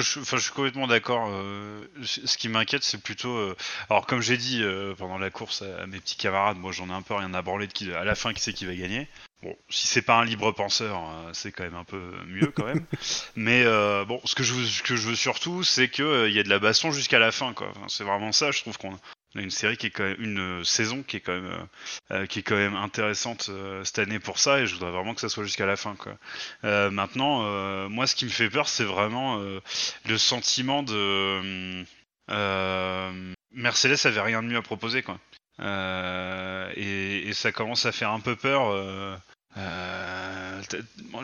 Je, 0.00 0.20
enfin, 0.20 0.36
je 0.36 0.42
suis 0.42 0.52
complètement 0.52 0.86
d'accord. 0.86 1.28
euh, 1.30 1.84
ce 2.02 2.36
qui 2.36 2.48
m'inquiète, 2.48 2.82
c'est 2.82 3.02
plutôt. 3.02 3.36
euh, 3.36 3.56
alors, 3.88 4.06
comme 4.06 4.20
j'ai 4.20 4.36
dit 4.36 4.62
euh, 4.62 4.94
pendant 4.94 5.18
la 5.18 5.30
course 5.30 5.62
à, 5.62 5.82
à 5.82 5.86
mes 5.86 6.00
petits 6.00 6.16
camarades, 6.16 6.56
moi 6.58 6.72
j'en 6.72 6.88
ai 6.88 6.92
un 6.92 7.02
peu 7.02 7.14
rien 7.14 7.32
à 7.34 7.42
branler 7.42 7.66
de 7.66 7.72
qui, 7.72 7.92
à 7.92 8.04
la 8.04 8.14
fin 8.14 8.32
qui 8.32 8.40
c'est 8.40 8.52
qui 8.52 8.66
va 8.66 8.74
gagner. 8.74 9.08
Bon, 9.42 9.56
si 9.70 9.86
c'est 9.86 10.02
pas 10.02 10.16
un 10.16 10.24
libre 10.26 10.52
penseur, 10.52 10.98
euh, 10.98 11.30
c'est 11.32 11.50
quand 11.50 11.64
même 11.64 11.74
un 11.74 11.84
peu 11.84 12.12
mieux 12.26 12.52
quand 12.54 12.66
même. 12.66 12.84
Mais 13.36 13.64
bon, 14.04 14.20
ce 14.24 14.34
que 14.34 14.42
je 14.42 14.52
veux, 14.54 14.66
ce 14.66 14.82
que 14.82 14.96
je 14.96 15.08
veux 15.08 15.14
surtout, 15.14 15.62
c'est 15.64 15.88
que 15.88 16.02
euh, 16.02 16.28
il 16.28 16.34
y 16.34 16.38
a 16.38 16.42
de 16.42 16.50
la 16.50 16.58
baston 16.58 16.90
jusqu'à 16.90 17.18
la 17.18 17.32
fin, 17.32 17.54
quoi. 17.54 17.68
Enfin, 17.70 17.86
c'est 17.88 18.04
vraiment 18.04 18.32
ça. 18.32 18.50
Je 18.50 18.60
trouve 18.60 18.76
qu'on 18.76 18.98
une 19.34 19.50
série 19.50 19.76
qui 19.76 19.86
est 19.86 19.90
quand 19.90 20.04
même 20.04 20.16
une 20.18 20.60
euh, 20.60 20.64
saison 20.64 21.02
qui 21.02 21.18
est 21.18 21.20
quand 21.20 21.32
même 21.32 21.46
euh, 21.46 22.14
euh, 22.14 22.26
qui 22.26 22.40
est 22.40 22.42
quand 22.42 22.56
même 22.56 22.74
intéressante 22.74 23.50
cette 23.84 23.98
année 23.98 24.18
pour 24.18 24.38
ça, 24.38 24.60
et 24.60 24.66
je 24.66 24.74
voudrais 24.74 24.90
vraiment 24.90 25.14
que 25.14 25.20
ça 25.20 25.28
soit 25.28 25.44
jusqu'à 25.44 25.66
la 25.66 25.76
fin, 25.76 25.96
quoi. 25.96 26.16
Maintenant, 26.62 27.88
moi, 27.88 28.06
ce 28.06 28.14
qui 28.14 28.24
me 28.24 28.30
fait 28.30 28.50
peur, 28.50 28.68
c'est 28.68 28.84
vraiment 28.84 29.38
le 29.38 30.18
sentiment 30.18 30.82
de 30.82 31.84
Mercedes 33.52 34.06
avait 34.06 34.20
rien 34.20 34.42
de 34.42 34.48
mieux 34.48 34.56
à 34.56 34.62
proposer 34.62 35.02
quoi. 35.02 35.18
Et, 36.76 37.32
ça 37.32 37.52
commence 37.52 37.86
à 37.86 37.92
faire 37.92 38.10
un 38.10 38.20
peu 38.20 38.36
peur. 38.36 39.20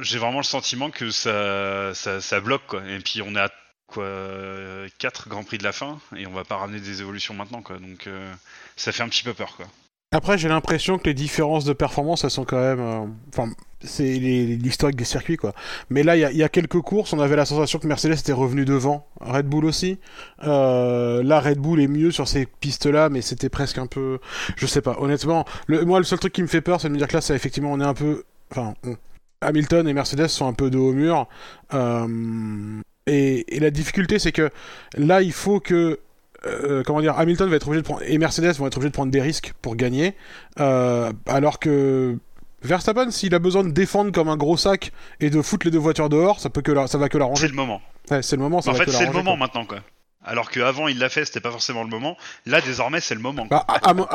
J'ai 0.02 0.18
vraiment 0.18 0.38
le 0.38 0.44
sentiment 0.44 0.90
que 0.90 1.10
ça, 1.10 1.94
ça, 1.94 2.20
ça 2.20 2.40
bloque 2.40 2.66
quoi. 2.66 2.82
Et 2.88 2.98
puis 3.00 3.22
on 3.22 3.34
est 3.34 3.40
à 3.40 3.50
quoi 3.86 4.04
euh, 4.04 4.88
quatre 4.98 5.28
grands 5.28 5.44
prix 5.44 5.58
de 5.58 5.64
la 5.64 5.72
fin 5.72 5.98
et 6.16 6.26
on 6.26 6.32
va 6.32 6.44
pas 6.44 6.56
ramener 6.56 6.80
des 6.80 7.00
évolutions 7.00 7.34
maintenant 7.34 7.62
quoi. 7.62 7.78
Donc 7.78 8.06
euh, 8.06 8.32
ça 8.76 8.92
fait 8.92 9.02
un 9.02 9.08
petit 9.08 9.22
peu 9.24 9.34
peur 9.34 9.56
quoi. 9.56 9.66
Après, 10.12 10.38
j'ai 10.38 10.48
l'impression 10.48 10.98
que 10.98 11.04
les 11.08 11.14
différences 11.14 11.64
de 11.64 11.72
performance, 11.72 12.22
elles 12.22 12.30
sont 12.30 12.44
quand 12.44 12.60
même. 12.60 12.78
euh, 12.80 13.04
Enfin, 13.34 13.50
c'est 13.82 14.04
l'historique 14.18 14.94
des 14.96 15.04
circuits, 15.04 15.36
quoi. 15.36 15.52
Mais 15.90 16.04
là, 16.04 16.16
il 16.16 16.36
y, 16.36 16.42
a- 16.44 16.48
quelques 16.48 16.80
courses, 16.80 17.12
on 17.12 17.18
avait 17.18 17.34
la 17.34 17.44
sensation 17.44 17.80
que 17.80 17.88
Mercedes 17.88 18.12
était 18.12 18.32
revenu 18.32 18.64
devant. 18.64 19.06
Red 19.20 19.46
Bull 19.46 19.64
aussi. 19.64 19.98
Euh, 20.44 21.24
là, 21.24 21.40
Red 21.40 21.58
Bull 21.58 21.80
est 21.80 21.88
mieux 21.88 22.12
sur 22.12 22.28
ces 22.28 22.46
pistes-là, 22.46 23.08
mais 23.08 23.20
c'était 23.20 23.48
presque 23.48 23.78
un 23.78 23.88
peu. 23.88 24.20
Je 24.56 24.64
sais 24.66 24.80
pas. 24.80 24.96
Honnêtement, 25.00 25.44
moi, 25.68 25.98
le 25.98 26.04
seul 26.04 26.20
truc 26.20 26.32
qui 26.32 26.40
me 26.42 26.46
fait 26.46 26.60
peur, 26.62 26.80
c'est 26.80 26.88
de 26.88 26.92
me 26.92 26.98
dire 26.98 27.08
que 27.08 27.14
là, 27.14 27.20
ça, 27.20 27.34
effectivement, 27.34 27.72
on 27.72 27.80
est 27.80 27.84
un 27.84 27.92
peu. 27.94 28.22
Enfin, 28.52 28.74
on- 28.86 28.96
Hamilton 29.42 29.86
et 29.88 29.92
Mercedes 29.92 30.28
sont 30.28 30.46
un 30.46 30.54
peu 30.54 30.70
dos 30.70 30.90
au 30.90 30.92
mur. 30.92 31.28
Euh, 31.74 32.80
Et, 33.08 33.56
et 33.56 33.60
la 33.60 33.70
difficulté, 33.70 34.18
c'est 34.18 34.32
que 34.32 34.50
là, 34.96 35.22
il 35.22 35.32
faut 35.32 35.60
que 35.60 36.00
euh, 36.44 36.82
comment 36.84 37.00
dire, 37.00 37.16
Hamilton 37.18 37.48
va 37.48 37.56
être 37.56 37.66
obligé 37.68 37.82
de 37.82 37.86
prendre 37.86 38.02
et 38.04 38.18
Mercedes 38.18 38.52
vont 38.58 38.66
être 38.66 38.76
obligés 38.76 38.90
de 38.90 38.94
prendre 38.94 39.10
des 39.12 39.20
risques 39.22 39.52
pour 39.62 39.74
gagner, 39.76 40.14
euh, 40.60 41.12
alors 41.26 41.58
que 41.58 42.16
Verstappen, 42.62 43.10
s'il 43.10 43.34
a 43.34 43.38
besoin 43.38 43.62
de 43.64 43.70
défendre 43.70 44.10
comme 44.12 44.28
un 44.28 44.36
gros 44.36 44.56
sac 44.56 44.92
et 45.20 45.30
de 45.30 45.40
foutre 45.40 45.66
les 45.66 45.70
deux 45.70 45.78
voitures 45.78 46.08
dehors, 46.08 46.40
ça 46.40 46.50
peut 46.50 46.62
que 46.62 46.72
la- 46.72 46.86
ça 46.88 46.98
va 46.98 47.08
que 47.08 47.14
C'est 47.14 47.18
l'arranger. 47.20 47.48
le 47.48 47.54
moment. 47.54 47.80
Ouais, 48.10 48.22
c'est 48.22 48.36
le 48.36 48.42
moment, 48.42 48.60
ça 48.60 48.70
en 48.70 48.72
va 48.74 48.80
fait, 48.80 48.84
que 48.86 48.90
c'est 48.90 49.06
le 49.06 49.12
moment 49.12 49.32
quoi. 49.32 49.36
maintenant 49.46 49.64
quoi. 49.64 49.78
Alors 50.24 50.50
qu'avant 50.50 50.88
il 50.88 50.98
l'a 50.98 51.08
fait, 51.08 51.24
c'était 51.24 51.40
pas 51.40 51.52
forcément 51.52 51.84
le 51.84 51.88
moment. 51.88 52.16
Là, 52.44 52.60
désormais, 52.60 53.00
c'est 53.00 53.14
le 53.14 53.20
moment. 53.20 53.46
Bah, 53.48 53.64
à, 53.68 53.90
à 53.90 53.94
Mon- 53.94 54.06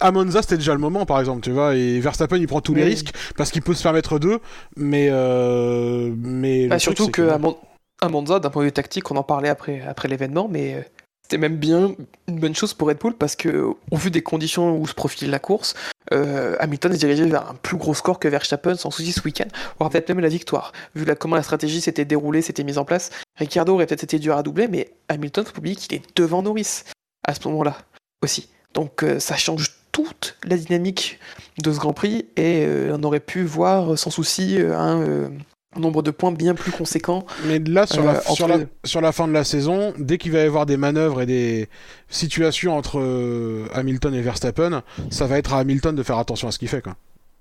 à 0.00 0.10
Monza, 0.12 0.40
c'était 0.42 0.56
déjà 0.56 0.72
le 0.72 0.80
moment, 0.80 1.04
par 1.06 1.20
exemple, 1.20 1.42
tu 1.42 1.50
vois, 1.50 1.74
et 1.74 2.00
Verstappen, 2.00 2.36
il 2.38 2.46
prend 2.46 2.62
tous 2.62 2.74
les 2.74 2.84
risques 2.84 3.12
parce 3.36 3.50
qu'il 3.50 3.60
peut 3.62 3.74
se 3.74 3.82
permettre 3.82 4.18
d'eux, 4.18 4.40
mais 4.76 5.08
euh, 5.10 6.10
mais 6.16 6.66
Bah, 6.68 6.76
truc, 6.76 6.82
surtout 6.82 7.04
c'est 7.06 7.10
que 7.12 7.28
à, 7.28 7.38
Mon- 7.38 7.58
à 8.00 8.08
Monza, 8.08 8.38
d'un 8.38 8.50
point 8.50 8.62
de 8.62 8.68
vue 8.68 8.72
tactique, 8.72 9.10
on 9.10 9.16
en 9.16 9.22
parlait 9.22 9.48
après, 9.48 10.08
l'événement, 10.08 10.48
mais 10.48 10.74
euh, 10.74 10.82
c'était 11.22 11.38
même 11.38 11.56
bien 11.56 11.94
une 12.28 12.38
bonne 12.38 12.54
chose 12.54 12.74
pour 12.74 12.88
Red 12.88 12.98
Bull 12.98 13.14
parce 13.14 13.36
que, 13.36 13.74
au 13.90 13.96
vu 13.96 14.10
des 14.10 14.22
conditions 14.22 14.78
où 14.78 14.86
se 14.86 14.94
profile 14.94 15.30
la 15.30 15.38
course, 15.38 15.74
euh, 16.12 16.56
Hamilton 16.60 16.92
se 16.92 16.98
dirigeait 16.98 17.26
vers 17.26 17.50
un 17.50 17.54
plus 17.54 17.76
gros 17.76 17.94
score 17.94 18.18
que 18.18 18.28
Verstappen 18.28 18.76
sans 18.76 18.90
souci 18.90 19.12
ce 19.12 19.20
week-end, 19.22 19.48
voire 19.78 19.90
peut-être 19.90 20.08
même 20.08 20.20
la 20.20 20.28
victoire. 20.28 20.72
Vu 20.94 21.04
la, 21.04 21.14
comment 21.16 21.36
la 21.36 21.42
stratégie 21.42 21.80
s'était 21.80 22.04
déroulée, 22.04 22.40
s'était 22.40 22.64
mise 22.64 22.78
en 22.78 22.84
place, 22.84 23.10
Ricciardo 23.36 23.74
aurait 23.74 23.86
peut-être 23.86 24.04
été 24.04 24.18
dur 24.18 24.36
à 24.36 24.42
doubler, 24.42 24.68
mais 24.68 24.90
Hamilton, 25.08 25.44
faut 25.44 25.58
oublier 25.58 25.76
qu'il 25.76 25.94
est 25.94 26.02
devant 26.16 26.42
Norris 26.42 26.84
à 27.26 27.34
ce 27.34 27.46
moment-là 27.48 27.76
aussi. 28.22 28.48
Donc 28.74 29.02
euh, 29.02 29.18
ça 29.18 29.36
change 29.36 29.74
toute 29.92 30.36
la 30.44 30.56
dynamique 30.56 31.18
de 31.62 31.72
ce 31.72 31.78
Grand 31.78 31.92
Prix 31.92 32.26
et 32.36 32.66
on 32.92 33.02
aurait 33.02 33.18
pu 33.18 33.42
voir 33.42 33.98
sans 33.98 34.10
souci 34.10 34.58
un 34.60 35.32
nombre 35.76 36.02
de 36.02 36.10
points 36.10 36.32
bien 36.32 36.54
plus 36.54 36.72
conséquent. 36.72 37.24
Mais 37.46 37.58
là, 37.58 37.86
sur, 37.86 38.02
Euh, 38.02 38.12
la, 38.12 38.18
entre 38.18 38.32
sur, 38.34 38.48
la, 38.48 38.56
les- 38.58 38.66
sur 38.84 39.00
la 39.00 39.12
fin 39.12 39.28
de 39.28 39.32
la 39.32 39.44
saison, 39.44 39.92
dès 39.98 40.18
qu'il 40.18 40.32
va 40.32 40.38
y 40.38 40.42
avoir 40.46 40.66
des 40.66 40.76
manœuvres 40.76 41.20
et 41.20 41.26
des 41.26 41.68
situations 42.08 42.76
entre 42.76 42.98
euh, 43.00 43.66
Hamilton 43.74 44.14
et 44.14 44.22
Verstappen, 44.22 44.82
ça 45.10 45.26
va 45.26 45.38
être 45.38 45.52
à 45.52 45.58
Hamilton 45.58 45.94
de 45.94 46.02
faire 46.02 46.18
attention 46.18 46.48
à 46.48 46.52
ce 46.52 46.58
qu'il 46.58 46.68
fait. 46.68 46.82
Quoi. 46.82 46.96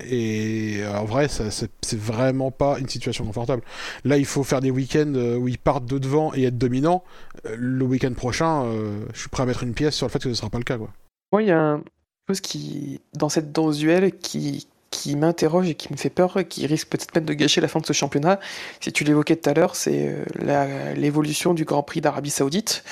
Et 0.06 0.78
euh, 0.82 0.96
en 1.00 1.06
vrai, 1.06 1.28
c'est 1.30 1.98
vraiment 2.00 2.52
pas 2.52 2.78
une 2.80 2.88
situation 2.90 3.26
confortable. 3.26 3.64
Là, 4.04 4.18
il 4.18 4.26
faut 4.26 4.44
faire 4.44 4.62
des 4.62 4.70
week-ends 4.72 5.14
où 5.40 5.48
ils 5.48 5.58
partent 5.58 5.86
de 5.86 5.98
devant 5.98 6.34
et 6.36 6.44
être 6.44 6.58
dominants. 6.58 7.04
Euh, 7.46 7.56
Le 7.58 7.86
week-end 7.86 8.14
prochain, 8.14 8.64
euh, 8.66 9.00
je 9.14 9.22
suis 9.22 9.30
prêt 9.30 9.44
à 9.44 9.46
mettre 9.48 9.64
une 9.64 9.74
pièce 9.74 9.96
sur 9.96 10.06
le 10.06 10.12
fait 10.12 10.20
que 10.20 10.26
ce 10.26 10.30
ne 10.30 10.34
sera 10.36 10.50
pas 10.50 10.60
le 10.60 10.64
cas. 10.66 10.78
Quoi. 10.78 10.90
Moi, 11.32 11.44
il 11.44 11.48
y 11.48 11.52
a 11.52 11.72
une 11.74 11.82
chose 12.28 12.42
qui, 12.42 13.00
dans 13.18 13.30
cette 13.30 13.52
danse 13.52 13.78
duel 13.78 14.12
qui, 14.18 14.68
qui 14.92 15.16
m'interroge 15.16 15.70
et 15.70 15.76
qui 15.76 15.92
me 15.92 15.98
fait 15.98 16.10
peur, 16.10 16.38
qui 16.50 16.66
risque 16.68 16.88
peut-être 16.90 17.14
même 17.16 17.26
de 17.26 17.34
gâcher 17.34 17.62
la 17.62 17.68
fin 17.68 17.80
de 17.80 17.86
ce 17.86 17.94
championnat. 17.94 18.40
Si 18.80 18.92
tu 18.94 19.04
l'évoquais 19.04 19.36
tout 19.36 19.50
à 19.50 19.54
l'heure, 19.54 19.76
c'est 19.76 20.16
euh, 20.46 20.94
l'évolution 20.96 21.54
du 21.54 21.66
Grand 21.66 21.84
Prix 21.84 22.02
d'Arabie 22.02 22.30
Saoudite. 22.30 22.84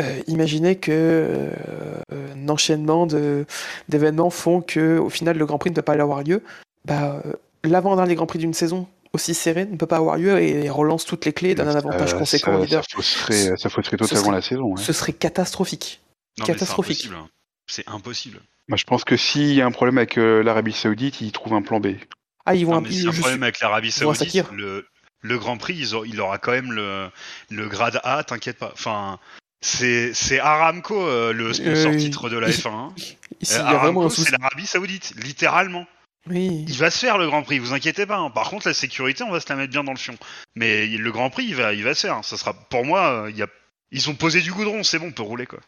Euh, 0.00 0.20
imaginez 0.28 0.76
que 0.76 0.90
euh, 0.92 1.50
un 2.34 2.48
enchaînement 2.48 3.06
d'événements 3.88 4.30
font 4.30 4.60
que, 4.60 4.98
au 4.98 5.10
final, 5.10 5.36
le 5.36 5.46
Grand 5.46 5.58
Prix 5.58 5.70
ne 5.70 5.74
peut 5.74 5.82
pas 5.82 5.94
avoir 5.94 6.22
lieu. 6.22 6.42
Bah, 6.84 7.20
euh, 7.26 7.32
l'avant-dernier 7.64 8.14
Grand 8.14 8.26
Prix 8.26 8.38
d'une 8.38 8.54
saison 8.54 8.86
aussi 9.12 9.34
serré 9.34 9.66
ne 9.66 9.76
peut 9.76 9.86
pas 9.86 9.96
avoir 9.96 10.16
lieu 10.16 10.40
et 10.40 10.70
relance 10.70 11.04
toutes 11.04 11.24
les 11.26 11.32
clés, 11.32 11.54
donne 11.56 11.68
un 11.68 11.74
avantage 11.74 12.14
Euh, 12.14 12.18
conséquent 12.18 12.54
au 12.54 12.58
ça, 12.60 12.64
leader. 12.64 12.84
ça 12.84 12.96
fausserait, 12.96 13.56
ça 13.56 13.68
fausserait 13.68 13.96
totalement 13.96 14.22
serait- 14.24 14.34
la 14.36 14.40
saison. 14.42 14.64
ouais. 14.74 14.80
Ce 14.82 14.92
serait 14.92 15.12
catastrophique. 15.12 16.00
Non, 16.38 16.44
mais 16.44 16.46
c'est 16.46 16.52
Catastrophique. 16.52 16.96
impossible, 17.06 17.14
hein. 17.16 17.28
C'est 17.66 17.88
impossible. 17.88 18.40
Moi, 18.70 18.76
je 18.76 18.84
pense 18.84 19.02
que 19.04 19.16
s'il 19.16 19.52
y 19.52 19.60
a 19.60 19.66
un 19.66 19.72
problème 19.72 19.98
avec 19.98 20.16
euh, 20.16 20.42
l'Arabie 20.44 20.72
Saoudite, 20.72 21.20
ils 21.20 21.32
trouvent 21.32 21.54
un 21.54 21.62
plan 21.62 21.80
B. 21.80 21.88
Ah, 22.46 22.54
ils 22.54 22.64
vont 22.64 22.72
Non, 22.72 22.78
un- 22.78 22.80
mais 22.82 22.88
un 23.06 23.10
je 23.12 23.18
problème 23.20 23.42
avec 23.42 23.58
l'Arabie 23.58 23.90
Saoudite. 23.90 24.44
Le, 24.52 24.86
le 25.22 25.38
Grand 25.38 25.56
Prix, 25.58 25.74
ils 25.76 25.96
ont- 25.96 26.04
il 26.04 26.20
aura 26.20 26.38
quand 26.38 26.52
même 26.52 26.70
le, 26.70 27.10
le 27.50 27.68
grade 27.68 28.00
A, 28.04 28.22
t'inquiète 28.22 28.58
pas. 28.58 28.70
Enfin, 28.72 29.18
c'est 29.60 30.14
c'est 30.14 30.38
Aramco, 30.38 30.94
euh, 31.04 31.32
le 31.32 31.52
sponsor 31.52 31.92
Euh, 31.92 31.96
titre 31.96 32.30
de 32.30 32.38
la 32.38 32.48
il- 32.48 32.54
F1. 32.54 32.70
hein. 32.72 32.94
Ici, 33.40 33.54
Euh, 33.58 33.64
Aramco, 33.64 34.04
un 34.04 34.08
c'est 34.08 34.30
l'Arabie 34.30 34.66
Saoudite, 34.66 35.14
littéralement. 35.16 35.84
Oui. 36.28 36.64
Il 36.68 36.76
va 36.76 36.90
se 36.92 36.98
faire 37.00 37.18
le 37.18 37.26
Grand 37.26 37.42
Prix, 37.42 37.58
vous 37.58 37.72
inquiétez 37.72 38.06
pas. 38.06 38.18
hein. 38.18 38.30
Par 38.30 38.50
contre, 38.50 38.68
la 38.68 38.74
sécurité, 38.74 39.24
on 39.24 39.32
va 39.32 39.40
se 39.40 39.48
la 39.48 39.56
mettre 39.56 39.72
bien 39.72 39.82
dans 39.82 39.92
le 39.92 39.98
fion. 39.98 40.14
Mais 40.54 40.86
le 40.86 41.10
Grand 41.10 41.28
Prix, 41.30 41.46
il 41.48 41.56
va, 41.56 41.74
il 41.74 41.82
va 41.82 41.94
se 41.94 42.02
faire. 42.06 42.14
hein. 42.18 42.22
Ça 42.22 42.36
sera, 42.36 42.54
pour 42.54 42.84
moi, 42.84 43.26
il 43.30 43.36
y 43.36 43.42
a, 43.42 43.48
ils 43.90 44.08
ont 44.10 44.14
posé 44.14 44.40
du 44.42 44.52
goudron, 44.52 44.84
c'est 44.84 45.00
bon, 45.00 45.08
on 45.08 45.12
peut 45.12 45.22
rouler 45.22 45.46
quoi. 45.46 45.58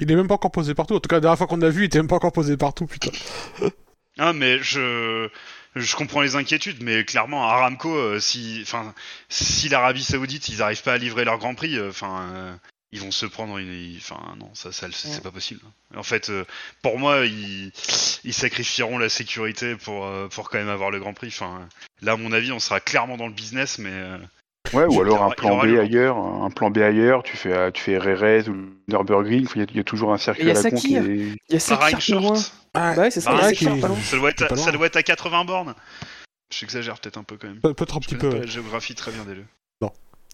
Il 0.00 0.10
est 0.10 0.16
même 0.16 0.28
pas 0.28 0.34
encore 0.34 0.50
posé 0.52 0.74
partout. 0.74 0.94
En 0.94 1.00
tout 1.00 1.08
cas, 1.08 1.16
la 1.16 1.20
dernière 1.20 1.38
fois 1.38 1.46
qu'on 1.46 1.56
l'a 1.56 1.70
vu, 1.70 1.82
il 1.82 1.86
était 1.86 1.98
même 1.98 2.08
pas 2.08 2.16
encore 2.16 2.32
posé 2.32 2.56
partout. 2.56 2.86
Putain. 2.86 3.10
Ah, 4.18 4.32
mais 4.32 4.58
je, 4.62 5.28
je 5.74 5.96
comprends 5.96 6.20
les 6.20 6.36
inquiétudes, 6.36 6.82
mais 6.82 7.04
clairement, 7.04 7.48
Aramco, 7.48 7.94
euh, 7.94 8.20
si, 8.20 8.60
enfin, 8.62 8.94
si 9.28 9.68
l'Arabie 9.68 10.04
Saoudite, 10.04 10.48
ils 10.48 10.62
arrivent 10.62 10.82
pas 10.82 10.92
à 10.94 10.98
livrer 10.98 11.24
leur 11.24 11.38
Grand 11.38 11.54
Prix, 11.54 11.78
euh, 11.78 11.88
enfin, 11.88 12.28
euh, 12.34 12.54
ils 12.92 13.00
vont 13.00 13.10
se 13.10 13.24
prendre 13.24 13.56
une, 13.56 13.94
enfin, 13.96 14.20
non, 14.38 14.50
ça, 14.54 14.70
ça, 14.70 14.88
c'est 14.92 15.08
Ouais. 15.08 15.20
pas 15.20 15.30
possible. 15.30 15.62
En 15.96 16.02
fait, 16.02 16.28
euh, 16.28 16.44
pour 16.82 16.98
moi, 16.98 17.24
ils, 17.24 17.72
ils 18.24 18.34
sacrifieront 18.34 18.98
la 18.98 19.08
sécurité 19.08 19.76
pour, 19.76 20.04
euh, 20.04 20.28
pour 20.28 20.50
quand 20.50 20.58
même 20.58 20.68
avoir 20.68 20.90
le 20.90 21.00
Grand 21.00 21.14
Prix. 21.14 21.28
Enfin, 21.28 21.66
là, 22.02 22.12
à 22.12 22.16
mon 22.16 22.32
avis, 22.32 22.52
on 22.52 22.60
sera 22.60 22.80
clairement 22.80 23.16
dans 23.16 23.28
le 23.28 23.32
business, 23.34 23.78
mais 23.78 23.90
euh, 23.92 24.18
Ouais, 24.72 24.86
Il 24.90 24.96
ou 24.96 25.00
alors 25.02 25.22
un 25.24 25.28
il 25.30 25.34
plan 25.34 25.58
B 25.60 25.64
le- 25.64 25.80
ailleurs, 25.80 26.16
un 26.16 26.50
plan 26.50 26.70
B 26.70 26.78
ailleurs, 26.78 27.22
tu 27.22 27.36
fais, 27.36 27.52
euh, 27.52 27.70
tu 27.70 27.82
fais 27.82 27.98
Rerez 27.98 28.48
ou 28.48 28.54
Nürburgring, 28.88 29.46
il 29.54 29.58
y, 29.58 29.62
a- 29.62 29.66
il 29.68 29.76
y 29.76 29.80
a 29.80 29.84
toujours 29.84 30.12
un 30.12 30.18
circuit 30.18 30.42
Et 30.42 30.46
il 30.46 30.48
y 30.48 30.56
a 30.56 30.58
à 30.58 30.62
la 30.62 30.70
con 30.70 30.76
qui 30.76 30.92
Sakir. 30.94 31.04
est... 31.04 31.14
Il 31.16 31.36
y 31.50 31.56
a 31.56 32.18
loin. 32.20 32.34
Short, 32.34 32.52
Ah, 32.74 32.94
Bah 32.94 33.02
ouais, 33.02 33.10
c'est 33.10 33.20
ça, 33.20 33.32
il 33.34 33.40
Sakir 33.42 33.74
qui- 33.74 33.80
ça 33.80 34.16
doit, 34.16 34.30
être 34.30 34.38
C'est 34.38 34.44
à, 34.44 34.48
pas 34.48 34.56
ça 34.56 34.64
loin. 34.70 34.72
doit 34.78 34.86
être 34.86 34.96
à 34.96 35.02
80 35.02 35.44
bornes. 35.44 35.74
J'exagère 36.50 36.98
peut-être 37.00 37.18
un 37.18 37.22
peu 37.24 37.36
quand 37.36 37.48
même. 37.48 37.60
Peut- 37.60 37.74
Peut-être 37.74 37.96
un 37.96 38.00
Je 38.00 38.06
petit 38.06 38.14
peu. 38.16 38.30
pas 38.30 38.36
la 38.38 38.46
géographie 38.46 38.94
très 38.94 39.10
bien 39.10 39.24
des 39.24 39.34
deux. 39.34 39.44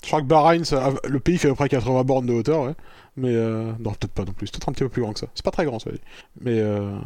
Je 0.00 0.06
crois 0.06 0.20
que 0.20 0.26
Bahreïn, 0.26 0.64
ça- 0.64 0.92
le 1.08 1.18
pays 1.18 1.38
fait 1.38 1.48
à 1.48 1.50
peu 1.50 1.56
près 1.56 1.68
80 1.68 2.04
bornes 2.04 2.26
de 2.26 2.32
hauteur, 2.32 2.60
ouais. 2.62 2.74
Mais 3.16 3.34
euh, 3.34 3.72
non, 3.80 3.90
peut-être 3.90 4.12
pas 4.12 4.24
non 4.24 4.32
plus. 4.32 4.46
C'est 4.46 4.52
peut-être 4.52 4.68
un 4.68 4.72
petit 4.72 4.84
peu 4.84 4.88
plus 4.88 5.02
grand 5.02 5.12
que 5.12 5.18
ça. 5.18 5.26
C'est 5.34 5.44
pas 5.44 5.50
très 5.50 5.64
grand, 5.64 5.80
ça. 5.80 5.90
Mais 6.40 6.60
euh... 6.60 6.96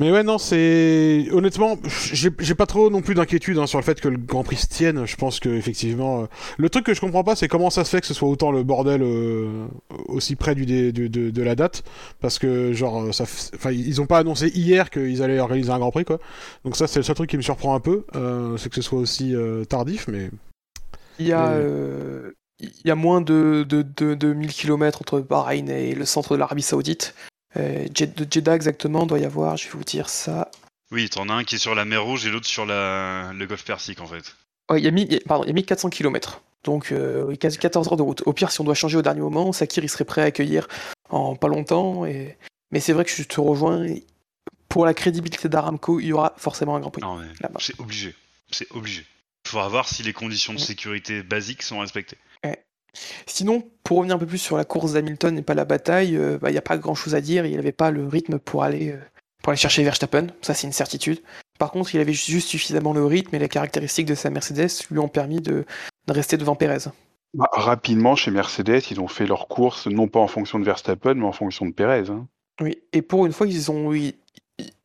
mais 0.00 0.10
ouais, 0.10 0.22
non, 0.22 0.38
c'est 0.38 1.26
honnêtement, 1.30 1.78
j'ai 2.12 2.54
pas 2.54 2.66
trop 2.66 2.90
non 2.90 3.02
plus 3.02 3.14
d'inquiétude 3.14 3.58
hein, 3.58 3.66
sur 3.66 3.78
le 3.78 3.84
fait 3.84 4.00
que 4.00 4.08
le 4.08 4.16
Grand 4.16 4.42
Prix 4.42 4.56
se 4.56 4.66
tienne. 4.66 5.04
Je 5.06 5.14
pense 5.14 5.38
que 5.40 5.48
effectivement, 5.50 6.22
euh, 6.22 6.26
le 6.58 6.68
truc 6.70 6.86
que 6.86 6.94
je 6.94 7.00
comprends 7.00 7.22
pas, 7.22 7.36
c'est 7.36 7.48
comment 7.48 7.70
ça 7.70 7.84
se 7.84 7.90
fait 7.90 8.00
que 8.00 8.06
ce 8.06 8.14
soit 8.14 8.28
autant 8.28 8.50
le 8.50 8.62
bordel 8.62 9.02
euh, 9.02 9.66
aussi 10.06 10.36
près 10.36 10.54
du, 10.54 10.66
dé- 10.66 10.90
du- 10.90 11.08
de, 11.10 11.30
de 11.30 11.42
la 11.42 11.54
date, 11.54 11.84
parce 12.20 12.38
que 12.38 12.72
genre, 12.72 13.14
ça, 13.14 13.24
f- 13.24 13.50
enfin, 13.54 13.70
ils 13.70 14.00
ont 14.00 14.06
pas 14.06 14.18
annoncé 14.18 14.48
hier 14.48 14.90
qu'ils 14.90 15.22
allaient 15.22 15.38
organiser 15.38 15.70
un 15.70 15.78
Grand 15.78 15.90
Prix, 15.92 16.04
quoi. 16.06 16.18
Donc 16.64 16.76
ça, 16.76 16.86
c'est 16.86 16.98
le 16.98 17.04
seul 17.04 17.14
truc 17.14 17.28
qui 17.30 17.36
me 17.36 17.42
surprend 17.42 17.74
un 17.74 17.80
peu, 17.80 18.04
euh, 18.16 18.56
c'est 18.56 18.70
que 18.70 18.74
ce 18.76 18.82
soit 18.82 18.98
aussi 18.98 19.34
euh, 19.36 19.64
tardif, 19.64 20.08
mais 20.08 20.30
Il 21.18 21.26
y 21.26 21.32
a, 21.32 21.48
euh, 21.50 22.30
il 22.58 22.70
y 22.86 22.90
a 22.90 22.94
moins 22.94 23.20
de, 23.20 23.66
de, 23.68 23.82
de, 23.82 24.14
de 24.14 24.32
1000 24.32 24.52
km 24.52 25.00
entre 25.02 25.20
Bahreïn 25.20 25.68
et 25.68 25.94
le 25.94 26.04
centre 26.06 26.34
de 26.34 26.38
l'Arabie 26.38 26.62
Saoudite. 26.62 27.14
Euh, 27.56 27.86
de 27.88 28.26
Jeddah 28.30 28.54
exactement, 28.54 29.06
doit 29.06 29.18
y 29.18 29.24
avoir, 29.24 29.56
je 29.56 29.64
vais 29.64 29.70
vous 29.72 29.84
dire 29.84 30.08
ça. 30.08 30.50
Oui, 30.92 31.08
t'en 31.08 31.28
as 31.28 31.34
un 31.34 31.44
qui 31.44 31.56
est 31.56 31.58
sur 31.58 31.74
la 31.74 31.84
mer 31.84 32.02
Rouge 32.04 32.26
et 32.26 32.30
l'autre 32.30 32.46
sur 32.46 32.66
la... 32.66 33.32
le 33.32 33.46
golfe 33.46 33.64
Persique 33.64 34.00
en 34.00 34.06
fait. 34.06 34.34
Ouais, 34.70 34.80
il 34.80 34.84
y 34.84 34.88
a, 34.88 34.90
mis- 34.90 35.02
il 35.02 35.12
y 35.12 35.16
a- 35.16 35.20
pardon, 35.26 35.44
il 35.44 35.48
y 35.48 35.50
a 35.50 35.54
1400 35.54 35.90
km. 35.90 36.42
Donc 36.64 36.92
euh, 36.92 37.24
oui, 37.26 37.38
quasi 37.38 37.58
14 37.58 37.88
heures 37.88 37.96
de 37.96 38.02
route. 38.02 38.22
Au 38.26 38.32
pire, 38.32 38.50
si 38.52 38.60
on 38.60 38.64
doit 38.64 38.74
changer 38.74 38.96
au 38.98 39.02
dernier 39.02 39.20
moment, 39.20 39.52
Sakir 39.52 39.82
il 39.82 39.88
serait 39.88 40.04
prêt 40.04 40.22
à 40.22 40.26
accueillir 40.26 40.68
en 41.08 41.34
pas 41.36 41.48
longtemps. 41.48 42.04
Et... 42.06 42.36
Mais 42.70 42.80
c'est 42.80 42.92
vrai 42.92 43.04
que 43.04 43.10
je 43.10 43.22
te 43.22 43.40
rejoins. 43.40 43.86
Pour 44.68 44.86
la 44.86 44.94
crédibilité 44.94 45.48
d'Aramco, 45.48 45.98
il 45.98 46.06
y 46.06 46.12
aura 46.12 46.34
forcément 46.36 46.76
un 46.76 46.80
Grand 46.80 46.90
Prix. 46.92 47.02
C'est 47.58 47.78
obligé. 47.80 48.14
C'est 48.52 48.70
obligé. 48.70 49.04
Il 49.46 49.48
faudra 49.50 49.68
voir 49.68 49.88
si 49.88 50.02
les 50.04 50.12
conditions 50.12 50.52
de 50.52 50.58
Ouais. 50.60 50.64
sécurité 50.64 51.22
basiques 51.24 51.62
sont 51.62 51.80
respectées. 51.80 52.18
Sinon, 53.26 53.62
pour 53.84 53.98
revenir 53.98 54.16
un 54.16 54.18
peu 54.18 54.26
plus 54.26 54.38
sur 54.38 54.56
la 54.56 54.64
course 54.64 54.92
d'Hamilton 54.92 55.36
et 55.38 55.42
pas 55.42 55.54
la 55.54 55.64
bataille, 55.64 56.16
euh, 56.16 56.38
bah, 56.38 56.50
il 56.50 56.52
n'y 56.52 56.58
a 56.58 56.62
pas 56.62 56.78
grand 56.78 56.94
chose 56.94 57.14
à 57.14 57.20
dire. 57.20 57.46
Il 57.46 57.56
n'avait 57.56 57.72
pas 57.72 57.90
le 57.90 58.06
rythme 58.06 58.38
pour 58.38 58.62
aller, 58.64 58.92
euh, 58.92 59.00
pour 59.42 59.50
aller 59.50 59.58
chercher 59.58 59.82
Verstappen, 59.84 60.28
ça 60.42 60.54
c'est 60.54 60.66
une 60.66 60.72
certitude. 60.72 61.20
Par 61.58 61.70
contre, 61.70 61.94
il 61.94 62.00
avait 62.00 62.12
juste 62.14 62.48
suffisamment 62.48 62.92
le 62.92 63.04
rythme 63.04 63.34
et 63.34 63.38
les 63.38 63.48
caractéristiques 63.48 64.06
de 64.06 64.14
sa 64.14 64.30
Mercedes 64.30 64.70
lui 64.90 64.98
ont 64.98 65.08
permis 65.08 65.40
de, 65.40 65.64
de 66.06 66.12
rester 66.12 66.36
devant 66.36 66.54
Pérez. 66.54 66.90
Bah, 67.34 67.48
rapidement, 67.52 68.16
chez 68.16 68.30
Mercedes, 68.30 68.82
ils 68.90 69.00
ont 69.00 69.08
fait 69.08 69.26
leur 69.26 69.46
course 69.46 69.86
non 69.86 70.08
pas 70.08 70.20
en 70.20 70.26
fonction 70.26 70.58
de 70.58 70.64
Verstappen, 70.64 71.14
mais 71.14 71.26
en 71.26 71.32
fonction 71.32 71.66
de 71.66 71.72
Perez. 71.72 72.10
hein. 72.10 72.26
Oui, 72.60 72.78
et 72.92 73.02
pour 73.02 73.26
une 73.26 73.32
fois, 73.32 73.46
ils 73.46 73.70
ont, 73.70 73.92
ils, 73.92 74.14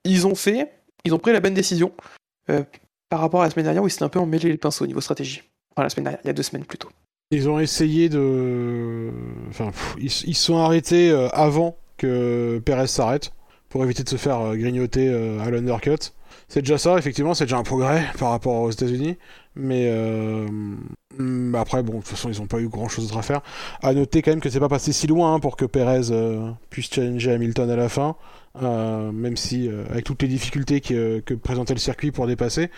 ils 0.03 0.27
ont 0.27 0.35
fait, 0.35 0.71
ils 1.03 1.13
ont 1.13 1.19
pris 1.19 1.33
la 1.33 1.39
bonne 1.39 1.53
décision 1.53 1.91
euh, 2.49 2.63
par 3.09 3.19
rapport 3.19 3.41
à 3.41 3.45
la 3.45 3.49
semaine 3.49 3.65
dernière 3.65 3.83
où 3.83 3.87
ils 3.87 3.91
s'étaient 3.91 4.03
un 4.03 4.09
peu 4.09 4.19
emmêlés 4.19 4.49
les 4.49 4.57
pinceaux 4.57 4.83
au 4.83 4.87
niveau 4.87 5.01
stratégie. 5.01 5.43
Enfin, 5.71 5.83
la 5.83 5.89
semaine 5.89 6.05
dernière, 6.05 6.21
il 6.23 6.27
y 6.27 6.29
a 6.29 6.33
deux 6.33 6.43
semaines 6.43 6.65
plutôt. 6.65 6.89
Ils 7.31 7.49
ont 7.49 7.59
essayé 7.59 8.09
de. 8.09 9.11
Enfin, 9.49 9.71
ils 9.97 10.09
se 10.09 10.33
sont 10.33 10.57
arrêtés 10.57 11.09
euh, 11.09 11.27
avant 11.29 11.77
que 11.97 12.61
Perez 12.63 12.87
s'arrête 12.87 13.31
pour 13.75 13.83
éviter 13.83 14.03
de 14.03 14.09
se 14.09 14.15
faire 14.15 14.39
euh, 14.39 14.55
grignoter 14.55 15.09
euh, 15.09 15.39
à 15.41 15.49
l'undercut. 15.51 16.13
C'est 16.47 16.61
déjà 16.61 16.77
ça, 16.77 16.97
effectivement, 16.97 17.33
c'est 17.33 17.43
déjà 17.43 17.57
un 17.57 17.63
progrès 17.63 18.05
par 18.17 18.29
rapport 18.29 18.61
aux 18.61 18.71
États-Unis. 18.71 19.17
Mais 19.57 19.87
euh, 19.89 20.47
après, 21.53 21.83
bon, 21.83 21.95
de 21.95 21.97
toute 21.97 22.07
façon, 22.07 22.29
ils 22.29 22.39
n'ont 22.39 22.47
pas 22.47 22.61
eu 22.61 22.69
grand-chose 22.69 23.07
d'autre 23.07 23.19
à 23.19 23.21
faire. 23.21 23.41
À 23.81 23.93
noter 23.93 24.21
quand 24.21 24.31
même 24.31 24.39
que 24.39 24.49
c'est 24.49 24.61
pas 24.61 24.69
passé 24.69 24.93
si 24.93 25.07
loin 25.07 25.33
hein, 25.33 25.39
pour 25.41 25.57
que 25.57 25.65
Perez 25.65 26.09
puisse 26.69 26.89
challenger 26.89 27.33
Hamilton 27.33 27.69
à 27.69 27.75
la 27.75 27.89
fin, 27.89 28.15
même 28.61 29.35
si 29.35 29.69
avec 29.89 30.05
toutes 30.05 30.21
les 30.21 30.29
difficultés 30.29 30.79
que, 30.79 31.19
que 31.19 31.33
présentait 31.33 31.73
le 31.73 31.79
circuit 31.79 32.11
pour 32.11 32.27
dépasser, 32.27 32.69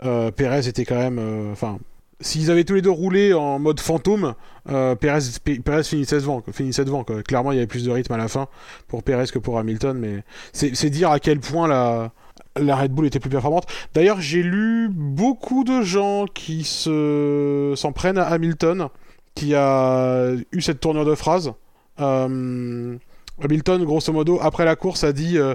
Perez 0.00 0.68
était 0.68 0.84
quand 0.84 0.98
même, 0.98 1.50
enfin. 1.50 1.78
S'ils 2.20 2.50
avaient 2.50 2.64
tous 2.64 2.74
les 2.74 2.82
deux 2.82 2.90
roulé 2.90 3.32
en 3.32 3.58
mode 3.58 3.78
fantôme, 3.78 4.34
euh, 4.70 4.94
Perez, 4.96 5.20
Perez 5.64 5.84
finissait 5.84 6.16
devant. 6.16 6.42
finissait. 6.52 6.84
Clairement, 7.26 7.52
il 7.52 7.56
y 7.56 7.58
avait 7.58 7.68
plus 7.68 7.84
de 7.84 7.90
rythme 7.90 8.12
à 8.12 8.16
la 8.16 8.28
fin 8.28 8.48
pour 8.88 9.02
Perez 9.02 9.26
que 9.32 9.38
pour 9.38 9.58
Hamilton, 9.58 9.96
mais 9.96 10.24
c'est 10.52 10.90
dire 10.90 11.10
à 11.10 11.20
quel 11.20 11.38
point 11.38 11.68
la, 11.68 12.10
la 12.56 12.76
Red 12.76 12.92
Bull 12.92 13.06
était 13.06 13.20
plus 13.20 13.30
performante. 13.30 13.66
D'ailleurs, 13.94 14.20
j'ai 14.20 14.42
lu 14.42 14.88
beaucoup 14.90 15.62
de 15.64 15.82
gens 15.82 16.26
qui 16.26 16.64
se 16.64 17.72
s'en 17.76 17.92
prennent 17.92 18.18
à 18.18 18.24
Hamilton, 18.24 18.88
qui 19.34 19.54
a 19.54 20.32
eu 20.52 20.60
cette 20.60 20.80
tournure 20.80 21.04
de 21.04 21.14
phrase. 21.14 21.52
Euh, 22.00 22.96
Hamilton, 23.42 23.84
grosso 23.84 24.12
modo, 24.12 24.38
après 24.42 24.64
la 24.64 24.76
course, 24.76 25.04
a 25.04 25.12
dit 25.12 25.38
euh, 25.38 25.54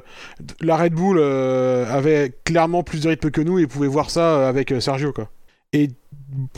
la 0.61 0.77
Red 0.77 0.93
Bull 0.93 1.17
euh, 1.19 1.85
avait 1.91 2.33
clairement 2.45 2.83
plus 2.83 3.01
de 3.01 3.09
rythme 3.09 3.29
que 3.29 3.41
nous 3.41 3.59
et 3.59 3.67
pouvait 3.67 3.87
voir 3.87 4.09
ça 4.09 4.21
euh, 4.21 4.49
avec 4.49 4.73
Sergio. 4.79 5.11
Quoi. 5.11 5.29
Et 5.73 5.89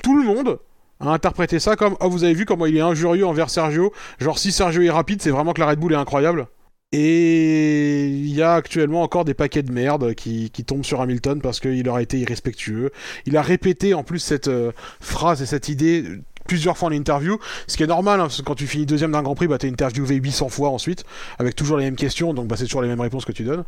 tout 0.02 0.18
le 0.18 0.23
monde 0.23 0.60
a 0.99 1.10
interprété 1.10 1.60
ça 1.60 1.76
comme 1.76 1.95
oh 1.99 2.10
vous 2.10 2.23
avez 2.23 2.34
vu 2.34 2.45
comment 2.45 2.65
il 2.65 2.77
est 2.77 2.81
injurieux 2.81 3.26
envers 3.26 3.49
Sergio 3.49 3.91
genre 4.19 4.39
si 4.39 4.52
Sergio 4.52 4.81
est 4.81 4.89
rapide 4.89 5.22
c'est 5.22 5.30
vraiment 5.30 5.53
que 5.53 5.60
la 5.60 5.68
Red 5.68 5.80
Bull 5.80 5.93
est 5.93 5.97
incroyable 5.97 6.47
et 6.91 8.07
il 8.07 8.34
y 8.34 8.41
a 8.41 8.53
actuellement 8.53 9.02
encore 9.02 9.26
des 9.26 9.34
paquets 9.34 9.64
de 9.64 9.72
merde 9.72 10.14
qui, 10.14 10.49
tombent 10.65 10.85
sur 10.85 11.02
Hamilton 11.02 11.41
parce 11.41 11.60
qu'il 11.60 11.89
aurait 11.89 12.03
été 12.03 12.19
irrespectueux. 12.19 12.91
Il 13.26 13.35
a 13.35 13.41
répété 13.41 13.93
en 13.93 14.03
plus 14.03 14.19
cette 14.19 14.47
euh, 14.47 14.72
phrase 15.02 15.41
et 15.41 15.45
cette 15.45 15.68
idée 15.68 16.06
plusieurs 16.47 16.77
fois 16.77 16.89
en 16.89 16.91
interview, 16.91 17.39
ce 17.67 17.77
qui 17.77 17.84
est 17.84 17.88
normal, 17.88 18.19
hein, 18.19 18.23
parce 18.23 18.38
que 18.38 18.43
quand 18.43 18.55
tu 18.55 18.67
finis 18.67 18.85
deuxième 18.85 19.11
d'un 19.11 19.22
Grand 19.22 19.35
Prix, 19.35 19.47
bah, 19.47 19.57
t'es 19.57 19.69
interviewé 19.69 20.15
800 20.15 20.49
fois 20.49 20.69
ensuite, 20.69 21.03
avec 21.39 21.55
toujours 21.55 21.77
les 21.77 21.85
mêmes 21.85 21.95
questions, 21.95 22.34
donc 22.34 22.47
bah, 22.47 22.55
c'est 22.57 22.65
toujours 22.65 22.81
les 22.81 22.88
mêmes 22.88 23.01
réponses 23.01 23.26
que 23.26 23.31
tu 23.31 23.43
donnes. 23.43 23.63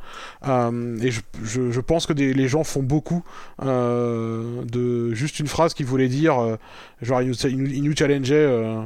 Euh, 0.48 0.98
et 1.02 1.12
je, 1.12 1.22
je, 1.44 1.72
je, 1.72 1.82
pense 1.82 2.06
que 2.06 2.14
des, 2.14 2.34
les 2.34 2.48
gens 2.48 2.64
font 2.64 2.84
beaucoup 2.84 3.24
euh, 3.64 4.64
de 4.64 5.14
juste 5.14 5.40
une 5.40 5.48
phrase 5.48 5.74
qui 5.74 5.84
voulait 5.84 6.08
dire, 6.08 6.40
euh, 6.40 6.58
genre 7.02 7.22
il 7.22 7.30
nous, 7.30 7.36
il 7.44 7.84
nous 7.84 7.96
challengeait, 7.96 8.36
euh, 8.36 8.82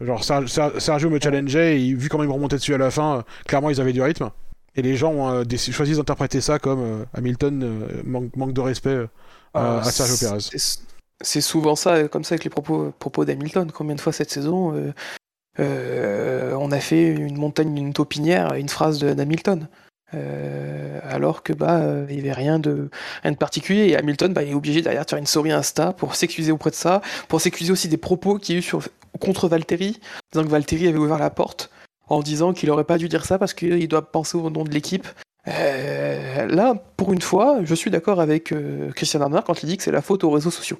genre 0.00 0.24
Sergio 0.24 1.10
me 1.10 1.20
challengeait, 1.20 1.80
et 1.80 1.94
vu 1.94 2.08
comment 2.08 2.24
il 2.24 2.28
me 2.28 2.34
remontait 2.34 2.56
dessus 2.56 2.74
à 2.74 2.78
la 2.78 2.90
fin, 2.90 3.24
clairement 3.46 3.70
ils 3.70 3.80
avaient 3.80 3.92
du 3.92 4.02
rythme. 4.02 4.30
Et 4.78 4.82
les 4.82 4.96
gens 4.96 5.12
ont 5.12 5.44
choisi 5.72 5.94
d'interpréter 5.94 6.42
ça 6.42 6.58
comme 6.58 7.06
Hamilton 7.14 7.86
manque, 8.04 8.36
manque, 8.36 8.52
de 8.52 8.60
respect 8.60 9.06
à 9.54 9.82
Sergio 9.84 10.16
Perez 10.20 10.50
c'est 11.22 11.40
souvent 11.40 11.76
ça, 11.76 12.08
comme 12.08 12.24
ça 12.24 12.34
avec 12.34 12.44
les 12.44 12.50
propos, 12.50 12.92
propos 12.98 13.24
d'Hamilton. 13.24 13.70
Combien 13.72 13.94
de 13.94 14.00
fois 14.00 14.12
cette 14.12 14.30
saison, 14.30 14.74
euh, 14.74 14.92
euh, 15.60 16.54
on 16.58 16.70
a 16.72 16.80
fait 16.80 17.08
une 17.08 17.36
montagne, 17.36 17.76
une 17.76 17.92
taupinière, 17.92 18.54
une 18.54 18.68
phrase 18.68 19.00
d'Hamilton 19.00 19.68
euh, 20.14 21.00
alors 21.02 21.42
que 21.42 21.52
bah 21.52 21.82
il 22.08 22.14
n'y 22.14 22.20
avait 22.20 22.32
rien 22.32 22.60
de 22.60 22.90
rien 23.24 23.32
de 23.32 23.36
particulier 23.36 23.88
et 23.88 23.96
Hamilton 23.96 24.32
bah, 24.32 24.44
est 24.44 24.54
obligé 24.54 24.80
derrière 24.80 25.04
de 25.04 25.10
faire 25.10 25.18
une 25.18 25.26
story 25.26 25.50
Insta 25.50 25.92
pour 25.92 26.14
s'excuser 26.14 26.52
auprès 26.52 26.70
de 26.70 26.76
ça, 26.76 27.00
pour 27.26 27.40
s'excuser 27.40 27.72
aussi 27.72 27.88
des 27.88 27.96
propos 27.96 28.38
qu'il 28.38 28.54
y 28.54 28.58
a 28.58 28.60
eu 28.60 28.72
contre 29.18 29.48
Valtteri, 29.48 29.98
disant 30.32 30.44
que 30.44 30.50
Valtteri 30.50 30.86
avait 30.86 30.98
ouvert 30.98 31.18
la 31.18 31.30
porte 31.30 31.70
en 32.08 32.20
disant 32.20 32.52
qu'il 32.52 32.70
aurait 32.70 32.84
pas 32.84 32.98
dû 32.98 33.08
dire 33.08 33.24
ça 33.24 33.36
parce 33.36 33.52
qu'il 33.52 33.88
doit 33.88 34.12
penser 34.12 34.36
au 34.36 34.48
nom 34.48 34.62
de 34.62 34.70
l'équipe. 34.70 35.08
Là, 35.46 36.74
pour 36.96 37.12
une 37.12 37.22
fois, 37.22 37.58
je 37.64 37.74
suis 37.74 37.90
d'accord 37.90 38.20
avec 38.20 38.54
Christian 38.94 39.22
Horner 39.22 39.40
quand 39.44 39.62
il 39.64 39.66
dit 39.66 39.76
que 39.76 39.82
c'est 39.82 39.90
la 39.90 40.02
faute 40.02 40.22
aux 40.22 40.30
réseaux 40.30 40.50
sociaux. 40.50 40.78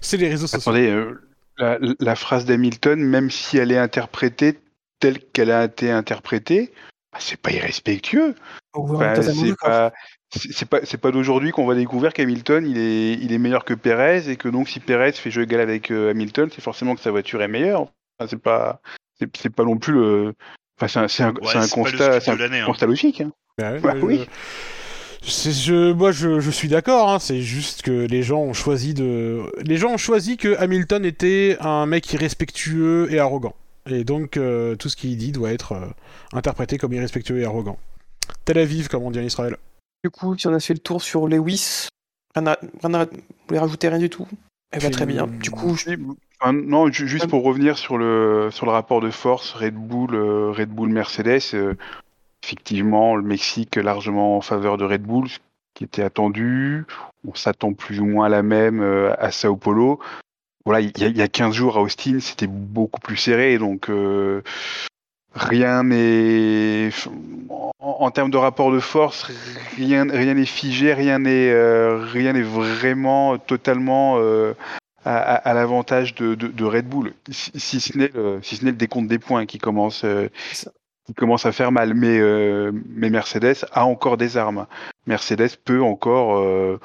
C'est 0.00 0.16
les 0.16 0.28
réseaux 0.28 0.46
sociaux. 0.46 0.70
Attendez, 0.70 0.90
euh, 0.90 1.20
la, 1.58 1.78
la, 2.00 2.14
phrase 2.14 2.44
d'Hamilton, 2.44 3.00
même 3.00 3.30
si 3.30 3.58
elle 3.58 3.72
est 3.72 3.78
interprétée 3.78 4.58
telle 5.02 5.18
qu'elle 5.18 5.50
a 5.50 5.64
été 5.64 5.90
interprétée, 5.90 6.72
bah, 7.12 7.18
c'est 7.20 7.40
pas 7.40 7.50
irrespectueux. 7.50 8.34
enfin, 8.72 9.14
c'est 10.30 11.00
pas, 11.00 11.10
d'aujourd'hui 11.10 11.50
qu'on 11.50 11.66
va 11.66 11.74
découvrir 11.74 12.14
qu'Hamilton 12.14 12.66
il 12.66 12.78
est, 12.78 13.12
il 13.14 13.32
est 13.32 13.38
meilleur 13.38 13.66
que 13.66 13.74
Perez 13.74 14.30
et 14.30 14.36
que 14.36 14.48
donc 14.48 14.68
si 14.68 14.80
Perez 14.80 15.12
fait 15.12 15.30
jeu 15.30 15.42
égal 15.42 15.60
avec 15.60 15.90
euh, 15.90 16.10
Hamilton, 16.10 16.48
c'est 16.54 16.62
forcément 16.62 16.94
que 16.94 17.02
sa 17.02 17.10
voiture 17.10 17.42
est 17.42 17.48
meilleure. 17.48 17.82
Enfin, 18.18 18.28
c'est 18.30 18.40
pas, 18.40 18.80
c'est, 19.18 19.36
c'est 19.36 19.54
pas 19.54 19.64
non 19.64 19.76
plus 19.76 19.92
le. 19.92 20.34
Enfin, 20.80 20.88
c'est 20.88 20.98
un, 21.00 21.08
c'est 21.08 21.22
un, 21.22 21.34
ouais, 21.34 21.40
c'est 21.44 21.58
un 21.58 21.68
constat, 21.68 22.20
c'est 22.20 22.30
un 22.30 22.40
hein. 22.40 22.64
constat 22.64 22.86
logique. 22.86 23.20
Hein. 23.20 23.32
Bah, 23.58 23.78
bah, 23.78 23.94
oui. 24.00 24.26
Je, 25.24 25.92
moi, 25.92 26.10
je, 26.10 26.40
je 26.40 26.50
suis 26.50 26.68
d'accord. 26.68 27.10
Hein, 27.10 27.18
c'est 27.18 27.40
juste 27.40 27.82
que 27.82 27.92
les 27.92 28.22
gens 28.22 28.40
ont 28.40 28.52
choisi 28.52 28.92
de, 28.94 29.42
les 29.64 29.76
gens 29.76 29.92
ont 29.92 29.98
choisi 29.98 30.36
que 30.36 30.56
Hamilton 30.58 31.04
était 31.04 31.56
un 31.60 31.86
mec 31.86 32.12
irrespectueux 32.12 33.08
et 33.12 33.18
arrogant. 33.18 33.54
Et 33.88 34.04
donc, 34.04 34.36
euh, 34.36 34.76
tout 34.76 34.88
ce 34.88 34.96
qu'il 34.96 35.16
dit 35.16 35.32
doit 35.32 35.52
être 35.52 35.72
euh, 35.72 35.86
interprété 36.32 36.78
comme 36.78 36.92
irrespectueux 36.92 37.40
et 37.40 37.44
arrogant. 37.44 37.78
Tel 38.44 38.58
Aviv, 38.58 38.88
comme 38.88 39.02
on 39.02 39.10
dit 39.10 39.18
en 39.18 39.24
Israël. 39.24 39.56
Du 40.04 40.10
coup, 40.10 40.36
si 40.36 40.46
on 40.48 40.54
a 40.54 40.60
fait 40.60 40.74
le 40.74 40.80
tour 40.80 41.02
sur 41.02 41.28
Lewis, 41.28 41.88
rien 42.34 42.46
à, 42.48 42.58
rien 42.82 42.94
à, 42.94 43.04
vous 43.04 43.10
voulez 43.48 43.60
rajouter 43.60 43.88
rien 43.88 43.98
du 43.98 44.10
tout? 44.10 44.26
Eh 44.74 44.78
bien, 44.78 44.90
très 44.90 45.06
bien. 45.06 45.26
Du 45.26 45.50
coup, 45.50 45.76
je... 45.76 45.90
enfin, 46.40 46.52
non, 46.52 46.90
juste 46.90 47.28
pour 47.28 47.44
revenir 47.44 47.76
sur 47.78 47.98
le 47.98 48.48
sur 48.50 48.66
le 48.66 48.72
rapport 48.72 49.00
de 49.00 49.10
force 49.10 49.52
Red 49.52 49.74
Bull, 49.74 50.14
euh, 50.14 50.50
Red 50.50 50.70
Bull 50.70 50.88
Mercedes. 50.88 51.54
Euh, 51.54 51.74
effectivement, 52.42 53.16
le 53.16 53.22
Mexique 53.22 53.76
largement 53.76 54.36
en 54.36 54.40
faveur 54.40 54.76
de 54.76 54.84
Red 54.84 55.02
Bull, 55.02 55.28
ce 55.28 55.38
qui 55.74 55.84
était 55.84 56.02
attendu. 56.02 56.84
On 57.26 57.34
s'attend 57.34 57.72
plus 57.72 58.00
ou 58.00 58.06
moins 58.06 58.26
à 58.26 58.28
la 58.28 58.42
même 58.42 58.80
euh, 58.80 59.14
à 59.18 59.30
Sao 59.30 59.56
Paulo. 59.56 60.00
Voilà, 60.64 60.80
il 60.80 60.96
y, 60.98 61.04
a, 61.04 61.08
y 61.08 61.22
a 61.22 61.28
15 61.28 61.54
jours 61.54 61.76
à 61.76 61.82
Austin, 61.82 62.20
c'était 62.20 62.46
beaucoup 62.46 63.00
plus 63.00 63.16
serré, 63.16 63.58
donc 63.58 63.90
euh, 63.90 64.42
rien 65.34 65.82
n'est 65.82 66.90
en, 67.80 68.10
termes 68.12 68.30
de 68.30 68.36
rapport 68.36 68.70
de 68.70 68.78
force, 68.78 69.26
rien 69.76 70.04
n'est 70.04 70.44
figé, 70.46 70.94
rien 70.94 71.18
n'est 71.18 71.50
euh, 71.50 71.96
vraiment 71.96 73.38
totalement 73.38 74.18
à, 75.04 75.54
l'avantage 75.54 76.14
de, 76.14 76.64
Red 76.64 76.86
Bull, 76.88 77.12
si, 77.28 77.80
ce 77.80 77.98
n'est 77.98 78.12
le, 78.14 78.72
décompte 78.72 79.08
des 79.08 79.18
points 79.18 79.46
qui 79.46 79.58
commence 79.58 80.04
qui 81.06 81.14
commence 81.14 81.46
à 81.46 81.52
faire 81.52 81.72
mal. 81.72 81.94
Mais, 81.94 82.18
euh, 82.18 82.72
mais 82.88 83.10
Mercedes 83.10 83.64
a 83.72 83.86
encore 83.86 84.16
des 84.16 84.36
armes. 84.36 84.66
Mercedes 85.06 85.56
peut 85.64 85.82
encore, 85.82 86.38
euh, 86.38 86.78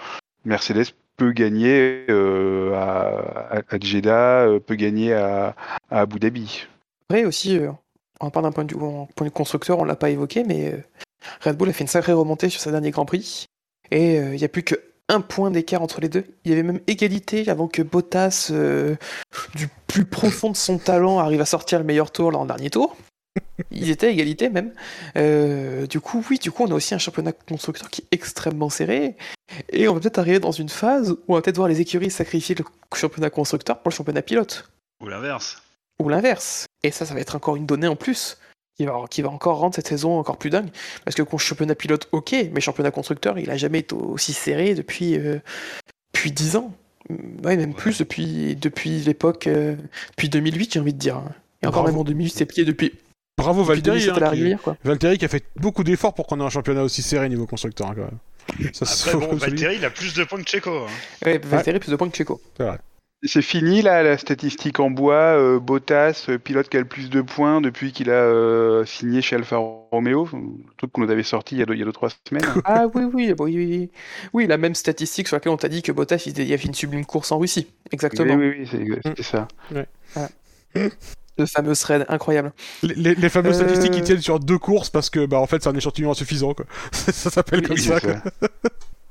Mercedes 0.45 0.93
peut 1.17 1.31
gagner 1.31 2.05
euh, 2.09 2.73
à, 2.75 3.61
à, 3.69 3.79
Jeddah, 3.79 4.47
peut 4.65 4.75
gagner 4.75 5.13
à, 5.13 5.55
Abu 5.89 6.19
Dhabi. 6.19 6.67
Après 7.09 7.25
aussi, 7.25 7.59
on 8.19 8.29
parle 8.29 8.45
d'un 8.45 8.51
point 8.51 8.65
de 8.65 8.73
vue 8.73 9.31
constructeur, 9.31 9.79
on 9.79 9.83
l'a 9.83 9.95
pas 9.95 10.09
évoqué, 10.09 10.43
mais 10.43 10.83
Red 11.41 11.57
Bull 11.57 11.69
a 11.69 11.73
fait 11.73 11.83
une 11.83 11.87
sacrée 11.87 12.13
remontée 12.13 12.49
sur 12.49 12.61
sa 12.61 12.71
dernier 12.71 12.91
Grand 12.91 13.05
Prix. 13.05 13.45
Et 13.89 14.17
il 14.17 14.35
n'y 14.35 14.43
a 14.43 14.49
plus 14.49 14.63
que 14.63 14.75
un 15.09 15.21
point 15.21 15.49
d'écart 15.49 15.81
entre 15.81 16.01
les 16.01 16.09
deux. 16.09 16.25
Il 16.43 16.51
y 16.51 16.53
avait 16.53 16.63
même 16.63 16.81
égalité 16.85 17.49
avant 17.49 17.69
que 17.69 17.81
Bottas, 17.81 18.51
du 19.55 19.69
plus 19.87 20.05
profond 20.05 20.51
de 20.51 20.57
son 20.57 20.77
talent, 20.77 21.19
arrive 21.19 21.41
à 21.41 21.45
sortir 21.45 21.79
le 21.79 21.85
meilleur 21.85 22.11
tour 22.11 22.31
là 22.31 22.37
en 22.37 22.45
dernier 22.45 22.69
tour. 22.69 22.95
Ils 23.71 23.89
étaient 23.89 24.07
à 24.07 24.09
égalité 24.09 24.49
même. 24.49 24.71
Euh, 25.15 25.87
du 25.87 25.99
coup, 25.99 26.23
oui, 26.29 26.39
du 26.39 26.51
coup, 26.51 26.63
on 26.63 26.71
a 26.71 26.75
aussi 26.75 26.93
un 26.93 26.97
championnat 26.97 27.31
constructeur 27.31 27.89
qui 27.89 28.01
est 28.01 28.15
extrêmement 28.15 28.69
serré. 28.69 29.15
Et 29.69 29.87
on 29.87 29.93
va 29.93 29.99
peut-être 29.99 30.19
arriver 30.19 30.39
dans 30.39 30.51
une 30.51 30.69
phase 30.69 31.11
où 31.11 31.19
on 31.29 31.35
va 31.35 31.41
peut-être 31.41 31.57
voir 31.57 31.67
les 31.67 31.81
écuries 31.81 32.11
sacrifier 32.11 32.55
le 32.55 32.65
championnat 32.95 33.29
constructeur 33.29 33.79
pour 33.79 33.89
le 33.89 33.95
championnat 33.95 34.21
pilote. 34.21 34.69
Ou 35.01 35.07
l'inverse. 35.07 35.61
Ou 35.99 36.09
l'inverse. 36.09 36.65
Et 36.83 36.91
ça, 36.91 37.05
ça 37.05 37.13
va 37.13 37.19
être 37.19 37.35
encore 37.35 37.55
une 37.55 37.65
donnée 37.65 37.87
en 37.87 37.95
plus 37.95 38.37
qui 38.77 38.85
va, 38.85 39.03
qui 39.09 39.21
va 39.21 39.29
encore 39.29 39.57
rendre 39.57 39.75
cette 39.75 39.87
saison 39.87 40.19
encore 40.19 40.37
plus 40.37 40.49
dingue. 40.49 40.69
Parce 41.03 41.15
que 41.15 41.23
le 41.23 41.37
championnat 41.37 41.75
pilote, 41.75 42.07
ok, 42.11 42.35
mais 42.51 42.61
championnat 42.61 42.91
constructeur, 42.91 43.39
il 43.39 43.49
a 43.49 43.57
jamais 43.57 43.79
été 43.79 43.95
aussi 43.95 44.33
serré 44.33 44.75
depuis, 44.75 45.17
euh, 45.17 45.39
depuis 46.13 46.31
10 46.31 46.57
ans. 46.57 46.71
Ouais, 47.43 47.55
même 47.55 47.69
ouais. 47.69 47.75
plus 47.75 47.99
depuis, 47.99 48.55
depuis 48.55 48.99
l'époque, 48.99 49.47
euh, 49.47 49.75
depuis 50.11 50.29
2008, 50.29 50.73
j'ai 50.73 50.79
envie 50.79 50.93
de 50.93 50.99
dire. 50.99 51.21
Et 51.63 51.67
encore 51.67 51.83
Bravo. 51.83 51.97
même 51.97 52.01
en 52.01 52.03
2008, 52.03 52.29
c'est 52.29 52.45
plié 52.45 52.65
depuis. 52.65 52.93
Bravo 53.37 53.63
Valtteri, 53.63 54.09
hein, 54.09 54.57
quoi. 54.61 54.75
Valtteri 54.83 55.17
qui 55.17 55.25
a 55.25 55.27
fait 55.27 55.45
beaucoup 55.55 55.83
d'efforts 55.83 56.13
pour 56.13 56.25
qu'on 56.25 56.39
ait 56.39 56.43
un 56.43 56.49
championnat 56.49 56.83
aussi 56.83 57.03
serré 57.03 57.29
niveau 57.29 57.45
constructeur 57.45 57.87
hein, 57.87 57.93
quand 57.95 58.01
même. 58.01 58.73
Ça, 58.73 58.85
Après, 58.85 59.27
bon, 59.27 59.35
Valtteri, 59.35 59.75
il 59.75 59.85
a 59.85 59.89
plus 59.89 60.13
de 60.15 60.23
points 60.23 60.41
que 60.41 60.49
Checo. 60.49 60.71
Hein. 60.71 60.87
Ouais, 61.25 61.37
Valtteri, 61.37 61.75
ouais. 61.75 61.79
plus 61.79 61.91
de 61.91 61.95
points 61.95 62.09
que 62.09 62.17
Checo. 62.17 62.41
C'est 62.57 62.63
vrai. 62.63 62.79
C'est 63.23 63.41
fini 63.41 63.81
là 63.81 64.03
la 64.03 64.17
statistique 64.17 64.79
en 64.79 64.91
bois. 64.91 65.15
Euh, 65.15 65.59
Bottas, 65.59 66.25
euh, 66.29 66.37
pilote 66.37 66.69
qui 66.69 66.77
a 66.77 66.79
le 66.79 66.85
plus 66.85 67.09
de 67.09 67.21
points 67.21 67.61
depuis 67.61 67.91
qu'il 67.91 68.11
a 68.11 68.13
euh, 68.13 68.85
signé 68.85 69.21
chez 69.21 69.35
Alfa 69.35 69.57
Romeo, 69.57 70.29
le 70.33 70.75
truc 70.77 70.91
qu'on 70.91 71.01
nous 71.01 71.11
avait 71.11 71.23
sorti 71.23 71.55
il 71.55 71.59
y 71.59 71.61
a 71.63 71.65
2-3 71.65 72.15
semaines. 72.27 72.45
ah 72.65 72.85
oui, 72.93 73.03
oui, 73.11 73.33
oui, 73.39 73.55
oui, 73.55 73.89
oui, 74.33 74.47
la 74.47 74.57
même 74.57 74.75
statistique 74.75 75.27
sur 75.27 75.35
laquelle 75.35 75.51
on 75.51 75.57
t'a 75.57 75.67
dit 75.67 75.81
que 75.81 75.91
Bottas 75.91 76.23
il, 76.27 76.53
a 76.53 76.57
fait 76.57 76.67
une 76.67 76.75
sublime 76.75 77.05
course 77.05 77.31
en 77.31 77.39
Russie. 77.39 77.67
Exactement. 77.91 78.35
Oui, 78.35 78.53
oui, 78.59 78.69
oui 78.71 78.99
c'était 79.03 79.23
ça. 79.23 79.47
Ouais. 79.71 79.87
Voilà. 80.13 80.29
Le 81.37 81.45
fameux 81.45 81.75
thread, 81.75 82.05
incroyable. 82.09 82.51
Les, 82.83 82.93
les, 82.95 83.15
les 83.15 83.29
fameuses 83.29 83.55
statistiques 83.55 83.91
qui 83.91 84.01
tiennent 84.01 84.21
sur 84.21 84.39
deux 84.39 84.57
courses 84.57 84.89
parce 84.89 85.09
que 85.09 85.25
bah 85.25 85.39
en 85.39 85.47
fait 85.47 85.61
c'est 85.61 85.69
un 85.69 85.75
échantillon 85.75 86.11
insuffisant 86.11 86.53
quoi. 86.53 86.65
ça 86.91 87.29
s'appelle 87.29 87.61
oui, 87.61 87.67
comme 87.67 87.77
ça. 87.77 87.99
ça. 87.99 88.21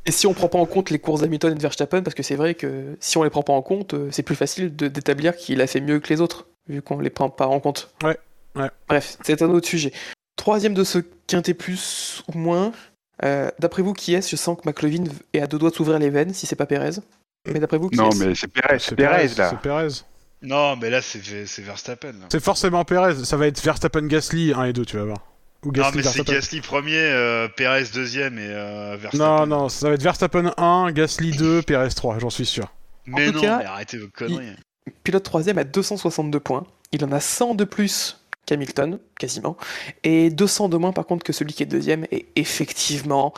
Et 0.06 0.12
si 0.12 0.26
on 0.28 0.34
prend 0.34 0.48
pas 0.48 0.58
en 0.58 0.66
compte 0.66 0.90
les 0.90 1.00
courses 1.00 1.20
d'Hamilton 1.20 1.52
et 1.52 1.54
de 1.56 1.60
Verstappen, 1.60 2.02
parce 2.02 2.14
que 2.14 2.22
c'est 2.22 2.36
vrai 2.36 2.54
que 2.54 2.96
si 3.00 3.18
on 3.18 3.24
les 3.24 3.30
prend 3.30 3.42
pas 3.42 3.52
en 3.52 3.62
compte, 3.62 3.94
euh, 3.94 4.08
c'est 4.12 4.22
plus 4.22 4.36
facile 4.36 4.74
d'établir 4.74 5.36
qu'il 5.36 5.60
a 5.60 5.66
fait 5.66 5.80
mieux 5.80 5.98
que 5.98 6.08
les 6.08 6.20
autres, 6.20 6.46
vu 6.68 6.80
qu'on 6.80 7.00
les 7.00 7.10
prend 7.10 7.28
pas 7.28 7.48
en 7.48 7.58
compte. 7.58 7.90
Ouais, 8.04 8.16
ouais. 8.54 8.70
Bref, 8.88 9.18
c'est 9.24 9.42
un 9.42 9.50
autre 9.50 9.66
sujet. 9.66 9.92
Troisième 10.36 10.74
de 10.74 10.84
ce 10.84 10.98
quintet 11.26 11.54
plus 11.54 12.22
ou 12.32 12.38
moins. 12.38 12.70
Euh, 13.24 13.50
d'après 13.58 13.82
vous, 13.82 13.94
qui 13.94 14.14
est-ce? 14.14 14.30
Je 14.30 14.36
sens 14.36 14.56
que 14.56 14.68
McLovin 14.68 15.04
est 15.32 15.40
à 15.40 15.48
deux 15.48 15.58
doigts 15.58 15.70
de 15.70 15.74
s'ouvrir 15.74 15.98
les 15.98 16.10
veines, 16.10 16.32
si 16.32 16.46
c'est 16.46 16.56
pas 16.56 16.66
Perez. 16.66 17.00
Mais 17.52 17.58
d'après 17.58 17.78
vous, 17.78 17.88
qui 17.88 17.96
Non, 17.96 18.10
mais 18.16 18.34
c'est 18.36 18.48
Perez, 18.48 18.78
c'est 18.78 18.94
Perez, 18.94 19.28
là. 19.36 19.50
C'est 19.50 19.58
Perez. 19.58 19.88
Non, 20.42 20.76
mais 20.76 20.90
là, 20.90 21.00
c'est 21.02 21.20
Verstappen. 21.58 22.14
C'est 22.30 22.42
forcément 22.42 22.84
Perez. 22.84 23.24
Ça 23.24 23.36
va 23.36 23.46
être 23.46 23.62
Verstappen-Gasly, 23.62 24.52
1 24.54 24.64
et 24.64 24.72
2, 24.72 24.84
tu 24.84 24.96
vas 24.96 25.04
voir. 25.04 25.18
Ou 25.64 25.72
Gasly, 25.72 25.98
non, 25.98 26.02
mais 26.04 26.12
c'est 26.12 26.26
Gasly 26.26 26.60
premier, 26.60 26.98
euh, 26.98 27.48
Perez 27.48 27.84
deuxième 27.92 28.38
et 28.38 28.48
euh, 28.48 28.96
Verstappen. 29.00 29.46
Non, 29.46 29.46
non, 29.46 29.68
ça 29.68 29.88
va 29.88 29.94
être 29.94 30.02
Verstappen 30.02 30.52
1, 30.56 30.92
Gasly 30.92 31.32
2, 31.32 31.62
Perez 31.62 31.88
3, 31.88 32.18
j'en 32.18 32.30
suis 32.30 32.46
sûr. 32.46 32.72
Mais 33.06 33.32
non, 33.32 33.40
cas, 33.40 33.58
mais 33.58 33.64
arrêtez 33.64 33.98
vos 33.98 34.08
conneries. 34.08 34.46
Il... 34.86 34.92
Pilote 35.02 35.24
troisième 35.24 35.58
à 35.58 35.64
262 35.64 36.38
points. 36.38 36.64
Il 36.92 37.04
en 37.04 37.12
a 37.12 37.20
100 37.20 37.54
de 37.54 37.64
plus 37.64 38.20
qu'Hamilton, 38.46 39.00
quasiment. 39.18 39.56
Et 40.04 40.30
200 40.30 40.68
de 40.68 40.76
moins, 40.76 40.92
par 40.92 41.06
contre, 41.06 41.24
que 41.24 41.32
celui 41.32 41.52
qui 41.52 41.62
est 41.62 41.66
deuxième. 41.66 42.06
Et 42.12 42.26
effectivement, 42.36 43.34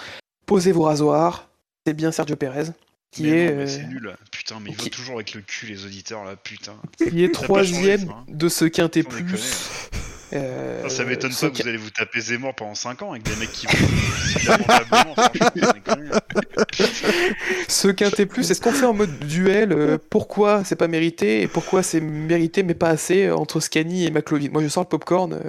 posez 0.47 0.73
vos 0.73 0.83
rasoirs. 0.83 1.49
C'est 1.87 1.95
bien 1.95 2.12
Sergio 2.12 2.37
Perez. 2.37 2.73
Qui 3.10 3.22
Mais 3.24 3.28
est, 3.30 3.51
non, 3.51 3.56
mais 3.56 3.62
euh, 3.62 3.66
c'est 3.66 3.86
nul. 3.86 4.16
Putain, 4.30 4.56
mais 4.60 4.70
qui- 4.72 4.85
votent 4.85 4.90
toujours 4.93 5.14
avec 5.16 5.35
le 5.35 5.40
cul, 5.40 5.66
les 5.66 5.85
auditeurs, 5.85 6.24
là, 6.24 6.36
putain. 6.36 6.74
qui 6.98 7.24
est 7.24 7.32
troisième 7.32 8.09
hein. 8.10 8.24
de 8.28 8.48
ce 8.48 8.64
quintet 8.64 9.02
plus. 9.02 9.68
Euh, 10.35 10.86
Ça 10.90 11.06
m'étonne 11.06 11.32
ce 11.32 11.47
pas 11.47 11.52
que 11.52 11.62
vous 11.62 11.68
allez 11.70 11.78
vous 11.78 11.89
taper 11.89 12.20
Zemmour 12.20 12.55
pendant 12.55 12.74
5 12.74 13.01
ans 13.01 13.12
avec 13.12 13.22
des 13.22 13.35
mecs 13.36 13.51
qui 13.51 13.66
sans 14.47 14.56
déconner. 15.72 16.10
Ce 17.68 17.89
quintet 17.89 18.26
plus, 18.26 18.51
est-ce 18.51 18.60
qu'on 18.60 18.72
fait 18.72 18.85
en 18.85 18.93
mode 18.93 19.18
duel 19.20 19.72
euh, 19.72 19.97
Pourquoi 20.10 20.64
c'est 20.64 20.76
pas 20.76 20.86
mérité 20.86 21.40
et 21.40 21.48
pourquoi 21.48 21.82
c'est 21.82 22.01
mérité 22.01 22.62
mais 22.62 22.74
pas 22.74 22.90
assez 22.90 23.30
entre 23.30 23.60
Scani 23.60 24.05
et 24.05 24.10
McLovin? 24.10 24.51
Moi 24.51 24.62
je 24.62 24.68
sors 24.68 24.82
le 24.82 24.89
popcorn, 24.90 25.40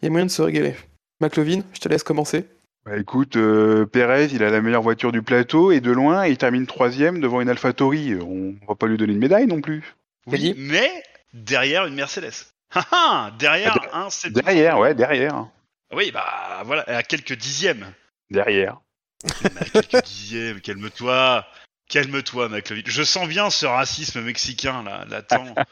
il 0.00 0.04
y 0.04 0.06
a 0.06 0.10
moyen 0.10 0.26
de 0.26 0.30
se 0.30 0.42
régaler. 0.42 0.76
McLovin, 1.20 1.62
je 1.72 1.80
te 1.80 1.88
laisse 1.88 2.04
commencer. 2.04 2.44
Bah 2.86 2.96
écoute, 2.96 3.36
euh, 3.36 3.84
Pérez, 3.84 4.28
il 4.32 4.42
a 4.42 4.50
la 4.50 4.62
meilleure 4.62 4.82
voiture 4.82 5.12
du 5.12 5.22
plateau 5.22 5.70
et 5.70 5.80
de 5.80 5.90
loin, 5.90 6.26
il 6.26 6.38
termine 6.38 6.66
troisième 6.66 7.20
devant 7.20 7.40
une 7.40 7.50
AlphaTauri. 7.50 8.14
On 8.16 8.54
va 8.66 8.74
pas 8.74 8.86
lui 8.86 8.96
donner 8.96 9.12
une 9.12 9.18
médaille 9.18 9.46
non 9.46 9.60
plus. 9.60 9.94
Oui, 10.26 10.54
mais 10.56 10.90
derrière 11.32 11.86
une 11.86 11.94
Mercedes. 11.94 12.32
Ah 12.72 12.86
ah 12.92 13.30
Derrière 13.36 13.76
un 13.92 14.10
c'est 14.10 14.30
Derrière, 14.30 14.78
ouais, 14.78 14.94
derrière. 14.94 15.48
Oui, 15.92 16.12
bah 16.12 16.62
voilà, 16.64 16.84
à 16.86 17.02
quelques 17.02 17.32
dixièmes. 17.32 17.92
Derrière. 18.30 18.80
À 19.24 19.64
quelques 19.64 20.04
dixièmes, 20.04 20.60
calme-toi. 20.60 21.44
Calme-toi, 21.88 22.48
McLovin. 22.48 22.82
Je 22.86 23.02
sens 23.02 23.26
bien 23.26 23.50
ce 23.50 23.66
racisme 23.66 24.20
mexicain, 24.22 24.84
là, 24.84 25.04
latent. 25.08 25.54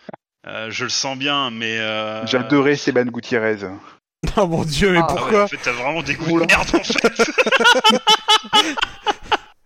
Euh, 0.47 0.71
je 0.71 0.85
le 0.85 0.91
sens 0.91 1.19
bien, 1.19 1.51
mais... 1.51 1.79
Euh... 1.79 2.25
J'adorais 2.27 2.73
Esteban 2.73 3.05
Gutiérrez. 3.07 3.67
Oh 4.37 4.47
mon 4.47 4.65
dieu, 4.65 4.93
mais 4.93 4.99
Ah, 4.99 5.03
ouais, 5.03 5.17
pourquoi 5.17 5.45
en 5.45 5.49
fait, 5.49 5.59
t'as 5.63 5.73
vraiment 5.73 6.03
des 6.03 6.15
goûts 6.15 6.31
Oula. 6.33 6.47
de 6.47 6.53
merde, 6.53 6.69
en 6.75 6.83
fait. 6.85 7.31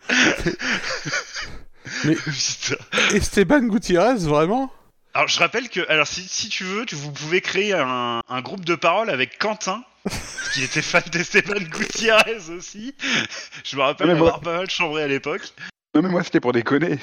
Mais- 2.05 2.15
Putain. 2.15 2.77
Esteban 3.15 3.61
Gutiérrez, 3.61 4.17
vraiment? 4.27 4.73
Alors, 5.15 5.29
je 5.29 5.39
rappelle 5.39 5.69
que, 5.69 5.81
alors, 5.91 6.07
si, 6.07 6.23
si 6.27 6.49
tu 6.49 6.65
veux, 6.65 6.87
tu, 6.87 6.95
vous 6.95 7.13
pouvez 7.13 7.41
créer 7.41 7.75
un, 7.75 8.21
un 8.29 8.41
groupe 8.41 8.65
de 8.65 8.75
parole 8.75 9.11
avec 9.11 9.39
Quentin, 9.39 9.83
qui 10.55 10.63
était 10.65 10.83
fan 10.83 11.03
d'Esteban 11.13 11.61
Gutiérrez 11.61 12.39
aussi. 12.57 12.95
Je 13.65 13.77
me 13.77 13.83
rappelle 13.83 14.09
mais 14.09 14.13
avoir 14.15 14.41
pas 14.41 14.57
mal 14.57 14.71
chambré 14.71 15.03
à 15.03 15.09
l'époque. 15.09 15.43
Non 15.95 16.01
mais 16.01 16.09
moi 16.09 16.25
c'était 16.25 16.41
pour 16.41 16.53
déconner. 16.55 16.99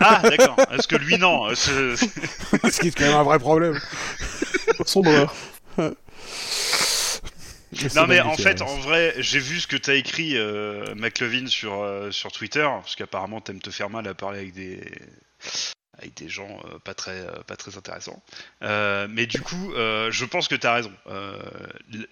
Ah, 0.00 0.20
d'accord. 0.22 0.56
Est-ce 0.72 0.88
que 0.88 0.96
lui, 0.96 1.18
non 1.18 1.50
euh, 1.50 1.54
ce- 1.54 1.94
Ce 2.70 2.80
qui 2.80 2.88
est 2.88 2.90
quand 2.98 3.04
même 3.04 3.14
un 3.16 3.22
vrai 3.22 3.38
problème. 3.38 3.78
Sombre. 4.86 5.32
Non, 7.94 8.06
mais 8.06 8.20
en 8.20 8.36
fait, 8.36 8.60
en 8.62 8.76
vrai, 8.78 9.14
j'ai 9.18 9.38
vu 9.38 9.60
ce 9.60 9.66
que 9.66 9.76
t'as 9.76 9.94
écrit, 9.94 10.36
euh, 10.36 10.94
McLovin, 10.94 11.46
sur, 11.46 11.82
euh, 11.82 12.10
sur 12.10 12.30
Twitter, 12.32 12.62
parce 12.62 12.96
qu'apparemment, 12.96 13.40
t'aimes 13.40 13.60
te 13.60 13.70
faire 13.70 13.90
mal 13.90 14.06
à 14.06 14.14
parler 14.14 14.40
avec 14.40 14.52
des 14.52 14.80
avec 15.98 16.14
des 16.16 16.28
gens 16.28 16.60
euh, 16.64 16.78
pas 16.78 16.94
très 16.94 17.24
pas 17.46 17.56
très 17.56 17.76
intéressants. 17.76 18.22
Mais 18.60 19.26
du 19.26 19.40
coup, 19.40 19.72
je 19.74 20.24
pense 20.24 20.48
que 20.48 20.54
t'as 20.54 20.74
raison. 20.74 20.92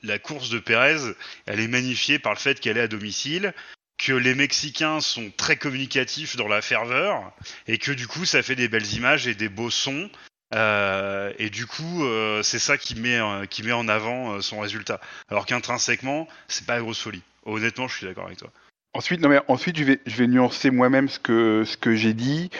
La 0.02 0.18
course 0.18 0.48
de 0.50 0.58
Pérez, 0.58 1.14
elle 1.46 1.60
est 1.60 1.68
magnifiée 1.68 2.18
par 2.18 2.32
le 2.32 2.38
fait 2.38 2.60
qu'elle 2.60 2.78
est 2.78 2.82
à 2.82 2.88
domicile, 2.88 3.52
que 3.98 4.12
les 4.12 4.34
Mexicains 4.34 5.00
sont 5.00 5.30
très 5.36 5.56
communicatifs 5.56 6.36
dans 6.36 6.48
la 6.48 6.62
ferveur, 6.62 7.32
et 7.66 7.76
que 7.76 7.92
du 7.92 8.06
coup, 8.06 8.24
ça 8.24 8.42
fait 8.42 8.56
des 8.56 8.68
belles 8.68 8.94
images 8.94 9.26
et 9.26 9.34
des 9.34 9.50
beaux 9.50 9.70
sons. 9.70 10.10
Euh, 10.54 11.32
et 11.38 11.50
du 11.50 11.66
coup, 11.66 12.04
euh, 12.04 12.42
c'est 12.42 12.58
ça 12.58 12.76
qui 12.76 12.98
met 12.98 13.18
qui 13.48 13.62
met 13.62 13.72
en 13.72 13.88
avant 13.88 14.32
euh, 14.32 14.40
son 14.40 14.60
résultat. 14.60 15.00
Alors 15.30 15.46
qu'intrinsèquement, 15.46 16.28
c'est 16.48 16.66
pas 16.66 16.76
la 16.76 16.82
grosse 16.82 17.00
folie. 17.00 17.22
Honnêtement, 17.44 17.88
je 17.88 17.96
suis 17.96 18.06
d'accord 18.06 18.26
avec 18.26 18.38
toi. 18.38 18.50
Ensuite, 18.92 19.20
non 19.20 19.28
mais 19.28 19.40
ensuite 19.46 19.76
je 19.78 20.16
vais 20.16 20.26
nuancer 20.26 20.70
moi-même 20.70 21.08
ce 21.08 21.20
que 21.20 21.62
ce 21.64 21.76
que 21.76 21.94
j'ai 21.94 22.12
dit. 22.14 22.50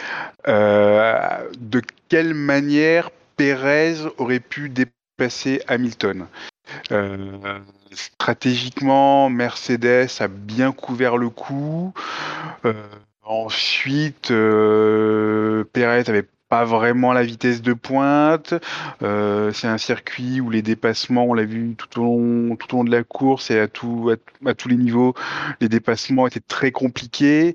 De 0.47 1.83
quelle 2.09 2.35
manière 2.35 3.11
Pérez 3.37 3.97
aurait 4.19 4.41
pu 4.41 4.69
dépasser 4.69 5.61
Hamilton? 5.67 6.27
Stratégiquement, 7.93 9.29
Mercedes 9.29 10.09
a 10.21 10.29
bien 10.29 10.71
couvert 10.71 11.17
le 11.17 11.31
coup. 11.31 11.93
Ensuite, 13.31 14.33
euh, 14.33 15.63
Pérez 15.73 16.03
avait 16.09 16.27
pas 16.51 16.65
vraiment 16.65 17.13
la 17.13 17.23
vitesse 17.23 17.63
de 17.63 17.73
pointe. 17.73 18.55
Euh, 19.03 19.53
c'est 19.53 19.69
un 19.69 19.79
circuit 19.79 20.41
où 20.41 20.51
les 20.51 20.63
dépassements, 20.63 21.25
on 21.25 21.33
l'a 21.33 21.45
vu 21.45 21.75
tout 21.77 22.01
au 22.01 22.05
long, 22.05 22.57
tout 22.57 22.75
au 22.75 22.79
long 22.79 22.85
de 22.85 22.91
la 22.91 23.05
course 23.05 23.51
et 23.51 23.59
à, 23.59 23.69
tout, 23.69 24.13
à, 24.13 24.51
à 24.51 24.55
tous 24.55 24.69
les 24.69 24.77
niveaux, 24.77 25.15
les 25.61 25.69
dépassements 25.69 26.27
étaient 26.27 26.41
très 26.41 26.73
compliqués. 26.73 27.55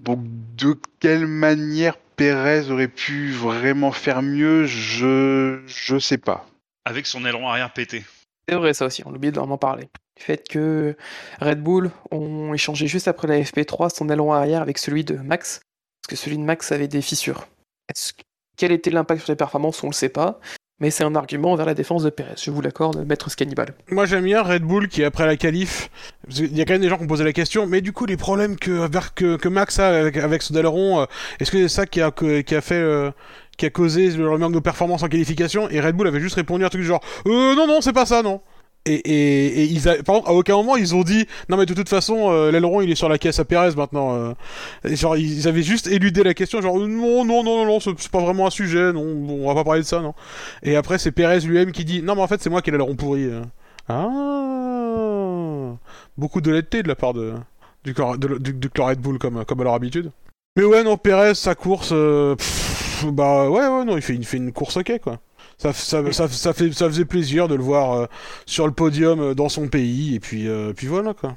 Donc, 0.00 0.20
de 0.56 0.76
quelle 1.00 1.26
manière 1.26 1.96
Pérez 2.16 2.70
aurait 2.70 2.88
pu 2.88 3.30
vraiment 3.30 3.92
faire 3.92 4.22
mieux 4.22 4.66
Je 4.66 5.60
je 5.66 5.98
sais 6.00 6.18
pas. 6.18 6.44
Avec 6.84 7.06
son 7.06 7.24
aileron 7.24 7.48
arrière 7.48 7.72
pété. 7.72 8.04
C'est 8.48 8.56
vrai 8.56 8.74
ça 8.74 8.86
aussi, 8.86 9.04
on 9.06 9.14
oublie 9.14 9.30
de 9.30 9.38
vraiment 9.38 9.58
parler. 9.58 9.88
Du 10.16 10.24
fait 10.24 10.48
que 10.48 10.96
Red 11.40 11.62
Bull 11.62 11.92
ont 12.10 12.52
échangé 12.52 12.88
juste 12.88 13.06
après 13.06 13.28
la 13.28 13.38
FP3 13.38 13.94
son 13.94 14.08
aileron 14.08 14.32
arrière 14.32 14.62
avec 14.62 14.78
celui 14.78 15.04
de 15.04 15.14
Max, 15.14 15.60
parce 16.02 16.10
que 16.10 16.16
celui 16.16 16.38
de 16.38 16.42
Max 16.42 16.72
avait 16.72 16.88
des 16.88 17.02
fissures. 17.02 17.46
Quel 18.56 18.72
était 18.72 18.90
l'impact 18.90 19.22
sur 19.22 19.32
les 19.32 19.36
performances? 19.36 19.82
On 19.84 19.88
le 19.88 19.92
sait 19.92 20.08
pas, 20.08 20.40
mais 20.80 20.90
c'est 20.90 21.04
un 21.04 21.14
argument 21.14 21.54
vers 21.56 21.66
la 21.66 21.74
défense 21.74 22.02
de 22.02 22.10
Perez. 22.10 22.34
Je 22.42 22.50
vous 22.50 22.60
l'accorde, 22.60 23.04
maître 23.06 23.30
Scannibal. 23.30 23.74
Moi 23.90 24.06
j'aime 24.06 24.24
bien 24.24 24.42
Red 24.42 24.62
Bull 24.62 24.88
qui 24.88 25.02
après 25.04 25.26
la 25.26 25.36
qualif, 25.36 25.90
qu'il 26.28 26.56
y 26.56 26.60
a 26.60 26.64
quand 26.64 26.74
même 26.74 26.82
des 26.82 26.88
gens 26.88 26.98
qui 26.98 27.04
ont 27.04 27.08
posé 27.08 27.24
la 27.24 27.32
question, 27.32 27.66
mais 27.66 27.80
du 27.80 27.92
coup 27.92 28.06
les 28.06 28.16
problèmes 28.16 28.56
que, 28.56 28.86
que, 29.36 29.48
Max 29.48 29.78
a 29.78 29.88
avec, 29.88 30.16
avec 30.16 30.42
son 30.42 30.54
euh, 30.54 31.06
est-ce 31.40 31.50
que 31.50 31.66
c'est 31.66 31.68
ça 31.68 31.84
euh, 31.98 33.10
qui 33.56 33.66
a 33.66 33.70
causé 33.70 34.10
le 34.10 34.38
manque 34.38 34.54
de 34.54 34.60
performance 34.60 35.02
en 35.02 35.08
qualification? 35.08 35.68
Et 35.68 35.80
Red 35.80 35.96
Bull 35.96 36.06
avait 36.06 36.20
juste 36.20 36.36
répondu 36.36 36.64
un 36.64 36.68
truc 36.68 36.82
du 36.82 36.86
genre 36.86 37.02
euh, 37.26 37.54
non 37.54 37.66
non 37.66 37.80
c'est 37.80 37.92
pas 37.92 38.06
ça 38.06 38.22
non 38.22 38.40
et, 38.94 39.64
ils 39.64 39.88
a... 39.88 40.02
par 40.02 40.16
contre 40.16 40.28
à 40.28 40.32
aucun 40.34 40.56
moment 40.56 40.76
ils 40.76 40.94
ont 40.94 41.02
dit 41.02 41.26
non 41.48 41.56
mais 41.56 41.66
de 41.66 41.74
toute 41.74 41.88
façon 41.88 42.30
euh, 42.30 42.50
l'aileron 42.50 42.80
il 42.80 42.90
est 42.90 42.94
sur 42.94 43.08
la 43.08 43.18
caisse 43.18 43.38
à 43.38 43.44
Perez 43.44 43.74
maintenant 43.76 44.14
euh. 44.14 44.32
Genre 44.84 45.16
ils 45.16 45.46
avaient 45.48 45.62
juste 45.62 45.86
éludé 45.86 46.22
la 46.22 46.34
question 46.34 46.60
genre 46.60 46.78
non 46.78 47.24
non 47.24 47.42
non 47.42 47.64
non 47.64 47.66
non 47.66 47.80
c'est 47.80 48.08
pas 48.10 48.20
vraiment 48.20 48.46
un 48.46 48.50
sujet 48.50 48.92
non 48.92 49.02
on 49.02 49.46
va 49.48 49.54
pas 49.54 49.64
parler 49.64 49.80
de 49.82 49.86
ça 49.86 50.00
non 50.00 50.14
et 50.62 50.76
après 50.76 50.98
c'est 50.98 51.12
Perez 51.12 51.40
lui-même 51.40 51.72
qui 51.72 51.84
dit 51.84 52.02
non 52.02 52.14
mais 52.14 52.22
en 52.22 52.26
fait 52.26 52.40
c'est 52.42 52.50
moi 52.50 52.62
qui 52.62 52.70
ai 52.70 52.72
l'aileron 52.72 52.94
pourri 52.96 53.24
euh. 53.24 53.42
Ah 53.88 55.74
Beaucoup 56.16 56.40
d'honnêteté 56.40 56.82
de 56.82 56.88
la 56.88 56.96
part 56.96 57.14
de, 57.14 57.34
du, 57.84 57.94
cor- 57.94 58.18
de- 58.18 58.94
Bull 58.96 59.18
comme, 59.18 59.44
comme 59.44 59.60
à 59.60 59.64
leur 59.64 59.74
habitude. 59.74 60.10
Mais 60.56 60.64
ouais, 60.64 60.82
non, 60.82 60.96
Perez, 60.96 61.34
sa 61.34 61.54
course, 61.54 61.90
euh, 61.92 62.34
bah 63.04 63.48
ouais, 63.48 63.68
ouais, 63.68 63.84
non, 63.84 63.96
il 63.96 64.02
fait, 64.02 64.14
il 64.14 64.26
fait 64.26 64.38
une 64.38 64.52
course 64.52 64.76
ok, 64.76 64.98
quoi. 65.00 65.20
Ça, 65.58 65.72
ça, 65.72 66.12
ça, 66.12 66.28
ça, 66.28 66.52
fait, 66.52 66.72
ça 66.72 66.88
faisait 66.88 67.04
plaisir 67.04 67.48
de 67.48 67.54
le 67.56 67.62
voir 67.62 67.92
euh, 67.92 68.06
sur 68.46 68.66
le 68.66 68.72
podium 68.72 69.20
euh, 69.20 69.34
dans 69.34 69.48
son 69.48 69.68
pays, 69.68 70.14
et 70.14 70.20
puis, 70.20 70.48
euh, 70.48 70.72
puis 70.72 70.86
voilà, 70.86 71.14
quoi. 71.14 71.36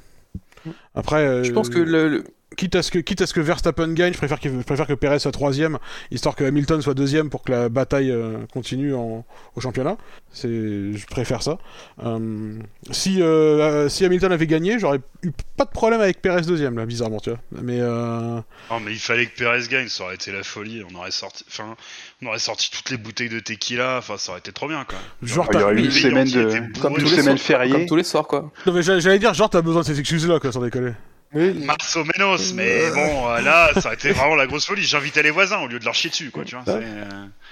Après, 0.94 1.24
euh, 1.26 1.44
Je 1.44 1.52
pense 1.52 1.68
que 1.68 1.78
le, 1.78 2.08
le- 2.08 2.24
quitte 2.56 2.76
à 2.76 2.82
ce 2.82 2.90
que 2.90 2.98
quitte 2.98 3.22
à 3.22 3.26
ce 3.26 3.32
que 3.34 3.40
Verstappen 3.40 3.94
gagne, 3.94 4.12
je 4.12 4.18
préfère 4.18 4.38
que 4.38 4.48
je 4.50 4.62
préfère 4.62 4.86
que 4.86 4.92
Perez 4.92 5.18
soit 5.18 5.32
troisième, 5.32 5.78
histoire 6.10 6.36
que 6.36 6.44
Hamilton 6.44 6.82
soit 6.82 6.94
deuxième 6.94 7.30
pour 7.30 7.42
que 7.42 7.50
la 7.50 7.68
bataille 7.70 8.10
euh, 8.10 8.46
continue 8.52 8.94
en, 8.94 9.24
au 9.56 9.60
championnat. 9.60 9.96
C'est, 10.32 10.48
je 10.92 11.06
préfère 11.06 11.42
ça. 11.42 11.58
Euh, 12.04 12.58
si 12.90 13.22
euh, 13.22 13.88
si 13.88 14.04
Hamilton 14.04 14.32
avait 14.32 14.46
gagné, 14.46 14.78
j'aurais 14.78 15.00
eu 15.22 15.30
pas 15.56 15.64
de 15.64 15.70
problème 15.70 16.00
avec 16.02 16.20
Perez 16.20 16.42
deuxième 16.42 16.76
là, 16.76 16.84
bizarrement, 16.86 17.20
tu 17.20 17.30
vois. 17.30 17.40
Mais 17.62 17.78
euh, 17.80 18.38
Non, 18.70 18.80
mais 18.80 18.92
il 18.92 18.98
fallait 18.98 19.26
que 19.26 19.36
Perez 19.36 19.68
gagne, 19.68 19.88
ça 19.88 20.04
aurait 20.04 20.14
été 20.14 20.32
la 20.32 20.42
folie. 20.42 20.82
On 20.90 20.94
aurait 20.94 21.10
sorti, 21.10 21.44
enfin, 21.48 21.76
on 22.22 22.26
aurait 22.28 22.38
sorti 22.38 22.70
toutes 22.70 22.90
les 22.90 22.96
bouteilles 22.96 23.28
de 23.28 23.40
tequila. 23.40 23.98
Enfin, 23.98 24.16
ça 24.16 24.30
aurait 24.32 24.38
été 24.38 24.52
trop 24.52 24.68
bien, 24.68 24.84
quoi. 24.84 24.98
genre 25.22 25.48
Il 25.52 25.58
y 25.60 25.62
aurait 25.62 25.74
eu 25.74 25.76
oui, 25.78 25.84
une 25.86 25.90
semaine 25.90 26.28
de 26.30 26.80
comme 26.80 26.94
tous 26.94 27.00
les 27.00 27.08
semaine 27.08 27.24
soirs, 27.24 27.38
fériée. 27.38 27.72
comme 27.72 27.86
tous 27.86 27.96
les 27.96 28.04
soirs 28.04 28.26
quoi. 28.26 28.50
Non, 28.66 28.72
mais 28.72 28.82
j'allais 28.82 29.18
dire 29.18 29.34
genre 29.34 29.50
t'as 29.50 29.62
besoin 29.62 29.82
de 29.82 29.86
ces 29.86 29.98
excuses 29.98 30.26
là, 30.28 30.38
quoi, 30.40 30.52
sans 30.52 30.60
déconner. 30.62 30.92
Au 31.34 31.38
Menos, 31.40 32.52
mais 32.54 32.90
bon, 32.90 33.28
euh, 33.30 33.40
là, 33.40 33.70
ça 33.74 33.86
aurait 33.86 33.94
été 33.94 34.12
vraiment 34.12 34.34
la 34.34 34.46
grosse 34.46 34.66
folie. 34.66 34.82
J'invitais 34.82 35.22
les 35.22 35.30
voisins 35.30 35.60
au 35.60 35.66
lieu 35.66 35.78
de 35.78 35.84
leur 35.84 35.94
chier 35.94 36.10
dessus, 36.10 36.30
quoi, 36.30 36.44
tu 36.44 36.54
vois. 36.54 36.64
euh, 36.74 37.04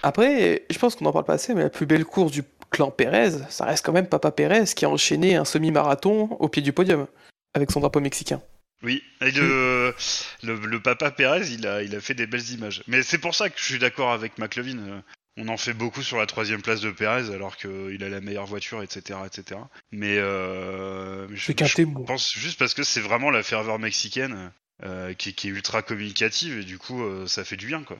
Après, 0.02 0.64
je 0.68 0.78
pense 0.78 0.96
qu'on 0.96 1.06
en 1.06 1.12
parle 1.12 1.24
pas 1.24 1.32
assez, 1.34 1.54
mais 1.54 1.62
la 1.62 1.70
plus 1.70 1.86
belle 1.86 2.04
course 2.04 2.30
du 2.30 2.42
clan 2.70 2.90
Pérez, 2.90 3.30
ça 3.48 3.64
reste 3.64 3.84
quand 3.84 3.92
même 3.92 4.06
Papa 4.06 4.30
Pérez 4.32 4.64
qui 4.76 4.84
a 4.84 4.90
enchaîné 4.90 5.34
un 5.36 5.46
semi-marathon 5.46 6.28
au 6.38 6.48
pied 6.48 6.60
du 6.62 6.72
podium 6.74 7.06
avec 7.54 7.70
son 7.70 7.80
drapeau 7.80 8.00
mexicain. 8.00 8.40
Oui, 8.82 9.02
et 9.20 9.30
le, 9.30 9.94
le, 10.42 10.54
le 10.56 10.80
papa 10.80 11.10
Pérez, 11.10 11.48
il 11.52 11.66
a, 11.66 11.82
il 11.82 11.94
a 11.94 12.00
fait 12.00 12.14
des 12.14 12.26
belles 12.26 12.50
images. 12.50 12.82
Mais 12.86 13.02
c'est 13.02 13.18
pour 13.18 13.34
ça 13.34 13.50
que 13.50 13.58
je 13.58 13.64
suis 13.64 13.78
d'accord 13.78 14.12
avec 14.12 14.38
McLevin. 14.38 14.78
euh, 14.78 15.00
On 15.36 15.48
en 15.48 15.56
fait 15.58 15.74
beaucoup 15.74 16.02
sur 16.02 16.16
la 16.18 16.26
troisième 16.26 16.62
place 16.62 16.80
de 16.80 16.90
Pérez, 16.90 17.32
alors 17.34 17.56
qu'il 17.56 18.02
a 18.02 18.08
la 18.08 18.20
meilleure 18.20 18.46
voiture, 18.46 18.82
etc., 18.82 19.18
etc. 19.26 19.60
Mais 19.92 20.16
euh, 20.18 21.28
je, 21.34 21.52
qu'un 21.52 21.66
je 21.66 21.82
pense 22.06 22.32
juste 22.32 22.58
parce 22.58 22.74
que 22.74 22.82
c'est 22.82 23.00
vraiment 23.00 23.30
la 23.30 23.42
ferveur 23.42 23.78
mexicaine 23.78 24.50
euh, 24.82 25.12
qui, 25.12 25.34
qui 25.34 25.48
est 25.48 25.50
ultra 25.50 25.82
communicative 25.82 26.58
et 26.58 26.64
du 26.64 26.78
coup, 26.78 27.02
euh, 27.02 27.26
ça 27.26 27.44
fait 27.44 27.56
du 27.56 27.66
bien, 27.66 27.82
quoi. 27.82 27.98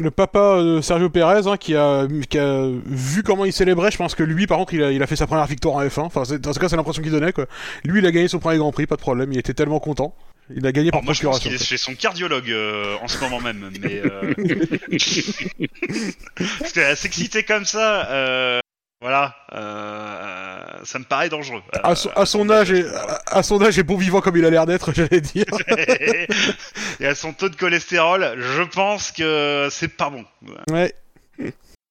Le 0.00 0.10
papa 0.10 0.60
de 0.60 0.80
Sergio 0.80 1.08
Perez, 1.08 1.46
hein, 1.46 1.56
qui, 1.56 1.76
a, 1.76 2.06
qui 2.28 2.36
a 2.38 2.68
vu 2.84 3.22
comment 3.22 3.44
il 3.44 3.52
célébrait, 3.52 3.92
je 3.92 3.96
pense 3.96 4.14
que 4.16 4.24
lui, 4.24 4.46
par 4.48 4.58
contre, 4.58 4.74
il 4.74 4.82
a, 4.82 4.90
il 4.90 5.00
a 5.02 5.06
fait 5.06 5.14
sa 5.14 5.26
première 5.28 5.46
victoire 5.46 5.76
en 5.76 5.84
F1. 5.84 6.00
Enfin, 6.00 6.24
c'est- 6.24 6.38
dans 6.38 6.52
ce 6.52 6.58
cas, 6.58 6.68
c'est 6.68 6.74
l'impression 6.76 7.00
qu'il 7.02 7.12
donnait, 7.12 7.32
quoi. 7.32 7.46
Lui, 7.84 8.00
il 8.00 8.06
a 8.06 8.10
gagné 8.10 8.26
son 8.26 8.40
premier 8.40 8.58
Grand 8.58 8.72
Prix, 8.72 8.86
pas 8.86 8.96
de 8.96 9.00
problème, 9.00 9.32
il 9.32 9.38
était 9.38 9.54
tellement 9.54 9.78
content. 9.78 10.14
Il 10.54 10.66
a 10.66 10.72
gagné 10.72 10.90
par 10.90 10.98
Alors, 10.98 11.04
moi, 11.06 11.14
je 11.14 11.22
pense 11.22 11.38
procuration. 11.38 11.48
qu'il 11.50 11.60
est 11.60 11.64
chez 11.64 11.76
son 11.78 11.94
cardiologue 11.94 12.50
euh, 12.50 12.96
en 13.02 13.08
ce 13.08 13.18
moment 13.20 13.40
même, 13.40 13.70
mais 13.80 14.02
euh... 14.04 14.34
parce 16.38 16.72
que 16.72 16.94
s'exciter 16.96 17.44
comme 17.44 17.64
ça, 17.64 18.10
euh... 18.10 18.60
voilà, 19.04 19.34
euh... 19.52 20.82
ça 20.82 20.98
me 20.98 21.04
paraît 21.04 21.28
dangereux. 21.28 21.60
À 21.82 21.94
son, 21.94 22.08
à 22.16 22.24
son 22.24 22.48
âge 22.48 22.70
et 22.72 22.86
à, 22.86 23.20
à 23.26 23.42
son 23.42 23.60
âge 23.62 23.78
et 23.78 23.82
bon 23.82 23.98
vivant 23.98 24.22
comme 24.22 24.34
il 24.38 24.46
a 24.46 24.48
l'air 24.48 24.64
d'être, 24.64 24.92
j'allais 24.94 25.20
dire. 25.20 25.44
et 27.00 27.06
à 27.06 27.14
son 27.14 27.34
taux 27.34 27.50
de 27.50 27.54
cholestérol, 27.54 28.34
je 28.38 28.62
pense 28.62 29.12
que 29.12 29.68
c'est 29.70 29.94
pas 29.94 30.08
bon. 30.08 30.24
Ouais. 30.70 30.94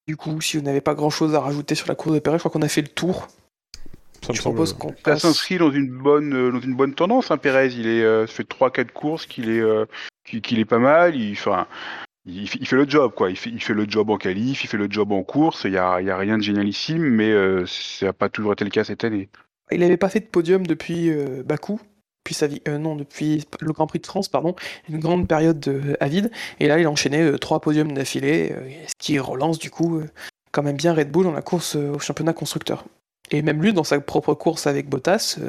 Du 0.07 0.17
coup, 0.17 0.41
si 0.41 0.57
vous 0.57 0.63
n'avez 0.63 0.81
pas 0.81 0.95
grand 0.95 1.11
chose 1.11 1.35
à 1.35 1.39
rajouter 1.39 1.75
sur 1.75 1.87
la 1.87 1.93
course 1.93 2.15
de 2.15 2.19
Perez, 2.19 2.37
je 2.37 2.39
crois 2.39 2.49
qu'on 2.49 2.63
a 2.63 2.67
fait 2.67 2.81
le 2.81 2.87
tour. 2.87 3.27
Ça 4.25 4.29
me 4.29 4.35
Je 4.35 4.41
propose 4.41 4.73
qu'on 4.73 4.89
Ça 4.89 4.95
passe. 5.03 5.21
s'inscrit 5.21 5.59
dans 5.59 5.71
une 5.71 5.91
bonne 5.91 6.33
euh, 6.33 6.51
dans 6.51 6.61
une 6.61 6.73
bonne 6.73 6.95
tendance. 6.95 7.29
Hein, 7.29 7.37
Pérez, 7.37 7.67
il 7.67 7.85
est 7.85 8.01
euh, 8.03 8.25
ça 8.25 8.33
fait 8.33 8.43
trois 8.43 8.71
quatre 8.71 8.91
courses 8.91 9.27
qu'il 9.27 9.51
est 9.51 9.59
euh, 9.61 9.85
qu'il 10.25 10.41
qu'il 10.41 10.57
est 10.57 10.65
pas 10.65 10.79
mal. 10.79 11.15
Il 11.15 11.33
enfin 11.33 11.67
il, 12.25 12.47
fait- 12.47 12.75
le 12.75 12.87
job 12.87 13.13
quoi. 13.15 13.29
Il 13.29 13.37
fait, 13.37 13.73
le 13.73 13.85
job 13.87 14.09
en 14.09 14.17
qualif, 14.17 14.63
il 14.63 14.67
fait 14.67 14.77
le 14.77 14.87
job 14.89 15.11
en 15.11 15.23
course. 15.23 15.63
Il 15.65 15.73
y 15.73 15.77
a, 15.77 16.01
y 16.01 16.09
a 16.09 16.17
rien 16.17 16.37
de 16.37 16.43
génialissime, 16.43 17.03
mais 17.03 17.31
euh, 17.31 17.65
ça 17.65 18.07
n'a 18.07 18.13
pas 18.13 18.29
toujours 18.29 18.53
été 18.53 18.63
le 18.63 18.69
cas 18.71 18.83
cette 18.83 19.03
année. 19.03 19.29
Il 19.71 19.79
n'avait 19.79 19.97
pas 19.97 20.09
fait 20.09 20.19
de 20.19 20.25
podium 20.25 20.65
depuis 20.65 21.09
euh, 21.09 21.43
Bakou, 21.43 21.79
puis 22.23 22.33
sa 22.33 22.47
vie, 22.47 22.61
euh, 22.67 22.77
non, 22.77 22.95
depuis 22.95 23.45
le 23.59 23.71
Grand 23.71 23.87
Prix 23.87 23.99
de 23.99 24.05
France, 24.05 24.29
pardon, 24.29 24.55
une 24.89 24.99
grande 24.99 25.27
période 25.27 25.59
de, 25.59 25.97
à 25.99 26.07
vide. 26.07 26.31
Et 26.59 26.67
là, 26.67 26.79
il 26.79 26.85
a 26.85 26.91
enchaîné 26.91 27.37
trois 27.39 27.59
podiums 27.59 27.93
d'affilée, 27.93 28.53
ce 28.87 28.93
qui 28.97 29.19
relance 29.19 29.59
du 29.59 29.69
coup 29.69 30.01
quand 30.51 30.63
même 30.63 30.77
bien 30.77 30.93
Red 30.93 31.11
Bull 31.11 31.23
dans 31.23 31.31
la 31.31 31.41
course 31.41 31.75
au 31.75 31.99
championnat 31.99 32.33
constructeur. 32.33 32.85
Et 33.31 33.41
même 33.41 33.61
lui, 33.61 33.73
dans 33.73 33.83
sa 33.83 33.99
propre 33.99 34.33
course 34.33 34.67
avec 34.67 34.87
Bottas, 34.87 35.39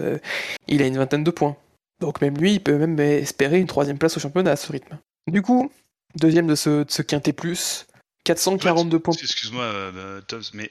il 0.68 0.80
a 0.80 0.86
une 0.86 0.96
vingtaine 0.96 1.24
de 1.24 1.30
points. 1.30 1.56
Donc 2.00 2.20
même 2.20 2.36
lui, 2.38 2.54
il 2.54 2.60
peut 2.60 2.78
même 2.78 2.98
espérer 2.98 3.60
une 3.60 3.66
troisième 3.66 3.98
place 3.98 4.16
au 4.16 4.20
championnat 4.20 4.52
à 4.52 4.56
ce 4.56 4.72
rythme. 4.72 4.98
Du 5.30 5.42
coup, 5.42 5.70
deuxième 6.14 6.46
de 6.46 6.54
ce, 6.54 6.84
de 6.84 6.90
ce 6.90 7.02
quintet 7.02 7.32
plus, 7.32 7.86
442 8.24 8.98
points. 8.98 9.14
Excuse-moi, 9.14 9.64
euh, 9.64 9.92
euh, 9.94 10.20
Toms, 10.22 10.42
mais 10.54 10.70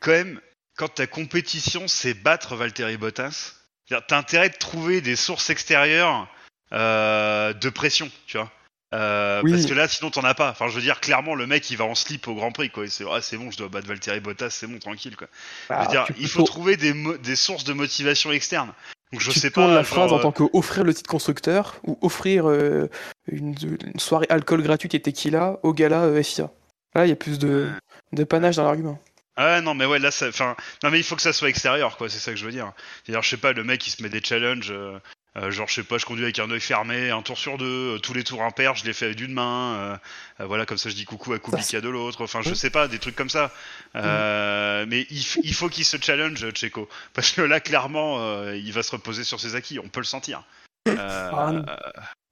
quand 0.00 0.12
même, 0.12 0.40
quand 0.76 0.88
ta 0.88 1.06
compétition 1.06 1.88
c'est 1.88 2.14
battre 2.14 2.56
Valtteri 2.56 2.96
Bottas, 2.96 3.54
t'as 3.88 4.18
intérêt 4.18 4.50
de 4.50 4.56
trouver 4.56 5.00
des 5.00 5.16
sources 5.16 5.50
extérieures 5.50 6.28
euh, 6.72 7.52
de 7.52 7.68
pression, 7.68 8.10
tu 8.26 8.36
vois. 8.36 8.50
Euh, 8.94 9.40
Oui. 9.44 9.52
Parce 9.52 9.66
que 9.66 9.74
là, 9.74 9.88
sinon, 9.88 10.10
t'en 10.10 10.22
as 10.24 10.34
pas. 10.34 10.50
Enfin, 10.50 10.68
je 10.68 10.74
veux 10.74 10.82
dire, 10.82 11.00
clairement, 11.00 11.34
le 11.34 11.46
mec, 11.46 11.70
il 11.70 11.76
va 11.76 11.84
en 11.84 11.94
slip 11.94 12.26
au 12.28 12.34
Grand 12.34 12.52
Prix, 12.52 12.70
quoi. 12.70 12.88
C'est 12.88 13.04
ah, 13.10 13.20
c'est 13.20 13.36
bon, 13.36 13.50
je 13.50 13.56
dois 13.56 13.68
battre 13.68 13.86
Valtteri 13.86 14.20
Bottas, 14.20 14.50
c'est 14.50 14.66
bon, 14.66 14.78
tranquille, 14.78 15.16
quoi. 15.16 15.28
Je 15.68 15.74
veux 15.74 15.80
Bah, 15.80 15.86
dire, 15.86 16.06
il 16.18 16.28
faut 16.28 16.42
trouver 16.42 16.76
des, 16.76 17.36
sources 17.36 17.64
de 17.64 17.72
motivation 17.72 18.32
externes. 18.32 18.72
Donc, 19.12 19.20
je 19.20 19.30
tu 19.30 19.40
sais 19.40 19.50
pas. 19.50 19.66
la 19.66 19.82
genre, 19.82 19.86
phrase 19.86 20.12
en 20.12 20.20
tant 20.20 20.32
que 20.32 20.44
offrir 20.52 20.84
le 20.84 20.94
titre 20.94 21.10
constructeur 21.10 21.80
ou 21.84 21.98
offrir 22.00 22.48
euh, 22.48 22.88
une, 23.26 23.54
une 23.84 23.98
soirée 23.98 24.26
alcool 24.30 24.62
gratuite 24.62 24.94
et 24.94 25.00
tequila 25.00 25.58
au 25.62 25.72
gala 25.72 26.02
euh, 26.04 26.22
FIA. 26.22 26.50
Là, 26.94 27.06
il 27.06 27.08
y 27.08 27.12
a 27.12 27.16
plus 27.16 27.38
de, 27.38 27.68
de 28.12 28.24
panache 28.24 28.56
dans 28.56 28.64
l'argument. 28.64 28.98
Ah 29.36 29.60
non 29.62 29.74
mais 29.74 29.86
ouais 29.86 29.98
là 29.98 30.10
ça 30.10 30.28
enfin 30.28 30.54
non 30.82 30.90
mais 30.90 30.98
il 30.98 31.02
faut 31.02 31.16
que 31.16 31.22
ça 31.22 31.32
soit 31.32 31.48
extérieur 31.48 31.96
quoi 31.96 32.10
c'est 32.10 32.18
ça 32.18 32.30
que 32.32 32.36
je 32.36 32.44
veux 32.44 32.50
dire 32.52 32.72
c'est-à-dire 33.04 33.22
je 33.22 33.30
sais 33.30 33.36
pas 33.38 33.52
le 33.52 33.64
mec 33.64 33.86
il 33.86 33.90
se 33.90 34.02
met 34.02 34.10
des 34.10 34.20
challenges 34.22 34.70
euh, 34.70 34.98
euh, 35.36 35.50
genre 35.50 35.68
je 35.68 35.74
sais 35.74 35.82
pas 35.84 35.96
je 35.98 36.06
conduis 36.06 36.24
avec 36.24 36.38
un 36.40 36.50
œil 36.50 36.60
fermé 36.60 37.10
un 37.10 37.22
tour 37.22 37.38
sur 37.38 37.56
deux 37.56 37.94
euh, 37.94 37.98
tous 37.98 38.14
les 38.14 38.24
tours 38.24 38.42
impairs 38.42 38.74
je 38.74 38.84
les 38.84 38.92
fais 38.92 39.14
d'une 39.14 39.32
main 39.32 39.74
euh, 39.74 39.96
euh, 40.40 40.46
voilà 40.46 40.66
comme 40.66 40.76
ça 40.78 40.90
je 40.90 40.94
dis 40.96 41.04
coucou 41.04 41.32
à 41.32 41.38
Kubica 41.38 41.80
de 41.80 41.88
l'autre 41.88 42.24
enfin 42.24 42.40
je 42.42 42.52
sais 42.52 42.70
pas 42.70 42.88
des 42.88 42.98
trucs 42.98 43.14
comme 43.16 43.30
ça 43.30 43.52
Euh, 43.94 44.86
mais 44.88 45.06
il, 45.10 45.54
faut 45.54 45.68
qu'il 45.68 45.84
se 45.84 45.96
challenge 46.00 46.50
Checo 46.54 46.88
parce 47.14 47.30
que 47.32 47.42
là 47.42 47.60
clairement 47.60 48.16
euh, 48.20 48.56
il 48.56 48.72
va 48.72 48.82
se 48.82 48.90
reposer 48.92 49.24
sur 49.24 49.38
ses 49.40 49.54
acquis 49.54 49.78
on 49.78 49.88
peut 49.88 50.00
le 50.00 50.04
sentir 50.06 50.42
Euh, 50.88 51.30
Ah. 51.32 51.52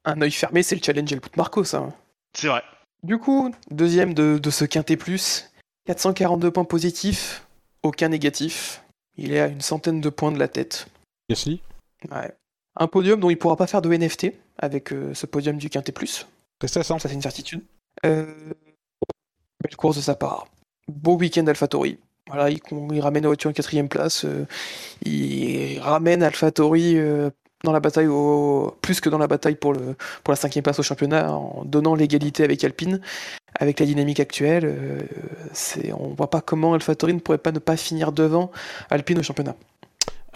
Un 0.04 0.20
œil 0.22 0.30
fermé, 0.30 0.62
c'est 0.62 0.74
le 0.76 0.80
challenge 0.82 1.12
Helmut 1.12 1.36
Marco, 1.36 1.64
ça. 1.64 1.84
c'est 2.32 2.46
vrai 2.48 2.62
Du 3.02 3.18
coup, 3.18 3.54
deuxième 3.70 4.14
de, 4.14 4.38
de 4.38 4.50
ce 4.50 4.64
quintet 4.64 4.96
plus, 4.96 5.50
442 5.86 6.50
points 6.50 6.64
positifs, 6.64 7.42
aucun 7.82 8.08
négatif. 8.08 8.82
Il 9.18 9.32
est 9.34 9.40
à 9.40 9.46
une 9.48 9.60
centaine 9.60 10.00
de 10.00 10.08
points 10.08 10.32
de 10.32 10.38
la 10.38 10.48
tête. 10.48 10.86
Gasly. 11.28 11.60
Ouais. 12.10 12.32
Un 12.78 12.86
podium 12.86 13.20
dont 13.20 13.30
il 13.30 13.36
pourra 13.36 13.56
pas 13.56 13.66
faire 13.66 13.82
de 13.82 13.92
NFT 13.92 14.32
avec 14.58 14.92
euh, 14.92 15.12
ce 15.14 15.26
podium 15.26 15.58
du 15.58 15.68
quintet 15.68 15.92
plus. 15.92 16.26
À 16.62 16.68
100. 16.68 16.98
Ça, 16.98 17.08
c'est 17.08 17.14
une 17.14 17.22
certitude. 17.22 17.62
Euh, 18.06 18.24
Belle 19.62 19.76
course 19.76 19.96
de 19.96 20.02
sa 20.02 20.14
part. 20.14 20.46
Beau 20.88 21.16
week-end 21.16 21.46
AlphaTauri. 21.46 21.98
Voilà, 22.28 22.50
il, 22.50 22.60
il 22.92 23.00
ramène 23.00 23.22
la 23.22 23.28
voiture 23.28 23.50
en 23.50 23.52
quatrième 23.52 23.88
place. 23.88 24.24
euh, 24.24 24.44
il 25.04 25.78
ramène 25.80 26.22
AlphaTauri 26.22 26.96
dans 27.64 27.72
la 27.72 27.80
bataille 27.80 28.06
au, 28.06 28.76
plus 28.82 29.00
que 29.00 29.08
dans 29.08 29.18
la 29.18 29.26
bataille 29.26 29.56
pour, 29.56 29.72
le, 29.72 29.96
pour 30.22 30.32
la 30.32 30.36
cinquième 30.36 30.62
place 30.62 30.78
au 30.78 30.82
championnat 30.82 31.32
en 31.32 31.64
donnant 31.64 31.94
l'égalité 31.94 32.44
avec 32.44 32.62
Alpine. 32.64 33.00
Avec 33.58 33.80
la 33.80 33.86
dynamique 33.86 34.20
actuelle, 34.20 34.64
euh, 34.64 35.00
c'est, 35.52 35.92
on 35.92 36.14
voit 36.14 36.30
pas 36.30 36.40
comment 36.40 36.74
AlphaTauri 36.74 37.14
ne 37.14 37.18
pourrait 37.18 37.38
pas 37.38 37.52
ne 37.52 37.58
pas 37.58 37.76
finir 37.76 38.12
devant 38.12 38.50
Alpine 38.90 39.18
au 39.18 39.22
championnat. 39.22 39.56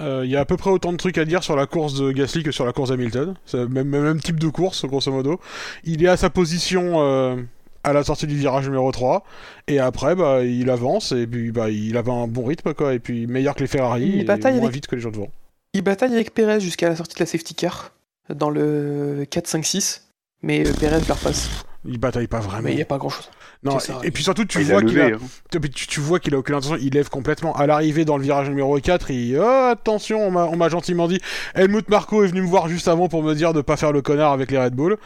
Euh, 0.02 0.22
Il 0.24 0.30
y 0.30 0.36
a 0.36 0.40
à 0.40 0.44
peu 0.44 0.56
près 0.56 0.70
autant 0.70 0.92
de 0.92 0.96
trucs 0.96 1.16
à 1.18 1.24
dire 1.24 1.42
sur 1.42 1.56
la 1.56 1.66
course 1.66 1.94
de 1.94 2.10
Gasly 2.12 2.42
que 2.42 2.50
sur 2.52 2.66
la 2.66 2.72
course 2.72 2.90
d'Hamilton. 2.90 3.34
C'est 3.46 3.58
le 3.58 3.68
même, 3.68 3.88
même 3.88 4.20
type 4.20 4.38
de 4.40 4.48
course, 4.48 4.84
grosso 4.84 5.10
modo. 5.12 5.40
Il 5.84 6.02
est 6.04 6.08
à 6.08 6.16
sa 6.16 6.28
position 6.30 6.94
euh, 7.02 7.36
à 7.84 7.92
la 7.92 8.02
sortie 8.04 8.26
du 8.26 8.36
virage 8.36 8.64
numéro 8.66 8.90
3. 8.90 9.24
Et 9.68 9.78
après, 9.78 10.14
bah, 10.14 10.42
il 10.44 10.68
avance. 10.70 11.12
Et 11.12 11.26
puis, 11.26 11.52
bah, 11.52 11.70
il 11.70 11.96
avait 11.96 12.10
un 12.12 12.26
bon 12.26 12.44
rythme, 12.44 12.74
quoi. 12.74 12.94
Et 12.94 12.98
puis, 12.98 13.26
meilleur 13.26 13.54
que 13.54 13.60
les 13.60 13.66
Ferrari. 13.68 14.10
Il 14.14 14.20
et 14.20 14.24
bataille 14.24 14.54
moins 14.54 14.64
avec- 14.64 14.74
vite 14.74 14.86
que 14.88 14.96
les 14.96 15.02
gens 15.02 15.10
devant. 15.10 15.28
Il 15.74 15.82
bataille 15.82 16.12
avec 16.12 16.34
Perez 16.34 16.60
jusqu'à 16.60 16.88
la 16.88 16.96
sortie 16.96 17.14
de 17.14 17.20
la 17.20 17.26
safety 17.26 17.54
car 17.54 17.92
dans 18.28 18.50
le 18.50 19.24
4-5-6, 19.30 20.02
mais 20.42 20.66
euh, 20.66 20.72
Perez 20.78 20.98
le 21.06 21.12
repasse. 21.12 21.48
Il 21.84 21.98
bataille 21.98 22.26
pas 22.26 22.40
vraiment. 22.40 22.62
Mais 22.62 22.72
il 22.72 22.76
n'y 22.76 22.82
a 22.82 22.86
pas 22.86 22.98
grand 22.98 23.08
chose. 23.08 23.28
Non, 23.64 23.78
ça. 23.78 24.00
et, 24.02 24.08
et 24.08 24.10
puis 24.10 24.24
surtout, 24.24 24.44
tu 24.44 24.58
il 24.60 24.66
vois 24.66 24.82
qu'il 24.82 25.00
a, 25.00 25.06
hein. 25.06 25.18
tu, 25.72 26.00
vois 26.00 26.18
qu'il 26.18 26.34
a 26.34 26.38
aucune 26.38 26.56
intention, 26.56 26.76
il 26.80 26.92
lève 26.94 27.08
complètement. 27.10 27.54
À 27.54 27.66
l'arrivée 27.68 28.04
dans 28.04 28.16
le 28.16 28.24
virage 28.24 28.48
numéro 28.48 28.76
4, 28.80 29.10
il 29.12 29.38
oh, 29.38 29.68
attention, 29.70 30.18
on 30.26 30.30
m'a- 30.32 30.46
on 30.46 30.56
m'a 30.56 30.68
gentiment 30.68 31.06
dit. 31.06 31.20
Helmut 31.54 31.88
Marco 31.88 32.24
est 32.24 32.26
venu 32.26 32.42
me 32.42 32.48
voir 32.48 32.68
juste 32.68 32.88
avant 32.88 33.08
pour 33.08 33.22
me 33.22 33.34
dire 33.34 33.52
de 33.52 33.60
pas 33.60 33.76
faire 33.76 33.92
le 33.92 34.02
connard 34.02 34.32
avec 34.32 34.50
les 34.50 34.58
Red 34.58 34.74
Bull. 34.74 34.96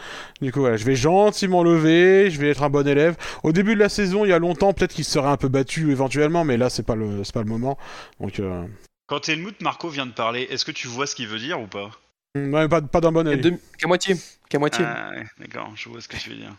Du 0.40 0.52
coup, 0.52 0.60
voilà, 0.60 0.78
je 0.78 0.84
vais 0.86 0.94
gentiment 0.96 1.62
lever, 1.62 2.30
je 2.30 2.40
vais 2.40 2.48
être 2.48 2.62
un 2.62 2.70
bon 2.70 2.88
élève. 2.88 3.16
Au 3.42 3.52
début 3.52 3.74
de 3.74 3.80
la 3.80 3.90
saison, 3.90 4.24
il 4.24 4.28
y 4.30 4.32
a 4.32 4.38
longtemps, 4.38 4.72
peut-être 4.72 4.94
qu'il 4.94 5.04
se 5.04 5.10
serait 5.12 5.28
un 5.28 5.36
peu 5.36 5.48
battu 5.48 5.90
éventuellement, 5.90 6.44
mais 6.44 6.56
là, 6.56 6.70
c'est 6.70 6.82
pas 6.86 6.94
le, 6.94 7.24
c'est 7.24 7.34
pas 7.34 7.42
le 7.42 7.48
moment. 7.50 7.76
Donc, 8.20 8.40
euh, 8.40 8.64
quand 9.06 9.28
Helmut 9.28 9.60
Marco 9.60 9.88
vient 9.90 10.06
de 10.06 10.12
parler 10.12 10.46
est-ce 10.50 10.64
que 10.64 10.72
tu 10.72 10.88
vois 10.88 11.06
ce 11.06 11.14
qu'il 11.14 11.28
veut 11.28 11.38
dire 11.38 11.60
ou 11.60 11.66
pas? 11.66 11.90
Ouais, 12.36 12.68
pas, 12.68 12.80
pas 12.80 13.00
d'un 13.02 13.12
bon 13.12 13.20
Il 13.22 13.26
y 13.26 13.30
a 13.30 13.32
œil. 13.34 13.40
deux- 13.40 13.58
Qu'à 13.78 13.86
moitié. 13.86 14.16
Qu'à 14.48 14.58
moitié. 14.58 14.84
Ah, 14.86 15.10
ouais, 15.10 15.24
d'accord 15.38 15.72
je 15.74 15.88
vois 15.90 16.00
ce 16.00 16.08
que 16.08 16.16
tu 16.16 16.30
veux 16.30 16.36
dire 16.36 16.54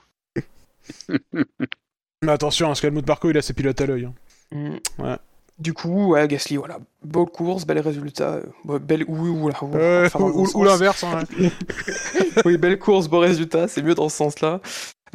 Mais 2.23 2.31
attention, 2.31 2.65
hein, 2.68 2.69
parce 2.69 2.81
qu'Helmut 2.81 3.07
Marco, 3.07 3.30
il 3.30 3.38
a 3.38 3.41
ses 3.41 3.53
pilotes 3.53 3.80
à 3.81 3.85
l'œil. 3.85 4.06
hein. 4.06 4.14
Mm. 4.52 4.77
Ouais. 5.03 5.18
Du 5.60 5.73
coup, 5.73 6.10
ouais, 6.14 6.27
Gasly, 6.27 6.56
voilà. 6.57 6.77
Belle 7.03 7.26
course, 7.26 7.65
bel 7.65 7.80
résultat. 7.80 8.34
euh, 8.35 8.44
bon, 8.64 8.80
belle... 8.80 9.06
Oui, 9.07 9.30
ou, 9.30 9.48
ou, 9.49 9.76
Euh, 9.76 10.06
enfin, 10.06 10.19
ou 10.19 10.48
ou- 10.53 10.64
l'inverse. 10.64 11.03
hein, 11.03 11.23
ouais. 11.39 11.52
oui, 12.45 12.57
belle 12.57 12.77
course, 12.80 13.07
beau 13.07 13.19
résultat, 13.19 13.68
c'est 13.68 13.81
mieux 13.81 13.95
dans 13.95 14.10
ce 14.10 14.18
sens-là. 14.18 14.61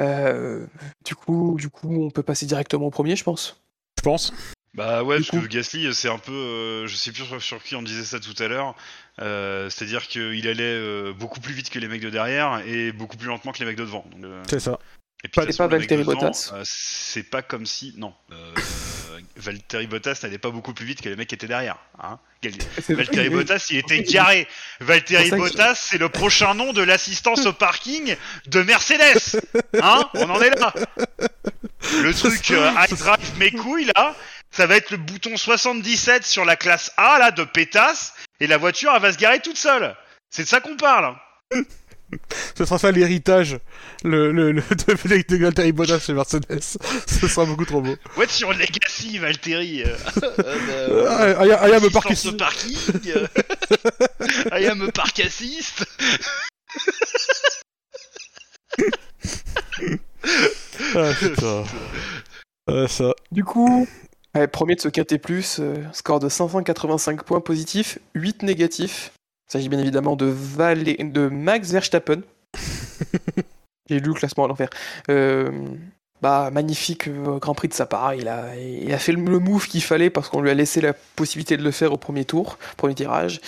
Euh, 0.01 0.67
du, 1.05 1.15
coup, 1.15 1.57
du 1.59 1.69
coup, 1.69 1.95
on 2.05 2.11
peut 2.11 2.23
passer 2.23 2.47
directement 2.47 2.87
au 2.87 2.91
premier, 2.91 3.15
je 3.15 3.23
pense. 3.25 3.61
Je 3.99 4.03
pense. 4.03 4.33
Bah 4.75 5.05
ouais, 5.05 5.19
Du 5.19 5.25
parce 5.25 5.31
coup- 5.43 5.47
que 5.47 5.53
Gasly, 5.53 5.95
c'est 5.95 6.09
un 6.09 6.19
peu, 6.19 6.33
euh, 6.33 6.87
je 6.87 6.97
sais 6.97 7.13
plus 7.13 7.25
sur, 7.41 7.63
qui 7.63 7.77
on 7.77 7.83
disait 7.83 8.05
ça 8.05 8.19
tout 8.19 8.35
à 8.43 8.49
l'heure, 8.49 8.75
euh, 9.21 9.69
c'est-à-dire 9.71 10.09
qu'il 10.09 10.49
allait 10.49 10.63
euh, 10.63 11.13
beaucoup 11.13 11.41
plus 11.41 11.53
vite 11.53 11.69
que 11.69 11.79
les 11.79 11.89
mecs 11.89 12.01
de 12.01 12.09
derrière 12.11 12.63
et 12.67 12.91
beaucoup 12.91 13.19
plus 13.19 13.29
lentement 13.29 13.53
que 13.53 13.59
les 13.59 13.67
mecs 13.67 13.77
de 13.77 13.85
devant. 13.85 14.05
Euh, 14.25 14.43
C'est 14.49 14.61
ça. 14.61 14.79
Et 15.25 15.29
puis, 15.29 15.41
c'est 15.47 15.57
pas 15.57 15.69
Valtteri 15.69 16.03
Bottas. 16.03 16.51
euh, 16.53 16.63
c'est 16.65 17.23
pas 17.23 17.43
comme 17.43 17.65
si, 17.65 17.95
non, 17.97 18.13
euh, 18.33 18.55
Valtteri 19.37 19.87
Bottas 19.87 20.21
n'allait 20.23 20.39
pas 20.39 20.51
beaucoup 20.51 20.75
plus 20.75 20.85
vite 20.85 21.01
que 21.01 21.09
les 21.09 21.17
mecs 21.17 21.29
qui 21.29 21.35
étaient 21.37 21.47
derrière. 21.47 21.79
Hein 22.03 22.19
Valtteri 22.89 23.29
Bottas, 23.29 23.69
il 23.71 23.77
était 23.77 24.03
garé. 24.03 24.49
Valtteri 24.81 25.31
Bottas, 25.31 25.77
c'est 25.77 25.99
le 25.99 26.09
prochain 26.09 26.55
nom 26.55 26.73
de 26.73 26.83
l'assistance 26.83 27.47
au 27.47 27.53
parking 27.53 28.17
de 28.47 28.63
Mercedes. 28.63 29.41
Hein 29.81 30.11
On 30.15 30.29
en 30.29 30.41
est 30.41 30.59
là. 30.59 30.75
Le 32.03 32.13
truc 32.13 32.51
euh, 32.51 32.71
I 32.77 32.93
drive 32.95 33.39
mes 33.39 33.51
couilles 33.53 33.91
là, 33.97 34.15
ça 34.51 34.67
va 34.67 34.77
être 34.77 34.91
le 34.91 34.97
bouton 34.97 35.37
77 35.37 36.25
sur 36.25 36.45
la 36.45 36.57
classe 36.57 36.93
A 36.97 37.19
là 37.19 37.31
de 37.31 37.45
pétasse 37.45 38.15
et 38.41 38.47
la 38.47 38.57
voiture 38.57 38.93
elle 38.95 39.03
va 39.03 39.13
se 39.13 39.19
garer 39.19 39.41
toute 39.41 39.57
seule. 39.59 39.97
C'est 40.31 40.45
de 40.45 40.49
ça 40.49 40.61
qu'on 40.61 40.77
parle. 40.77 41.17
Ce 42.59 42.65
sera 42.65 42.79
ça 42.79 42.91
l'héritage 42.91 43.59
le, 44.05 44.33
le, 44.33 44.53
le, 44.53 44.63
de, 44.71 44.93
de 45.37 45.37
Valtteri 45.43 45.73
Bottas 45.73 46.01
chez 46.01 46.13
Mercedes. 46.13 46.61
Ce 47.07 47.29
sera 47.29 47.47
beaucoup 47.47 47.65
trop 47.65 47.81
beau. 47.81 47.97
Ouais, 48.17 48.27
sur 48.29 48.53
Legacy, 48.53 49.19
Valtteri. 49.19 49.83
euh, 49.85 49.97
euh, 50.41 51.07
Ah, 51.09 51.45
I, 51.47 51.49
I 51.49 51.75
am 51.75 51.85
a 51.85 51.91
parking- 51.91 52.37
I 54.53 54.67
am 54.67 54.83
a 54.83 54.93
park 54.93 55.21
assist. 55.21 55.85
Ah, 60.95 61.11
putain. 61.19 61.65
Ah, 62.69 62.89
ça. 62.89 63.13
Du 63.31 63.45
coup, 63.45 63.87
ouais, 64.35 64.47
premier 64.47 64.75
de 64.77 64.81
ce 64.81 64.89
quintet 64.89 65.19
plus, 65.19 65.59
euh, 65.61 65.77
score 65.93 66.21
de 66.21 66.29
585 66.29 67.23
points 67.25 67.41
positifs, 67.41 67.99
8 68.15 68.43
négatifs. 68.43 69.13
Il 69.53 69.59
s'agit 69.59 69.69
bien 69.69 69.81
évidemment 69.81 70.17
de, 70.17 70.25
Val 70.25 70.83
de 70.83 71.29
Max 71.29 71.73
Verstappen. 71.73 72.23
J'ai 73.91 74.01
lu 74.01 74.09
le 74.09 74.15
classement 74.15 74.47
à 74.47 74.49
l'envers. 74.49 74.71
Euh, 75.11 75.51
bah, 76.23 76.49
magnifique 76.51 77.07
euh, 77.07 77.37
Grand 77.37 77.55
Prix 77.55 77.69
de 77.69 77.75
sa 77.75 77.85
part. 77.85 78.15
Il 78.15 78.29
a, 78.29 78.57
il 78.57 78.91
a 78.95 78.99
fait 78.99 79.13
le 79.13 79.19
move 79.19 79.69
qu'il 79.69 79.83
fallait 79.83 80.09
parce 80.09 80.31
qu'on 80.31 80.41
lui 80.41 80.49
a 80.49 80.55
laissé 80.55 80.81
la 80.81 80.95
possibilité 80.95 81.59
de 81.59 81.63
le 81.63 81.71
faire 81.71 81.93
au 81.93 81.99
premier 81.99 82.25
tour, 82.25 82.57
premier 82.79 82.95
tirage. 82.95 83.43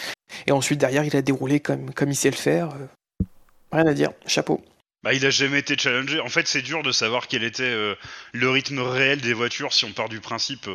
Et 0.47 0.53
ensuite, 0.53 0.79
derrière, 0.79 1.07
il 1.07 1.17
a 1.17 1.23
déroulé 1.23 1.61
comme, 1.61 1.95
comme 1.95 2.11
il 2.11 2.17
sait 2.17 2.31
le 2.31 2.37
faire. 2.37 2.69
Euh, 2.75 3.25
rien 3.73 3.87
à 3.87 3.95
dire. 3.95 4.11
Chapeau. 4.27 4.63
Bah, 5.05 5.15
il 5.15 5.25
a 5.25 5.31
jamais 5.31 5.61
été 5.61 5.75
challengé. 5.79 6.21
En 6.21 6.29
fait, 6.29 6.47
c'est 6.47 6.61
dur 6.61 6.83
de 6.83 6.93
savoir 6.93 7.29
quel 7.29 7.45
était 7.45 7.63
euh, 7.63 7.95
le 8.35 8.51
rythme 8.51 8.81
réel 8.81 9.23
des 9.23 9.33
voitures 9.33 9.73
si 9.73 9.87
on 9.87 9.93
part 9.93 10.11
du 10.11 10.21
principe. 10.21 10.69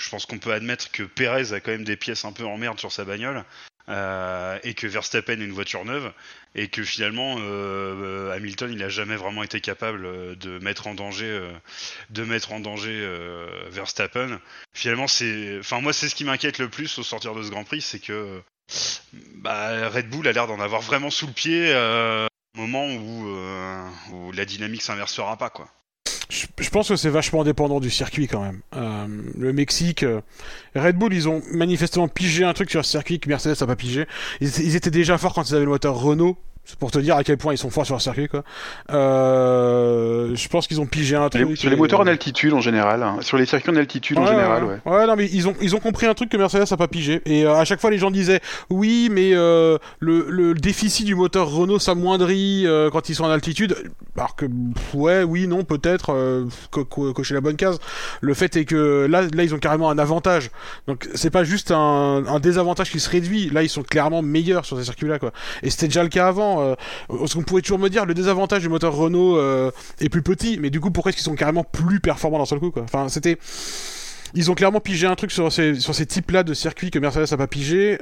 je 0.00 0.10
pense 0.10 0.26
qu'on 0.26 0.38
peut 0.38 0.52
admettre 0.52 0.90
que 0.90 1.04
Perez 1.04 1.52
a 1.52 1.60
quand 1.60 1.70
même 1.70 1.84
des 1.84 1.96
pièces 1.96 2.24
un 2.24 2.32
peu 2.32 2.44
en 2.44 2.56
merde 2.56 2.80
sur 2.80 2.90
sa 2.90 3.04
bagnole. 3.04 3.44
Euh, 3.88 4.58
et 4.62 4.74
que 4.74 4.86
Verstappen 4.86 5.40
est 5.40 5.44
une 5.44 5.52
voiture 5.52 5.84
neuve 5.84 6.12
et 6.54 6.68
que 6.68 6.84
finalement 6.84 7.36
euh, 7.40 8.30
Hamilton 8.32 8.72
il 8.72 8.80
a 8.84 8.88
jamais 8.88 9.16
vraiment 9.16 9.42
été 9.42 9.60
capable 9.60 10.38
de 10.38 10.58
mettre 10.60 10.86
en 10.86 10.94
danger 10.94 11.50
de 12.10 12.24
mettre 12.24 12.52
en 12.52 12.60
danger 12.60 13.04
Verstappen. 13.70 14.40
Finalement 14.72 15.08
c'est 15.08 15.58
enfin 15.58 15.80
moi 15.80 15.92
c'est 15.92 16.08
ce 16.08 16.14
qui 16.14 16.24
m'inquiète 16.24 16.58
le 16.58 16.68
plus 16.68 16.96
au 16.98 17.02
sortir 17.02 17.34
de 17.34 17.42
ce 17.42 17.50
Grand 17.50 17.64
Prix 17.64 17.80
c'est 17.80 17.98
que 17.98 18.40
bah, 19.34 19.88
Red 19.88 20.08
Bull 20.08 20.28
a 20.28 20.32
l'air 20.32 20.46
d'en 20.46 20.60
avoir 20.60 20.82
vraiment 20.82 21.10
sous 21.10 21.26
le 21.26 21.32
pied 21.32 21.74
au 21.74 22.58
moment 22.60 22.86
où, 22.86 23.36
où 24.12 24.32
la 24.32 24.44
dynamique 24.44 24.82
s'inversera 24.82 25.36
pas 25.36 25.50
quoi 25.50 25.68
je, 26.32 26.70
pense 26.70 26.88
que 26.88 26.96
c'est 26.96 27.10
vachement 27.10 27.44
dépendant 27.44 27.78
du 27.78 27.90
circuit 27.90 28.26
quand 28.26 28.42
même. 28.42 28.60
Euh, 28.74 29.06
le 29.38 29.52
Mexique, 29.52 30.02
euh, 30.02 30.22
Red 30.74 30.96
Bull, 30.96 31.12
ils 31.12 31.28
ont 31.28 31.42
manifestement 31.52 32.08
pigé 32.08 32.44
un 32.44 32.54
truc 32.54 32.70
sur 32.70 32.80
le 32.80 32.84
circuit 32.84 33.20
que 33.20 33.28
Mercedes 33.28 33.60
n'a 33.60 33.66
pas 33.66 33.76
pigé. 33.76 34.06
ils, 34.40 34.74
étaient 34.74 34.90
déjà 34.90 35.18
forts 35.18 35.34
quand 35.34 35.48
ils 35.48 35.54
avaient 35.54 35.64
le 35.64 35.70
moteur 35.70 35.94
Renault 35.94 36.38
c'est 36.64 36.78
pour 36.78 36.90
te 36.90 36.98
dire 36.98 37.16
à 37.16 37.24
quel 37.24 37.38
point 37.38 37.52
ils 37.52 37.58
sont 37.58 37.70
forts 37.70 37.86
sur 37.86 37.96
le 37.96 38.00
circuit, 38.00 38.28
quoi. 38.28 38.44
Euh, 38.92 40.34
je 40.34 40.48
pense 40.48 40.68
qu'ils 40.68 40.80
ont 40.80 40.86
pigé 40.86 41.16
un 41.16 41.28
truc. 41.28 41.56
Sur 41.56 41.70
les 41.70 41.76
moteurs 41.76 42.00
en 42.00 42.06
altitude 42.06 42.52
en 42.52 42.60
général, 42.60 43.02
hein. 43.02 43.16
sur 43.20 43.36
les 43.36 43.46
circuits 43.46 43.72
en 43.72 43.76
altitude 43.76 44.18
en 44.18 44.26
général, 44.26 44.64
ouais. 44.64 44.78
Ouais, 44.84 45.06
non, 45.06 45.16
mais 45.16 45.28
ils 45.32 45.48
ont, 45.48 45.54
ils 45.60 45.74
ont 45.74 45.80
compris 45.80 46.06
un 46.06 46.14
truc 46.14 46.30
que 46.30 46.36
Mercedes 46.36 46.66
a 46.70 46.76
pas 46.76 46.88
pigé. 46.88 47.20
Et 47.26 47.44
euh, 47.44 47.56
à 47.56 47.64
chaque 47.64 47.80
fois, 47.80 47.90
les 47.90 47.98
gens 47.98 48.10
disaient 48.10 48.40
oui, 48.70 49.08
mais 49.10 49.32
euh, 49.34 49.78
le, 49.98 50.26
le, 50.28 50.54
déficit 50.54 51.04
du 51.04 51.14
moteur 51.14 51.50
Renault 51.50 51.78
s'amoindrit 51.78 52.64
euh, 52.66 52.90
quand 52.90 53.08
ils 53.08 53.14
sont 53.14 53.24
en 53.24 53.30
altitude. 53.30 53.76
Alors 54.16 54.36
que, 54.36 54.46
ouais, 54.94 55.24
oui, 55.24 55.46
non, 55.46 55.64
peut-être, 55.64 56.12
euh, 56.14 56.46
co 56.70 56.84
cocher 56.84 57.34
la 57.34 57.40
bonne 57.40 57.56
case. 57.56 57.78
Le 58.20 58.34
fait 58.34 58.56
est 58.56 58.64
que 58.64 59.06
là, 59.10 59.22
là, 59.22 59.42
ils 59.42 59.54
ont 59.54 59.58
carrément 59.58 59.90
un 59.90 59.98
avantage. 59.98 60.50
Donc, 60.86 61.08
c'est 61.14 61.30
pas 61.30 61.44
juste 61.44 61.70
un, 61.70 62.24
un 62.26 62.38
désavantage 62.38 62.90
qui 62.90 63.00
se 63.00 63.10
réduit. 63.10 63.50
Là, 63.50 63.62
ils 63.62 63.68
sont 63.68 63.82
clairement 63.82 64.22
meilleurs 64.22 64.64
sur 64.64 64.78
ces 64.78 64.84
circuits-là, 64.84 65.18
quoi. 65.18 65.32
Et 65.62 65.70
c'était 65.70 65.88
déjà 65.88 66.02
le 66.02 66.08
cas 66.08 66.28
avant. 66.28 66.51
Euh, 66.60 66.74
parce 67.08 67.34
qu'on 67.34 67.42
pouvait 67.42 67.62
toujours 67.62 67.78
me 67.78 67.88
dire 67.88 68.04
le 68.04 68.14
désavantage 68.14 68.62
du 68.62 68.68
moteur 68.68 68.94
Renault 68.94 69.36
euh, 69.36 69.70
est 70.00 70.08
plus 70.08 70.22
petit, 70.22 70.58
mais 70.60 70.70
du 70.70 70.80
coup 70.80 70.90
pourquoi 70.90 71.10
est-ce 71.10 71.16
qu'ils 71.16 71.24
sont 71.24 71.34
carrément 71.34 71.64
plus 71.64 72.00
performants 72.00 72.38
d'un 72.38 72.46
seul 72.46 72.58
coup 72.60 72.70
quoi? 72.70 72.82
Enfin 72.82 73.08
c'était 73.08 73.38
ils 74.34 74.50
ont 74.50 74.54
clairement 74.54 74.80
pigé 74.80 75.06
un 75.06 75.14
truc 75.14 75.30
sur 75.30 75.52
ces, 75.52 75.74
sur 75.74 75.94
ces 75.94 76.06
types-là 76.06 76.42
de 76.42 76.54
circuits 76.54 76.90
que 76.90 76.98
Mercedes 76.98 77.30
n'a 77.30 77.36
pas 77.36 77.46
pigé. 77.46 77.98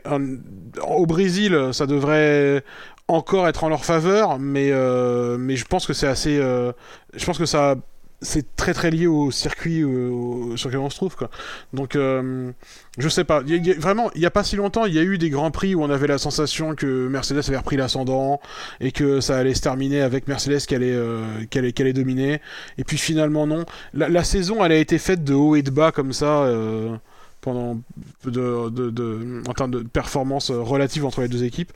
au 0.87 1.05
Brésil, 1.05 1.71
ça 1.73 1.87
devrait 1.87 2.63
encore 3.09 3.49
être 3.49 3.65
en 3.65 3.69
leur 3.69 3.85
faveur, 3.85 4.39
mais, 4.39 4.69
euh, 4.71 5.37
mais 5.39 5.57
je 5.57 5.65
pense 5.65 5.89
que 5.89 5.93
c'est 5.93 6.07
assez. 6.07 6.37
je 6.37 7.25
pense 7.25 7.37
que 7.37 7.47
ça 7.47 7.75
c'est 8.23 8.55
très 8.57 8.75
très 8.75 8.91
lié 8.91 9.07
au 9.07 9.31
circuit 9.31 9.83
euh, 9.83 10.57
sur 10.57 10.69
lequel 10.69 10.81
on 10.81 10.91
se 10.91 10.97
trouve 10.97 11.17
quoi. 11.17 11.31
Donc 11.73 11.97
euh, 11.97 12.53
je 12.99 13.09
sais 13.09 13.25
pas, 13.25 13.43
vraiment 13.79 14.11
il 14.15 14.21
y 14.21 14.27
a 14.27 14.31
pas 14.31 14.45
si 14.45 14.57
longtemps 14.57 14.85
il 14.85 14.95
y 14.95 14.99
a 14.99 15.03
eu 15.03 15.17
des 15.17 15.31
grands 15.31 15.51
prix 15.51 15.75
où 15.75 15.83
on 15.83 15.91
avait 15.91 16.07
la 16.07 16.19
sensation 16.19 16.75
que 16.75 17.09
Mercedes 17.09 17.43
avait 17.49 17.57
repris 17.57 17.77
l'ascendant 17.77 18.41
et 18.81 18.93
que 18.93 19.21
ça 19.21 19.39
allait 19.39 19.55
se 19.55 19.63
terminer 19.63 20.03
avec 20.03 20.29
Mercedes 20.29 20.61
qui 20.61 20.75
allait 20.75 20.93
euh, 20.93 21.45
qui 21.51 21.59
allait, 21.59 21.73
qui 21.73 21.83
allait 21.83 21.93
dominer 21.93 22.41
et 22.77 22.85
puis 22.85 22.99
finalement 22.99 23.47
non. 23.47 23.65
La, 23.95 24.25
saison 24.25 24.65
elle 24.65 24.73
a 24.73 24.77
été 24.77 24.99
faite 24.99 25.25
de 25.25 25.35
haut 25.35 25.57
et 25.57 25.63
de 25.63 25.71
bas 25.71 25.93
comme 25.93 26.13
ça 26.13 26.47
pendant 27.41 27.81
de, 28.25 28.69
de, 28.69 28.91
de, 28.91 29.43
en 29.49 29.55
termes 29.55 29.71
de 29.71 29.83
performance 29.83 30.51
relative 30.51 31.07
entre 31.07 31.23
les 31.23 31.29
deux 31.29 31.45
équipes. 31.45 31.73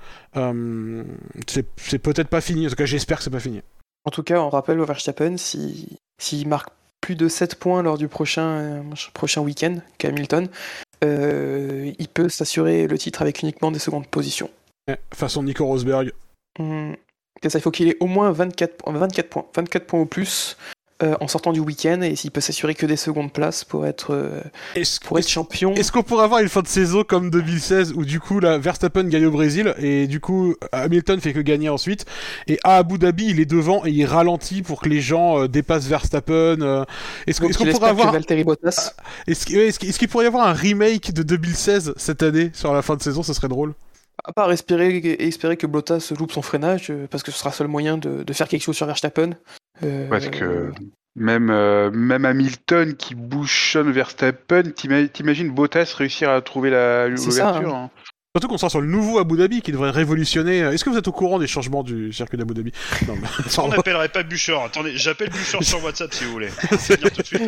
c'est 1.46 1.98
peut-être 1.98 2.28
pas 2.28 2.42
fini, 2.42 2.66
en 2.66 2.70
tout 2.70 2.76
cas 2.76 2.84
j'espère 2.84 3.18
que 3.18 3.24
c'est 3.24 3.30
pas 3.30 3.40
fini. 3.40 3.62
En 4.04 4.10
tout 4.10 4.22
cas, 4.22 4.38
on 4.40 4.50
rappelle 4.50 4.78
au 4.80 4.84
Verstappen, 4.84 5.38
si 5.38 5.98
s'il 6.18 6.48
marque 6.48 6.70
plus 7.00 7.16
de 7.16 7.28
7 7.28 7.56
points 7.56 7.82
lors 7.82 7.98
du 7.98 8.08
prochain, 8.08 8.46
euh, 8.46 8.82
prochain 9.12 9.42
week-end 9.42 9.78
qu'Hamilton, 9.98 10.48
euh, 11.04 11.92
il 11.98 12.08
peut 12.08 12.28
s'assurer 12.28 12.86
le 12.86 12.96
titre 12.96 13.20
avec 13.22 13.42
uniquement 13.42 13.70
des 13.70 13.78
secondes 13.78 14.06
positions. 14.06 14.50
façon 15.12 15.42
Nico 15.42 15.66
Rosberg. 15.66 16.12
Mmh. 16.58 16.94
Ça, 17.46 17.58
il 17.58 17.60
faut 17.60 17.70
qu'il 17.70 17.88
ait 17.88 17.96
au 18.00 18.06
moins 18.06 18.30
24, 18.30 18.90
24 18.90 19.28
points. 19.28 19.46
24 19.54 19.86
points 19.86 20.00
au 20.00 20.06
plus 20.06 20.56
euh, 21.02 21.16
en 21.20 21.26
sortant 21.26 21.52
du 21.52 21.58
week-end 21.58 22.02
et 22.02 22.14
s'il 22.14 22.30
peut 22.30 22.40
s'assurer 22.40 22.76
que 22.76 22.86
des 22.86 22.94
secondes 22.94 23.32
places 23.32 23.64
pour 23.64 23.84
être, 23.84 24.14
euh, 24.14 24.40
pour 25.04 25.18
être 25.18 25.28
champion. 25.28 25.74
Est-ce 25.74 25.90
qu'on 25.90 26.04
pourrait 26.04 26.22
avoir 26.22 26.40
une 26.40 26.48
fin 26.48 26.62
de 26.62 26.68
saison 26.68 27.02
comme 27.02 27.30
2016 27.30 27.94
où 27.96 28.04
du 28.04 28.20
coup 28.20 28.38
la 28.38 28.58
Verstappen 28.58 29.02
gagne 29.02 29.26
au 29.26 29.32
Brésil 29.32 29.74
et 29.78 30.06
du 30.06 30.20
coup 30.20 30.54
Hamilton 30.70 31.20
fait 31.20 31.32
que 31.32 31.40
gagner 31.40 31.68
ensuite 31.68 32.06
et 32.46 32.60
à 32.62 32.76
Abu 32.76 32.98
Dhabi 32.98 33.26
il 33.26 33.40
est 33.40 33.44
devant 33.44 33.84
et 33.84 33.90
il 33.90 34.04
ralentit 34.04 34.62
pour 34.62 34.80
que 34.80 34.88
les 34.88 35.00
gens 35.00 35.40
euh, 35.40 35.48
dépassent 35.48 35.86
Verstappen. 35.86 36.84
Est-ce 37.26 37.40
qu'on 37.40 37.48
pourrait 37.48 37.88
avoir 37.88 38.14
Est-ce 39.26 39.98
qu'il 39.98 40.08
pourrait 40.08 40.24
y 40.24 40.28
avoir 40.28 40.46
un 40.46 40.52
remake 40.52 41.12
de 41.12 41.24
2016 41.24 41.94
cette 41.96 42.22
année 42.22 42.52
sur 42.54 42.72
la 42.72 42.82
fin 42.82 42.94
de 42.94 43.02
saison 43.02 43.24
Ce 43.24 43.32
serait 43.32 43.48
drôle. 43.48 43.74
À 44.22 44.32
part 44.32 44.52
espérer, 44.52 44.98
espérer 45.18 45.56
que 45.56 45.66
Bottas 45.66 46.12
loupe 46.16 46.30
son 46.30 46.40
freinage, 46.40 46.92
parce 47.10 47.24
que 47.24 47.32
ce 47.32 47.38
sera 47.38 47.50
le 47.50 47.54
seul 47.56 47.66
moyen 47.66 47.98
de, 47.98 48.22
de 48.22 48.32
faire 48.32 48.46
quelque 48.46 48.62
chose 48.62 48.76
sur 48.76 48.86
Verstappen. 48.86 49.30
Euh, 49.82 50.08
Parce 50.08 50.28
que 50.28 50.72
même, 51.16 51.50
euh, 51.50 51.90
même 51.90 52.24
Hamilton 52.24 52.94
qui 52.96 53.14
bouchonne 53.14 53.90
Verstappen, 53.90 54.70
t'imagines 54.72 55.50
Bottas 55.50 55.94
réussir 55.96 56.30
à 56.30 56.40
trouver 56.42 56.70
l'ouverture 56.70 57.74
hein. 57.74 57.90
hein. 57.94 58.00
Surtout 58.36 58.48
qu'on 58.48 58.58
sera 58.58 58.68
sur 58.68 58.80
le 58.80 58.88
nouveau 58.88 59.20
Abu 59.20 59.36
Dhabi 59.36 59.62
qui 59.62 59.70
devrait 59.70 59.92
révolutionner. 59.92 60.58
Est-ce 60.58 60.84
que 60.84 60.90
vous 60.90 60.98
êtes 60.98 61.06
au 61.06 61.12
courant 61.12 61.38
des 61.38 61.46
changements 61.46 61.84
du 61.84 62.12
circuit 62.12 62.36
d'Abu 62.36 62.52
Dhabi? 62.52 62.72
Non, 63.06 63.14
On 63.58 63.68
n'appellerait 63.68 64.08
pas 64.08 64.24
Bouchard. 64.24 64.64
Attendez, 64.64 64.96
j'appelle 64.96 65.30
Bouchard 65.30 65.62
sur 65.62 65.84
WhatsApp 65.84 66.12
si 66.12 66.24
vous 66.24 66.32
voulez. 66.32 66.48
C'est 66.78 66.96
tout 66.96 67.10
de 67.10 67.24
suite. 67.24 67.42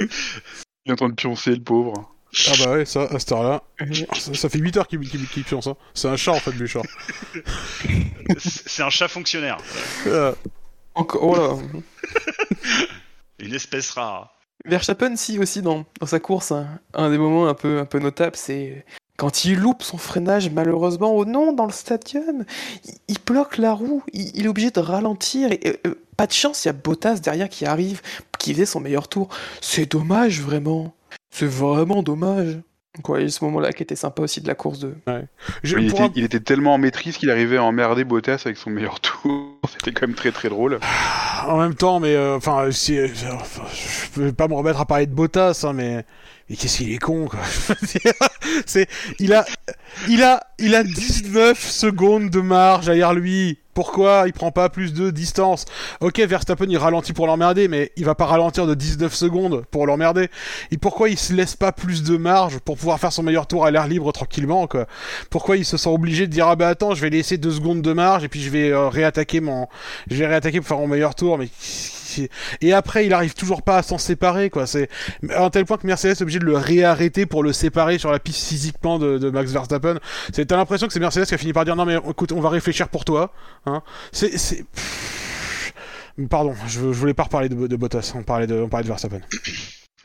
Il 0.00 0.08
est 0.86 0.92
en 0.92 0.96
train 0.96 1.08
de 1.08 1.14
pioncer 1.14 1.50
le 1.56 1.60
pauvre. 1.60 2.14
Ah 2.46 2.52
bah 2.58 2.72
ouais, 2.72 2.84
ça, 2.84 3.02
à 3.04 3.18
cette 3.18 3.32
heure-là. 3.32 3.62
ça, 4.34 4.48
fait 4.48 4.58
8 4.58 4.76
heures 4.76 4.86
qu'il 4.86 5.00
qu 5.00 5.42
qu 5.42 5.62
ça. 5.62 5.74
C'est 5.94 6.08
un 6.08 6.16
chat 6.16 6.32
en 6.32 6.40
fait, 6.40 6.52
Bouchard. 6.52 6.84
C'est 8.38 8.82
un 8.82 8.90
chat 8.90 9.08
fonctionnaire. 9.08 9.56
Euh. 10.06 10.34
Encore, 10.94 11.22
oh 11.22 11.36
là. 11.36 11.56
Une 13.38 13.54
espèce 13.54 13.90
rare. 13.90 14.34
Verstappen, 14.64 15.16
si 15.16 15.38
aussi 15.38 15.62
dans, 15.62 15.86
dans 16.00 16.06
sa 16.06 16.20
course, 16.20 16.52
hein, 16.52 16.80
un 16.92 17.10
des 17.10 17.18
moments 17.18 17.48
un 17.48 17.54
peu, 17.54 17.78
un 17.78 17.84
peu 17.84 18.00
notables, 18.00 18.36
c'est 18.36 18.84
quand 19.16 19.44
il 19.44 19.58
loupe 19.58 19.82
son 19.82 19.98
freinage, 19.98 20.50
malheureusement, 20.50 21.14
au 21.14 21.24
non, 21.24 21.52
dans 21.52 21.66
le 21.66 21.72
stadium, 21.72 22.44
il, 23.08 23.16
bloque 23.24 23.58
la 23.58 23.72
roue, 23.72 24.02
il, 24.12 24.44
est 24.44 24.48
obligé 24.48 24.70
de 24.70 24.80
ralentir. 24.80 25.50
Et, 25.52 25.80
euh, 25.86 25.94
pas 26.16 26.26
de 26.26 26.32
chance, 26.32 26.64
il 26.64 26.68
y 26.68 26.70
a 26.70 26.72
Bottas 26.72 27.16
derrière 27.16 27.48
qui 27.48 27.64
arrive, 27.64 28.00
qui 28.38 28.52
faisait 28.52 28.66
son 28.66 28.80
meilleur 28.80 29.08
tour. 29.08 29.28
C'est 29.60 29.90
dommage, 29.90 30.40
vraiment. 30.40 30.94
C'est 31.30 31.46
vraiment 31.46 32.02
dommage. 32.02 32.60
Quoi, 33.02 33.20
il 33.20 33.24
y 33.24 33.26
a 33.26 33.30
ce 33.30 33.44
moment-là 33.44 33.72
qui 33.72 33.82
était 33.84 33.94
sympa 33.94 34.22
aussi 34.22 34.40
de 34.40 34.48
la 34.48 34.56
course 34.56 34.80
de. 34.80 34.94
il, 35.64 36.24
était, 36.24 36.40
tellement 36.40 36.74
en 36.74 36.78
maîtrise 36.78 37.16
qu'il 37.16 37.30
arrivait 37.30 37.58
à 37.58 37.62
emmerder 37.62 38.02
Bottas 38.02 38.42
avec 38.44 38.56
son 38.56 38.70
meilleur 38.70 38.98
tour. 38.98 39.60
C'était 39.68 39.92
quand 39.92 40.08
même 40.08 40.16
très 40.16 40.32
très 40.32 40.48
drôle. 40.48 40.80
En 41.46 41.58
même 41.58 41.74
temps, 41.74 42.00
mais 42.00 42.16
euh, 42.16 42.36
enfin, 42.36 42.70
si, 42.72 42.98
euh, 42.98 43.06
je 43.06 44.10
peux 44.14 44.32
pas 44.32 44.48
me 44.48 44.54
remettre 44.54 44.80
à 44.80 44.86
parler 44.86 45.06
de 45.06 45.14
Bottas, 45.14 45.64
hein, 45.64 45.74
mais 45.74 46.04
mais 46.50 46.56
qu'est-ce 46.56 46.78
qu'il 46.78 46.92
est 46.92 46.98
con 46.98 47.28
quoi. 47.28 47.40
c'est 48.66 48.88
il 49.20 49.32
a 49.32 49.44
il 50.08 50.22
a 50.24 50.42
il 50.58 50.74
a 50.74 50.82
19 50.82 51.58
secondes 51.58 52.30
de 52.30 52.40
marge 52.40 52.86
derrière 52.86 53.14
lui. 53.14 53.58
Pourquoi 53.78 54.24
il 54.26 54.32
prend 54.32 54.50
pas 54.50 54.70
plus 54.70 54.92
de 54.92 55.12
distance 55.12 55.64
Ok, 56.00 56.18
Verstappen 56.18 56.66
il 56.68 56.78
ralentit 56.78 57.12
pour 57.12 57.28
l'emmerder, 57.28 57.68
mais 57.68 57.92
il 57.94 58.04
va 58.04 58.16
pas 58.16 58.26
ralentir 58.26 58.66
de 58.66 58.74
19 58.74 59.14
secondes 59.14 59.66
pour 59.70 59.86
l'emmerder. 59.86 60.30
Et 60.72 60.78
pourquoi 60.78 61.10
il 61.10 61.16
se 61.16 61.32
laisse 61.32 61.54
pas 61.54 61.70
plus 61.70 62.02
de 62.02 62.16
marge 62.16 62.58
pour 62.58 62.76
pouvoir 62.76 62.98
faire 62.98 63.12
son 63.12 63.22
meilleur 63.22 63.46
tour 63.46 63.64
à 63.64 63.70
l'air 63.70 63.86
libre 63.86 64.10
tranquillement 64.10 64.66
quoi 64.66 64.88
Pourquoi 65.30 65.56
il 65.56 65.64
se 65.64 65.76
sent 65.76 65.90
obligé 65.90 66.26
de 66.26 66.32
dire 66.32 66.48
ah 66.48 66.56
bah 66.56 66.66
attends, 66.66 66.96
je 66.96 67.02
vais 67.02 67.10
laisser 67.10 67.38
deux 67.38 67.52
secondes 67.52 67.80
de 67.80 67.92
marge 67.92 68.24
et 68.24 68.28
puis 68.28 68.40
je 68.40 68.50
vais 68.50 68.70
euh, 68.70 68.88
réattaquer 68.88 69.40
mon, 69.40 69.68
je 70.10 70.16
vais 70.16 70.26
réattaquer 70.26 70.58
pour 70.58 70.66
faire 70.66 70.78
mon 70.78 70.88
meilleur 70.88 71.14
tour, 71.14 71.38
mais 71.38 71.48
et 72.60 72.72
après 72.72 73.06
il 73.06 73.12
arrive 73.12 73.34
toujours 73.34 73.62
pas 73.62 73.78
à 73.78 73.82
s'en 73.82 73.98
séparer 73.98 74.50
quoi. 74.50 74.66
C'est 74.66 74.88
à 75.30 75.44
un 75.44 75.50
tel 75.50 75.64
point 75.64 75.76
que 75.76 75.86
Mercedes 75.86 76.12
est 76.12 76.22
obligé 76.22 76.38
de 76.38 76.44
le 76.44 76.56
réarrêter 76.56 77.26
pour 77.26 77.42
le 77.42 77.52
séparer 77.52 77.98
sur 77.98 78.10
la 78.10 78.18
piste 78.18 78.46
physiquement 78.48 78.98
de, 78.98 79.30
Max 79.30 79.52
Verstappen. 79.52 79.98
C'est 80.32 80.46
t'as 80.46 80.56
l'impression 80.56 80.86
que 80.86 80.92
c'est 80.92 81.00
Mercedes 81.00 81.26
qui 81.26 81.34
a 81.34 81.38
fini 81.38 81.52
par 81.52 81.64
dire 81.64 81.76
non 81.76 81.84
mais 81.84 81.96
écoute 81.96 82.32
on 82.32 82.40
va 82.40 82.48
réfléchir 82.48 82.88
pour 82.88 83.04
toi. 83.04 83.32
Hein. 83.68 83.82
C'est 84.12 84.64
Pardon, 86.30 86.52
je, 86.66 86.80
voulais 86.80 87.14
pas 87.14 87.24
reparler 87.24 87.48
de, 87.48 87.76
Bottas, 87.76 88.12
on 88.16 88.24
parlait 88.24 88.48
de, 88.48 88.60
on 88.60 88.68
parlait 88.68 88.82
de 88.82 88.88
Verstappen. 88.88 89.20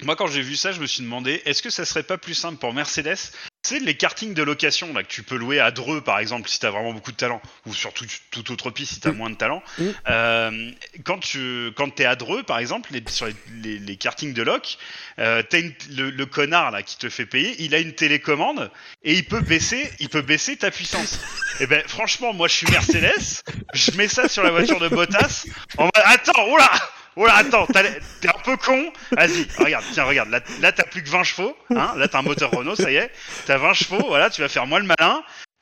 Moi 0.01 0.15
quand 0.15 0.27
j'ai 0.27 0.41
vu 0.41 0.55
ça, 0.55 0.71
je 0.71 0.79
me 0.81 0.87
suis 0.87 1.03
demandé, 1.03 1.41
est-ce 1.45 1.61
que 1.61 1.69
ça 1.69 1.85
serait 1.85 2.03
pas 2.03 2.17
plus 2.17 2.33
simple 2.33 2.57
pour 2.57 2.73
Mercedes? 2.73 3.17
Tu 3.65 3.75
sais, 3.77 3.79
les 3.79 3.95
kartings 3.95 4.33
de 4.33 4.43
location 4.43 4.91
là 4.91 5.03
que 5.03 5.07
tu 5.07 5.23
peux 5.23 5.37
louer 5.37 5.61
à 5.61 5.71
Dreux 5.71 6.01
par 6.01 6.19
exemple 6.19 6.49
si 6.49 6.59
t'as 6.59 6.69
vraiment 6.69 6.91
beaucoup 6.91 7.13
de 7.13 7.15
talent 7.17 7.41
ou 7.65 7.73
sur 7.73 7.93
tout- 7.93 8.05
toute 8.31 8.49
autre 8.51 8.71
piste 8.71 8.95
si 8.95 8.99
t'as 8.99 9.11
Mm. 9.11 9.17
moins 9.17 9.29
de 9.29 9.35
talent. 9.35 9.63
Mm. 9.77 9.83
Euh, 10.09 10.71
quand 11.05 11.19
tu 11.19 11.71
quand 11.77 11.89
t'es 11.89 12.03
à 12.03 12.17
Dreux 12.17 12.43
par 12.43 12.57
exemple, 12.59 12.89
les, 12.91 13.01
sur 13.07 13.27
les, 13.27 13.33
les, 13.61 13.79
les 13.79 13.95
kartings 13.95 14.33
de 14.33 14.41
loc, 14.41 14.77
euh, 15.19 15.41
t'as 15.49 15.61
le, 15.91 16.09
le 16.09 16.25
connard 16.25 16.71
là 16.71 16.83
qui 16.83 16.97
te 16.97 17.07
fait 17.07 17.25
payer, 17.25 17.55
il 17.59 17.73
a 17.73 17.79
une 17.79 17.93
télécommande 17.93 18.69
et 19.03 19.13
il 19.13 19.23
peut 19.25 19.39
baisser 19.41 19.89
il 19.99 20.09
peut 20.09 20.21
baisser 20.23 20.57
ta 20.57 20.69
puissance. 20.69 21.19
Et 21.61 21.67
ben 21.67 21.81
franchement 21.87 22.33
moi 22.33 22.49
je 22.49 22.55
suis 22.55 22.67
Mercedes, 22.69 23.43
je 23.73 23.91
mets 23.91 24.09
ça 24.09 24.27
sur 24.27 24.43
la 24.43 24.49
voiture 24.51 24.79
de 24.81 24.89
Bottas. 24.89 25.45
En 25.77 25.83
mode, 25.85 25.91
attends, 26.03 26.49
oula 26.51 26.69
Oh 27.15 27.25
là, 27.27 27.35
attends, 27.35 27.67
t'es 27.67 28.27
un 28.27 28.39
peu 28.43 28.57
con. 28.57 28.91
Vas-y, 29.11 29.45
regarde, 29.57 29.85
tiens, 29.93 30.03
regarde. 30.05 30.29
Là, 30.29 30.41
là 30.61 30.71
t'as 30.71 30.83
plus 30.83 31.03
que 31.03 31.09
20 31.09 31.23
chevaux. 31.23 31.55
Hein 31.75 31.93
là, 31.97 32.07
t'as 32.07 32.19
un 32.19 32.23
moteur 32.23 32.51
Renault, 32.51 32.75
ça 32.75 32.91
y 32.91 32.95
est. 32.95 33.11
T'as 33.45 33.57
20 33.57 33.73
chevaux, 33.73 34.03
voilà, 34.07 34.29
tu 34.29 34.41
vas 34.41 34.49
faire 34.49 34.65
moi 34.65 34.79
le 34.79 34.85
malin. 34.87 35.21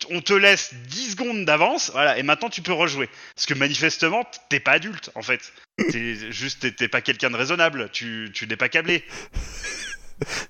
On 0.10 0.22
te 0.22 0.34
laisse 0.34 0.74
10 0.88 1.12
secondes 1.12 1.46
d'avance, 1.46 1.92
voilà, 1.92 2.18
et 2.18 2.24
maintenant 2.24 2.50
tu 2.50 2.62
peux 2.62 2.74
rejouer. 2.74 3.10
Parce 3.36 3.46
que 3.46 3.54
manifestement, 3.54 4.24
t'es 4.50 4.60
pas 4.60 4.72
adulte, 4.72 5.12
en 5.16 5.22
fait. 5.22 5.52
T'es 5.92 6.32
juste, 6.32 6.76
t'es- 6.76 6.88
pas 6.88 7.02
quelqu'un 7.02 7.30
de 7.30 7.36
raisonnable. 7.38 7.90
Tu, 7.92 8.32
tu 8.34 8.48
n'es 8.48 8.56
pas 8.56 8.70
câblé. 8.70 9.04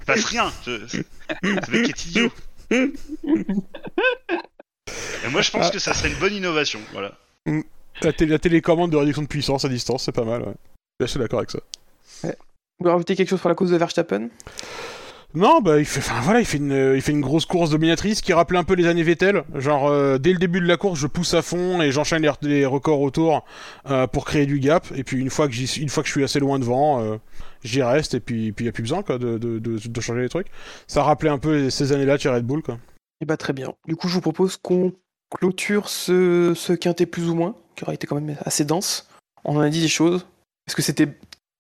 Passe 0.06 0.26
rien. 0.26 0.52
Je- 0.66 0.88
Ce 0.88 1.72
mec 1.72 1.90
est 1.90 2.06
idiot. 2.06 2.32
Et 2.72 2.92
moi, 5.30 5.42
je 5.42 5.52
pense 5.52 5.68
Ah. 5.68 5.72
que 5.72 5.80
ça 5.80 5.94
serait 5.94 6.10
une 6.10 6.18
bonne 6.20 6.34
innovation, 6.34 6.80
voilà. 6.94 7.12
La, 8.02 8.14
télé- 8.14 8.32
la 8.32 8.40
télécommande 8.40 8.92
de 8.92 8.98
réduction 8.98 9.22
de 9.22 9.28
puissance 9.28 9.66
à 9.66 9.70
distance, 9.70 10.06
c'est 10.06 10.12
pas 10.12 10.24
mal, 10.24 10.42
ouais. 10.42 10.54
Je 11.06 11.12
suis 11.12 11.20
d'accord 11.20 11.40
avec 11.40 11.52
ça. 11.52 11.60
Vous 12.24 12.30
voulez 12.80 12.92
rajouter 12.94 13.16
quelque 13.16 13.30
chose 13.30 13.40
pour 13.42 13.50
la 13.50 13.56
cause 13.56 13.70
de 13.72 13.78
Verstappen? 13.78 14.30
Non, 15.34 15.62
bah 15.62 15.80
il 15.80 15.86
fait, 15.86 16.00
enfin 16.02 16.20
voilà, 16.22 16.42
il 16.42 16.46
fait 16.46 16.58
une, 16.58 16.74
euh, 16.74 16.96
il 16.98 17.02
fait 17.02 17.14
une 17.14 17.22
grosse 17.22 17.46
course 17.46 17.70
dominatrice 17.70 18.20
qui 18.20 18.34
rappelait 18.34 18.58
un 18.60 18.66
peu 18.66 18.74
les 18.74 18.86
années 18.88 19.04
Vettel. 19.04 19.44
Genre 19.56 19.88
euh, 19.88 20.18
dès 20.18 20.34
le 20.34 20.40
début 20.40 20.60
de 20.60 20.66
la 20.68 20.76
course, 20.76 21.00
je 21.00 21.08
pousse 21.08 21.34
à 21.34 21.42
fond 21.42 21.82
et 21.82 21.90
j'enchaîne 21.92 22.22
les, 22.24 22.32
les 22.42 22.66
records 22.66 23.00
autour 23.00 23.46
euh, 23.90 24.08
pour 24.08 24.26
créer 24.26 24.46
du 24.46 24.60
gap. 24.60 24.88
Et 24.94 25.06
puis 25.06 25.20
une 25.22 25.30
fois 25.30 25.48
que 25.48 25.54
j'y 25.54 25.68
suis- 25.68 25.82
une 25.82 25.88
fois 25.88 26.04
que 26.04 26.08
je 26.08 26.14
suis 26.14 26.24
assez 26.24 26.40
loin 26.40 26.60
devant, 26.60 27.02
euh, 27.02 27.16
j'y 27.64 27.82
reste 27.82 28.16
et 28.16 28.20
puis 28.20 28.52
puis 28.52 28.66
y 28.66 28.68
a 28.68 28.74
plus 28.74 28.84
besoin 28.84 29.04
quoi 29.04 29.18
de, 29.20 29.38
de, 29.38 29.60
de, 29.60 29.78
de 29.88 30.02
changer 30.02 30.22
les 30.22 30.30
trucs. 30.30 30.48
Ça 30.88 31.02
rappelait 31.04 31.30
un 31.30 31.38
peu 31.38 31.70
ces 31.70 31.94
années-là 31.94 32.18
chez 32.18 32.28
Red 32.30 32.44
Bull 32.46 32.62
quoi. 32.62 32.78
Eh 33.22 33.26
bah 33.26 33.38
très 33.38 33.54
bien. 33.54 33.74
Du 33.88 33.96
coup, 33.96 34.10
je 34.10 34.16
vous 34.16 34.22
propose 34.22 34.58
qu'on 34.58 34.92
clôture 35.34 35.88
ce, 35.88 36.52
ce 36.56 36.74
quintet 36.74 37.06
plus 37.06 37.30
ou 37.30 37.36
moins, 37.36 37.56
qui 37.78 37.84
aura 37.86 37.94
été 37.94 38.06
quand 38.06 38.20
même 38.20 38.36
assez 38.44 38.66
dense. 38.66 39.08
On 39.46 39.56
en 39.56 39.62
a 39.62 39.70
dit 39.70 39.80
des 39.82 39.88
choses. 39.88 40.26
Est-ce 40.72 40.76
que 40.78 40.82
c'était 40.84 41.10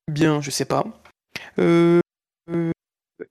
bien? 0.10 0.40
Je 0.42 0.50
sais 0.52 0.64
pas. 0.64 0.86
Euh, 1.60 2.00
euh, 2.50 2.72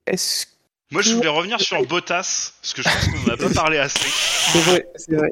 Est-ce 0.07 0.44
Moi, 0.90 1.01
je 1.01 1.15
voulais 1.15 1.28
revenir 1.31 1.59
sur 1.59 1.82
Bottas, 1.86 2.52
parce 2.61 2.74
que 2.74 2.82
je 2.82 2.89
pense 2.90 3.07
qu'on 3.09 3.31
en 3.31 3.32
a 3.32 3.36
pas 3.39 3.48
parlé 3.55 3.78
assez. 3.78 3.98
c'est 4.52 4.61
vrai 4.61 4.86
C'est 4.97 5.15
vrai. 5.16 5.31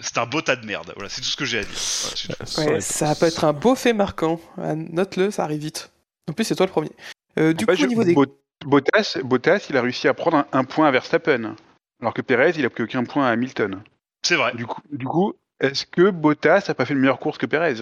C'est 0.00 0.18
un 0.18 0.26
beau 0.26 0.40
tas 0.42 0.56
de 0.56 0.66
merde. 0.66 0.92
Voilà, 0.96 1.08
c'est 1.08 1.20
tout 1.20 1.28
ce 1.28 1.36
que 1.36 1.44
j'ai 1.44 1.60
à 1.60 1.62
dire. 1.62 1.78
Voilà, 2.24 2.36
tout. 2.52 2.60
Ouais, 2.72 2.80
ça 2.80 3.14
peut 3.14 3.26
être 3.26 3.44
un 3.44 3.52
beau 3.52 3.76
fait 3.76 3.92
marquant. 3.92 4.40
Ah, 4.60 4.74
Note-le, 4.74 5.30
ça 5.30 5.44
arrive 5.44 5.60
vite. 5.60 5.92
En 6.28 6.32
plus, 6.32 6.42
c'est 6.42 6.56
toi 6.56 6.66
le 6.66 6.72
premier. 6.72 6.90
Euh, 7.38 7.52
du 7.52 7.62
En 7.62 7.66
fait, 7.68 7.76
coup, 7.76 7.82
au 7.82 7.84
je- 7.84 7.86
niveau 7.86 8.02
des. 8.02 8.14
Bot- 8.14 8.40
Bottas, 8.66 9.18
Bottas, 9.22 9.66
il 9.70 9.76
a 9.76 9.82
réussi 9.82 10.08
à 10.08 10.14
prendre 10.14 10.38
un, 10.38 10.46
un 10.50 10.64
point 10.64 10.88
à 10.88 10.90
Verstappen, 10.90 11.54
alors 12.00 12.12
que 12.12 12.22
Perez, 12.22 12.54
il 12.56 12.64
a 12.64 12.70
pris 12.70 12.82
aucun 12.82 13.04
point 13.04 13.24
à 13.24 13.30
Hamilton. 13.30 13.84
C'est 14.28 14.36
vrai. 14.36 14.52
Du 14.54 14.66
coup, 14.66 14.82
du 14.92 15.06
coup 15.06 15.34
est-ce 15.60 15.86
que 15.86 16.10
Bottas 16.10 16.64
a 16.68 16.74
pas 16.74 16.84
fait 16.84 16.92
une 16.92 17.00
meilleure 17.00 17.18
course 17.18 17.38
que 17.38 17.46
Perez 17.46 17.76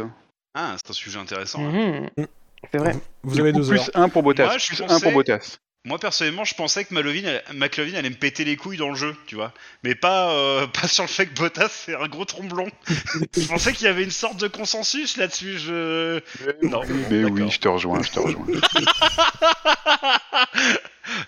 Ah, 0.54 0.76
c'est 0.76 0.90
un 0.90 0.94
sujet 0.94 1.18
intéressant. 1.18 1.60
hein. 1.66 1.72
Mhm. 1.72 2.10
Mm. 2.16 2.26
C'est 2.72 2.78
vrai. 2.78 2.96
Vous 3.24 3.34
Du 3.34 3.40
avez 3.42 3.52
coup, 3.52 3.58
deux 3.60 3.68
plus 3.68 3.80
heures. 3.80 3.90
un 3.94 4.08
pour 4.08 4.22
Bottas, 4.22 4.46
Moi, 4.46 4.58
je 4.58 4.66
plus 4.68 4.78
pensais- 4.78 4.94
un 4.94 5.00
pour 5.00 5.12
Bottas. 5.12 5.58
Moi, 5.84 5.98
personnellement, 6.00 6.44
je 6.44 6.54
pensais 6.54 6.84
que 6.84 6.92
McLovin 6.94 7.94
allait 7.94 8.10
me 8.10 8.16
péter 8.16 8.44
les 8.44 8.56
couilles 8.56 8.76
dans 8.76 8.88
le 8.88 8.96
jeu, 8.96 9.14
tu 9.26 9.34
vois. 9.36 9.52
Mais 9.84 9.94
pas, 9.94 10.32
euh, 10.32 10.66
pas 10.72 10.88
sur 10.88 11.04
le 11.04 11.08
fait 11.08 11.26
que 11.26 11.34
Bottas, 11.34 11.68
c'est 11.68 11.94
un 11.94 12.08
gros 12.08 12.24
tromblon. 12.24 12.68
je 13.36 13.46
pensais 13.46 13.72
qu'il 13.72 13.86
y 13.86 13.90
avait 13.90 14.02
une 14.04 14.10
sorte 14.10 14.36
de 14.38 14.48
consensus 14.48 15.16
là-dessus. 15.16 15.58
Je... 15.58 16.20
Non, 16.62 16.80
Mais 17.10 17.22
d'accord. 17.22 17.36
oui, 17.36 17.50
je 17.50 17.58
te 17.60 17.68
rejoins, 17.68 18.02
je 18.02 18.10
te 18.10 18.18
rejoins. 18.20 18.46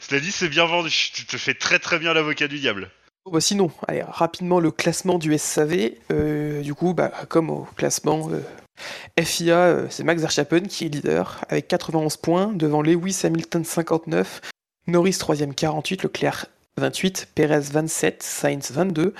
Cela 0.00 0.20
dit, 0.20 0.32
c'est 0.32 0.48
bien 0.48 0.64
vendu. 0.64 0.90
Tu 1.14 1.24
te 1.24 1.36
fais 1.36 1.54
très 1.54 1.78
très 1.78 1.98
bien 1.98 2.12
l'avocat 2.14 2.48
du 2.48 2.58
diable. 2.58 2.90
Bah, 3.32 3.40
sinon, 3.40 3.70
allez, 3.86 4.02
rapidement 4.02 4.60
le 4.60 4.70
classement 4.70 5.18
du 5.18 5.36
SAV. 5.36 5.92
Euh, 6.10 6.62
du 6.62 6.74
coup, 6.74 6.94
bah, 6.94 7.12
comme 7.28 7.50
au 7.50 7.66
classement 7.76 8.28
euh, 8.30 8.40
FIA, 9.22 9.56
euh, 9.58 9.86
c'est 9.90 10.04
Max 10.04 10.20
Verstappen 10.20 10.62
qui 10.62 10.86
est 10.86 10.88
leader 10.88 11.40
avec 11.48 11.68
91 11.68 12.16
points 12.16 12.52
devant 12.54 12.82
Lewis 12.82 13.20
Hamilton 13.24 13.64
59, 13.64 14.40
Norris 14.86 15.12
3ème 15.12 15.54
48, 15.54 16.04
Leclerc 16.04 16.46
28, 16.78 17.28
Perez 17.34 17.60
27, 17.72 18.22
Sainz 18.22 18.70
22, 18.70 19.12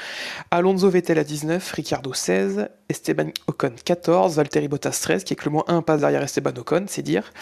Alonso 0.50 0.88
Vettel 0.88 1.18
à 1.18 1.24
19, 1.24 1.72
Ricciardo 1.72 2.14
16, 2.14 2.68
Esteban 2.88 3.30
Ocon 3.48 3.72
14, 3.84 4.36
Valtteri 4.36 4.68
Bottas 4.68 4.98
13, 5.02 5.24
qui 5.24 5.32
est 5.32 5.36
que 5.36 5.44
le 5.44 5.50
moins 5.50 5.64
1 5.66 5.82
passe 5.82 6.00
derrière 6.00 6.22
Esteban 6.22 6.52
Ocon, 6.56 6.84
c'est 6.88 7.02
dire. 7.02 7.32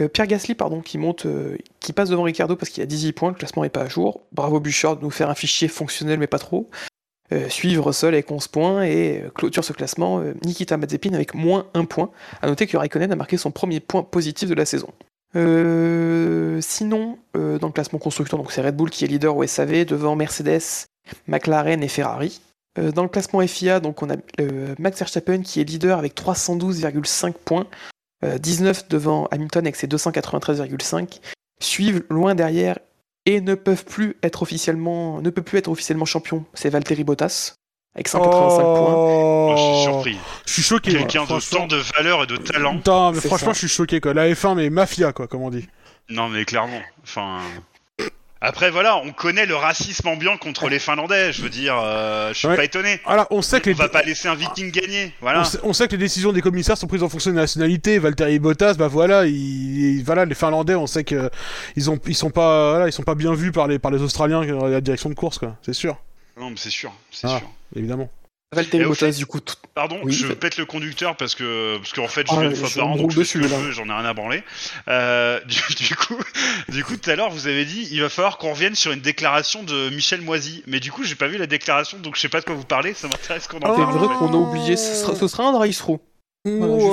Euh, 0.00 0.08
Pierre 0.08 0.26
Gasly, 0.26 0.54
pardon, 0.54 0.80
qui 0.80 0.98
monte, 0.98 1.26
euh, 1.26 1.56
qui 1.80 1.92
passe 1.92 2.08
devant 2.08 2.22
Ricardo 2.22 2.56
parce 2.56 2.70
qu'il 2.70 2.82
a 2.82 2.86
18 2.86 3.12
points, 3.12 3.28
le 3.30 3.34
classement 3.34 3.62
n'est 3.62 3.68
pas 3.68 3.82
à 3.82 3.88
jour. 3.88 4.22
Bravo 4.32 4.60
Bouchard 4.60 4.96
de 4.96 5.02
nous 5.02 5.10
faire 5.10 5.30
un 5.30 5.34
fichier 5.34 5.68
fonctionnel 5.68 6.18
mais 6.18 6.26
pas 6.26 6.38
trop. 6.38 6.68
Euh, 7.32 7.48
suivre 7.48 7.86
Russell 7.86 8.14
avec 8.14 8.30
11 8.30 8.48
points 8.48 8.82
et 8.82 9.22
clôture 9.34 9.64
ce 9.64 9.72
classement 9.72 10.20
Nikita 10.44 10.76
Mazepin 10.76 11.14
avec 11.14 11.34
moins 11.34 11.66
1 11.74 11.84
point. 11.84 12.10
A 12.42 12.48
noter 12.48 12.66
que 12.66 12.76
Raikkonen 12.76 13.12
a 13.12 13.16
marqué 13.16 13.36
son 13.36 13.52
premier 13.52 13.78
point 13.78 14.02
positif 14.02 14.48
de 14.48 14.54
la 14.54 14.64
saison. 14.64 14.88
Sinon, 15.32 17.18
dans 17.34 17.66
le 17.66 17.72
classement 17.72 18.00
constructeur, 18.00 18.36
donc 18.36 18.50
c'est 18.50 18.62
Red 18.62 18.76
Bull 18.76 18.90
qui 18.90 19.04
est 19.04 19.06
leader 19.06 19.36
au 19.36 19.46
SAV 19.46 19.84
devant 19.84 20.16
Mercedes, 20.16 20.88
McLaren 21.28 21.84
et 21.84 21.88
Ferrari. 21.88 22.40
Dans 22.74 23.02
le 23.04 23.08
classement 23.08 23.46
FIA, 23.46 23.78
donc 23.78 24.02
on 24.02 24.10
a 24.10 24.16
Max 24.80 24.98
Verstappen 24.98 25.42
qui 25.42 25.60
est 25.60 25.64
leader 25.64 25.98
avec 25.98 26.16
312,5 26.16 27.32
points. 27.44 27.66
Euh, 28.24 28.38
19 28.38 28.88
devant 28.88 29.26
Hamilton 29.30 29.64
avec 29.64 29.76
ses 29.76 29.86
293,5, 29.86 31.20
suivent 31.60 32.04
loin 32.10 32.34
derrière 32.34 32.78
et 33.26 33.40
ne 33.40 33.54
peuvent 33.54 33.84
plus 33.84 34.16
être 34.22 34.42
officiellement, 34.42 35.20
ne 35.20 35.30
peut 35.30 35.42
plus 35.42 35.58
être 35.58 35.68
officiellement 35.68 36.04
champion. 36.04 36.44
C'est 36.54 36.70
Valtteri 36.70 37.04
Bottas 37.04 37.54
avec 37.94 38.08
185 38.08 38.62
points. 38.62 38.94
Moi, 38.94 39.56
je 39.56 39.62
suis 39.62 39.82
surpris. 39.82 40.18
Je 40.46 40.52
suis 40.52 40.62
choqué. 40.62 40.92
Quelqu'un 40.92 41.24
de 41.24 41.50
tant 41.50 41.66
de 41.66 41.76
valeur 41.96 42.24
et 42.24 42.26
de 42.26 42.36
talent. 42.36 42.76
Putain, 42.76 43.12
mais 43.12 43.20
franchement, 43.20 43.48
ça. 43.48 43.54
je 43.54 43.58
suis 43.66 43.68
choqué 43.68 44.00
quoi. 44.00 44.14
La 44.14 44.28
F1 44.28 44.54
mais 44.54 44.70
mafia 44.70 45.12
quoi, 45.12 45.26
comme 45.26 45.42
on 45.42 45.50
dit. 45.50 45.66
Non, 46.08 46.28
mais 46.28 46.44
clairement. 46.44 46.80
Enfin. 47.02 47.38
Après, 48.42 48.70
voilà, 48.70 48.96
on 48.96 49.12
connaît 49.12 49.44
le 49.44 49.54
racisme 49.54 50.08
ambiant 50.08 50.38
contre 50.38 50.68
les 50.70 50.78
Finlandais. 50.78 51.30
Je 51.30 51.42
veux 51.42 51.50
dire, 51.50 51.78
euh, 51.78 52.32
je 52.32 52.38
suis 52.38 52.48
Ouais. 52.48 52.56
pas 52.56 52.64
étonné. 52.64 52.98
Voilà, 53.04 53.26
on 53.30 53.42
sait 53.42 53.60
que 53.60 53.68
On 53.68 53.72
les 53.72 53.78
va 53.78 53.90
pas 53.90 54.02
laisser 54.02 54.28
un 54.28 54.34
Viking 54.34 54.70
gagner. 54.70 55.12
On 55.20 55.24
Voilà. 55.26 55.44
sait, 55.44 55.58
on 55.62 55.74
sait 55.74 55.86
que 55.88 55.92
les 55.92 55.98
décisions 55.98 56.32
des 56.32 56.40
commissaires 56.40 56.78
sont 56.78 56.86
prises 56.86 57.02
en 57.02 57.10
fonction 57.10 57.30
de 57.32 57.36
la 57.36 57.42
nationalité. 57.42 57.98
Valtteri 57.98 58.38
Bottas, 58.38 58.74
bah 58.74 58.88
voilà, 58.88 59.26
ils, 59.26 60.02
voilà, 60.04 60.24
les 60.24 60.34
Finlandais, 60.34 60.74
on 60.74 60.86
sait 60.86 61.04
que 61.04 61.30
ils 61.76 61.90
ont, 61.90 61.98
ils 62.06 62.14
sont 62.16 62.30
pas, 62.30 62.70
voilà, 62.70 62.88
ils 62.88 62.92
sont 62.92 63.02
pas 63.02 63.14
bien 63.14 63.34
vus 63.34 63.52
par 63.52 63.66
les, 63.66 63.78
par 63.78 63.90
les 63.90 64.00
Australiens 64.00 64.42
dans 64.46 64.66
la 64.68 64.80
direction 64.80 65.10
de 65.10 65.14
course, 65.14 65.38
quoi. 65.38 65.56
C'est 65.62 65.74
sûr, 65.74 65.98
Non, 66.38 66.48
mais 66.48 66.56
c'est 66.56 66.70
sûr. 66.70 66.92
C'est 67.10 67.26
Ah. 67.26 67.38
sûr. 67.40 67.50
évidemment. 67.76 68.08
Valtteri 68.52 68.84
Bottas, 68.84 69.06
fait- 69.12 69.18
du 69.18 69.26
coup, 69.26 69.38
tout- 69.40 69.54
Pardon, 69.74 70.00
Oui, 70.02 70.12
je 70.12 70.26
fait- 70.26 70.34
pète 70.34 70.56
le 70.56 70.66
conducteur 70.66 71.16
parce 71.16 71.36
que 71.36 71.76
parce 71.78 71.92
qu'en 71.92 72.08
fait 72.08 72.26
je 72.26 72.32
Ah, 72.36 72.40
viens 72.40 72.50
une 72.50 72.56
fois 72.56 72.68
par 72.74 72.88
an 72.88 72.96
donc 72.96 73.12
je 73.12 73.18
dessus, 73.18 73.40
j'en 73.70 73.84
ai 73.84 73.92
rien 73.92 74.04
à 74.04 74.12
branler. 74.12 74.42
Euh, 74.88 75.40
du, 75.44 75.60
du 75.76 75.94
coup, 75.94 76.16
du 76.68 76.84
coup 76.84 76.96
tout 76.96 77.08
à 77.10 77.14
l'heure 77.16 77.30
vous 77.30 77.46
avez 77.46 77.64
dit 77.64 77.88
il 77.92 78.00
va 78.02 78.08
falloir 78.08 78.38
qu'on 78.38 78.50
revienne 78.50 78.74
sur 78.74 78.90
une 78.92 79.00
déclaration 79.00 79.62
de 79.62 79.90
Michel 79.90 80.20
Moisy, 80.22 80.64
mais 80.66 80.80
du 80.80 80.90
coup 80.90 81.04
j'ai 81.04 81.14
pas 81.14 81.28
vu 81.28 81.38
la 81.38 81.46
déclaration 81.46 81.98
donc 81.98 82.16
je 82.16 82.20
sais 82.20 82.28
pas 82.28 82.40
de 82.40 82.44
quoi 82.44 82.56
vous 82.56 82.64
parlez, 82.64 82.92
ça 82.94 83.06
m'intéresse 83.06 83.46
qu'on 83.46 83.58
en 83.58 83.74
c'est 83.74 83.80
parle. 83.80 83.96
vrai 83.96 84.06
en 84.06 84.10
fait. 84.12 84.18
qu'on 84.18 84.32
a 84.32 84.36
oublié, 84.36 84.76
ce 84.76 84.94
sera, 84.96 85.14
ce 85.14 85.28
sera 85.28 85.44
un 85.44 85.52
Bon 85.52 86.88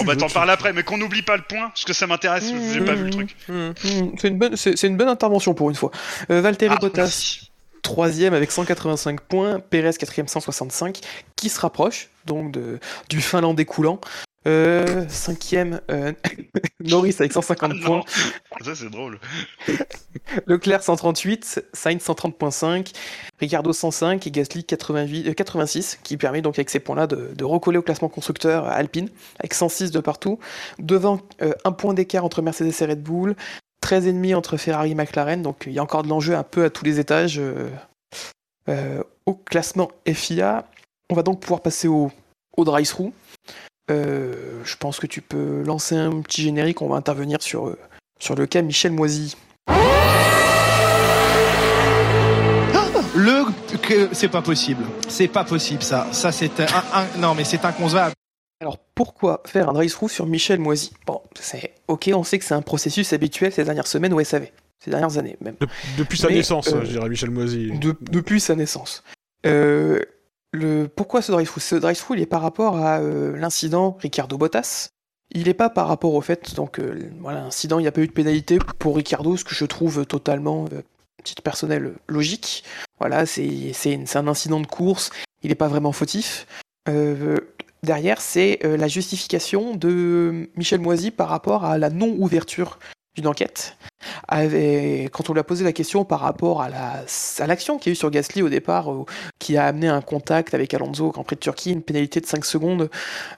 tu 0.00 0.04
bah 0.04 0.12
veux, 0.12 0.16
t'en 0.18 0.28
parles 0.30 0.50
après, 0.50 0.72
mais 0.72 0.82
qu'on 0.82 0.96
n'oublie 0.96 1.22
pas 1.22 1.36
le 1.36 1.42
point 1.42 1.68
parce 1.68 1.84
que 1.84 1.92
ça 1.92 2.06
m'intéresse, 2.06 2.50
j'ai 2.72 2.80
pas 2.80 2.94
vu 2.94 3.04
le 3.04 3.10
truc. 3.10 3.36
Mmh. 3.48 3.52
Hmm, 3.68 4.10
C'est 4.18 4.28
une 4.28 4.38
bonne, 4.38 4.56
c'est 4.56 4.76
c'est 4.76 4.86
une 4.86 4.96
bonne 4.96 5.08
intervention 5.08 5.52
pour 5.54 5.68
une 5.70 5.76
fois. 5.76 5.90
Euh, 6.30 6.40
Valtteri 6.40 6.72
Ah, 6.74 6.80
Bottas, 6.80 7.02
merci. 7.02 7.50
Troisième 7.86 8.34
avec 8.34 8.50
185 8.50 9.20
points, 9.20 9.60
Perez 9.60 9.92
quatrième 9.92 10.26
165, 10.26 11.00
qui 11.36 11.48
se 11.48 11.60
rapproche 11.60 12.10
donc 12.26 12.50
de, 12.50 12.80
du 13.08 13.20
Finlandais 13.20 13.64
coulant. 13.64 14.00
Euh, 14.48 15.04
cinquième, 15.08 15.80
euh, 15.90 16.12
Norris 16.80 17.14
avec 17.18 17.32
150 17.32 17.72
Ah, 17.74 17.84
points. 17.84 18.04
Ça 18.64 18.74
c'est 18.74 18.90
drôle. 18.90 19.18
Leclerc 20.46 20.82
138, 20.82 21.64
Sainz 21.72 22.02
130.5, 22.02 22.92
Ricardo 23.40 23.72
105 23.72 24.26
et 24.26 24.30
Gasly 24.30 24.64
88, 24.64 25.28
euh, 25.28 25.32
86, 25.32 25.98
qui 26.02 26.16
permet 26.16 26.42
donc 26.42 26.58
avec 26.58 26.70
ces 26.70 26.80
points-là 26.80 27.06
de, 27.06 27.32
de 27.34 27.44
recoller 27.44 27.78
au 27.78 27.82
classement 27.82 28.08
constructeur 28.08 28.66
Alpine, 28.66 29.10
avec 29.38 29.54
106 29.54 29.92
de 29.92 30.00
partout. 30.00 30.38
Devant, 30.80 31.20
euh, 31.42 31.52
un 31.64 31.72
point 31.72 31.94
d'écart 31.94 32.24
entre 32.24 32.42
Mercedes 32.42 32.72
et 32.80 32.84
Red 32.84 33.02
Bull, 33.02 33.36
13,5 33.86 34.34
entre 34.34 34.56
Ferrari 34.56 34.90
et 34.92 34.94
McLaren, 34.94 35.42
donc 35.42 35.64
il 35.66 35.72
y 35.72 35.78
a 35.78 35.82
encore 35.82 36.02
de 36.02 36.08
l'enjeu 36.08 36.34
un 36.34 36.42
peu 36.42 36.64
à 36.64 36.70
tous 36.70 36.84
les 36.84 36.98
étages 36.98 37.38
euh, 37.38 37.68
euh, 38.68 39.02
au 39.26 39.34
classement 39.34 39.90
FIA. 40.12 40.64
On 41.10 41.14
va 41.14 41.22
donc 41.22 41.38
pouvoir 41.40 41.60
passer 41.60 41.86
au, 41.86 42.10
au 42.56 42.64
drive-through. 42.64 43.12
Euh, 43.90 44.60
je 44.64 44.76
pense 44.76 44.98
que 44.98 45.06
tu 45.06 45.20
peux 45.22 45.62
lancer 45.62 45.94
un 45.94 46.20
petit 46.20 46.42
générique, 46.42 46.82
on 46.82 46.88
va 46.88 46.96
intervenir 46.96 47.40
sur, 47.40 47.76
sur 48.18 48.34
le 48.34 48.46
cas 48.46 48.60
Michel 48.62 48.90
Moisy. 48.92 49.36
Le 53.14 53.44
c'est 54.12 54.28
pas 54.28 54.42
possible. 54.42 54.84
C'est 55.08 55.28
pas 55.28 55.44
possible 55.44 55.82
ça. 55.82 56.06
Ça 56.12 56.32
c'est 56.32 56.60
un- 56.60 57.06
non 57.18 57.34
mais 57.34 57.44
c'est 57.44 57.64
inconcevable. 57.64 58.12
Alors 58.60 58.78
pourquoi 58.94 59.42
faire 59.46 59.68
un 59.68 59.72
drive-through 59.74 60.08
sur 60.10 60.26
Michel 60.26 60.58
Moisy? 60.58 60.92
Bon, 61.06 61.20
c'est 61.38 61.74
ok, 61.88 62.10
on 62.14 62.24
sait 62.24 62.38
que 62.38 62.44
c'est 62.44 62.54
un 62.54 62.62
processus 62.62 63.12
habituel 63.12 63.52
ces 63.52 63.64
dernières 63.64 63.86
semaines 63.86 64.14
au 64.14 64.22
SAV, 64.24 64.48
ces 64.78 64.90
dernières 64.90 65.18
années 65.18 65.36
même. 65.42 65.56
De- 65.60 65.68
depuis 65.98 66.16
sa 66.18 66.28
Mais, 66.28 66.34
naissance, 66.36 66.68
euh, 66.68 66.82
je 66.84 66.90
dirais 66.92 67.08
Michel 67.08 67.30
Moisy. 67.30 67.70
De- 67.78 67.96
depuis 68.00 68.40
sa 68.40 68.54
naissance. 68.54 69.02
Euh, 69.44 70.00
le, 70.52 70.86
pourquoi 70.88 71.20
ce 71.20 71.32
drive-through 71.32 71.60
Ce 71.62 71.74
drive-through, 71.76 72.16
il 72.16 72.22
est 72.22 72.26
par 72.26 72.40
rapport 72.40 72.78
à 72.78 72.98
euh, 73.00 73.36
l'incident 73.36 73.98
Ricardo 74.00 74.38
Bottas. 74.38 74.88
Il 75.32 75.48
n'est 75.48 75.54
pas 75.54 75.68
par 75.68 75.88
rapport 75.88 76.14
au 76.14 76.20
fait, 76.22 76.54
donc 76.54 76.78
euh, 76.78 77.10
voilà, 77.20 77.40
l'incident, 77.42 77.78
il 77.78 77.82
n'y 77.82 77.88
a 77.88 77.92
pas 77.92 78.00
eu 78.00 78.06
de 78.06 78.12
pénalité 78.12 78.58
pour 78.78 78.96
Ricardo, 78.96 79.36
ce 79.36 79.44
que 79.44 79.54
je 79.54 79.64
trouve 79.66 80.06
totalement, 80.06 80.66
titre 81.24 81.42
personnel, 81.42 81.94
logique. 82.08 82.64
Voilà, 83.00 83.26
c'est 83.26 83.74
un 84.14 84.28
incident 84.28 84.60
de 84.60 84.66
course, 84.68 85.10
il 85.42 85.48
n'est 85.50 85.56
pas 85.56 85.68
vraiment 85.68 85.92
fautif. 85.92 86.46
Euh, 86.88 87.36
derrière, 87.86 88.20
c'est 88.20 88.58
euh, 88.64 88.76
la 88.76 88.88
justification 88.88 89.74
de 89.74 90.50
Michel 90.56 90.80
Moisy 90.80 91.10
par 91.10 91.28
rapport 91.28 91.64
à 91.64 91.78
la 91.78 91.88
non-ouverture 91.88 92.78
d'une 93.14 93.26
enquête. 93.28 93.78
Quand 94.28 95.30
on 95.30 95.32
lui 95.32 95.40
a 95.40 95.44
posé 95.44 95.64
la 95.64 95.72
question 95.72 96.04
par 96.04 96.20
rapport 96.20 96.60
à 96.60 96.68
la- 96.68 97.46
l'action 97.46 97.78
qu'il 97.78 97.90
y 97.90 97.92
a 97.92 97.94
eu 97.94 97.96
sur 97.96 98.10
Gasly 98.10 98.42
au 98.42 98.50
départ, 98.50 98.92
euh, 98.92 99.06
qui 99.38 99.56
a 99.56 99.64
amené 99.64 99.88
un 99.88 100.02
contact 100.02 100.52
avec 100.52 100.74
Alonso 100.74 101.10
Grand 101.12 101.24
Prix 101.24 101.36
de 101.36 101.40
Turquie, 101.40 101.72
une 101.72 101.80
pénalité 101.82 102.20
de 102.20 102.26
5 102.26 102.44
secondes 102.44 102.90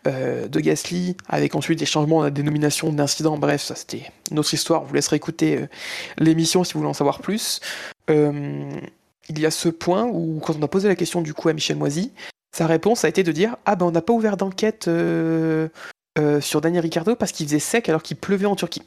euh, 0.08 0.48
de 0.48 0.60
Gasly, 0.60 1.16
avec 1.28 1.54
ensuite 1.54 1.78
des 1.78 1.86
changements 1.86 2.24
de 2.24 2.30
dénomination 2.30 2.92
d'incident, 2.92 3.38
bref, 3.38 3.62
ça 3.62 3.76
c'était 3.76 4.10
une 4.32 4.40
autre 4.40 4.52
histoire, 4.52 4.82
on 4.82 4.86
vous 4.86 4.94
laisserai 4.94 5.14
écouter 5.16 5.58
euh, 5.58 5.66
l'émission 6.18 6.64
si 6.64 6.72
vous 6.72 6.80
voulez 6.80 6.90
en 6.90 6.94
savoir 6.94 7.20
plus. 7.20 7.60
Euh, 8.10 8.68
il 9.28 9.38
y 9.38 9.46
a 9.46 9.50
ce 9.52 9.68
point 9.68 10.06
où, 10.06 10.40
quand 10.44 10.56
on 10.58 10.62
a 10.62 10.68
posé 10.68 10.88
la 10.88 10.96
question 10.96 11.20
du 11.20 11.34
coup 11.34 11.48
à 11.48 11.52
Michel 11.52 11.76
Moisy, 11.76 12.12
sa 12.58 12.66
réponse 12.66 13.04
a 13.04 13.08
été 13.08 13.22
de 13.22 13.32
dire 13.32 13.56
Ah 13.66 13.76
ben 13.76 13.86
on 13.86 13.90
n'a 13.92 14.02
pas 14.02 14.12
ouvert 14.12 14.36
d'enquête 14.36 14.88
euh, 14.88 15.68
euh, 16.18 16.40
sur 16.40 16.60
Daniel 16.60 16.82
Ricciardo 16.82 17.14
parce 17.16 17.32
qu'il 17.32 17.46
faisait 17.46 17.58
sec 17.60 17.88
alors 17.88 18.02
qu'il 18.02 18.16
pleuvait 18.16 18.46
en 18.46 18.56
Turquie. 18.56 18.82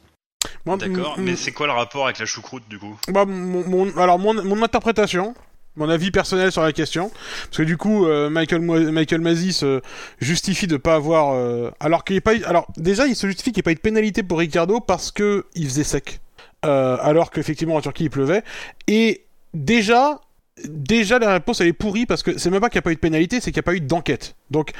D'accord, 0.66 1.16
mais 1.18 1.36
c'est 1.36 1.52
quoi 1.52 1.66
le 1.66 1.72
rapport 1.72 2.04
avec 2.04 2.18
la 2.18 2.26
choucroute 2.26 2.64
du 2.68 2.78
coup? 2.78 2.96
Bah, 3.08 3.24
mon, 3.24 3.66
mon- 3.68 3.96
alors 3.96 4.18
mon, 4.18 4.34
mon 4.44 4.62
interprétation, 4.62 5.34
mon 5.76 5.88
avis 5.88 6.10
personnel 6.10 6.52
sur 6.52 6.62
la 6.62 6.72
question, 6.72 7.10
parce 7.44 7.58
que 7.58 7.62
du 7.62 7.76
coup 7.76 8.06
euh, 8.06 8.28
Michael 8.28 8.60
Mo- 8.60 8.90
Michael 8.92 9.20
Masi 9.22 9.52
se 9.52 9.80
justifie 10.20 10.66
de 10.66 10.76
pas 10.76 10.94
avoir, 10.96 11.32
euh, 11.34 11.70
alors 11.80 12.04
qu'il 12.04 12.20
pas, 12.20 12.34
eu- 12.34 12.44
alors 12.44 12.66
déjà 12.76 13.06
il 13.06 13.16
se 13.16 13.26
justifie 13.26 13.52
qu'il 13.52 13.60
n'y 13.60 13.62
ait 13.62 13.70
pas 13.70 13.72
eu 13.72 13.76
de 13.76 13.80
pénalité 13.80 14.22
pour 14.22 14.38
Ricardo 14.40 14.80
parce 14.80 15.10
que 15.10 15.46
il 15.54 15.64
faisait 15.66 15.84
sec, 15.84 16.20
Euh, 16.64 16.96
alors 17.00 17.30
qu'effectivement 17.32 17.74
en 17.76 17.80
Turquie 17.80 18.04
il 18.04 18.10
pleuvait, 18.10 18.42
et 18.86 19.24
déjà 19.54 20.20
déjà 20.68 21.18
la 21.18 21.32
réponse 21.32 21.60
elle 21.60 21.68
est 21.68 21.72
pourrie 21.72 22.06
parce 22.06 22.22
que 22.22 22.38
c'est 22.38 22.50
même 22.50 22.60
pas 22.60 22.68
qu'il 22.68 22.76
n'y 22.78 22.80
a 22.80 22.82
pas 22.82 22.92
eu 22.92 22.96
de 22.96 23.00
pénalité, 23.00 23.40
c'est 23.40 23.50
qu'il 23.52 23.58
n'y 23.58 23.64
a 23.64 23.70
pas 23.70 23.74
eu 23.74 23.80
d'enquête. 23.80 24.36
Donc 24.50 24.72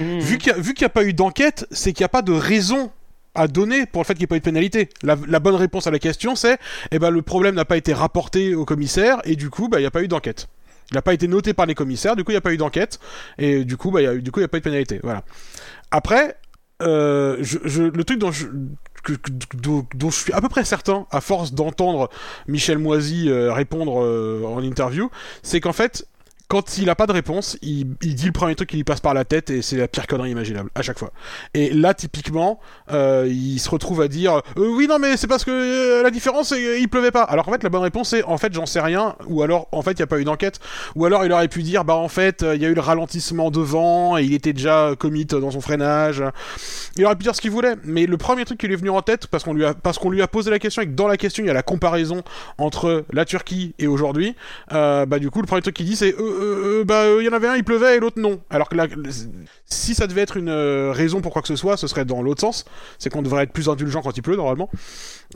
Mhm. 0.00 0.20
Vu 0.20 0.38
qu'il 0.38 0.52
n'y 0.54 0.82
a, 0.82 0.86
a 0.86 0.88
pas 0.88 1.04
eu 1.04 1.12
d'enquête, 1.12 1.66
c'est 1.70 1.92
qu'il 1.92 2.02
n'y 2.02 2.06
a 2.06 2.10
pas 2.10 2.22
de 2.22 2.32
raison 2.32 2.90
à 3.34 3.46
donner 3.46 3.86
pour 3.86 4.02
le 4.02 4.06
fait 4.06 4.14
qu'il 4.14 4.22
n'y 4.22 4.24
ait 4.24 4.26
pas 4.28 4.36
eu 4.36 4.40
de 4.40 4.44
pénalité. 4.44 4.88
La, 5.02 5.16
la 5.28 5.38
bonne 5.38 5.54
réponse 5.54 5.86
à 5.86 5.90
la 5.90 5.98
question, 5.98 6.34
c'est 6.34 6.58
eh 6.90 6.98
ben, 6.98 7.10
le 7.10 7.22
problème 7.22 7.54
n'a 7.54 7.64
pas 7.64 7.76
été 7.76 7.92
rapporté 7.92 8.54
au 8.54 8.64
commissaire 8.64 9.20
et 9.24 9.36
du 9.36 9.48
coup, 9.50 9.68
bah, 9.68 9.78
il 9.78 9.82
n'y 9.82 9.86
a 9.86 9.90
pas 9.92 10.02
eu 10.02 10.08
d'enquête. 10.08 10.48
Il 10.90 10.94
n'a 10.94 11.02
pas 11.02 11.12
été 11.14 11.28
noté 11.28 11.52
par 11.52 11.66
les 11.66 11.74
commissaires, 11.74 12.16
du 12.16 12.24
coup, 12.24 12.30
il 12.30 12.34
n'y 12.34 12.38
a 12.38 12.40
pas 12.40 12.52
eu 12.52 12.56
d'enquête 12.56 12.98
et 13.36 13.64
du 13.64 13.76
coup, 13.76 13.90
bah, 13.90 14.00
il 14.00 14.04
y 14.04 14.08
a 14.08 14.14
n'y 14.14 14.20
a 14.26 14.48
pas 14.48 14.56
eu 14.56 14.60
de 14.60 14.64
pénalité. 14.64 14.98
Voilà. 15.04 15.22
Après, 15.90 16.36
euh, 16.82 17.36
je, 17.40 17.58
je- 17.64 17.82
le 17.82 18.04
truc 18.04 18.18
dont 18.18 18.32
je, 18.32 18.46
dont 19.54 20.10
je 20.10 20.16
suis 20.16 20.32
à 20.32 20.40
peu 20.40 20.48
près 20.48 20.64
certain, 20.64 21.06
à 21.10 21.20
force 21.20 21.52
d'entendre 21.52 22.10
Michel 22.46 22.78
Moisy 22.78 23.28
euh, 23.28 23.52
répondre 23.52 24.02
euh, 24.02 24.44
en 24.46 24.62
interview, 24.62 25.10
c'est 25.42 25.60
qu'en 25.60 25.72
fait, 25.72 26.06
quand 26.48 26.78
il 26.78 26.86
n'a 26.86 26.94
pas 26.94 27.06
de 27.06 27.12
réponse, 27.12 27.58
il, 27.62 27.94
il 28.02 28.14
dit 28.14 28.26
le 28.26 28.32
premier 28.32 28.54
truc 28.54 28.70
qui 28.70 28.76
lui 28.76 28.84
passe 28.84 29.00
par 29.00 29.12
la 29.14 29.24
tête 29.24 29.50
et 29.50 29.60
c'est 29.60 29.76
la 29.76 29.86
pire 29.86 30.06
connerie 30.06 30.30
imaginable 30.30 30.70
à 30.74 30.82
chaque 30.82 30.98
fois. 30.98 31.12
Et 31.52 31.70
là, 31.70 31.92
typiquement, 31.92 32.58
euh, 32.90 33.26
il 33.28 33.58
se 33.58 33.68
retrouve 33.68 34.00
à 34.00 34.08
dire 34.08 34.36
euh, 34.56 34.68
oui 34.76 34.86
non 34.88 34.98
mais 34.98 35.16
c'est 35.16 35.26
parce 35.26 35.44
que 35.44 35.50
euh, 35.50 36.02
la 36.02 36.10
différence 36.10 36.54
qu'il 36.54 36.88
pleuvait 36.88 37.10
pas. 37.10 37.22
Alors 37.22 37.44
qu'en 37.44 37.52
fait 37.52 37.62
la 37.62 37.68
bonne 37.68 37.82
réponse 37.82 38.10
c'est 38.10 38.22
en 38.24 38.38
fait 38.38 38.52
j'en 38.54 38.66
sais 38.66 38.80
rien 38.80 39.16
ou 39.26 39.42
alors 39.42 39.68
en 39.72 39.82
fait 39.82 39.92
il 39.92 39.96
n'y 39.96 40.02
a 40.02 40.06
pas 40.06 40.18
eu 40.18 40.24
d'enquête 40.24 40.60
ou 40.94 41.04
alors 41.04 41.24
il 41.24 41.32
aurait 41.32 41.48
pu 41.48 41.62
dire 41.62 41.84
bah 41.84 41.94
en 41.94 42.08
fait 42.08 42.42
euh, 42.42 42.54
il 42.54 42.62
y 42.62 42.64
a 42.64 42.68
eu 42.68 42.74
le 42.74 42.80
ralentissement 42.80 43.50
devant 43.50 44.16
et 44.16 44.24
il 44.24 44.32
était 44.32 44.52
déjà 44.52 44.94
commit 44.98 45.26
dans 45.26 45.50
son 45.50 45.60
freinage. 45.60 46.22
Il 46.96 47.04
aurait 47.04 47.16
pu 47.16 47.24
dire 47.24 47.34
ce 47.34 47.40
qu'il 47.40 47.50
voulait. 47.50 47.74
Mais 47.84 48.06
le 48.06 48.16
premier 48.16 48.44
truc 48.44 48.58
qui 48.58 48.66
lui 48.66 48.74
est 48.74 48.78
venu 48.78 48.90
en 48.90 49.02
tête 49.02 49.26
parce 49.26 49.44
qu'on 49.44 49.52
lui 49.52 49.64
a 49.64 49.74
parce 49.74 49.98
qu'on 49.98 50.10
lui 50.10 50.22
a 50.22 50.28
posé 50.28 50.50
la 50.50 50.58
question 50.58 50.82
et 50.82 50.86
que 50.86 50.92
dans 50.92 51.08
la 51.08 51.16
question 51.16 51.44
il 51.44 51.46
y 51.46 51.50
a 51.50 51.54
la 51.54 51.62
comparaison 51.62 52.22
entre 52.56 53.04
la 53.12 53.24
Turquie 53.24 53.74
et 53.78 53.86
aujourd'hui, 53.86 54.34
euh, 54.72 55.06
bah 55.06 55.18
du 55.18 55.30
coup 55.30 55.40
le 55.40 55.46
premier 55.46 55.62
truc 55.62 55.76
qu'il 55.76 55.86
dit 55.86 55.96
c'est 55.96 56.14
euh, 56.38 56.42
euh, 56.42 56.80
euh, 56.80 56.84
bah 56.84 57.02
euh, 57.02 57.22
il 57.22 57.26
y 57.26 57.28
en 57.28 57.32
avait 57.32 57.48
un 57.48 57.56
il 57.56 57.64
pleuvait 57.64 57.96
et 57.96 58.00
l'autre 58.00 58.20
non. 58.20 58.40
Alors 58.50 58.68
que 58.68 58.76
là, 58.76 58.86
si 59.66 59.94
ça 59.94 60.06
devait 60.06 60.22
être 60.22 60.36
une 60.36 60.48
euh, 60.48 60.92
raison 60.92 61.20
pour 61.20 61.32
quoi 61.32 61.42
que 61.42 61.48
ce 61.48 61.56
soit, 61.56 61.76
ce 61.76 61.86
serait 61.86 62.04
dans 62.04 62.22
l'autre 62.22 62.40
sens. 62.40 62.64
C'est 62.98 63.10
qu'on 63.10 63.22
devrait 63.22 63.44
être 63.44 63.52
plus 63.52 63.68
indulgent 63.68 64.02
quand 64.02 64.16
il 64.16 64.22
pleut 64.22 64.36
normalement. 64.36 64.70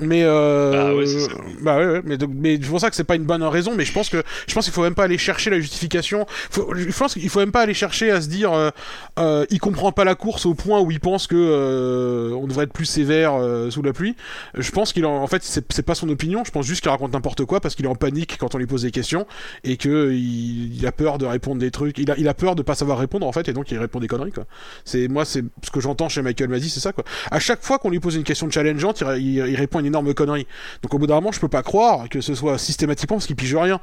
Mais 0.00 0.22
euh, 0.24 0.70
Bah 0.72 0.94
ouais, 0.94 1.06
ça. 1.06 1.28
bah 1.60 1.76
ouais, 1.76 1.86
ouais, 1.86 2.00
mais 2.04 2.16
donc, 2.16 2.30
mais 2.34 2.58
c'est 2.60 2.68
pour 2.68 2.80
ça 2.80 2.88
que 2.88 2.96
c'est 2.96 3.04
pas 3.04 3.14
une 3.14 3.24
bonne 3.24 3.42
raison. 3.42 3.74
Mais 3.76 3.84
je 3.84 3.92
pense 3.92 4.08
que 4.08 4.22
je 4.46 4.54
pense 4.54 4.64
qu'il 4.64 4.72
faut 4.72 4.82
même 4.82 4.94
pas 4.94 5.04
aller 5.04 5.18
chercher 5.18 5.50
la 5.50 5.60
justification. 5.60 6.24
Faut, 6.50 6.72
je 6.74 6.96
pense 6.96 7.12
qu'il 7.12 7.28
faut 7.28 7.40
même 7.40 7.52
pas 7.52 7.60
aller 7.60 7.74
chercher 7.74 8.10
à 8.10 8.22
se 8.22 8.28
dire 8.28 8.54
euh, 8.54 8.70
euh, 9.18 9.44
il 9.50 9.58
comprend 9.60 9.92
pas 9.92 10.04
la 10.04 10.14
course 10.14 10.46
au 10.46 10.54
point 10.54 10.80
où 10.80 10.90
il 10.90 10.98
pense 10.98 11.26
que 11.26 11.36
euh, 11.36 12.30
on 12.34 12.46
devrait 12.46 12.64
être 12.64 12.72
plus 12.72 12.86
sévère 12.86 13.34
euh, 13.34 13.68
sous 13.70 13.82
la 13.82 13.92
pluie. 13.92 14.16
Je 14.56 14.70
pense 14.70 14.94
qu'il 14.94 15.04
en, 15.04 15.14
en 15.22 15.26
fait 15.26 15.42
c'est 15.42 15.62
c'est 15.70 15.82
pas 15.84 15.94
son 15.94 16.08
opinion. 16.08 16.42
Je 16.44 16.52
pense 16.52 16.64
juste 16.64 16.80
qu'il 16.80 16.90
raconte 16.90 17.12
n'importe 17.12 17.44
quoi 17.44 17.60
parce 17.60 17.74
qu'il 17.74 17.84
est 17.84 17.88
en 17.88 17.94
panique 17.94 18.38
quand 18.40 18.54
on 18.54 18.58
lui 18.58 18.66
pose 18.66 18.82
des 18.82 18.92
questions 18.92 19.26
et 19.62 19.76
que 19.76 20.10
il, 20.10 20.74
il 20.74 20.86
a 20.86 20.92
peur 20.92 21.18
de 21.18 21.26
répondre 21.26 21.60
des 21.60 21.70
trucs. 21.70 21.98
Il 21.98 22.10
a, 22.10 22.14
il 22.16 22.28
a 22.28 22.34
peur 22.34 22.54
de 22.54 22.62
pas 22.62 22.74
savoir 22.74 22.96
répondre 22.98 23.26
en 23.26 23.32
fait 23.32 23.46
et 23.48 23.52
donc 23.52 23.70
il 23.70 23.76
répond 23.78 24.00
des 24.00 24.08
conneries 24.08 24.32
quoi. 24.32 24.46
C'est 24.86 25.06
moi 25.08 25.26
c'est 25.26 25.44
ce 25.62 25.70
que 25.70 25.80
j'entends 25.80 26.08
chez 26.08 26.22
Michael 26.22 26.48
Masi 26.48 26.70
c'est 26.70 26.80
ça 26.80 26.92
quoi. 26.94 27.04
À 27.30 27.40
chaque 27.40 27.62
fois 27.62 27.78
qu'on 27.78 27.90
lui 27.90 28.00
pose 28.00 28.14
une 28.16 28.24
question 28.24 28.50
challengeante, 28.50 29.02
il, 29.18 29.20
il, 29.22 29.36
il 29.48 29.56
répond 29.56 29.81
énorme 29.84 30.14
connerie. 30.14 30.46
Donc 30.82 30.94
au 30.94 30.98
bout 30.98 31.06
d'un 31.06 31.16
moment, 31.16 31.32
je 31.32 31.40
peux 31.40 31.48
pas 31.48 31.62
croire 31.62 32.08
que 32.08 32.20
ce 32.20 32.34
soit 32.34 32.58
systématiquement 32.58 33.16
parce 33.16 33.26
qu'il 33.26 33.36
pige 33.36 33.54
rien. 33.54 33.80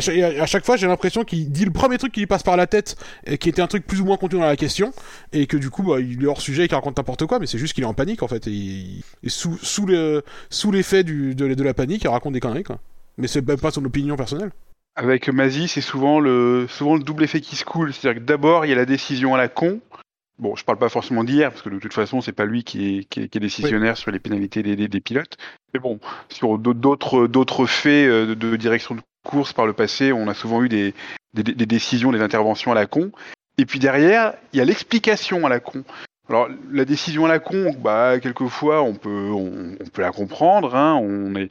Chaque, 0.00 0.18
à 0.18 0.46
chaque 0.46 0.64
fois, 0.64 0.76
j'ai 0.76 0.86
l'impression 0.86 1.24
qu'il 1.24 1.50
dit 1.50 1.64
le 1.64 1.70
premier 1.70 1.98
truc 1.98 2.12
qui 2.12 2.20
lui 2.20 2.26
passe 2.26 2.42
par 2.42 2.56
la 2.56 2.66
tête, 2.66 2.96
et 3.24 3.38
qui 3.38 3.48
était 3.48 3.62
un 3.62 3.66
truc 3.66 3.86
plus 3.86 4.00
ou 4.00 4.04
moins 4.04 4.16
contenu 4.16 4.38
dans 4.40 4.46
la 4.46 4.56
question, 4.56 4.92
et 5.32 5.46
que 5.46 5.56
du 5.56 5.70
coup, 5.70 5.82
bah, 5.82 6.00
il 6.00 6.22
est 6.22 6.26
hors 6.26 6.40
sujet 6.40 6.64
et 6.64 6.68
qu'il 6.68 6.76
raconte 6.76 6.96
n'importe 6.96 7.26
quoi, 7.26 7.38
mais 7.38 7.46
c'est 7.46 7.58
juste 7.58 7.74
qu'il 7.74 7.84
est 7.84 7.86
en 7.86 7.94
panique 7.94 8.22
en 8.22 8.28
fait, 8.28 8.46
et, 8.46 8.84
et 9.22 9.28
sous, 9.28 9.58
sous, 9.62 9.86
le, 9.86 10.22
sous 10.50 10.70
l'effet 10.72 11.04
de, 11.04 11.32
de 11.32 11.62
la 11.62 11.74
panique, 11.74 12.04
il 12.04 12.08
raconte 12.08 12.32
des 12.32 12.40
conneries 12.40 12.64
quoi. 12.64 12.78
Mais 13.18 13.26
c'est 13.26 13.46
même 13.46 13.58
pas 13.58 13.70
son 13.70 13.84
opinion 13.84 14.16
personnelle. 14.16 14.50
Avec 14.94 15.28
Mazi, 15.28 15.68
c'est 15.68 15.80
souvent 15.80 16.18
le, 16.18 16.66
souvent 16.68 16.96
le 16.96 17.02
double 17.02 17.24
effet 17.24 17.40
qui 17.40 17.56
se 17.56 17.64
coule. 17.64 17.92
C'est-à-dire 17.92 18.20
que 18.20 18.26
d'abord, 18.26 18.64
il 18.64 18.70
y 18.70 18.72
a 18.72 18.76
la 18.76 18.84
décision 18.84 19.34
à 19.34 19.38
la 19.38 19.48
con. 19.48 19.80
Bon, 20.38 20.54
je 20.54 20.64
parle 20.64 20.78
pas 20.78 20.88
forcément 20.88 21.24
d'hier, 21.24 21.50
parce 21.50 21.62
que 21.62 21.68
de 21.68 21.78
toute 21.78 21.92
façon, 21.92 22.20
c'est 22.20 22.32
pas 22.32 22.44
lui 22.44 22.62
qui 22.62 22.98
est, 22.98 23.04
qui 23.04 23.22
est, 23.22 23.28
qui 23.28 23.38
est 23.38 23.40
décisionnaire 23.40 23.96
sur 23.96 24.12
les 24.12 24.20
pénalités 24.20 24.62
des, 24.62 24.76
des, 24.76 24.86
des 24.86 25.00
pilotes. 25.00 25.36
Mais 25.74 25.80
bon, 25.80 25.98
sur 26.28 26.58
d'autres, 26.58 27.26
d'autres 27.26 27.66
faits 27.66 28.08
euh, 28.08 28.26
de, 28.26 28.34
de 28.34 28.56
direction 28.56 28.94
de 28.94 29.00
course 29.24 29.52
par 29.52 29.66
le 29.66 29.72
passé, 29.72 30.12
on 30.12 30.28
a 30.28 30.34
souvent 30.34 30.62
eu 30.62 30.68
des, 30.68 30.94
des, 31.34 31.42
des 31.42 31.66
décisions, 31.66 32.12
des 32.12 32.20
interventions 32.20 32.70
à 32.70 32.76
la 32.76 32.86
con. 32.86 33.10
Et 33.58 33.66
puis 33.66 33.80
derrière, 33.80 34.34
il 34.52 34.58
y 34.58 34.62
a 34.62 34.64
l'explication 34.64 35.44
à 35.44 35.48
la 35.48 35.58
con. 35.58 35.82
Alors, 36.28 36.48
la 36.70 36.84
décision 36.84 37.24
à 37.24 37.28
la 37.28 37.40
con, 37.40 37.74
bah, 37.82 38.20
quelquefois, 38.20 38.82
on 38.82 38.94
peut, 38.94 39.30
on, 39.32 39.76
on 39.80 39.86
peut 39.86 40.02
la 40.02 40.12
comprendre. 40.12 40.76
Hein, 40.76 40.94
on 41.02 41.34
est, 41.34 41.48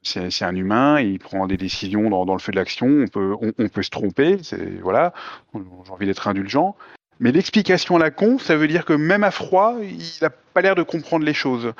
c'est 0.00 0.30
c'est 0.30 0.44
un 0.44 0.54
humain, 0.54 1.00
il 1.00 1.18
prend 1.18 1.46
des 1.46 1.56
décisions 1.56 2.08
dans, 2.08 2.24
dans 2.24 2.34
le 2.34 2.40
feu 2.40 2.52
de 2.52 2.56
l'action, 2.56 2.86
on 2.86 3.08
peut, 3.08 3.34
on, 3.40 3.52
on 3.58 3.68
peut 3.68 3.82
se 3.82 3.90
tromper, 3.90 4.38
c'est 4.42 4.80
voilà, 4.80 5.12
j'ai 5.54 5.90
envie 5.90 6.06
d'être 6.06 6.28
indulgent. 6.28 6.76
Mais 7.20 7.32
l'explication 7.32 7.96
à 7.96 7.98
la 7.98 8.10
con, 8.10 8.38
ça 8.38 8.56
veut 8.56 8.68
dire 8.68 8.84
que 8.84 8.92
même 8.92 9.24
à 9.24 9.30
froid, 9.30 9.76
il 9.82 10.18
n'a 10.20 10.30
pas 10.30 10.60
l'air 10.60 10.74
de 10.74 10.82
comprendre 10.82 11.24
les 11.24 11.34
choses. 11.34 11.72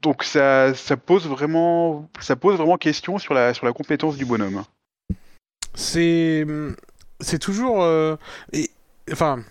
Donc 0.00 0.24
ça, 0.24 0.74
ça 0.74 0.96
pose 0.96 1.28
vraiment, 1.28 2.08
ça 2.20 2.36
pose 2.36 2.56
vraiment 2.56 2.76
question 2.76 3.18
sur 3.18 3.34
la, 3.34 3.54
sur 3.54 3.66
la 3.66 3.72
compétence 3.72 4.16
du 4.16 4.24
bonhomme. 4.24 4.64
c'est 5.74 6.44
c'est 7.20 7.38
toujours 7.38 7.82
euh, 7.82 8.16
enfin 9.12 9.42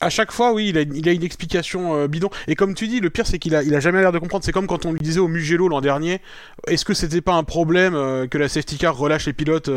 à 0.00 0.08
chaque 0.08 0.32
fois 0.32 0.52
oui 0.52 0.68
il 0.68 0.78
a, 0.78 0.82
il 0.82 1.08
a 1.08 1.12
une 1.12 1.24
explication 1.24 1.96
euh, 1.96 2.08
bidon 2.08 2.30
et 2.46 2.54
comme 2.54 2.74
tu 2.74 2.88
dis 2.88 3.00
le 3.00 3.10
pire 3.10 3.26
c'est 3.26 3.38
qu'il 3.38 3.54
a 3.54 3.62
il 3.62 3.74
a 3.74 3.80
jamais 3.80 4.00
l'air 4.00 4.12
de 4.12 4.18
comprendre 4.18 4.44
c'est 4.44 4.52
comme 4.52 4.66
quand 4.66 4.86
on 4.86 4.92
lui 4.92 5.00
disait 5.00 5.20
au 5.20 5.28
Mugello 5.28 5.68
l'an 5.68 5.80
dernier 5.80 6.20
est-ce 6.66 6.84
que 6.84 6.94
c'était 6.94 7.20
pas 7.20 7.34
un 7.34 7.44
problème 7.44 7.94
euh, 7.94 8.26
que 8.26 8.38
la 8.38 8.48
safety 8.48 8.78
car 8.78 8.96
relâche 8.96 9.26
les 9.26 9.32
pilotes 9.32 9.70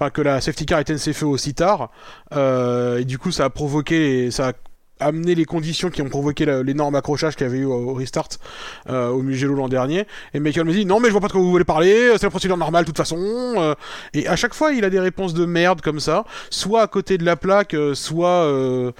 Enfin, 0.00 0.08
que 0.08 0.22
la 0.22 0.40
safety 0.40 0.64
car 0.64 0.80
éteigne 0.80 0.96
ses 0.96 1.12
feux 1.12 1.26
aussi 1.26 1.52
tard, 1.52 1.90
euh, 2.32 3.00
et 3.00 3.04
du 3.04 3.18
coup, 3.18 3.30
ça 3.32 3.44
a 3.44 3.50
provoqué, 3.50 4.30
ça 4.30 4.48
a 4.48 4.52
amener 5.00 5.34
les 5.34 5.44
conditions 5.44 5.90
qui 5.90 6.02
ont 6.02 6.08
provoqué 6.08 6.46
l'énorme 6.64 6.94
accrochage 6.94 7.36
qu'il 7.36 7.46
y 7.46 7.50
avait 7.50 7.58
eu 7.58 7.64
au, 7.64 7.94
restart 7.94 8.28
euh, 8.88 9.08
au 9.08 9.22
Mugello 9.22 9.54
l'an 9.54 9.68
dernier. 9.68 10.06
Et 10.34 10.40
Michael 10.40 10.64
me 10.66 10.72
dit 10.72 10.86
non 10.86 11.00
mais 11.00 11.08
je 11.08 11.12
vois 11.12 11.20
pas 11.20 11.28
de 11.28 11.32
quoi 11.32 11.40
vous 11.40 11.50
voulez 11.50 11.64
parler, 11.64 12.12
c'est 12.12 12.24
la 12.24 12.30
procédure 12.30 12.56
normale 12.56 12.84
de 12.84 12.88
toute 12.90 12.96
façon. 12.96 13.18
euh. 13.18 13.74
et 14.14 14.26
à 14.28 14.36
chaque 14.36 14.54
fois 14.54 14.72
il 14.72 14.84
a 14.84 14.90
des 14.90 15.00
réponses 15.00 15.34
de 15.34 15.44
merde 15.44 15.80
comme 15.80 16.00
ça, 16.00 16.24
soit 16.50 16.82
à 16.82 16.86
côté 16.86 17.18
de 17.18 17.24
la 17.24 17.36
plaque, 17.36 17.74
euh, 17.74 17.94
soit 17.94 18.28
euh, 18.28 18.92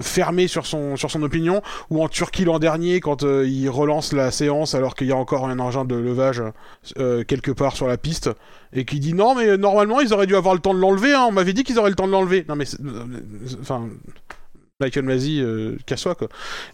fermé 0.00 0.46
sur 0.48 0.66
son 0.66 0.96
sur 0.96 1.10
son 1.10 1.22
opinion, 1.22 1.62
ou 1.90 2.02
en 2.02 2.08
Turquie 2.08 2.44
l'an 2.44 2.58
dernier 2.58 3.00
quand 3.00 3.22
euh, 3.22 3.46
il 3.46 3.68
relance 3.68 4.12
la 4.12 4.30
séance 4.30 4.74
alors 4.74 4.94
qu'il 4.94 5.06
y 5.08 5.12
a 5.12 5.16
encore 5.16 5.46
un 5.48 5.58
engin 5.58 5.84
de 5.84 5.94
levage 5.94 6.42
euh, 6.98 7.24
quelque 7.24 7.50
part 7.50 7.74
sur 7.76 7.86
la 7.86 7.96
piste 7.96 8.30
et 8.72 8.84
qui 8.84 9.00
dit 9.00 9.14
non 9.14 9.34
mais 9.34 9.56
normalement 9.56 10.00
ils 10.00 10.12
auraient 10.12 10.26
dû 10.26 10.36
avoir 10.36 10.54
le 10.54 10.60
temps 10.60 10.74
de 10.74 10.78
l'enlever, 10.78 11.14
hein, 11.14 11.26
on 11.28 11.32
m'avait 11.32 11.52
dit 11.52 11.64
qu'ils 11.64 11.78
auraient 11.78 11.90
le 11.90 11.96
temps 11.96 12.06
de 12.06 12.12
l'enlever. 12.12 12.44
Non 12.48 12.56
mais 12.56 12.66
enfin 13.60 13.88
Michael 14.80 15.04
Masi, 15.04 15.40
euh, 15.40 15.76
casse-toi 15.86 16.14
quoi. 16.14 16.28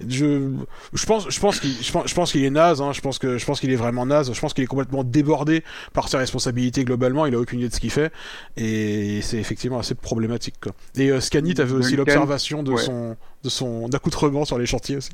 Je, 0.06 0.50
je 0.92 1.06
pense, 1.06 1.30
je 1.30 1.40
pense 1.40 1.58
qu'il, 1.58 1.72
je 1.82 1.90
pense, 1.90 2.06
je 2.06 2.14
pense 2.14 2.32
qu'il 2.32 2.44
est 2.44 2.50
naze. 2.50 2.82
Hein, 2.82 2.92
je 2.92 3.00
pense 3.00 3.18
que, 3.18 3.38
je 3.38 3.46
pense 3.46 3.60
qu'il 3.60 3.70
est 3.72 3.76
vraiment 3.76 4.04
naze. 4.04 4.30
Je 4.32 4.38
pense 4.38 4.52
qu'il 4.52 4.62
est 4.62 4.66
complètement 4.66 5.04
débordé 5.04 5.64
par 5.94 6.08
ses 6.08 6.18
responsabilités 6.18 6.84
globalement. 6.84 7.24
Il 7.24 7.34
a 7.34 7.38
aucune 7.38 7.60
idée 7.60 7.68
de 7.70 7.74
ce 7.74 7.80
qu'il 7.80 7.90
fait 7.90 8.12
et 8.58 9.20
c'est 9.22 9.38
effectivement 9.38 9.78
assez 9.78 9.94
problématique 9.94 10.56
quoi. 10.60 10.72
Et 10.96 11.10
euh, 11.10 11.20
Scani, 11.20 11.54
t'avais 11.54 11.72
aussi 11.72 11.96
l'observation 11.96 12.62
de 12.62 12.72
ouais. 12.72 12.82
son, 12.82 13.16
de 13.42 13.48
son 13.48 13.88
accoutrement 13.94 14.44
sur 14.44 14.58
les 14.58 14.66
chantiers 14.66 14.96
aussi? 14.98 15.10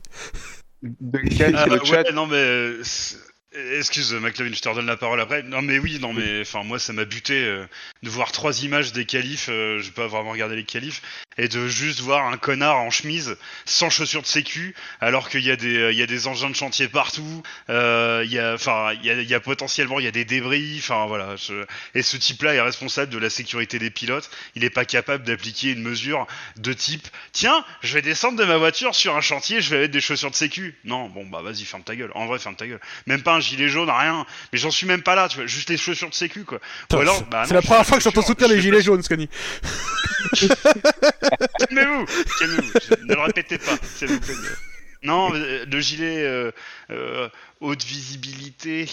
Duncan, 0.82 1.52
Ah, 1.54 1.66
le 1.66 1.72
ouais, 1.74 1.84
chat. 1.84 2.10
non 2.12 2.26
mais 2.26 2.36
euh, 2.36 2.82
excuse 3.52 4.12
McLovin, 4.14 4.52
je 4.54 4.60
te 4.60 4.68
redonne 4.68 4.86
la 4.86 4.96
parole 4.96 5.20
après. 5.20 5.42
Non 5.42 5.60
mais 5.60 5.78
oui, 5.80 5.98
non 6.00 6.12
mais 6.12 6.42
enfin 6.42 6.62
moi 6.62 6.78
ça 6.78 6.92
m'a 6.92 7.04
buté 7.04 7.34
euh, 7.44 7.66
de 8.04 8.08
voir 8.08 8.30
trois 8.30 8.62
images 8.62 8.92
des 8.92 9.04
qualifs. 9.06 9.48
euh, 9.48 9.80
je 9.80 9.90
pas 9.90 10.06
vraiment 10.06 10.30
regardé 10.30 10.54
les 10.54 10.64
qualifs 10.64 11.02
et 11.36 11.48
de 11.48 11.66
juste 11.66 12.00
voir 12.00 12.26
un 12.26 12.36
connard 12.36 12.76
en 12.76 12.90
chemise 12.90 13.36
sans 13.64 13.90
chaussures 13.90 14.22
de 14.22 14.26
sécu 14.28 14.74
alors 15.00 15.28
qu'il 15.28 15.40
y 15.44 15.50
a 15.50 15.56
des 15.56 15.76
euh, 15.76 15.92
il 15.92 15.98
y 15.98 16.02
a 16.02 16.06
des 16.06 16.28
engins 16.28 16.48
de 16.50 16.54
chantier 16.54 16.86
partout. 16.86 17.42
euh, 17.70 18.22
Il 18.24 18.32
y 18.32 18.38
a 18.38 18.54
enfin 18.54 18.92
il 18.92 19.04
y 19.04 19.10
a, 19.10 19.14
il 19.20 19.28
y 19.28 19.34
a 19.34 19.40
potentiellement 19.40 19.98
il 19.98 20.04
y 20.04 20.08
a 20.08 20.12
des 20.12 20.24
débris. 20.24 20.76
Enfin 20.78 21.06
voilà. 21.06 21.34
je- 21.34 21.64
Et 21.96 22.02
ce 22.02 22.16
type-là 22.16 22.54
est 22.54 22.60
responsable 22.60 23.12
de 23.12 23.18
la 23.18 23.30
sécurité 23.30 23.80
des 23.80 23.90
pilotes. 23.90 24.30
Il 24.54 24.62
est 24.62 24.70
pas 24.70 24.84
capable 24.84 25.24
d'appliquer 25.24 25.70
une 25.72 25.82
mesure 25.82 26.28
de 26.56 26.72
type 26.72 27.08
tiens 27.32 27.64
je 27.82 27.94
vais 27.94 28.02
descendre 28.02 28.38
de 28.38 28.44
ma 28.44 28.58
voiture 28.58 28.94
sur 28.94 29.16
un 29.16 29.20
chantier 29.20 29.60
je 29.60 29.70
vais 29.70 29.80
mettre 29.80 29.92
des 29.92 30.00
chaussures 30.00 30.30
de 30.30 30.36
sécu. 30.36 30.76
Non 30.84 31.08
bon 31.08 31.26
bah 31.26 31.42
vas-y 31.42 31.64
ferme 31.64 31.82
ta 31.82 31.96
gueule. 31.96 32.12
En 32.14 32.26
vrai 32.26 32.38
ferme 32.38 32.54
ta 32.54 32.68
gueule. 32.68 32.80
Même 33.06 33.22
pas 33.24 33.34
un 33.34 33.39
gilet 33.40 33.68
jaune 33.68 33.90
rien. 33.90 34.24
Mais 34.52 34.58
j'en 34.58 34.70
suis 34.70 34.86
même 34.86 35.02
pas 35.02 35.14
là. 35.14 35.28
Tu 35.28 35.36
vois 35.38 35.46
juste 35.46 35.68
les 35.70 35.76
chaussures 35.76 36.10
de 36.10 36.14
sécu 36.14 36.44
quoi. 36.44 36.60
Ou 36.92 36.96
alors 36.96 37.22
bah 37.24 37.44
c'est 37.46 37.54
la 37.54 37.62
première 37.62 37.86
fois 37.86 37.98
que 37.98 38.02
j'entends 38.04 38.20
je- 38.22 38.26
soutenir 38.26 38.48
les 38.50 38.60
gilets 38.60 38.82
jaunes, 38.82 39.02
Scani. 39.02 39.28
Calmez-vous, 41.58 42.04
calmez-vous. 42.38 42.72
Ne 43.06 43.14
le 43.14 43.20
répétez 43.20 43.58
pas, 43.58 43.76
s'il 43.96 44.08
vous 44.08 44.20
plaît. 44.20 44.34
Non, 45.02 45.34
euh, 45.34 45.64
le 45.66 45.80
gilet 45.80 46.22
euh, 46.22 46.50
euh, 46.90 47.28
haute 47.60 47.82
visibilité, 47.84 48.88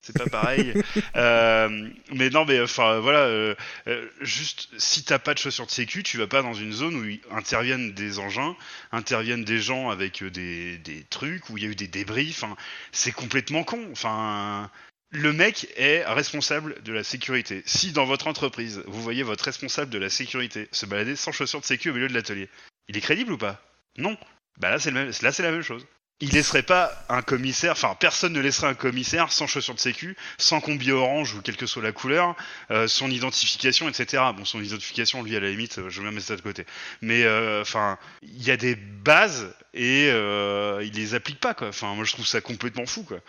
c'est 0.00 0.16
pas 0.16 0.26
pareil. 0.26 0.74
Euh, 1.16 1.88
mais 2.12 2.30
non, 2.30 2.44
mais 2.44 2.60
enfin 2.60 3.00
voilà, 3.00 3.20
euh, 3.20 3.54
euh, 3.88 4.08
juste 4.20 4.68
si 4.78 5.04
t'as 5.04 5.18
pas 5.18 5.34
de 5.34 5.38
chaussures 5.38 5.66
de 5.66 5.70
sécu, 5.70 6.02
tu 6.02 6.18
vas 6.18 6.26
pas 6.26 6.42
dans 6.42 6.54
une 6.54 6.72
zone 6.72 6.94
où 6.94 7.34
interviennent 7.34 7.92
des 7.92 8.18
engins, 8.18 8.56
interviennent 8.92 9.44
des 9.44 9.58
gens 9.58 9.90
avec 9.90 10.22
des, 10.22 10.78
des 10.78 11.04
trucs 11.04 11.50
où 11.50 11.58
il 11.58 11.64
y 11.64 11.66
a 11.66 11.70
eu 11.70 11.74
des 11.74 11.88
débris. 11.88 12.28
Enfin, 12.30 12.56
c'est 12.92 13.12
complètement 13.12 13.64
con. 13.64 13.88
Enfin. 13.92 14.70
Le 15.12 15.32
mec 15.32 15.66
est 15.76 16.04
responsable 16.04 16.80
de 16.84 16.92
la 16.92 17.02
sécurité. 17.02 17.64
Si 17.66 17.90
dans 17.90 18.04
votre 18.04 18.28
entreprise, 18.28 18.84
vous 18.86 19.02
voyez 19.02 19.24
votre 19.24 19.44
responsable 19.44 19.90
de 19.90 19.98
la 19.98 20.08
sécurité 20.08 20.68
se 20.70 20.86
balader 20.86 21.16
sans 21.16 21.32
chaussures 21.32 21.60
de 21.60 21.64
sécu 21.64 21.90
au 21.90 21.94
milieu 21.94 22.06
de 22.06 22.14
l'atelier, 22.14 22.48
il 22.86 22.96
est 22.96 23.00
crédible 23.00 23.32
ou 23.32 23.38
pas? 23.38 23.60
Non. 23.98 24.16
Bah 24.58 24.78
c'est 24.78 24.92
là 24.92 25.32
c'est 25.32 25.42
la 25.42 25.50
même 25.50 25.62
chose. 25.62 25.84
Il 26.22 26.30
laisserait 26.30 26.62
pas 26.62 26.92
un 27.08 27.22
commissaire, 27.22 27.72
enfin 27.72 27.96
personne 27.98 28.34
ne 28.34 28.40
laisserait 28.40 28.66
un 28.66 28.74
commissaire 28.74 29.32
sans 29.32 29.46
chaussures 29.46 29.74
de 29.74 29.80
sécu, 29.80 30.16
sans 30.36 30.60
combi 30.60 30.92
orange 30.92 31.34
ou 31.34 31.40
quelle 31.40 31.56
que 31.56 31.66
soit 31.66 31.82
la 31.82 31.92
couleur, 31.92 32.36
euh, 32.70 32.86
son 32.88 33.10
identification, 33.10 33.88
etc. 33.88 34.22
Bon, 34.36 34.44
son 34.44 34.62
identification, 34.62 35.22
lui 35.22 35.34
à 35.34 35.40
la 35.40 35.48
limite, 35.48 35.78
euh, 35.78 35.88
je 35.88 36.02
vais 36.02 36.10
mettre 36.10 36.26
ça 36.26 36.36
de 36.36 36.42
côté. 36.42 36.66
Mais 37.00 37.24
euh, 37.24 37.62
enfin, 37.62 37.98
il 38.22 38.42
y 38.42 38.50
a 38.50 38.58
des 38.58 38.74
bases 38.74 39.54
et 39.72 40.10
euh, 40.10 40.82
il 40.84 40.92
les 40.92 41.14
applique 41.14 41.40
pas 41.40 41.54
quoi. 41.54 41.68
Enfin, 41.68 41.94
moi 41.94 42.04
je 42.04 42.12
trouve 42.12 42.26
ça 42.26 42.42
complètement 42.42 42.86
fou 42.86 43.02
quoi. 43.02 43.20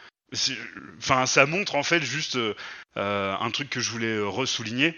Enfin, 0.98 1.26
ça 1.26 1.46
montre 1.46 1.76
en 1.76 1.84
fait 1.84 2.02
juste 2.02 2.38
euh, 2.38 3.36
un 3.38 3.52
truc 3.52 3.70
que 3.70 3.80
je 3.80 3.90
voulais 3.90 4.20
ressouligner 4.20 4.98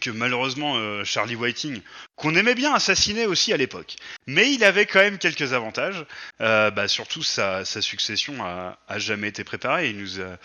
que 0.00 0.10
malheureusement 0.10 0.76
euh, 0.76 1.04
Charlie 1.04 1.36
Whiting, 1.36 1.80
qu'on 2.16 2.34
aimait 2.34 2.54
bien 2.54 2.72
assassiner 2.74 3.26
aussi 3.26 3.52
à 3.52 3.56
l'époque, 3.56 3.96
mais 4.26 4.52
il 4.52 4.64
avait 4.64 4.86
quand 4.86 5.00
même 5.00 5.18
quelques 5.18 5.52
avantages. 5.52 6.04
Euh, 6.40 6.70
bah, 6.70 6.88
surtout 6.88 7.22
sa, 7.22 7.64
sa 7.64 7.82
succession 7.82 8.44
a, 8.44 8.78
a 8.88 8.98
jamais 8.98 9.28
été 9.28 9.44
préparée. 9.44 9.92
Nous 9.92 10.20
a, 10.20 10.38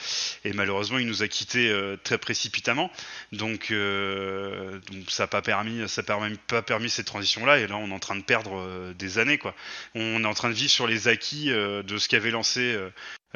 et 0.43 0.53
malheureusement, 0.53 0.97
il 0.97 1.07
nous 1.07 1.23
a 1.23 1.27
quittés 1.27 1.69
euh, 1.69 1.97
très 2.03 2.17
précipitamment. 2.17 2.91
Donc, 3.31 3.71
euh, 3.71 4.79
donc 4.91 5.09
ça 5.09 5.23
n'a 5.23 5.27
pas 5.27 5.41
permis, 5.41 5.87
ça 5.87 6.01
a 6.01 6.29
pas 6.47 6.61
permis- 6.61 6.89
cette 6.89 7.07
transition-là. 7.07 7.59
Et 7.59 7.67
là, 7.67 7.75
on 7.77 7.89
est 7.89 7.93
en 7.93 7.99
train 7.99 8.15
de 8.15 8.23
perdre 8.23 8.57
euh, 8.57 8.93
des 8.93 9.19
années. 9.19 9.37
Quoi. 9.37 9.55
On 9.95 10.23
est 10.23 10.27
en 10.27 10.33
train 10.33 10.49
de 10.49 10.53
vivre 10.55 10.71
sur 10.71 10.87
les 10.87 11.07
acquis 11.07 11.51
euh, 11.51 11.83
de 11.83 11.97
ce 11.97 12.07
qu'avait 12.07 12.31
lancé. 12.31 12.77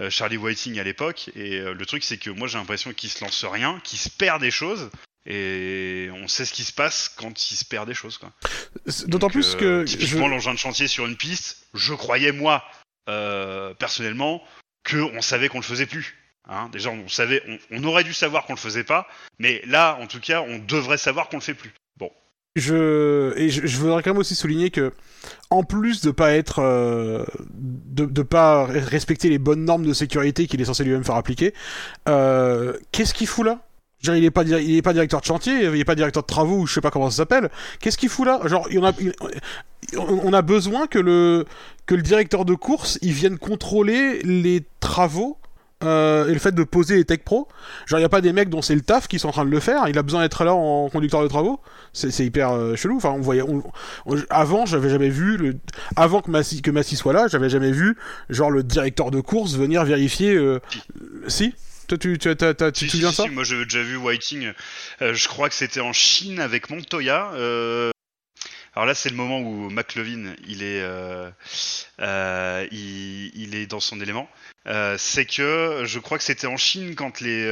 Charlie 0.09 0.37
Whiting 0.37 0.79
à 0.79 0.83
l'époque 0.83 1.29
et 1.35 1.59
le 1.59 1.85
truc 1.85 2.03
c'est 2.03 2.17
que 2.17 2.29
moi 2.31 2.47
j'ai 2.47 2.57
l'impression 2.57 2.91
qu'il 2.93 3.09
se 3.09 3.23
lance 3.23 3.43
rien, 3.45 3.79
qu'il 3.83 3.99
se 3.99 4.09
perd 4.09 4.41
des 4.41 4.49
choses 4.49 4.89
et 5.25 6.09
on 6.23 6.27
sait 6.27 6.45
ce 6.45 6.53
qui 6.53 6.63
se 6.63 6.73
passe 6.73 7.09
quand 7.15 7.51
il 7.51 7.55
se 7.55 7.65
perd 7.65 7.87
des 7.87 7.93
choses 7.93 8.17
quoi. 8.17 8.31
D'autant 9.05 9.27
Donc, 9.27 9.31
plus 9.33 9.53
euh, 9.55 9.57
que 9.57 9.85
je- 9.85 9.97
typiquement 9.97 10.27
l'engin 10.27 10.53
de 10.53 10.59
chantier 10.59 10.87
sur 10.87 11.05
une 11.05 11.15
piste, 11.17 11.57
je 11.73 11.93
croyais 11.93 12.31
moi 12.31 12.63
euh, 13.09 13.73
personnellement 13.75 14.41
que 14.83 14.97
on 14.97 15.21
savait 15.21 15.47
qu'on 15.49 15.59
le 15.59 15.63
faisait 15.63 15.85
plus. 15.85 16.17
Hein, 16.49 16.69
déjà 16.71 16.89
on 16.89 17.07
savait, 17.07 17.43
on, 17.47 17.59
on 17.71 17.83
aurait 17.83 18.03
dû 18.03 18.13
savoir 18.13 18.45
qu'on 18.45 18.53
le 18.53 18.59
faisait 18.59 18.83
pas, 18.83 19.07
mais 19.37 19.61
là 19.67 19.97
en 20.01 20.07
tout 20.07 20.19
cas 20.19 20.41
on 20.41 20.57
devrait 20.57 20.97
savoir 20.97 21.29
qu'on 21.29 21.37
le 21.37 21.43
fait 21.43 21.53
plus. 21.53 21.71
Bon, 21.97 22.09
je 22.55 23.31
et 23.37 23.49
je, 23.49 23.65
je 23.67 23.77
voudrais 23.77 24.01
quand 24.01 24.09
même 24.11 24.17
aussi 24.19 24.33
souligner 24.35 24.71
que 24.71 24.91
en 25.51 25.63
plus 25.63 26.01
de 26.01 26.09
pas 26.09 26.33
être 26.33 26.59
euh, 26.59 27.23
de, 27.51 28.05
de 28.05 28.21
pas 28.23 28.65
respecter 28.65 29.29
les 29.29 29.37
bonnes 29.37 29.65
normes 29.65 29.85
de 29.85 29.93
sécurité 29.93 30.47
qu'il 30.47 30.59
est 30.61 30.65
censé 30.65 30.83
lui-même 30.83 31.03
faire 31.03 31.15
appliquer 31.15 31.53
euh, 32.09 32.75
qu'est-ce 32.91 33.13
qu'il 33.13 33.27
fout 33.27 33.45
là? 33.45 33.59
Dire, 34.03 34.15
il 34.15 34.23
est 34.25 34.31
pas 34.31 34.43
il 34.43 34.75
est 34.77 34.81
pas 34.81 34.93
directeur 34.93 35.19
de 35.21 35.25
chantier 35.25 35.65
il 35.65 35.79
est 35.79 35.85
pas 35.85 35.93
directeur 35.95 36.23
de 36.23 36.27
travaux 36.27 36.65
je 36.65 36.73
sais 36.73 36.81
pas 36.81 36.89
comment 36.89 37.09
ça 37.11 37.17
s'appelle 37.17 37.49
qu'est-ce 37.79 37.97
qu'il 37.99 38.09
fout 38.09 38.25
là? 38.25 38.39
Genre 38.45 38.67
il 38.71 38.83
a 38.83 38.91
on 39.97 40.33
a 40.33 40.41
besoin 40.41 40.87
que 40.87 40.99
le 40.99 41.45
que 41.85 41.95
le 41.95 42.01
directeur 42.01 42.45
de 42.45 42.53
course 42.55 42.97
il 43.01 43.11
vienne 43.13 43.37
contrôler 43.37 44.21
les 44.23 44.63
travaux 44.79 45.37
euh, 45.83 46.27
et 46.29 46.33
le 46.33 46.39
fait 46.39 46.53
de 46.53 46.63
poser 46.63 46.95
les 46.95 47.05
tech 47.05 47.19
pro 47.25 47.47
genre 47.87 47.99
il 47.99 48.03
a 48.03 48.09
pas 48.09 48.21
des 48.21 48.33
mecs 48.33 48.49
dont 48.49 48.61
c'est 48.61 48.75
le 48.75 48.81
taf 48.81 49.07
qui 49.07 49.17
sont 49.19 49.29
en 49.29 49.31
train 49.31 49.45
de 49.45 49.49
le 49.49 49.59
faire 49.59 49.87
il 49.87 49.97
a 49.97 50.03
besoin 50.03 50.21
d'être 50.21 50.43
là 50.43 50.53
en 50.53 50.89
conducteur 50.89 51.21
de 51.23 51.27
travaux 51.27 51.59
c'est 51.93 52.25
hyper 52.25 52.51
euh, 52.51 52.75
chelou. 52.77 52.95
Enfin, 52.97 53.09
on 53.09 53.19
voyait. 53.19 53.41
on- 53.41 53.61
on- 54.05 54.15
avant, 54.29 54.65
j'avais 54.65 54.89
jamais 54.89 55.09
vu 55.09 55.35
le. 55.35 55.57
Avant 55.97 56.21
que 56.21 56.31
Massy, 56.31 56.61
que 56.61 56.71
Massy 56.71 56.95
soit 56.95 57.11
là, 57.11 57.27
j'avais 57.27 57.49
jamais 57.49 57.71
vu 57.73 57.97
genre 58.29 58.49
le 58.49 58.63
directeur 58.63 59.11
de 59.11 59.19
course 59.19 59.55
venir 59.57 59.83
vérifier. 59.83 60.33
euh, 60.33 60.61
Si. 61.27 61.53
Toi, 61.91 61.97
tu, 61.97 62.17
tu, 62.17 62.33
tu 62.37 62.45
Si, 62.73 62.85
te 62.85 62.91
souviens 62.91 63.09
si, 63.09 63.15
ça 63.17 63.23
si, 63.23 63.29
Moi, 63.31 63.43
j'ai 63.43 63.65
déjà 63.65 63.83
vu 63.83 63.97
Whiting. 63.97 64.53
euh, 65.01 65.13
je 65.13 65.27
crois 65.27 65.49
que 65.49 65.55
c'était 65.55 65.81
en 65.81 65.91
Chine 65.91 66.39
avec 66.39 66.69
Montoya. 66.69 67.31
euh, 67.33 67.91
alors 68.73 68.85
là, 68.85 68.93
c'est 68.93 69.09
le 69.09 69.17
moment 69.17 69.41
où 69.41 69.69
McLovin, 69.69 70.33
il 70.47 70.63
est, 70.63 70.79
euh, 70.81 71.29
euh, 71.99 72.65
il, 72.71 73.31
il 73.35 73.55
est 73.55 73.65
dans 73.65 73.81
son 73.81 73.99
élément. 73.99 74.29
Euh, 74.67 74.95
c'est 74.97 75.25
que 75.25 75.81
je 75.83 75.99
crois 75.99 76.17
que 76.17 76.23
c'était 76.23 76.47
en 76.47 76.55
Chine 76.55 76.95
quand 76.95 77.19
les, 77.19 77.45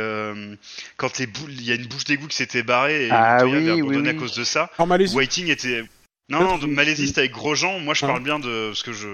quand 0.96 1.18
les 1.18 1.28
boules, 1.28 1.52
il 1.52 1.64
y 1.64 1.74
a 1.74 1.76
une 1.76 1.88
bouche 1.88 2.06
d'égout 2.06 2.28
qui 2.28 2.38
s'était 2.38 2.64
barrée 2.64 3.08
et 3.08 3.10
Ah 3.12 3.40
Montoya 3.44 3.58
oui, 3.58 3.58
avait 3.58 3.72
oui, 3.74 3.80
abandonné 3.82 4.10
oui. 4.12 4.16
à 4.16 4.20
cause 4.20 4.36
de 4.36 4.46
ça. 4.46 4.72
Whiting 5.16 5.50
était. 5.50 5.84
Non, 6.30 6.42
non, 6.44 6.58
de 6.60 6.68
Malaisie, 6.68 7.08
c'était 7.08 7.22
avec 7.22 7.32
Grosjean. 7.32 7.80
Moi, 7.80 7.94
je 7.96 8.06
Ah. 8.06 8.10
parle 8.10 8.22
bien 8.24 8.38
de. 8.38 8.68
Parce 8.68 8.84
que 8.84 8.94
je 8.94 9.08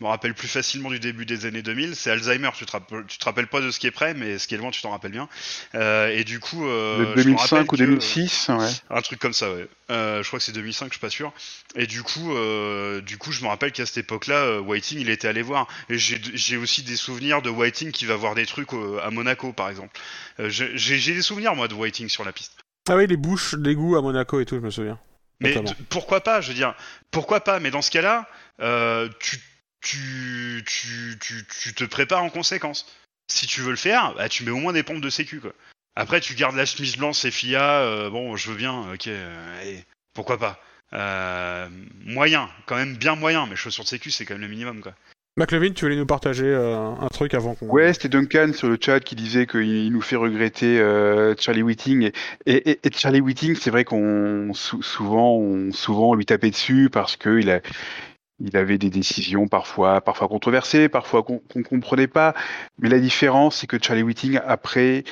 me 0.00 0.06
rappelle 0.06 0.34
plus 0.34 0.48
facilement 0.48 0.90
du 0.90 0.98
début 0.98 1.24
des 1.24 1.46
années 1.46 1.62
2000. 1.62 1.94
C'est 1.94 2.10
Alzheimer. 2.10 2.50
Tu 2.56 2.66
te, 2.66 2.72
rappelles, 2.72 3.04
tu 3.06 3.18
te 3.18 3.24
rappelles 3.24 3.46
pas 3.46 3.60
de 3.60 3.70
ce 3.70 3.78
qui 3.78 3.86
est 3.86 3.92
près, 3.92 4.12
mais 4.14 4.38
ce 4.38 4.48
qui 4.48 4.54
est 4.56 4.58
loin, 4.58 4.70
tu 4.72 4.82
t'en 4.82 4.90
rappelles 4.90 5.12
bien. 5.12 5.28
Euh, 5.76 6.08
et 6.08 6.24
du 6.24 6.40
coup. 6.40 6.66
Euh, 6.66 6.98
De 6.98 7.04
je 7.04 7.10
me 7.10 7.34
2005 7.34 7.40
rappelle 7.50 7.62
ou 7.62 7.66
que- 7.68 7.76
2006, 7.76 8.48
ouais. 8.48 8.68
Un 8.90 9.00
truc 9.02 9.20
comme 9.20 9.32
ça, 9.32 9.52
ouais. 9.52 9.68
Euh, 9.90 10.22
je 10.22 10.26
crois 10.26 10.38
que 10.40 10.44
c'est 10.44 10.52
2005, 10.52 10.86
je 10.86 10.92
suis 10.94 11.00
pas 11.00 11.10
sûr. 11.10 11.32
Et 11.76 11.86
du 11.86 12.02
coup, 12.02 12.34
euh, 12.34 13.00
du 13.02 13.18
coup, 13.18 13.30
je 13.30 13.42
me 13.42 13.48
rappelle 13.48 13.70
qu'à 13.72 13.86
cette 13.86 13.98
époque-là, 13.98 14.36
euh, 14.36 14.60
Whiting, 14.60 14.98
il 15.00 15.10
était 15.10 15.28
allé 15.28 15.42
voir. 15.42 15.68
Et 15.90 15.98
j'ai 15.98 16.56
aussi 16.56 16.82
des 16.82 16.96
souvenirs 16.96 17.42
de 17.42 17.50
Whiting 17.50 17.92
qui 17.92 18.04
va 18.06 18.16
voir 18.16 18.34
des 18.34 18.46
trucs 18.46 18.72
euh, 18.74 18.98
à 19.04 19.10
Monaco, 19.10 19.52
par 19.52 19.68
exemple. 19.68 19.96
Euh, 20.40 20.48
j'ai 20.48 20.76
j'ai 20.76 21.14
des 21.14 21.22
souvenirs, 21.22 21.54
moi, 21.54 21.68
de 21.68 21.74
Whiting 21.74 22.08
sur 22.08 22.24
la 22.24 22.32
piste. 22.32 22.56
Ah 22.88 22.96
oui, 22.96 23.06
les 23.06 23.16
bouches 23.16 23.54
d'égout 23.54 23.96
à 23.96 24.02
Monaco 24.02 24.40
et 24.40 24.44
tout, 24.44 24.56
je 24.56 24.60
me 24.60 24.70
souviens. 24.70 24.98
Mais 25.42 25.56
pourquoi 25.88 26.22
pas 26.22 26.40
Je 26.40 26.48
veux 26.48 26.54
dire, 26.54 26.74
pourquoi 27.10 27.42
pas 27.42 27.60
Mais 27.60 27.70
dans 27.70 27.82
ce 27.82 27.90
cas-là, 27.90 28.28
euh, 28.60 29.08
tu, 29.20 29.38
tu, 29.80 30.64
tu, 30.66 31.18
tu, 31.20 31.46
tu 31.46 31.74
te 31.74 31.84
prépares 31.84 32.22
en 32.22 32.30
conséquence. 32.30 32.86
Si 33.28 33.46
tu 33.46 33.60
veux 33.60 33.70
le 33.70 33.76
faire, 33.76 34.14
bah, 34.14 34.28
tu 34.28 34.44
mets 34.44 34.50
au 34.50 34.58
moins 34.58 34.72
des 34.72 34.82
pompes 34.82 35.00
de 35.00 35.10
sécu. 35.10 35.40
Quoi. 35.40 35.52
Après, 35.96 36.20
tu 36.20 36.34
gardes 36.34 36.56
la 36.56 36.66
chemise 36.66 36.96
blanche 36.96 37.24
et 37.24 37.30
FIA. 37.30 37.80
euh, 37.80 38.10
bon, 38.10 38.36
je 38.36 38.50
veux 38.50 38.56
bien. 38.56 38.92
Ok, 38.92 39.06
euh, 39.08 39.60
allez, 39.60 39.84
pourquoi 40.14 40.38
pas 40.38 40.60
moyen, 42.04 42.50
quand 42.66 42.76
même 42.76 42.96
bien 42.96 43.14
moyen, 43.14 43.46
mais 43.46 43.56
chaussures 43.56 43.84
de 43.84 43.88
sécu, 43.88 44.10
c'est 44.10 44.26
quand 44.26 44.34
même 44.34 44.42
le 44.42 44.48
minimum, 44.48 44.82
quoi. 44.82 44.94
McLevin, 45.38 45.72
tu 45.72 45.86
voulais 45.86 45.96
nous 45.96 46.04
partager 46.06 46.44
euh, 46.44 46.76
un 46.76 47.08
truc 47.08 47.32
avant 47.32 47.54
qu'on. 47.54 47.66
Ouais, 47.68 47.94
c'était 47.94 48.10
Duncan 48.10 48.52
sur 48.52 48.68
le 48.68 48.76
chat 48.78 49.00
qui 49.00 49.14
disait 49.14 49.46
qu'il 49.46 49.62
il 49.66 49.90
nous 49.90 50.02
fait 50.02 50.16
regretter 50.16 50.78
euh, 50.78 51.34
Charlie 51.38 51.62
Whiting. 51.62 52.10
Et, 52.44 52.78
Charlie 52.94 53.22
Whiting, 53.22 53.56
c'est 53.56 53.70
vrai 53.70 53.84
qu'on 53.84 54.50
sou- 54.52 54.82
souvent, 54.82 55.36
on, 55.36 55.72
souvent 55.72 56.10
on 56.10 56.14
lui 56.14 56.26
tapait 56.26 56.50
dessus 56.50 56.90
parce 56.92 57.16
qu'il 57.16 57.50
a, 57.50 57.60
il 58.40 58.54
avait 58.58 58.76
des 58.76 58.90
décisions 58.90 59.48
parfois, 59.48 60.02
parfois 60.02 60.28
controversées, 60.28 60.90
parfois 60.90 61.22
qu'on 61.22 61.38
qu'on 61.38 61.62
comprenait 61.62 62.08
pas. 62.08 62.34
Mais 62.78 62.90
la 62.90 62.98
différence, 62.98 63.56
c'est 63.56 63.66
que 63.66 63.78
Charlie 63.82 64.02
Whiting, 64.02 64.38
après, 64.44 65.04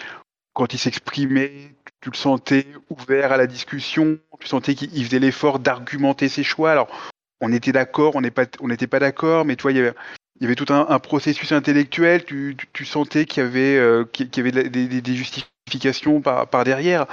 quand 0.53 0.75
il 0.75 0.79
s'exprimait, 0.79 1.73
tu 2.03 2.11
le 2.11 2.17
sentais 2.17 2.67
ouvert 2.91 3.33
à 3.33 3.39
la 3.39 3.47
discussion, 3.47 4.19
tu 4.39 4.47
sentais 4.47 4.75
qu'il 4.75 4.95
il 4.95 5.03
faisait 5.03 5.19
l'effort 5.19 5.61
d'argumenter 5.61 6.29
ses 6.29 6.43
choix. 6.43 6.73
Alors, 6.73 7.11
on 7.41 7.53
était 7.53 7.73
d'accord, 7.73 8.17
on 8.17 8.21
n'était 8.21 8.87
pas 8.87 8.99
d'accord, 8.99 9.45
mais 9.45 9.57
toi, 9.57 9.73
il 9.73 9.79
y 9.79 9.81
avait 9.81 9.95
il 10.41 10.45
y 10.45 10.47
avait 10.47 10.55
tout 10.55 10.73
un, 10.73 10.99
processus 10.99 11.53
intellectuel, 11.53 12.25
tu, 12.25 12.57
tu, 12.57 12.67
tu 12.73 12.85
sentais 12.87 13.27
qu'il 13.27 13.43
y 13.43 13.47
avait, 13.47 13.77
euh, 13.77 14.07
des, 14.11 15.15
justifications 15.15 16.23
par, 16.23 16.65
derrière. 16.65 17.07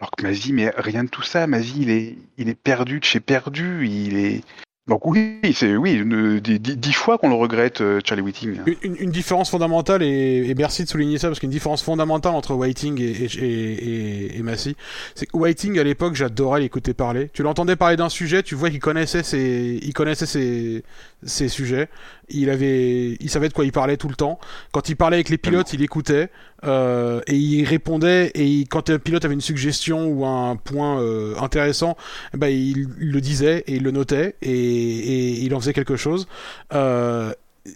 Alors 0.00 0.10
que 0.12 0.22
Mazi, 0.22 0.54
mais 0.54 0.72
rien 0.78 1.04
de 1.04 1.10
tout 1.10 1.22
ça, 1.22 1.46
Mazi, 1.46 1.82
il 1.82 1.90
est, 1.90 2.16
il 2.38 2.48
est 2.48 2.54
perdu 2.54 2.98
de 2.98 3.04
chez 3.04 3.20
perdu, 3.20 3.86
il 3.86 4.16
est... 4.16 4.44
Donc 4.88 5.06
oui, 5.06 5.38
c'est 5.54 5.76
oui, 5.76 6.02
dix, 6.42 6.92
fois 6.92 7.16
qu'on 7.16 7.28
le 7.28 7.34
regrette, 7.36 7.80
euh, 7.80 8.00
Charlie 8.04 8.22
Whiting. 8.22 8.58
Une, 8.82 8.96
une- 8.96 9.10
différence 9.10 9.48
fondamentale, 9.50 10.02
et, 10.02 10.48
et 10.48 10.54
merci 10.54 10.82
de 10.84 10.88
souligner 10.88 11.18
ça, 11.18 11.28
parce 11.28 11.38
qu'une 11.38 11.50
différence 11.50 11.82
fondamentale 11.82 12.34
entre 12.34 12.54
Whiting 12.54 13.00
et, 13.00 13.04
et, 13.04 14.38
et, 14.38 14.42
Massey, 14.42 14.74
c'est 15.14 15.26
que 15.26 15.36
Whiting, 15.36 15.78
à 15.78 15.84
l'époque, 15.84 16.16
j'adorais 16.16 16.60
l'écouter 16.60 16.92
parler. 16.92 17.30
Tu 17.32 17.42
l'entendais 17.44 17.76
parler 17.76 17.96
d'un 17.96 18.08
sujet, 18.08 18.42
tu 18.42 18.56
vois 18.56 18.70
qu'il 18.70 18.80
connaissait 18.80 19.22
ses, 19.22 19.78
il 19.80 19.92
connaissait 19.92 20.26
ses, 20.26 20.82
ses 21.22 21.48
sujets, 21.48 21.88
il 22.28 22.48
avait, 22.50 23.16
il 23.20 23.28
savait 23.30 23.48
de 23.48 23.52
quoi 23.52 23.64
il 23.64 23.72
parlait 23.72 23.96
tout 23.96 24.08
le 24.08 24.14
temps. 24.14 24.38
Quand 24.72 24.88
il 24.88 24.96
parlait 24.96 25.16
avec 25.16 25.28
les 25.28 25.38
pilotes, 25.38 25.72
il 25.72 25.82
écoutait, 25.82 26.30
euh, 26.64 27.20
et 27.26 27.36
il 27.36 27.64
répondait, 27.64 28.28
et 28.34 28.44
il- 28.46 28.68
quand 28.68 28.88
un 28.90 28.98
pilote 28.98 29.24
avait 29.24 29.34
une 29.34 29.40
suggestion 29.40 30.06
ou 30.06 30.24
un 30.24 30.56
point 30.56 31.00
euh, 31.00 31.34
intéressant, 31.40 31.96
eh 32.34 32.36
ben, 32.38 32.48
il, 32.48 32.88
il 33.00 33.10
le 33.12 33.20
disait, 33.20 33.64
et 33.66 33.74
il 33.76 33.82
le 33.82 33.90
notait, 33.90 34.36
et, 34.42 34.50
et 34.50 35.30
il 35.42 35.54
en 35.54 35.60
faisait 35.60 35.72
quelque 35.74 35.96
chose. 35.96 36.26
Euh, 36.72 37.32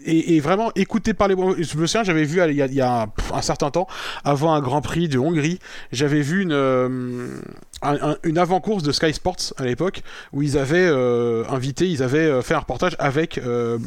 et, 0.07 0.41
vraiment 0.41 0.71
écouter 0.77 1.13
parler. 1.15 1.35
bon, 1.35 1.55
Je 1.59 1.77
me 1.77 1.87
souviens, 1.87 2.05
j'avais 2.05 2.25
vu 2.25 2.41
il 2.49 2.75
y 2.75 2.81
a, 2.81 3.07
un 3.33 3.43
certain 3.43 3.71
temps, 3.71 3.87
avant 4.25 4.53
un 4.55 4.61
Grand 4.61 4.81
Prix 4.81 5.09
de 5.09 5.19
Hongrie, 5.19 5.59
j'avais 5.93 6.21
vu 6.23 6.43
une, 6.43 6.53
euh, 6.53 7.29
un- 7.83 8.11
un- 8.13 8.17
une 8.23 8.39
avant-course 8.39 8.83
de 8.83 8.93
Sky 8.93 9.13
Sports 9.13 9.53
à 9.59 9.65
l'époque 9.65 10.03
où 10.33 10.43
ils 10.43 10.57
avaient 10.57 10.89
euh, 10.89 11.45
invité, 11.51 11.89
ils 11.89 12.03
avaient 12.03 12.19
euh, 12.19 12.41
fait 12.43 12.55
un 12.55 12.61
reportage 12.61 12.97
avec 12.99 13.39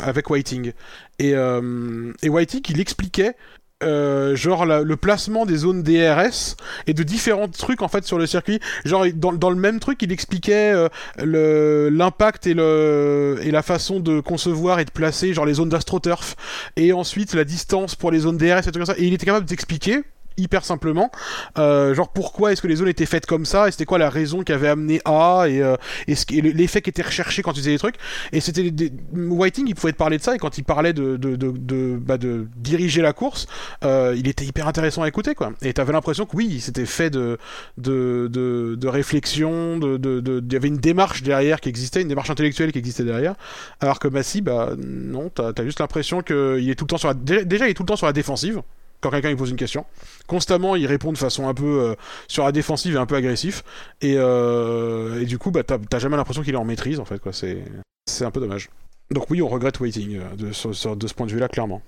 avec 0.01 0.29
Whiting 0.29 0.71
et 1.19 1.31
et 1.31 2.29
Whiting 2.29 2.61
il 2.69 2.79
expliquait. 2.79 3.33
Euh, 3.83 4.35
genre 4.35 4.65
la- 4.65 4.81
le 4.81 4.97
placement 4.97 5.45
des 5.45 5.57
zones 5.57 5.83
DRS 5.83 6.55
et 6.87 6.93
de 6.93 7.03
différents 7.03 7.47
trucs 7.47 7.81
en 7.81 7.87
fait 7.87 8.03
sur 8.05 8.17
le 8.17 8.25
circuit. 8.25 8.59
Genre 8.85 9.05
dans, 9.13 9.33
dans 9.33 9.49
le 9.49 9.55
même 9.55 9.79
truc 9.79 10.01
il 10.01 10.11
expliquait 10.11 10.73
euh, 10.73 11.89
l'impact 11.91 12.47
et 12.47 12.53
le 12.53 13.37
et 13.43 13.51
la 13.51 13.61
façon 13.61 13.99
de 13.99 14.19
concevoir 14.19 14.79
et 14.79 14.85
de 14.85 14.91
placer 14.91 15.33
genre 15.33 15.45
les 15.45 15.53
zones 15.55 15.69
d'astroturf 15.69 16.35
et 16.75 16.91
ensuite 16.93 17.33
la 17.33 17.43
distance 17.43 17.95
pour 17.95 18.11
les 18.11 18.19
zones 18.19 18.37
DRS 18.37 18.59
et 18.67 18.71
tout 18.71 18.79
comme 18.79 18.85
ça. 18.85 18.95
Et 18.97 19.05
il 19.05 19.13
était 19.13 19.25
capable 19.25 19.45
d'expliquer 19.45 20.01
hyper 20.37 20.63
simplement. 20.63 21.11
Euh, 21.57 21.93
genre 21.93 22.09
pourquoi 22.09 22.51
est-ce 22.51 22.61
que 22.61 22.67
les 22.67 22.77
zones 22.77 22.87
étaient 22.87 23.05
faites 23.05 23.25
comme 23.25 23.45
ça? 23.45 23.67
Et 23.67 23.71
c'était 23.71 23.85
quoi 23.85 23.97
la 23.97 24.09
raison 24.09 24.43
qui 24.43 24.51
avait 24.51 24.67
amené 24.67 25.01
à? 25.05 25.45
Et, 25.47 25.61
euh, 25.61 25.75
et 26.07 26.41
l'effet 26.41 26.81
qui 26.81 26.89
était 26.89 27.01
recherché 27.01 27.41
quand 27.41 27.53
tu 27.53 27.59
faisais 27.59 27.71
des 27.71 27.77
trucs? 27.79 27.95
Et 28.31 28.39
c'était 28.39 28.69
des- 28.71 28.91
Whiting 29.13 29.65
il 29.67 29.75
pouvait 29.75 29.93
te 29.93 29.97
parler 29.97 30.17
de 30.17 30.23
ça 30.23 30.35
et 30.35 30.37
quand 30.37 30.57
il 30.57 30.63
parlait 30.63 30.93
de 30.93 31.17
de, 31.17 31.35
de, 31.35 31.51
de, 31.51 31.97
bah, 31.99 32.17
de 32.17 32.47
diriger 32.57 33.01
la 33.01 33.13
course 33.13 33.47
euh, 33.83 34.15
il 34.17 34.27
était 34.27 34.45
hyper 34.45 34.67
intéressant 34.67 35.01
à 35.01 35.07
écouter 35.07 35.35
quoi. 35.35 35.53
Et 35.61 35.73
t'avais 35.73 35.93
l'impression 35.93 36.25
que 36.25 36.35
oui 36.35 36.59
c'était 36.59 36.85
fait 36.85 37.09
de 37.09 37.37
de, 37.77 38.29
de, 38.31 38.75
de 38.75 38.87
réflexion 38.87 39.77
de, 39.77 39.97
de, 39.97 40.43
il 40.45 40.53
y 40.53 40.55
avait 40.55 40.67
une 40.67 40.77
démarche 40.77 41.23
derrière 41.23 41.59
qui 41.59 41.69
existait 41.69 42.01
une 42.01 42.07
démarche 42.07 42.29
intellectuelle 42.29 42.71
qui 42.71 42.79
existait 42.79 43.03
derrière. 43.03 43.35
Alors 43.79 43.99
que 43.99 44.07
Massy 44.07 44.41
bah 44.41 44.71
non 44.77 45.29
t'as 45.33 45.51
as 45.57 45.63
juste 45.63 45.79
l'impression 45.79 46.21
qu'il 46.21 46.69
est 46.69 46.75
tout 46.75 46.85
le 46.85 46.89
temps 46.89 46.97
sur 46.97 47.07
la 47.07 47.13
déjà, 47.13 47.67
il 47.67 47.71
est 47.71 47.73
tout 47.73 47.83
le 47.83 47.87
temps 47.87 47.95
sur 47.95 48.07
la 48.07 48.13
défensive 48.13 48.61
quand 49.01 49.09
quelqu'un 49.11 49.29
lui 49.29 49.35
pose 49.35 49.49
une 49.51 49.55
question. 49.57 49.85
Constamment 50.27 50.75
il 50.75 50.85
répond 50.87 51.11
de 51.11 51.17
façon 51.17 51.47
un 51.47 51.53
peu 51.53 51.79
euh, 51.81 51.95
sur 52.27 52.43
la 52.45 52.51
défensive 52.51 52.95
et 52.95 52.97
un 52.99 53.05
peu 53.05 53.15
agressif. 53.15 53.63
Et, 54.01 54.15
euh, 54.17 55.21
et 55.21 55.25
du 55.25 55.37
coup 55.37 55.51
bah 55.51 55.63
t'as 55.63 55.99
jamais 55.99 56.17
l'impression 56.17 56.41
qu'il 56.43 56.53
est 56.53 56.57
en 56.57 56.65
maîtrise 56.65 56.99
en 56.99 57.05
fait 57.05 57.19
quoi. 57.19 57.33
C'est 57.33 57.63
c'est 58.09 58.25
un 58.25 58.31
peu 58.31 58.39
dommage. 58.39 58.69
Donc 59.11 59.29
oui 59.29 59.41
on 59.41 59.47
regrette 59.47 59.79
Waiting 59.79 60.17
euh, 60.19 60.35
de, 60.35 60.51
sur- 60.51 60.75
sur- 60.75 60.95
de 60.95 61.07
ce 61.07 61.13
point 61.13 61.25
de 61.27 61.31
vue 61.31 61.39
là 61.39 61.47
clairement. 61.47 61.81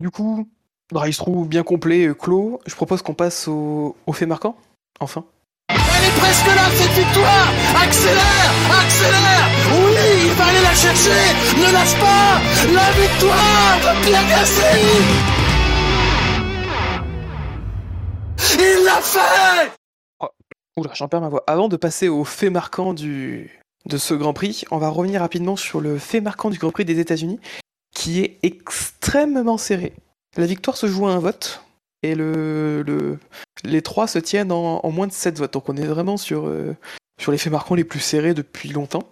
Du 0.00 0.10
coup, 0.10 0.48
drive-through 0.92 1.46
bien 1.46 1.62
complet, 1.62 2.06
euh, 2.08 2.14
clos. 2.14 2.60
Je 2.66 2.74
propose 2.74 3.02
qu'on 3.02 3.14
passe 3.14 3.46
au, 3.48 3.96
au 4.06 4.12
fait 4.12 4.26
marquant. 4.26 4.56
Enfin. 5.00 5.24
Elle 5.68 5.76
est 6.08 6.18
presque 6.18 6.46
là, 6.46 6.68
cette 6.74 6.90
victoire! 6.92 7.48
Accélère! 7.82 8.52
Accélère! 8.82 9.48
Oui, 9.72 10.26
il 10.26 10.32
va 10.32 10.44
aller 10.46 10.60
la 10.62 10.74
chercher! 10.74 11.22
Ne 11.56 11.72
lâche 11.72 11.94
pas! 12.00 12.40
La 12.74 12.90
victoire 13.00 13.78
de 13.78 14.04
Pierre 14.04 14.28
Gasly 14.28 15.41
Il 18.58 18.84
l'a 18.84 19.00
fait 19.00 19.72
Oula, 20.76 20.90
j'en 20.94 21.08
perds 21.08 21.20
ma 21.20 21.28
voix. 21.28 21.44
Avant 21.46 21.68
de 21.68 21.76
passer 21.76 22.08
au 22.08 22.24
fait 22.24 22.48
marquant 22.50 22.94
du, 22.94 23.60
de 23.86 23.98
ce 23.98 24.14
Grand 24.14 24.32
Prix, 24.32 24.64
on 24.70 24.78
va 24.78 24.88
revenir 24.88 25.20
rapidement 25.20 25.56
sur 25.56 25.80
le 25.82 25.98
fait 25.98 26.20
marquant 26.22 26.48
du 26.48 26.58
Grand 26.58 26.70
Prix 26.70 26.86
des 26.86 26.98
États-Unis, 26.98 27.38
qui 27.94 28.20
est 28.20 28.38
extrêmement 28.42 29.58
serré. 29.58 29.92
La 30.38 30.46
victoire 30.46 30.76
se 30.78 30.86
joue 30.86 31.06
à 31.06 31.12
un 31.12 31.18
vote, 31.18 31.62
et 32.02 32.14
le, 32.14 32.82
le- 32.86 33.18
les 33.64 33.82
trois 33.82 34.06
se 34.06 34.18
tiennent 34.18 34.50
en, 34.50 34.90
moins 34.90 35.06
de 35.06 35.12
7 35.12 35.38
votes. 35.38 35.52
Donc 35.52 35.68
on 35.68 35.76
est 35.76 35.86
vraiment 35.86 36.16
sur, 36.16 36.46
euh, 36.46 36.74
sur 37.20 37.32
les 37.32 37.38
faits 37.38 37.52
marquants 37.52 37.74
les 37.74 37.84
plus 37.84 38.00
serrés 38.00 38.32
depuis 38.34 38.70
longtemps. 38.70 39.04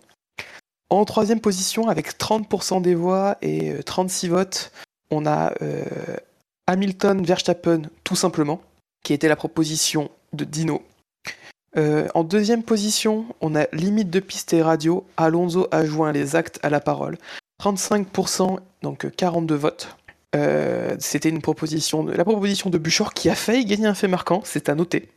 En 0.89 1.05
troisième 1.05 1.41
position, 1.41 1.89
avec 1.89 2.18
30% 2.18 2.81
des 2.81 2.94
voix 2.94 3.36
et 3.42 3.70
euh, 3.73 3.83
36 3.83 4.28
votes, 4.28 4.73
on 5.10 5.26
a 5.26 5.52
euh, 5.62 5.84
Hamilton 6.67 7.23
Verstappen, 7.23 7.83
tout 8.02 8.17
simplement, 8.17 8.62
qui 9.02 9.12
était 9.12 9.28
la 9.28 9.36
proposition 9.36 10.10
de 10.32 10.44
Dino. 10.44 10.82
Euh, 11.76 12.08
en 12.14 12.24
deuxième 12.24 12.62
position, 12.62 13.26
on 13.40 13.54
a 13.54 13.66
limite 13.72 14.10
de 14.10 14.20
piste 14.20 14.52
et 14.52 14.62
radio. 14.62 15.06
Alonso 15.16 15.68
a 15.70 15.84
joint 15.84 16.12
les 16.12 16.36
actes 16.36 16.58
à 16.62 16.70
la 16.70 16.80
parole. 16.80 17.16
35%, 17.62 18.58
donc 18.82 19.04
euh, 19.04 19.10
42 19.10 19.54
votes. 19.54 19.96
Euh, 20.34 20.96
C'était 20.98 21.28
une 21.28 21.42
proposition, 21.42 22.04
la 22.06 22.24
proposition 22.24 22.70
de 22.70 22.78
Buchor 22.78 23.14
qui 23.14 23.28
a 23.28 23.34
failli 23.34 23.64
gagner 23.64 23.86
un 23.86 23.94
fait 23.94 24.08
marquant, 24.08 24.42
c'est 24.44 24.68
à 24.68 24.74
noter. 24.74 25.08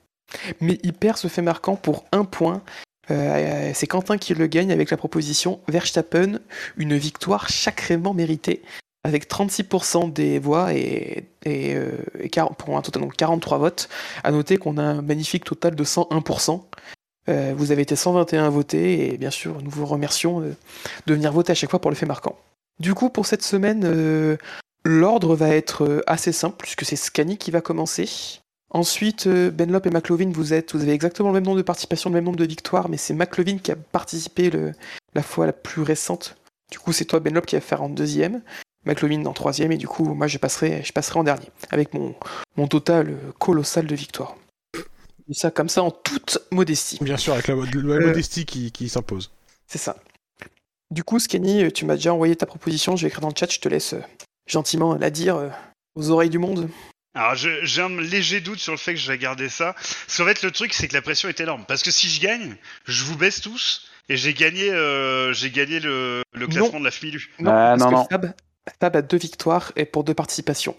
Mais 0.61 0.79
il 0.83 0.93
perd 0.93 1.17
ce 1.17 1.27
fait 1.27 1.41
marquant 1.41 1.75
pour 1.75 2.05
un 2.11 2.25
point. 2.25 2.61
Euh, 3.11 3.71
c'est 3.73 3.87
Quentin 3.87 4.17
qui 4.17 4.33
le 4.33 4.47
gagne 4.47 4.71
avec 4.71 4.89
la 4.89 4.97
proposition 4.97 5.59
Verstappen, 5.67 6.39
une 6.77 6.95
victoire 6.95 7.49
sacrément 7.49 8.13
méritée, 8.13 8.61
avec 9.03 9.29
36% 9.29 10.13
des 10.13 10.39
voix 10.39 10.73
et, 10.73 11.25
euh, 11.45 11.91
et 12.19 12.29
40 12.29 12.57
pour 12.57 12.77
un 12.77 12.81
total 12.81 13.03
donc 13.03 13.15
43 13.15 13.57
votes. 13.57 13.89
À 14.23 14.31
noter 14.31 14.57
qu'on 14.57 14.77
a 14.77 14.83
un 14.83 15.01
magnifique 15.01 15.43
total 15.43 15.75
de 15.75 15.83
101%. 15.83 16.61
Euh, 17.29 17.53
vous 17.55 17.71
avez 17.71 17.81
été 17.81 17.95
121 17.95 18.45
à 18.45 18.49
voter 18.49 19.13
et 19.13 19.17
bien 19.17 19.29
sûr 19.29 19.61
nous 19.61 19.69
vous 19.69 19.85
remercions 19.85 20.41
de 20.41 21.13
venir 21.13 21.31
voter 21.31 21.51
à 21.51 21.55
chaque 21.55 21.69
fois 21.69 21.79
pour 21.79 21.91
le 21.91 21.95
fait 21.95 22.05
marquant. 22.05 22.37
Du 22.79 22.93
coup 22.93 23.09
pour 23.09 23.25
cette 23.25 23.43
semaine, 23.43 23.83
euh, 23.85 24.37
l'ordre 24.85 25.35
va 25.35 25.49
être 25.49 26.03
assez 26.07 26.31
simple 26.31 26.55
puisque 26.59 26.85
c'est 26.85 26.95
Scani 26.95 27.37
qui 27.37 27.51
va 27.51 27.61
commencer. 27.61 28.39
Ensuite, 28.69 29.27
Benlop 29.27 29.85
et 29.85 29.91
McLovin, 29.91 30.31
vous 30.33 30.51
êtes, 30.51 30.73
vous 30.73 30.81
avez 30.81 30.93
exactement 30.93 31.29
le 31.29 31.35
même 31.35 31.43
nombre 31.43 31.57
de 31.57 31.61
participations, 31.61 32.09
le 32.09 32.15
même 32.15 32.23
nombre 32.23 32.39
de 32.39 32.45
victoires, 32.45 32.89
mais 32.89 32.97
c'est 32.97 33.13
McLovin 33.13 33.59
qui 33.59 33.71
a 33.71 33.75
participé 33.75 34.49
la 35.13 35.21
fois 35.21 35.45
la 35.45 35.53
plus 35.53 35.83
récente. 35.83 36.37
Du 36.71 36.79
coup, 36.79 36.91
c'est 36.91 37.05
toi 37.05 37.19
Benlop 37.19 37.45
qui 37.45 37.55
va 37.55 37.61
faire 37.61 37.83
en 37.83 37.89
deuxième, 37.89 38.41
McLovin 38.85 39.25
en 39.25 39.33
troisième, 39.33 39.71
et 39.71 39.77
du 39.77 39.87
coup, 39.87 40.13
moi 40.13 40.27
je 40.27 40.37
passerai, 40.37 40.83
je 40.83 40.91
passerai 40.93 41.19
en 41.19 41.23
dernier 41.23 41.47
avec 41.71 41.93
mon, 41.93 42.15
mon 42.57 42.67
total 42.67 43.09
euh, 43.11 43.31
colossal 43.39 43.85
de 43.87 43.95
victoires. 43.95 44.35
Je 44.75 44.81
dis 45.33 45.39
ça 45.39 45.51
comme 45.51 45.69
ça 45.69 45.83
en 45.83 45.91
toute 45.91 46.39
modestie. 46.51 46.97
bien 47.01 47.17
sûr 47.17 47.33
avec 47.33 47.47
la, 47.47 47.55
la 47.55 47.99
modestie 47.99 48.45
qui, 48.45 48.71
qui 48.71 48.89
s'impose 48.89 49.31
C'est 49.67 49.77
ça. 49.77 49.95
Du 50.91 51.03
coup, 51.03 51.17
Scanny, 51.19 51.63
euh, 51.63 51.71
tu 51.71 51.85
m'as 51.85 51.95
déjà 51.95 52.13
envoyé 52.13 52.35
ta 52.35 52.45
proposition, 52.45 52.95
je 52.95 53.03
vais 53.03 53.07
écrire 53.07 53.21
dans 53.21 53.29
le 53.29 53.33
chat, 53.37 53.51
je 53.51 53.59
te 53.59 53.69
laisse 53.69 53.93
euh, 53.93 54.01
gentiment 54.47 54.95
la 54.95 55.09
dire 55.09 55.37
euh, 55.37 55.49
aux 55.95 56.09
oreilles 56.11 56.29
du 56.29 56.39
monde. 56.39 56.69
Alors 57.15 57.35
je- 57.35 57.63
j'ai 57.63 57.81
un 57.81 57.89
léger 58.01 58.41
doute 58.41 58.59
sur 58.59 58.73
le 58.73 58.77
fait 58.77 58.93
que 58.95 58.99
je 58.99 59.07
vais 59.11 59.17
garder 59.17 59.47
ça. 59.47 59.73
Parce 59.73 60.17
qu'en 60.17 60.25
fait 60.25 60.41
le 60.43 60.51
truc 60.51 60.73
c'est 60.73 60.87
que 60.87 60.93
la 60.93 61.01
pression 61.01 61.29
est 61.29 61.39
énorme. 61.39 61.63
Parce 61.67 61.83
que 61.83 61.91
si 61.91 62.09
je 62.09 62.19
gagne, 62.19 62.55
je 62.85 63.03
vous 63.05 63.15
baisse 63.17 63.39
tous 63.39 63.87
et 64.09 64.17
j'ai 64.17 64.33
gagné, 64.33 64.69
euh, 64.71 65.31
j'ai 65.31 65.51
gagné 65.51 65.79
le, 65.79 66.21
le 66.33 66.47
classement 66.47 66.79
de 66.79 66.85
la 66.85 66.91
FMILU. 66.91 67.31
Non, 67.39 67.51
Ah, 67.51 67.75
parce 67.77 67.79
non, 67.81 67.89
que 67.89 67.93
non. 67.95 68.07
Fab, 68.09 68.33
Fab 68.79 68.95
a 68.95 69.01
deux 69.01 69.17
victoires 69.17 69.71
et 69.75 69.85
pour 69.85 70.03
deux 70.03 70.13
participations. 70.13 70.75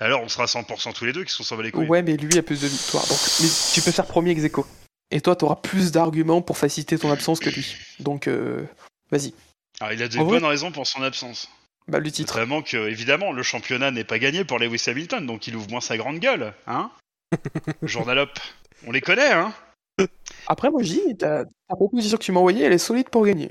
Alors 0.00 0.22
on 0.22 0.28
sera 0.28 0.46
100% 0.46 0.92
tous 0.94 1.04
les 1.04 1.12
deux 1.12 1.24
qui 1.24 1.32
sont 1.32 1.56
bat 1.56 1.62
les 1.62 1.70
couilles. 1.70 1.86
Ouais, 1.86 2.02
mais 2.02 2.16
lui 2.16 2.38
a 2.38 2.42
plus 2.42 2.60
de 2.60 2.66
victoires. 2.66 3.06
Donc, 3.06 3.18
mais 3.40 3.48
tu 3.72 3.80
peux 3.82 3.90
faire 3.92 4.06
premier 4.06 4.30
ex 4.30 4.44
aequo. 4.44 4.66
Et 5.10 5.20
toi, 5.20 5.36
t'auras 5.36 5.56
plus 5.56 5.92
d'arguments 5.92 6.40
pour 6.40 6.56
faciliter 6.56 6.98
ton 6.98 7.10
absence 7.12 7.38
que 7.38 7.50
lui. 7.50 7.76
Donc, 8.00 8.26
euh, 8.28 8.64
vas-y. 9.10 9.34
Alors, 9.80 9.92
il 9.92 10.02
a 10.02 10.08
des 10.08 10.18
En 10.18 10.24
vrai- 10.24 10.40
bonnes 10.40 10.48
raisons 10.48 10.72
pour 10.72 10.86
son 10.86 11.02
absence. 11.02 11.48
Bah, 11.88 11.98
le 11.98 12.10
titre. 12.10 12.32
Vraiment 12.32 12.62
que, 12.62 12.76
évidemment, 12.88 13.32
le 13.32 13.42
championnat 13.42 13.90
n'est 13.90 14.04
pas 14.04 14.18
gagné 14.18 14.44
pour 14.44 14.58
Lewis 14.58 14.82
Hamilton, 14.86 15.26
donc 15.26 15.46
il 15.48 15.56
ouvre 15.56 15.68
moins 15.68 15.80
sa 15.80 15.96
grande 15.98 16.18
gueule, 16.18 16.54
hein 16.66 16.90
Journalop, 17.82 18.30
on 18.86 18.92
les 18.92 19.00
connaît, 19.00 19.32
hein 19.32 19.52
Après, 20.46 20.70
moi, 20.70 20.82
je 20.82 20.92
dis, 20.92 21.16
ta, 21.16 21.44
ta 21.44 21.76
proposition 21.76 22.16
que 22.16 22.22
tu 22.22 22.32
m'as 22.32 22.40
envoyée, 22.40 22.64
elle 22.64 22.72
est 22.72 22.78
solide 22.78 23.08
pour 23.08 23.24
gagner. 23.24 23.48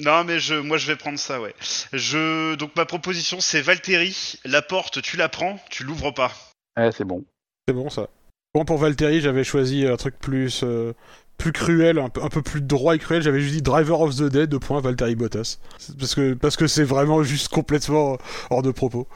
Non, 0.00 0.22
mais 0.24 0.38
je, 0.38 0.54
moi, 0.54 0.76
je 0.76 0.86
vais 0.86 0.96
prendre 0.96 1.18
ça, 1.18 1.40
ouais. 1.40 1.54
Je, 1.92 2.54
donc 2.54 2.70
ma 2.76 2.84
proposition, 2.84 3.40
c'est 3.40 3.60
Valtteri. 3.60 4.38
La 4.44 4.62
porte, 4.62 5.02
tu 5.02 5.16
la 5.16 5.28
prends, 5.28 5.58
tu 5.70 5.82
l'ouvres 5.82 6.12
pas. 6.12 6.32
Ouais, 6.76 6.92
c'est 6.92 7.04
bon. 7.04 7.24
C'est 7.66 7.74
bon 7.74 7.90
ça. 7.90 8.08
Bon, 8.54 8.64
pour 8.64 8.78
Valtteri, 8.78 9.20
j'avais 9.20 9.42
choisi 9.44 9.86
un 9.86 9.96
truc 9.96 10.16
plus, 10.20 10.62
euh, 10.62 10.94
plus 11.36 11.52
cruel, 11.52 11.98
un 11.98 12.08
peu, 12.08 12.22
un 12.22 12.28
peu 12.28 12.42
plus 12.42 12.62
droit 12.62 12.94
et 12.94 12.98
cruel. 13.00 13.22
J'avais 13.22 13.40
juste 13.40 13.54
dit 13.54 13.62
Driver 13.62 14.00
of 14.00 14.14
the 14.14 14.24
Day, 14.24 14.46
deux 14.46 14.60
points, 14.60 14.80
Valtteri 14.80 15.16
Bottas. 15.16 15.58
Parce 15.98 16.14
que 16.14 16.34
parce 16.34 16.56
que 16.56 16.68
c'est 16.68 16.84
vraiment 16.84 17.24
juste 17.24 17.48
complètement 17.48 18.18
hors 18.50 18.62
de 18.62 18.70
propos. 18.70 19.08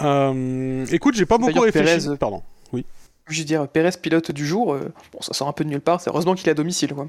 Euh, 0.00 0.84
écoute, 0.92 1.14
j'ai 1.14 1.26
pas 1.26 1.38
beaucoup 1.38 1.60
réfléchi. 1.60 2.08
Pardon. 2.18 2.42
Je 3.30 3.38
veux 3.40 3.44
dire, 3.44 3.66
Pérez, 3.68 3.90
pilote 4.00 4.30
du 4.30 4.46
jour, 4.46 4.74
euh, 4.74 4.92
bon, 5.12 5.20
ça 5.20 5.32
sort 5.32 5.48
un 5.48 5.52
peu 5.52 5.64
de 5.64 5.70
nulle 5.70 5.80
part. 5.80 6.00
C'est 6.00 6.10
heureusement 6.10 6.34
qu'il 6.34 6.48
est 6.48 6.52
à 6.52 6.54
domicile, 6.54 6.92
quoi. 6.94 7.08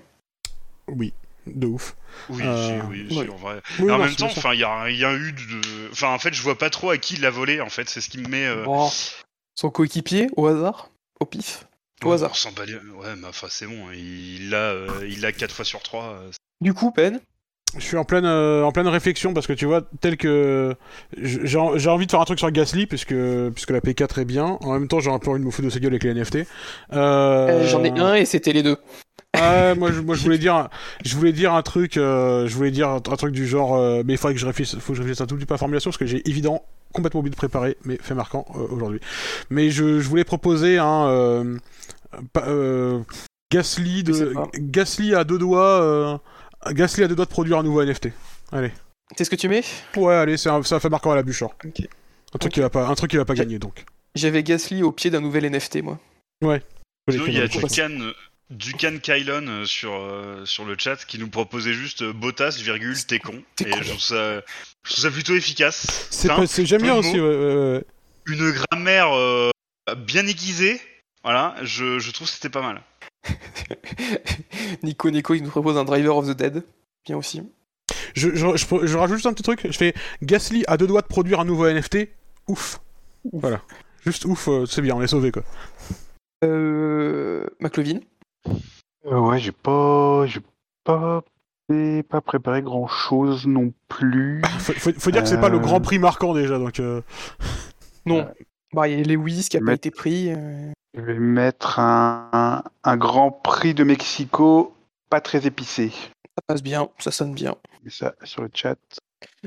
Oui, 0.88 1.14
de 1.48 1.68
ouf. 1.68 1.96
Oui, 2.30 2.44
Euh, 2.46 2.82
si, 2.82 2.88
oui, 3.18 3.30
en 3.30 3.36
vrai. 3.36 3.62
Oui, 3.80 3.92
en 3.92 3.98
même 3.98 4.16
temps, 4.16 4.26
enfin, 4.26 4.54
il 4.54 4.58
y 4.60 4.62
y 4.62 5.06
a 5.06 5.14
eu 5.16 5.32
de. 5.32 5.90
Enfin, 5.92 6.10
en 6.10 6.20
fait, 6.20 6.34
je 6.34 6.42
vois 6.42 6.58
pas 6.58 6.70
trop 6.70 6.90
à 6.90 6.98
qui 6.98 7.16
il 7.16 7.22
l'a 7.22 7.30
volé, 7.30 7.62
en 7.62 7.70
fait. 7.70 7.90
C'est 7.90 8.02
ce 8.02 8.10
qui 8.10 8.18
me 8.20 8.28
met. 8.28 8.46
euh, 8.46 8.64
Bon. 8.66 8.90
Son 9.56 9.70
coéquipier, 9.70 10.28
au 10.38 10.48
hasard, 10.48 10.90
au 11.20 11.26
pif. 11.26 11.66
Au 12.04 12.10
on 12.10 12.12
hasard. 12.14 12.36
s'en 12.36 12.52
bat 12.52 12.66
les- 12.66 12.76
Ouais, 12.76 13.16
mais 13.18 13.28
enfin, 13.28 13.48
c'est 13.50 13.68
bon. 13.68 13.92
Il 13.92 14.50
l'a, 14.50 14.58
euh, 14.72 15.08
il 15.08 15.22
l'a 15.22 15.32
4 15.32 15.54
fois 15.54 15.66
sur 15.66 15.82
3. 15.84 16.20
Du 16.62 16.74
coup, 16.74 16.92
Ben, 16.96 17.20
Je 17.78 17.84
suis 17.84 17.96
en 17.98 18.04
pleine, 18.04 18.26
euh, 18.26 18.64
en 18.64 18.72
pleine 18.72 18.88
réflexion 18.88 19.34
parce 19.34 19.48
que 19.48 19.54
tu 19.54 19.66
vois, 19.66 19.82
tel 20.02 20.18
que 20.18 20.76
j'ai 21.22 21.58
envie 21.58 22.06
de 22.06 22.12
faire 22.12 22.20
un 22.20 22.26
truc 22.26 22.40
sur 22.40 22.52
Gasly 22.52 22.86
puisque, 22.86 23.16
puisque 23.54 23.70
la 23.70 23.80
P4 23.80 24.20
est 24.22 24.26
bien. 24.26 24.58
En 24.62 24.74
même 24.74 24.88
temps, 24.88 25.00
j'ai 25.00 25.10
un 25.12 25.20
peu 25.20 25.30
envie 25.32 25.40
de 25.40 25.46
me 25.46 25.52
foutre 25.52 25.68
de 25.68 25.74
sa 25.74 25.80
gueule 25.80 25.94
avec 25.94 26.04
les 26.04 26.14
NFT. 26.14 26.36
Euh... 26.36 26.44
euh, 26.94 27.68
j'en 27.68 27.84
ai 27.84 27.92
un 27.98 28.16
et 28.16 28.26
c'était 28.26 28.52
les 28.54 28.64
deux. 28.64 28.78
Ah, 29.34 29.74
moi, 29.76 29.92
je, 29.92 30.02
moi, 30.02 30.16
je 30.16 30.24
voulais 30.24 30.38
dire, 30.40 30.68
je 31.06 31.16
voulais 31.16 31.32
dire 31.32 31.54
un 31.54 31.62
truc, 31.62 31.96
euh, 31.96 32.46
je 32.48 32.56
voulais 32.56 32.72
dire 32.72 32.90
un, 32.90 32.96
un 32.98 33.00
truc 33.16 33.32
du 33.32 33.48
genre, 33.48 33.76
euh, 33.78 34.04
mais 34.06 34.14
il 34.14 34.18
faudrait 34.18 34.34
que 34.34 34.40
je 34.42 34.46
réfléchisse, 34.46 34.78
faut 34.80 34.92
que 34.92 34.98
je 34.98 35.02
réfléchisse 35.04 35.22
un 35.22 35.28
tout 35.28 35.38
petit 35.38 35.46
peu 35.46 35.54
à 35.54 35.56
la 35.56 35.60
formulation 35.60 35.90
parce 35.92 35.98
que 35.98 36.06
j'ai 36.06 36.28
évidemment 36.30 36.66
complètement 36.94 37.22
oublié 37.22 37.32
de 37.32 37.38
préparer 37.38 37.78
mes 37.86 37.96
faits 37.98 38.18
marquants 38.18 38.46
euh, 38.56 38.68
aujourd'hui. 38.70 39.00
Mais 39.50 39.70
je, 39.70 40.02
je 40.02 40.10
voulais 40.10 40.26
proposer 40.26 40.78
un 40.78 41.08
euh, 41.08 41.58
pa- 42.34 42.44
euh, 42.48 43.00
Gasly 43.50 44.04
de. 44.04 44.34
Gasly 44.58 45.16
à 45.16 45.24
deux 45.24 45.38
doigts, 45.38 45.82
euh, 45.82 46.18
Gasly 46.68 47.04
à 47.04 47.08
deux 47.08 47.16
doigts 47.16 47.26
de 47.26 47.30
produire 47.32 47.58
un 47.60 47.64
nouveau 47.64 47.84
NFT. 47.84 48.10
Allez. 48.52 48.72
C'est 49.18 49.24
ce 49.26 49.30
que 49.30 49.36
tu 49.36 49.48
mets? 49.50 49.64
Ouais, 49.98 50.14
allez, 50.16 50.38
c'est 50.38 50.50
un, 50.50 50.62
un 50.70 50.80
fait 50.80 50.90
marquant 50.90 51.12
à 51.12 51.16
la 51.16 51.24
bûche. 51.24 51.42
hein. 51.44 51.50
Un 52.34 52.38
truc 52.38 52.54
qui 52.54 52.60
va 52.62 52.70
pas, 52.70 52.88
un 52.88 52.96
truc 52.96 53.12
qui 53.12 53.18
va 53.18 53.26
pas 53.26 53.34
gagner 53.34 53.60
donc. 53.60 53.84
J'avais 54.16 54.44
Gasly 54.44 54.84
au 54.84 54.92
pied 54.92 55.10
d'un 55.10 55.22
nouvel 55.22 55.46
NFT, 55.50 55.82
moi. 55.84 56.00
Sinon, 56.42 57.26
il 57.28 57.34
y 57.34 57.42
a. 57.42 57.48
Ducan, 57.48 58.12
Ducan 58.50 58.98
Kylon 59.02 59.48
euh, 59.48 59.66
sur, 59.66 59.94
euh, 59.94 60.46
sur 60.46 60.66
le 60.66 60.76
chat 60.78 60.98
qui 61.06 61.18
nous 61.20 61.30
proposait 61.30 61.74
juste 61.74 62.02
euh, 62.04 62.14
Bottas, 62.14 62.58
virgule, 62.62 62.96
t'es 63.06 63.20
con. 63.20 63.42
T'es 63.56 63.66
Et 63.66 63.72
con. 63.72 63.78
je 63.82 63.88
trouve, 63.90 64.02
ça, 64.02 64.36
je 64.84 64.92
trouve 64.92 65.04
ça 65.04 65.12
plutôt 65.12 65.36
efficace. 65.36 66.08
C'est 66.10 66.28
pas- 66.28 66.46
c'est- 66.48 66.66
j'aime 66.66 66.82
bien 66.82 66.96
aussi. 66.96 67.20
ouais, 67.20 67.36
ouais, 67.36 67.56
ouais. 67.56 67.84
Une 68.28 68.52
grammaire 68.52 69.14
euh, 69.16 69.50
bien 69.98 70.28
aiguisée. 70.28 70.80
Voilà, 71.24 71.56
je, 71.64 72.00
je 72.00 72.12
trouve 72.12 72.28
que 72.28 72.34
c'était 72.34 72.50
pas 72.50 72.62
mal. 72.62 72.82
Nico 74.84 75.10
Nico, 75.10 75.34
il 75.34 75.44
nous 75.44 75.50
propose 75.50 75.78
un 75.78 75.84
Driver 75.84 76.16
of 76.18 76.28
the 76.28 76.36
Dead. 76.38 76.64
Bien 77.06 77.18
aussi. 77.18 77.42
Je, 78.14 78.30
je, 78.36 78.56
je- 78.56 78.86
je 78.88 78.98
rajoute 78.98 79.16
juste 79.18 79.26
un 79.28 79.34
petit 79.34 79.44
truc. 79.44 79.62
Je 79.70 79.78
fais 79.78 79.94
Gasly 80.22 80.64
à 80.68 80.78
deux 80.78 80.88
doigts 80.88 81.02
de 81.02 81.08
produire 81.08 81.40
un 81.40 81.46
nouveau 81.46 81.68
NFT. 81.68 82.10
Ouf. 82.48 82.80
Voilà. 83.32 83.62
Juste 84.06 84.26
ouf, 84.26 84.48
euh, 84.48 84.66
c'est 84.66 84.82
bien, 84.82 84.96
on 84.96 85.02
est 85.02 85.08
sauvé 85.08 85.32
quoi. 85.32 85.44
Euh... 86.44 87.46
McLovin. 87.60 88.00
Euh, 89.06 89.20
ouais, 89.20 89.40
j'ai 89.40 89.52
pas, 89.52 90.26
j'ai 90.26 90.42
pas, 90.84 91.24
j'ai 91.70 92.02
pas 92.04 92.22
préparé 92.22 92.62
grand 92.64 92.88
chose 92.88 93.46
non 93.46 93.72
plus. 93.88 94.42
Faut, 94.60 94.74
faut- 94.74 95.00
faut 95.00 95.12
dire 95.12 95.22
que 95.22 95.30
c'est 95.30 95.40
pas 95.40 95.50
le 95.50 95.58
Euh. 95.58 95.62
grand 95.62 95.80
prix 95.82 96.00
marquant 96.00 96.34
déjà, 96.34 96.58
donc. 96.58 96.80
euh, 96.80 97.02
Non. 98.08 98.28
Bah, 98.74 98.88
il 98.88 98.98
y 98.98 99.02
a 99.02 99.04
Lewis 99.04 99.48
qui 99.50 99.58
a 99.58 99.62
pas 99.62 99.74
été 99.74 99.92
pris. 99.92 100.32
euh, 100.32 100.72
Je 100.96 101.02
vais 101.02 101.20
mettre 101.20 101.80
un, 101.80 102.30
un, 102.32 102.64
un 102.84 102.98
Grand 102.98 103.32
Prix 103.32 103.74
de 103.74 103.84
Mexico 103.84 104.74
pas 105.10 105.22
très 105.22 105.46
épicé. 105.46 105.90
Ça 105.90 106.42
passe 106.48 106.64
bien, 106.64 106.90
ça 107.00 107.12
sonne 107.12 107.34
bien. 107.34 107.56
Mets 107.84 107.90
ça 107.92 108.16
sur 108.24 108.42
le 108.42 108.50
chat. 108.54 108.78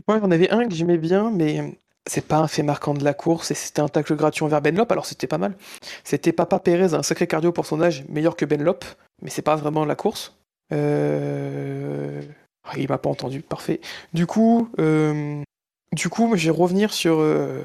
Moi, 0.07 0.21
j'en 0.21 0.31
avais 0.31 0.51
un 0.51 0.69
que 0.69 0.75
j'aimais 0.75 0.99
bien, 0.99 1.31
mais 1.31 1.79
c'est 2.07 2.27
pas 2.27 2.37
un 2.37 2.49
fait 2.49 2.63
marquant 2.63 2.93
de 2.93 3.03
la 3.03 3.15
course, 3.15 3.51
et 3.51 3.55
c'était 3.55 3.81
un 3.81 3.89
tacle 3.89 4.15
gratuit 4.15 4.45
envers 4.45 4.61
Benlop, 4.61 4.93
alors 4.93 5.07
c'était 5.07 5.27
pas 5.27 5.39
mal. 5.39 5.57
C'était 6.05 6.33
Papa 6.33 6.59
Pérez, 6.59 6.93
un 6.93 7.03
sacré 7.03 7.27
cardio 7.27 7.51
pour 7.51 7.65
son 7.65 7.81
âge, 7.81 8.05
meilleur 8.11 8.37
que 8.37 8.45
Benlop, 8.45 8.85
mais 9.23 9.31
c'est 9.31 9.41
pas 9.43 9.57
vraiment 9.57 9.87
la 9.87 9.95
course. 9.97 10.37
Euh... 10.73 12.21
ah, 12.65 12.73
Il 12.77 12.89
m'a 12.89 12.99
pas 12.99 13.09
entendu, 13.09 13.41
parfait. 13.41 13.81
Du 14.13 14.27
coup, 14.27 14.69
euh, 14.79 15.43
du 15.93 16.11
coup, 16.11 16.31
je 16.37 16.51
vais 16.51 16.57
revenir 16.57 16.93
sur, 16.93 17.17
euh, 17.21 17.65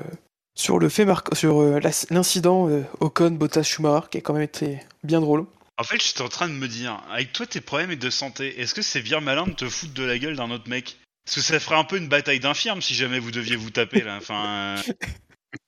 sur 0.60 0.78
le 0.78 0.90
fait 0.90 1.06
marquant, 1.06 1.34
sur 1.36 1.62
euh, 1.62 1.80
l'incident 2.10 2.68
euh, 2.70 2.84
Ocon 3.00 3.32
Bottas 3.32 3.64
Schumacher, 3.64 4.08
qui 4.12 4.18
a 4.18 4.22
quand 4.22 4.34
même 4.34 4.44
été 4.44 4.80
bien 5.04 5.22
drôle. 5.22 5.46
En 5.78 5.84
fait, 5.84 6.04
j'étais 6.04 6.22
en 6.22 6.28
train 6.28 6.50
de 6.50 6.54
me 6.54 6.68
dire, 6.68 7.02
avec 7.10 7.32
toi 7.32 7.46
tes 7.46 7.62
problèmes 7.62 7.96
de 7.96 8.10
santé, 8.10 8.60
est-ce 8.60 8.74
que 8.76 8.82
c'est 8.82 9.02
bien 9.02 9.22
malin 9.22 9.46
de 9.48 9.54
te 9.54 9.70
foutre 9.70 9.94
de 9.94 10.04
la 10.04 10.20
gueule 10.20 10.36
d'un 10.36 10.52
autre 10.52 10.68
mec? 10.70 10.98
Parce 11.26 11.36
que 11.36 11.42
ça 11.42 11.60
ferait 11.62 11.78
un 11.78 11.86
peu 11.86 11.96
une 11.96 12.10
bataille 12.10 12.42
d'infirmes 12.42 12.82
si 12.82 12.94
jamais 12.94 13.20
vous 13.20 13.32
deviez 13.32 13.56
vous 13.56 13.70
taper 13.70 14.02
là. 14.02 14.18
Enfin, 14.18 14.76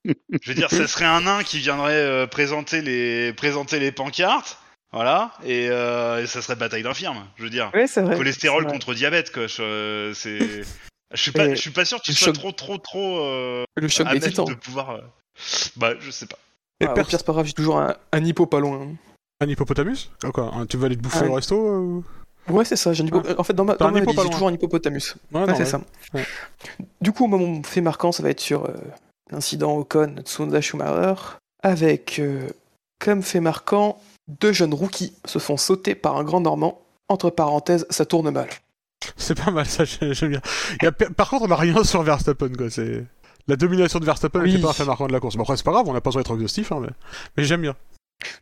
euh, 0.08 0.14
je 0.42 0.50
veux 0.50 0.56
dire, 0.56 0.70
ça 0.70 0.88
serait 0.88 1.06
un 1.06 1.22
nain 1.22 1.44
qui 1.44 1.60
viendrait 1.60 1.94
euh, 1.94 2.28
présenter 2.28 2.82
les 2.82 3.32
présenter 3.32 3.80
les 3.80 3.94
pancartes, 3.94 4.58
voilà, 4.92 5.32
et, 5.46 5.70
euh, 5.70 6.22
et 6.22 6.28
ça 6.28 6.42
serait 6.42 6.58
bataille 6.58 6.84
d'infirmes. 6.84 7.26
Je 7.38 7.44
veux 7.44 7.50
dire, 7.50 7.72
Ouais, 7.74 7.88
c'est 7.88 8.02
vrai. 8.02 8.18
cholestérol 8.18 8.66
contre 8.68 8.94
diabète, 8.94 9.32
quoi. 9.32 9.48
je- 9.48 9.62
euh, 9.62 10.14
c'est, 10.14 10.64
je 11.14 11.22
suis 11.22 11.32
pas, 11.32 11.48
Et 11.48 11.56
je 11.56 11.62
suis 11.62 11.72
pas 11.72 11.86
sûr 11.86 11.98
que 12.00 12.04
tu 12.04 12.12
le 12.12 12.16
sois 12.16 12.28
choc- 12.34 12.36
trop, 12.38 12.52
trop, 12.52 12.78
trop 12.78 13.20
euh, 13.20 13.64
Le 13.76 13.88
choc 13.88 14.08
des 14.12 14.20
titans. 14.20 14.46
de 14.46 14.54
pouvoir. 14.54 14.92
euh, 14.92 15.02
Bah, 15.76 15.94
je 16.00 16.12
sais 16.12 16.26
pas. 16.26 16.38
Et 16.80 16.86
Ah, 16.86 16.92
au 16.92 16.96
pire, 16.96 17.06
c'est 17.20 17.26
pas 17.26 17.34
grave, 17.34 17.46
j'ai 17.46 17.54
toujours 17.54 17.78
un, 17.80 17.96
un 18.12 18.26
hippo 18.26 18.46
pas 18.46 18.60
loin. 18.60 18.88
Un 19.40 19.48
hippopotamus 19.48 20.10
Ah, 20.24 20.32
quoi, 20.32 20.52
Tu 20.70 20.78
vas 20.78 20.86
aller 20.88 20.96
te 20.98 21.02
bouffer 21.02 21.20
Ah, 21.24 21.30
au 21.30 21.34
resto 21.34 21.56
euh, 21.56 21.78
ou- 21.80 22.04
Ouais, 22.50 22.66
c'est 22.66 22.76
ça. 22.76 22.92
J'ai 22.94 23.04
un 23.04 23.08
hippo- 23.08 23.22
En 23.38 23.44
fait, 23.44 23.54
dans 23.54 23.66
ma, 23.66 23.76
dans 23.76 23.92
ma 23.92 24.00
vie, 24.02 24.06
j'ai 24.16 24.30
toujours 24.30 24.48
un 24.48 24.54
hippopotamus. 24.54 25.16
Ouais, 25.32 25.42
Ouais, 25.42 25.54
c'est 25.56 25.60
ouais. 25.60 25.66
ça. 25.66 25.82
Ouais. 26.14 26.26
Du 27.00 27.12
coup, 27.12 27.28
moi, 27.28 27.38
mon 27.38 27.62
fait 27.64 27.82
marquant, 27.82 28.12
ça 28.12 28.24
va 28.24 28.30
être 28.30 28.40
sur 28.40 28.66
euh, 28.66 28.74
l'incident 29.32 29.78
Ocon 29.78 30.16
Tsunoda 30.26 30.60
Schumacher, 30.62 31.14
avec 31.64 32.18
euh, 32.20 32.48
comme 33.00 33.22
fait 33.22 33.40
marquant, 33.40 34.02
deux 34.28 34.54
jeunes 34.54 34.74
rookies 34.74 35.14
se 35.26 35.38
font 35.40 35.58
sauter 35.58 35.94
par 35.96 36.18
un 36.18 36.24
grand 36.24 36.42
Normand. 36.42 36.82
Entre 37.10 37.30
parenthèses, 37.30 37.86
ça 37.90 38.06
tourne 38.06 38.30
mal. 38.32 38.48
C'est 39.18 39.36
pas 39.42 39.52
mal 39.52 39.66
ça, 39.66 39.84
j'ai- 39.86 40.14
j'aime 40.14 40.30
bien. 40.32 40.42
Il 40.82 40.86
y 40.86 40.88
a 40.88 40.92
pe- 40.92 41.12
Par 41.12 41.30
contre, 41.30 41.46
on 41.48 41.52
a 41.52 41.56
rien 41.56 41.84
sur 41.84 42.04
Verstappen 42.04 42.50
quoi. 42.58 42.70
C'est 42.70 43.06
la 43.48 43.56
domination 43.56 44.00
de 44.00 44.06
Verstappen 44.06 44.44
n'était 44.44 44.62
pas 44.62 44.70
un 44.70 44.74
fait 44.74 44.86
marquant 44.86 45.08
de 45.08 45.14
la 45.14 45.20
course. 45.20 45.36
Bon, 45.36 45.44
après, 45.44 45.58
c'est 45.58 45.64
pas 45.66 45.72
grave, 45.72 45.86
on 45.88 45.94
n'a 45.94 46.02
pas 46.02 46.10
besoin 46.12 46.22
d'être 46.22 46.34
exhaustif, 46.36 46.72
hein, 46.72 46.80
mais, 46.82 46.90
mais 47.38 47.44
j'aime 47.44 47.62
bien. 47.62 47.76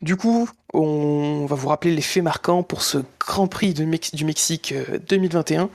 Du 0.02 0.18
coup, 0.18 0.50
on 0.74 1.46
va 1.46 1.56
vous 1.56 1.70
rappeler 1.70 1.96
les 1.96 2.02
faits 2.02 2.22
marquants 2.22 2.64
pour 2.64 2.82
ce 2.82 2.98
Grand 3.18 3.48
Prix 3.48 3.74
de 3.74 3.86
Mex- 3.86 4.14
du 4.14 4.26
Mexique 4.26 4.74
euh, 4.74 5.00
2021. 5.08 5.70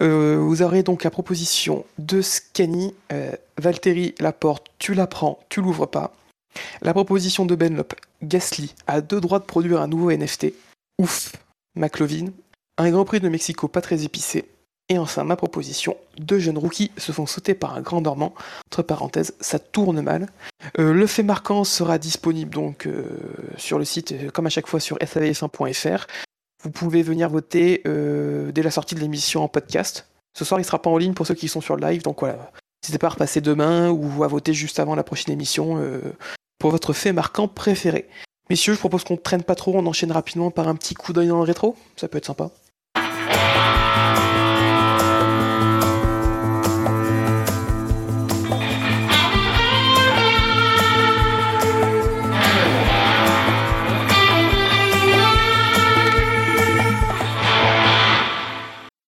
Euh, 0.00 0.38
vous 0.40 0.62
aurez 0.62 0.82
donc 0.82 1.04
la 1.04 1.10
proposition 1.10 1.84
de 1.98 2.22
Scani, 2.22 2.94
euh, 3.12 3.30
Valtteri 3.58 4.14
Laporte, 4.20 4.68
tu 4.78 4.94
la 4.94 5.06
prends, 5.06 5.38
tu 5.50 5.60
l'ouvres 5.60 5.84
pas. 5.86 6.14
La 6.80 6.94
proposition 6.94 7.44
de 7.44 7.54
Benlop, 7.54 7.92
Gasly 8.22 8.74
a 8.86 9.02
deux 9.02 9.20
droits 9.20 9.38
de 9.38 9.44
produire 9.44 9.82
un 9.82 9.86
nouveau 9.86 10.10
NFT. 10.10 10.54
Ouf, 10.98 11.32
McLovin. 11.76 12.28
Un 12.82 12.90
Grand 12.90 13.04
Prix 13.04 13.20
de 13.20 13.28
Mexico 13.28 13.68
pas 13.68 13.80
très 13.80 14.02
épicé. 14.02 14.44
Et 14.88 14.98
enfin, 14.98 15.22
ma 15.22 15.36
proposition, 15.36 15.96
deux 16.18 16.40
jeunes 16.40 16.58
rookies 16.58 16.90
se 16.96 17.12
font 17.12 17.26
sauter 17.26 17.54
par 17.54 17.74
un 17.74 17.80
grand 17.80 18.00
normand. 18.00 18.34
Entre 18.66 18.82
parenthèses, 18.82 19.34
ça 19.38 19.60
tourne 19.60 20.00
mal. 20.00 20.26
Euh, 20.80 20.92
le 20.92 21.06
fait 21.06 21.22
marquant 21.22 21.62
sera 21.62 21.98
disponible 21.98 22.52
donc 22.52 22.86
euh, 22.88 23.04
sur 23.56 23.78
le 23.78 23.84
site, 23.84 24.10
euh, 24.10 24.30
comme 24.30 24.46
à 24.46 24.50
chaque 24.50 24.66
fois 24.66 24.80
sur 24.80 24.98
savf1.fr. 24.98 26.08
Vous 26.64 26.70
pouvez 26.70 27.04
venir 27.04 27.30
voter 27.30 27.82
dès 27.84 28.62
la 28.62 28.70
sortie 28.70 28.96
de 28.96 29.00
l'émission 29.00 29.42
en 29.42 29.48
podcast. 29.48 30.08
Ce 30.36 30.44
soir, 30.44 30.58
il 30.58 30.64
sera 30.64 30.82
pas 30.82 30.90
en 30.90 30.98
ligne 30.98 31.14
pour 31.14 31.26
ceux 31.26 31.34
qui 31.34 31.46
sont 31.46 31.60
sur 31.60 31.76
le 31.76 31.86
live, 31.88 32.02
donc 32.02 32.20
voilà. 32.20 32.50
N'hésitez 32.82 32.98
pas 32.98 33.08
à 33.08 33.10
repasser 33.10 33.40
demain 33.40 33.90
ou 33.90 34.22
à 34.22 34.28
voter 34.28 34.54
juste 34.54 34.78
avant 34.78 34.94
la 34.94 35.02
prochaine 35.02 35.32
émission 35.32 35.82
pour 36.60 36.70
votre 36.70 36.92
fait 36.92 37.12
marquant 37.12 37.48
préféré. 37.48 38.08
Messieurs, 38.48 38.74
je 38.74 38.78
propose 38.78 39.02
qu'on 39.02 39.14
ne 39.14 39.18
traîne 39.18 39.42
pas 39.42 39.56
trop, 39.56 39.72
on 39.74 39.86
enchaîne 39.86 40.12
rapidement 40.12 40.52
par 40.52 40.68
un 40.68 40.76
petit 40.76 40.94
coup 40.94 41.12
d'œil 41.12 41.26
dans 41.28 41.38
le 41.38 41.42
rétro. 41.42 41.74
Ça 41.96 42.06
peut 42.06 42.18
être 42.18 42.26
sympa. 42.26 42.52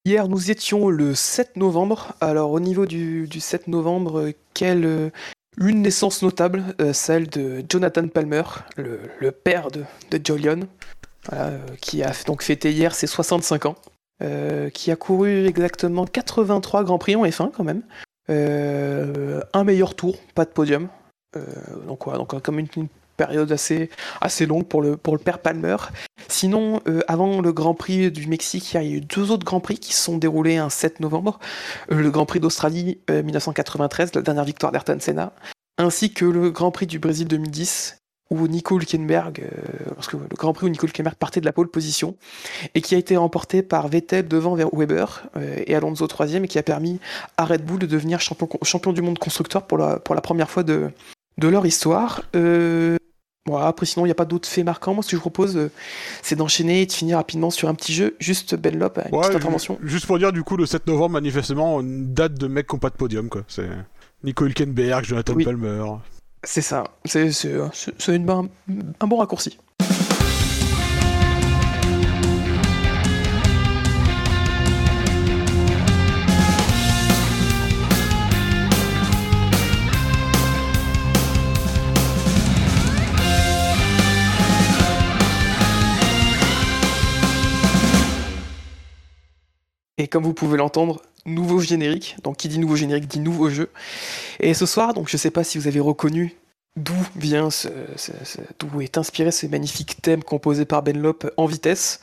Hier, 0.05 0.28
nous 0.28 0.50
étions 0.50 0.89
le 0.91 1.15
7 1.15 1.57
novembre. 1.57 2.12
Alors, 2.20 2.50
au 2.52 2.60
niveau 2.60 2.86
du, 2.86 3.26
du 3.26 3.41
7 3.41 3.68
novembre, 3.68 4.33
quelle 4.52 4.84
euh, 4.84 5.10
une 5.58 5.83
naissance 5.83 6.23
notable, 6.23 6.62
euh, 6.81 6.92
celle 6.92 7.28
de 7.28 7.65
Jonathan 7.68 8.07
Palmer, 8.08 8.42
le, 8.76 9.31
père 9.31 9.70
de, 9.70 9.84
de 10.10 10.20
Jolion, 10.24 10.68
euh, 11.33 11.58
qui 11.81 12.02
a 12.02 12.12
donc 12.26 12.42
fêté 12.42 12.73
hier 12.73 12.94
ses 12.94 13.07
65 13.07 13.66
ans, 13.66 13.76
qui 14.73 14.91
a 14.91 14.97
couru 14.97 15.47
exactement 15.47 16.07
83 16.07 16.84
Grands 16.84 16.99
Prix 16.99 17.16
en 17.16 17.24
F1 17.24 17.50
quand 17.50 17.65
même. 17.65 17.83
Un 18.28 19.65
meilleur 19.65 19.94
tour, 19.94 20.16
pas 20.34 20.44
de 20.44 20.50
podium. 20.50 20.89
Donc, 21.86 22.07
donc 22.07 22.42
comme 22.42 22.58
une 22.58 22.68
période 23.15 23.51
assez, 23.52 23.91
assez 24.20 24.47
longue 24.47 24.67
pour 24.67 24.83
le, 24.83 24.97
pour 24.97 25.15
le 25.15 25.20
père 25.20 25.39
Palmer. 25.39 25.76
Sinon, 26.28 26.81
euh, 26.89 27.01
avant 27.09 27.41
le 27.41 27.52
Grand 27.52 27.75
Prix 27.75 28.10
du 28.10 28.26
Mexique, 28.26 28.73
il 28.73 28.76
y 28.76 28.78
a 28.78 28.84
eu 28.84 29.01
deux 29.01 29.31
autres 29.31 29.44
Grands 29.44 29.60
Prix 29.60 29.78
qui 29.78 29.93
se 29.94 30.02
sont 30.02 30.18
déroulés 30.18 30.57
un 30.57 30.70
7 30.70 31.01
novembre. 31.01 31.39
Euh, 31.91 32.01
le 32.01 32.10
Grand 32.10 32.26
Prix 32.26 32.41
d'Australie 32.41 32.99
euh, 33.10 33.23
1993, 33.23 34.15
la 34.15 34.23
dernière 34.23 34.44
victoire 34.44 34.73
d'Ayrton 34.73 34.99
Senna, 35.01 35.33
ainsi 35.78 36.12
que 36.12 36.25
le 36.25 36.51
Grand 36.51 36.70
Prix 36.70 36.86
du 36.86 36.99
Brésil 36.99 37.28
2010, 37.28 37.99
où 38.31 38.49
Nico 38.49 38.78
Hülkenberg, 38.78 39.41
euh, 39.41 39.91
parce 39.94 40.09
que 40.09 40.17
le 40.17 40.36
Grand 40.36 40.52
Prix 40.52 40.67
où 40.67 40.68
Nico 40.68 40.86
Hülkenberg 40.86 41.17
partait 41.17 41.41
de 41.41 41.47
la 41.47 41.52
pole 41.52 41.68
position, 41.68 42.17
et 42.75 42.81
qui 42.81 42.94
a 42.94 42.99
été 42.99 43.17
remporté 43.17 43.62
par 43.62 43.89
Vettel 43.89 44.28
devant 44.28 44.55
Weber 44.55 45.25
euh, 45.36 45.59
et 45.67 45.75
Alonso 45.75 46.07
troisième, 46.07 46.44
et 46.44 46.49
qui 46.49 46.59
a 46.59 46.62
permis 46.62 47.01
à 47.36 47.44
Red 47.44 47.65
Bull 47.65 47.78
de 47.78 47.86
devenir 47.86 48.20
champion, 48.20 48.93
du 48.93 49.02
monde 49.02 49.18
constructeur 49.18 49.67
pour 49.67 49.78
la, 49.78 49.99
pour 49.99 50.15
la 50.15 50.20
première 50.20 50.51
fois 50.51 50.62
de, 50.62 50.91
de 51.39 51.49
leur 51.49 51.67
histoire. 51.67 52.23
Euh, 52.34 52.97
voilà, 53.47 53.66
après, 53.66 53.84
sinon, 53.84 54.06
il 54.06 54.08
n'y 54.08 54.12
a 54.12 54.14
pas 54.14 54.24
d'autres 54.24 54.48
faits 54.48 54.64
marquants. 54.64 54.94
Moi, 54.94 55.02
ce 55.02 55.08
que 55.08 55.10
je 55.12 55.16
vous 55.16 55.20
propose, 55.31 55.56
euh, 55.56 55.70
c'est 56.23 56.34
d'enchaîner 56.34 56.81
et 56.82 56.86
de 56.86 56.92
finir 56.92 57.18
rapidement 57.18 57.50
sur 57.50 57.68
un 57.68 57.74
petit 57.74 57.92
jeu. 57.92 58.16
Juste 58.18 58.55
Benlop, 58.55 58.92
une 58.97 59.14
Ouais, 59.14 59.20
petite 59.23 59.36
intervention. 59.36 59.78
juste 59.82 60.06
pour 60.06 60.18
dire, 60.18 60.32
du 60.32 60.42
coup, 60.42 60.56
le 60.56 60.64
7 60.64 60.86
novembre, 60.86 61.10
manifestement, 61.12 61.81
une 61.81 62.14
date 62.14 62.34
de 62.34 62.47
mecs 62.47 62.66
qui 62.66 62.74
n'ont 62.74 62.78
pas 62.81 62.89
de 62.89 62.97
podium, 62.97 63.28
quoi. 63.28 63.42
C'est 63.48 63.68
Nico 64.23 64.47
Hülkenberg, 64.47 65.05
Jonathan 65.05 65.34
Oui. 65.34 65.44
Palmer. 65.44 65.84
C'est 66.42 66.62
ça. 66.62 66.84
C'est 67.05 67.32
c'est- 67.32 67.58
c'est- 67.74 67.92
c'est 67.98 68.16
une- 68.16 68.28
un, 68.31 68.48
un 69.00 69.06
bon 69.06 69.16
raccourci. 69.18 69.58
Comme 90.15 90.23
vous 90.23 90.33
pouvez 90.33 90.57
l'entendre, 90.57 91.02
nouveau 91.26 91.59
générique. 91.59 92.15
Donc 92.23 92.36
qui 92.36 92.49
dit 92.49 92.60
nouveau 92.60 92.76
générique 92.76 93.09
dit 93.09 93.18
nouveau 93.18 93.51
jeu. 93.51 93.68
Et 94.39 94.55
ce 94.55 94.65
soir, 94.65 94.94
donc 94.94 95.09
je 95.09 95.17
sais 95.17 95.33
pas 95.33 95.43
si 95.43 95.59
vous 95.59 95.67
avez 95.67 95.81
reconnu 95.81 96.36
d'où 96.76 96.94
vient 97.17 97.51
ce, 97.51 97.67
ce- 97.97 98.12
ce- 98.23 98.39
d'où 98.60 98.81
est 98.81 98.97
inspiré 98.97 99.33
ce 99.33 99.47
magnifique 99.49 100.01
thème 100.02 100.23
composé 100.23 100.67
par 100.67 100.84
Benlop 100.84 101.25
en 101.36 101.47
vitesse. 101.47 102.01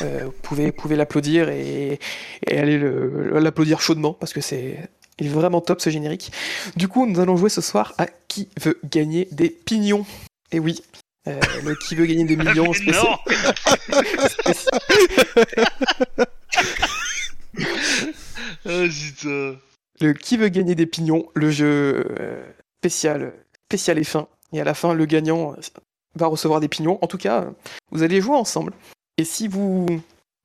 Euh, 0.00 0.22
vous 0.24 0.32
pouvez, 0.42 0.66
vous 0.66 0.72
pouvez 0.72 0.96
l'applaudir 0.96 1.50
et, 1.50 2.00
et 2.46 2.58
aller 2.58 2.78
le- 2.78 3.38
l'applaudir 3.38 3.82
chaudement 3.82 4.14
parce 4.14 4.32
que 4.32 4.40
c'est 4.40 4.78
il 5.18 5.26
est 5.26 5.30
vraiment 5.30 5.60
top 5.60 5.82
ce 5.82 5.90
générique. 5.90 6.32
Du 6.76 6.88
coup, 6.88 7.04
nous 7.06 7.20
allons 7.20 7.36
jouer 7.36 7.50
ce 7.50 7.60
soir 7.60 7.92
à 7.98 8.06
qui 8.28 8.48
veut 8.58 8.80
gagner 8.90 9.28
des 9.32 9.50
pignons? 9.50 10.06
Et 10.50 10.58
oui, 10.58 10.80
euh, 11.28 11.38
le 11.62 11.74
qui 11.74 11.94
veut 11.94 12.06
gagner 12.06 12.24
des 12.24 12.36
millions 12.36 12.72
spécial. 12.72 13.18
Ah 18.66 18.84
putain. 18.88 19.56
le 20.00 20.12
qui 20.12 20.36
veut 20.36 20.48
gagner 20.48 20.74
des 20.74 20.86
pignons, 20.86 21.26
le 21.34 21.50
jeu 21.50 22.04
euh, 22.20 22.44
spécial, 22.80 23.32
spécial 23.68 23.98
et 23.98 24.04
fin. 24.04 24.28
Et 24.52 24.60
à 24.60 24.64
la 24.64 24.74
fin, 24.74 24.92
le 24.94 25.06
gagnant 25.06 25.52
euh, 25.52 25.56
va 26.16 26.26
recevoir 26.26 26.60
des 26.60 26.68
pignons. 26.68 26.98
En 27.02 27.06
tout 27.06 27.18
cas, 27.18 27.42
euh, 27.42 27.50
vous 27.90 28.02
allez 28.02 28.20
jouer 28.20 28.36
ensemble. 28.36 28.72
Et 29.16 29.24
si 29.24 29.48
vous, 29.48 29.86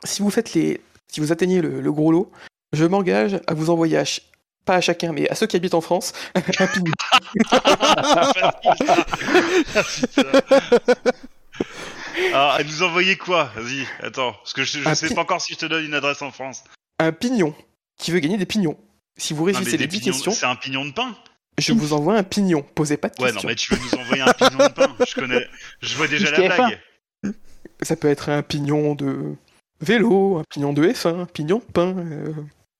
si 0.03 0.22
vous 0.22 0.30
faites 0.30 0.53
les, 0.53 0.80
si 1.11 1.19
vous 1.19 1.32
atteignez 1.32 1.61
le, 1.61 1.82
le 1.82 1.92
gros 1.92 2.11
lot, 2.11 2.32
je 2.74 2.85
m'engage 2.85 3.40
à 3.48 3.53
vous 3.53 3.69
envoyer 3.69 3.98
à 3.98 4.06
ch- 4.06 4.22
pas 4.66 4.76
à 4.76 4.82
chacun, 4.82 5.11
mais 5.14 5.30
à 5.30 5.35
ceux 5.35 5.48
qui 5.48 5.56
habitent 5.58 5.74
en 5.76 5.82
France, 5.82 6.14
un 6.35 6.68
pignon. 6.68 6.94
Ah. 8.38 8.61
Alors, 12.34 12.52
à 12.52 12.64
nous 12.64 12.84
envoyer 12.84 13.18
quoi? 13.18 13.50
Vas-y, 13.56 13.85
attends. 14.02 14.34
Parce 14.34 14.53
que 14.53 14.64
je, 14.64 14.80
je 14.80 14.94
sais 14.94 15.08
pi- 15.10 15.16
pas 15.16 15.22
encore 15.22 15.42
si 15.42 15.53
je 15.53 15.60
te 15.60 15.66
donne 15.66 15.85
une 15.85 15.94
adresse 15.94 16.22
en 16.22 16.32
France. 16.32 16.64
Un 16.99 17.11
pignon 17.11 17.53
qui 17.98 18.11
veut 18.11 18.19
gagner 18.19 18.38
des 18.38 18.45
pignons. 18.45 18.77
Si 19.17 19.33
vous 19.33 19.41
Non, 19.41 19.45
mais 19.48 19.51
réussissez 19.57 19.77
les 19.77 19.88
des 19.88 19.98
10 19.98 19.99
pignons- 20.01 20.11
questions, 20.14 20.32
C'est 20.32 20.45
un 20.45 20.56
pignon 20.56 20.85
de 20.85 20.91
pain 20.91 21.15
je 21.57 21.72
vous 21.72 21.93
envoie 21.93 22.17
un 22.17 22.24
pignon. 22.24 22.64
Posez 22.75 22.98
pas 22.98 23.07
de 23.07 23.14
Ouais, 23.22 23.30
non, 23.32 23.40
questions. 23.40 23.48
mais 23.48 23.56
tu 23.56 23.74
veux 23.74 23.80
nous 23.82 24.01
envoyer 24.01 24.24
un 24.24 24.33
pignon 24.33 24.57
de 24.57 24.74
pain 24.74 24.93
Je 25.07 25.15
connais. 25.15 25.48
Je 25.80 25.95
vois 25.95 26.09
déjà 26.09 26.30
la 26.32 26.38
TF1. 26.38 26.56
blague. 26.57 26.80
Ça 27.82 27.95
peut 27.95 28.09
être 28.09 28.27
un 28.27 28.43
pignon 28.43 28.93
de 28.93 29.35
vélo, 29.80 30.38
un 30.40 30.43
pignon 30.49 30.74
de 30.74 30.85
F1, 30.85 31.22
un 31.22 31.25
pignon 31.25 31.59
de 31.59 31.72
pain. 31.72 31.95
euh, 31.98 32.33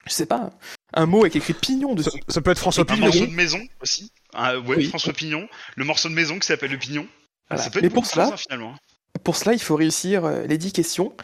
je 0.06 0.12
sais 0.12 0.26
pas. 0.26 0.50
Un 0.94 1.06
mot 1.06 1.22
avec 1.22 1.38
écrit 1.38 1.54
pignon 1.54 1.92
Ça, 1.92 2.04
dessus. 2.04 2.20
ça 2.28 2.42
peut 2.42 2.52
être 2.52 2.60
François 2.60 2.84
Un 2.84 2.86
Pignon. 2.94 3.06
morceau 3.06 3.26
de 3.28 3.32
maison 3.32 3.62
aussi. 3.82 4.12
Ah, 4.34 4.60
ouais, 4.60 4.76
Oui. 4.76 4.86
François 4.90 5.14
Pignon. 5.14 5.48
Le 5.78 5.86
morceau 5.86 6.10
de 6.10 6.14
maison 6.14 6.38
qui 6.38 6.46
s'appelle 6.48 6.72
le 6.72 6.78
pignon. 6.78 7.08
Voilà. 7.50 7.64
Ça 7.64 7.70
peut 7.70 7.80
être 7.80 7.84
Mais 7.84 7.90
pour 7.90 8.06
cela, 8.06 8.28
ça, 8.28 8.36
finalement. 8.38 8.76
Pour 9.24 9.38
cela, 9.38 9.54
il 9.54 9.60
faut 9.62 9.78
réussir 9.78 10.26
euh, 10.26 10.46
les 10.48 10.58
10 10.58 10.74
questions. 10.74 11.16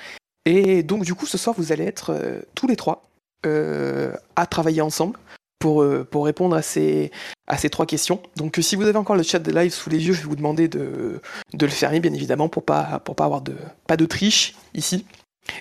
Et 0.45 0.83
donc, 0.83 1.03
du 1.03 1.13
coup, 1.13 1.25
ce 1.25 1.37
soir, 1.37 1.55
vous 1.57 1.71
allez 1.71 1.85
être 1.85 2.11
euh, 2.11 2.41
tous 2.55 2.67
les 2.67 2.75
trois 2.75 3.09
euh, 3.45 4.13
à 4.35 4.45
travailler 4.45 4.81
ensemble 4.81 5.17
pour, 5.59 5.83
euh, 5.83 6.07
pour 6.09 6.25
répondre 6.25 6.55
à 6.55 6.61
ces, 6.61 7.11
à 7.47 7.57
ces 7.57 7.69
trois 7.69 7.85
questions. 7.85 8.21
Donc, 8.35 8.57
si 8.61 8.75
vous 8.75 8.83
avez 8.83 8.97
encore 8.97 9.15
le 9.15 9.23
chat 9.23 9.39
de 9.39 9.51
live 9.51 9.71
sous 9.71 9.89
les 9.89 10.05
yeux, 10.05 10.13
je 10.13 10.21
vais 10.21 10.27
vous 10.27 10.35
demander 10.35 10.67
de, 10.67 11.21
de 11.53 11.65
le 11.65 11.71
fermer, 11.71 11.99
bien 11.99 12.13
évidemment, 12.13 12.49
pour 12.49 12.63
pas, 12.63 13.01
pour 13.05 13.15
pas 13.15 13.25
avoir 13.25 13.41
de, 13.41 13.55
pas 13.87 13.97
de 13.97 14.05
triche 14.05 14.55
ici. 14.73 15.05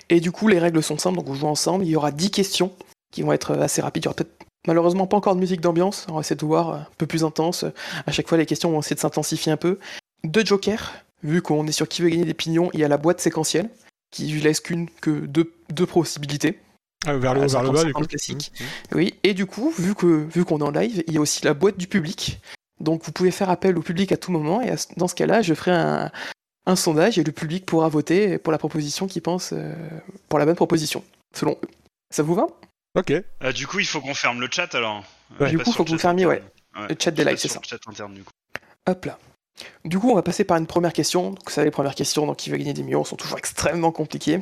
Et 0.09 0.19
du 0.19 0.31
coup, 0.31 0.47
les 0.47 0.59
règles 0.59 0.81
sont 0.81 0.97
simples. 0.97 1.17
Donc, 1.17 1.29
on 1.29 1.35
joue 1.35 1.47
ensemble. 1.47 1.85
Il 1.85 1.89
y 1.91 1.95
aura 1.95 2.11
10 2.11 2.31
questions 2.31 2.71
qui 3.11 3.21
vont 3.21 3.33
être 3.33 3.55
assez 3.57 3.81
rapides. 3.81 4.03
Il 4.03 4.05
y 4.05 4.07
aura 4.07 4.15
peut-être 4.15 4.45
malheureusement 4.67 5.05
pas 5.05 5.17
encore 5.17 5.35
de 5.35 5.39
musique 5.39 5.61
d'ambiance. 5.61 6.07
On 6.09 6.15
va 6.15 6.21
essayer 6.21 6.35
de 6.35 6.45
voir 6.45 6.69
un 6.71 6.87
peu 6.97 7.05
plus 7.05 7.23
intense. 7.23 7.65
À 8.07 8.11
chaque 8.11 8.27
fois, 8.27 8.37
les 8.37 8.47
questions 8.47 8.71
vont 8.71 8.79
essayer 8.79 8.95
de 8.95 9.01
s'intensifier 9.01 9.51
un 9.51 9.57
peu. 9.57 9.77
Deux 10.23 10.45
jokers 10.45 10.91
vu 11.23 11.41
qu'on 11.41 11.67
est 11.67 11.71
sur 11.71 11.87
qui 11.87 12.01
veut 12.01 12.09
gagner 12.09 12.25
des 12.25 12.33
pignons, 12.33 12.69
il 12.73 12.79
y 12.79 12.83
a 12.83 12.87
la 12.87 12.97
boîte 12.97 13.21
séquentielle, 13.21 13.69
qui 14.11 14.27
lui 14.27 14.41
laisse 14.41 14.59
qu'une 14.59 14.89
que 14.89 15.09
deux, 15.11 15.53
deux 15.69 15.85
possibilités. 15.85 16.59
Ah, 17.05 17.15
vers 17.17 17.33
le 17.33 17.41
haut, 17.41 17.43
Ah, 17.43 17.47
vers 17.47 17.63
le 17.63 17.69
bas, 17.71 17.83
du 17.83 17.89
50, 17.89 18.03
coup. 18.03 18.07
classique. 18.09 18.51
Mhm. 18.59 18.67
Oui, 18.97 19.15
et 19.23 19.33
du 19.33 19.45
coup, 19.45 19.71
vu 19.77 19.95
que 19.95 20.05
vu 20.05 20.45
qu'on 20.45 20.59
est 20.59 20.63
en 20.63 20.71
live, 20.71 21.03
il 21.07 21.13
y 21.13 21.17
a 21.17 21.21
aussi 21.21 21.43
la 21.45 21.53
boîte 21.53 21.77
du 21.77 21.87
public. 21.87 22.39
Donc 22.79 23.03
vous 23.05 23.11
pouvez 23.11 23.31
faire 23.31 23.49
appel 23.49 23.77
au 23.77 23.81
public 23.81 24.11
à 24.11 24.17
tout 24.17 24.31
moment, 24.31 24.61
et 24.61 24.69
à 24.69 24.75
dans 24.97 25.07
ce 25.07 25.15
cas-là, 25.15 25.41
je 25.41 25.53
ferai 25.53 25.71
un, 25.71 26.11
un 26.65 26.75
sondage 26.75 27.17
et 27.17 27.23
le 27.23 27.31
public 27.31 27.65
pourra 27.65 27.89
voter 27.89 28.37
pour 28.37 28.51
la 28.51 28.57
proposition 28.57 29.07
qu'il 29.07 29.21
pense 29.21 29.51
euh, 29.53 29.73
pour 30.29 30.37
la 30.39 30.45
bonne 30.45 30.55
proposition, 30.55 31.03
selon 31.35 31.53
eux. 31.63 31.67
Ça 32.13 32.21
vous 32.23 32.35
va? 32.35 32.47
Ok. 32.95 33.13
Ah, 33.39 33.53
du 33.53 33.65
coup, 33.67 33.79
il 33.79 33.85
faut 33.85 34.01
qu'on 34.01 34.13
ferme 34.13 34.41
le 34.41 34.47
chat 34.51 34.73
alors. 34.75 35.03
Ouais. 35.39 35.47
Euh, 35.47 35.49
Du 35.49 35.57
coup, 35.57 35.65
sur 35.65 35.75
faut 35.77 35.83
que 35.85 35.89
vous 35.91 35.97
fermiez, 35.97 36.25
interne. 36.25 36.43
Le 36.89 36.95
chat 36.99 37.11
des 37.11 37.23
lives, 37.23 37.37
c'est 37.37 37.47
ça. 37.47 37.59
le 37.63 37.67
chat 37.67 37.79
interne, 37.87 38.13
du 38.13 38.23
coup. 38.23 38.31
Hop 38.87 39.05
là. 39.05 39.17
Du 39.85 39.99
coup, 39.99 40.09
on 40.09 40.15
va 40.15 40.21
passer 40.21 40.43
par 40.43 40.57
une 40.57 40.67
première 40.67 40.93
question. 40.93 41.31
Donc, 41.31 41.49
ça, 41.49 41.63
les 41.63 41.71
premières 41.71 41.95
questions, 41.95 42.25
donc 42.25 42.37
qui 42.37 42.49
veut 42.49 42.57
gagner 42.57 42.73
des 42.73 42.83
millions, 42.83 43.03
sont 43.03 43.15
toujours 43.15 43.37
extrêmement 43.37 43.91
compliquées. 43.91 44.41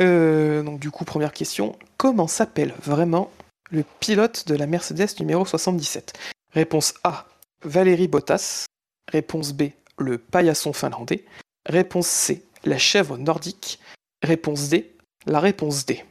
Euh, 0.00 0.62
donc, 0.62 0.80
du 0.80 0.90
coup, 0.90 1.04
première 1.04 1.32
question. 1.32 1.76
Comment 1.96 2.26
s'appelle 2.26 2.74
vraiment 2.82 3.30
le 3.70 3.84
pilote 4.00 4.46
de 4.48 4.54
la 4.54 4.66
Mercedes 4.66 5.18
numéro 5.18 5.44
77 5.44 6.12
Réponse 6.52 6.94
A. 7.04 7.26
Valérie 7.64 8.08
Bottas. 8.08 8.66
Réponse 9.10 9.52
B. 9.52 9.70
Le 9.98 10.18
paillasson 10.18 10.72
finlandais. 10.72 11.24
Réponse 11.66 12.06
C. 12.06 12.44
La 12.64 12.78
chèvre 12.78 13.16
nordique. 13.16 13.78
Réponse 14.22 14.68
D. 14.68 14.94
La 15.26 15.40
réponse 15.40 15.86
D. 15.86 16.04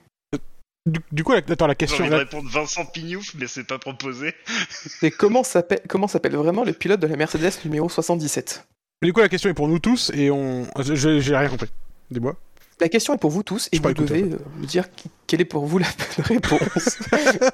Du, 0.87 0.99
du 1.11 1.23
coup, 1.23 1.31
la- 1.33 1.37
attends, 1.39 1.67
la 1.67 1.73
J'ai 1.73 1.77
question. 1.77 2.03
envie 2.03 2.09
de 2.11 2.15
répondre 2.15 2.49
Vincent 2.49 2.85
Pignouf, 2.85 3.35
mais 3.35 3.45
c'est 3.47 3.63
pas 3.65 3.77
proposé. 3.77 4.33
C'est 4.99 5.11
comment 5.11 5.43
s'appelle 5.43 5.81
comment 5.87 6.07
s'appelle 6.07 6.35
vraiment 6.35 6.63
le 6.63 6.73
pilote 6.73 6.99
de 6.99 7.05
la 7.07 7.15
Mercedes 7.15 7.51
numéro 7.65 7.87
77 7.87 8.67
Du 9.03 9.13
coup, 9.13 9.19
la 9.19 9.29
question 9.29 9.49
est 9.49 9.53
pour 9.53 9.67
nous 9.67 9.77
tous 9.79 10.09
et 10.13 10.31
on. 10.31 10.65
J'ai 10.81 11.35
rien 11.37 11.49
compris. 11.49 11.69
Dis-moi. 12.09 12.35
La 12.79 12.89
question 12.89 13.13
est 13.13 13.19
pour 13.19 13.29
vous 13.29 13.43
tous 13.43 13.67
et 13.71 13.75
J'ai 13.77 13.79
vous 13.83 13.89
écouté, 13.89 14.21
devez 14.23 14.33
euh, 14.33 14.39
me 14.59 14.65
dire 14.65 14.85
quelle 15.27 15.41
est 15.41 15.45
pour 15.45 15.67
vous 15.67 15.77
la 15.77 15.85
bonne 16.17 16.25
réponse. 16.39 16.97
Il 17.11 17.49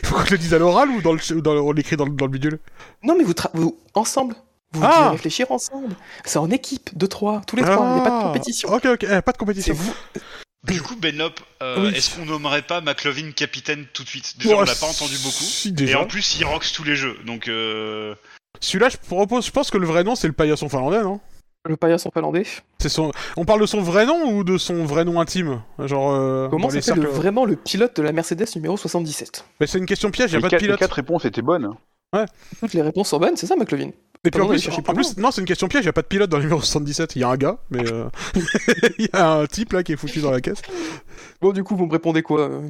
faut 0.06 0.14
qu'on 0.14 0.30
le 0.30 0.38
dise 0.38 0.54
à 0.54 0.58
l'oral 0.58 0.88
ou, 0.90 1.02
dans 1.02 1.12
le, 1.14 1.18
ou 1.34 1.40
dans 1.40 1.54
le- 1.54 1.60
on 1.60 1.72
l'écrit 1.72 1.96
dans, 1.96 2.04
le- 2.04 2.12
dans 2.12 2.26
le 2.26 2.30
bidule? 2.30 2.60
Non 3.02 3.16
mais 3.18 3.24
vous, 3.24 3.32
tra- 3.32 3.50
vous 3.54 3.76
ensemble, 3.94 4.36
vous 4.72 4.82
Ah 4.84 4.98
devez 5.00 5.10
réfléchir 5.16 5.50
ensemble. 5.50 5.96
C'est 6.24 6.38
en 6.38 6.48
équipe, 6.52 6.96
de 6.96 7.06
trois, 7.06 7.42
tous 7.44 7.56
les 7.56 7.62
trois, 7.62 7.74
il 7.74 7.94
n'y 7.94 8.00
a 8.00 8.04
pas 8.04 8.10
de 8.10 8.14
Ah, 8.20 8.22
compétition. 8.28 8.68
Ok, 8.72 8.84
ok, 8.86 9.02
eh, 9.10 9.20
pas 9.20 9.32
de 9.32 9.36
compétition. 9.38 9.74
vous. 9.74 9.92
Du 10.68 10.82
coup, 10.82 10.96
Benlop, 10.96 11.40
euh, 11.62 11.86
Oui. 11.88 11.96
est-ce 11.96 12.14
qu'on 12.14 12.24
nommerait 12.26 12.62
pas 12.62 12.80
McLovin 12.80 13.32
capitaine 13.32 13.86
tout 13.92 14.04
de 14.04 14.08
suite? 14.08 14.34
Déjà, 14.38 14.54
Oh, 14.54 14.58
on 14.58 14.60
l'a 14.62 14.74
pas 14.74 14.86
entendu 14.86 15.16
beaucoup. 15.18 15.30
Si, 15.44 15.74
Et 15.80 15.94
en 15.94 16.04
plus, 16.06 16.38
il 16.38 16.44
rocks 16.44 16.70
tous 16.74 16.84
les 16.84 16.96
jeux. 16.96 17.16
Donc, 17.26 17.48
euh... 17.48 18.14
Celui-là, 18.60 18.88
je 18.88 18.96
propose, 18.96 19.46
je 19.46 19.50
pense 19.50 19.70
que 19.70 19.78
le 19.78 19.86
vrai 19.86 20.04
nom, 20.04 20.14
c'est 20.14 20.26
le 20.26 20.32
paillasson 20.32 20.68
finlandais, 20.68 21.02
non? 21.02 21.20
Le 21.68 21.76
paillasson 21.76 22.10
finlandais. 22.10 22.44
C'est 22.78 22.88
son. 22.88 23.12
On 23.36 23.44
parle 23.44 23.60
de 23.60 23.66
son 23.66 23.80
vrai 23.80 24.06
nom 24.06 24.32
ou 24.32 24.44
de 24.44 24.56
son 24.58 24.84
vrai 24.84 25.04
nom 25.04 25.20
intime? 25.20 25.60
Genre. 25.78 26.12
euh, 26.12 26.48
Comment 26.48 26.70
cercles- 26.70 27.06
vraiment 27.06 27.44
le 27.44 27.56
pilote 27.56 27.94
de 27.96 28.02
la 28.02 28.12
Mercedes 28.12 28.46
numéro 28.56 28.76
77 28.76 29.44
Mais 29.60 29.66
c'est 29.66 29.78
une 29.78 29.86
question 29.86 30.10
piège, 30.10 30.32
y 30.32 30.34
a 30.36 30.38
Les 30.38 30.42
pas 30.42 30.46
de 30.48 30.50
quatre, 30.52 30.60
les 30.62 30.66
pilote. 30.68 30.78
quatre 30.80 30.92
réponses 30.94 31.24
étaient 31.24 31.42
bonnes. 31.42 31.74
Toutes 32.60 32.72
les 32.74 32.82
réponses 32.82 33.08
sont 33.08 33.18
bonnes, 33.18 33.36
c'est 33.36 33.46
ça, 33.46 33.54
McLovin? 33.56 33.90
Et 34.24 34.30
puis 34.30 34.40
en 34.40 34.48
plus, 34.48 34.68
en 34.68 34.82
plus 34.94 35.16
non, 35.16 35.30
c'est 35.30 35.40
une 35.40 35.46
question 35.46 35.68
piège, 35.68 35.84
y 35.84 35.88
a 35.88 35.92
pas 35.92 36.02
de 36.02 36.06
pilote 36.08 36.28
dans 36.28 36.38
le 36.38 36.42
numéro 36.42 36.60
77. 36.60 37.16
Il 37.16 37.20
y 37.20 37.24
a 37.24 37.28
un 37.28 37.36
gars, 37.36 37.58
mais 37.70 37.90
euh, 37.90 38.08
il 38.98 39.04
y 39.06 39.16
a 39.16 39.32
un 39.32 39.46
type 39.46 39.72
là 39.72 39.82
qui 39.82 39.92
est 39.92 39.96
foutu 39.96 40.20
dans 40.20 40.30
la 40.32 40.40
caisse. 40.40 40.60
Bon, 41.40 41.52
du 41.52 41.62
coup, 41.64 41.76
vous 41.76 41.86
me 41.86 41.92
répondez 41.92 42.22
quoi 42.22 42.40
euh, 42.40 42.60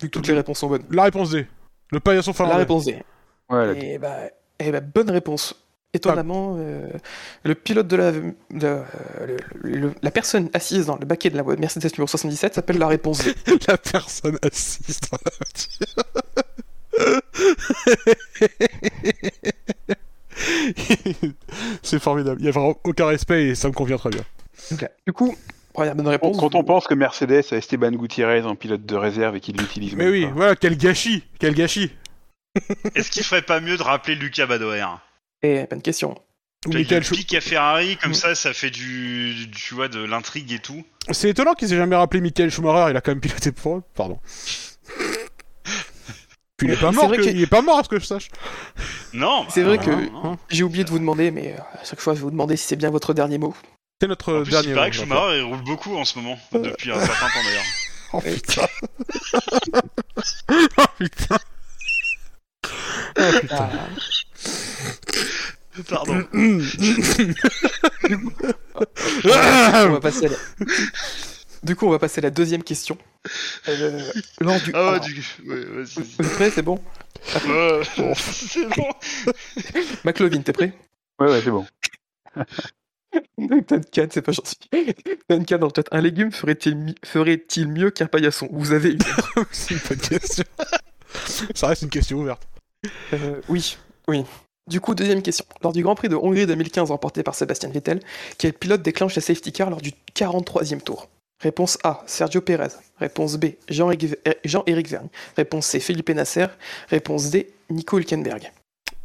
Vu 0.00 0.08
que 0.08 0.12
toutes 0.12 0.26
les 0.28 0.34
réponses 0.34 0.58
sont 0.58 0.68
bonnes. 0.68 0.84
La 0.90 1.04
réponse 1.04 1.30
D. 1.30 1.46
Le 1.90 2.00
paillasson 2.00 2.30
La 2.32 2.34
finlandais. 2.34 2.56
réponse 2.58 2.84
D. 2.84 3.02
Ouais, 3.48 3.66
la- 3.74 3.84
Et 3.84 3.98
bah, 3.98 4.16
eh 4.60 4.70
bah, 4.70 4.80
bonne 4.80 5.10
réponse. 5.10 5.54
Étonnamment, 5.94 6.56
euh, 6.58 6.86
le 7.44 7.54
pilote 7.54 7.88
de 7.88 7.96
la, 7.96 8.12
de, 8.12 8.34
euh, 8.62 8.82
le- 9.26 9.70
le- 9.70 9.92
la 10.02 10.10
personne 10.10 10.50
assise 10.52 10.84
dans 10.84 10.96
le 10.98 11.06
baquet 11.06 11.30
de 11.30 11.36
la 11.38 11.42
Mercedes 11.42 11.90
numéro 11.96 12.06
77 12.06 12.54
s'appelle 12.54 12.76
la 12.78 12.86
réponse 12.88 13.24
D. 13.24 13.34
La 13.66 13.78
personne 13.78 14.38
assise 14.42 15.00
dans 15.10 15.16
la 15.24 15.32
voiture. 15.38 16.04
c'est 21.82 21.98
formidable. 22.00 22.40
Il 22.40 22.46
y 22.46 22.48
a 22.48 22.52
vraiment 22.52 22.78
aucun 22.84 23.06
respect 23.06 23.48
et 23.48 23.54
ça 23.54 23.68
me 23.68 23.72
convient 23.72 23.96
très 23.96 24.10
bien. 24.10 24.22
Du 25.06 25.12
coup, 25.12 25.36
première 25.72 25.94
bonne 25.94 26.08
réponse. 26.08 26.36
Quand 26.38 26.54
on 26.54 26.64
pense 26.64 26.86
que 26.86 26.94
Mercedes 26.94 27.44
a 27.52 27.56
Esteban 27.56 27.92
Gutiérrez 27.92 28.42
en 28.42 28.54
pilote 28.56 28.84
de 28.84 28.94
réserve 28.96 29.36
et 29.36 29.40
qu'il 29.40 29.56
l'utilise 29.56 29.94
Mais 29.94 30.08
oui, 30.08 30.26
pas. 30.26 30.32
voilà, 30.32 30.56
quel 30.56 30.76
gâchis, 30.76 31.24
quel 31.38 31.54
gâchis. 31.54 31.90
Est-ce 32.94 33.10
qu'il 33.10 33.22
ferait 33.24 33.42
pas 33.42 33.60
mieux 33.60 33.76
de 33.76 33.82
rappeler 33.82 34.14
Lucas 34.14 34.46
Badoer 34.46 34.84
Eh, 35.42 35.64
bonne 35.70 35.82
question. 35.82 36.16
Ou 36.66 36.70
Il 36.72 36.78
Michael 36.78 37.02
pique 37.04 37.34
à 37.34 37.40
Ferrari, 37.40 37.96
comme 37.98 38.10
Mm. 38.10 38.14
ça, 38.14 38.34
ça 38.34 38.52
fait 38.52 38.70
du, 38.70 39.34
du- 39.34 39.50
tu 39.52 39.74
vois, 39.74 39.86
de 39.88 40.02
l'intrigue 40.02 40.50
et 40.52 40.58
tout. 40.58 40.84
C'est 41.12 41.30
étonnant 41.30 41.54
qu'il 41.54 41.68
s'ait 41.68 41.76
jamais 41.76 41.94
rappelé 41.94 42.20
Michael 42.20 42.50
Schumacher, 42.50 42.90
il 42.90 42.96
a 42.96 43.00
quand 43.00 43.12
même 43.12 43.20
piloté 43.20 43.52
pour 43.52 43.76
eux. 43.76 43.82
Pardon. 43.94 44.18
Puis 46.58 46.66
il 46.66 46.72
est 46.74 46.76
pas 46.76 46.90
C'est 46.90 46.96
mort, 46.96 47.06
vrai 47.08 47.16
que- 47.18 47.22
que- 47.22 47.28
il 47.28 47.40
est 47.40 47.46
pas 47.46 47.62
mort 47.62 47.78
à 47.78 47.84
ce 47.84 47.88
que 47.88 47.98
je 48.00 48.04
sache. 48.04 48.28
Non. 49.12 49.46
C'est 49.48 49.62
bah, 49.62 49.68
vrai 49.68 49.76
non, 49.78 49.84
que- 49.84 50.10
non. 50.12 50.38
J'ai 50.50 50.64
oublié 50.64 50.82
de 50.84 50.90
vous 50.90 50.98
demander, 50.98 51.30
mais 51.30 51.54
euh, 51.56 51.60
à 51.80 51.84
chaque 51.84 52.00
fois, 52.00 52.14
je 52.14 52.18
vais 52.18 52.24
vous 52.24 52.30
demander 52.32 52.56
si 52.56 52.66
c'est 52.66 52.74
bien 52.76 52.90
votre 52.90 53.14
dernier 53.14 53.38
mot. 53.38 53.54
C'est 54.02 54.08
notre 54.08 54.40
En 54.40 54.42
plus, 54.42 54.50
dernier 54.50 54.68
il 54.70 54.74
mot, 54.74 54.84
que. 54.86 54.90
Schumacher, 54.92 55.38
il 55.38 55.42
roule 55.44 55.62
beaucoup 55.64 55.96
en 55.96 56.04
ce 56.04 56.18
moment, 56.18 56.36
depuis 56.52 56.90
un 56.92 56.98
certain 57.00 57.26
temps 57.28 57.42
d'ailleurs. 57.44 57.64
Oh 58.10 58.22
putain. 58.22 58.62
oh 60.78 60.82
putain. 60.98 61.36
Oh 63.18 63.22
putain. 63.40 63.68
Ah, 63.70 63.86
Pardon. 65.90 66.24
on 66.34 66.58
va 69.92 70.00
passer 70.00 70.24
à 70.26 70.28
la... 70.30 70.36
Du 71.62 71.74
coup, 71.76 71.86
on 71.86 71.90
va 71.90 71.98
passer 71.98 72.20
à 72.20 72.22
la 72.22 72.30
deuxième 72.30 72.62
question. 72.62 72.96
Euh, 73.68 74.00
lors 74.40 74.60
du... 74.60 74.70
Ah 74.74 74.92
ouais, 74.92 75.00
du 75.00 75.24
ouais, 75.46 75.64
vas-y. 75.64 76.02
Vous 76.18 76.24
êtes 76.26 76.32
prêts 76.34 76.50
C'est 76.50 76.62
bon 76.62 76.80
Ouais, 77.46 77.80
c'est 78.14 78.68
bon. 78.68 78.86
McLovin, 80.04 80.40
t'es 80.42 80.52
prêt 80.52 80.72
Ouais, 81.20 81.28
ouais, 81.28 81.40
c'est 81.42 81.50
bon. 81.50 81.66
Duncan, 83.38 84.06
c'est 84.10 84.22
pas 84.22 84.32
gentil. 84.32 84.56
Duncan 85.28 85.58
dans 85.58 85.66
le 85.66 85.72
chat. 85.74 85.84
Un 85.90 86.00
légume 86.00 86.30
ferait-il 86.30 86.76
mi- 86.76 86.94
ferait-il 87.04 87.66
mieux 87.68 87.90
qu'un 87.90 88.06
paillasson? 88.06 88.48
Vous 88.52 88.72
avez 88.72 88.92
une. 88.92 88.98
C'est 89.50 89.74
une 89.74 89.80
bonne 89.88 89.98
question. 89.98 90.44
Ça 91.54 91.68
reste 91.68 91.82
une 91.82 91.88
question 91.90 92.18
ouverte. 92.18 92.46
Euh, 93.14 93.40
oui, 93.48 93.78
oui. 94.08 94.24
Du 94.68 94.80
coup, 94.80 94.94
deuxième 94.94 95.22
question. 95.22 95.46
Lors 95.62 95.72
du 95.72 95.82
Grand 95.82 95.94
Prix 95.94 96.08
de 96.08 96.16
Hongrie 96.16 96.46
2015 96.46 96.90
remporté 96.90 97.22
par 97.22 97.34
Sébastien 97.34 97.70
Vettel, 97.70 98.00
quel 98.36 98.52
pilote 98.52 98.82
déclenche 98.82 99.14
la 99.16 99.22
safety 99.22 99.52
car 99.52 99.70
lors 99.70 99.80
du 99.80 99.92
43e 100.14 100.80
tour? 100.82 101.08
Réponse 101.40 101.78
A, 101.84 102.02
Sergio 102.06 102.40
Pérez. 102.40 102.68
Réponse 102.98 103.36
B, 103.36 103.46
Jean-Éric 103.68 104.16
Jean-Éric 104.44 104.88
Vergne. 104.88 105.08
Réponse 105.36 105.66
C, 105.66 105.80
Felipe 105.80 106.10
Nasser. 106.10 106.46
Réponse 106.90 107.30
D, 107.30 107.48
Nico 107.70 107.98
Hülkenberg. 107.98 108.50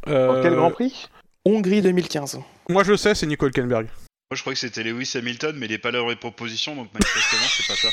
Euh, 0.08 0.42
quel 0.42 0.54
Grand 0.54 0.70
Prix? 0.70 1.08
Hongrie 1.44 1.80
2015. 1.82 2.40
Moi 2.68 2.82
je 2.84 2.90
le 2.92 2.96
sais, 2.96 3.14
c'est 3.14 3.26
Nico 3.26 3.46
Hülkenberg. 3.46 3.86
Moi, 4.30 4.36
je 4.36 4.40
crois 4.40 4.54
que 4.54 4.58
c'était 4.58 4.82
Lewis 4.82 5.12
Hamilton, 5.16 5.54
mais 5.58 5.66
il 5.66 5.72
est 5.72 5.78
pas 5.78 5.90
là 5.90 5.98
dans 5.98 6.08
les 6.08 6.16
propositions, 6.16 6.74
donc 6.74 6.88
manifestement, 6.94 7.46
c'est 7.46 7.66
pas 7.66 7.76
ça. 7.76 7.88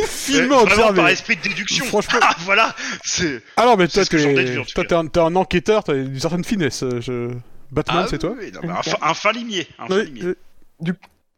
Finement 0.06 0.64
vraiment 0.64 0.92
par 0.92 1.08
esprit 1.08 1.36
de 1.36 1.42
déduction. 1.42 1.84
Franchement. 1.86 2.18
Ah, 2.22 2.34
voilà. 2.40 2.74
C'est. 3.04 3.40
Ah 3.56 3.64
non, 3.66 3.76
mais 3.76 3.86
toi, 3.88 4.04
t'es 4.04 4.94
un, 4.94 5.06
un 5.14 5.36
enquêteur, 5.36 5.84
t'as 5.84 5.94
une 5.94 6.18
certaine 6.18 6.44
finesse. 6.44 6.82
euh, 6.82 7.00
Je... 7.00 7.30
Batman, 7.70 8.02
Ah, 8.04 8.08
c'est 8.10 8.18
toi 8.18 8.34
oui, 8.38 8.50
non, 8.52 8.68
un, 8.68 8.82
fin, 8.82 8.96
un 9.00 9.14
fin 9.14 9.32
limier. 9.32 9.68
Un 9.78 9.86
fin 9.86 9.94
Oui, 9.96 10.04
limier. 10.06 10.24
euh, 10.24 10.92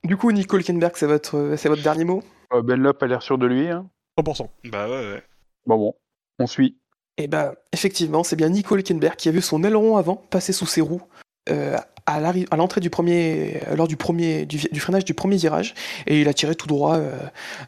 Du 0.05 0.17
coup, 0.17 0.33
Nico 0.33 0.57
Hülkenberg, 0.57 0.93
c'est 0.97 1.07
votre, 1.07 1.55
c'est 1.57 1.69
votre 1.69 1.83
dernier 1.83 2.05
mot? 2.05 2.23
Euh, 2.53 2.63
Ben 2.63 2.81
Lop 2.81 3.03
a 3.03 3.07
l'air 3.07 3.23
sûr 3.23 3.39
de 3.39 3.47
lui. 3.47 3.69
Hein. 3.69 3.89
100%. 4.19 4.49
Bah 4.65 4.89
ouais, 4.89 5.13
ouais. 5.13 5.23
Bon, 5.67 5.77
bon, 5.77 5.95
on 6.41 6.47
suit. 6.47 6.77
Eh 7.19 7.29
ben, 7.29 7.55
effectivement, 7.73 8.25
c'est 8.25 8.37
bien 8.37 8.49
Nico 8.49 8.77
Hülkenberg 8.77 9.17
qui 9.17 9.29
a 9.29 9.33
vu 9.33 9.41
son 9.41 9.63
aileron 9.63 9.97
avant 9.97 10.17
passer 10.17 10.53
sous 10.53 10.67
ses 10.67 10.81
roues 10.81 11.03
euh, 11.51 11.77
à 12.07 12.21
l'entrée 12.57 12.81
du 12.81 12.91
premier, 12.91 13.61
euh, 13.69 13.77
lors 13.77 13.87
du 13.87 13.97
premier, 13.97 14.45
du, 14.45 14.81
freinage 14.81 15.05
du 15.05 15.15
premier 15.15 15.37
virage, 15.37 15.75
et 16.07 16.21
il 16.21 16.29
a 16.29 16.35
tiré 16.35 16.57
tout 16.57 16.67
droit 16.67 16.97
euh, 16.97 17.17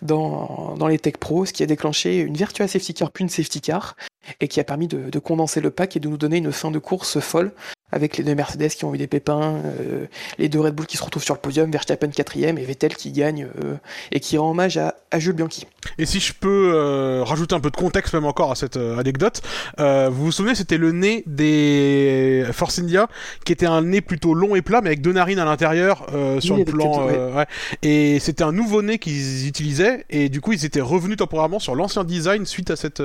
dans, 0.03 0.75
dans 0.77 0.89
les 0.89 0.99
Tech 0.99 1.15
Pro, 1.19 1.45
ce 1.47 1.53
qui 1.53 1.63
a 1.63 1.67
déclenché 1.67 2.19
une 2.19 2.35
virtual 2.35 2.69
safety 2.69 2.95
car 2.95 3.13
puis 3.13 3.23
une 3.23 3.29
safety 3.29 3.61
car, 3.61 3.95
et 4.41 4.49
qui 4.49 4.59
a 4.59 4.65
permis 4.65 4.89
de, 4.89 5.09
de 5.09 5.19
condenser 5.21 5.61
le 5.61 5.71
pack 5.71 5.97
et 5.97 6.01
de 6.01 6.09
nous 6.09 6.17
donner 6.17 6.39
une 6.39 6.51
fin 6.51 6.73
de 6.73 6.79
course 6.81 7.21
folle 7.21 7.53
avec 7.95 8.17
les 8.17 8.25
deux 8.25 8.35
Mercedes 8.35 8.71
qui 8.71 8.85
ont 8.85 8.93
eu 8.93 8.99
des 8.99 9.07
pépins, 9.07 9.61
euh, 9.81 10.07
les 10.39 10.49
deux 10.49 10.59
Red 10.59 10.75
Bull 10.75 10.87
qui 10.87 10.97
se 10.97 11.05
retrouvent 11.05 11.23
sur 11.23 11.35
le 11.35 11.41
podium, 11.41 11.71
Verstappen 11.71 12.09
quatrième 12.11 12.59
et 12.59 12.65
Vettel 12.65 12.97
qui 12.97 13.13
gagne 13.13 13.47
euh, 13.63 13.77
et 14.11 14.19
qui 14.19 14.37
rend 14.37 14.51
hommage 14.51 14.77
à, 14.79 14.97
à 15.13 15.21
Jules 15.21 15.35
Bianchi. 15.35 15.67
Et 15.99 16.05
si 16.05 16.19
je 16.19 16.33
peux 16.33 16.73
euh, 16.75 17.23
rajouter 17.25 17.55
un 17.55 17.61
peu 17.61 17.71
de 17.71 17.77
contexte 17.77 18.13
même 18.15 18.25
encore 18.25 18.51
à 18.51 18.57
cette 18.57 18.77
anecdote, 18.77 19.43
vous 19.79 20.25
vous 20.25 20.33
souvenez, 20.33 20.55
c'était 20.57 20.77
le 20.77 20.91
nez 20.91 21.23
des 21.27 22.45
Force 22.53 22.79
India, 22.81 23.07
qui 23.45 23.53
était 23.53 23.67
un 23.67 23.83
nez 23.83 24.01
plutôt 24.01 24.35
long 24.35 24.57
et 24.57 24.63
plat, 24.63 24.81
mais 24.81 24.89
avec 24.89 25.01
deux 25.01 25.13
narines 25.13 25.39
à 25.39 25.45
l'intérieur 25.45 26.07
sur 26.41 26.57
Oui, 26.57 26.65
le 26.67 26.73
plan. 26.73 27.07
quelques- 27.07 27.37
ouais. 27.37 27.47
Et 27.83 28.19
c'était 28.19 28.43
un 28.43 28.53
nouveau 28.53 28.83
nez 28.83 28.99
qu'ils 28.99 29.47
utilisaient, 29.47 30.05
et 30.11 30.29
du 30.29 30.41
coup 30.41 30.53
ils 30.53 30.65
étaient 30.65 30.81
revenus 30.81 31.17
temporairement 31.19 31.59
sur 31.61 31.75
l'ancien 31.77 32.03
design 32.03 32.45
suite 32.45 32.71
à, 32.71 32.77
cette, 32.77 33.03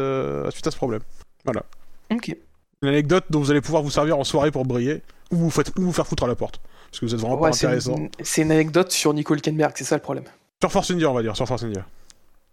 suite 0.52 0.68
à 0.68 0.72
ce 0.72 0.78
problème. 0.78 1.02
Ok. 2.12 2.36
Une 2.82 2.90
anecdote 2.90 3.26
dont 3.30 3.40
vous 3.40 3.52
allez 3.52 3.62
pouvoir 3.62 3.84
vous 3.84 3.90
servir 3.90 4.18
en 4.18 4.24
soirée 4.24 4.52
pour 4.52 4.66
briller, 4.66 5.02
ou 5.32 5.36
vous, 5.36 5.50
faites, 5.50 5.70
ou 5.78 5.82
vous 5.82 5.92
faire 5.94 6.08
foutre 6.08 6.24
à 6.24 6.28
la 6.28 6.36
porte. 6.36 6.62
Parce 6.90 7.00
que 7.00 7.06
vous 7.06 7.14
êtes 7.14 7.20
vraiment 7.20 7.36
Ouais, 7.36 7.50
pas 7.50 7.54
c'est 7.54 7.68
intéressant. 7.68 7.98
une, 7.98 8.10
c'est 8.22 8.42
une 8.42 8.52
anecdote 8.52 8.92
sur 8.92 9.14
Nico 9.14 9.34
Hülkenberg, 9.36 9.74
c'est 9.76 9.84
ça 9.84 9.96
le 9.96 10.02
problème. 10.02 10.24
Sur 10.62 10.72
Force 10.72 10.90
India, 10.92 11.10
on 11.10 11.14
va 11.14 11.22
dire, 11.22 11.36
sur 11.36 11.46
Force 11.48 11.64
India. 11.64 11.86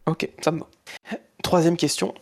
Ok, 0.06 0.28
ça 0.42 0.50
me 0.50 0.60
va. 0.60 0.66
Troisième 1.42 1.76
question. 1.76 2.12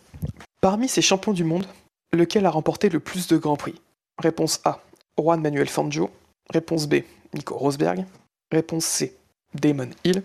Parmi 0.61 0.87
ces 0.87 1.01
champions 1.01 1.33
du 1.33 1.43
monde, 1.43 1.65
lequel 2.13 2.45
a 2.45 2.49
remporté 2.51 2.89
le 2.89 2.99
plus 2.99 3.27
de 3.27 3.37
grands 3.37 3.57
prix? 3.57 3.75
Réponse 4.21 4.61
A, 4.65 4.81
Juan 5.19 5.41
Manuel 5.41 5.67
Fangio. 5.67 6.09
Réponse 6.53 6.87
B, 6.87 6.97
Nico 7.33 7.55
Rosberg. 7.55 8.05
Réponse 8.51 8.85
C, 8.85 9.15
Damon 9.55 9.89
Hill. 10.03 10.21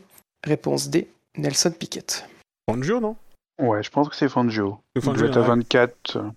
Réponse 0.46 0.88
D, 0.88 1.08
Nelson 1.36 1.72
Piquet. 1.78 2.04
Fangio, 2.68 3.00
non? 3.00 3.16
Ouais, 3.58 3.82
je 3.82 3.90
pense 3.90 4.08
que 4.08 4.16
c'est 4.16 4.28
Fangio. 4.28 4.78
C'est 4.94 5.02
Il 5.02 5.04
Fangio, 5.04 5.20
doit 5.20 5.28
être 5.30 5.36
à 5.38 5.40
ouais. 5.42 6.30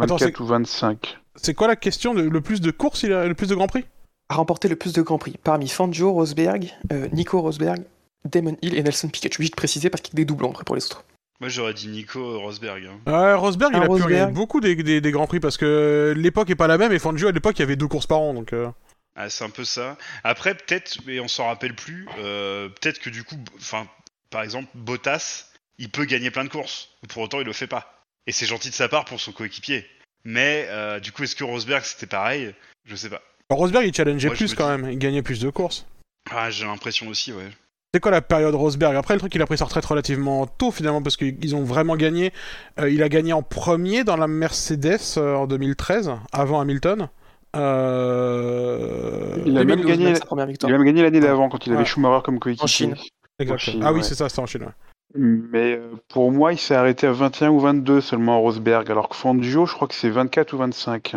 24, 0.00 0.22
euh, 0.22 0.24
Attends, 0.24 0.24
24 0.26 0.40
ou 0.40 0.46
25. 0.46 1.18
C'est 1.36 1.54
quoi 1.54 1.68
la 1.68 1.76
question 1.76 2.14
de, 2.14 2.22
Le 2.22 2.40
plus 2.40 2.60
de 2.60 2.70
courses, 2.70 3.02
il 3.04 3.12
a 3.12 3.26
le 3.26 3.34
plus 3.34 3.48
de 3.48 3.54
grands 3.54 3.66
prix? 3.68 3.84
A 4.28 4.34
remporté 4.34 4.68
le 4.68 4.76
plus 4.76 4.92
de 4.92 5.02
grands 5.02 5.18
prix 5.18 5.36
parmi 5.42 5.68
Fangio, 5.68 6.12
Rosberg, 6.12 6.70
euh, 6.92 7.08
Nico 7.12 7.40
Rosberg, 7.40 7.82
Damon 8.24 8.56
Hill 8.62 8.76
et 8.76 8.82
Nelson 8.82 9.08
Piquet. 9.08 9.28
Je 9.28 9.34
suis 9.34 9.40
obligé 9.40 9.50
de 9.50 9.56
préciser 9.56 9.90
parce 9.90 10.02
qu'il 10.02 10.12
y 10.14 10.16
a 10.16 10.18
des 10.18 10.24
doublons 10.24 10.50
après 10.50 10.64
pour 10.64 10.76
les 10.76 10.84
autres. 10.84 11.04
Moi, 11.40 11.48
j'aurais 11.48 11.72
dit 11.74 11.88
Nico 11.88 12.38
Rosberg. 12.40 12.84
hein. 12.86 13.10
Ouais, 13.10 13.34
Rosberg, 13.34 13.72
il 13.74 13.78
Ah, 13.80 13.84
a 13.84 13.88
pu 13.88 14.06
gagner 14.12 14.30
beaucoup 14.32 14.60
des, 14.60 14.76
des- 14.76 15.00
des 15.00 15.10
grands 15.10 15.26
prix 15.26 15.40
parce 15.40 15.56
que 15.56 16.12
l'époque 16.16 16.50
est 16.50 16.54
pas 16.54 16.66
la 16.66 16.76
même 16.78 16.92
et 16.92 16.98
Fangio 16.98 17.28
à 17.28 17.32
l'époque 17.32 17.58
il 17.58 17.60
y 17.60 17.62
avait 17.62 17.76
deux 17.76 17.88
courses 17.88 18.06
par 18.06 18.20
an 18.20 18.34
donc. 18.34 18.52
euh, 18.52 18.68
Ah, 19.16 19.30
c'est 19.30 19.42
un 19.44 19.50
peu 19.50 19.64
ça. 19.64 19.96
Après, 20.22 20.54
peut-être, 20.54 20.98
mais 21.06 21.18
on 21.18 21.28
s'en 21.28 21.46
rappelle 21.46 21.74
plus, 21.74 22.06
euh, 22.18 22.68
peut-être 22.68 22.98
que 23.00 23.08
du 23.10 23.24
coup, 23.24 23.36
enfin, 23.56 23.86
par 24.30 24.42
exemple, 24.42 24.68
Bottas, 24.74 25.46
il 25.78 25.90
peut 25.90 26.04
gagner 26.04 26.30
plein 26.30 26.44
de 26.44 26.50
courses. 26.50 26.90
Pour 27.08 27.22
autant, 27.22 27.40
il 27.40 27.46
le 27.46 27.52
fait 27.54 27.66
pas. 27.66 27.99
Et 28.26 28.32
c'est 28.32 28.46
gentil 28.46 28.70
de 28.70 28.74
sa 28.74 28.88
part 28.88 29.04
pour 29.04 29.20
son 29.20 29.32
coéquipier. 29.32 29.86
Mais 30.24 30.66
euh, 30.68 31.00
du 31.00 31.12
coup, 31.12 31.22
est-ce 31.22 31.34
que 31.34 31.44
Rosberg 31.44 31.82
c'était 31.84 32.06
pareil? 32.06 32.54
Je 32.84 32.94
sais 32.96 33.08
pas. 33.08 33.22
Rosberg 33.50 33.86
il 33.86 33.94
challengeait 33.94 34.28
Moi, 34.28 34.36
plus 34.36 34.54
quand 34.54 34.74
dis- 34.76 34.82
même, 34.82 34.92
il 34.92 34.98
gagnait 34.98 35.22
plus 35.22 35.40
de 35.40 35.50
courses. 35.50 35.86
Ah, 36.30 36.50
j'ai 36.50 36.64
l'impression 36.66 37.08
aussi, 37.08 37.32
ouais. 37.32 37.48
C'est 37.92 38.00
quoi 38.00 38.12
la 38.12 38.22
période 38.22 38.54
Rosberg? 38.54 38.94
Après 38.94 39.14
le 39.14 39.20
truc 39.20 39.34
il 39.34 39.42
a 39.42 39.46
pris 39.46 39.58
sa 39.58 39.64
retraite 39.64 39.84
relativement 39.84 40.46
tôt 40.46 40.70
finalement 40.70 41.02
parce 41.02 41.16
qu'ils 41.16 41.56
ont 41.56 41.64
vraiment 41.64 41.96
gagné. 41.96 42.32
Euh, 42.78 42.88
il 42.90 43.02
a 43.02 43.08
gagné 43.08 43.32
en 43.32 43.42
premier 43.42 44.04
dans 44.04 44.16
la 44.16 44.28
Mercedes 44.28 45.00
euh, 45.16 45.34
en 45.34 45.46
2013 45.48 46.12
avant 46.32 46.60
Hamilton. 46.60 47.08
Euh... 47.56 49.42
Il 49.46 49.56
a 49.58 49.64
même 49.64 49.80
2012, 49.80 49.86
gagné- 49.98 50.14
sa 50.14 50.24
première 50.26 50.46
Il 50.46 50.50
victoire. 50.52 50.72
a 50.72 50.76
même 50.76 50.84
gagné 50.86 51.02
l'année 51.02 51.20
d'avant 51.20 51.48
quand 51.48 51.66
il 51.66 51.72
avait 51.72 51.82
Ouais. 51.82 51.86
Schumacher 51.88 52.22
comme 52.24 52.38
coéquipier. 52.38 52.64
En 52.64 52.66
Chine. 52.68 52.94
exactement. 53.38 53.54
en 53.54 53.58
Chine, 53.58 53.82
ah 53.84 53.92
oui 53.92 54.00
ouais. 54.00 54.04
c'est 54.06 54.14
ça, 54.14 54.28
c'était 54.28 54.40
en 54.40 54.46
Chine. 54.46 54.62
ouais. 54.62 54.72
Mais 55.14 55.76
euh, 55.76 55.92
pour 56.08 56.30
moi, 56.30 56.52
il 56.52 56.58
s'est 56.58 56.74
arrêté 56.74 57.06
à 57.06 57.12
21 57.12 57.50
ou 57.50 57.60
22 57.60 58.00
seulement 58.00 58.40
Rosberg, 58.40 58.90
alors 58.90 59.08
que 59.08 59.16
Fangio, 59.16 59.66
je 59.66 59.74
crois 59.74 59.88
que 59.88 59.94
c'est 59.94 60.10
24 60.10 60.52
ou 60.52 60.58
25. 60.58 61.14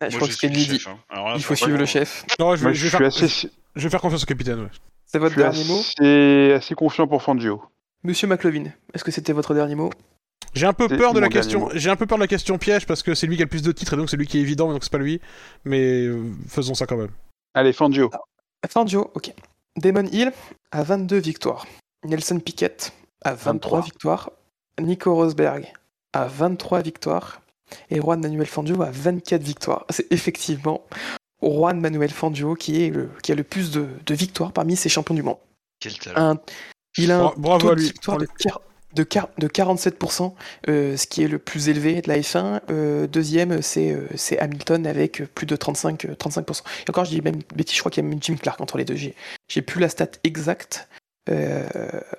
Ah, 0.00 0.08
je 0.08 0.16
Moi, 0.16 0.26
crois 0.26 0.28
je 0.28 0.36
que 0.38 0.46
midi. 0.48 0.78
chef. 0.78 0.88
hein. 0.88 0.98
Là, 1.14 1.32
Il 1.36 1.42
faut 1.42 1.54
suivre 1.54 1.78
le 1.78 1.86
chef. 1.86 2.24
Non, 2.38 2.54
je 2.56 2.60
vais, 2.60 2.64
Moi, 2.66 2.72
je 2.72 2.78
je 2.78 2.82
vais 2.84 2.88
suis 2.88 2.98
faire, 2.98 3.06
assez... 3.06 3.28
si- 3.28 3.50
Je 3.76 3.82
vais 3.84 3.90
faire 3.90 4.00
confiance 4.00 4.22
au 4.22 4.26
capitaine, 4.26 4.60
ouais. 4.60 4.70
C'est 5.06 5.18
votre 5.18 5.36
dernier 5.36 5.64
mot 5.64 5.78
assez, 5.80 6.52
assez 6.52 6.74
confiant 6.74 7.06
pour 7.06 7.22
Fangio. 7.22 7.62
Monsieur 8.04 8.28
McLovin, 8.28 8.64
est-ce 8.94 9.02
que 9.04 9.10
c'était 9.10 9.32
votre 9.32 9.54
dernier 9.54 9.74
mot? 9.74 9.90
J'ai 10.54 10.66
un 10.66 10.72
peu 10.72 10.86
C'est 10.88 10.96
peur 10.96 11.14
de 11.14 11.20
la 11.20 11.28
question. 11.28 11.68
J'ai 11.74 11.90
un 11.90 11.96
peu 11.96 12.06
peur 12.06 12.18
de 12.18 12.22
la 12.22 12.28
question 12.28 12.58
piège 12.58 12.86
parce 12.86 13.02
que 13.02 13.14
c'est 13.14 13.26
lui 13.26 13.36
qui 13.36 13.42
a 13.42 13.44
le 13.44 13.48
plus 13.50 13.62
de 13.62 13.72
titres 13.72 13.94
et 13.94 13.96
donc 13.96 14.08
c'est 14.10 14.16
lui 14.16 14.26
qui 14.26 14.38
est 14.38 14.40
évident, 14.40 14.70
donc 14.72 14.82
c'est 14.84 14.92
pas 14.92 14.98
lui. 14.98 15.20
Mais 15.64 16.04
euh, 16.06 16.22
faisons 16.48 16.74
ça 16.74 16.86
quand 16.86 16.96
même. 16.96 17.10
Allez, 17.54 17.72
Fangio. 17.72 18.10
Fangio, 18.68 19.10
ok. 19.14 19.32
Damon 19.76 20.06
Hill 20.12 20.32
a 20.72 20.82
22 20.82 21.16
victoires. 21.18 21.66
Nelson 22.04 22.38
Piquet 22.40 22.76
a 23.24 23.34
23 23.34 23.78
23. 23.78 23.80
victoires. 23.82 24.30
Nico 24.80 25.14
Rosberg 25.14 25.72
a 26.12 26.26
23 26.26 26.82
victoires. 26.82 27.40
Et 27.90 28.00
Juan 28.00 28.20
Manuel 28.20 28.46
Fangio 28.46 28.80
a 28.82 28.90
24 28.90 29.42
victoires. 29.42 29.84
C'est 29.90 30.10
effectivement 30.12 30.82
Juan 31.42 31.78
Manuel 31.80 32.10
Fangio 32.10 32.54
qui, 32.54 32.84
est 32.84 32.90
le, 32.90 33.10
qui 33.22 33.32
a 33.32 33.34
le 33.34 33.42
plus 33.44 33.70
de, 33.70 33.86
de 34.06 34.14
victoires 34.14 34.52
parmi 34.52 34.74
ces 34.76 34.88
champions 34.88 35.14
du 35.14 35.22
monde. 35.22 35.36
Quel 35.80 35.98
talent. 35.98 36.30
Un- 36.32 36.40
il 36.96 37.12
a 37.12 37.18
un 37.18 37.22
Bra- 37.24 37.34
bravo 37.36 37.60
taux 37.66 37.68
à 37.72 37.74
de 37.74 37.80
lui. 37.80 37.86
victoire 37.88 38.16
de, 38.18 38.24
quar- 38.26 38.60
de, 38.94 39.02
quar- 39.04 39.28
de 39.38 39.46
47%, 39.48 40.32
euh, 40.68 40.96
ce 40.96 41.06
qui 41.06 41.22
est 41.22 41.28
le 41.28 41.38
plus 41.38 41.68
élevé 41.68 42.00
de 42.00 42.08
la 42.08 42.18
F1. 42.18 42.60
Euh, 42.70 43.06
deuxième, 43.06 43.60
c'est 43.62 43.92
euh, 43.92 44.06
c'est 44.16 44.38
Hamilton 44.38 44.86
avec 44.86 45.22
plus 45.34 45.46
de 45.46 45.54
35, 45.54 46.06
euh, 46.06 46.14
35%. 46.14 46.62
Et 46.86 46.90
encore, 46.90 47.04
je 47.04 47.10
dis 47.10 47.20
même 47.20 47.40
bêtise, 47.54 47.74
je 47.76 47.80
crois 47.80 47.90
qu'il 47.90 48.02
y 48.02 48.06
a 48.06 48.08
même 48.08 48.22
Jim 48.22 48.36
Clark 48.40 48.60
entre 48.62 48.78
les 48.78 48.84
deux. 48.86 48.96
J'ai 48.96 49.14
j'ai 49.48 49.60
plus 49.62 49.80
la 49.80 49.90
stat 49.90 50.08
exacte, 50.24 50.88
euh, 51.28 51.66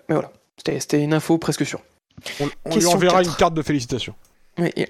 mais 0.08 0.16
voilà. 0.16 0.32
C'était 0.66 1.02
une 1.04 1.14
info 1.14 1.38
presque 1.38 1.66
sûre. 1.66 1.82
On, 2.40 2.44
on 2.66 2.70
lui 2.70 2.76
Question 2.76 2.92
enverra 2.92 3.20
4. 3.24 3.30
une 3.30 3.36
carte 3.38 3.54
de 3.54 3.62
félicitations. 3.62 4.16
Oui, 4.58 4.72
et- 4.76 4.90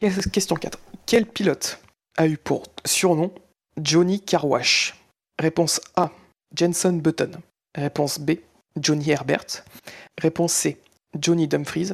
et 0.00 0.10
question 0.32 0.56
4. 0.56 0.78
Quel 1.06 1.26
pilote 1.26 1.78
a 2.16 2.26
eu 2.26 2.36
pour 2.38 2.64
surnom 2.84 3.32
Johnny 3.80 4.20
Carwash? 4.20 4.94
Réponse 5.38 5.80
A. 5.96 6.10
Jenson 6.56 6.94
Button. 6.94 7.30
Réponse 7.76 8.18
B. 8.18 8.32
Johnny 8.80 9.10
Herbert. 9.10 9.64
Réponse 10.20 10.52
C. 10.52 10.78
Johnny 11.18 11.46
Dumfries. 11.46 11.92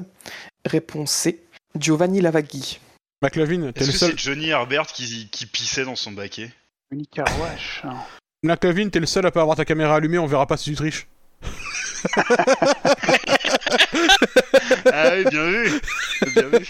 Réponse 0.65 1.11
C. 1.11 1.43
Giovanni 1.79 2.21
Lavaghi. 2.21 2.79
McLavin, 3.23 3.73
t'es 3.73 3.81
Est-ce 3.81 3.87
le 3.89 3.93
que 3.93 3.99
seul. 3.99 4.11
c'est 4.13 4.19
Johnny 4.19 4.49
Herbert 4.49 4.87
qui, 4.87 5.29
qui 5.31 5.47
pissait 5.47 5.85
dans 5.85 5.97
son 5.97 6.13
baquet? 6.13 6.51
Unique 6.91 7.11
Carwash. 7.11 7.83
McLavin, 8.43 8.89
t'es 8.89 9.01
le 9.01 9.07
seul 9.07 9.25
à 9.27 9.31
pas 9.31 9.41
avoir 9.43 9.57
ta 9.57 9.65
caméra 9.65 9.97
allumée. 9.97 10.19
On 10.19 10.27
verra 10.27 10.47
pas 10.47 10.57
si 10.57 10.71
tu 10.71 10.77
triches. 10.77 11.07
Ah 14.93 15.11
oui, 15.17 15.25
bien 15.31 15.51
vu 15.51 15.81
Bien 16.35 16.49
vu 16.49 16.67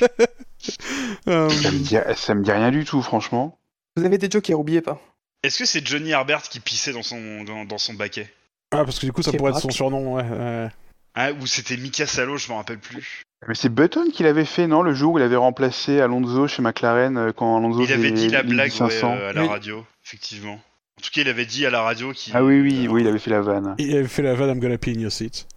Euh, 1.28 1.49
Ça 1.51 1.70
me, 1.73 1.78
dit, 1.78 1.97
ça 2.17 2.35
me 2.35 2.43
dit 2.43 2.52
rien 2.52 2.70
du 2.70 2.85
tout, 2.85 3.02
franchement. 3.02 3.59
Vous 3.97 4.05
avez 4.05 4.19
des 4.19 4.31
jokers, 4.31 4.59
oubliez 4.59 4.81
pas. 4.81 5.01
Est-ce 5.43 5.59
que 5.59 5.65
c'est 5.65 5.85
Johnny 5.86 6.11
Herbert 6.11 6.43
qui 6.43 6.61
pissait 6.61 6.93
dans 6.93 7.02
son, 7.02 7.43
dans, 7.44 7.65
dans 7.65 7.78
son 7.78 7.94
baquet? 7.94 8.33
Ah, 8.70 8.85
parce 8.85 8.99
que 8.99 9.07
du 9.07 9.12
coup, 9.12 9.23
ça 9.23 9.33
C'est 9.33 9.36
pourrait 9.36 9.52
être 9.52 9.61
son 9.61 9.70
surnom, 9.70 10.15
ouais. 10.15 10.23
ouais. 10.23 10.69
Ah, 11.15 11.33
ou 11.33 11.47
c'était 11.47 11.77
Mika 11.77 12.07
Salo, 12.07 12.36
je 12.39 12.49
m'en 12.49 12.57
rappelle 12.59 12.78
plus. 12.78 13.23
Mais 13.49 13.55
c'est 13.55 13.69
Button 13.69 14.11
qui 14.12 14.23
l'avait 14.23 14.44
fait, 14.44 14.67
non 14.69 14.83
Le 14.83 14.94
jour 14.94 15.15
où 15.15 15.19
il 15.19 15.25
avait 15.25 15.36
remplacé 15.36 16.01
Alonso 16.01 16.47
chez 16.47 16.62
McLaren 16.62 17.17
euh, 17.19 17.33
quand 17.33 17.57
Alonso 17.59 17.83
Il 17.85 17.93
avait 17.93 18.12
dit 18.12 18.28
la 18.28 18.44
blague 18.44 18.70
ouais, 18.70 18.77
500. 18.78 19.15
euh, 19.17 19.31
à 19.31 19.33
la 19.33 19.43
Oui. 19.43 19.49
radio, 19.49 19.85
effectivement. 20.07 20.61
En 21.03 21.05
tout 21.05 21.11
cas, 21.13 21.23
il 21.23 21.29
avait 21.29 21.47
dit 21.47 21.67
à 21.67 21.71
la 21.71 21.83
radio 21.83 22.13
qu'il. 22.13 22.33
Ah 22.37 22.45
oui, 22.45 22.61
oui, 22.61 22.87
oui, 22.89 23.01
il 23.03 23.09
avait 23.09 23.19
fait 23.19 23.31
la 23.33 23.41
vanne. 23.41 23.75
Il 23.79 23.97
avait 23.97 24.07
fait 24.07 24.23
la 24.23 24.35
vanne 24.35 24.51
I'm 24.51 24.61
gonna 24.61 24.79
pee 24.79 24.95
in 24.97 25.01
your 25.01 25.11
seat. 25.11 25.49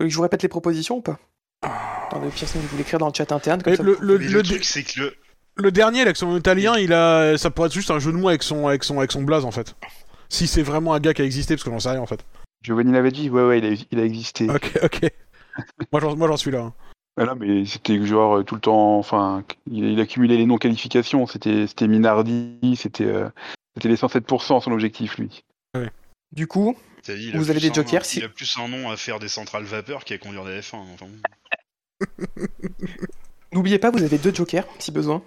Je 0.00 0.14
vous 0.14 0.22
répète 0.22 0.42
les 0.44 0.48
propositions 0.48 0.98
ou 0.98 1.00
pas 1.00 1.18
Attendez, 2.06 2.28
pire, 2.28 2.46
sinon 2.46 2.62
vous 2.70 2.76
l'écrire 2.78 3.00
dans 3.00 3.08
le 3.08 3.12
chat 3.12 3.32
interne. 3.32 3.62
Comme 3.62 3.74
ça, 3.74 3.82
le, 3.82 3.94
vous- 3.94 4.00
le, 4.00 4.18
Mais 4.18 4.24
le 4.26 4.30
le, 4.34 4.42
dé- 4.42 4.48
truc, 4.50 4.64
c'est 4.64 4.84
que 4.84 5.00
le. 5.00 5.14
le 5.56 5.72
dernier, 5.72 6.02
avec 6.02 6.16
son 6.16 6.28
nom 6.28 6.36
italien, 6.38 6.76
il 6.78 6.92
a, 6.92 7.36
ça 7.36 7.50
pourrait 7.50 7.66
être 7.66 7.74
juste 7.74 7.90
un 7.90 7.98
jeu 7.98 8.12
de 8.12 8.16
mots 8.16 8.28
avec 8.28 8.44
son, 8.44 8.68
avec 8.68 8.84
son, 8.84 8.98
avec 8.98 9.10
son 9.10 9.22
blaze 9.22 9.44
en 9.44 9.50
fait. 9.50 9.74
Si 10.28 10.46
c'est 10.46 10.62
vraiment 10.62 10.94
un 10.94 11.00
gars 11.00 11.14
qui 11.14 11.22
a 11.22 11.24
existé, 11.24 11.54
parce 11.56 11.64
que 11.64 11.70
j'en 11.70 11.80
sais 11.80 11.90
rien 11.90 12.00
en 12.00 12.06
fait. 12.06 12.24
Giovanni 12.62 12.92
l'avait 12.92 13.10
dit, 13.10 13.28
ouais, 13.28 13.44
ouais, 13.44 13.58
il 13.58 13.64
a, 13.66 13.76
il 13.90 13.98
a 13.98 14.04
existé. 14.04 14.48
Ok, 14.48 14.72
ok. 14.84 15.00
moi, 15.92 16.00
j'en, 16.00 16.14
moi, 16.16 16.28
j'en 16.28 16.36
suis 16.36 16.52
là. 16.52 16.60
hein. 16.60 16.72
Ah 17.20 17.24
non, 17.24 17.34
mais 17.38 17.64
c'était 17.66 18.00
genre 18.06 18.38
euh, 18.38 18.42
tout 18.44 18.54
le 18.54 18.60
temps, 18.60 18.98
enfin, 18.98 19.42
il, 19.70 19.84
il 19.84 20.00
accumulait 20.00 20.36
les 20.36 20.46
non-qualifications. 20.46 21.26
C'était 21.26 21.66
c'était 21.66 21.88
Minardi, 21.88 22.76
c'était 22.76 23.04
euh, 23.04 23.28
c'était 23.74 23.88
les 23.88 23.96
107% 23.96 24.60
son 24.62 24.72
objectif, 24.72 25.18
lui. 25.18 25.42
Du 26.32 26.46
coup, 26.46 26.76
t'as 27.02 27.14
dit, 27.14 27.28
il 27.28 27.34
a 27.34 27.38
Vous 27.38 27.50
avez 27.50 27.60
des 27.60 27.70
un- 27.70 27.74
jokers, 27.74 28.04
si- 28.04 28.18
Il 28.18 28.24
a 28.24 28.28
plus 28.28 28.56
un 28.58 28.68
nom 28.68 28.90
à 28.90 28.96
faire 28.96 29.18
des 29.18 29.28
centrales 29.28 29.64
vapeur 29.64 30.04
qu'à 30.04 30.16
conduire 30.18 30.44
des 30.44 30.60
F1. 30.60 30.76
enfin. 30.94 31.06
n'oubliez 33.52 33.78
pas, 33.78 33.90
vous 33.90 34.02
avez 34.02 34.18
deux 34.18 34.34
jokers 34.34 34.66
si 34.78 34.90
besoin. 34.92 35.22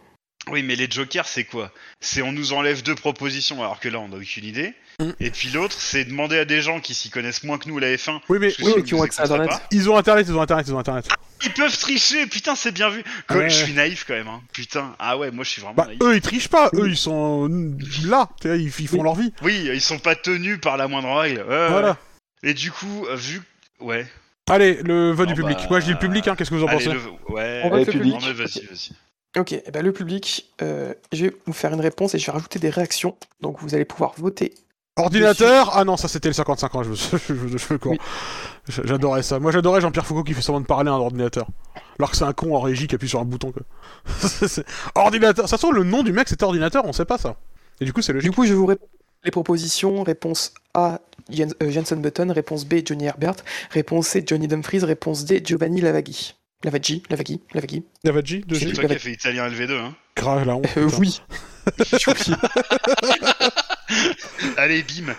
Oui, 0.51 0.61
mais 0.64 0.75
les 0.75 0.90
jokers, 0.90 1.27
c'est 1.27 1.43
quoi? 1.45 1.72
C'est 2.01 2.22
on 2.22 2.32
nous 2.32 2.53
enlève 2.53 2.83
deux 2.83 2.95
propositions 2.95 3.61
alors 3.64 3.80
que 3.80 3.90
là, 3.90 3.99
on 3.99 4.09
n'a 4.09 4.17
aucune 4.17 4.45
idée. 4.45 4.74
Mm. 4.99 5.11
Et 5.19 5.30
puis 5.32 5.49
l'autre, 5.49 5.75
c'est 5.77 6.06
demander 6.06 6.38
à 6.38 6.45
des 6.45 6.61
gens 6.61 6.80
qui 6.80 6.93
s'y 6.93 7.09
connaissent 7.09 7.43
moins 7.43 7.57
que 7.57 7.67
nous 7.67 7.77
la 7.80 7.93
F1. 7.95 8.19
Oui, 8.30 8.38
mais 8.40 8.53
oui, 8.61 8.83
qui 8.83 8.90
ils 8.91 8.95
ont 8.95 9.01
accès 9.01 9.22
à 9.22 9.25
Internet. 9.25 9.49
ils 9.72 9.90
ont 9.90 9.98
internet, 9.98 10.25
ils 10.30 10.33
ont 10.35 10.41
internet, 10.41 10.65
ils 10.67 10.74
ont 10.74 10.80
internet. 10.80 11.07
Ils 11.43 11.51
peuvent 11.51 11.77
tricher, 11.77 12.25
putain, 12.27 12.56
c'est 12.56 12.72
bien 12.72 12.90
vu. 12.90 13.03
Quoi, 13.27 13.38
Ouais. 13.38 13.49
Je 13.49 13.64
suis 13.65 13.74
naïf 13.74 14.06
quand 14.07 14.14
même, 14.14 14.27
hein. 14.30 14.41
Putain, 14.53 14.95
ah 14.99 15.17
ouais, 15.17 15.32
moi 15.32 15.43
je 15.43 15.49
suis 15.49 15.61
vraiment 15.61 15.75
Bah, 15.75 15.88
naïf. 15.88 15.99
eux, 16.01 16.15
ils 16.15 16.22
trichent 16.22 16.48
pas, 16.48 16.69
eux, 16.75 16.88
ils 16.88 16.95
sont 16.98 17.49
là, 18.06 18.30
ils, 18.45 18.61
ils 18.80 18.88
font 18.88 18.98
Oui. 18.98 19.03
leur 19.03 19.15
vie. 19.15 19.33
Oui, 19.43 19.69
ils 19.74 19.82
sont 19.82 19.99
pas 19.99 20.15
tenus 20.15 20.59
par 20.61 20.77
la 20.77 20.88
moindre 20.88 21.11
règle. 21.14 21.43
Voilà. 21.45 21.98
Et 22.43 22.53
du 22.53 22.72
coup, 22.72 23.06
euh, 23.09 23.15
vu. 23.15 23.41
Ouais. 23.82 24.07
Allez, 24.49 24.75
le 24.83 25.11
vote 25.11 25.27
du 25.27 25.33
public. 25.35 25.57
bah, 25.57 25.67
Moi, 25.72 25.80
je 25.82 25.85
dis 25.85 25.91
le 25.91 25.98
public, 25.99 26.27
hein, 26.27 26.35
qu'est-ce 26.38 26.51
que 26.51 26.56
vous 26.56 26.64
en 26.64 26.67
Allez, 26.67 26.77
pensez 26.85 26.93
le- 26.95 27.33
Ouais. 27.33 27.61
On 27.65 27.75
le 27.75 27.83
public. 27.83 27.91
public. 28.01 28.14
Non, 28.14 28.19
mais 28.27 28.33
vas-y, 28.33 28.65
vas-y. 28.65 28.91
Ok, 29.38 29.51
eh 29.51 29.72
ben, 29.72 29.83
le 29.83 29.91
public, 29.91 30.45
euh, 30.61 30.93
je 31.11 31.25
vais 31.25 31.35
vous 31.45 31.51
faire 31.53 31.74
une 31.74 31.82
réponse 31.82 32.14
et 32.15 32.19
je 32.19 32.25
vais 32.27 32.32
rajouter 32.32 32.59
des 32.59 32.69
réactions. 32.69 33.17
Donc 33.41 33.57
vous 33.59 33.75
allez 33.75 33.83
pouvoir 33.83 34.14
voter. 34.17 34.53
Ordinateur 34.98 35.72
Ah 35.75 35.83
non, 35.83 35.98
ça 35.98 36.07
c'était 36.07 36.30
le 36.30 36.33
55 36.33 36.75
ans, 36.75 36.83
je 36.83 36.90
me 36.90 36.95
je, 36.95 37.17
je, 37.17 37.57
je, 37.57 37.74
Oui. 37.85 37.98
je- 38.69 38.82
J'adorais 38.85 39.24
ça. 39.24 39.40
Moi 39.40 39.51
j'adorais 39.51 39.82
Jean-Pierre 39.82 40.06
Foucault 40.06 40.24
qui 40.24 40.33
fait 40.33 40.41
semblant 40.41 40.61
de 40.61 40.65
parler 40.65 40.90
à 40.90 40.93
un 40.93 40.98
ordinateur. 40.98 41.48
Alors 41.99 42.11
que 42.11 42.17
c'est 42.17 42.24
un 42.24 42.33
con 42.33 42.56
en 42.56 42.61
régie 42.61 42.88
qui 42.88 42.95
appuie 42.95 43.09
sur 43.09 43.19
un 43.19 43.25
bouton 43.25 43.51
quoi. 43.51 43.64
C'est- 44.48 44.65
ordinateur. 44.95 45.49
Ça 45.49 45.57
se 45.57 45.61
trouve 45.61 45.75
le 45.75 45.83
nom 45.83 46.01
du 46.03 46.14
mec 46.14 46.30
c'était 46.30 46.45
ordinateur, 46.45 46.83
on 46.85 46.93
sait 46.93 47.06
pas 47.06 47.17
ça. 47.17 47.35
Et 47.82 47.85
du 47.85 47.91
coup 47.93 48.01
c'est 48.01 48.14
Du 48.14 48.19
logique. 48.19 48.33
coup, 48.35 48.45
je 48.45 48.53
vous 48.53 48.65
réponds 48.65 48.88
les 49.25 49.32
propositions. 49.32 50.03
Réponse 50.03 50.53
A, 50.75 50.99
Jen- 51.32 51.53
euh, 51.64 51.72
Jenson 51.72 51.98
Button. 51.98 52.32
Réponse 52.32 52.64
B, 52.65 52.75
Johnny 52.85 53.06
Herbert. 53.06 53.35
Réponse 53.72 54.07
C, 54.07 54.24
Johnny 54.25 54.48
Dumfries. 54.48 54.85
Réponse 54.85 55.25
D, 55.25 55.41
Giovanni 55.43 55.82
Lavaghi. 55.82 56.35
Lavaghi, 56.64 57.03
Lavaghi, 57.09 57.42
Lavaghi. 57.53 57.84
Davadji, 58.03 58.42
de 58.42 58.56
C'est 58.56 58.66
Oui, 58.66 58.74
toi 58.74 58.85
qui 58.85 58.93
as 58.93 59.00
fait 59.00 59.11
italien 59.11 59.48
LV2, 59.50 59.72
hein. 59.74 59.95
Grave 60.16 60.45
la 60.45 60.56
honte. 60.56 60.66
Euh, 60.77 60.90
oui. 60.98 61.22
Allez, 64.58 64.84
bim 64.84 65.14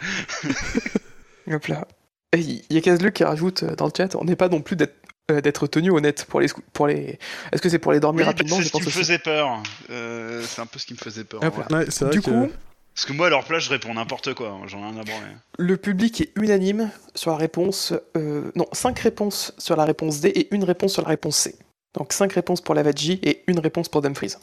Hop 1.55 1.67
là. 1.69 1.87
Il 2.35 2.63
y 2.71 2.77
a 2.77 2.81
Kazluc 2.81 3.15
qui 3.15 3.25
rajoute 3.25 3.63
euh, 3.63 3.77
dans 3.77 3.87
le 3.87 3.93
chat 3.97 4.15
on 4.17 4.25
n'est 4.25 4.37
pas 4.37 4.49
non 4.49 4.61
plus 4.61 4.75
d'être 4.77 4.97
euh, 5.31 5.41
d'être 5.41 5.67
tenu 5.67 5.91
honnête 5.91 6.25
pour 6.29 6.41
les. 6.41 6.49
Pour 6.73 6.87
les... 6.87 7.19
Est-ce 7.53 7.63
que 7.63 7.69
c'est 7.69 7.79
pour 7.79 7.93
les 7.93 8.01
dormir 8.01 8.27
rapidement 8.27 8.57
c'est 8.57 8.65
ce 8.65 8.73
qui 8.73 8.83
me 8.83 8.91
faisait 8.91 9.19
peur. 9.19 9.63
Euh, 9.91 10.43
c'est 10.47 10.61
un 10.61 10.67
peu 10.67 10.79
ce 10.79 10.87
qui 10.87 10.95
me 10.95 10.99
faisait 10.99 11.25
peur. 11.25 11.41
Ouais. 11.43 11.85
Du 12.11 12.21
que- 12.21 12.31
coup, 12.31 12.51
Parce 12.97 13.05
que 13.05 13.13
moi, 13.13 13.27
à 13.27 13.31
leur 13.31 13.45
place, 13.45 13.65
je 13.65 13.69
réponds 13.71 13.93
n'importe 13.93 14.33
quoi. 14.33 14.49
hein. 14.49 14.61
J'en 14.67 14.79
ai 14.79 14.91
rien 14.91 15.01
à 15.01 15.05
branler. 15.05 15.27
le 15.59 15.77
public 15.77 16.23
est 16.23 16.33
unanime 16.35 16.91
sur 17.15 17.31
la 17.31 17.37
réponse. 17.37 17.93
euh, 18.17 18.51
non, 18.57 18.65
5 18.73 18.99
réponses 18.99 19.53
sur 19.59 19.77
la 19.77 19.85
réponse 19.85 20.21
D 20.23 20.29
et 20.35 20.49
une 20.55 20.65
réponse 20.65 20.95
sur 20.95 21.03
la 21.03 21.09
réponse 21.11 21.37
C. 21.37 21.57
Donc 21.97 22.13
5 22.15 22.33
réponses 22.33 22.63
pour 22.63 22.75
Lavaghi 22.75 23.21
et 23.23 23.45
une 23.49 23.59
réponse 23.61 23.89
pour 23.91 24.01
Dumfries. 24.01 24.35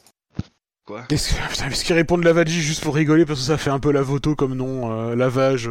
Quoi? 0.85 1.03
Est-ce 1.09 1.33
que- 1.33 1.49
putain, 1.49 1.67
est-ce 1.69 1.83
qu'ils 1.83 1.95
répondent 1.95 2.23
Lavadji 2.23 2.61
juste 2.61 2.83
pour 2.83 2.93
rigoler 2.93 3.25
parce 3.25 3.39
que 3.39 3.45
ça 3.45 3.57
fait 3.57 3.69
un 3.71 3.79
peu 3.79 3.91
la 3.91 4.01
voto 4.03 4.35
comme 4.35 4.53
nom, 4.53 4.91
euh, 4.91 5.15
lavage. 5.15 5.69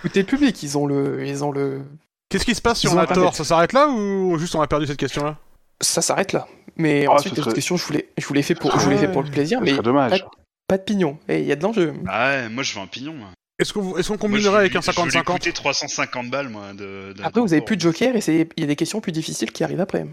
Écoutez 0.00 0.20
le 0.20 0.26
public, 0.26 0.62
ils 0.62 0.76
ont 0.76 0.86
le. 0.86 1.24
Ils 1.26 1.44
ont 1.44 1.52
le. 1.52 1.82
Qu'est-ce 2.28 2.44
qui 2.44 2.54
se 2.54 2.62
passe 2.62 2.80
si 2.80 2.88
on 2.88 2.98
a 2.98 3.06
tort 3.06 3.34
Ça 3.36 3.44
s'arrête 3.44 3.72
là 3.72 3.88
ou 3.88 4.36
juste 4.38 4.54
on 4.54 4.60
a 4.60 4.66
perdu 4.66 4.86
cette 4.86 4.96
question-là? 4.98 5.36
Ça 5.80 6.02
s'arrête 6.02 6.32
là. 6.32 6.46
Mais 6.76 7.06
Ah, 7.08 7.12
ensuite, 7.12 7.30
ce 7.30 7.36
les 7.36 7.40
autres 7.40 7.50
serait- 7.50 7.54
questions, 7.54 7.76
je 7.76 7.84
voulais, 7.86 8.08
je 8.18 8.26
voulais 8.26 8.42
fait 8.42 8.54
pour, 8.54 8.72
Ah 8.74 8.78
je 8.78 8.84
voulais 8.84 8.96
fait 8.96 9.06
ouais. 9.06 9.12
pour 9.12 9.22
le 9.22 9.30
plaisir, 9.30 9.60
mais 9.60 9.70
serait 9.70 9.82
dommage. 9.82 10.22
pas, 10.24 10.30
pas 10.68 10.78
de 10.78 10.82
pignon. 10.82 11.18
Et 11.28 11.40
il 11.40 11.46
y 11.46 11.52
a 11.52 11.56
de 11.56 11.62
l'enjeu. 11.62 11.94
Ah 12.08 12.28
ouais, 12.30 12.48
moi, 12.48 12.62
je 12.62 12.74
veux 12.74 12.80
un 12.80 12.86
pignon. 12.86 13.14
moi. 13.14 13.28
Est-ce 13.58 13.72
qu'on 13.72 13.96
est-ce 13.96 14.08
qu'on 14.08 14.18
combinerait 14.18 14.58
avec 14.58 14.76
un 14.76 14.80
Je 14.80 14.90
veux 14.90 15.04
lui 15.04 15.10
50-50 15.12 15.24
coûter 15.24 15.52
350 15.52 16.30
balles, 16.30 16.48
moi. 16.48 16.72
De, 16.72 17.12
de- 17.16 17.22
Après, 17.22 17.40
vous 17.40 17.52
avez 17.52 17.62
plus 17.62 17.76
de 17.76 17.82
joker 17.82 18.16
et 18.16 18.20
c'est- 18.20 18.48
il 18.56 18.60
y 18.60 18.64
a 18.64 18.66
des 18.66 18.76
questions 18.76 19.00
plus 19.00 19.12
difficiles 19.12 19.52
qui 19.52 19.62
arrivent 19.62 19.80
après. 19.80 20.04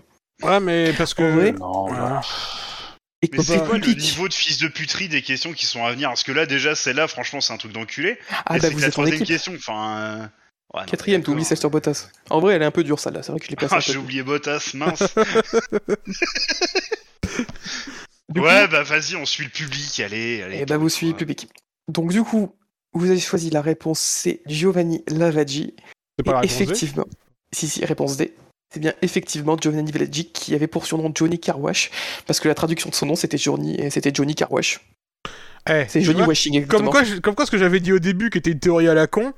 Ouais, 0.43 0.59
mais 0.59 0.93
parce 0.93 1.13
que. 1.13 1.23
Vrai, 1.23 1.51
Non, 1.53 1.88
Voilà. 1.88 2.21
Et 3.23 3.30
Mais 3.31 3.38
c'est 3.43 3.59
c'est 3.59 3.65
quoi 3.67 3.77
le 3.77 3.85
niveau 3.93 4.27
de 4.27 4.33
fils 4.33 4.57
de 4.57 4.67
puterie 4.67 5.07
des 5.07 5.21
questions 5.21 5.53
qui 5.53 5.67
sont 5.67 5.85
à 5.85 5.91
venir? 5.91 6.09
Parce 6.09 6.23
que 6.23 6.31
là, 6.31 6.47
déjà, 6.47 6.73
celle-là, 6.73 7.07
franchement, 7.07 7.39
c'est 7.39 7.53
un 7.53 7.57
truc 7.57 7.71
d'enculé. 7.71 8.17
Ah 8.45 8.57
Et 8.57 8.59
bah 8.59 8.61
c'est 8.61 8.69
que 8.69 8.73
vous 8.73 8.80
la 8.80 8.88
êtes 8.88 8.93
en 8.93 8.95
troisième 9.03 9.15
équipe. 9.21 9.27
question, 9.27 9.53
enfin. 9.55 9.97
euh, 9.99 10.17
ouais, 10.73 10.81
non, 10.81 10.85
Quatrième, 10.88 11.21
tu 11.23 11.30
oublies 11.30 11.41
d'accord. 11.43 11.49
celle 11.49 11.57
sur 11.59 11.69
Bottas. 11.69 12.07
En 12.31 12.39
vrai, 12.39 12.55
elle 12.55 12.63
est 12.63 12.65
un 12.65 12.71
peu 12.71 12.83
dure 12.83 12.99
celle-là. 12.99 13.21
C'est 13.21 13.31
vrai 13.31 13.39
que 13.39 13.45
je 13.45 13.51
l'ai 13.51 13.55
placée. 13.57 13.75
Ah, 13.75 13.77
un 13.77 13.81
peu 13.81 13.91
j'ai 13.93 13.99
oublié 13.99 14.23
Bottas, 14.23 14.71
mince. 14.73 15.03
Du 18.33 18.39
ouais, 18.41 18.65
coup, 18.65 18.71
bah 18.71 18.83
vas-y, 18.83 19.15
on 19.15 19.25
suit 19.25 19.43
le 19.45 19.49
public, 19.49 19.99
allez, 19.99 20.41
allez. 20.43 20.59
eh 20.61 20.65
bah 20.65 20.77
vous 20.77 20.89
suivez 20.89 21.11
le 21.11 21.17
public. 21.17 21.47
Donc 21.87 22.11
du 22.11 22.23
coup, 22.23 22.55
vous 22.93 23.09
avez 23.09 23.19
choisi 23.19 23.49
la 23.49 23.61
réponse 23.61 23.99
C, 23.99 24.41
Giovanni 24.45 25.03
Lavaggi. 25.07 25.75
C'est 26.17 26.23
pas 26.25 26.31
Et 26.31 26.33
la 26.33 26.39
réponse 26.41 26.57
D 26.57 26.63
effectivement, 26.63 27.05
si 27.53 27.67
si, 27.67 27.85
réponse 27.85 28.17
D. 28.17 28.33
C'est 28.73 28.79
bien 28.79 28.93
effectivement 29.01 29.57
Giovanni 29.59 29.91
Lavaggi 29.91 30.31
qui 30.31 30.55
avait 30.55 30.67
pour 30.67 30.85
surnom 30.85 31.11
Johnny 31.13 31.39
Carwash 31.39 31.91
parce 32.25 32.39
que 32.39 32.47
la 32.47 32.55
traduction 32.55 32.89
de 32.89 32.95
son 32.95 33.05
nom 33.05 33.15
c'était 33.15 33.37
Johnny 33.37 33.75
et 33.75 33.89
c'était 33.89 34.11
Johnny 34.13 34.33
Carwash. 34.35 34.79
Eh, 35.69 35.85
C'est 35.89 36.01
Johnny 36.01 36.19
vois, 36.19 36.29
Washing, 36.29 36.65
Comme 36.65 36.89
quoi, 36.89 37.03
je- 37.03 37.17
comme 37.17 37.35
quoi, 37.35 37.45
ce 37.45 37.51
que 37.51 37.57
j'avais 37.59 37.79
dit 37.79 37.91
au 37.93 37.99
début, 37.99 38.31
qui 38.31 38.39
était 38.39 38.49
une 38.51 38.59
théorie 38.59 38.87
à 38.87 38.95
la 38.95 39.05
con, 39.05 39.31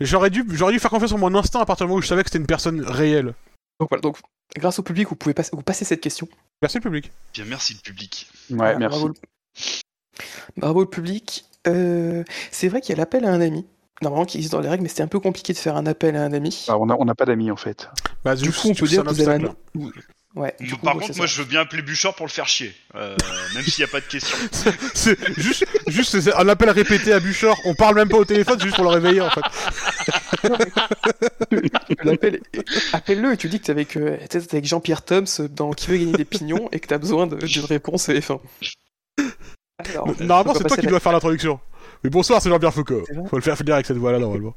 j'aurais 0.00 0.30
dû, 0.30 0.42
j'aurais 0.52 0.72
dû 0.72 0.78
faire 0.78 0.90
confiance 0.90 1.12
en 1.12 1.18
mon 1.18 1.34
instinct 1.34 1.60
à 1.60 1.66
partir 1.66 1.84
du 1.84 1.88
moment 1.88 1.98
où 1.98 2.02
je 2.02 2.06
savais 2.08 2.22
que 2.22 2.30
c'était 2.30 2.38
une 2.38 2.46
personne 2.46 2.80
réelle. 2.86 3.34
Donc 3.80 3.88
voilà, 3.90 4.00
donc 4.02 4.18
grâce 4.56 4.78
au 4.78 4.82
public, 4.82 5.08
vous 5.08 5.14
pouvez 5.16 5.34
passer, 5.34 5.50
vous 5.52 5.62
cette 5.72 6.00
question. 6.00 6.28
Merci 6.62 6.78
le 6.78 6.82
public. 6.82 7.12
Bien, 7.34 7.44
merci 7.44 7.74
le 7.74 7.80
public. 7.80 8.28
Ouais, 8.50 8.56
Voilà, 8.56 8.78
merci. 8.78 8.98
Bravo, 8.98 9.08
le- 9.08 10.60
bravo 10.60 10.80
le 10.80 10.88
public. 10.90 11.44
Euh, 11.66 12.24
c'est 12.50 12.68
vrai 12.68 12.80
qu'il 12.80 12.90
y 12.90 12.94
a 12.94 12.96
l'appel 12.98 13.24
à 13.24 13.30
un 13.32 13.40
ami. 13.40 13.66
Normalement, 14.00 14.26
qui 14.26 14.38
existe 14.38 14.52
dans 14.52 14.60
les 14.60 14.68
règles, 14.68 14.82
mais 14.84 14.88
c'était 14.88 15.02
un 15.02 15.08
peu 15.08 15.18
compliqué 15.20 15.52
de 15.52 15.58
faire 15.58 15.76
un 15.76 15.86
appel 15.86 16.16
à 16.16 16.24
un 16.24 16.32
ami. 16.32 16.66
Ah, 16.68 16.78
on 16.78 16.86
n'a 16.86 16.96
on 16.98 17.04
n'a 17.04 17.14
pas 17.16 17.24
d'amis 17.24 17.50
en 17.50 17.56
fait. 17.56 17.88
Bah, 18.24 18.36
du 18.36 18.50
coup, 18.52 18.68
on 18.68 18.74
peut 18.74 18.86
dire 18.86 19.04
que 19.04 19.08
vous 19.10 19.28
avez 19.28 19.44
un. 19.44 19.54
Ouais, 20.38 20.54
du 20.60 20.70
coup, 20.76 20.78
Par 20.84 20.94
ouais, 20.94 21.00
contre, 21.02 21.16
moi, 21.16 21.26
ça. 21.26 21.34
je 21.34 21.42
veux 21.42 21.48
bien 21.48 21.60
appeler 21.62 21.82
Bouchard 21.82 22.14
pour 22.14 22.24
le 22.24 22.30
faire 22.30 22.46
chier, 22.46 22.72
euh, 22.94 23.16
même 23.56 23.64
s'il 23.64 23.82
n'y 23.84 23.88
a 23.88 23.92
pas 23.92 24.00
de 24.00 24.06
question. 24.06 24.36
C'est 24.94 25.18
juste, 25.36 25.64
juste 25.88 26.20
c'est 26.20 26.32
un 26.32 26.48
appel 26.48 26.70
répété 26.70 27.12
à 27.12 27.18
Bouchard. 27.18 27.56
On 27.64 27.74
parle 27.74 27.96
même 27.96 28.08
pas 28.08 28.18
au 28.18 28.24
téléphone, 28.24 28.56
c'est 28.58 28.66
juste 28.66 28.76
pour 28.76 28.84
le 28.84 28.90
réveiller 28.90 29.20
en 29.20 29.30
fait. 29.30 29.40
L'appel- 32.04 32.40
Appelle-le 32.92 33.32
et 33.32 33.36
tu 33.36 33.48
dis 33.48 33.58
que 33.58 33.64
t'es 33.66 33.72
avec, 33.72 33.96
euh, 33.96 34.16
t'es 34.28 34.38
avec 34.52 34.64
Jean-Pierre 34.64 35.04
Toms 35.04 35.24
dans 35.50 35.72
Qui 35.72 35.88
veut 35.90 35.96
gagner 35.98 36.12
des 36.12 36.24
pignons 36.24 36.68
et 36.72 36.78
que 36.80 36.86
t'as 36.86 36.98
besoin 36.98 37.26
d'une 37.26 37.64
réponse 37.64 38.08
F1. 38.08 38.38
Alors, 39.78 40.06
Normalement, 40.20 40.50
on 40.50 40.54
va 40.54 40.58
c'est 40.58 40.64
toi 40.66 40.76
qui 40.76 40.82
la- 40.84 40.90
dois 40.90 41.00
faire 41.00 41.12
l'introduction. 41.12 41.58
Mais 42.04 42.10
bonsoir, 42.10 42.40
c'est 42.42 42.48
Jean-Pierre 42.48 42.74
Foucault. 42.74 43.04
Faut 43.28 43.36
le 43.36 43.42
faire 43.42 43.56
finir 43.56 43.74
avec 43.74 43.86
cette 43.86 43.96
voix-là 43.96 44.18
normalement. 44.18 44.54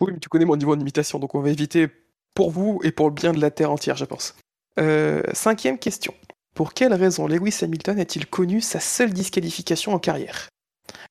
Oui, 0.00 0.12
mais 0.12 0.18
tu 0.20 0.28
connais 0.28 0.44
mon 0.44 0.56
niveau 0.56 0.72
en 0.74 0.78
imitation, 0.78 1.18
donc 1.18 1.34
on 1.34 1.40
va 1.40 1.50
éviter 1.50 1.88
pour 2.34 2.50
vous 2.52 2.80
et 2.84 2.92
pour 2.92 3.08
le 3.08 3.14
bien 3.14 3.32
de 3.32 3.40
la 3.40 3.50
Terre 3.50 3.72
entière, 3.72 3.96
je 3.96 4.04
pense. 4.04 4.36
Euh, 4.78 5.22
cinquième 5.32 5.78
question. 5.78 6.14
Pour 6.54 6.72
quelle 6.74 6.94
raison 6.94 7.26
Lewis 7.26 7.58
Hamilton 7.62 7.98
a-t-il 8.00 8.26
connu 8.26 8.60
sa 8.60 8.80
seule 8.80 9.12
disqualification 9.12 9.92
en 9.92 9.98
carrière? 9.98 10.48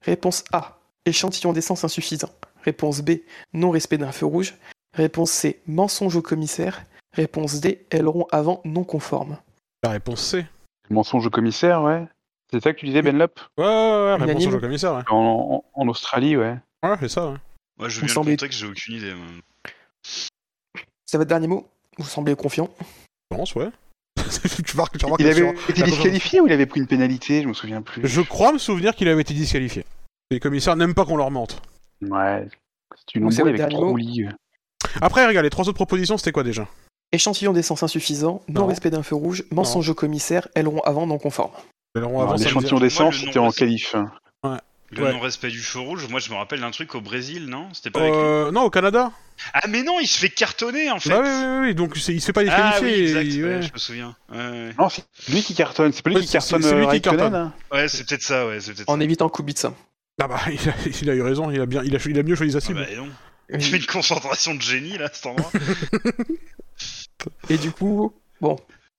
Réponse 0.01 0.43
A. 0.51 0.79
Échantillon 1.05 1.53
d'essence 1.53 1.83
insuffisant. 1.83 2.29
Réponse 2.63 3.01
B. 3.01 3.11
Non-respect 3.53 3.97
d'un 3.97 4.11
feu 4.11 4.25
rouge. 4.25 4.55
Réponse 4.93 5.31
C. 5.31 5.61
Mensonge 5.67 6.15
au 6.15 6.21
commissaire. 6.21 6.83
Réponse 7.13 7.59
D. 7.61 7.85
Aileron 7.91 8.27
avant 8.31 8.61
non 8.65 8.83
conforme. 8.83 9.37
La 9.83 9.91
réponse 9.91 10.21
C. 10.21 10.45
Mensonge 10.89 11.27
au 11.27 11.29
commissaire, 11.29 11.81
ouais. 11.83 12.05
C'est 12.51 12.61
ça 12.63 12.73
que 12.73 12.79
tu 12.79 12.85
disais, 12.85 13.01
Benlop 13.01 13.39
Ouais, 13.57 13.65
ouais, 13.65 13.69
ouais, 13.69 14.13
réponse 14.15 14.29
Unanime. 14.43 14.53
au 14.55 14.59
commissaire, 14.59 14.95
ouais. 14.95 15.03
en, 15.09 15.63
en- 15.75 15.81
en 15.81 15.87
Australie, 15.89 16.37
ouais. 16.37 16.55
Ouais, 16.83 16.95
c'est 16.99 17.09
ça, 17.09 17.27
ouais. 17.27 17.37
Moi, 17.77 17.89
je 17.89 17.95
Vous 17.95 18.01
veux 18.01 18.05
bien 18.07 18.13
semblez- 18.13 18.31
le 18.31 18.37
contexte, 18.37 18.59
j'ai 18.59 18.67
aucune 18.67 18.95
idée. 18.95 19.13
C'est 21.05 21.17
votre 21.17 21.27
dernier 21.27 21.47
mot? 21.47 21.67
Vous 21.97 22.05
semblez 22.05 22.35
confiant? 22.35 22.69
Pense, 23.29 23.55
ouais. 23.55 23.69
tu 24.65 24.75
vas 24.75 24.85
tu 24.97 25.05
voir 25.05 25.17
Il 25.19 25.27
avait 25.27 25.35
sur- 25.35 25.69
été 25.69 25.83
disqualifié 25.83 26.41
ou 26.41 26.47
il 26.47 26.53
avait 26.53 26.65
pris 26.65 26.79
une 26.79 26.87
pénalité 26.87 27.43
Je 27.43 27.47
me 27.47 27.53
souviens 27.53 27.81
plus. 27.81 28.05
Je 28.07 28.21
crois 28.21 28.51
me 28.51 28.57
souvenir 28.57 28.95
qu'il 28.95 29.07
avait 29.07 29.21
été 29.21 29.33
disqualifié. 29.33 29.85
Les 30.31 30.39
commissaires 30.39 30.75
n'aiment 30.75 30.93
pas 30.95 31.05
qu'on 31.05 31.17
leur 31.17 31.31
mente. 31.31 31.61
Ouais. 32.01 32.47
C'est 32.95 33.15
une 33.15 33.25
embrouille 33.25 33.49
avec 33.61 33.71
mot 33.73 33.91
Trulli. 33.91 34.27
Après, 35.01 35.25
regarde, 35.25 35.43
les 35.43 35.49
trois 35.49 35.67
autres 35.69 35.75
propositions, 35.75 36.17
c'était 36.17 36.31
quoi 36.31 36.43
déjà? 36.43 36.67
Échantillon 37.11 37.53
d'essence 37.53 37.83
insuffisant. 37.83 38.41
Non. 38.49 38.61
Non-respect 38.61 38.89
d'un 38.89 39.03
feu 39.03 39.15
rouge. 39.15 39.45
Mensonge 39.51 39.89
au 39.89 39.93
commissaire. 39.93 40.47
Aileron 40.55 40.81
avant 40.81 41.07
non 41.07 41.17
conforme. 41.17 41.51
Aileron 41.95 42.21
avant, 42.21 42.33
L'échantillon 42.35 42.79
d'essence, 42.79 43.17
c'était 43.17 43.39
en 43.39 43.51
qualif. 43.51 43.95
Le 44.89 45.03
Ouais. 45.03 45.11
non-respect 45.11 45.49
du 45.49 45.59
feu 45.59 45.79
rouge, 45.79 46.07
moi, 46.09 46.19
je 46.21 46.29
me 46.29 46.35
rappelle 46.35 46.61
d'un 46.61 46.71
truc 46.71 46.95
au 46.95 47.01
Brésil, 47.01 47.47
non? 47.47 47.67
C'était 47.73 47.89
pas 47.91 47.99
avec 47.99 48.13
lui 48.13 48.19
Euh, 48.21 48.51
non, 48.51 48.61
au 48.61 48.69
Canada. 48.69 49.11
Ah, 49.53 49.67
mais 49.67 49.83
non, 49.83 49.99
il 49.99 50.07
se 50.07 50.17
fait 50.17 50.29
cartonner, 50.29 50.89
en 50.89 50.99
fait 50.99 51.09
Bah 51.09 51.21
oui, 51.21 51.29
oui, 51.29 51.67
oui, 51.67 51.75
donc 51.75 51.97
c'est- 51.97 52.13
il 52.13 52.21
se 52.21 52.27
fait 52.27 52.33
pas 52.33 52.41
Ah 52.41 52.43
disqualifier. 52.79 52.87
oui, 52.87 53.01
exact, 53.19 53.25
et- 53.37 53.43
ouais, 53.43 53.55
ouais. 53.55 53.61
je 53.63 53.73
me 53.73 53.77
souviens. 53.77 54.15
Ouais, 54.31 54.37
ouais. 54.37 54.71
Non, 54.79 54.87
c'est 54.89 55.03
lui 55.29 55.43
qui 55.43 55.53
cartonne. 55.55 55.91
C'est 55.91 56.01
pas 56.01 56.09
lui 56.09 56.15
Ouais, 56.17 56.23
qui 56.23 56.31
cartonne 56.31 56.61
c'est 56.63 56.73
lui 56.75 56.85
euh, 56.85 56.91
qui 56.91 57.01
cartonne. 57.01 57.21
Raikkonen, 57.21 57.41
hein 57.41 57.53
Ouais, 57.71 57.87
c'est 57.89 58.07
peut-être 58.07 58.23
ça, 58.23 58.47
ouais, 58.47 58.59
c'est 58.61 58.73
peut-être 58.73 58.89
En 58.89 58.97
ça. 58.97 59.03
évitant 59.03 59.27
Kubica. 59.29 59.73
Ah 60.21 60.27
bah, 60.27 60.39
il 60.51 60.69
a, 60.69 60.73
il 61.01 61.09
a 61.09 61.13
eu 61.15 61.21
raison, 61.21 61.51
il 61.51 61.59
a, 61.61 61.65
bien, 61.65 61.83
il 61.83 61.95
a, 61.95 61.99
il 62.07 62.17
a 62.17 62.23
mieux 62.23 62.35
choisi 62.35 62.53
sa 62.53 62.57
Ah 62.59 62.61
cible. 62.61 62.79
bah, 62.79 62.95
non. 62.95 63.09
Il 63.53 63.61
fait 63.61 63.77
une 63.77 63.85
concentration 63.85 64.55
de 64.55 64.61
génie, 64.61 64.97
là, 64.97 65.05
à 65.05 65.13
cet 65.13 65.25
endroit. 65.27 65.51
Et 67.49 67.57
du 67.57 67.71
coup, 67.71 68.13
bon, 68.41 68.55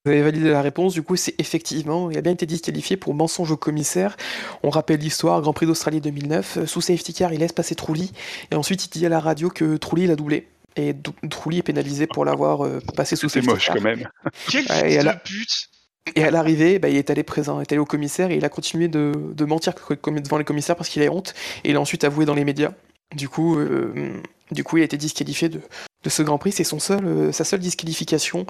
vous 0.08 0.14
avez 0.14 0.22
validé 0.22 0.50
la 0.50 0.62
réponse. 0.62 0.94
Du 0.94 1.02
coup, 1.02 1.16
c'est 1.16 1.34
effectivement, 1.38 2.10
il 2.10 2.16
a 2.18 2.20
bien 2.22 2.32
été 2.32 2.46
disqualifié 2.46 2.96
pour 2.96 3.14
mensonge 3.14 3.50
au 3.50 3.56
commissaire. 3.56 4.16
On 4.62 4.70
rappelle 4.70 5.00
l'histoire 5.00 5.40
Grand 5.42 5.52
Prix 5.52 5.66
d'Australie 5.66 6.00
2009. 6.00 6.58
euh, 6.58 6.66
Sous 6.66 6.80
safety 6.80 7.12
car, 7.12 7.32
il 7.32 7.40
laisse 7.40 7.52
passer 7.52 7.74
Trulli. 7.74 8.12
Et 8.50 8.54
ensuite, 8.54 8.86
il 8.86 8.90
dit 8.90 9.06
à 9.06 9.08
la 9.08 9.20
radio 9.20 9.50
que 9.50 9.76
Trulli 9.76 10.06
l'a 10.06 10.16
doublé. 10.16 10.48
Et 10.76 10.94
Trulli 11.28 11.58
est 11.58 11.62
pénalisé 11.62 12.06
pour 12.06 12.24
l'avoir 12.24 12.64
euh, 12.64 12.80
passé 12.96 13.16
sous 13.16 13.28
C'est 13.28 13.40
safety 13.40 13.48
moche 13.48 13.66
car. 13.66 13.76
quand 13.76 13.82
même. 13.82 14.08
Quel 14.50 14.62
fils 14.64 15.04
de 15.04 15.10
pute 15.24 15.68
Et 16.16 16.24
à 16.24 16.30
l'arrivée, 16.30 16.78
bah, 16.78 16.88
il 16.88 16.96
est 16.96 17.10
allé 17.10 17.22
présent, 17.22 17.58
il 17.60 17.62
est 17.62 17.72
allé 17.72 17.80
au 17.80 17.84
commissaire 17.84 18.30
et 18.30 18.36
il 18.36 18.44
a 18.44 18.48
continué 18.48 18.88
de, 18.88 19.12
de 19.34 19.44
mentir 19.44 19.74
devant 20.06 20.38
les 20.38 20.44
commissaires 20.44 20.76
parce 20.76 20.88
qu'il 20.88 21.02
a 21.02 21.10
honte. 21.12 21.34
Et 21.64 21.70
il 21.70 21.76
a 21.76 21.80
ensuite 21.80 22.04
avoué 22.04 22.24
dans 22.24 22.34
les 22.34 22.44
médias. 22.44 22.72
Du 23.14 23.28
coup, 23.28 23.58
euh, 23.58 24.22
du 24.52 24.64
coup 24.64 24.76
il 24.78 24.82
a 24.82 24.84
été 24.84 24.96
disqualifié 24.96 25.48
de, 25.48 25.60
de 26.04 26.10
ce 26.10 26.22
Grand 26.22 26.38
Prix. 26.38 26.52
C'est 26.52 26.64
son 26.64 26.78
seul, 26.78 27.04
euh, 27.04 27.32
sa 27.32 27.44
seule 27.44 27.60
disqualification 27.60 28.46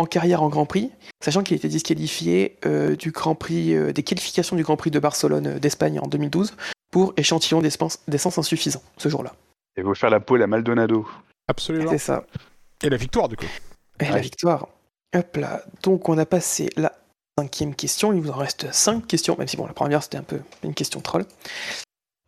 en 0.00 0.06
carrière 0.06 0.42
en 0.42 0.48
Grand 0.48 0.66
Prix, 0.66 0.90
sachant 1.22 1.42
qu'il 1.42 1.54
a 1.54 1.58
été 1.58 1.68
disqualifié 1.68 2.56
euh, 2.64 2.96
du 2.96 3.10
Grand 3.10 3.34
Prix, 3.34 3.74
euh, 3.74 3.92
des 3.92 4.02
qualifications 4.02 4.56
du 4.56 4.62
Grand 4.62 4.76
Prix 4.76 4.90
de 4.90 4.98
Barcelone 4.98 5.46
euh, 5.46 5.58
d'Espagne 5.58 6.00
en 6.00 6.06
2012 6.06 6.56
pour 6.90 7.12
échantillon 7.16 7.60
d'essence 7.60 8.38
insuffisant 8.38 8.82
ce 8.96 9.08
jour-là. 9.08 9.34
Il 9.76 9.84
va 9.84 9.94
faire 9.94 10.10
la 10.10 10.20
pole 10.20 10.42
à 10.42 10.46
Maldonado. 10.46 11.06
Absolument. 11.48 11.90
C'est 11.90 11.98
ça. 11.98 12.24
Et 12.82 12.88
la 12.88 12.96
victoire, 12.96 13.28
du 13.28 13.36
coup. 13.36 13.46
Et 14.00 14.08
la 14.08 14.18
victoire. 14.18 14.68
Hop 15.14 15.36
là. 15.36 15.62
Donc 15.82 16.08
on 16.08 16.16
a 16.18 16.24
passé 16.26 16.70
la 16.76 16.92
cinquième 17.38 17.74
question. 17.74 18.12
Il 18.12 18.22
vous 18.22 18.30
en 18.30 18.36
reste 18.36 18.72
cinq 18.72 19.06
questions, 19.06 19.36
même 19.38 19.48
si 19.48 19.56
bon, 19.56 19.66
la 19.66 19.72
première 19.72 20.02
c'était 20.02 20.18
un 20.18 20.22
peu 20.22 20.40
une 20.64 20.74
question 20.74 21.00
troll. 21.00 21.26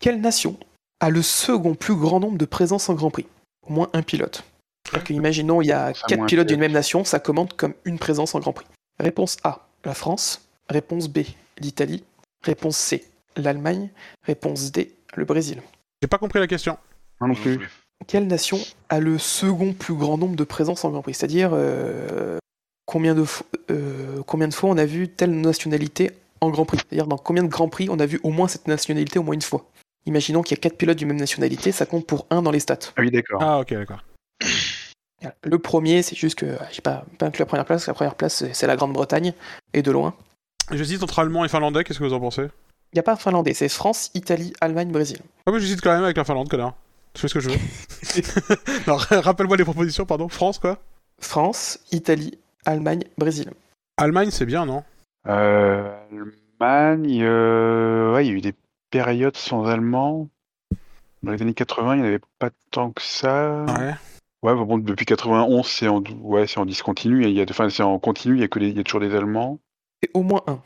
Quelle 0.01 0.20
nation 0.20 0.57
a 1.01 1.10
le 1.10 1.23
second 1.23 1.75
plus 1.75 1.97
grand 1.97 2.20
nombre 2.20 2.39
de 2.39 2.44
présences 2.44 2.89
en 2.89 2.94
Grand 2.94 3.10
Prix? 3.10 3.26
Au 3.67 3.73
moins 3.73 3.89
un 3.94 4.02
pilote. 4.02 4.44
C'est-à-dire 4.92 5.08
que, 5.08 5.12
imaginons, 5.14 5.62
il 5.62 5.68
y 5.68 5.72
a 5.72 5.94
quatre 6.06 6.26
pilotes 6.26 6.46
d'une 6.46 6.60
même 6.60 6.72
nation, 6.72 7.02
ça 7.02 7.18
commande 7.18 7.54
comme 7.54 7.72
une 7.86 7.98
présence 7.98 8.34
en 8.34 8.40
Grand 8.40 8.52
Prix. 8.52 8.66
Réponse 9.00 9.38
A, 9.42 9.66
la 9.86 9.94
France. 9.94 10.46
Réponse 10.68 11.08
B, 11.08 11.20
l'Italie. 11.58 12.04
Réponse 12.44 12.76
C, 12.76 13.04
l'Allemagne. 13.36 13.88
Réponse 14.26 14.70
D, 14.70 14.94
le 15.14 15.24
Brésil. 15.24 15.62
J'ai 16.02 16.08
pas 16.08 16.18
compris 16.18 16.40
la 16.40 16.46
question. 16.46 16.76
Moi 17.20 17.28
non 17.28 17.34
plus. 17.34 17.58
Quelle 18.06 18.26
nation 18.26 18.58
a 18.90 19.00
le 19.00 19.16
second 19.16 19.72
plus 19.72 19.94
grand 19.94 20.18
nombre 20.18 20.36
de 20.36 20.44
présences 20.44 20.84
en 20.84 20.90
Grand 20.90 21.00
Prix? 21.00 21.14
C'est-à-dire 21.14 21.52
euh, 21.54 22.36
combien, 22.84 23.14
de 23.14 23.24
euh, 23.70 24.22
combien 24.26 24.48
de 24.48 24.54
fois 24.54 24.68
on 24.68 24.76
a 24.76 24.84
vu 24.84 25.08
telle 25.08 25.40
nationalité 25.40 26.10
en 26.42 26.50
Grand 26.50 26.66
Prix? 26.66 26.78
C'est-à-dire 26.78 27.06
dans 27.06 27.16
combien 27.16 27.44
de 27.44 27.48
Grands 27.48 27.70
Prix 27.70 27.88
on 27.88 27.98
a 27.98 28.04
vu 28.04 28.20
au 28.24 28.30
moins 28.30 28.48
cette 28.48 28.68
nationalité 28.68 29.18
au 29.18 29.22
moins 29.22 29.34
une 29.34 29.40
fois? 29.40 29.70
Imaginons 30.04 30.42
qu'il 30.42 30.54
y 30.56 30.58
a 30.58 30.60
quatre 30.60 30.76
pilotes 30.76 30.98
d'une 30.98 31.08
même 31.08 31.16
nationalité, 31.16 31.72
ça 31.72 31.86
compte 31.86 32.06
pour 32.06 32.26
un 32.28 32.42
dans 32.42 32.50
les 32.50 32.60
stats. 32.60 32.78
Ah 32.96 33.00
oui, 33.00 33.10
d'accord. 33.10 33.40
Ah, 33.42 33.60
ok, 33.60 33.72
d'accord. 33.72 34.02
Le 35.42 35.59
premier, 35.59 36.02
c'est 36.02 36.17
juste 36.17 36.39
que 36.39 36.47
j'ai 36.73 36.81
pas, 36.83 37.05
pas 37.18 37.26
inclus 37.26 37.41
la 37.42 37.47
première 37.47 37.65
place, 37.65 37.86
la 37.86 37.94
première 37.94 38.15
place 38.15 38.44
c'est- 38.52 38.67
la 38.67 38.76
Grande-Bretagne, 38.76 39.33
et 39.75 39.83
de 39.83 39.91
loin. 39.91 40.15
J'hésite 40.70 41.02
entre 41.02 41.18
allemand 41.18 41.44
et 41.44 41.49
finlandais, 41.49 41.84
qu'est-ce 41.84 41.99
que 41.99 42.05
vous 42.05 42.12
en 42.15 42.20
pensez? 42.20 42.42
Il 42.92 42.97
n'y 42.97 43.01
a 43.01 43.02
pas 43.02 43.12
un 43.12 43.17
finlandais, 43.17 43.55
c'est 43.55 43.68
France, 43.68 44.10
Italie, 44.15 44.52
Allemagne, 44.60 44.91
Brésil. 44.92 45.18
Ah, 45.47 45.51
mais 45.52 45.60
j'hésite 45.60 45.81
quand 45.81 45.92
même 45.92 46.05
avec 46.05 46.17
la 46.17 46.25
Finlande, 46.25 46.49
connard. 46.49 46.75
Je 47.15 47.20
fais 47.20 47.28
ce 47.28 47.34
que 47.34 47.41
je 47.41 47.51
veux. 47.51 47.59
non, 48.86 48.97
rappelle-moi 48.97 49.57
les 49.57 49.65
propositions, 49.65 50.07
pardon. 50.07 50.28
France, 50.28 50.59
quoi? 50.59 50.78
France, 51.20 51.78
Italie, 51.91 52.39
Allemagne, 52.65 53.05
Brésil. 53.18 53.51
Allemagne, 53.97 54.31
c'est 54.31 54.47
bien, 54.47 54.67
non? 54.67 54.83
Euh, 55.28 55.94
Allemagne, 56.60 57.23
euh, 57.23 58.15
ouais, 58.15 58.26
il 58.26 58.28
y 58.31 58.34
a 58.34 58.36
eu 58.36 58.41
des 58.41 58.55
périodes 58.91 59.36
sans 59.36 59.67
Allemands. 59.67 60.28
Dans 61.23 61.33
les 61.33 61.41
années 61.42 61.55
80, 61.55 61.94
il 61.94 61.99
n'y 62.01 62.05
en 62.05 62.09
avait 62.09 62.20
pas 62.39 62.51
tant 62.70 62.91
que 62.91 63.02
ça. 63.02 63.65
Ouais. 63.78 63.94
Ouais, 64.42 64.54
bon, 64.54 64.78
depuis 64.78 65.06
91, 65.06 65.66
c'est 65.66 65.88
en, 65.88 66.02
ouais, 66.20 66.46
c'est 66.46 66.58
en 66.58 66.66
discontinu. 66.66 67.24
Il 67.24 67.30
y 67.30 67.40
a, 67.40 67.44
enfin, 67.48 67.68
c'est 67.70 67.82
en 67.82 67.98
continu. 67.98 68.36
Il 68.36 68.40
y 68.40 68.44
a 68.44 68.48
que 68.48 68.58
des- 68.58 68.68
il 68.70 68.76
y 68.76 68.80
a 68.80 68.84
toujours 68.84 69.00
des 69.00 69.14
Allemands. 69.14 69.58
Et 70.02 70.10
au 70.14 70.22
moins 70.22 70.42
un, 70.48 70.60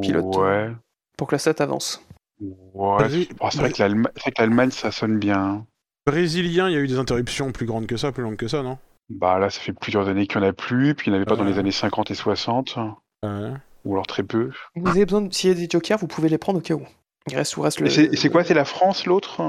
Pilote. 0.00 0.36
Ouais. 0.36 0.70
pour 1.16 1.28
que 1.28 1.34
la 1.34 1.38
stat 1.38 1.54
avance. 1.60 2.04
Ouais. 2.40 2.96
Brésil- 2.98 3.28
c'est 3.50 3.58
vrai 3.58 3.70
que 3.70 3.78
l'Allema- 3.82 4.10
c'est 4.16 4.22
vrai 4.22 4.32
que 4.32 4.42
l'Allemagne, 4.42 4.70
ça 4.72 4.90
sonne 4.90 5.18
bien. 5.18 5.64
Brésilien, 6.06 6.68
il 6.68 6.72
y 6.72 6.76
a 6.76 6.80
eu 6.80 6.88
des 6.88 6.98
interruptions 6.98 7.52
plus 7.52 7.66
grandes 7.66 7.86
que 7.86 7.96
ça, 7.96 8.10
plus 8.10 8.24
longues 8.24 8.36
que 8.36 8.48
ça, 8.48 8.62
non? 8.62 8.78
Bah 9.08 9.38
là, 9.38 9.50
ça 9.50 9.60
fait 9.60 9.72
plusieurs 9.72 10.08
années 10.08 10.26
qu'il 10.26 10.40
n'y 10.40 10.46
en 10.46 10.50
a 10.50 10.52
plus. 10.52 10.94
Puis 10.96 11.08
il 11.08 11.10
n'y 11.12 11.18
en 11.18 11.20
avait 11.20 11.28
pas 11.28 11.36
dans 11.36 11.44
les 11.44 11.58
années 11.58 11.70
50 11.70 12.10
et 12.10 12.14
60. 12.16 12.76
Ouais. 13.22 13.52
Ou 13.84 13.92
alors 13.92 14.06
très 14.08 14.22
peu. 14.24 14.50
Vous 14.74 14.88
avez 14.90 15.04
besoin, 15.04 15.20
de- 15.22 15.32
s'il 15.32 15.50
y 15.50 15.52
a 15.52 15.56
des 15.56 15.68
jokers, 15.70 15.98
vous 15.98 16.06
pouvez 16.08 16.28
les 16.28 16.38
prendre 16.38 16.58
au 16.58 16.62
cas 16.62 16.74
où. 16.74 16.82
Il 17.28 17.36
reste, 17.36 17.54
reste 17.54 17.80
le. 17.80 17.88
C'est 17.88 18.30
quoi 18.30 18.42
C'est 18.42 18.54
la 18.54 18.64
France, 18.64 19.06
l'autre? 19.06 19.42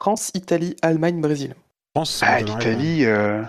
France, 0.00 0.32
Italie, 0.34 0.74
Allemagne, 0.82 1.20
Brésil. 1.20 1.54
France, 1.94 2.22
Ah, 2.22 2.40
l'Italie. 2.40 3.04
euh, 3.04 3.42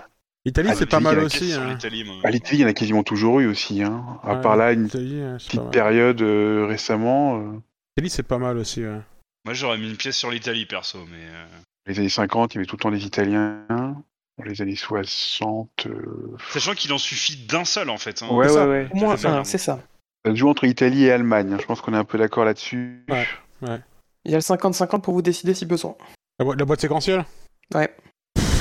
L'Italie, 0.44 0.68
Ah, 0.72 0.74
c'est 0.74 0.86
pas 0.86 1.00
mal 1.00 1.18
aussi. 1.20 1.52
Hein. 1.54 1.70
l'Italie, 1.70 2.04
bah, 2.22 2.28
L'Italie, 2.30 2.58
il 2.58 2.60
y 2.60 2.64
en 2.64 2.68
a 2.68 2.74
quasiment 2.74 3.02
toujours 3.02 3.40
eu 3.40 3.46
aussi. 3.46 3.82
Hein. 3.82 4.18
À 4.22 4.34
Ouais, 4.34 4.40
part 4.42 4.56
là, 4.56 4.72
une 4.72 4.88
petite 4.88 5.54
mal. 5.54 5.70
période 5.70 6.20
euh, 6.20 6.66
récemment. 6.68 7.38
euh, 7.38 7.52
L'Italie, 7.96 8.10
c'est 8.10 8.22
pas 8.22 8.36
mal 8.38 8.58
aussi, 8.58 8.82
ouais. 8.84 9.00
Moi, 9.46 9.54
j'aurais 9.54 9.78
mis 9.78 9.88
une 9.88 9.96
pièce 9.96 10.16
sur 10.16 10.30
l'Italie, 10.30 10.66
perso, 10.66 10.98
mais... 11.10 11.16
euh, 11.24 11.46
les 11.86 11.98
années 11.98 12.08
50, 12.10 12.52
il 12.54 12.56
y 12.56 12.58
avait 12.58 12.66
tout 12.66 12.76
le 12.76 12.80
temps 12.82 12.90
des 12.90 13.04
Italiens. 13.06 13.62
Dans 14.36 14.44
les 14.44 14.60
années 14.60 14.74
60. 14.76 15.86
euh, 15.86 16.36
Sachant 16.50 16.74
qu'il 16.74 16.92
en 16.92 16.98
suffit 16.98 17.46
d'un 17.46 17.64
seul, 17.64 17.88
en 17.88 17.96
fait. 17.98 18.22
hein. 18.22 18.28
Ouais, 18.30 18.50
ouais, 18.50 18.64
ouais. 18.66 18.88
Au 18.92 18.96
moins 18.96 19.16
C'est 19.16 19.22
ça. 19.22 19.36
un, 19.38 19.44
c'est 19.44 19.58
ça. 19.58 19.80
Ça 20.26 20.32
se 20.32 20.36
joue 20.36 20.48
entre 20.48 20.64
Italie 20.64 21.04
et 21.04 21.12
Allemagne. 21.12 21.52
hein. 21.54 21.58
Je 21.60 21.66
pense 21.66 21.80
qu'on 21.80 21.94
est 21.94 21.98
un 21.98 22.04
peu 22.04 22.18
d'accord 22.18 22.44
là-dessus. 22.44 23.04
Ouais, 23.08 23.26
ouais. 23.62 23.80
Il 24.24 24.32
y 24.32 24.34
a 24.34 24.38
le 24.38 24.42
50-50 24.42 25.00
pour 25.02 25.14
vous 25.14 25.22
décider 25.22 25.54
si 25.54 25.64
besoin. 25.66 25.94
La 26.40 26.64
boîte 26.64 26.80
séquentielle 26.80 27.24
Ouais. 27.74 27.94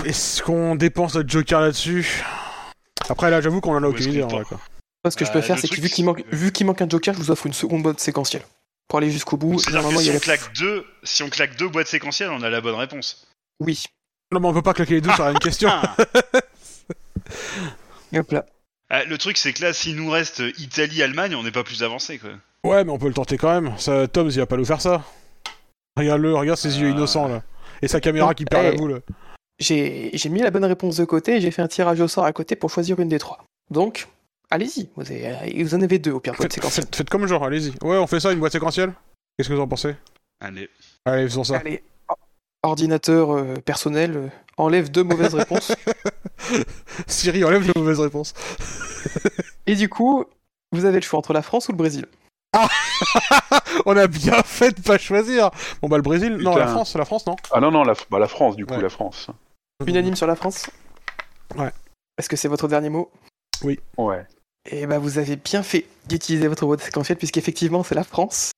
Est-ce 0.05 0.41
qu'on 0.43 0.75
dépense 0.75 1.15
notre 1.15 1.29
joker 1.29 1.61
là-dessus 1.61 2.23
Après, 3.09 3.29
là, 3.29 3.41
j'avoue 3.41 3.61
qu'on 3.61 3.75
en 3.75 3.83
a 3.83 3.87
aucune 3.87 4.09
idée, 4.11 4.19
qu'on 4.21 4.25
en 4.25 4.29
vrai, 4.29 4.37
part 4.39 4.47
quoi. 4.49 4.59
Moi, 5.03 5.11
ce 5.11 5.17
que 5.17 5.25
je 5.25 5.31
peux 5.31 5.39
Euh, 5.39 5.41
faire, 5.41 5.59
c'est 5.59 5.67
que 5.67 5.79
vu 5.81 5.89
qu'il 5.89 6.05
manque, 6.05 6.23
que- 6.23 6.35
vu 6.35 6.51
qu'il 6.51 6.65
manque 6.65 6.81
un 6.81 6.87
joker, 6.89 7.13
je 7.13 7.19
vous 7.19 7.31
offre 7.31 7.45
une 7.45 7.53
seconde 7.53 7.83
boîte 7.83 7.99
séquentielle. 7.99 8.43
Pour 8.87 8.99
aller 8.99 9.11
jusqu'au 9.11 9.37
bout. 9.37 9.59
Normalement, 9.71 9.99
que 9.99 10.03
il 10.03 10.07
y 10.07 10.09
si 10.09 10.09
a 10.09 10.11
on, 10.11 10.15
la- 10.15 10.19
claque 10.19 10.53
deux, 10.57 10.85
si 11.03 11.23
on 11.23 11.29
claque 11.29 11.57
deux 11.57 11.67
boîtes 11.67 11.87
séquentielles, 11.87 12.29
on 12.29 12.41
a 12.41 12.49
la 12.49 12.61
bonne 12.61 12.75
réponse. 12.75 13.27
Oui. 13.59 13.83
Non, 14.31 14.39
mais 14.39 14.47
on 14.47 14.53
peut 14.53 14.61
pas 14.61 14.73
claquer 14.73 14.95
les 14.95 15.01
deux 15.01 15.11
sur 15.11 15.27
une 15.27 15.39
question. 15.39 15.69
Ah. 15.71 15.95
Hop 18.15 18.31
là. 18.31 18.45
Ah, 18.89 19.03
le 19.05 19.17
truc, 19.17 19.37
c'est 19.37 19.53
que 19.53 19.61
là, 19.63 19.73
s'il 19.73 19.95
nous 19.95 20.09
reste 20.09 20.43
Italie-Allemagne, 20.57 21.35
on 21.35 21.43
n'est 21.43 21.51
pas 21.51 21.63
plus 21.63 21.81
avancé, 21.83 22.19
quoi. 22.19 22.29
Ouais, 22.63 22.83
mais 22.83 22.91
on 22.91 22.97
peut 22.99 23.07
le 23.07 23.13
tenter 23.13 23.37
quand 23.37 23.49
même. 23.61 23.73
Ça, 23.77 24.07
Tom, 24.07 24.29
il 24.29 24.37
va 24.37 24.45
pas 24.45 24.57
nous 24.57 24.65
faire 24.65 24.81
ça. 24.81 25.03
Regarde-le, 25.97 26.33
regarde 26.35 26.59
ses 26.59 26.79
yeux 26.79 26.87
Euh. 26.87 26.91
innocents, 26.91 27.27
là. 27.27 27.41
Et 27.81 27.87
sa 27.87 27.99
caméra 27.99 28.33
qui 28.33 28.45
perd 28.45 28.63
la 28.63 28.73
Eh. 28.73 28.77
boule. 28.77 29.01
J'ai 29.63 30.09
j'ai 30.13 30.29
mis 30.29 30.41
la 30.41 30.51
bonne 30.51 30.65
réponse 30.65 30.97
de 30.97 31.05
côté 31.05 31.37
et 31.37 31.41
j'ai 31.41 31.51
fait 31.51 31.61
un 31.61 31.67
tirage 31.67 32.01
au 32.01 32.07
sort 32.09 32.25
à 32.25 32.33
côté 32.33 32.55
pour 32.57 32.69
choisir 32.69 32.99
une 32.99 33.07
des 33.07 33.19
trois. 33.19 33.43
Donc, 33.71 34.07
allez-y. 34.51 34.89
Vous, 34.95 35.03
avez- 35.09 35.63
vous 35.63 35.73
en 35.75 35.81
avez 35.81 35.99
deux 35.99 36.11
au 36.11 36.19
pire, 36.19 36.33
boîte 36.33 36.43
Faites, 36.43 36.53
séquentielle. 36.53 36.85
faites- 36.85 36.95
faites 36.97 37.09
comme 37.09 37.25
genre, 37.27 37.43
allez-y. 37.45 37.69
Ouais, 37.81 37.97
on 37.97 38.07
fait 38.07 38.19
ça, 38.19 38.31
une 38.33 38.39
boîte 38.39 38.51
séquentielle? 38.51 38.93
Qu'est-ce 39.37 39.47
que 39.49 39.53
vous 39.53 39.61
en 39.61 39.67
pensez? 39.67 39.95
Allez. 40.41 40.69
Allez, 41.05 41.23
faisons 41.23 41.43
ça. 41.45 41.57
Allez, 41.57 41.81
or- 42.09 42.17
ordinateur 42.63 43.31
euh, 43.31 43.53
personnel, 43.63 44.17
euh, 44.17 44.27
enlève 44.57 44.91
deux 44.91 45.03
mauvaises 45.03 45.33
réponses. 45.33 45.73
Siri, 47.07 47.43
enlève 47.45 47.65
les 47.65 47.73
mauvaises 47.79 47.99
réponses. 48.01 48.33
Et 49.65 49.75
du 49.75 49.87
coup, 49.89 50.25
vous 50.73 50.85
avez 50.85 50.95
le 50.97 51.01
choix 51.01 51.19
entre 51.19 51.33
la 51.33 51.41
France 51.41 51.69
ou 51.69 51.71
le 51.71 51.77
Brésil. 51.77 52.05
on 53.85 53.97
a 53.97 54.07
bien 54.07 54.43
fait 54.43 54.77
de 54.77 54.81
pas 54.81 54.97
choisir. 54.97 55.49
Bon, 55.81 55.87
bah, 55.87 55.97
le 55.97 56.03
Brésil, 56.03 56.35
non, 56.35 56.55
la. 56.55 56.67
France, 56.67 56.95
la 56.95 57.05
France, 57.05 57.25
non? 57.25 57.35
Ah 57.51 57.59
non, 57.59 57.71
non, 57.71 57.83
la, 57.83 57.93
bah, 58.11 58.19
la 58.19 58.27
France, 58.27 58.55
du 58.55 58.65
coup, 58.65 58.75
Ouais. 58.75 58.81
la 58.81 58.89
France. 58.89 59.27
Unanime 59.87 60.15
sur 60.15 60.27
la 60.27 60.35
France? 60.35 60.67
Ouais. 61.57 61.71
Est-ce 62.17 62.29
que 62.29 62.35
c'est 62.35 62.47
votre 62.47 62.67
dernier 62.67 62.89
mot? 62.89 63.11
Ouais. 63.97 64.25
Eh 64.71 64.85
ben, 64.87 64.97
vous 64.99 65.17
avez 65.17 65.35
bien 65.35 65.63
fait 65.63 65.85
d'utiliser 66.07 66.47
votre 66.47 66.65
boîte 66.65 66.81
séquentielle, 66.81 67.17
puisqu'effectivement, 67.17 67.83
c'est 67.83 67.95
la 67.95 68.03
France. 68.03 68.51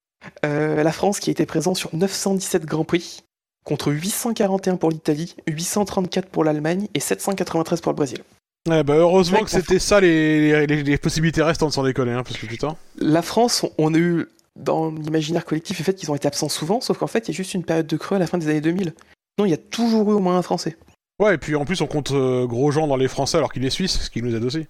Euh, 0.45 0.83
la 0.83 0.91
France 0.91 1.19
qui 1.19 1.29
a 1.29 1.31
été 1.31 1.45
présente 1.45 1.77
sur 1.77 1.93
917 1.95 2.65
Grands 2.65 2.83
Prix, 2.85 3.23
contre 3.63 3.91
841 3.91 4.77
pour 4.77 4.89
l'Italie, 4.91 5.35
834 5.47 6.27
pour 6.29 6.43
l'Allemagne 6.43 6.87
et 6.93 6.99
793 6.99 7.81
pour 7.81 7.91
le 7.91 7.95
Brésil. 7.95 8.19
Ouais, 8.67 8.83
bah, 8.83 8.95
heureusement 8.95 9.37
Mec, 9.39 9.45
que 9.45 9.51
c'était 9.51 9.77
ça 9.79 9.99
les, 9.99 10.65
les, 10.65 10.83
les 10.83 10.97
possibilités 10.97 11.43
restantes 11.43 11.73
sans 11.73 11.83
déconner, 11.83 12.11
hein, 12.13 12.23
parce 12.23 12.37
que 12.37 12.47
putain. 12.47 12.75
La 12.97 13.21
France, 13.21 13.63
on- 13.63 13.71
on 13.77 13.93
a 13.93 13.97
eu 13.97 14.27
dans 14.55 14.89
l'imaginaire 14.91 15.45
collectif 15.45 15.77
le 15.79 15.83
fait 15.83 15.93
qu'ils 15.93 16.09
ont 16.09 16.15
été 16.15 16.27
absents 16.27 16.49
souvent, 16.49 16.81
sauf 16.81 16.97
qu'en 16.97 17.07
fait, 17.07 17.27
il 17.27 17.31
y 17.31 17.35
a 17.35 17.37
juste 17.37 17.53
une 17.53 17.63
période 17.63 17.85
de 17.87 17.97
creux 17.97 18.15
à 18.15 18.19
la 18.19 18.25
fin 18.27 18.37
des 18.39 18.47
années 18.47 18.61
2000. 18.61 18.93
Non, 19.37 19.45
il 19.45 19.51
y 19.51 19.53
a 19.53 19.57
toujours 19.57 20.09
eu 20.09 20.13
au 20.15 20.19
moins 20.19 20.37
un 20.37 20.41
Français. 20.41 20.77
Ouais, 21.19 21.35
et 21.35 21.37
puis 21.37 21.55
en 21.55 21.63
plus, 21.63 21.79
on 21.81 21.87
compte 21.87 22.11
euh, 22.11 22.45
Grosjean 22.45 22.87
dans 22.87 22.97
les 22.97 23.07
Français 23.07 23.37
alors 23.37 23.53
qu'il 23.53 23.63
est 23.65 23.69
suisse, 23.69 23.99
ce 24.01 24.09
qui 24.09 24.21
nous 24.21 24.35
aide 24.35 24.43
aussi. 24.43 24.67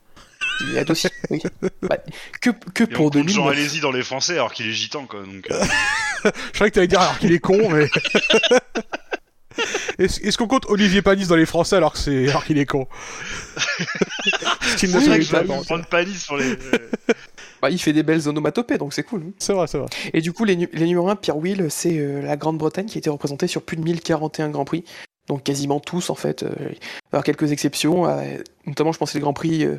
Il 0.61 0.73
y 0.73 0.79
a 0.79 0.83
aussi. 0.89 1.07
oui. 1.31 1.41
Bah, 1.81 1.97
que 2.39 2.51
que 2.73 2.83
Et 2.83 2.87
on 2.87 2.89
pour 2.95 3.05
compte 3.05 3.13
2000. 3.13 3.33
Jean 3.35 3.47
Alési 3.47 3.79
dans 3.79 3.91
les 3.91 4.03
Français 4.03 4.33
alors 4.33 4.53
qu'il 4.53 4.67
est 4.67 4.71
gitan, 4.71 5.05
quoi. 5.05 5.21
Donc, 5.23 5.49
euh, 5.49 5.63
Je 6.23 6.29
croyais 6.53 6.69
que 6.71 6.75
t'allais 6.75 6.87
dire 6.87 7.01
alors 7.01 7.17
qu'il 7.19 7.31
est 7.31 7.39
con, 7.39 7.69
mais. 7.69 7.87
Est-ce 9.97 10.37
qu'on 10.37 10.47
compte 10.47 10.65
Olivier 10.67 11.01
Panis 11.01 11.27
dans 11.27 11.35
les 11.37 11.45
Français 11.45 11.77
alors 11.77 11.93
que 11.93 11.99
c'est 11.99 12.27
alors 12.29 12.43
qu'il 12.45 12.57
est 12.57 12.65
con? 12.65 12.87
Ce 13.57 14.75
qui 14.75 14.87
ne 14.87 14.97
Oui, 14.97 15.03
serait 15.05 15.11
oui, 15.13 15.19
que 15.19 15.25
je 15.25 15.29
ça, 15.29 15.41
vais 15.41 15.47
bah, 15.47 15.55
non, 15.55 15.63
prendre 15.63 15.85
Panis 15.85 16.15
sur 16.19 16.35
les. 16.37 16.51
euh, 16.51 16.57
Bah, 17.61 17.69
il 17.69 17.79
fait 17.79 17.93
des 17.93 18.03
belles 18.03 18.27
onomatopées, 18.27 18.77
donc 18.77 18.93
c'est 18.93 19.03
cool. 19.03 19.23
hein. 19.27 19.31
C'est 19.39 19.53
vrai, 19.53 19.65
c'est 19.67 19.77
vrai. 19.77 19.87
Et 20.13 20.21
du 20.21 20.33
coup, 20.33 20.43
les, 20.45 20.57
nu- 20.57 20.69
les 20.73 20.85
numéros 20.85 21.09
1, 21.09 21.15
Pierre 21.15 21.37
Will, 21.37 21.67
c'est 21.69 21.97
euh, 21.97 22.21
la 22.21 22.35
Grande-Bretagne 22.35 22.85
qui 22.85 22.97
a 22.97 22.99
été 22.99 23.09
représentée 23.09 23.47
sur 23.47 23.61
plus 23.63 23.77
de 23.77 23.81
1041 23.83 24.49
Grands 24.49 24.65
Prix. 24.65 24.83
Donc 25.27 25.43
quasiment 25.43 25.79
tous, 25.79 26.09
en 26.09 26.15
fait. 26.15 26.43
euh, 26.43 26.49
avoir 27.11 27.23
quelques 27.23 27.51
exceptions, 27.51 28.07
euh, 28.07 28.37
notamment, 28.67 28.91
je 28.91 28.99
pense, 28.99 29.13
les 29.13 29.19
Grands 29.19 29.33
Prix, 29.33 29.65
euh, 29.65 29.75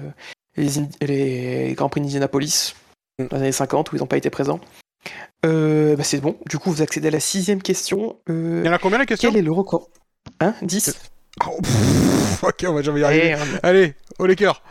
les, 0.56 0.70
les 1.00 1.74
Grands 1.74 1.88
Prix 1.88 2.00
d'Indianapolis, 2.00 2.74
dans 3.18 3.28
les 3.36 3.42
années 3.42 3.52
50, 3.52 3.92
où 3.92 3.96
ils 3.96 4.00
n'ont 4.00 4.06
pas 4.06 4.16
été 4.16 4.30
présents. 4.30 4.60
Euh, 5.44 5.94
bah, 5.96 6.02
c'est 6.04 6.20
bon. 6.20 6.36
Du 6.48 6.58
coup, 6.58 6.70
vous 6.70 6.82
accédez 6.82 7.08
à 7.08 7.10
la 7.12 7.20
sixième 7.20 7.62
question. 7.62 8.16
Euh, 8.28 8.62
Il 8.64 8.66
y 8.66 8.70
en 8.70 8.72
a 8.72 8.78
combien 8.78 8.98
la 8.98 9.06
question? 9.06 9.30
quel 9.30 9.38
est 9.38 9.42
le 9.44 9.52
record? 9.52 9.88
Hein? 10.40 10.54
10 10.62 10.98
Oh, 11.46 11.58
pff, 11.62 12.42
Ok, 12.44 12.64
on 12.66 12.72
va 12.72 12.82
jamais 12.82 13.00
y 13.00 13.04
arriver. 13.04 13.34
Euh, 13.34 13.38
Allez, 13.62 13.94
au 14.18 14.26
les 14.26 14.34
cœurs. 14.36 14.62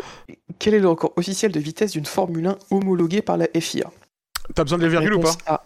Quel 0.60 0.74
est 0.74 0.80
le 0.80 0.90
record 0.90 1.14
officiel 1.16 1.52
de 1.52 1.60
vitesse 1.60 1.92
d'une 1.92 2.06
Formule 2.06 2.48
1 2.48 2.58
homologuée 2.72 3.22
par 3.22 3.38
la 3.38 3.48
FIA 3.60 3.92
T'as 4.56 4.64
besoin 4.64 4.80
des 4.80 4.90
virgules 4.90 5.14
ou 5.14 5.20
pas? 5.20 5.36
A. 5.46 5.64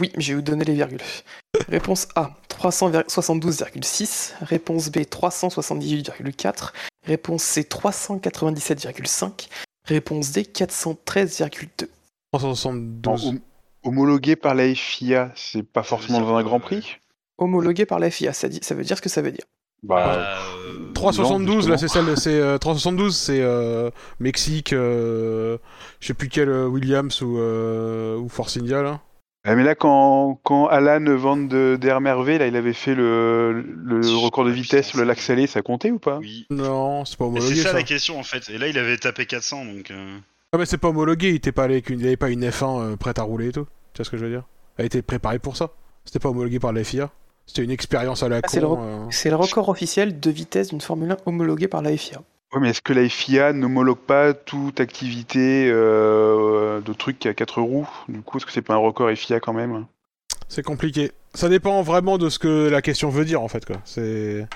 Oui, 0.00 0.12
je 0.18 0.28
vais 0.28 0.34
vous 0.36 0.42
donner 0.42 0.64
les 0.64 0.74
virgules. 0.74 1.00
Réponse 1.68 2.08
A, 2.14 2.30
372,6. 2.50 4.32
Réponse 4.42 4.90
B, 4.90 4.98
378,4. 4.98 6.72
Réponse 7.06 7.42
C, 7.42 7.62
397,5. 7.62 9.48
Réponse 9.86 10.32
D, 10.32 10.42
413,2. 10.42 11.88
372. 12.32 13.26
Hom- 13.26 13.40
homologué 13.84 14.36
par 14.36 14.54
la 14.54 14.74
FIA, 14.74 15.32
c'est 15.34 15.62
pas 15.62 15.82
forcément 15.82 16.20
dans 16.20 16.36
un 16.36 16.42
Grand 16.42 16.60
Prix? 16.60 16.96
Homologué 17.38 17.86
par 17.86 17.98
la 17.98 18.10
FIA, 18.10 18.32
ça, 18.32 18.48
dit, 18.48 18.60
ça 18.62 18.74
veut 18.74 18.84
dire 18.84 18.96
ce 18.96 19.02
que 19.02 19.08
ça 19.08 19.22
veut 19.22 19.30
dire. 19.32 19.44
Bah, 19.84 20.42
euh, 20.66 20.92
372, 20.92 21.66
non, 21.66 21.70
là 21.70 21.78
c'est 21.78 21.86
celle, 21.86 22.16
c'est 22.18 22.34
euh, 22.34 22.58
372, 22.58 23.16
c'est 23.16 23.40
euh, 23.40 23.90
Mexique, 24.18 24.72
euh, 24.72 25.56
je 26.00 26.08
sais 26.08 26.14
plus 26.14 26.28
quel 26.28 26.48
euh, 26.48 26.66
Williams 26.66 27.22
ou 27.22 27.38
euh, 27.38 28.16
ou 28.18 28.28
Force 28.28 28.56
India 28.56 28.82
là. 28.82 29.00
Ah, 29.44 29.54
mais 29.54 29.62
là, 29.64 29.74
quand, 29.74 30.38
quand 30.42 30.66
Alan 30.66 31.02
Van 31.16 31.36
de 31.36 31.78
Der 31.80 32.00
Merve, 32.00 32.38
là, 32.38 32.46
il 32.48 32.56
avait 32.56 32.72
fait 32.72 32.94
le, 32.94 33.62
le 33.62 34.02
Je 34.02 34.14
record 34.14 34.44
de 34.44 34.50
vitesse 34.50 34.88
sur 34.88 34.98
le 34.98 35.04
lac 35.04 35.18
salé, 35.20 35.46
ça 35.46 35.62
comptait 35.62 35.90
ou 35.90 35.98
pas? 35.98 36.18
Oui. 36.18 36.46
Non, 36.50 37.04
c'est 37.04 37.16
pas 37.16 37.24
Mais 37.24 37.38
homologué 37.38 37.54
c'est 37.56 37.62
ça, 37.62 37.70
ça. 37.70 37.76
la 37.76 37.82
question 37.84 38.18
en 38.18 38.22
fait. 38.24 38.50
Et 38.50 38.58
là, 38.58 38.68
il 38.68 38.76
avait 38.76 38.96
tapé 38.98 39.24
400 39.26 39.64
donc. 39.64 39.90
euh, 39.90 40.18
Ah 40.52 40.58
mais 40.58 40.66
c'est 40.66 40.76
pas 40.78 40.88
homologué, 40.88 41.30
il 41.30 41.36
était 41.36 41.52
pas 41.52 41.64
allé 41.64 41.74
avec 41.74 41.88
une, 41.88 42.00
il 42.00 42.06
avait 42.06 42.16
pas 42.16 42.28
une 42.30 42.44
F1 42.44 42.80
euh, 42.92 42.96
prête 42.96 43.18
à 43.18 43.22
rouler 43.22 43.48
et 43.48 43.52
tout. 43.52 43.66
Tu 43.94 43.98
vois 43.98 44.04
ce 44.04 44.10
que 44.10 44.16
je 44.18 44.24
veux 44.24 44.30
dire? 44.30 44.42
Elle 44.76 44.86
était 44.86 45.02
préparée 45.02 45.38
pour 45.38 45.56
ça. 45.56 45.70
C'était 46.04 46.18
pas 46.18 46.28
homologué 46.30 46.58
par 46.58 46.72
la 46.72 46.84
FIA. 46.84 47.10
C'était 47.46 47.62
une 47.64 47.70
expérience 47.70 48.22
à 48.22 48.28
la 48.28 48.40
c'est 48.46 48.60
le 48.60 48.66
re- 48.66 48.78
euh. 48.80 49.06
C'est 49.10 49.30
le 49.30 49.36
record 49.36 49.68
officiel 49.70 50.20
de 50.20 50.30
vitesse 50.30 50.68
d'une 50.68 50.80
Formule 50.82 51.12
1 51.12 51.16
homologuée 51.26 51.68
par 51.68 51.80
la 51.80 51.96
FIA. 51.96 52.20
Ouais, 52.52 52.60
mais 52.60 52.70
est-ce 52.70 52.80
que 52.80 52.92
la 52.92 53.08
FIA 53.08 53.52
n'homologue 53.52 53.98
pas 53.98 54.32
toute 54.32 54.80
activité 54.80 55.68
euh, 55.70 56.80
de 56.80 56.92
trucs 56.92 57.26
à 57.26 57.34
quatre 57.34 57.60
roues? 57.60 57.88
Du 58.08 58.22
coup, 58.22 58.38
est-ce 58.38 58.46
que 58.46 58.52
c'est 58.52 58.62
pas 58.62 58.74
un 58.74 58.78
record 58.78 59.10
FIA 59.14 59.38
quand 59.40 59.52
même? 59.52 59.84
C'est 60.48 60.62
compliqué. 60.62 61.12
Ça 61.34 61.48
dépend 61.50 61.82
vraiment 61.82 62.16
de 62.16 62.30
ce 62.30 62.38
que 62.38 62.68
la 62.68 62.80
question 62.80 63.10
veut 63.10 63.26
dire 63.26 63.42
en 63.42 63.48
fait 63.48 63.66
quoi. 63.66 63.76
C'est. 63.84 64.46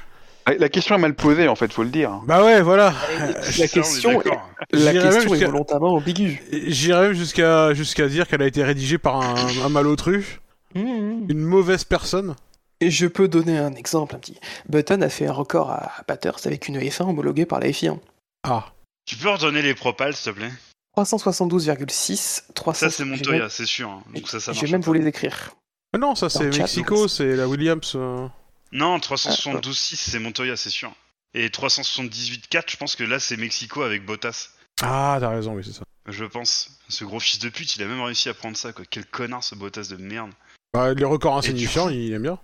La 0.58 0.68
question 0.68 0.96
est 0.96 0.98
mal 0.98 1.14
posée, 1.14 1.46
en 1.46 1.54
fait, 1.54 1.72
faut 1.72 1.84
le 1.84 1.90
dire. 1.90 2.20
Bah 2.26 2.42
ouais, 2.44 2.62
voilà. 2.62 2.92
La 3.58 3.68
question, 3.68 4.20
est, 4.20 4.28
la 4.72 4.92
question 4.92 5.34
est 5.34 5.44
volontairement 5.44 5.94
ambiguë. 5.94 6.42
J'irais 6.66 7.02
même 7.02 7.12
jusqu'à 7.12 7.74
jusqu'à 7.74 8.08
dire 8.08 8.26
qu'elle 8.26 8.42
a 8.42 8.46
été 8.46 8.64
rédigée 8.64 8.98
par 8.98 9.20
un, 9.20 9.36
un 9.64 9.68
malotru, 9.68 10.40
Mmh. 10.74 11.26
une 11.28 11.40
mauvaise 11.42 11.84
personne. 11.84 12.34
Et 12.82 12.90
je 12.90 13.06
peux 13.06 13.28
donner 13.28 13.58
un 13.58 13.74
exemple, 13.74 14.16
un 14.16 14.18
petit. 14.18 14.38
Button 14.68 15.00
a 15.02 15.08
fait 15.08 15.26
un 15.26 15.32
record 15.32 15.70
à 15.70 15.92
Bathurst 16.08 16.46
avec 16.46 16.66
une 16.68 16.78
F1 16.80 17.04
homologuée 17.08 17.46
par 17.46 17.60
la 17.60 17.72
FIA. 17.72 17.94
Ah. 18.42 18.72
Tu 19.06 19.16
peux 19.16 19.28
redonner 19.30 19.62
les 19.62 19.74
propals, 19.74 20.14
s'il 20.16 20.32
te 20.32 20.38
plaît? 20.38 20.50
372,6, 20.96 22.42
300. 22.54 22.78
Ça, 22.80 22.90
c'est 22.90 23.04
Montoya, 23.04 23.40
même- 23.40 23.48
c'est 23.50 23.66
sûr. 23.66 23.88
hein. 23.88 24.02
Donc 24.14 24.28
ça, 24.28 24.40
ça 24.40 24.52
Je 24.52 24.60
vais 24.62 24.72
même 24.72 24.80
pas. 24.80 24.86
vous 24.86 24.92
les 24.94 25.06
écrire. 25.06 25.54
Ah 25.94 25.98
non, 25.98 26.14
ça 26.14 26.28
c'est 26.28 26.48
Mexico, 26.56 27.08
c'est 27.08 27.36
la 27.36 27.46
Williams. 27.48 27.92
euh. 27.94 28.26
Non, 28.72 28.98
372.6, 28.98 29.96
c'est 29.96 30.18
Montoya, 30.18 30.56
c'est 30.56 30.70
sûr. 30.70 30.92
Et 31.34 31.48
378.4, 31.48 32.70
je 32.72 32.76
pense 32.76 32.96
que 32.96 33.04
là, 33.04 33.18
c'est 33.18 33.36
Mexico 33.36 33.82
avec 33.82 34.04
Bottas. 34.04 34.48
Ah, 34.82 35.16
t'as 35.20 35.28
raison, 35.28 35.54
oui, 35.54 35.62
c'est 35.64 35.72
ça. 35.72 35.82
Je 36.08 36.24
pense. 36.24 36.78
Ce 36.88 37.04
gros 37.04 37.20
fils 37.20 37.38
de 37.38 37.48
pute, 37.48 37.76
il 37.76 37.82
a 37.82 37.86
même 37.86 38.00
réussi 38.02 38.28
à 38.28 38.34
prendre 38.34 38.56
ça, 38.56 38.72
quoi. 38.72 38.84
Quel 38.90 39.06
connard, 39.06 39.44
ce 39.44 39.54
Bottas 39.54 39.88
de 39.90 39.96
merde. 39.96 40.30
Bah, 40.74 40.92
les 40.94 41.04
records 41.04 41.36
insignifiants, 41.38 41.86
coup- 41.86 41.92
il 41.92 42.12
aime 42.12 42.22
bien. 42.22 42.38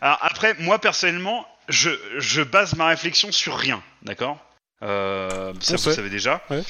Alors 0.00 0.18
après, 0.20 0.54
moi 0.58 0.78
personnellement, 0.80 1.46
je, 1.68 1.90
je 2.18 2.42
base 2.42 2.74
ma 2.76 2.86
réflexion 2.86 3.32
sur 3.32 3.56
rien, 3.56 3.82
d'accord 4.02 4.38
euh, 4.82 5.52
Ça 5.60 5.74
On 5.74 5.76
vous 5.76 5.82
sait. 5.82 5.94
savez 5.94 6.10
déjà. 6.10 6.42
Ouais. 6.50 6.62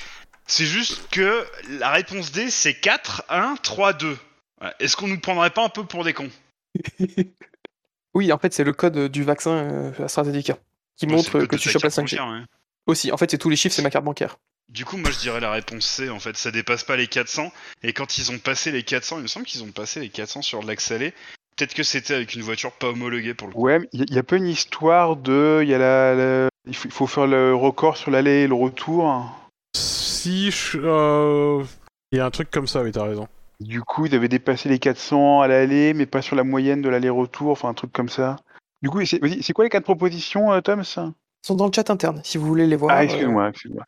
C'est 0.46 0.66
juste 0.66 1.08
que 1.10 1.44
la 1.80 1.90
réponse 1.90 2.30
D, 2.32 2.50
c'est 2.50 2.74
4, 2.74 3.24
1, 3.28 3.56
3, 3.62 3.92
2. 3.94 4.16
Ouais. 4.62 4.70
Est-ce 4.78 4.96
qu'on 4.96 5.08
nous 5.08 5.18
prendrait 5.20 5.50
pas 5.50 5.64
un 5.64 5.68
peu 5.68 5.84
pour 5.84 6.04
des 6.04 6.12
cons 6.14 6.30
Oui, 8.14 8.32
en 8.32 8.38
fait, 8.38 8.54
c'est 8.54 8.64
le 8.64 8.72
code 8.72 9.08
du 9.10 9.22
vaccin 9.24 9.50
euh, 9.50 10.04
AstraZeneca 10.04 10.56
qui 10.96 11.06
Ouais, 11.06 11.12
montre 11.12 11.40
que 11.40 11.56
de 11.56 11.60
tu 11.60 11.68
chopes 11.68 11.82
la 11.82 11.90
carte 11.90 12.06
5G. 12.06 12.16
bancaire, 12.16 12.26
ouais. 12.28 12.44
Aussi, 12.86 13.12
en 13.12 13.16
fait, 13.16 13.30
c'est 13.30 13.38
tous 13.38 13.50
les 13.50 13.56
chiffres, 13.56 13.74
c'est 13.74 13.82
ma 13.82 13.90
carte 13.90 14.04
bancaire. 14.04 14.38
Du 14.68 14.84
coup, 14.84 14.96
moi 14.96 15.10
je 15.12 15.18
dirais 15.18 15.38
la 15.40 15.52
réponse 15.52 15.84
C, 15.86 16.08
en 16.10 16.18
fait, 16.18 16.36
ça 16.36 16.50
dépasse 16.50 16.82
pas 16.82 16.96
les 16.96 17.06
400. 17.06 17.52
Et 17.82 17.92
quand 17.92 18.18
ils 18.18 18.32
ont 18.32 18.38
passé 18.38 18.72
les 18.72 18.82
400, 18.82 19.18
il 19.18 19.22
me 19.22 19.26
semble 19.28 19.46
qu'ils 19.46 19.62
ont 19.62 19.70
passé 19.70 20.00
les 20.00 20.08
400 20.08 20.42
sur 20.42 20.62
l'axe 20.62 20.84
salé. 20.84 21.12
Peut-être 21.56 21.74
que 21.74 21.82
c'était 21.82 22.14
avec 22.14 22.34
une 22.34 22.42
voiture 22.42 22.72
pas 22.72 22.88
homologuée 22.88 23.32
pour 23.34 23.48
le 23.48 23.54
coup. 23.54 23.60
Ouais, 23.62 23.80
il 23.92 24.12
y, 24.14 24.18
a- 24.18 24.22
pas 24.22 24.36
une 24.36 24.46
histoire 24.46 25.16
de. 25.16 25.60
Il 25.62 25.68
y 25.68 25.74
a 25.74 25.78
la, 25.78 26.14
la- 26.14 26.48
il 26.66 26.74
faut, 26.76 26.88
il 26.88 26.92
faut 26.92 27.06
faire 27.06 27.26
le 27.26 27.54
record 27.54 27.96
sur 27.96 28.10
l'aller 28.10 28.42
et 28.42 28.46
le 28.46 28.54
retour. 28.54 29.24
Si, 29.74 30.50
je- 30.50 30.78
euh, 30.82 31.62
il 32.12 32.18
y 32.18 32.20
a 32.20 32.26
un 32.26 32.30
truc 32.30 32.50
comme 32.50 32.66
ça, 32.66 32.82
oui, 32.82 32.92
t'as 32.92 33.04
raison. 33.04 33.26
Du 33.60 33.80
coup, 33.80 34.04
ils 34.04 34.14
avaient 34.14 34.28
dépassé 34.28 34.68
les 34.68 34.78
400 34.78 35.40
à 35.40 35.48
l'aller, 35.48 35.94
mais 35.94 36.04
pas 36.04 36.20
sur 36.20 36.36
la 36.36 36.44
moyenne 36.44 36.82
de 36.82 36.90
l'aller-retour, 36.90 37.52
enfin 37.52 37.70
un 37.70 37.74
truc 37.74 37.90
comme 37.92 38.10
ça. 38.10 38.36
Du 38.82 38.90
coup, 38.90 39.00
c'est 39.06 39.52
quoi 39.54 39.64
les 39.64 39.70
quatre 39.70 39.84
propositions, 39.84 40.52
euh, 40.52 40.60
Tom 40.60 40.80
Ils 40.82 41.12
sont 41.46 41.54
dans 41.54 41.64
le 41.66 41.72
chat 41.74 41.88
interne, 41.88 42.20
si 42.22 42.36
vous 42.36 42.46
voulez 42.46 42.66
les 42.66 42.76
voir. 42.76 42.94
Ah, 42.94 43.00
euh, 43.00 43.04
excuse-moi, 43.04 43.48
excuse-moi. 43.48 43.84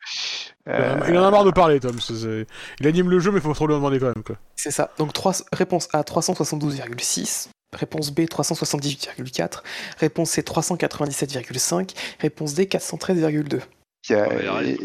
Euh, 0.69 0.99
Il 1.07 1.17
en 1.19 1.23
a 1.23 1.29
marre 1.29 1.43
de 1.45 1.51
parler, 1.51 1.79
Tom. 1.79 1.99
c'est- 1.99 2.47
Il 2.79 2.87
anime 2.87 3.09
le 3.11 3.19
jeu, 3.19 3.31
mais 3.31 3.39
faut 3.41 3.53
trop 3.53 3.67
lui 3.67 3.75
en 3.75 3.77
demander 3.77 3.99
quand 3.99 4.07
même. 4.07 4.23
Quoi. 4.23 4.37
C'est 4.55 4.71
ça. 4.71 4.89
Donc 4.97 5.13
trois- 5.13 5.33
réponse 5.53 5.87
A 5.93 6.03
372,6, 6.03 7.49
réponse 7.73 8.11
B 8.11 8.21
378,4, 8.21 9.63
réponse 9.97 10.31
C 10.31 10.41
397,5, 10.41 11.95
réponse 12.19 12.53
D 12.53 12.65
413,2. 12.65 13.61
il 14.09 14.11
y 14.11 14.15
a- 14.15 14.27
Ouais, 14.27 14.35
mais 14.41 14.47
arrête, 14.47 14.79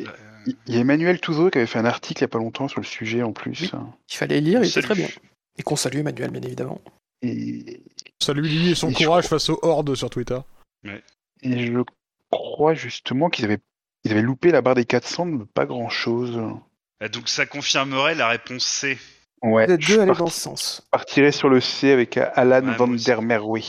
il 0.67 0.75
y 0.75 0.77
a 0.77 0.81
Emmanuel 0.81 1.21
Touzeau 1.21 1.51
qui 1.51 1.59
avait 1.59 1.67
fait 1.67 1.79
un 1.79 1.85
article 1.87 2.21
il 2.21 2.25
y 2.25 2.27
a 2.27 2.29
pas 2.29 2.39
longtemps 2.39 2.69
sur 2.69 2.81
le 2.81 2.87
sujet 2.87 3.23
en 3.23 3.33
plus. 3.33 3.61
Oui. 3.63 3.71
Il 4.11 4.17
fallait 4.17 4.41
lire, 4.41 4.63
il 4.63 4.69
était 4.69 4.83
très 4.83 4.95
bien. 4.95 5.09
Et 5.59 5.63
qu'on 5.63 5.77
salue 5.77 5.99
Emmanuel, 5.99 6.31
bien 6.31 6.43
évidemment. 6.43 6.81
Et, 7.23 7.81
Salut 8.23 8.43
lui 8.43 8.71
et 8.71 8.75
son 8.75 8.91
Et 8.91 8.95
courage 8.95 9.27
face 9.27 9.49
aux 9.49 9.59
hordes 9.63 9.95
sur 9.95 10.11
Twitter. 10.11 10.39
et 11.43 11.67
je 11.67 11.79
crois 12.31 12.75
justement 12.75 13.31
qu'ils 13.31 13.45
avaient, 13.47 13.61
ils 14.05 14.13
avaient 14.13 14.23
loupé 14.23 14.51
la 14.51 14.61
barre 14.61 14.75
des 14.75 14.85
400 14.85 15.27
de 15.27 15.45
pas 15.45 15.65
grand 15.67 15.89
chose. 15.89 16.39
Ah, 17.01 17.09
Donc 17.09 17.29
ça 17.29 17.47
confirmerait 17.47 18.15
la 18.15 18.29
réponse 18.29 18.65
C. 18.65 18.99
Ouais, 19.45 19.67
Vous 19.67 19.73
êtes 19.73 19.87
deux 19.87 19.99
à 20.01 20.03
aller 20.05 20.15
dans 20.15 20.27
ce 20.29 20.41
sens. 20.41 20.83
partirais 20.91 21.33
sur 21.33 21.49
le 21.51 21.61
C 21.61 21.93
avec 21.93 22.17
Alan 22.17 22.67
Ouais, 22.67 22.77
Van 22.77 22.89
der 22.89 23.21
Merwe. 23.21 23.61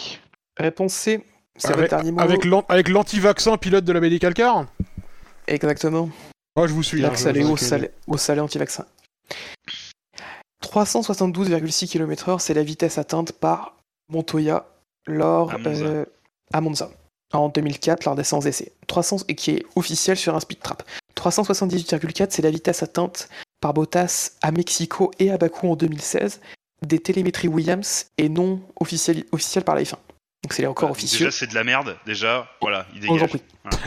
Réponse 0.57 0.93
C, 0.93 1.23
c'est 1.57 1.67
Avec, 1.67 1.79
votre 1.79 1.89
dernier 1.89 2.11
mot. 2.11 2.19
avec 2.21 2.45
l'an- 2.45 2.65
avec 2.69 2.87
l'anti-vaccin 2.87 3.57
pilote 3.57 3.83
de 3.83 3.91
la 3.91 3.99
Medical 3.99 4.33
Car 4.33 4.65
Exactement. 5.47 6.09
Moi, 6.55 6.67
je 6.67 6.73
vous 6.73 6.81
suis. 6.83 7.05
hein, 7.05 7.11
je- 7.13 7.27
allé 7.27 7.41
je- 7.41 7.47
au 7.47 7.57
salé, 7.57 7.91
au 8.07 8.15
salé 8.17 8.39
anti-vaccin. 8.39 8.85
372,6 10.61 11.87
km/h, 11.87 12.39
c'est 12.39 12.53
la 12.53 12.63
vitesse 12.63 12.97
atteinte 12.97 13.33
par 13.33 13.75
Montoya 14.09 14.65
lors 15.07 15.51
À 15.53 15.57
Monza. 15.57 15.85
euh, 15.85 16.05
à 16.53 16.61
Monza 16.61 16.89
en 17.33 17.49
2004 17.49 18.05
lors 18.05 18.15
des 18.15 18.23
100 18.23 18.45
essais. 18.45 18.71
300 18.87 19.17
et 19.27 19.35
qui 19.35 19.51
est 19.51 19.65
officiel 19.75 20.15
sur 20.17 20.35
un 20.35 20.39
speed 20.39 20.59
trap. 20.61 20.83
378,4, 21.15 22.31
c'est 22.31 22.41
la 22.41 22.49
vitesse 22.51 22.81
atteinte 22.83 23.29
par 23.65 23.73
Bottas 23.73 24.33
à 24.43 24.51
Mexico 24.51 25.09
et 25.17 25.31
à 25.31 25.39
Bakou 25.39 25.71
en 25.71 25.75
2016, 25.75 26.39
des 26.85 26.99
télémétries 26.99 27.47
Williams 27.47 28.05
et 28.19 28.29
non 28.29 28.61
officielles 28.79 29.23
officielles 29.31 29.63
par 29.63 29.73
la 29.73 29.81
F1. 29.81 29.93
Donc 30.43 30.53
c'est 30.53 30.61
les 30.61 30.67
records 30.67 30.89
Ah, 30.89 30.91
officieux. 30.91 31.25
Déjà 31.25 31.35
c'est 31.35 31.47
de 31.47 31.55
la 31.55 31.63
merde. 31.63 31.97
Déjà, 32.05 32.47
voilà, 32.61 32.85
il 32.93 33.01
En 33.09 33.15
Grand 33.15 33.25
dégage. 33.25 33.29
Prix. 33.31 33.41
Voilà. 33.63 33.79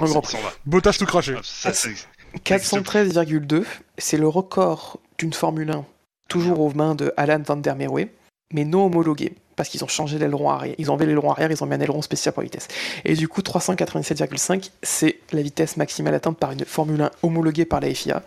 En 0.00 0.04
Grand 0.06 0.20
Prix. 0.20 0.32
s'en 0.32 0.40
va. 0.42 0.50
Bottas 0.66 0.96
tout 0.98 1.06
craché. 1.06 1.34
Ah, 1.36 1.42
ça, 1.44 1.72
c'est- 1.72 1.94
413,2, 2.42 3.64
c'est 3.98 4.16
le 4.16 4.26
record 4.26 4.98
d'une 5.18 5.32
Formule 5.32 5.70
1, 5.70 5.84
toujours 6.28 6.58
aux 6.58 6.72
mains 6.74 6.96
de 6.96 7.14
Alan 7.16 7.40
van 7.46 7.56
der 7.56 7.76
Merwe, 7.76 8.06
mais 8.52 8.64
non 8.64 8.86
homologué, 8.86 9.34
parce 9.54 9.68
qu'ils 9.68 9.84
ont 9.84 9.88
changé 9.88 10.18
l'aileron 10.18 10.50
arrière. 10.50 10.74
Ils 10.78 10.90
ont 10.90 10.94
enlevé 10.94 11.06
l'aileron 11.06 11.30
arrière, 11.30 11.52
ils 11.52 11.62
ont 11.62 11.66
mis 11.66 11.74
un 11.76 11.80
aileron 11.80 12.02
spécial 12.02 12.34
pour 12.34 12.42
la 12.42 12.46
vitesse. 12.46 12.66
Et 13.04 13.14
du 13.14 13.28
coup, 13.28 13.42
397,5, 13.42 14.72
c'est 14.82 15.20
la 15.30 15.42
vitesse 15.42 15.76
maximale 15.76 16.14
atteinte 16.16 16.36
par 16.36 16.50
une 16.50 16.64
Formule 16.64 17.02
1 17.02 17.10
homologuée 17.22 17.64
par 17.64 17.78
la 17.78 17.94
FIA, 17.94 18.24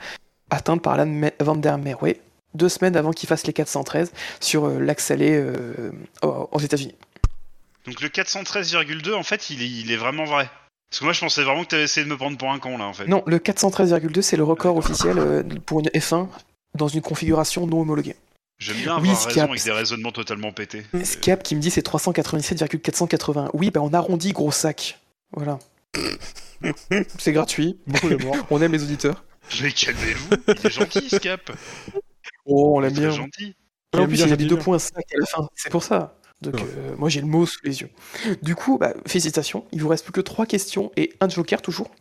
atteinte 0.53 0.81
par 0.81 0.93
Alan 0.93 1.05
Me- 1.05 1.31
van 1.39 1.55
der 1.55 1.77
Merwe, 1.77 2.15
deux 2.53 2.69
semaines 2.69 2.95
avant 2.95 3.11
qu'il 3.11 3.27
fasse 3.27 3.45
les 3.47 3.53
413 3.53 4.11
sur 4.39 4.65
euh, 4.65 4.79
l'axe 4.79 5.11
allé 5.11 5.31
euh, 5.31 5.91
aux 6.21 6.49
aux 6.51 6.59
États-Unis. 6.59 6.95
Donc 7.85 8.01
le 8.01 8.07
413,2 8.09 9.13
en 9.13 9.23
fait 9.23 9.49
il 9.49 9.61
est, 9.61 9.69
il 9.69 9.91
est 9.91 9.97
vraiment 9.97 10.23
vrai. 10.25 10.49
Parce 10.89 10.99
que 10.99 11.05
moi 11.05 11.13
je 11.13 11.19
pensais 11.21 11.43
vraiment 11.43 11.63
que 11.63 11.69
t'avais 11.69 11.83
essayé 11.83 12.05
de 12.05 12.09
me 12.11 12.17
prendre 12.17 12.37
pour 12.37 12.51
un 12.51 12.59
con 12.59 12.77
là 12.77 12.85
en 12.85 12.93
fait. 12.93 13.07
Non, 13.07 13.23
le 13.25 13.39
413,2, 13.39 14.21
c'est 14.21 14.37
le 14.37 14.43
record 14.43 14.77
officiel 14.77 15.17
euh, 15.17 15.43
pour 15.65 15.79
une 15.79 15.87
F1 15.87 16.27
dans 16.75 16.87
une 16.87 17.01
configuration 17.01 17.65
non 17.67 17.81
homologuée. 17.81 18.15
J'aime 18.59 18.77
bien 18.77 18.99
Oui, 19.01 19.09
avoir 19.09 19.25
raison 19.25 19.41
a- 19.41 19.43
avec 19.45 19.63
des 19.63 19.71
raisonnements 19.71 20.11
totalement 20.11 20.51
pétés. 20.51 20.83
Scap 21.03 21.41
qui 21.43 21.55
me 21.55 21.59
dit 21.61 21.71
c'est 21.71 21.81
397,480. 21.81 23.49
Oui, 23.53 23.71
bah 23.71 23.81
on 23.83 23.91
arrondit, 23.93 24.31
gros 24.31 24.51
sac. 24.51 24.99
Voilà. 25.35 25.57
c'est 27.17 27.33
gratuit. 27.33 27.77
Morts. 27.87 28.35
On 28.51 28.61
aime 28.61 28.71
les 28.71 28.83
auditeurs. 28.83 29.23
Mais 29.61 29.71
calmez-vous, 29.71 30.29
il 30.47 30.65
est 30.65 30.69
gentil 30.69 31.09
Scap. 31.09 31.51
Oh, 32.45 32.77
on 32.77 32.81
Il 32.81 32.85
est 32.85 32.89
l'aime 32.89 32.97
bien. 32.99 33.09
gentil. 33.11 33.55
En 33.95 34.07
plus, 34.07 34.15
il 34.17 34.23
a 34.23 34.27
cette 34.29 34.39
mis 34.39 34.45
idée. 34.45 34.55
2.5 34.55 34.91
à 34.97 35.01
la 35.19 35.25
fin. 35.25 35.47
C'est 35.55 35.69
pour 35.71 35.83
ça. 35.83 36.17
Donc, 36.41 36.55
Ouais. 36.55 36.61
euh, 36.77 36.95
moi, 36.97 37.09
j'ai 37.09 37.21
le 37.21 37.27
mot 37.27 37.45
sous 37.45 37.59
les 37.63 37.81
yeux. 37.81 37.89
Du 38.41 38.55
coup, 38.55 38.77
bah, 38.77 38.93
félicitations. 39.05 39.65
Il 39.71 39.81
vous 39.81 39.87
reste 39.87 40.03
plus 40.03 40.11
que 40.13 40.21
trois 40.21 40.45
questions 40.45 40.91
et 40.97 41.13
un 41.21 41.29
joker 41.29 41.61
toujours. 41.61 41.91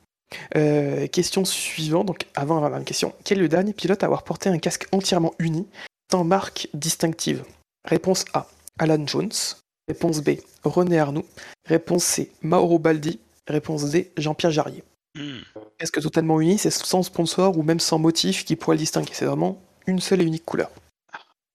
Euh, 0.56 1.06
question 1.08 1.44
suivante, 1.44 2.06
donc 2.06 2.26
avant 2.34 2.60
la 2.60 2.70
même 2.70 2.84
question. 2.84 3.12
Quel 3.24 3.38
est 3.38 3.42
le 3.42 3.48
dernier 3.48 3.72
pilote 3.74 4.02
à 4.02 4.06
avoir 4.06 4.22
porté 4.24 4.48
un 4.48 4.58
casque 4.58 4.86
entièrement 4.92 5.34
uni, 5.38 5.66
sans 6.10 6.24
marque 6.24 6.68
distinctive? 6.72 7.44
Réponse 7.84 8.24
A, 8.32 8.46
Alan 8.78 9.06
Jones. 9.06 9.30
Réponse 9.88 10.20
B, 10.22 10.30
René 10.64 10.98
Arnoux. 10.98 11.26
Réponse 11.66 12.04
C, 12.04 12.32
Mauro 12.40 12.78
Baldi. 12.78 13.20
Réponse 13.46 13.90
D, 13.90 14.10
Jean-Pierre 14.16 14.52
Jarrier. 14.52 14.82
Hmm. 15.14 15.40
Casque 15.78 16.00
totalement 16.00 16.40
uni, 16.40 16.58
c'est 16.58 16.70
sans 16.70 17.02
sponsor 17.02 17.58
ou 17.58 17.62
même 17.62 17.80
sans 17.80 17.98
motif 17.98 18.44
qui 18.44 18.56
pourrait 18.56 18.76
le 18.76 18.80
distinguer? 18.80 19.12
C'est 19.12 19.26
vraiment 19.26 19.62
une 19.86 20.00
seule 20.00 20.22
et 20.22 20.24
unique 20.24 20.44
couleur. 20.44 20.70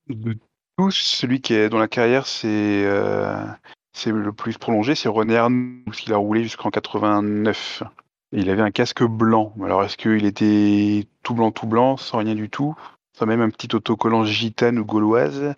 De 0.07 0.37
tous, 0.77 0.91
celui 0.91 1.41
qui 1.41 1.53
est 1.53 1.69
dans 1.69 1.79
la 1.79 1.87
carrière, 1.87 2.27
c'est 2.27 2.47
euh, 2.85 3.45
c'est 3.93 4.11
le 4.11 4.31
plus 4.31 4.57
prolongé, 4.57 4.93
c'est 4.93 5.09
René 5.09 5.37
Arnoux, 5.37 5.81
parce 5.85 6.01
qu'il 6.01 6.13
a 6.13 6.17
roulé 6.17 6.43
jusqu'en 6.43 6.69
89. 6.69 7.83
Et 8.31 8.39
il 8.39 8.49
avait 8.49 8.61
un 8.61 8.71
casque 8.71 9.03
blanc. 9.03 9.53
Alors 9.63 9.83
est-ce 9.83 9.97
qu'il 9.97 10.25
était 10.25 11.07
tout 11.23 11.33
blanc, 11.33 11.51
tout 11.51 11.65
blanc, 11.65 11.97
sans 11.97 12.19
rien 12.19 12.35
du 12.35 12.49
tout? 12.49 12.75
Sans 13.17 13.25
même 13.25 13.41
un 13.41 13.49
petit 13.49 13.75
autocollant 13.75 14.23
gitane 14.23 14.77
ou 14.77 14.85
gauloise? 14.85 15.55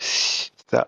Ça, 0.72 0.88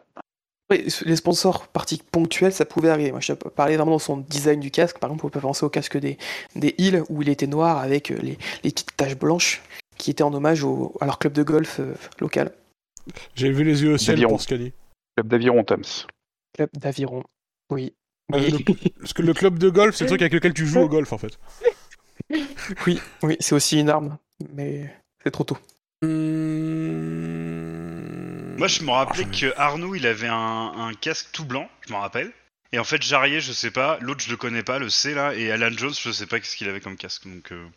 Oui, 0.72 0.88
les 1.06 1.16
sponsors 1.18 1.68
parties 1.68 2.02
ponctuelles, 2.12 2.54
ça 2.54 2.64
pouvait 2.66 2.90
arriver. 2.90 3.12
Moi, 3.12 3.20
je 3.20 3.34
parlais 3.34 3.76
vraiment 3.76 3.92
dans 3.92 4.00
son 4.00 4.18
design 4.18 4.60
du 4.62 4.72
casque. 4.72 5.00
Par 5.00 5.10
exemple, 5.10 5.26
on 5.26 5.30
peut 5.30 5.40
penser 5.42 5.66
au 5.66 5.70
casque 5.70 5.98
des, 5.98 6.18
des 6.56 6.74
Hills, 6.78 7.04
où 7.10 7.22
il 7.22 7.28
était 7.30 7.46
noir 7.48 7.78
avec 7.80 8.10
euh, 8.12 8.16
les, 8.22 8.38
les 8.64 8.72
petites 8.72 8.96
taches 8.96 9.18
blanches, 9.18 9.62
qui 9.98 10.12
étaient 10.12 10.24
en 10.24 10.34
hommage 10.34 10.64
au, 10.64 10.96
à 11.02 11.06
leur 11.06 11.20
club 11.20 11.34
de 11.34 11.44
golf 11.44 11.80
euh, 11.82 11.94
local. 12.20 12.54
J'ai 13.36 13.52
vu 13.52 13.64
les 13.66 13.84
yeux 13.84 13.94
au 13.94 13.98
ciel 13.98 14.16
D'aviron. 14.16 14.30
pour 14.32 14.42
Scani. 14.42 14.72
club 15.18 15.28
d'aviron 15.28 15.64
Tams. 15.66 15.84
Club 16.54 16.70
d'aviron. 16.74 17.24
Oui. 17.70 17.94
Euh, 18.34 18.40
le- 18.50 18.90
Parce 19.00 19.12
que 19.14 19.22
le 19.24 19.34
club 19.34 19.60
de 19.60 19.70
golf, 19.70 19.96
c'est 19.96 20.06
le 20.06 20.10
truc 20.10 20.22
avec 20.22 20.32
lequel 20.34 20.54
tu 20.54 20.66
joues 20.66 20.80
au 20.82 20.88
golf 20.88 21.12
en 21.12 21.18
fait. 21.18 21.38
Oui, 22.88 23.02
oui, 23.24 23.36
c'est 23.42 23.56
aussi 23.56 23.80
une 23.80 23.90
arme, 23.90 24.18
mais 24.54 24.90
c'est 25.24 25.32
trop 25.32 25.44
tôt. 25.44 25.58
Hmm. 26.02 27.51
Moi 28.58 28.68
je 28.68 28.84
me 28.84 28.92
rappelais 28.92 29.26
Ah, 29.28 29.36
que 29.38 29.54
Arnaud 29.60 29.96
il 29.96 30.06
avait 30.06 30.28
un, 30.28 30.74
un 30.78 30.94
casque 30.94 31.30
tout 31.32 31.46
blanc, 31.46 31.70
je 31.88 31.92
m'en 31.94 32.00
rappelle. 32.02 32.32
Et 32.74 32.80
en 32.80 32.84
fait 32.84 33.02
Jarrier 33.02 33.42
je 33.42 33.52
sais 33.52 33.72
pas, 33.72 33.98
l'autre 34.02 34.22
je 34.22 34.30
le 34.30 34.38
connais 34.38 34.64
pas, 34.64 34.80
le 34.80 34.90
C 34.90 35.14
là, 35.14 35.34
et 35.36 35.52
Alan 35.52 35.72
Jones 35.72 35.94
je 36.00 36.12
sais 36.12 36.26
pas 36.26 36.40
qu'est-ce 36.40 36.56
qu'il 36.56 36.70
avait 36.70 36.80
comme 36.82 36.96
casque. 36.98 37.28
Donc 37.28 37.52
euh, 37.52 37.68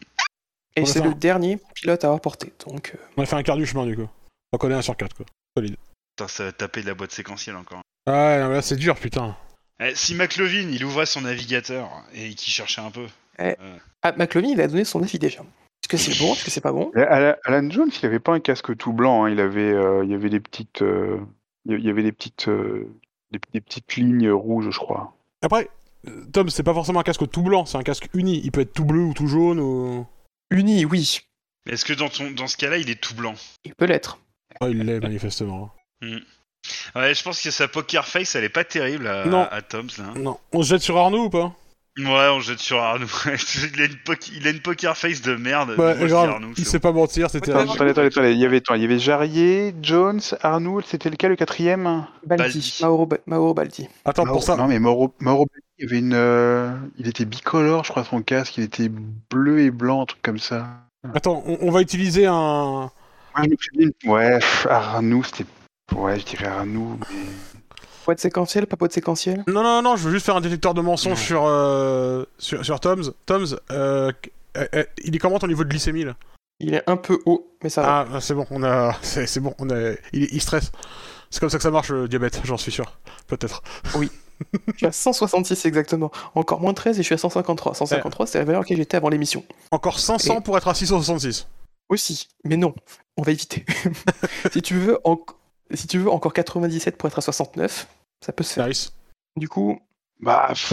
Et 0.76 0.84
c'est 0.86 1.00
faire- 1.00 1.08
le 1.08 1.14
dernier 1.14 1.58
pilote 1.74 2.04
à 2.04 2.08
avoir 2.08 2.20
porté. 2.20 2.52
Donc, 2.66 2.92
euh, 2.94 2.98
On 3.16 3.22
a 3.22 3.26
fait 3.26 3.36
un 3.36 3.42
quart 3.42 3.56
du 3.56 3.66
chemin 3.66 3.86
du 3.86 3.96
coup. 3.96 4.08
On 4.52 4.58
connaît 4.58 4.74
un 4.74 4.82
sur 4.82 4.96
quatre 4.96 5.16
quoi. 5.16 5.26
putain, 5.56 6.28
ça 6.28 6.44
va 6.44 6.52
taper 6.52 6.82
de 6.82 6.86
la 6.88 6.94
boîte 6.94 7.12
séquentielle 7.12 7.56
encore. 7.56 7.80
Ouais, 8.06 8.40
non, 8.40 8.48
mais 8.48 8.54
là 8.56 8.62
c'est 8.62 8.76
dur 8.76 8.96
putain. 8.96 9.36
Eh, 9.80 9.94
si 9.94 10.14
McLovin 10.14 10.68
il 10.70 10.84
ouvrait 10.84 11.06
son 11.06 11.22
navigateur 11.22 11.88
et 12.12 12.34
qu'il 12.34 12.52
cherchait 12.52 12.80
un 12.80 12.90
peu. 12.92 13.06
Ah, 14.02 14.12
McLovin, 14.16 14.48
il 14.52 14.60
a 14.60 14.68
donné 14.68 14.84
son 14.84 15.02
avis 15.02 15.18
déjà. 15.18 15.40
Est-ce 15.84 15.88
que 15.88 15.96
c'est 15.98 16.18
bon? 16.18 16.32
Est-ce 16.32 16.44
que 16.44 16.50
c'est 16.50 16.62
pas 16.62 16.72
bon? 16.72 16.90
Alan 16.94 17.70
Jones, 17.70 17.90
il 18.02 18.06
avait 18.06 18.18
pas 18.18 18.32
un 18.32 18.40
casque 18.40 18.74
tout 18.78 18.94
blanc. 18.94 19.24
hein. 19.24 19.30
Il 19.30 19.38
avait, 19.38 19.70
euh, 19.70 20.02
il 20.02 20.10
y 20.10 20.14
avait 20.14 20.30
des 20.30 20.40
petites, 20.40 20.80
euh, 20.80 21.18
il 21.66 21.78
y 21.84 21.90
avait 21.90 22.02
des 22.02 22.12
petites, 22.12 22.48
euh, 22.48 22.88
des, 23.30 23.38
des 23.52 23.60
petites 23.60 23.94
lignes 23.96 24.30
rouges, 24.30 24.70
je 24.70 24.78
crois. 24.78 25.14
Après, 25.42 25.68
Tom, 26.32 26.48
c'est 26.48 26.62
pas 26.62 26.72
forcément 26.72 27.00
un 27.00 27.04
casque 27.04 27.28
tout 27.30 27.42
blanc, 27.42 27.66
c'est 27.66 27.76
un 27.76 27.82
casque 27.82 28.08
uni. 28.14 28.40
Il 28.44 28.50
peut 28.50 28.62
être 28.62 28.72
tout 28.72 28.86
bleu 28.86 29.00
ou 29.02 29.12
tout 29.12 29.26
jaune 29.26 29.60
ou. 29.60 30.06
Uni, 30.50 30.86
oui. 30.86 31.20
Mais 31.66 31.74
est-ce 31.74 31.84
que 31.84 31.92
dans, 31.92 32.08
ton, 32.08 32.30
dans 32.30 32.46
ce 32.46 32.56
cas-là 32.56 32.78
il 32.78 32.88
est 32.88 33.00
tout 33.00 33.14
blanc? 33.14 33.34
Il 33.64 33.74
peut 33.74 33.84
l'être. 33.86 34.18
Oh, 34.62 34.66
il 34.68 34.78
l'est 34.84 35.00
manifestement. 35.00 35.70
Ouais, 36.94 37.14
je 37.14 37.22
pense 37.22 37.42
que 37.42 37.50
sa 37.50 37.68
poker 37.68 38.06
face 38.06 38.34
elle 38.34 38.44
est 38.44 38.48
pas 38.48 38.64
terrible 38.64 39.06
à, 39.06 39.26
Non. 39.26 39.46
à 39.50 39.60
Toms 39.60 39.88
là. 39.98 40.12
Non. 40.16 40.38
On 40.52 40.62
se 40.62 40.68
jette 40.70 40.82
sur 40.82 40.96
Arnaud 40.96 41.24
ou 41.26 41.30
pas? 41.30 41.54
Ouais, 41.96 42.28
on 42.32 42.40
jette 42.40 42.58
sur 42.58 42.78
Arnaud. 42.78 43.06
il, 43.26 43.80
a 43.80 43.84
une 43.84 43.94
poke- 44.04 44.32
il 44.34 44.46
a 44.48 44.50
une 44.50 44.60
poker 44.60 44.96
face 44.96 45.22
de 45.22 45.36
merde. 45.36 45.76
Ouais, 45.78 45.96
grave. 46.08 46.40
Il 46.56 46.64
sait 46.64 46.80
pas 46.80 46.90
mentir, 46.90 47.30
c'était. 47.30 47.52
Attends, 47.52 47.72
attendez, 47.72 47.90
attendez, 47.90 48.06
attendez. 48.08 48.32
Il 48.32 48.38
y 48.38 48.44
avait, 48.44 48.56
attends, 48.56 48.74
il 48.74 48.82
y 48.82 48.84
avait 48.84 48.98
Jarrier, 48.98 49.72
Jones, 49.80 50.20
Arnoux. 50.42 50.80
C'était 50.84 51.08
lequel 51.08 51.30
le 51.30 51.36
quatrième? 51.36 52.06
Baldi. 52.26 52.42
Baldi. 52.44 52.78
Mauro, 52.82 53.06
Ba- 53.06 53.18
Mauro 53.26 53.54
Baldi. 53.54 53.88
Attends, 54.04 54.24
Mauro- 54.24 54.38
pour 54.38 54.42
ça. 54.42 54.56
Non, 54.56 54.66
mais 54.66 54.80
Mauro, 54.80 55.14
Mauro 55.20 55.46
Baldi, 55.46 55.64
il 55.78 55.84
avait 55.86 55.98
une, 55.98 56.14
euh, 56.14 56.72
il 56.98 57.06
était 57.06 57.24
bicolore, 57.24 57.84
je 57.84 57.90
crois, 57.90 58.02
son 58.02 58.22
casque. 58.22 58.56
Il 58.58 58.64
était 58.64 58.90
bleu 59.30 59.60
et 59.60 59.70
blanc, 59.70 60.02
un 60.02 60.06
truc 60.06 60.22
comme 60.22 60.38
ça. 60.40 60.66
Attends, 61.14 61.44
on, 61.46 61.58
on 61.60 61.70
va 61.70 61.80
utiliser 61.80 62.26
un. 62.26 62.90
Ouais, 64.04 64.38
Arnoux, 64.68 65.22
c'était, 65.22 65.44
ouais, 65.94 66.18
je 66.18 66.24
dirais 66.24 66.46
Arnoux. 66.46 66.98
Mais... 67.08 67.53
De 68.12 68.20
séquentiel, 68.20 68.66
pas 68.66 68.86
de 68.86 68.92
séquentiel 68.92 69.42
Non, 69.46 69.62
non, 69.62 69.80
non, 69.80 69.96
je 69.96 70.02
veux 70.06 70.12
juste 70.12 70.26
faire 70.26 70.36
un 70.36 70.40
détecteur 70.42 70.74
de 70.74 70.82
mensonges 70.82 71.22
sur, 71.22 71.44
euh, 71.46 72.24
sur, 72.38 72.62
sur 72.64 72.78
Tom's. 72.80 73.12
Tom's, 73.24 73.56
euh, 73.70 74.12
euh, 74.58 74.66
euh, 74.74 74.84
il 75.02 75.16
est 75.16 75.18
comment 75.18 75.38
ton 75.38 75.46
niveau 75.46 75.64
de 75.64 75.68
glycémie 75.70 76.04
là? 76.04 76.14
Il 76.60 76.74
est 76.74 76.82
un 76.88 76.96
peu 76.96 77.18
haut, 77.24 77.56
mais 77.62 77.70
ça 77.70 77.82
va. 77.82 78.06
Ah, 78.12 78.20
c'est 78.20 78.34
bon, 78.34 78.46
on 78.50 78.62
a. 78.62 78.94
C'est 79.02 79.26
c'est 79.26 79.40
bon, 79.40 79.54
on 79.58 79.70
a. 79.70 79.92
Il, 80.12 80.28
il 80.32 80.40
stresse. 80.42 80.70
C'est 81.30 81.40
comme 81.40 81.48
ça 81.50 81.56
que 81.56 81.62
ça 81.62 81.70
marche 81.70 81.90
le 81.90 82.06
diabète, 82.06 82.40
j'en 82.44 82.56
suis 82.58 82.70
sûr. 82.70 82.92
Peut-être. 83.26 83.62
Je 84.72 84.76
suis 84.76 84.86
à 84.86 84.92
166 84.92 85.64
exactement. 85.66 86.10
Encore 86.34 86.60
moins 86.60 86.74
13 86.74 86.98
et 86.98 87.02
je 87.02 87.06
suis 87.06 87.14
à 87.14 87.18
153. 87.18 87.74
153, 87.74 88.26
c'est 88.26 88.38
la 88.38 88.44
valeur 88.44 88.60
à 88.60 88.62
laquelle 88.64 88.76
j'étais 88.76 88.96
avant 88.96 89.08
l'émission. 89.08 89.44
Encore 89.70 89.98
500 90.00 90.40
pour 90.42 90.56
être 90.58 90.66
à 90.68 90.74
666. 90.74 91.46
Aussi, 91.88 92.28
mais 92.44 92.56
non, 92.56 92.74
on 93.16 93.22
va 93.22 93.30
éviter. 93.32 93.64
si 94.52 94.60
tu 94.62 94.74
veux, 94.74 94.98
en- 95.04 95.20
si 95.72 95.86
tu 95.86 95.98
veux 95.98 96.10
encore 96.10 96.32
97 96.32 96.96
pour 96.96 97.08
être 97.08 97.18
à 97.18 97.22
69, 97.22 97.86
ça 98.24 98.32
peut 98.32 98.44
se 98.44 98.54
faire. 98.54 98.66
Nice. 98.68 98.92
Du 99.36 99.48
coup, 99.48 99.80
Bah, 100.20 100.46
pff, 100.50 100.72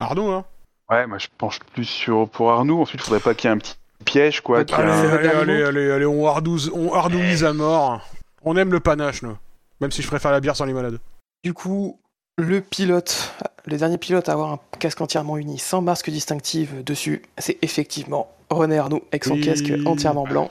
Arnaud, 0.00 0.30
hein 0.32 0.44
ouais, 0.90 1.06
moi 1.06 1.18
je 1.18 1.28
penche 1.36 1.60
plus 1.74 1.84
sur 1.84 2.28
pour 2.28 2.50
Arnaud. 2.50 2.82
Ensuite, 2.82 3.00
faudrait 3.02 3.20
pas 3.20 3.34
qu'il 3.34 3.48
y 3.48 3.52
ait 3.52 3.54
un 3.56 3.58
petit 3.58 3.74
piège, 4.04 4.40
quoi. 4.40 4.60
Allez, 4.60 4.72
un- 4.74 4.78
allez, 5.14 5.28
allez, 5.28 5.62
allez, 5.62 5.90
allez, 5.90 6.06
on 6.06 6.26
hardouze, 6.26 6.70
on 6.74 6.92
hardouise 6.94 7.44
à 7.44 7.52
mort. 7.52 8.00
On 8.42 8.56
aime 8.56 8.72
le 8.72 8.80
panache, 8.80 9.22
nous. 9.22 9.36
Même 9.80 9.90
si 9.92 10.02
je 10.02 10.08
préfère 10.08 10.30
la 10.32 10.40
bière 10.40 10.56
sans 10.56 10.64
limonade. 10.64 10.98
du 11.44 11.54
coup, 11.54 11.98
le 12.36 12.60
pilote, 12.60 13.32
le 13.66 13.76
dernier 13.76 13.98
pilote 13.98 14.28
à 14.28 14.32
avoir 14.32 14.52
un 14.52 14.58
casque 14.78 15.00
entièrement 15.00 15.36
uni, 15.38 15.58
sans 15.58 15.82
masque 15.82 16.08
distinctive 16.10 16.82
dessus, 16.84 17.22
c'est 17.36 17.58
effectivement 17.62 18.28
René 18.50 18.78
Arnoux 18.78 19.02
avec 19.12 19.24
son 19.24 19.34
Oui. 19.34 19.40
casque 19.44 19.70
entièrement 19.86 20.24
blanc. 20.24 20.50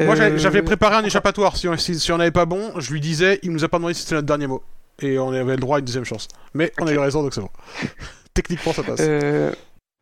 Moi, 0.00 0.14
j'avais 0.16 0.34
Euh, 0.34 0.38
j'avais 0.38 0.62
préparé 0.62 0.96
un 0.96 1.04
échappatoire. 1.04 1.56
Si 1.56 1.68
on, 1.68 1.76
si, 1.76 1.98
si 1.98 2.10
on 2.12 2.16
n'avait 2.18 2.30
pas 2.32 2.46
bon, 2.46 2.72
je 2.80 2.92
lui 2.92 3.00
disais, 3.00 3.38
il 3.44 3.50
nous 3.52 3.62
a 3.64 3.68
pas 3.68 3.78
demandé 3.78 3.94
si 3.94 4.02
c'était 4.02 4.16
notre 4.16 4.26
dernier 4.26 4.46
mot. 4.48 4.62
Et 5.02 5.18
on 5.18 5.30
avait 5.32 5.54
le 5.54 5.60
droit 5.60 5.76
à 5.76 5.80
une 5.80 5.84
deuxième 5.84 6.04
chance. 6.04 6.28
Mais 6.54 6.72
on 6.80 6.86
a 6.86 6.92
eu 6.92 6.98
raison, 6.98 7.22
donc 7.22 7.34
c'est 7.34 7.40
bon. 7.40 7.50
Techniquement, 8.34 8.72
ça 8.72 8.82
passe. 8.82 9.00
Euh, 9.00 9.52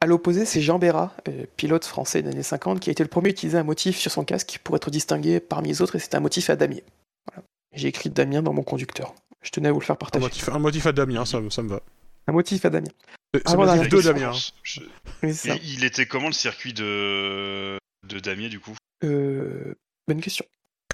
à 0.00 0.06
l'opposé, 0.06 0.44
c'est 0.44 0.60
Jean 0.60 0.78
Bérat, 0.78 1.14
euh, 1.28 1.44
pilote 1.56 1.84
français 1.84 2.22
des 2.22 2.30
années 2.30 2.42
50, 2.42 2.80
qui 2.80 2.90
a 2.90 2.92
été 2.92 3.02
le 3.02 3.08
premier 3.08 3.28
à 3.28 3.30
utiliser 3.30 3.58
un 3.58 3.62
motif 3.64 3.96
sur 3.96 4.10
son 4.10 4.24
casque 4.24 4.58
pour 4.64 4.76
être 4.76 4.90
distingué 4.90 5.40
parmi 5.40 5.68
les 5.68 5.80
autres, 5.82 5.96
et 5.96 5.98
c'était 5.98 6.16
un 6.16 6.20
motif 6.20 6.50
à 6.50 6.56
damier. 6.56 6.82
Voilà. 7.26 7.46
J'ai 7.74 7.88
écrit 7.88 8.10
Damien 8.10 8.42
dans 8.42 8.52
mon 8.52 8.62
conducteur. 8.62 9.14
Je 9.42 9.50
tenais 9.50 9.68
à 9.68 9.72
vous 9.72 9.80
le 9.80 9.84
faire 9.84 9.94
un, 9.94 9.96
partager. 9.96 10.22
motif, 10.24 10.48
un 10.48 10.58
motif 10.58 10.86
à 10.86 10.92
Damien, 10.92 11.24
ça, 11.24 11.40
me- 11.40 11.50
ça 11.50 11.62
me 11.62 11.68
va. 11.68 11.80
Un 12.28 12.32
motif 12.32 12.64
à 12.64 12.70
Damien. 12.70 12.88
C'est 13.34 13.40
c'est 13.48 13.54
Ah, 13.54 13.56
motif 13.56 13.76
la 13.82 13.88
2 13.88 13.96
question. 13.96 14.12
Damien. 14.12 14.30
hein. 14.34 14.38
Je- 14.62 14.80
Oui, 15.22 15.34
c'est 15.34 15.48
ça. 15.50 15.54
Il 15.64 15.84
était 15.84 16.06
comment 16.06 16.26
le 16.28 16.32
circuit 16.34 16.72
de 16.74 17.78
de 18.06 18.18
Damier 18.18 18.48
du 18.48 18.60
coup? 18.60 18.74
Euh, 19.04 19.74
bonne 20.08 20.20
question. 20.20 20.44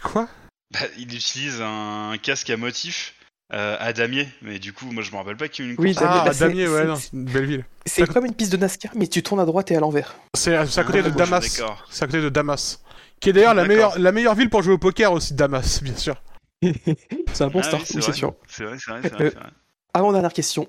Quoi? 0.03 0.29
Bah, 0.73 0.81
Il 0.99 1.15
utilise 1.15 1.61
un 1.63 2.17
casque 2.23 2.51
à 2.51 2.57
motif 2.57 3.15
euh, 3.55 3.77
à 3.81 3.93
Damier, 3.93 4.29
mais 4.43 4.59
du 4.59 4.73
coup 4.73 4.87
moi 4.91 5.03
je 5.03 5.11
me 5.11 5.17
rappelle 5.17 5.37
pas 5.37 5.49
qu'il 5.49 5.65
y 5.65 5.69
a 5.69 5.71
eu 5.71 5.75
une 5.75 5.81
Oui, 5.81 5.95
course. 5.95 6.05
Damier, 6.05 6.19
Ah, 6.21 6.25
bah, 6.27 6.33
c'est- 6.33 6.49
Damier, 6.49 6.69
ouais, 6.69 6.85
non, 6.85 6.97
une 7.13 7.25
belle 7.25 7.47
ville. 7.47 7.65
C'est 7.87 8.07
comme 8.07 8.27
une 8.27 8.35
piste 8.35 8.53
de 8.53 8.57
NASCAR, 8.59 8.93
mais 8.95 9.07
tu 9.07 9.23
tournes 9.23 9.41
à 9.41 9.45
droite 9.47 9.71
et 9.71 9.77
à 9.77 9.81
l'envers. 9.81 10.17
C'est 10.35 10.55
à, 10.55 10.67
c'est 10.67 10.81
à 10.81 10.85
côté 10.85 10.99
Ah, 11.01 11.09
de 11.09 11.11
Damas. 11.11 11.57
d'accord. 11.59 11.87
C'est 11.91 12.05
à 12.05 12.07
côté 12.07 12.21
de 12.21 12.29
Damas. 12.29 12.81
Qui 13.21 13.31
est 13.31 13.33
d'ailleurs 13.33 13.55
la 13.55 13.65
meilleure, 13.65 13.99
la 13.99 14.13
meilleure 14.13 14.35
ville 14.35 14.51
pour 14.51 14.63
jouer 14.63 14.75
au 14.75 14.79
poker 14.79 15.13
aussi, 15.13 15.35
Damas, 15.35 15.83
bien 15.83 15.97
sûr. 15.97 16.23
c'est 16.63 17.43
un 17.45 17.49
bon 17.49 17.61
Ah 17.61 17.65
start, 17.65 17.83
oui, 17.91 17.97
oui, 17.97 18.03
c'est 18.03 18.13
sûr. 18.13 18.35
C'est 18.49 18.65
vrai, 18.65 18.77
c'est 18.79 18.91
vrai, 18.91 19.01
c'est 19.03 19.09
vrai. 19.15 19.25
Euh, 19.25 19.31
c'est 19.33 19.39
vrai. 19.39 19.51
Avant 19.95 20.13
dernière 20.13 20.33
question. 20.33 20.69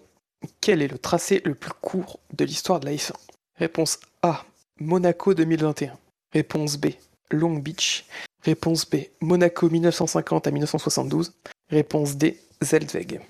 Quel 0.62 0.82
est 0.82 0.88
le 0.88 0.98
tracé 0.98 1.42
le 1.44 1.54
plus 1.54 1.72
court 1.82 2.20
de 2.34 2.46
l'histoire 2.46 2.80
de 2.80 2.86
la 2.86 2.94
F1 2.94 3.12
Réponse 3.58 4.00
A. 4.22 4.46
Monaco 4.80 5.34
2021. 5.34 5.92
Réponse 6.32 6.78
B. 6.78 6.88
Long 7.32 7.56
Beach. 7.56 8.06
Réponse 8.44 8.90
B. 8.90 8.98
Monaco 9.22 9.70
1950 9.70 10.48
à 10.48 10.52
1972. 10.52 11.34
Réponse 11.70 12.16
D. 12.16 12.40
Zeldweg. 12.62 13.22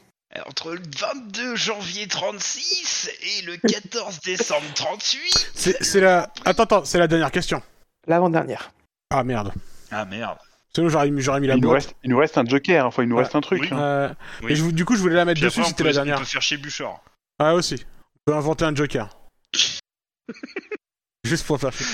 Entre 0.45 0.73
le 0.73 0.81
22 0.97 1.55
janvier 1.55 2.07
36 2.07 3.09
et 3.39 3.41
le 3.45 3.57
14 3.57 4.19
décembre 4.25 4.65
38 4.75 5.51
C'est 5.55 5.83
c'est 5.83 5.99
la. 6.01 6.31
Attends, 6.45 6.63
attends, 6.63 6.85
c'est 6.85 6.99
la 6.99 7.07
dernière 7.07 7.31
question. 7.31 7.61
L'avant-dernière. 8.07 8.71
Ah 9.09 9.23
merde. 9.23 9.51
Ah 9.91 10.05
merde. 10.05 10.37
Sinon, 10.75 10.89
j'aurais 10.89 11.09
mis, 11.09 11.21
j'aurais 11.21 11.39
mis 11.39 11.47
la 11.47 11.55
Il 11.55 11.61
nous, 11.61 11.69
boîte. 11.69 11.83
reste, 11.85 11.95
il 12.03 12.11
nous 12.11 12.17
reste 12.19 12.37
un 12.37 12.45
joker, 12.45 12.85
enfin 12.85 13.01
il 13.01 13.09
nous 13.09 13.17
reste 13.17 13.33
un 13.35 13.41
truc. 13.41 13.61
Oui. 13.63 13.69
hein. 13.71 13.79
Euh, 13.79 14.09
Oui. 14.43 14.51
et 14.51 14.55
je, 14.55 14.65
du 14.65 14.85
coup, 14.85 14.95
je 14.95 15.01
voulais 15.01 15.15
la 15.15 15.25
mettre 15.25 15.39
Puis 15.41 15.49
dessus, 15.49 15.63
c'était 15.63 15.83
peut, 15.83 15.89
la 15.89 15.93
dernière. 15.93 16.17
on 16.17 16.19
peut 16.19 16.25
faire 16.25 16.43
chez 16.43 16.57
Bouchard. 16.57 17.01
Ah, 17.39 17.55
aussi. 17.55 17.83
On 18.27 18.31
peut 18.31 18.37
inventer 18.37 18.65
un 18.65 18.75
Joker. 18.75 19.09
Juste 21.23 21.45
pour 21.45 21.59
faire 21.59 21.71
chier. 21.73 21.85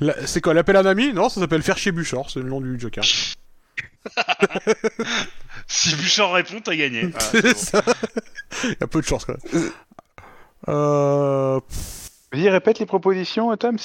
La- 0.00 0.26
C'est 0.26 0.40
quoi, 0.40 0.54
l'appel 0.54 0.76
à 0.76 0.80
un 0.80 0.86
ami 0.86 1.12
Non, 1.12 1.28
ça 1.28 1.40
s'appelle 1.40 1.62
faire 1.62 1.78
chier 1.78 1.92
Bouchard, 1.92 2.28
c'est 2.30 2.40
le 2.40 2.48
nom 2.48 2.60
du 2.60 2.78
Joker. 2.78 3.04
Si 5.66 5.94
Bouchard 5.96 6.32
répond, 6.32 6.60
t'as 6.62 6.76
gagné. 6.76 7.10
C'est 7.18 7.42
bon. 7.42 7.52
ça. 7.54 7.82
Il 8.64 8.76
y 8.80 8.82
a 8.84 8.86
peu 8.86 9.00
de 9.02 9.06
chance, 9.06 9.24
quand 9.26 9.34
même. 9.52 9.70
Euh... 10.68 11.60
Vas-y, 12.32 12.48
répète 12.48 12.78
les 12.78 12.86
propositions, 12.86 13.54
Toms. 13.56 13.76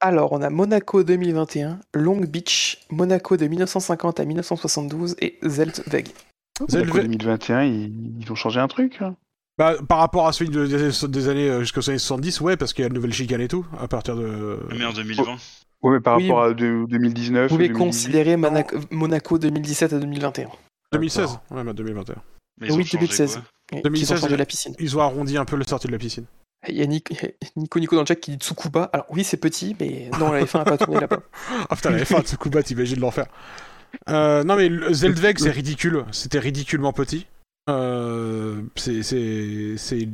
Alors, 0.00 0.32
on 0.32 0.42
a 0.42 0.50
Monaco 0.50 1.02
2021, 1.04 1.78
Long 1.94 2.16
Beach, 2.20 2.78
Monaco 2.90 3.36
de 3.36 3.46
1950 3.46 4.20
à 4.20 4.24
1972 4.24 5.16
et 5.20 5.38
Zeldweg. 5.42 6.08
Zelve- 6.68 6.86
Monaco 6.88 6.98
2021, 7.02 7.62
ils, 7.64 8.20
ils 8.20 8.32
ont 8.32 8.36
changé 8.36 8.58
un 8.60 8.68
truc. 8.68 8.98
hein. 9.00 9.14
Bah, 9.58 9.74
par 9.88 9.98
rapport 9.98 10.28
à 10.28 10.32
celui 10.32 10.50
de- 10.50 10.66
des, 10.66 11.08
des 11.08 11.28
années 11.28 11.48
euh, 11.50 11.60
jusqu'aux 11.60 11.88
années 11.90 11.98
70, 11.98 12.40
ouais, 12.42 12.56
parce 12.56 12.72
qu'il 12.72 12.82
y 12.82 12.84
a 12.84 12.88
une 12.88 12.94
nouvelle 12.94 13.12
chicane 13.12 13.40
et 13.40 13.48
tout, 13.48 13.66
à 13.80 13.88
partir 13.88 14.14
de... 14.14 14.58
Mais 14.76 14.84
en 14.84 14.92
2020. 14.92 15.24
Ouais, 15.82 15.92
mais 15.94 16.00
par 16.00 16.16
Oui, 16.16 16.28
rapport 16.28 16.44
à 16.44 16.54
de- 16.54 16.84
2019. 16.88 17.50
Vous 17.50 17.56
pouvez 17.56 17.68
2018. 17.68 17.72
considérer 17.86 18.36
Monaco, 18.36 18.76
Monaco 18.90 19.38
2017 19.38 19.92
à 19.94 19.98
2021. 19.98 20.48
2016 20.92 21.38
Ouais, 21.50 21.64
bah 21.64 21.72
2021. 21.72 22.14
Mais 22.60 22.68
ils 22.68 22.72
Oui, 22.72 22.78
ont 22.80 22.84
changé 22.84 22.96
2016. 22.98 23.32
quoi 23.34 23.42
Oui, 23.72 23.82
2016, 23.82 24.20
ils 24.22 24.28
de 24.30 24.36
la 24.36 24.46
piscine. 24.46 24.74
Ils 24.78 24.96
ont 24.96 25.00
arrondi 25.00 25.36
un 25.36 25.44
peu 25.44 25.56
le 25.56 25.64
sortie 25.64 25.86
de 25.88 25.92
la 25.92 25.98
piscine. 25.98 26.24
Il 26.68 26.76
y 26.76 26.82
a 26.82 26.86
Nico, 26.86 27.14
Nico 27.56 27.78
Nico 27.80 27.94
dans 27.96 28.02
le 28.02 28.06
chat 28.06 28.16
qui 28.16 28.30
dit 28.32 28.36
Tsukuba. 28.38 28.90
Alors 28.92 29.06
oui, 29.10 29.22
c'est 29.24 29.36
petit, 29.36 29.76
mais 29.80 30.10
non, 30.18 30.32
la 30.32 30.42
F1 30.44 30.58
n'a 30.58 30.64
pas 30.64 30.78
tourné 30.78 31.00
là-bas. 31.00 31.20
Ah 31.68 31.76
putain, 31.76 31.90
la 31.90 31.98
F1 32.04 32.22
de 32.22 32.26
Tsukuba, 32.26 32.62
t'imagines 32.62 33.00
l'enfer. 33.00 33.26
Euh, 34.08 34.44
non 34.44 34.56
mais 34.56 34.70
Zeldweg, 34.92 35.38
c'est 35.38 35.50
ridicule. 35.50 36.04
C'était 36.12 36.38
ridiculement 36.38 36.92
petit. 36.92 37.26
Euh, 37.68 38.62
c'est... 38.76 40.08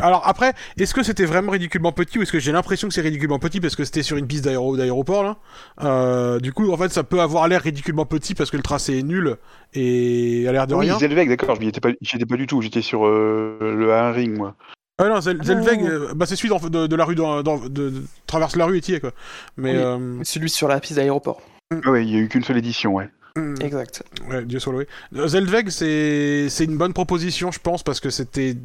Alors 0.00 0.26
après, 0.26 0.54
est-ce 0.78 0.94
que 0.94 1.02
c'était 1.02 1.26
vraiment 1.26 1.52
ridiculement 1.52 1.92
petit 1.92 2.18
ou 2.18 2.22
est-ce 2.22 2.32
que 2.32 2.38
j'ai 2.38 2.52
l'impression 2.52 2.88
que 2.88 2.94
c'est 2.94 3.02
ridiculement 3.02 3.38
petit 3.38 3.60
parce 3.60 3.76
que 3.76 3.84
c'était 3.84 4.02
sur 4.02 4.16
une 4.16 4.26
piste 4.26 4.44
d'aéro- 4.44 4.76
d'aéroport 4.78 5.22
là? 5.24 5.36
Euh, 5.82 6.40
Du 6.40 6.52
coup, 6.54 6.72
en 6.72 6.76
fait, 6.78 6.90
ça 6.90 7.02
peut 7.04 7.20
avoir 7.20 7.48
l'air 7.48 7.60
ridiculement 7.60 8.06
petit 8.06 8.34
parce 8.34 8.50
que 8.50 8.56
le 8.56 8.62
tracé 8.62 8.98
est 8.98 9.02
nul 9.02 9.36
et 9.74 10.46
a 10.48 10.52
l'air 10.52 10.66
de 10.66 10.74
Oui, 10.74 10.86
rien. 10.86 10.98
Zelvec, 10.98 11.28
d'accord, 11.28 11.60
j'y 11.60 11.68
étais 11.68 11.80
pas, 11.80 11.90
j'y 12.00 12.16
étais 12.16 12.24
pas 12.24 12.36
du 12.36 12.46
tout, 12.46 12.62
j'étais 12.62 12.80
sur 12.82 13.04
euh, 13.06 13.58
le 13.60 13.90
A1 13.90 14.12
Ring, 14.12 14.36
moi. 14.38 14.54
Ah 14.98 15.08
non, 15.08 15.18
Zel- 15.18 15.40
euh, 15.42 16.14
bah, 16.14 16.24
c'est 16.24 16.36
celui 16.36 16.48
de, 16.70 16.86
de 16.86 16.96
la 16.96 17.04
rue, 17.04 17.16
dans, 17.16 17.42
dans- 17.42 17.58
de, 17.58 17.68
de- 17.68 18.02
traverse 18.26 18.56
la 18.56 18.64
rue 18.66 18.78
et 18.88 19.00
quoi. 19.00 19.10
Mais 19.56 19.72
Oui. 19.72 19.82
euh, 19.82 20.18
Celui 20.22 20.48
sur 20.48 20.68
la 20.68 20.78
piste 20.80 20.94
d'aéroport. 20.94 21.42
Ah 21.84 21.90
ouais, 21.90 22.04
il 22.06 22.10
y 22.10 22.16
a 22.16 22.20
eu 22.20 22.28
qu'une 22.28 22.44
seule 22.44 22.58
édition, 22.58 22.94
ouais. 22.94 23.10
Mm, 23.36 23.54
Exact. 23.60 24.02
Ouais, 24.28 24.44
Dieu 24.44 24.58
soit 24.58 24.72
loué. 24.72 24.88
Zeldweg, 25.12 25.68
c'est 25.70 26.48
c'est 26.48 26.64
une 26.64 26.76
bonne 26.76 26.92
proposition, 26.92 27.50
je 27.50 27.58
pense, 27.58 27.82
parce 27.82 28.00
que 28.00 28.10
c'était. 28.10 28.56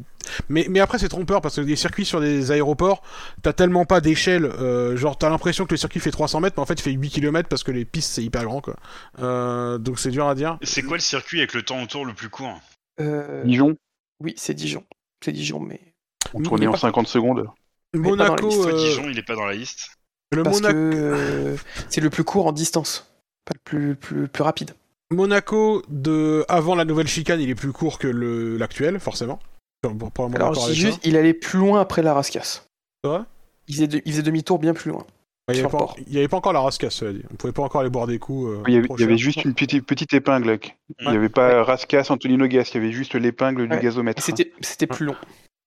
Mais, 0.48 0.66
mais 0.70 0.80
après, 0.80 0.98
c'est 0.98 1.08
trompeur, 1.08 1.40
parce 1.40 1.56
que 1.56 1.60
les 1.62 1.76
circuits 1.76 2.04
sur 2.04 2.20
des 2.20 2.50
aéroports, 2.52 3.02
t'as 3.42 3.52
tellement 3.52 3.84
pas 3.84 4.00
d'échelle. 4.00 4.44
euh, 4.44 4.96
genre, 4.96 5.18
t'as 5.18 5.28
l'impression 5.30 5.66
que 5.66 5.72
le 5.72 5.76
circuit 5.76 6.00
fait 6.00 6.10
300 6.10 6.40
mètres, 6.40 6.54
mais 6.56 6.62
en 6.62 6.66
fait, 6.66 6.74
il 6.74 6.82
fait 6.82 6.92
8 6.92 7.10
km 7.10 7.48
parce 7.48 7.64
que 7.64 7.72
les 7.72 7.84
pistes, 7.84 8.12
c'est 8.12 8.22
hyper 8.22 8.44
grand, 8.44 8.60
quoi. 8.60 8.76
Euh, 9.20 9.78
donc, 9.78 9.98
c'est 9.98 10.10
dur 10.10 10.28
à 10.28 10.34
dire. 10.34 10.58
C'est 10.62 10.82
quoi 10.82 10.96
le 10.96 11.02
circuit 11.02 11.38
avec 11.38 11.54
le 11.54 11.62
temps 11.62 11.82
autour 11.82 12.04
le 12.06 12.14
plus 12.14 12.28
court? 12.28 12.60
Euh, 13.00 13.42
Dijon, 13.44 13.76
oui, 14.22 14.34
c'est 14.36 14.54
Dijon. 14.54 14.84
C'est 15.24 15.32
Dijon, 15.32 15.60
mais. 15.60 15.80
on 16.34 16.42
tournait 16.42 16.66
en 16.66 16.76
50 16.76 17.08
secondes. 17.08 17.46
Monaco. 17.94 18.48
Dijon, 18.76 19.08
il 19.08 19.18
est 19.18 19.22
pas 19.26 19.34
dans 19.34 19.46
la 19.46 19.54
liste. 19.54 19.90
le 20.32 20.44
Monaco. 20.44 21.58
c'est 21.88 22.00
le 22.00 22.10
plus 22.10 22.22
court 22.24 22.46
en 22.46 22.52
distance. 22.52 23.09
Pas 23.50 23.54
le 23.54 23.60
plus, 23.64 23.94
plus, 23.96 24.28
plus 24.28 24.42
rapide. 24.44 24.70
Monaco 25.12 25.82
de 25.88 26.44
avant 26.48 26.76
la 26.76 26.84
nouvelle 26.84 27.08
chicane, 27.08 27.40
il 27.40 27.50
est 27.50 27.54
plus 27.56 27.72
court 27.72 27.98
que 27.98 28.06
le 28.06 28.56
l'actuel, 28.56 29.00
forcément. 29.00 29.40
Alors, 30.34 30.68
juste, 30.70 31.00
il 31.04 31.16
allait 31.16 31.34
plus 31.34 31.58
loin 31.58 31.80
après 31.80 32.02
la 32.02 32.14
Rascasse. 32.14 32.66
C'est 33.02 33.10
vrai? 33.10 33.20
Il 33.66 33.74
faisait, 33.74 33.86
de- 33.88 34.02
il 34.04 34.12
faisait 34.12 34.22
demi-tour 34.22 34.58
bien 34.58 34.72
plus 34.74 34.90
loin. 34.90 35.04
Il 35.48 35.54
n'y 35.54 35.60
avait, 35.60 35.68
pas- 35.68 35.94
avait 36.14 36.34
encore 36.34 36.52
la 36.52 36.60
rascasse, 36.60 36.94
cela 36.94 37.12
dit. 37.12 37.22
On 37.32 37.34
pouvait 37.34 37.52
pas 37.52 37.62
encore 37.62 37.80
aller 37.80 37.90
boire 37.90 38.06
des 38.06 38.20
coups. 38.20 38.50
euh, 38.50 38.62
Il 38.68 38.74
y 38.74 38.76
avait, 38.76 38.86
trop 38.86 38.96
il 38.96 39.00
y 39.00 39.04
avait 39.04 39.16
cher. 39.18 39.24
juste 39.32 39.44
une 39.44 39.54
petite, 39.54 39.84
petite 39.84 40.12
épingle. 40.14 40.58
Il 41.00 41.06
n'y 41.06 41.08
Ouais. 41.08 41.16
avait 41.16 41.28
pas 41.28 41.64
Rascas, 41.64 42.06
Antonino 42.10 42.46
Gas, 42.46 42.70
il 42.72 42.74
y 42.74 42.76
avait 42.84 42.92
juste 42.92 43.14
l'épingle 43.16 43.66
du 43.68 43.74
Ouais. 43.74 43.82
gazomètre. 43.82 44.22
C'était 44.22 44.86
plus 44.86 45.06
long. 45.06 45.16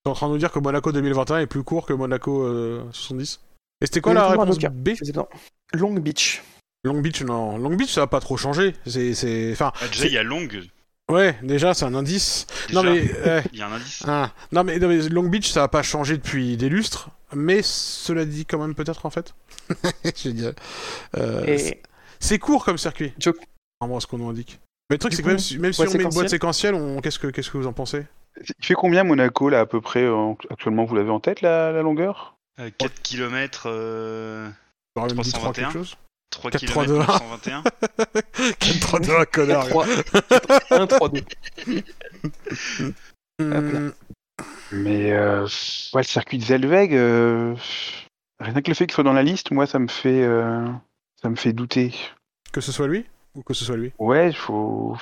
T'es 0.05 0.09
en 0.09 0.13
train 0.13 0.27
de 0.27 0.33
nous 0.33 0.37
dire 0.37 0.51
que 0.53 0.59
Monaco 0.59 0.93
2021 0.93 1.39
est 1.39 1.47
plus 1.47 1.63
court 1.63 1.85
que 1.85 1.91
Monaco 1.93 2.43
euh, 2.43 2.83
70 2.93 3.41
Et 3.81 3.85
c'était 3.87 3.99
quoi 3.99 4.13
la 4.13 4.27
réponse. 4.29 4.57
B? 4.57 4.89
Long 5.73 5.93
Beach. 5.95 6.41
Long 6.83 6.99
Beach, 7.01 7.21
non. 7.21 7.57
Long 7.57 7.75
Beach, 7.75 7.91
ça 7.91 8.03
a 8.03 8.07
pas 8.07 8.19
trop 8.19 8.37
changé. 8.37 8.75
C'est, 8.85 9.13
c'est... 9.13 9.51
Enfin, 9.53 9.71
Ah, 9.81 9.87
déjà, 9.87 10.01
c'est- 10.01 10.07
il 10.07 10.13
y 10.13 10.17
a 10.17 10.23
Long. 10.23 10.47
ouais, 11.09 11.37
déjà, 11.41 11.73
c'est 11.73 11.85
un 11.85 11.95
indice. 11.95 12.45
Déjà, 12.67 12.81
Non, 12.83 12.91
mais... 12.91 13.09
euh, 13.25 13.41
Il 13.53 13.59
y 13.59 13.61
a 13.61 13.67
un 13.67 13.73
indice. 13.73 14.03
ah, 14.07 14.31
non, 14.51 14.63
mais, 14.63 14.79
non, 14.79 14.87
mais 14.89 14.97
Long 15.09 15.23
Beach, 15.29 15.49
ça 15.49 15.63
a 15.63 15.67
pas 15.67 15.83
changé 15.83 16.17
depuis 16.17 16.57
des 16.57 16.69
lustres. 16.69 17.09
Mais 17.35 17.61
cela 17.63 18.25
dit 18.25 18.45
quand 18.45 18.59
même 18.59 18.75
peut-être, 18.75 19.05
en 19.05 19.09
fait. 19.09 19.33
Je 20.03 20.27
veux 20.27 20.33
dire, 20.33 20.53
euh, 21.17 21.43
c'est- 21.57 21.69
Et 21.69 21.81
C'est 22.19 22.39
court 22.39 22.63
comme 22.65 22.77
circuit. 22.77 23.13
Jo- 23.19 23.33
Vraiment, 23.81 23.99
ce 23.99 24.07
qu'on 24.07 24.17
nous 24.17 24.29
indique. 24.29 24.59
Mais 24.89 24.95
le 24.95 24.99
truc, 24.99 25.11
Du 25.11 25.17
c'est 25.17 25.23
que 25.23 25.27
même 25.29 25.39
si, 25.39 25.57
même 25.57 25.73
si 25.73 25.77
boîte 25.81 25.95
on 25.95 25.97
met 25.97 26.03
une 26.03 26.09
boîte 26.09 26.29
séquentielle 26.29 26.75
on... 26.75 27.01
qu'est-ce, 27.01 27.17
que, 27.19 27.27
qu'est-ce 27.27 27.49
que 27.49 27.57
vous 27.57 27.67
en 27.67 27.73
pensez? 27.73 28.05
Il 28.59 28.65
fait 28.65 28.73
combien 28.75 29.03
Monaco, 29.03 29.49
là, 29.49 29.61
à 29.61 29.65
peu 29.65 29.81
près 29.81 30.03
euh, 30.03 30.33
Actuellement, 30.49 30.85
vous 30.85 30.95
l'avez 30.95 31.09
en 31.09 31.19
tête, 31.19 31.41
la, 31.41 31.71
la 31.71 31.81
longueur? 31.81 32.35
Euh, 32.59 32.69
4 32.77 33.01
km, 33.01 33.63
euh, 33.67 34.49
J'aurais 34.95 35.09
même 35.13 35.19
dit 35.23 35.31
3 35.31 35.51
321. 35.53 35.63
quelque 35.71 35.73
chose 35.85 35.97
3 36.33 36.51
4, 36.51 36.59
km 36.65 36.73
3, 36.73 36.85
2, 36.87 36.99
1. 36.99 37.05
121 37.05 37.63
4-3-2, 38.59 39.25
connard. 39.31 39.67
3, 39.67 39.85
1, 40.71 40.87
3, 40.87 41.09
2. 41.09 41.21
Hmm, 43.39 43.89
Mais 44.71 45.11
euh, 45.11 45.43
ouais, 45.93 46.01
le 46.01 46.07
circuit 46.07 46.37
de 46.37 46.43
Zellweg, 46.43 46.93
euh, 46.95 47.55
rien 48.39 48.61
que 48.61 48.69
le 48.69 48.75
fait 48.75 48.85
qu'il 48.85 48.93
soit 48.93 49.03
dans 49.03 49.13
la 49.13 49.23
liste, 49.23 49.51
moi, 49.51 49.65
ça 49.67 49.79
me 49.79 49.87
fait, 49.87 50.23
euh, 50.23 50.67
ça 51.21 51.29
me 51.29 51.35
fait 51.35 51.53
douter. 51.53 51.93
que 52.51 52.61
ce 52.61 52.71
soit 52.71 52.87
lui 52.87 53.05
Ou 53.35 53.41
que 53.43 53.53
ce 53.53 53.65
soit 53.65 53.77
lui? 53.77 53.91
Ouais, 53.99 54.29
il 54.29 54.35
faut, 54.35 54.95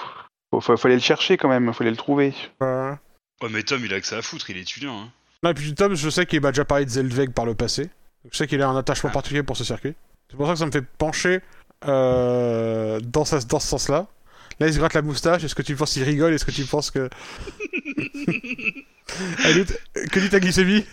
faut, 0.52 0.62
faut, 0.62 0.78
faut 0.78 0.88
aller 0.88 0.96
le 0.96 1.02
chercher 1.02 1.38
quand 1.38 1.50
même, 1.50 1.74
faut 1.74 1.84
aller 1.84 1.92
le 1.92 1.98
trouver. 1.98 2.34
Euh, 2.64 2.94
Ouais, 3.42 3.50
mais 3.52 3.64
Tom, 3.64 3.82
il 3.84 3.92
a 3.92 4.00
que 4.00 4.06
ça 4.06 4.18
à 4.18 4.22
foutre, 4.22 4.48
il 4.52 4.58
est 4.58 4.62
étudiant. 4.62 5.02
Hein. 5.02 5.10
Non, 5.42 5.50
et 5.50 5.54
puis 5.56 5.74
Tom, 5.74 5.96
je 5.96 6.10
sais 6.12 6.28
qu'il 6.28 6.40
m'a 6.42 6.52
déjà 6.52 6.64
parlé 6.64 6.86
de 6.86 6.92
Zelveg 6.92 7.32
par 7.34 7.46
le 7.48 7.56
passé. 7.56 7.90
Je 8.32 8.38
sais 8.38 8.46
qu'il 8.46 8.62
a 8.62 8.70
un 8.70 8.78
attachement 8.78 9.10
Ah. 9.10 9.14
particulier 9.14 9.42
pour 9.42 9.58
ce 9.58 9.64
circuit. 9.64 9.96
C'est 10.32 10.38
pour 10.38 10.48
ça 10.48 10.54
que 10.54 10.60
ça 10.60 10.66
me 10.66 10.72
fait 10.72 10.82
pencher 10.98 11.42
euh, 11.86 13.00
dans, 13.02 13.26
sa- 13.26 13.42
dans 13.42 13.60
ce 13.60 13.68
sens-là. 13.68 14.08
Là, 14.60 14.68
il 14.68 14.74
se 14.74 14.80
gratte 14.80 14.94
la 14.94 15.02
moustache. 15.02 15.44
Est-ce 15.44 15.56
que 15.56 15.62
tu 15.62 15.76
penses 15.76 15.92
qu'il 15.94 16.04
rigole? 16.04 16.34
Est-ce 16.34 16.46
que 16.46 16.52
tu 16.52 16.64
penses 16.64 16.90
que. 16.90 17.10
Allez, 19.44 19.66
que 20.10 20.20
dit 20.20 20.30
ta 20.30 20.40
glycémie? 20.40 20.86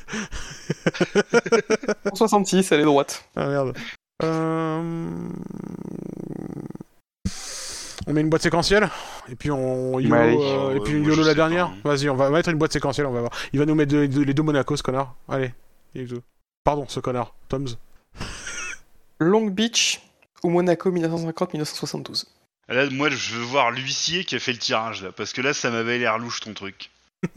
166, 2.15 2.73
elle 2.73 2.81
est 2.81 2.85
droite. 2.85 3.25
Ah 3.37 3.47
merde. 3.47 3.77
Euh... 4.25 4.83
On 8.07 8.13
met 8.13 8.21
une 8.23 8.31
boîte 8.31 8.43
séquentielle 8.43 8.89
et 9.31 9.37
puis 9.37 9.51
on 9.53 10.01
YOLO, 10.01 10.43
euh, 10.43 10.75
et 10.77 10.81
puis 10.81 10.95
YOLO 11.01 11.23
la 11.25 11.35
dernière. 11.35 11.69
pas, 11.69 11.73
hein. 11.91 11.95
Vas-y, 11.97 12.09
on 12.09 12.17
va 12.17 12.31
mettre 12.31 12.49
une 12.49 12.57
boîte 12.57 12.73
séquentielle, 12.73 13.07
on 13.07 13.13
va 13.13 13.21
voir. 13.21 13.33
Il 13.53 13.59
va 13.61 13.67
nous 13.67 13.75
mettre 13.75 13.93
de- 13.93 14.07
de- 14.07 14.23
les 14.23 14.33
deux 14.35 14.43
Monaco, 14.43 14.75
ce 14.77 14.83
connard. 14.83 15.15
Allez. 15.29 15.53
Pardon, 16.65 16.87
ce 16.89 17.01
connard. 17.01 17.35
Toms. 17.49 17.67
Long 19.21 19.47
Beach 19.47 20.01
ou 20.43 20.51
Monaco 20.51 20.91
1950-1972. 20.91 22.25
Là, 22.69 22.89
moi, 22.91 23.09
je 23.11 23.35
veux 23.35 23.45
voir 23.45 23.71
l'huissier 23.71 24.25
qui 24.25 24.37
a 24.37 24.39
fait 24.39 24.53
le 24.53 24.59
tirage, 24.59 25.03
là, 25.03 25.11
parce 25.13 25.33
que 25.33 25.41
là, 25.41 25.55
ça 25.55 25.71
m'avait 25.71 25.99
l'air 25.99 26.19
louche, 26.19 26.41
ton 26.41 26.53
truc. 26.55 26.91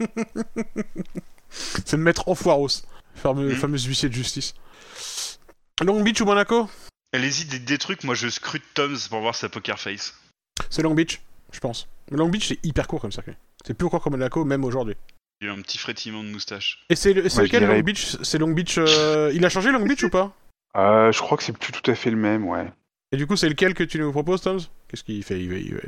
C'est 1.50 1.92
le 1.96 2.02
maître 2.02 2.28
Enfoiros, 2.28 2.68
fameux, 3.14 3.50
Mhm. 3.50 3.56
fameux 3.56 3.78
huissier 3.78 4.08
de 4.08 4.14
justice. 4.14 4.54
Long 5.82 6.02
Beach 6.02 6.20
ou 6.20 6.24
Monaco? 6.24 6.68
Allez-y, 7.12 7.44
des, 7.46 7.58
des 7.58 7.78
trucs, 7.78 8.04
moi, 8.04 8.14
je 8.14 8.28
scrute 8.28 8.62
Tom's 8.74 9.08
pour 9.08 9.20
voir 9.20 9.34
sa 9.34 9.48
poker 9.48 9.78
face. 9.78 10.14
C'est 10.70 10.82
Long 10.82 10.94
Beach, 10.94 11.20
je 11.50 11.60
pense. 11.60 11.88
Mais 12.10 12.16
Long 12.18 12.28
Beach, 12.28 12.48
c'est 12.48 12.58
hyper 12.64 12.86
court 12.86 13.00
comme 13.00 13.12
circuit. 13.12 13.34
C'est 13.66 13.74
plus 13.74 13.88
court 13.88 14.02
que 14.02 14.08
Monaco, 14.08 14.44
même 14.44 14.64
aujourd'hui. 14.64 14.94
Il 15.40 15.46
y 15.46 15.50
a 15.50 15.52
eu 15.54 15.58
un 15.58 15.60
petit 15.62 15.78
frétillement 15.78 16.22
de 16.22 16.28
moustache. 16.28 16.84
Et 16.88 16.94
c'est 16.96 17.12
le- 17.12 17.28
c'est 17.28 17.38
Ouais, 17.38 17.44
lequel 17.44 17.60
dirais- 17.60 17.74
Long 17.78 17.82
Beach? 17.82 18.16
C'est 18.22 18.38
Long 18.38 18.50
Beach. 18.52 18.76
euh, 18.78 19.32
Il 19.34 19.44
a 19.44 19.48
changé 19.48 19.72
Long 19.72 19.84
Beach 19.84 20.02
ou 20.04 20.10
pas? 20.10 20.34
Euh, 20.76 21.12
je 21.12 21.20
crois 21.20 21.36
que 21.36 21.42
c'est 21.44 21.56
plus 21.56 21.72
tout 21.72 21.90
à 21.90 21.94
fait 21.94 22.10
le 22.10 22.16
même, 22.16 22.46
ouais. 22.46 22.66
Et 23.12 23.16
du 23.16 23.26
coup, 23.26 23.36
c'est 23.36 23.48
lequel 23.48 23.74
que 23.74 23.84
tu 23.84 23.98
nous 23.98 24.10
proposes, 24.12 24.40
Toms? 24.42 24.60
Qu'est-ce 24.88 25.04
qu'il 25.04 25.22
fait? 25.22 25.40
Il 25.40 25.48
va- 25.50 25.56
il 25.56 25.74
va- 25.74 25.80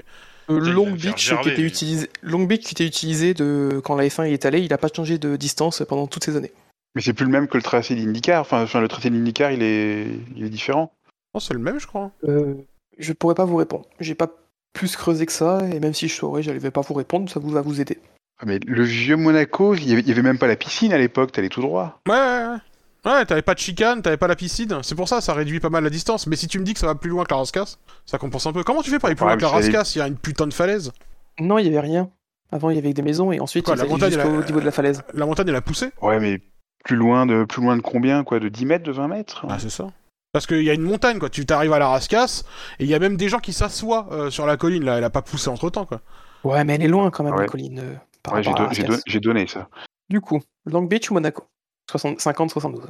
Euh, 0.50 0.58
Long 0.60 0.90
Beach 0.90 1.14
qui 1.32 1.48
était 1.48 1.62
utilisé, 1.62 2.10
Long 2.22 2.44
Beach 2.44 2.64
qui 2.64 2.72
était 2.74 2.86
utilisé 2.86 3.32
de 3.32 3.80
quand 3.82 3.96
la 3.96 4.04
F1 4.06 4.26
y 4.28 4.34
est 4.34 4.44
allée, 4.44 4.60
il 4.60 4.68
n'a 4.68 4.76
pas 4.76 4.88
changé 4.94 5.16
de 5.16 5.36
distance 5.36 5.82
pendant 5.88 6.06
toutes 6.06 6.24
ces 6.24 6.36
années. 6.36 6.52
Mais 6.94 7.00
c'est 7.00 7.14
plus 7.14 7.24
le 7.24 7.30
même 7.32 7.48
que 7.48 7.56
le 7.56 7.62
tracé 7.62 7.94
d'IndyCar. 7.94 8.42
Enfin, 8.42 8.62
enfin, 8.62 8.80
le 8.82 8.88
tracé 8.88 9.08
d'IndyCar, 9.08 9.52
il 9.52 9.62
est, 9.62 10.06
il 10.36 10.44
est 10.44 10.50
différent. 10.50 10.92
Oh, 11.32 11.40
c'est 11.40 11.54
le 11.54 11.60
même, 11.60 11.80
je 11.80 11.86
crois. 11.86 12.10
Euh, 12.28 12.54
je 12.98 13.12
pourrais 13.14 13.34
pas 13.34 13.46
vous 13.46 13.56
répondre. 13.56 13.86
J'ai 14.00 14.14
pas 14.14 14.28
plus 14.74 14.94
creusé 14.96 15.24
que 15.24 15.32
ça, 15.32 15.66
et 15.72 15.80
même 15.80 15.94
si 15.94 16.08
je 16.08 16.14
saurais, 16.14 16.42
je 16.42 16.50
vais 16.50 16.70
pas 16.70 16.82
vous 16.82 16.94
répondre, 16.94 17.30
ça 17.30 17.40
vous 17.40 17.48
va 17.50 17.62
vous 17.62 17.80
aider. 17.80 17.98
Ah, 18.38 18.44
Mais 18.46 18.58
le 18.66 18.82
vieux 18.82 19.16
Monaco, 19.16 19.74
il 19.74 19.88
y 19.88 19.92
avait, 19.92 20.02
il 20.02 20.08
y 20.08 20.12
avait 20.12 20.20
même 20.22 20.38
pas 20.38 20.46
la 20.46 20.56
piscine 20.56 20.92
à 20.92 20.98
l'époque, 20.98 21.32
t'allais 21.32 21.48
tout 21.48 21.62
droit. 21.62 22.00
Ouais, 22.06 22.14
ouais, 22.14 22.46
ouais. 22.52 22.58
Ouais, 23.04 23.24
t'avais 23.26 23.42
pas 23.42 23.54
de 23.54 23.58
chicane, 23.58 24.00
t'avais 24.02 24.16
pas 24.16 24.26
la 24.28 24.36
piscine. 24.36 24.78
C'est 24.82 24.94
pour 24.94 25.08
ça, 25.08 25.20
ça 25.20 25.34
réduit 25.34 25.60
pas 25.60 25.68
mal 25.70 25.84
la 25.84 25.90
distance. 25.90 26.26
Mais 26.26 26.36
si 26.36 26.48
tu 26.48 26.58
me 26.58 26.64
dis 26.64 26.72
que 26.72 26.80
ça 26.80 26.86
va 26.86 26.94
plus 26.94 27.10
loin 27.10 27.24
que 27.24 27.30
la 27.32 27.36
Rascasse, 27.38 27.78
ça 28.06 28.16
compense 28.18 28.46
un 28.46 28.52
peu. 28.52 28.62
Comment 28.64 28.82
tu 28.82 28.90
fais 28.90 28.98
pour 28.98 29.08
aller 29.08 29.16
plus 29.16 29.24
loin 29.26 29.36
que 29.36 29.42
la 29.42 29.48
Rascasse? 29.48 29.94
Il 29.96 29.98
y 29.98 30.02
a 30.02 30.06
une 30.08 30.16
putain 30.16 30.46
de 30.46 30.54
falaise. 30.54 30.92
Non, 31.38 31.58
il 31.58 31.66
y 31.66 31.68
avait 31.68 31.80
rien. 31.80 32.10
Avant, 32.52 32.70
il 32.70 32.76
y 32.76 32.78
avait 32.78 32.92
des 32.94 33.02
maisons, 33.02 33.32
et 33.32 33.40
ensuite, 33.40 33.64
Quoi, 33.64 33.74
il 33.74 33.78
la 33.78 33.84
montagne, 33.86 34.10
jusqu'au 34.12 34.28
elle 34.28 34.42
a- 34.42 34.46
niveau 34.46 34.60
de 34.60 34.64
la 34.64 34.70
falaise. 34.70 35.02
La 35.12 35.26
montagne, 35.26 35.48
elle 35.48 35.56
a 35.56 35.60
poussé? 35.60 35.90
Ouais, 36.00 36.20
mais 36.20 36.40
plus 36.84 36.96
loin 36.96 37.26
de, 37.26 37.44
plus 37.44 37.60
loin 37.62 37.76
de 37.76 37.82
combien, 37.82 38.22
quoi? 38.24 38.38
De 38.38 38.48
10 38.48 38.64
mètres, 38.66 38.84
de 38.84 38.92
20 38.92 39.08
mètres? 39.08 39.44
Ah, 39.48 39.58
c'est 39.58 39.70
ça. 39.70 39.88
Parce 40.32 40.46
qu'il 40.46 40.62
y 40.62 40.70
a 40.70 40.74
une 40.74 40.82
montagne, 40.82 41.18
quoi. 41.18 41.28
Tu 41.30 41.44
t'arrives 41.46 41.72
à 41.72 41.78
la 41.78 41.88
Rascasse, 41.88 42.44
et 42.78 42.84
il 42.84 42.90
y 42.90 42.94
a 42.94 42.98
même 42.98 43.16
des 43.16 43.28
gens 43.28 43.38
qui 43.38 43.52
s'assoient 43.52 44.06
euh, 44.12 44.30
sur 44.30 44.46
la 44.46 44.56
colline, 44.56 44.84
là. 44.84 44.98
Elle 44.98 45.04
a 45.04 45.10
pas 45.10 45.22
poussé 45.22 45.48
entre 45.50 45.68
temps, 45.70 45.84
quoi. 45.86 46.00
Ouais, 46.44 46.62
mais 46.64 46.74
elle 46.76 46.82
est 46.82 46.88
loin 46.88 47.10
quand 47.10 47.24
même, 47.24 47.34
Ouais. 47.34 47.42
la 47.42 47.48
colline. 47.48 47.78
euh, 47.80 47.94
par 48.22 48.34
Ouais, 48.34 48.42
j'ai 48.42 48.50
rapport 48.50 48.66
à 48.66 48.68
don- 48.68 48.74
j'ai 48.74 48.82
Rascasse. 48.82 48.98
don- 48.98 49.02
j'ai 49.06 49.20
donné 49.20 49.46
ça. 49.46 49.68
Du 50.08 50.20
coup, 50.20 50.40
Long 50.66 50.82
Beach 50.82 51.10
ou 51.10 51.14
Monaco? 51.14 51.42
60 51.42 51.53
50-72. 51.92 52.80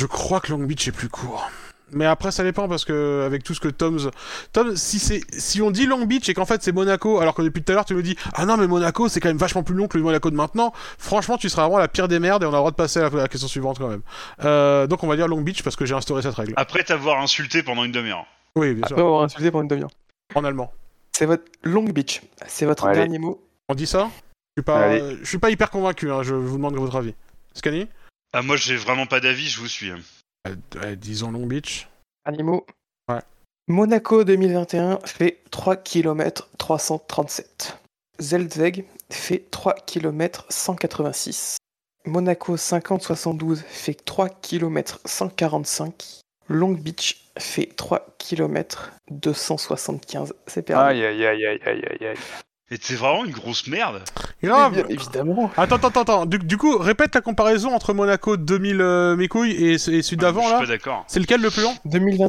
Je 0.00 0.06
crois 0.06 0.40
que 0.40 0.50
Long 0.52 0.58
Beach 0.58 0.86
est 0.88 0.92
plus 0.92 1.08
court. 1.08 1.50
Mais 1.90 2.04
après, 2.04 2.30
ça 2.30 2.44
dépend 2.44 2.68
parce 2.68 2.84
que 2.84 3.22
avec 3.24 3.42
tout 3.42 3.54
ce 3.54 3.60
que 3.60 3.68
Tom's, 3.68 4.08
Tom, 4.52 4.76
si 4.76 4.98
c'est, 4.98 5.22
si 5.32 5.62
on 5.62 5.70
dit 5.70 5.86
Long 5.86 6.04
Beach 6.04 6.28
et 6.28 6.34
qu'en 6.34 6.44
fait 6.44 6.62
c'est 6.62 6.70
Monaco, 6.70 7.18
alors 7.18 7.32
que 7.34 7.40
depuis 7.40 7.62
tout 7.62 7.72
à 7.72 7.76
l'heure 7.76 7.86
tu 7.86 7.94
nous 7.94 8.02
dis 8.02 8.14
ah 8.34 8.44
non 8.44 8.58
mais 8.58 8.66
Monaco 8.66 9.08
c'est 9.08 9.20
quand 9.20 9.30
même 9.30 9.38
vachement 9.38 9.62
plus 9.62 9.74
long 9.74 9.88
que 9.88 9.96
le 9.96 10.04
Monaco 10.04 10.30
de 10.30 10.36
maintenant. 10.36 10.74
Franchement, 10.98 11.38
tu 11.38 11.48
seras 11.48 11.62
vraiment 11.62 11.78
la 11.78 11.88
pire 11.88 12.06
des 12.06 12.18
merdes 12.18 12.42
et 12.42 12.46
on 12.46 12.50
a 12.50 12.52
le 12.52 12.58
droit 12.58 12.70
de 12.70 12.76
passer 12.76 13.00
à 13.00 13.04
la, 13.04 13.08
à 13.08 13.22
la 13.22 13.28
question 13.28 13.48
suivante 13.48 13.78
quand 13.78 13.88
même. 13.88 14.02
Euh, 14.44 14.86
donc 14.86 15.02
on 15.02 15.06
va 15.06 15.16
dire 15.16 15.28
Long 15.28 15.40
Beach 15.40 15.62
parce 15.62 15.76
que 15.76 15.86
j'ai 15.86 15.94
instauré 15.94 16.20
cette 16.20 16.34
règle. 16.34 16.52
Après 16.56 16.84
t'avoir 16.84 17.22
insulté 17.22 17.62
pendant 17.62 17.84
une 17.84 17.92
demi-heure. 17.92 18.26
Oui, 18.54 18.74
bien 18.74 18.86
sûr. 18.86 18.94
Après 18.96 19.02
avoir 19.06 19.22
insulté 19.22 19.50
pendant 19.50 19.62
une 19.62 19.68
demi-heure. 19.68 19.90
En 20.34 20.44
allemand. 20.44 20.70
C'est 21.16 21.24
votre 21.24 21.44
Long 21.62 21.84
Beach. 21.84 22.20
C'est 22.46 22.66
votre 22.66 22.84
Allez. 22.84 22.98
dernier 22.98 23.18
mot. 23.18 23.42
On 23.70 23.74
dit 23.74 23.86
ça? 23.86 24.10
Je 24.56 24.60
suis 24.60 24.64
pas, 24.64 24.88
euh, 24.88 25.16
je 25.22 25.26
suis 25.26 25.38
pas 25.38 25.48
hyper 25.48 25.70
convaincu. 25.70 26.10
hein, 26.12 26.22
je 26.22 26.34
vous 26.34 26.56
demande 26.58 26.74
votre 26.76 26.96
avis. 26.96 27.14
Scanny 27.58 27.88
Ah, 28.32 28.42
moi, 28.42 28.56
j'ai 28.56 28.76
vraiment 28.76 29.06
pas 29.06 29.18
d'avis, 29.20 29.48
je 29.48 29.58
vous 29.58 29.66
suis. 29.66 29.90
hein. 29.90 29.98
Euh, 30.46 30.54
euh, 30.76 30.94
Disons 30.94 31.32
Long 31.32 31.44
Beach. 31.46 31.88
Mot. 32.40 32.64
Ouais. 33.08 33.20
Monaco 33.66 34.22
2021 34.22 35.00
fait 35.04 35.38
3 35.50 35.76
km 35.76 36.48
337. 36.58 37.76
Zelzeg 38.20 38.84
fait 39.10 39.44
3 39.50 39.74
km 39.74 40.46
186. 40.50 41.56
Monaco 42.06 42.56
50-72 42.56 43.56
fait 43.66 43.94
3 44.04 44.28
km 44.28 45.00
145. 45.04 46.20
Long 46.48 46.72
Beach 46.72 47.24
fait 47.38 47.66
3 47.76 48.06
km 48.18 48.92
275. 49.10 50.34
C'est 50.46 50.62
perdu. 50.62 50.82
Aïe, 50.82 51.04
aïe, 51.04 51.26
aïe, 51.26 51.44
aïe, 51.46 51.60
aïe, 51.64 51.82
aïe, 51.90 52.06
aïe. 52.06 52.16
Et 52.70 52.76
c'est 52.80 52.96
vraiment 52.96 53.24
une 53.24 53.32
grosse 53.32 53.66
merde. 53.66 54.02
Grave. 54.42 54.74
Bien 54.74 54.84
évidemment. 54.88 55.50
Attends, 55.56 55.76
attends, 55.76 55.88
attends, 55.88 56.00
attends. 56.02 56.26
Du, 56.26 56.38
du 56.38 56.58
coup, 56.58 56.76
répète 56.76 57.14
la 57.14 57.22
comparaison 57.22 57.74
entre 57.74 57.94
Monaco 57.94 58.36
2000 58.36 58.80
euh, 58.80 59.16
mes 59.16 59.26
couilles 59.28 59.52
et, 59.52 59.72
et 59.72 59.78
celui 59.78 60.02
je 60.02 60.14
d'avant 60.16 60.42
suis 60.42 60.52
là. 60.52 60.58
pas 60.58 60.66
d'accord. 60.66 61.04
C'est 61.08 61.18
lequel 61.20 61.40
le 61.40 61.50
plus 61.50 61.62
long? 61.62 61.74
2020, 61.86 62.28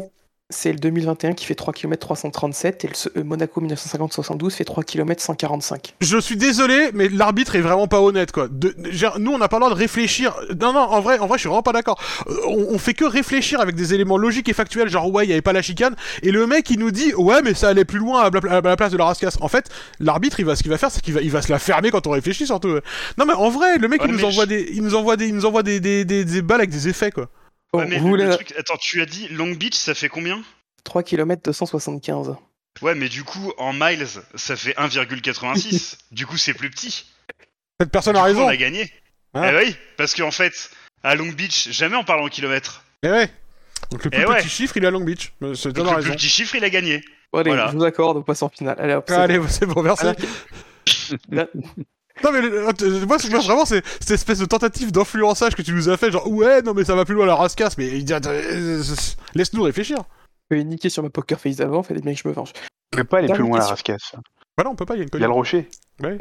c'est 0.52 0.72
le 0.72 0.80
2021 0.80 1.34
qui 1.34 1.46
fait 1.46 1.54
3 1.54 1.74
km 1.74 2.00
337 2.08 2.84
et 2.84 2.88
le 2.88 3.22
euh, 3.22 3.24
Monaco 3.24 3.62
1950-72 3.62 4.50
fait 4.50 4.64
3 4.64 4.84
km 4.84 5.22
145. 5.22 5.94
Je 6.02 6.18
suis 6.18 6.38
désolé, 6.38 6.90
mais 6.94 7.08
l'arbitre 7.08 7.56
est 7.56 7.62
vraiment 7.62 7.88
pas 7.88 8.02
honnête, 8.02 8.32
quoi. 8.32 8.48
De, 8.50 8.76
nous, 9.20 9.32
on 9.32 9.38
n'a 9.38 9.48
pas 9.48 9.58
le 9.58 9.62
droit 9.62 9.70
de 9.76 9.80
réfléchir. 9.80 10.36
Non, 10.60 10.74
non, 10.74 10.80
en 10.80 11.02
vrai, 11.02 11.20
en 11.20 11.28
vrai, 11.28 11.38
je 11.38 11.42
suis 11.42 11.50
vraiment 11.50 11.62
pas 11.62 11.72
d'accord. 11.72 12.00
Euh, 12.28 12.34
On, 12.48 12.74
on 12.74 12.80
fait 12.80 12.96
que 12.96 13.06
réfléchir 13.06 13.62
avec 13.62 13.76
des 13.76 13.94
éléments 13.94 14.18
logiques 14.18 14.50
et 14.50 14.54
factuels, 14.54 14.90
genre 14.90 15.12
ouais, 15.14 15.26
il 15.26 15.30
y 15.30 15.34
avait 15.34 15.44
pas 15.44 15.54
la 15.54 15.62
chicane, 15.62 15.96
et 16.24 16.32
le 16.32 16.48
mec 16.48 16.68
il 16.72 16.80
nous 16.80 16.90
dit 16.92 17.14
ouais, 17.14 17.44
mais 17.44 17.54
ça 17.54 17.70
allait 17.70 17.86
plus 17.86 18.00
loin 18.00 18.22
à 18.24 18.30
la, 18.32 18.58
à 18.58 18.62
la 18.62 18.76
place 18.76 18.92
de 18.92 18.98
la 18.98 19.06
rascasse. 19.06 19.38
En 19.42 19.50
fait, 19.50 19.70
l'arbitre, 20.00 20.40
il 20.40 20.48
va, 20.48 20.56
ce 20.56 20.64
qu'il 20.64 20.72
va 20.72 20.80
faire, 20.80 20.90
c'est 20.90 21.02
qu'il 21.02 21.14
va, 21.14 21.22
il 21.22 21.30
va 21.30 21.44
se 21.44 21.52
la 21.52 21.60
fermer 21.60 21.92
quand 21.92 22.08
on 22.08 22.12
réfléchit, 22.12 22.48
surtout. 22.48 22.80
Non, 23.20 23.26
mais 23.28 23.34
en 23.34 23.50
vrai, 23.52 23.78
le 23.78 23.88
mec, 23.88 24.02
Ouais, 24.02 24.08
il 24.10 24.14
nous 24.14 24.20
mais 24.22 24.26
envoie 24.26 24.46
je- 24.46 24.50
des, 24.50 24.70
il 24.74 24.82
nous 24.82 24.96
envoie 24.96 25.16
des, 25.16 25.28
il 25.28 25.36
nous 25.36 25.46
envoie 25.46 25.62
des, 25.62 25.80
des, 25.80 26.06
des, 26.06 26.26
des 26.26 26.42
balles 26.42 26.62
avec 26.62 26.72
des 26.72 26.88
effets, 26.88 27.12
quoi. 27.12 27.28
Bon, 27.72 27.80
Ouais, 27.80 27.86
mais 27.86 27.98
vous 27.98 28.06
le- 28.06 28.10
voulez 28.10 28.26
le 28.26 28.36
truc- 28.36 28.54
Attends, 28.58 28.78
tu 28.78 29.02
as 29.02 29.06
dit 29.06 29.28
Long 29.30 29.52
Beach, 29.52 29.76
ça 29.76 29.94
fait 29.94 30.10
combien? 30.10 30.42
3 30.84 31.04
km 31.04 31.42
275. 31.44 32.36
Ouais, 32.82 32.96
mais 32.96 33.10
du 33.10 33.24
coup, 33.24 33.52
en 33.58 33.74
miles, 33.74 34.08
ça 34.36 34.56
fait 34.56 34.74
1,86. 34.78 35.98
du 36.12 36.26
coup, 36.26 36.38
c'est 36.38 36.54
plus 36.54 36.70
petit. 36.70 37.06
Cette 37.80 37.92
personne 37.92 38.14
Du 38.14 38.20
a 38.20 38.22
coup, 38.24 38.28
raison. 38.28 38.46
on 38.46 38.48
a 38.48 38.58
gagné. 38.58 38.92
Ah. 39.34 39.52
Eh 39.52 39.56
oui, 39.58 39.76
parce 39.98 40.16
qu'en 40.16 40.32
fait, 40.32 40.72
à 41.04 41.16
Long 41.16 41.28
Beach, 41.32 41.70
jamais 41.70 41.96
on 41.96 42.04
parle 42.04 42.22
en 42.22 42.28
kilomètres. 42.28 42.84
Eh 43.04 43.10
ouais. 43.10 43.30
Donc 43.92 44.04
le 44.04 44.10
plus 44.10 44.20
Eh 44.22 44.26
petit 44.26 44.32
ouais. 44.34 44.44
chiffre, 44.48 44.78
il 44.78 44.84
est 44.84 44.88
à 44.88 44.92
Long 44.92 45.02
Beach. 45.02 45.32
C'est 45.56 45.72
Donc 45.72 45.86
le 45.86 45.96
raison. 45.96 46.02
plus 46.10 46.12
petit 46.18 46.30
chiffre, 46.30 46.56
il 46.56 46.64
a 46.64 46.70
gagné. 46.70 47.04
Bon, 47.32 47.40
allez, 47.40 47.52
Voilà. 47.52 47.68
je 47.72 47.78
vous 47.78 47.84
accorde, 47.84 48.18
on 48.18 48.24
passe 48.24 48.42
en 48.42 48.50
finale. 48.50 48.76
Allez, 48.80 48.94
hop, 48.96 49.06
c'est 49.08 49.14
Allez, 49.16 49.40
c'est 49.48 49.66
bon, 49.68 49.84
merci. 49.84 50.06
Non 52.24 52.32
mais 52.32 52.42
le- 52.42 52.68
euh, 52.68 53.06
moi, 53.06 53.18
c'est- 53.20 53.30
moi, 53.30 53.40
vraiment 53.40 53.66
c'est 53.66 53.84
cette 54.00 54.12
espèce 54.12 54.40
de 54.40 54.46
tentative 54.46 54.92
d'influençage 54.92 55.56
que 55.56 55.62
tu 55.62 55.74
nous 55.74 55.90
as 55.90 55.98
fait 55.98 56.12
genre 56.12 56.28
ouais 56.30 56.62
non 56.62 56.74
mais 56.74 56.84
ça 56.84 56.96
va 56.96 57.06
plus 57.06 57.16
loin 57.16 57.26
la 57.26 57.36
rascasse 57.36 57.78
mais 57.78 57.88
il 57.88 58.06
dit, 58.06 58.14
attends, 58.14 58.30
euh, 58.32 58.80
euh, 58.80 58.84
laisse-nous 59.36 59.64
réfléchir. 59.64 59.98
Je 60.52 60.58
vais 60.58 60.64
niquer 60.64 60.90
sur 60.90 61.04
ma 61.04 61.10
poker 61.10 61.40
face 61.40 61.58
d'avant, 61.58 61.84
fallait 61.84 62.02
bien 62.02 62.14
que 62.14 62.20
je 62.24 62.28
me 62.28 62.34
venge. 62.34 62.52
On 62.94 62.98
peut 62.98 63.04
pas 63.04 63.20
aller 63.20 63.28
plus 63.32 63.44
loin 63.44 63.58
à 63.58 63.60
la 63.60 63.76
question. 63.76 63.94
rascasse. 63.94 64.12
Bah 64.58 64.64
non 64.66 64.72
on 64.72 64.76
peut 64.76 64.86
pas 64.86 64.96
il 64.96 64.98
y 64.98 65.02
a 65.02 65.04
une 65.04 65.10
Il 65.14 65.20
y 65.22 65.24
a 65.24 65.28
le 65.28 65.34
rocher. 65.34 65.70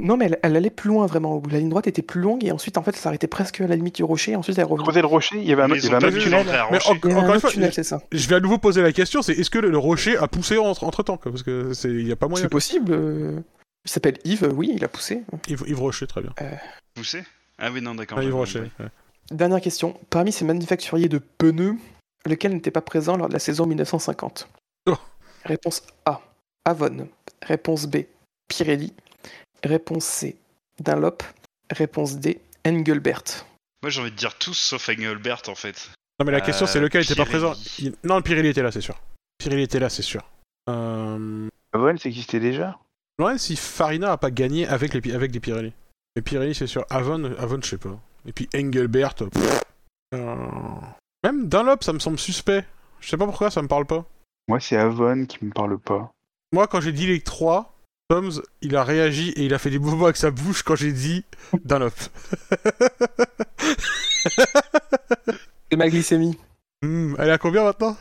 Non, 0.00 0.16
mais 0.16 0.24
elle, 0.26 0.38
elle 0.42 0.56
allait 0.56 0.70
plus 0.70 0.88
loin 0.88 1.06
vraiment. 1.06 1.40
La 1.50 1.58
ligne 1.58 1.68
droite 1.68 1.86
était 1.86 2.02
plus 2.02 2.20
longue 2.20 2.44
et 2.44 2.50
ensuite, 2.50 2.78
en 2.78 2.82
fait, 2.82 2.90
elle 2.90 2.96
s'arrêtait 3.00 3.28
presque 3.28 3.60
à 3.60 3.66
la 3.68 3.76
limite 3.76 3.94
du 3.94 4.02
rocher. 4.02 4.32
Et 4.32 4.36
ensuite, 4.36 4.58
elle 4.58 4.64
revenait. 4.64 4.82
Creuser 4.82 5.00
le 5.02 5.06
rocher, 5.06 5.36
il 5.38 5.44
y 5.48 5.52
avait 5.52 5.62
un, 5.62 5.68
Mais 5.68 5.78
il 5.78 5.84
y 5.84 5.94
avait 5.94 6.10
tunnel. 6.18 6.46
Mais 6.48 6.78
en- 6.84 6.94
Il 7.04 7.10
y 7.10 7.14
encore 7.14 7.34
une 7.34 7.40
fois 7.40 7.50
tunnel, 7.50 7.72
c'est 7.72 7.84
ça. 7.84 8.00
je 8.10 8.28
vais 8.28 8.34
à 8.34 8.40
nouveau 8.40 8.58
poser 8.58 8.82
la 8.82 8.90
question 8.92 9.22
c'est 9.22 9.34
est-ce 9.34 9.50
que 9.50 9.60
le, 9.60 9.70
le 9.70 9.78
rocher 9.78 10.16
a 10.18 10.26
poussé 10.26 10.58
entre, 10.58 11.02
temps 11.04 11.16
quoi 11.16 11.30
parce 11.30 11.44
que 11.44 11.72
c'est 11.74 11.90
il 11.90 12.08
y 12.08 12.12
a 12.12 12.16
pas 12.16 12.26
moyen. 12.26 12.42
C'est 12.44 12.48
possible. 12.50 12.90
euh, 12.92 13.38
Il 13.84 13.90
s'appelle 13.90 14.18
Yves, 14.24 14.50
oui, 14.54 14.70
il 14.74 14.84
a 14.84 14.88
poussé. 14.88 15.22
Yves, 15.48 15.64
Yves 15.66 15.80
Rocher 15.80 16.06
très 16.06 16.20
bien. 16.22 16.32
Poussé? 16.94 17.24
Ah 17.58 17.70
oui, 17.70 17.80
non, 17.80 17.94
d'accord. 17.94 18.18
Ah, 18.18 18.24
Yves 18.24 18.34
Rocher. 18.34 18.60
ouais. 18.78 18.86
Dernière 19.30 19.60
question. 19.60 19.98
Parmi 20.10 20.32
ces 20.32 20.44
manufacturiers 20.44 21.08
de 21.08 21.18
pneus, 21.18 21.76
lequel 22.26 22.52
n'était 22.54 22.70
pas 22.70 22.80
présent 22.80 23.16
lors 23.16 23.28
de 23.28 23.32
la 23.32 23.38
saison 23.38 23.66
1950 23.66 24.48
Oh. 24.86 24.96
Réponse 25.44 25.82
A, 26.06 26.20
Avon. 26.64 27.08
Réponse 27.42 27.86
B, 27.86 27.98
Pirelli. 28.48 28.92
Réponse 29.64 30.04
C, 30.04 30.36
Dunlop. 30.80 31.22
Réponse 31.70 32.16
D, 32.16 32.40
Engelbert. 32.66 33.22
Moi 33.82 33.90
j'ai 33.90 34.00
envie 34.00 34.10
de 34.10 34.16
dire 34.16 34.36
tous 34.38 34.54
sauf 34.54 34.88
Engelbert 34.88 35.42
en 35.48 35.54
fait. 35.54 35.90
Non, 36.18 36.26
mais 36.26 36.32
la 36.32 36.40
question, 36.40 36.64
Euh, 36.66 36.68
c'est 36.68 36.80
lequel 36.80 37.02
était 37.04 37.14
pas 37.14 37.26
présent? 37.26 37.54
Il- 37.78 37.94
Non, 38.02 38.20
Pirelli 38.22 38.48
était 38.48 38.62
là, 38.62 38.72
c'est 38.72 38.80
sûr. 38.80 38.98
Pirelli 39.38 39.62
était 39.62 39.78
là, 39.78 39.88
c'est 39.88 40.02
sûr. 40.02 40.22
Euh... 40.68 41.48
Avon, 41.72 41.96
ça 41.96 42.08
existait 42.08 42.40
déjà? 42.40 42.76
Je 43.18 43.24
me 43.24 43.26
demande 43.30 43.40
si 43.40 43.56
Farina 43.56 44.12
a 44.12 44.16
pas 44.16 44.30
gagné 44.30 44.66
avec, 44.68 44.94
les, 44.94 45.12
avec 45.12 45.32
des 45.32 45.40
Pirelli. 45.40 45.72
Mais 46.14 46.22
Pirelli, 46.22 46.54
c'est 46.54 46.68
sûr. 46.68 46.86
Avon, 46.88 47.24
Avon, 47.38 47.58
je 47.60 47.70
sais 47.70 47.76
pas. 47.78 47.98
Et 48.26 48.32
puis 48.32 48.48
Engelbert. 48.54 49.14
pff. 49.14 49.62
Euh, 50.14 50.36
Même 51.24 51.48
Dunlop, 51.48 51.82
ça 51.82 51.92
me 51.92 51.98
semble 51.98 52.18
suspect. 52.18 52.64
Je 53.00 53.08
sais 53.08 53.16
pas 53.16 53.26
pourquoi, 53.26 53.50
ça 53.50 53.60
me 53.60 53.66
parle 53.66 53.86
pas. 53.86 54.04
Moi, 54.46 54.60
c'est 54.60 54.76
Avon 54.76 55.26
qui 55.26 55.44
me 55.44 55.50
parle 55.50 55.78
pas. 55.80 56.12
Moi, 56.52 56.68
quand 56.68 56.80
j'ai 56.80 56.92
dit 56.92 57.08
les 57.08 57.20
trois, 57.20 57.74
Toms, 58.08 58.40
il 58.62 58.76
a 58.76 58.84
réagi 58.84 59.30
et 59.30 59.44
il 59.46 59.52
a 59.52 59.58
fait 59.58 59.70
des 59.70 59.80
mouvements 59.80 60.04
avec 60.04 60.16
sa 60.16 60.30
bouche 60.30 60.62
quand 60.62 60.76
j'ai 60.76 60.92
dit 60.92 61.24
Dunlop. 61.64 61.92
Et 65.72 65.76
ma 65.76 65.88
glycémie 65.88 66.38
Hmm, 66.82 67.16
elle 67.18 67.28
est 67.30 67.32
à 67.32 67.38
combien 67.38 67.64
maintenant? 67.64 67.96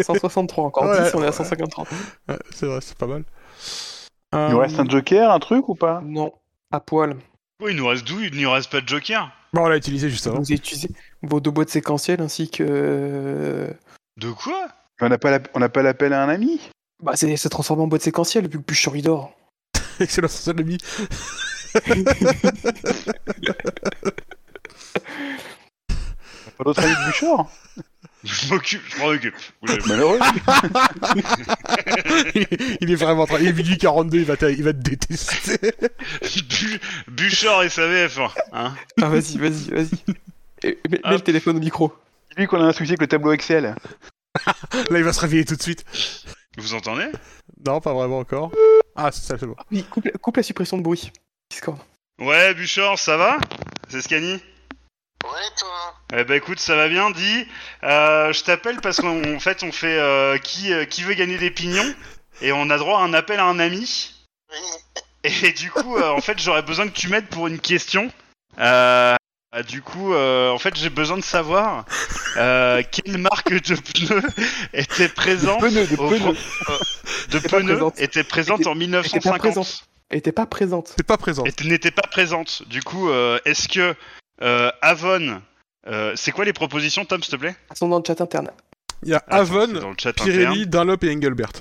163 0.00 0.64
encore. 0.64 0.84
Ouais, 0.84 1.02
10, 1.02 1.14
on 1.16 1.22
est 1.22 1.24
à 1.24 1.30
ouais. 1.30 1.32
153. 1.32 1.84
Ouais, 2.28 2.38
C'est 2.54 2.66
vrai, 2.66 2.78
c'est 2.80 2.96
pas 2.96 3.08
mal. 3.08 3.24
Il 4.32 4.48
nous 4.50 4.58
reste 4.58 4.78
un 4.78 4.88
joker, 4.88 5.30
un 5.30 5.38
truc 5.38 5.68
ou 5.68 5.74
pas? 5.74 6.00
Non, 6.04 6.32
à 6.70 6.80
poil. 6.80 7.16
Oui, 7.62 7.70
il 7.72 7.76
nous 7.76 7.86
reste 7.86 8.06
d'où 8.06 8.20
Il 8.20 8.40
nous 8.40 8.50
reste 8.50 8.70
pas 8.70 8.80
de 8.80 8.88
Joker? 8.88 9.30
Bon, 9.52 9.62
on 9.64 9.68
l'a 9.68 9.76
utilisé 9.76 10.10
juste 10.10 10.26
avant. 10.26 10.38
Vous 10.38 10.44
avez 10.44 10.54
utilisé 10.56 10.90
vos 11.22 11.40
deux 11.40 11.50
boîtes 11.50 11.70
séquentielles 11.70 12.20
ainsi 12.20 12.50
que. 12.50 13.72
De 14.18 14.30
quoi? 14.32 14.68
On 15.00 15.08
n'a 15.08 15.16
pas 15.18 15.30
la- 15.30 15.40
on 15.54 15.60
n'a 15.60 15.68
pas 15.68 15.82
l'appel 15.82 16.12
à 16.12 16.22
un 16.22 16.28
ami? 16.28 16.60
Bah, 17.02 17.12
c'est 17.14 17.34
se 17.36 17.48
transformer 17.48 17.82
en 17.84 17.86
boîte 17.86 18.02
séquentielle 18.02 18.48
vu 18.48 18.58
que 18.58 18.64
il 18.94 19.02
dort. 19.02 19.32
Excellent, 20.00 20.28
c'est 20.28 20.50
ami. 20.50 20.76
Pas 26.58 26.64
d'autre 26.64 26.82
ami 26.82 26.92
de 26.92 27.06
Bouchard? 27.06 27.46
Je 28.24 28.48
m'occupe, 28.48 28.80
je 28.88 28.98
m'en 29.00 29.06
occupe. 29.08 29.34
Malheureux. 29.86 30.18
il 32.80 32.90
est 32.90 32.94
vraiment 32.96 33.22
en 33.22 33.26
train. 33.26 33.38
Il 33.38 33.48
est 33.48 33.52
minuit 33.52 33.78
42, 33.78 34.18
il 34.18 34.24
va, 34.24 34.36
te- 34.36 34.46
il 34.46 34.62
va 34.62 34.72
te 34.72 34.78
détester. 34.78 35.58
Bu- 36.22 36.80
Bouchard 37.08 37.62
et 37.62 37.68
sa 37.68 37.82
VF1. 37.86 38.30
Hein 38.52 38.74
Ah, 39.00 39.08
vas-y, 39.08 39.38
vas-y, 39.38 39.70
vas-y. 39.70 39.90
Et- 40.64 40.78
Mets, 40.90 41.00
le 41.04 41.20
téléphone 41.20 41.56
au 41.56 41.60
micro. 41.60 41.92
Dis-lui 42.30 42.46
qu'on 42.46 42.60
a 42.60 42.64
un 42.66 42.72
souci 42.72 42.90
avec 42.90 43.00
le 43.00 43.06
tableau 43.06 43.32
Excel. 43.32 43.74
Là, 44.90 44.98
il 44.98 45.04
va 45.04 45.12
se 45.12 45.20
réveiller 45.20 45.44
tout 45.44 45.56
de 45.56 45.62
suite. 45.62 45.84
Vous 46.58 46.74
entendez? 46.74 47.06
Non, 47.64 47.80
pas 47.80 47.94
vraiment 47.94 48.18
encore. 48.18 48.50
Ah, 48.96 49.10
c'est 49.12 49.22
ça, 49.24 49.36
c'est 49.38 49.46
bon. 49.46 49.56
Oui, 49.70 49.84
coupe, 49.84 50.04
la- 50.06 50.10
coupe 50.12 50.36
la 50.36 50.42
suppression 50.42 50.76
de 50.78 50.82
bruit. 50.82 51.12
Discord. 51.50 51.78
Ouais, 52.18 52.54
Bouchard, 52.54 52.98
ça 52.98 53.16
va? 53.16 53.38
C'est 53.88 54.02
Scani? 54.02 54.40
Ouais, 55.32 55.48
toi. 55.58 55.94
Eh 56.16 56.24
ben 56.24 56.34
écoute, 56.34 56.60
ça 56.60 56.76
va 56.76 56.88
bien, 56.88 57.10
dit. 57.10 57.46
Euh, 57.82 58.32
je 58.32 58.44
t'appelle 58.44 58.80
parce 58.80 58.98
qu'en 59.00 59.22
en 59.34 59.40
fait, 59.40 59.62
on 59.62 59.72
fait 59.72 59.98
euh, 59.98 60.38
qui, 60.38 60.72
euh, 60.72 60.84
qui 60.84 61.02
veut 61.02 61.14
gagner 61.14 61.38
des 61.38 61.50
pignons 61.50 61.94
et 62.40 62.52
on 62.52 62.70
a 62.70 62.78
droit 62.78 63.00
à 63.00 63.02
un 63.02 63.14
appel 63.14 63.40
à 63.40 63.44
un 63.44 63.58
ami. 63.58 64.14
Oui. 64.50 65.30
Et 65.42 65.52
du 65.52 65.70
coup, 65.70 65.96
euh, 65.96 66.10
en 66.10 66.20
fait, 66.20 66.38
j'aurais 66.40 66.62
besoin 66.62 66.86
que 66.88 66.92
tu 66.96 67.08
m'aides 67.08 67.26
pour 67.28 67.46
une 67.48 67.58
question. 67.58 68.10
Euh, 68.58 69.16
du 69.68 69.82
coup, 69.82 70.12
euh, 70.14 70.50
en 70.50 70.58
fait, 70.58 70.76
j'ai 70.76 70.90
besoin 70.90 71.16
de 71.16 71.24
savoir 71.24 71.84
euh, 72.36 72.82
quelle 72.92 73.18
marque 73.18 73.52
de 73.52 73.74
pneus 73.74 74.22
était 74.72 75.08
présente 75.08 75.60
Pneus, 75.60 75.86
de 75.86 75.96
au 75.96 76.08
pneus. 76.08 76.36
euh, 76.68 76.78
de 77.30 77.38
Était 77.38 77.48
pas 77.48 77.58
pneus 77.58 77.74
présente. 77.74 78.00
était 78.00 78.24
présente 78.24 78.66
en 78.66 78.74
était 78.78 78.86
pas 78.88 79.00
1950 79.00 79.38
présente. 79.40 79.84
Elle 80.08 80.18
était 80.18 80.32
pas 80.32 80.46
présente. 80.46 80.92
C'est 80.96 81.06
pas 81.06 81.16
présent. 81.16 81.44
et 81.44 81.64
n'était 81.64 81.90
pas 81.90 82.06
présente. 82.08 82.62
Du 82.68 82.82
coup, 82.82 83.10
euh, 83.10 83.40
est-ce 83.44 83.68
que 83.68 83.80
euh, 83.80 83.94
Avon, 84.40 85.42
euh, 85.86 86.12
c'est 86.16 86.32
quoi 86.32 86.44
les 86.44 86.52
propositions, 86.52 87.04
Tom, 87.04 87.22
s'il 87.22 87.32
te 87.32 87.36
plaît? 87.36 87.56
Elles 87.70 87.76
sont 87.76 87.88
dans 87.88 87.98
le 87.98 88.04
chat 88.04 88.20
interne. 88.20 88.50
Il 89.02 89.10
y 89.10 89.14
a 89.14 89.18
Attends, 89.18 89.36
Avon. 89.36 89.94
Pirelli, 89.94 90.66
Dunlop 90.66 91.04
et 91.04 91.14
Engelbert. 91.14 91.52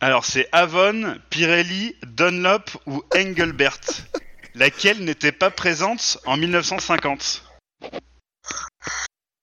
Alors, 0.00 0.24
c'est 0.24 0.48
Avon, 0.52 1.18
Pirelli, 1.30 1.96
Dunlop 2.02 2.70
ou 2.86 3.02
Engelbert. 3.14 3.78
Laquelle 4.54 5.04
n'était 5.04 5.32
pas 5.32 5.50
présente 5.50 6.18
en 6.26 6.36
1950 6.36 7.42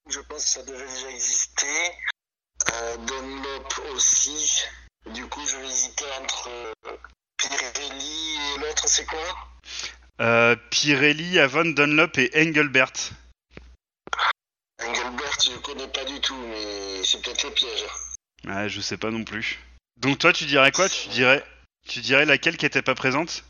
Je 0.09 0.19
pense 0.21 0.43
que 0.43 0.49
ça 0.49 0.63
devait 0.63 0.85
déjà 0.85 1.09
exister. 1.09 1.65
Euh, 2.73 2.97
Dunlop 2.97 3.95
aussi. 3.95 4.63
Du 5.13 5.25
coup, 5.27 5.41
je 5.47 5.57
vais 5.57 5.67
hésiter 5.67 6.05
entre 6.21 6.49
euh, 6.49 6.97
Pirelli 7.37 8.37
et 8.55 8.59
l'autre, 8.59 8.87
c'est 8.87 9.05
quoi? 9.05 9.19
Euh, 10.19 10.55
Pirelli, 10.69 11.39
Avon, 11.39 11.65
Dunlop 11.65 12.17
et 12.17 12.31
Engelbert. 12.35 12.91
Engelbert, 14.81 15.37
je 15.43 15.57
connais 15.59 15.87
pas 15.87 16.05
du 16.05 16.19
tout, 16.21 16.35
mais 16.35 17.03
c'est 17.03 17.21
peut-être 17.21 17.43
le 17.43 17.51
piège. 17.51 17.85
Ouais, 18.45 18.69
je 18.69 18.81
sais 18.81 18.97
pas 18.97 19.11
non 19.11 19.23
plus. 19.23 19.59
Donc 19.97 20.19
toi, 20.19 20.31
tu 20.33 20.45
dirais 20.45 20.71
quoi? 20.71 20.87
Tu 20.87 21.09
dirais, 21.09 21.43
tu 21.87 21.99
dirais 21.99 22.25
laquelle 22.25 22.57
qui 22.57 22.65
était 22.65 22.81
pas 22.81 22.95
présente? 22.95 23.43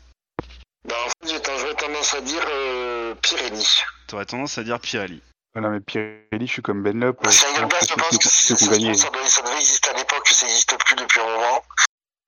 Bah, 0.88 0.96
en 1.06 1.26
fait, 1.28 1.50
j'aurais 1.58 1.74
tendance 1.74 2.14
à 2.14 2.20
dire 2.20 2.42
euh, 2.50 3.14
Pirelli. 3.16 3.82
T'aurais 4.08 4.24
tendance 4.26 4.58
à 4.58 4.64
dire 4.64 4.80
Pirelli. 4.80 5.22
Voilà, 5.54 5.68
mais 5.70 5.80
Pirelli, 5.80 6.46
je 6.46 6.52
suis 6.52 6.62
comme 6.62 6.82
Ben 6.82 6.98
Lop. 6.98 7.20
Parce 7.22 7.40
qu'Engelbert, 7.40 7.80
je 7.88 7.94
pense 7.94 8.18
que 8.18 8.28
c'est- 8.28 8.56
ça, 8.56 8.66
gagné. 8.70 8.94
ça 8.94 9.10
devait, 9.10 9.26
ça 9.28 9.42
devait 9.42 9.56
exister 9.56 9.90
à 9.90 9.94
l'époque, 9.94 10.28
ça 10.28 10.46
n'existe 10.46 10.76
plus 10.84 10.96
depuis 10.96 11.20
un 11.20 11.26
moment. 11.26 11.64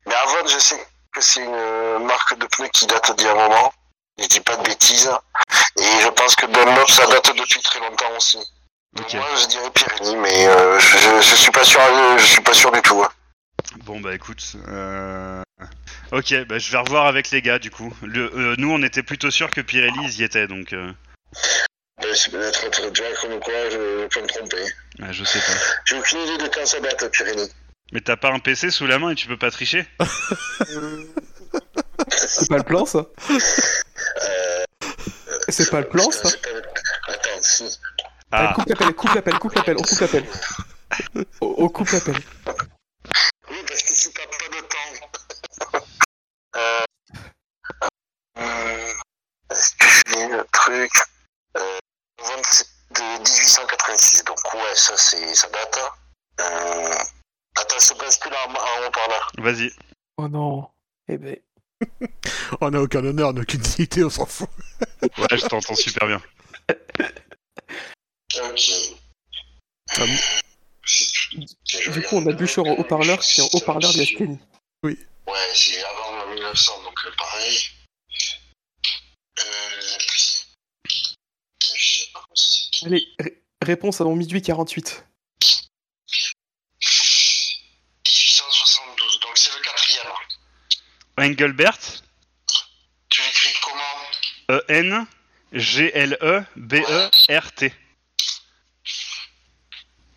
Mais 0.06 0.14
Avon, 0.14 0.46
je 0.46 0.58
sais 0.58 0.86
que 1.12 1.20
c'est 1.20 1.44
une 1.44 1.54
euh, 1.54 1.98
marque 2.00 2.36
de 2.38 2.46
pneus 2.46 2.68
qui 2.72 2.86
date 2.86 3.16
d'il 3.16 3.26
y 3.26 3.28
a 3.28 3.32
un 3.32 3.48
moment. 3.48 3.72
Je 4.20 4.26
dis 4.26 4.41
pas 4.41 4.57
de 4.57 4.62
bêtises. 4.65 5.10
Et 5.78 6.00
je 6.02 6.08
pense 6.08 6.34
que 6.36 6.47
Dunlop, 6.47 6.89
ça 6.91 7.07
date 7.07 7.36
depuis 7.36 7.60
très 7.62 7.81
longtemps 7.81 8.15
aussi. 8.16 8.39
Donc 8.94 9.12
moi, 9.15 9.26
je 9.41 9.47
dirais 9.47 9.70
Pirelli, 9.74 10.16
mais 10.16 10.47
euh, 10.49 10.78
je, 10.78 10.99
je, 10.99 11.23
je 11.23 11.34
suis 11.34 11.50
pas 11.50 11.65
sûr, 11.65 11.81
je 12.18 12.24
suis 12.24 12.42
pas 12.42 12.52
sûr 12.52 12.70
du 12.73 12.82
tout. 12.82 13.02
hein. 13.02 13.10
Bon 13.84 14.00
bah 14.00 14.15
écoute, 14.15 14.57
euh... 14.68 15.42
ok, 16.10 16.44
bah 16.47 16.58
je 16.58 16.70
vais 16.73 16.78
revoir 16.78 17.07
avec 17.07 17.31
les 17.31 17.41
gars 17.41 17.58
du 17.58 17.70
coup. 17.70 17.94
Le, 18.02 18.31
euh, 18.36 18.55
nous, 18.58 18.70
on 18.70 18.82
était 18.82 19.02
plutôt 19.02 19.31
sûr 19.31 19.50
que 19.50 19.62
Pirelli 19.62 19.99
ils 20.05 20.20
y 20.20 20.24
étaient, 20.24 20.47
donc 20.47 20.74
euh... 20.74 20.92
Euh, 22.05 22.15
C'est 22.15 22.31
peut-être 22.32 22.91
déjà 22.91 23.05
comme 23.23 23.41
quoi 23.41 23.55
je, 23.70 24.02
je 24.02 24.07
peux 24.08 24.20
me 24.20 24.26
tromper. 24.26 24.65
je 25.10 25.24
sais 25.24 25.39
pas. 25.39 25.58
J'ai 25.86 25.97
aucune 25.99 26.18
idée 26.20 26.36
de 26.39 26.49
quand 26.49 26.66
ça 26.66 26.81
date, 26.81 27.10
Pirelli. 27.12 27.49
Mais 27.92 28.00
t'as 28.02 28.16
pas 28.16 28.31
un 28.31 28.41
PC 28.41 28.70
sous 28.70 28.86
la 28.86 28.99
main 28.99 29.10
et 29.10 29.15
tu 29.15 29.26
peux 29.26 29.39
pas 29.39 29.50
tricher? 29.50 29.86
C'est 32.28 32.49
pas 32.49 32.57
le 32.59 32.62
plan, 32.65 32.86
ça 32.86 33.07
Euh, 33.31 34.65
C'est 35.49 35.70
pas 35.70 35.81
le 35.81 35.89
plan, 35.89 36.10
ça 36.10 36.28
Attends, 37.09 37.67
Ah, 38.31 38.52
Coupe 38.55 38.68
l'appel, 38.68 38.94
coupe 38.94 39.15
l'appel, 39.15 39.39
coupe 39.39 39.55
l'appel, 39.55 39.76
on 39.78 39.83
coupe 39.83 40.01
l'appel. 40.01 40.26
On, 41.41 41.55
on 41.59 41.68
coupe 41.68 41.91
l'appel. 41.91 42.17
Oui, 43.51 43.57
parce 43.67 43.83
que 43.83 43.94
si 43.94 44.12
t'as 44.12 44.23
pas 44.26 44.49
de 44.57 44.60
temps. 44.60 45.89
euh, 46.57 46.81
euh, 48.39 48.92
Est-ce 49.51 49.75
que 49.75 49.86
j'ai 50.07 50.28
le 50.28 50.44
truc 50.52 50.91
euh, 51.59 51.78
27 52.23 52.68
de 52.92 53.02
1886, 53.02 54.25
donc 54.25 54.39
ouais, 54.55 54.75
ça, 54.75 54.97
c'est, 54.97 55.34
ça 55.34 55.49
date. 55.49 55.78
hein. 55.78 55.91
Euh, 56.41 56.94
attends, 57.57 57.78
je 57.78 57.94
bascule 57.94 58.33
en, 58.34 58.51
en 58.52 58.86
haut-parleur. 58.86 59.33
vas-y. 59.39 59.70
Oh 60.18 60.28
non. 60.28 60.68
Eh 61.09 61.18
ben 61.18 61.36
on 62.60 62.70
n'a 62.70 62.80
aucun 62.80 63.04
honneur, 63.04 63.30
on 63.30 63.32
n'a 63.32 63.42
aucune 63.42 63.60
dignité, 63.60 64.04
on 64.04 64.10
s'en 64.10 64.26
fout. 64.26 64.48
ouais, 65.02 65.36
je 65.36 65.46
t'entends 65.46 65.74
super 65.74 66.06
bien. 66.06 66.22
Ok. 68.44 68.70
Du 71.92 72.02
coup, 72.02 72.16
on 72.16 72.26
a 72.26 72.32
Bûcher 72.32 72.60
en 72.60 72.74
haut-parleur, 72.74 73.22
c'est 73.22 73.42
en 73.42 73.48
haut-parleur 73.52 73.92
de 73.92 73.98
la 73.98 74.06
Scanie. 74.06 74.38
Oui. 74.82 74.98
Ouais, 75.26 75.34
c'est 75.54 75.82
avant 75.84 76.26
1900, 76.32 76.82
donc 76.82 76.94
euh, 77.06 77.10
pareil. 77.16 77.58
Euh, 79.38 79.44
je 81.74 82.86
Allez, 82.86 83.06
réponse 83.62 84.00
avant 84.00 84.16
1848. 84.16 85.04
Engelbert, 91.18 91.78
Tu 93.08 93.23
l'écris 93.23 93.55
comment 93.65 94.58
E 94.58 94.65
N 94.68 95.07
G 95.52 95.91
L 95.94 96.16
E 96.23 96.42
B 96.57 96.74
E 96.74 97.10
R 97.39 97.52
T. 97.52 97.68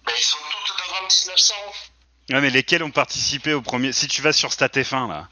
Ben, 0.05 0.13
ils 0.17 0.21
sont 0.21 0.37
toutes 0.67 0.77
d'avant 0.77 1.01
1900. 1.07 1.53
Ouais, 2.31 2.41
mais 2.41 2.49
lesquels 2.49 2.83
ont 2.83 2.91
participé 2.91 3.53
au 3.53 3.61
premier? 3.61 3.91
Si 3.91 4.07
tu 4.07 4.21
vas 4.21 4.33
sur 4.33 4.49
StatF1 4.49 5.09
là. 5.09 5.29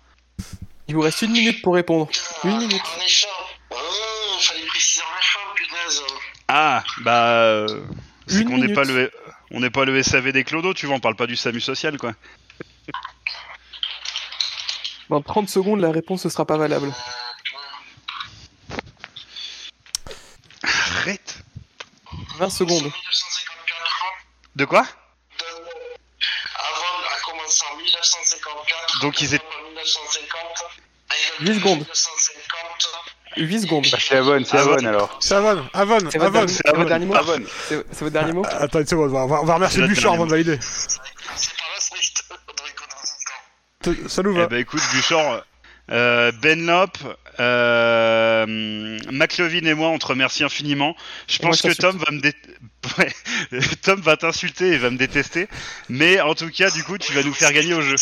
Il 0.88 0.96
vous 0.96 1.02
reste 1.02 1.22
une 1.22 1.32
minute 1.32 1.62
pour 1.62 1.76
répondre. 1.76 2.10
Une 2.44 2.58
minute. 2.58 2.82
En 3.00 3.02
échange. 3.06 3.30
Oh, 3.72 3.76
fallait 4.42 4.66
préciser 4.66 5.02
en 5.02 5.20
échange, 5.20 5.56
punaise. 5.56 6.02
Ah, 6.50 6.84
bah. 7.00 7.30
euh, 7.46 7.84
C'est 8.28 8.42
Une 8.42 8.50
qu'on 8.50 8.58
n'est 8.58 8.74
pas 8.74 8.82
minute. 8.84 8.96
le. 8.96 9.12
On 9.56 9.60
n'est 9.60 9.70
pas 9.70 9.86
le 9.86 10.02
SAV 10.04 10.32
des 10.32 10.44
clodos, 10.44 10.74
tu 10.74 10.88
vois, 10.88 10.96
on 10.96 11.00
parle 11.00 11.16
pas 11.16 11.28
du 11.28 11.36
SAMU 11.36 11.62
social 11.62 11.98
quoi. 11.98 12.14
Dans 15.10 15.22
30 15.22 15.50
secondes, 15.50 15.80
la 15.82 15.92
réponse 15.92 16.26
ne 16.26 16.30
sera 16.30 16.46
pas 16.46 16.58
valable. 16.58 16.92
Arrête 20.64 21.38
20 22.38 22.50
secondes. 22.50 22.84
1954. 22.84 22.96
De 24.56 24.66
quoi? 24.66 24.80
Avon 24.82 24.88
a 27.12 27.20
commencé 27.26 27.64
en 27.72 27.78
1954. 27.78 29.02
Donc 29.02 29.22
ils 29.22 29.34
étaient- 29.34 29.44
En 29.46 29.70
1950. 29.70 30.66
10 31.42 31.56
secondes. 31.56 31.80
1950. 31.80 32.90
8 33.38 33.62
secondes. 33.62 33.88
Bah, 33.92 33.98
c'est 34.00 34.16
Avon, 34.16 34.44
c'est 34.46 34.58
Avon. 34.58 34.74
Avon 34.74 34.86
alors. 34.88 35.18
C'est 35.20 35.34
Avon, 35.36 35.68
Avon, 35.74 35.98
Avon. 36.14 36.30
dernier- 36.32 36.48
c'est 36.54 36.70
votre 36.76 36.86
dernier 36.88 37.06
mot 37.06 37.16
Avon. 37.16 37.44
C'est 37.68 37.84
c'est 37.92 38.00
votre 38.02 38.14
dernier 38.14 38.32
mot 38.34 38.44
Attends 38.48 38.80
une 38.80 38.88
seconde, 38.88 39.10
on 39.14 39.28
va, 39.28 39.42
on 39.42 39.46
va 39.46 39.54
remercier 39.56 39.86
Bouchard 39.88 40.14
avant 40.14 40.26
de 40.26 40.32
valider. 40.32 40.60
C'est 40.62 41.00
pas 41.00 41.64
la 41.74 41.80
suite. 41.82 42.24
Enrico 42.32 42.84
dans 42.90 42.96
un 42.96 43.02
instant. 43.02 43.34
Te- 43.34 43.72
Ça 44.08 44.24
nous 44.24 44.32
Eh 44.36 44.40
va. 44.40 44.48
ben 44.48 44.58
écoute, 44.60 44.82
Buchor, 44.94 45.44
euh, 45.92 46.32
Benlop, 46.42 46.98
euh, 47.40 48.46
McLovin 49.12 49.66
et 49.66 49.74
moi, 49.74 49.90
on 49.90 50.00
te 50.00 50.06
remercie 50.06 50.44
infiniment. 50.44 50.96
Je 51.28 51.40
pense 51.40 51.62
que. 51.62 51.74
Tom 51.74 51.98
va 51.98 52.12
me 52.12 52.20
dé- 52.22 52.34
Ouais, 52.98 53.14
Tom 53.82 54.02
va 54.02 54.18
t'insulter 54.18 54.68
et 54.74 54.78
va 54.78 54.90
me 54.90 54.98
détester. 54.98 55.48
Mais 55.90 56.20
en 56.22 56.36
tout 56.36 56.50
cas, 56.50 56.70
du 56.70 56.84
coup, 56.84 56.98
tu 56.98 57.14
vas 57.14 57.24
nous 57.24 57.34
faire 57.34 57.52
gagner 57.54 57.74
au 57.74 57.82
jeu. 57.82 57.96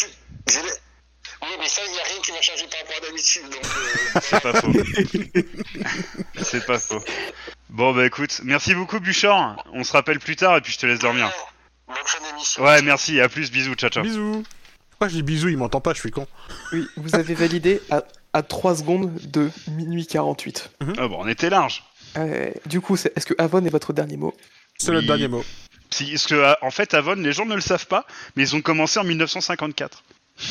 Oui, 1.43 1.47
mais 1.59 1.67
ça, 1.67 1.81
il 1.87 1.91
n'y 1.91 1.99
a 1.99 2.03
rien 2.03 2.21
qui 2.23 2.31
va 2.31 2.41
changer 2.41 2.65
par 2.67 2.79
rapport 2.81 2.95
à 2.97 3.07
d'habitude. 3.07 3.43
Donc, 3.43 3.65
euh, 3.65 4.19
C'est 4.21 4.41
pas 4.41 4.53
faux. 4.61 6.43
C'est 6.43 6.65
pas 6.65 6.79
faux. 6.79 7.03
Bon 7.69 7.93
bah 7.93 8.05
écoute, 8.05 8.41
merci 8.43 8.75
beaucoup 8.75 8.99
Buchor. 8.99 9.63
On 9.73 9.83
se 9.83 9.91
rappelle 9.93 10.19
plus 10.19 10.35
tard 10.35 10.57
et 10.57 10.61
puis 10.61 10.73
je 10.73 10.77
te 10.77 10.85
laisse 10.85 10.99
dormir. 10.99 11.31
Bonne 11.87 11.95
fin 12.05 12.19
d'émission. 12.29 12.63
Ouais, 12.63 12.81
merci. 12.83 13.19
À 13.21 13.27
plus. 13.29 13.49
Bisous. 13.51 13.73
Ciao 13.75 13.89
ciao. 13.89 14.03
Bisous. 14.03 14.43
Pourquoi 15.01 15.13
je 15.13 15.15
dis 15.19 15.23
bisous, 15.23 15.49
il 15.49 15.57
m'entend 15.57 15.81
pas, 15.81 15.95
je 15.95 15.99
suis 15.99 16.11
con. 16.11 16.27
Oui, 16.73 16.85
vous 16.95 17.15
avez 17.15 17.33
validé 17.33 17.81
à, 17.89 18.03
à 18.33 18.43
3 18.43 18.75
secondes 18.75 19.11
de 19.31 19.49
minuit 19.71 20.05
48. 20.05 20.69
Ah 20.99 21.07
bon, 21.07 21.17
on 21.21 21.27
était 21.27 21.49
large. 21.49 21.83
Euh, 22.17 22.51
du 22.67 22.81
coup, 22.81 22.95
c'est- 22.97 23.11
est-ce 23.17 23.25
que 23.25 23.33
Avon 23.39 23.65
est 23.65 23.69
votre 23.71 23.93
dernier 23.93 24.15
mot? 24.15 24.35
C'est 24.77 24.89
Oui. 24.89 24.97
notre 24.97 25.07
dernier 25.07 25.27
mot. 25.27 25.43
Si, 25.89 26.11
parce 26.11 26.27
que 26.27 26.35
euh, 26.35 26.53
en 26.61 26.69
fait, 26.69 26.93
Avon, 26.93 27.15
les 27.15 27.33
gens 27.33 27.47
ne 27.47 27.55
le 27.55 27.61
savent 27.61 27.87
pas, 27.87 28.05
mais 28.35 28.43
ils 28.43 28.55
ont 28.55 28.61
commencé 28.61 28.99
en 28.99 29.03
1954. 29.03 30.03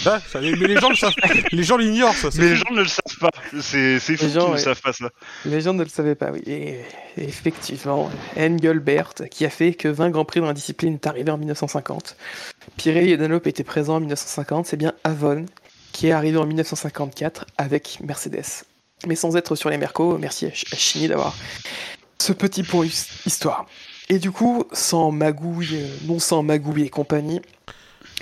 Ah, 0.06 0.20
ça- 0.26 0.40
mais 0.40 0.52
les 0.52 0.76
gens 0.80 0.88
le 0.90 0.96
savent. 0.96 1.12
Les 1.52 1.62
gens 1.62 1.76
l'ignorent, 1.76 2.14
ça. 2.14 2.28
Mais 2.36 2.50
les 2.50 2.56
fou. 2.56 2.64
gens 2.68 2.74
ne 2.74 2.82
le 2.82 2.88
savent 2.88 3.18
pas. 3.20 3.30
C'est 3.60 3.98
fou 4.00 4.12
Les 4.12 4.16
gens, 4.30 4.40
qu'ils 4.40 4.48
ne 4.50 4.54
ouais. 4.54 4.58
savent 4.58 4.80
pas 4.80 4.92
ça. 4.92 5.10
Les 5.44 5.60
gens 5.60 5.74
ne 5.74 5.82
le 5.82 5.88
savaient 5.88 6.14
pas, 6.14 6.30
oui. 6.30 6.42
Et 6.46 6.80
effectivement, 7.18 8.10
Engelbert, 8.36 9.12
qui 9.30 9.44
a 9.44 9.50
fait 9.50 9.74
que 9.74 9.88
20 9.88 10.10
Grands 10.10 10.24
Prix 10.24 10.40
dans 10.40 10.46
la 10.46 10.52
discipline, 10.54 10.94
est 10.94 11.06
arrivé 11.06 11.30
en 11.30 11.38
1950. 11.38 12.16
Pirelli 12.76 13.12
et 13.12 13.16
Dunlop 13.16 13.46
étaient 13.46 13.64
présents 13.64 13.96
en 13.96 14.00
1950. 14.00 14.66
C'est 14.66 14.76
bien 14.76 14.92
Avon 15.04 15.46
qui 15.92 16.06
est 16.08 16.12
arrivé 16.12 16.38
en 16.38 16.46
1954 16.46 17.46
avec 17.58 17.98
Mercedes. 18.02 18.44
Mais 19.06 19.16
sans 19.16 19.36
être 19.36 19.54
sur 19.56 19.70
les 19.70 19.78
Mercos, 19.78 20.18
merci 20.18 20.46
à 20.46 20.50
Ch- 20.50 20.66
à 20.72 20.76
Chini 20.76 21.08
d'avoir 21.08 21.34
ce 22.18 22.32
petit 22.32 22.62
point 22.62 22.84
his- 22.86 23.06
histoire. 23.26 23.66
Et 24.08 24.18
du 24.18 24.30
coup, 24.30 24.64
sans 24.72 25.10
magouille, 25.10 25.68
euh, 25.74 25.86
non 26.06 26.18
sans 26.18 26.42
magouille 26.42 26.82
et 26.84 26.90
compagnie, 26.90 27.40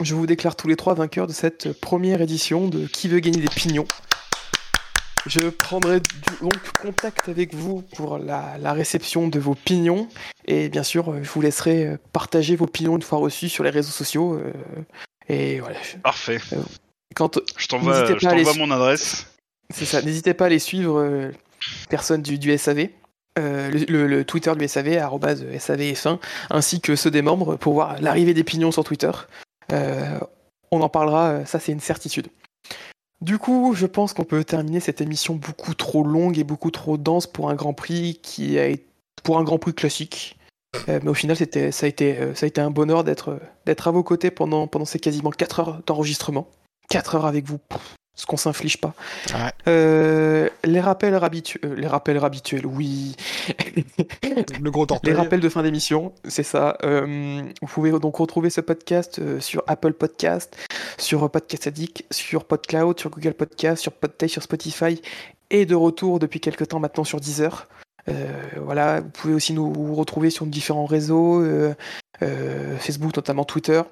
je 0.03 0.15
vous 0.15 0.27
déclare 0.27 0.57
tous 0.57 0.69
les 0.69 0.77
trois 0.77 0.95
vainqueurs 0.95 1.27
de 1.27 1.33
cette 1.33 1.73
première 1.81 2.21
édition 2.21 2.69
de 2.69 2.87
Qui 2.87 3.09
veut 3.09 3.21
gagner 3.21 3.41
des 3.41 3.49
pignons. 3.49 3.87
Je 5.27 5.49
prendrai 5.51 6.01
donc 6.41 6.53
contact 6.81 7.29
avec 7.29 7.55
vous 7.55 7.83
pour 7.97 8.19
la, 8.19 8.57
la 8.61 8.73
réception 8.73 9.29
de 9.29 9.39
vos 9.39 9.55
pignons. 9.55 10.09
Et 10.47 10.69
bien 10.69 10.83
sûr, 10.85 11.11
euh, 11.11 11.21
je 11.23 11.29
vous 11.29 11.41
laisserai 11.41 11.87
euh, 11.87 11.97
partager 12.13 12.57
vos 12.57 12.67
pignons 12.67 12.97
une 12.97 13.03
fois 13.03 13.19
reçus 13.19 13.49
sur 13.49 13.65
les 13.65 13.71
réseaux 13.71 13.91
sociaux. 13.91 14.35
euh, 14.35 14.53
Et 15.29 15.61
voilà. 15.61 15.77
Parfait. 16.03 16.39
Quand, 17.15 17.39
Je 17.57 17.67
t'envoie 17.67 18.55
mon 18.57 18.71
adresse. 18.71 19.27
c'est 19.75 19.85
ça, 19.85 20.01
n'hésitez 20.03 20.35
pas 20.35 20.47
à 20.47 20.49
les 20.49 20.61
suivre, 20.61 20.99
euh, 21.01 21.31
personnes 21.91 22.23
du, 22.23 22.39
du 22.39 22.57
SAV. 22.57 22.89
le, 23.37 23.71
le- 23.89 24.07
le 24.07 24.25
Twitter 24.25 24.53
du 24.57 24.67
SAV, 24.69 24.97
arrobase 24.99 25.45
SAVF1, 25.45 26.19
ainsi 26.51 26.81
que 26.81 26.97
ceux 26.97 27.11
des 27.11 27.23
membres 27.23 27.57
pour 27.57 27.75
voir 27.75 28.01
l'arrivée 28.01 28.35
des 28.35 28.45
pignons 28.45 28.71
sur 28.73 28.85
Twitter. 28.85 29.11
Euh, 29.73 30.19
on 30.71 30.81
en 30.81 30.89
parlera, 30.89 31.31
euh, 31.31 31.45
ça 31.45 31.59
c'est 31.59 31.73
une 31.73 31.81
certitude. 31.81 32.29
Du 33.21 33.39
coup, 33.39 33.75
je 33.75 33.87
pense 33.87 34.13
qu'on 34.13 34.25
peut 34.25 34.45
terminer 34.45 34.81
cette 34.81 35.01
émission 35.01 35.35
beaucoup 35.35 35.75
trop 35.75 36.05
longue 36.05 36.39
et 36.39 36.45
beaucoup 36.45 36.71
trop 36.71 36.97
dense 36.97 37.27
pour 37.27 37.51
un 37.51 37.55
Grand 37.55 37.75
Prix 37.75 38.21
qui 38.23 38.59
a 38.59 38.69
pour 39.25 39.39
un 39.39 39.45
Grand 39.45 39.59
Prix 39.59 39.75
classique. 39.75 40.39
Euh, 40.89 41.01
mais 41.03 41.11
au 41.11 41.15
final, 41.15 41.37
c'était, 41.37 41.73
ça, 41.73 41.87
a 41.87 41.89
été, 41.89 42.35
ça 42.35 42.45
a 42.45 42.47
été 42.47 42.61
un 42.61 42.71
bonheur 42.71 43.03
d'être, 43.03 43.41
d'être 43.67 43.89
à 43.89 43.91
vos 43.91 44.05
côtés 44.05 44.31
pendant, 44.31 44.69
pendant 44.69 44.85
ces 44.85 45.01
quasiment 45.01 45.31
4 45.31 45.61
heures 45.61 45.83
d'enregistrement. 45.87 46.49
4 46.91 47.17
heures 47.17 47.27
avec 47.27 47.47
vous, 47.47 47.59
ce 48.19 48.27
qu'on 48.27 48.37
s'inflige 48.37 48.79
pas. 48.79 48.95
Ouais. 49.33 49.53
Euh, 49.69 50.49
les 50.65 50.81
rappels 50.81 51.15
habituels, 51.15 51.75
les 51.75 51.87
rappels 51.87 52.23
habituels, 52.23 52.67
oui. 52.67 53.15
Le 54.61 54.71
gros 54.71 54.83
Les 54.83 54.87
tortillé. 54.89 55.15
rappels 55.15 55.41
de 55.41 55.49
fin 55.49 55.63
d'émission, 55.63 56.13
c'est 56.27 56.43
ça. 56.43 56.77
Euh, 56.83 57.43
vous 57.63 57.69
pouvez 57.69 57.93
donc 57.93 58.17
retrouver 58.17 58.51
ce 58.51 58.61
podcast 58.61 59.21
euh, 59.21 59.39
sur 59.39 59.63
Apple 59.69 59.93
Podcast, 59.93 60.57
sur 60.99 61.31
Podcast 61.31 61.69
Addict, 61.69 62.05
sur 62.11 62.45
PodCloud, 62.45 62.99
sur 62.99 63.11
Google 63.11 63.35
Podcast, 63.35 63.81
sur 63.81 63.93
Podtail, 63.93 64.29
sur 64.29 64.43
Spotify, 64.43 65.01
et 65.51 65.65
de 65.65 65.77
retour 65.77 66.19
depuis 66.19 66.41
quelques 66.41 66.67
temps 66.69 66.81
maintenant 66.81 67.05
sur 67.05 67.21
Deezer. 67.21 67.69
Euh, 68.09 68.43
voilà, 68.57 69.01
vous 69.01 69.11
pouvez 69.11 69.35
aussi 69.35 69.53
nous 69.53 69.95
retrouver 69.95 70.31
sur 70.31 70.45
différents 70.47 70.87
réseaux, 70.87 71.41
euh, 71.41 71.73
euh, 72.23 72.77
Facebook 72.79 73.15
notamment 73.15 73.45
Twitter, 73.45 73.83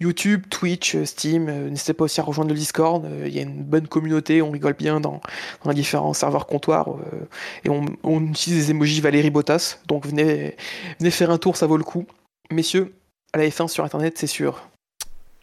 YouTube, 0.00 0.44
Twitch, 0.50 0.94
euh, 0.96 1.04
Steam. 1.04 1.48
Euh, 1.48 1.68
N'hésitez 1.70 1.92
pas 1.92 2.04
aussi 2.04 2.20
à 2.20 2.24
rejoindre 2.24 2.50
le 2.50 2.56
Discord. 2.56 3.04
Euh, 3.04 3.24
Il 3.26 3.34
y 3.34 3.38
a 3.38 3.42
une 3.42 3.62
bonne 3.62 3.86
communauté, 3.88 4.42
on 4.42 4.50
rigole 4.50 4.74
bien 4.74 5.00
dans, 5.00 5.20
dans 5.64 5.70
les 5.70 5.74
différents 5.76 6.12
serveurs 6.14 6.46
comptoirs. 6.46 6.88
et 7.64 7.68
on, 7.68 7.84
on 8.02 8.20
utilise 8.26 8.66
des 8.66 8.70
emojis 8.72 9.00
Valérie 9.00 9.30
Bottas. 9.30 9.78
Donc 9.86 10.06
venez, 10.06 10.56
venez 10.98 11.10
faire 11.10 11.30
un 11.30 11.38
tour, 11.38 11.56
ça 11.56 11.66
vaut 11.66 11.76
le 11.76 11.84
coup. 11.84 12.06
Messieurs, 12.50 12.92
à 13.32 13.38
la 13.38 13.44
F1 13.48 13.68
sur 13.68 13.84
internet, 13.84 14.18
c'est 14.18 14.26
sûr. 14.26 14.68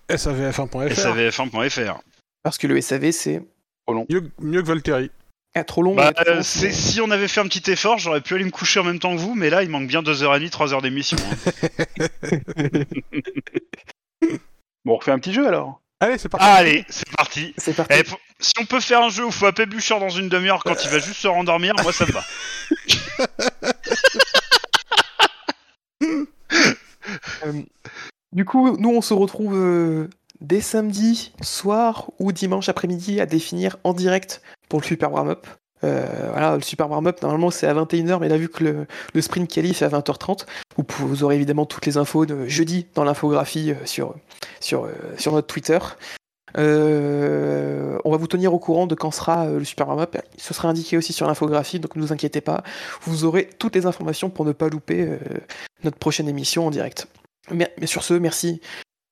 SAVF1.fr. 0.10 0.94
SAVF1.fr. 0.94 2.00
Parce 2.44 2.58
que 2.58 2.68
le 2.68 2.80
SAV, 2.82 3.12
c'est 3.12 3.42
Mieux, 4.10 4.30
mieux 4.40 4.62
que 4.62 4.68
Valtteri. 4.68 5.10
ah, 5.56 5.64
trop 5.64 5.82
long. 5.82 5.96
Bah, 5.96 6.14
trop 6.14 6.30
euh, 6.30 6.36
long, 6.36 6.42
si 6.44 7.02
on 7.02 7.10
avait 7.10 7.28
fait 7.28 7.42
un 7.42 7.48
petit 7.48 7.72
effort, 7.72 7.98
j'aurais 7.98 8.22
pu 8.22 8.36
aller 8.36 8.44
me 8.46 8.52
coucher 8.52 8.80
en 8.80 8.84
même 8.84 9.00
temps 9.00 9.16
que 9.16 9.20
vous, 9.20 9.34
mais 9.34 9.50
là, 9.50 9.64
il 9.64 9.70
manque 9.70 9.88
bien 9.88 10.02
2h30, 10.04 10.50
3h 10.52 10.82
d'émission. 10.84 11.18
hein. 11.18 12.32
Bon, 14.86 14.94
on 14.94 14.98
refait 14.98 15.12
un 15.12 15.20
petit 15.20 15.34
jeu 15.34 15.48
alors. 15.48 15.82
Allez, 16.00 16.18
c'est 16.18 16.30
parti. 16.30 16.46
Allez, 16.46 16.86
c'est 16.90 17.10
parti. 17.12 17.54
C'est 17.58 17.76
parti. 17.76 17.94
Eh, 17.94 18.04
Si 18.40 18.54
on 18.62 18.66
peut 18.66 18.80
faire 18.80 19.02
un 19.02 19.10
jeu 19.10 19.26
où 19.26 19.32
faut 19.32 19.46
appeler 19.46 19.66
Bûcheur 19.66 20.00
dans 20.00 20.10
une 20.10 20.30
demi-heure 20.30 20.64
quand 20.64 20.82
il 20.84 20.90
va 20.90 21.00
juste 21.00 21.20
se 21.20 21.28
rendormir, 21.28 21.74
moi 21.84 21.92
ça 21.92 22.06
me 22.06 22.12
va. 22.12 22.24
Euh, 27.46 27.64
du 28.32 28.46
coup, 28.46 28.78
nous, 28.78 28.90
on 28.90 29.02
se 29.02 29.14
retrouve 29.14 29.56
euh, 29.56 30.10
dès 30.42 30.62
samedi 30.62 31.34
soir 31.42 32.12
ou 32.20 32.32
dimanche 32.32 32.70
après-midi 32.70 33.20
à 33.20 33.26
définir 33.26 33.78
en 33.84 33.94
direct 33.94 34.42
pour 34.68 34.80
le 34.80 34.86
Super 34.86 35.12
Warm-Up. 35.12 35.48
Euh, 35.84 36.30
voilà, 36.32 36.56
le 36.56 36.62
Super 36.62 36.90
Warm-Up, 36.90 37.22
normalement, 37.22 37.52
c'est 37.52 37.68
à 37.68 37.74
21h, 37.74 38.20
mais 38.20 38.28
là, 38.28 38.38
vu 38.38 38.50
que 38.50 38.64
le, 38.64 38.88
le 39.14 39.22
sprint 39.22 39.50
qualif 39.50 39.78
c'est 39.78 39.86
à 39.86 39.90
20h30, 39.90 40.46
vous, 40.78 41.24
aurez 41.24 41.36
évidemment 41.36 41.66
toutes 41.66 41.86
les 41.86 41.98
infos 41.98 42.26
de 42.26 42.46
jeudi 42.48 42.88
dans 42.96 43.04
l'infographie 43.04 43.72
euh, 43.72 43.86
sur, 43.86 44.16
sur, 44.60 44.86
euh, 44.86 44.92
sur 45.18 45.32
notre 45.34 45.48
Twitter. 45.48 45.80
On 46.56 48.12
va 48.12 48.18
vous 48.18 48.28
tenir 48.28 48.54
au 48.54 48.60
courant 48.60 48.88
de 48.88 48.96
quand 48.96 49.12
sera 49.12 49.48
le 49.48 49.64
Super 49.64 49.88
Warm-Up. 49.88 50.18
Ce 50.38 50.54
sera 50.54 50.68
indiqué 50.68 50.98
aussi 50.98 51.14
sur 51.14 51.28
l'infographie, 51.28 51.80
donc 51.80 51.96
ne 51.96 52.02
vous 52.02 52.12
inquiétez 52.12 52.42
pas. 52.42 52.64
Vous 53.04 53.24
aurez 53.24 53.48
toutes 53.60 53.76
les 53.76 53.86
informations 53.86 54.30
pour 54.30 54.46
ne 54.46 54.52
pas 54.52 54.68
louper 54.68 55.20
notre 55.84 55.98
prochaine 55.98 56.28
émission 56.28 56.66
en 56.66 56.72
direct. 56.72 57.08
Mais, 57.52 57.72
sur 57.86 58.04
ce, 58.04 58.16
merci. 58.16 58.62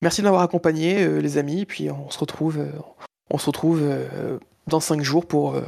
Merci 0.01 0.21
de 0.21 0.25
m'avoir 0.25 0.41
accompagné, 0.41 1.07
les 1.21 1.37
amis. 1.37 1.65
Puis 1.65 1.91
on 1.91 2.09
se 2.09 2.17
retrouve, 2.17 2.65
on 3.29 3.37
se 3.37 3.45
retrouve 3.45 3.83
dans 4.65 4.79
5 4.79 5.03
jours 5.03 5.27
pour, 5.27 5.61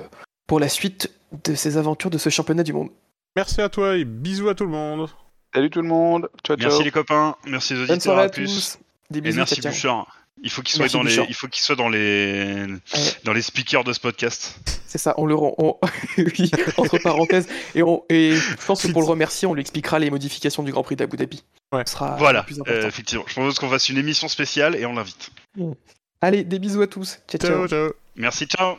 pour 0.49 0.59
la 0.59 0.67
suite 0.67 1.11
de 1.45 1.53
ces 1.55 1.77
aventures 1.77 2.09
de 2.09 2.17
ce 2.17 2.29
championnat 2.29 2.63
du 2.63 2.73
monde. 2.73 2.89
Merci 3.35 3.61
à 3.61 3.69
toi 3.69 3.95
et 3.95 4.03
bisous 4.03 4.49
à 4.49 4.55
tout 4.55 4.65
le 4.65 4.71
monde. 4.71 5.07
Salut 5.53 5.69
tout 5.69 5.81
le 5.81 5.87
monde. 5.87 6.27
Ciao, 6.45 6.57
ciao. 6.57 6.67
Merci 6.69 6.83
les 6.83 6.91
copains, 6.91 7.35
merci 7.45 7.73
les 7.73 7.81
Bonne 7.85 7.91
auditeurs, 7.91 8.01
soirée 8.03 8.21
à 8.23 8.25
à 8.25 8.29
plus. 8.29 8.45
tous. 8.45 8.79
Des 9.11 9.19
Et 9.19 9.21
bisous, 9.21 9.37
merci 9.37 9.55
ciao, 9.55 9.61
ciao. 9.61 9.71
Bûcheur. 9.71 10.15
Il 10.41 10.49
faut 10.49 10.61
qu'il 10.61 10.73
soit 10.75 10.83
Merci, 10.85 10.95
dans 11.17 11.23
les, 11.23 11.29
il 11.29 11.35
faut 11.35 11.47
qu'il 11.49 11.61
soit 11.61 11.75
dans 11.75 11.89
les, 11.89 12.65
dans 13.25 13.33
les 13.33 13.41
speakers 13.41 13.83
de 13.83 13.91
ce 13.93 13.99
podcast. 13.99 14.57
C'est 14.87 14.97
ça, 14.97 15.13
on 15.17 15.25
le 15.25 15.35
rend. 15.35 15.53
on- 15.57 15.77
oui, 16.17 16.49
entre 16.77 16.97
parenthèses. 16.97 17.47
Et, 17.75 17.83
on, 17.83 18.03
et 18.09 18.35
je 18.35 18.65
pense 18.65 18.81
que 18.81 18.87
pour 18.91 19.01
le 19.01 19.07
remercier, 19.07 19.47
on 19.49 19.53
lui 19.53 19.59
expliquera 19.61 19.99
les 19.99 20.09
modifications 20.09 20.63
du 20.63 20.71
Grand 20.71 20.81
Prix 20.83 20.95
d'Abu 20.95 21.17
Dhabi. 21.17 21.43
Ouais. 21.73 21.83
Ce 21.85 21.91
sera 21.91 22.15
voilà, 22.15 22.39
le 22.39 22.45
plus 22.45 22.59
important. 22.61 22.71
euh, 22.79 22.87
effectivement. 22.87 23.25
Je 23.27 23.33
propose 23.33 23.59
qu'on 23.59 23.69
fasse 23.69 23.89
une 23.89 23.97
émission 23.97 24.29
spéciale 24.29 24.75
et 24.75 24.85
on 24.85 24.93
l'invite. 24.93 25.29
Allez, 26.21 26.43
des 26.45 26.57
bisous 26.57 26.81
à 26.81 26.87
tous. 26.87 27.19
ciao. 27.29 27.37
ciao. 27.39 27.51
Ciao, 27.51 27.67
ciao. 27.67 27.91
Merci, 28.15 28.45
ciao. 28.47 28.77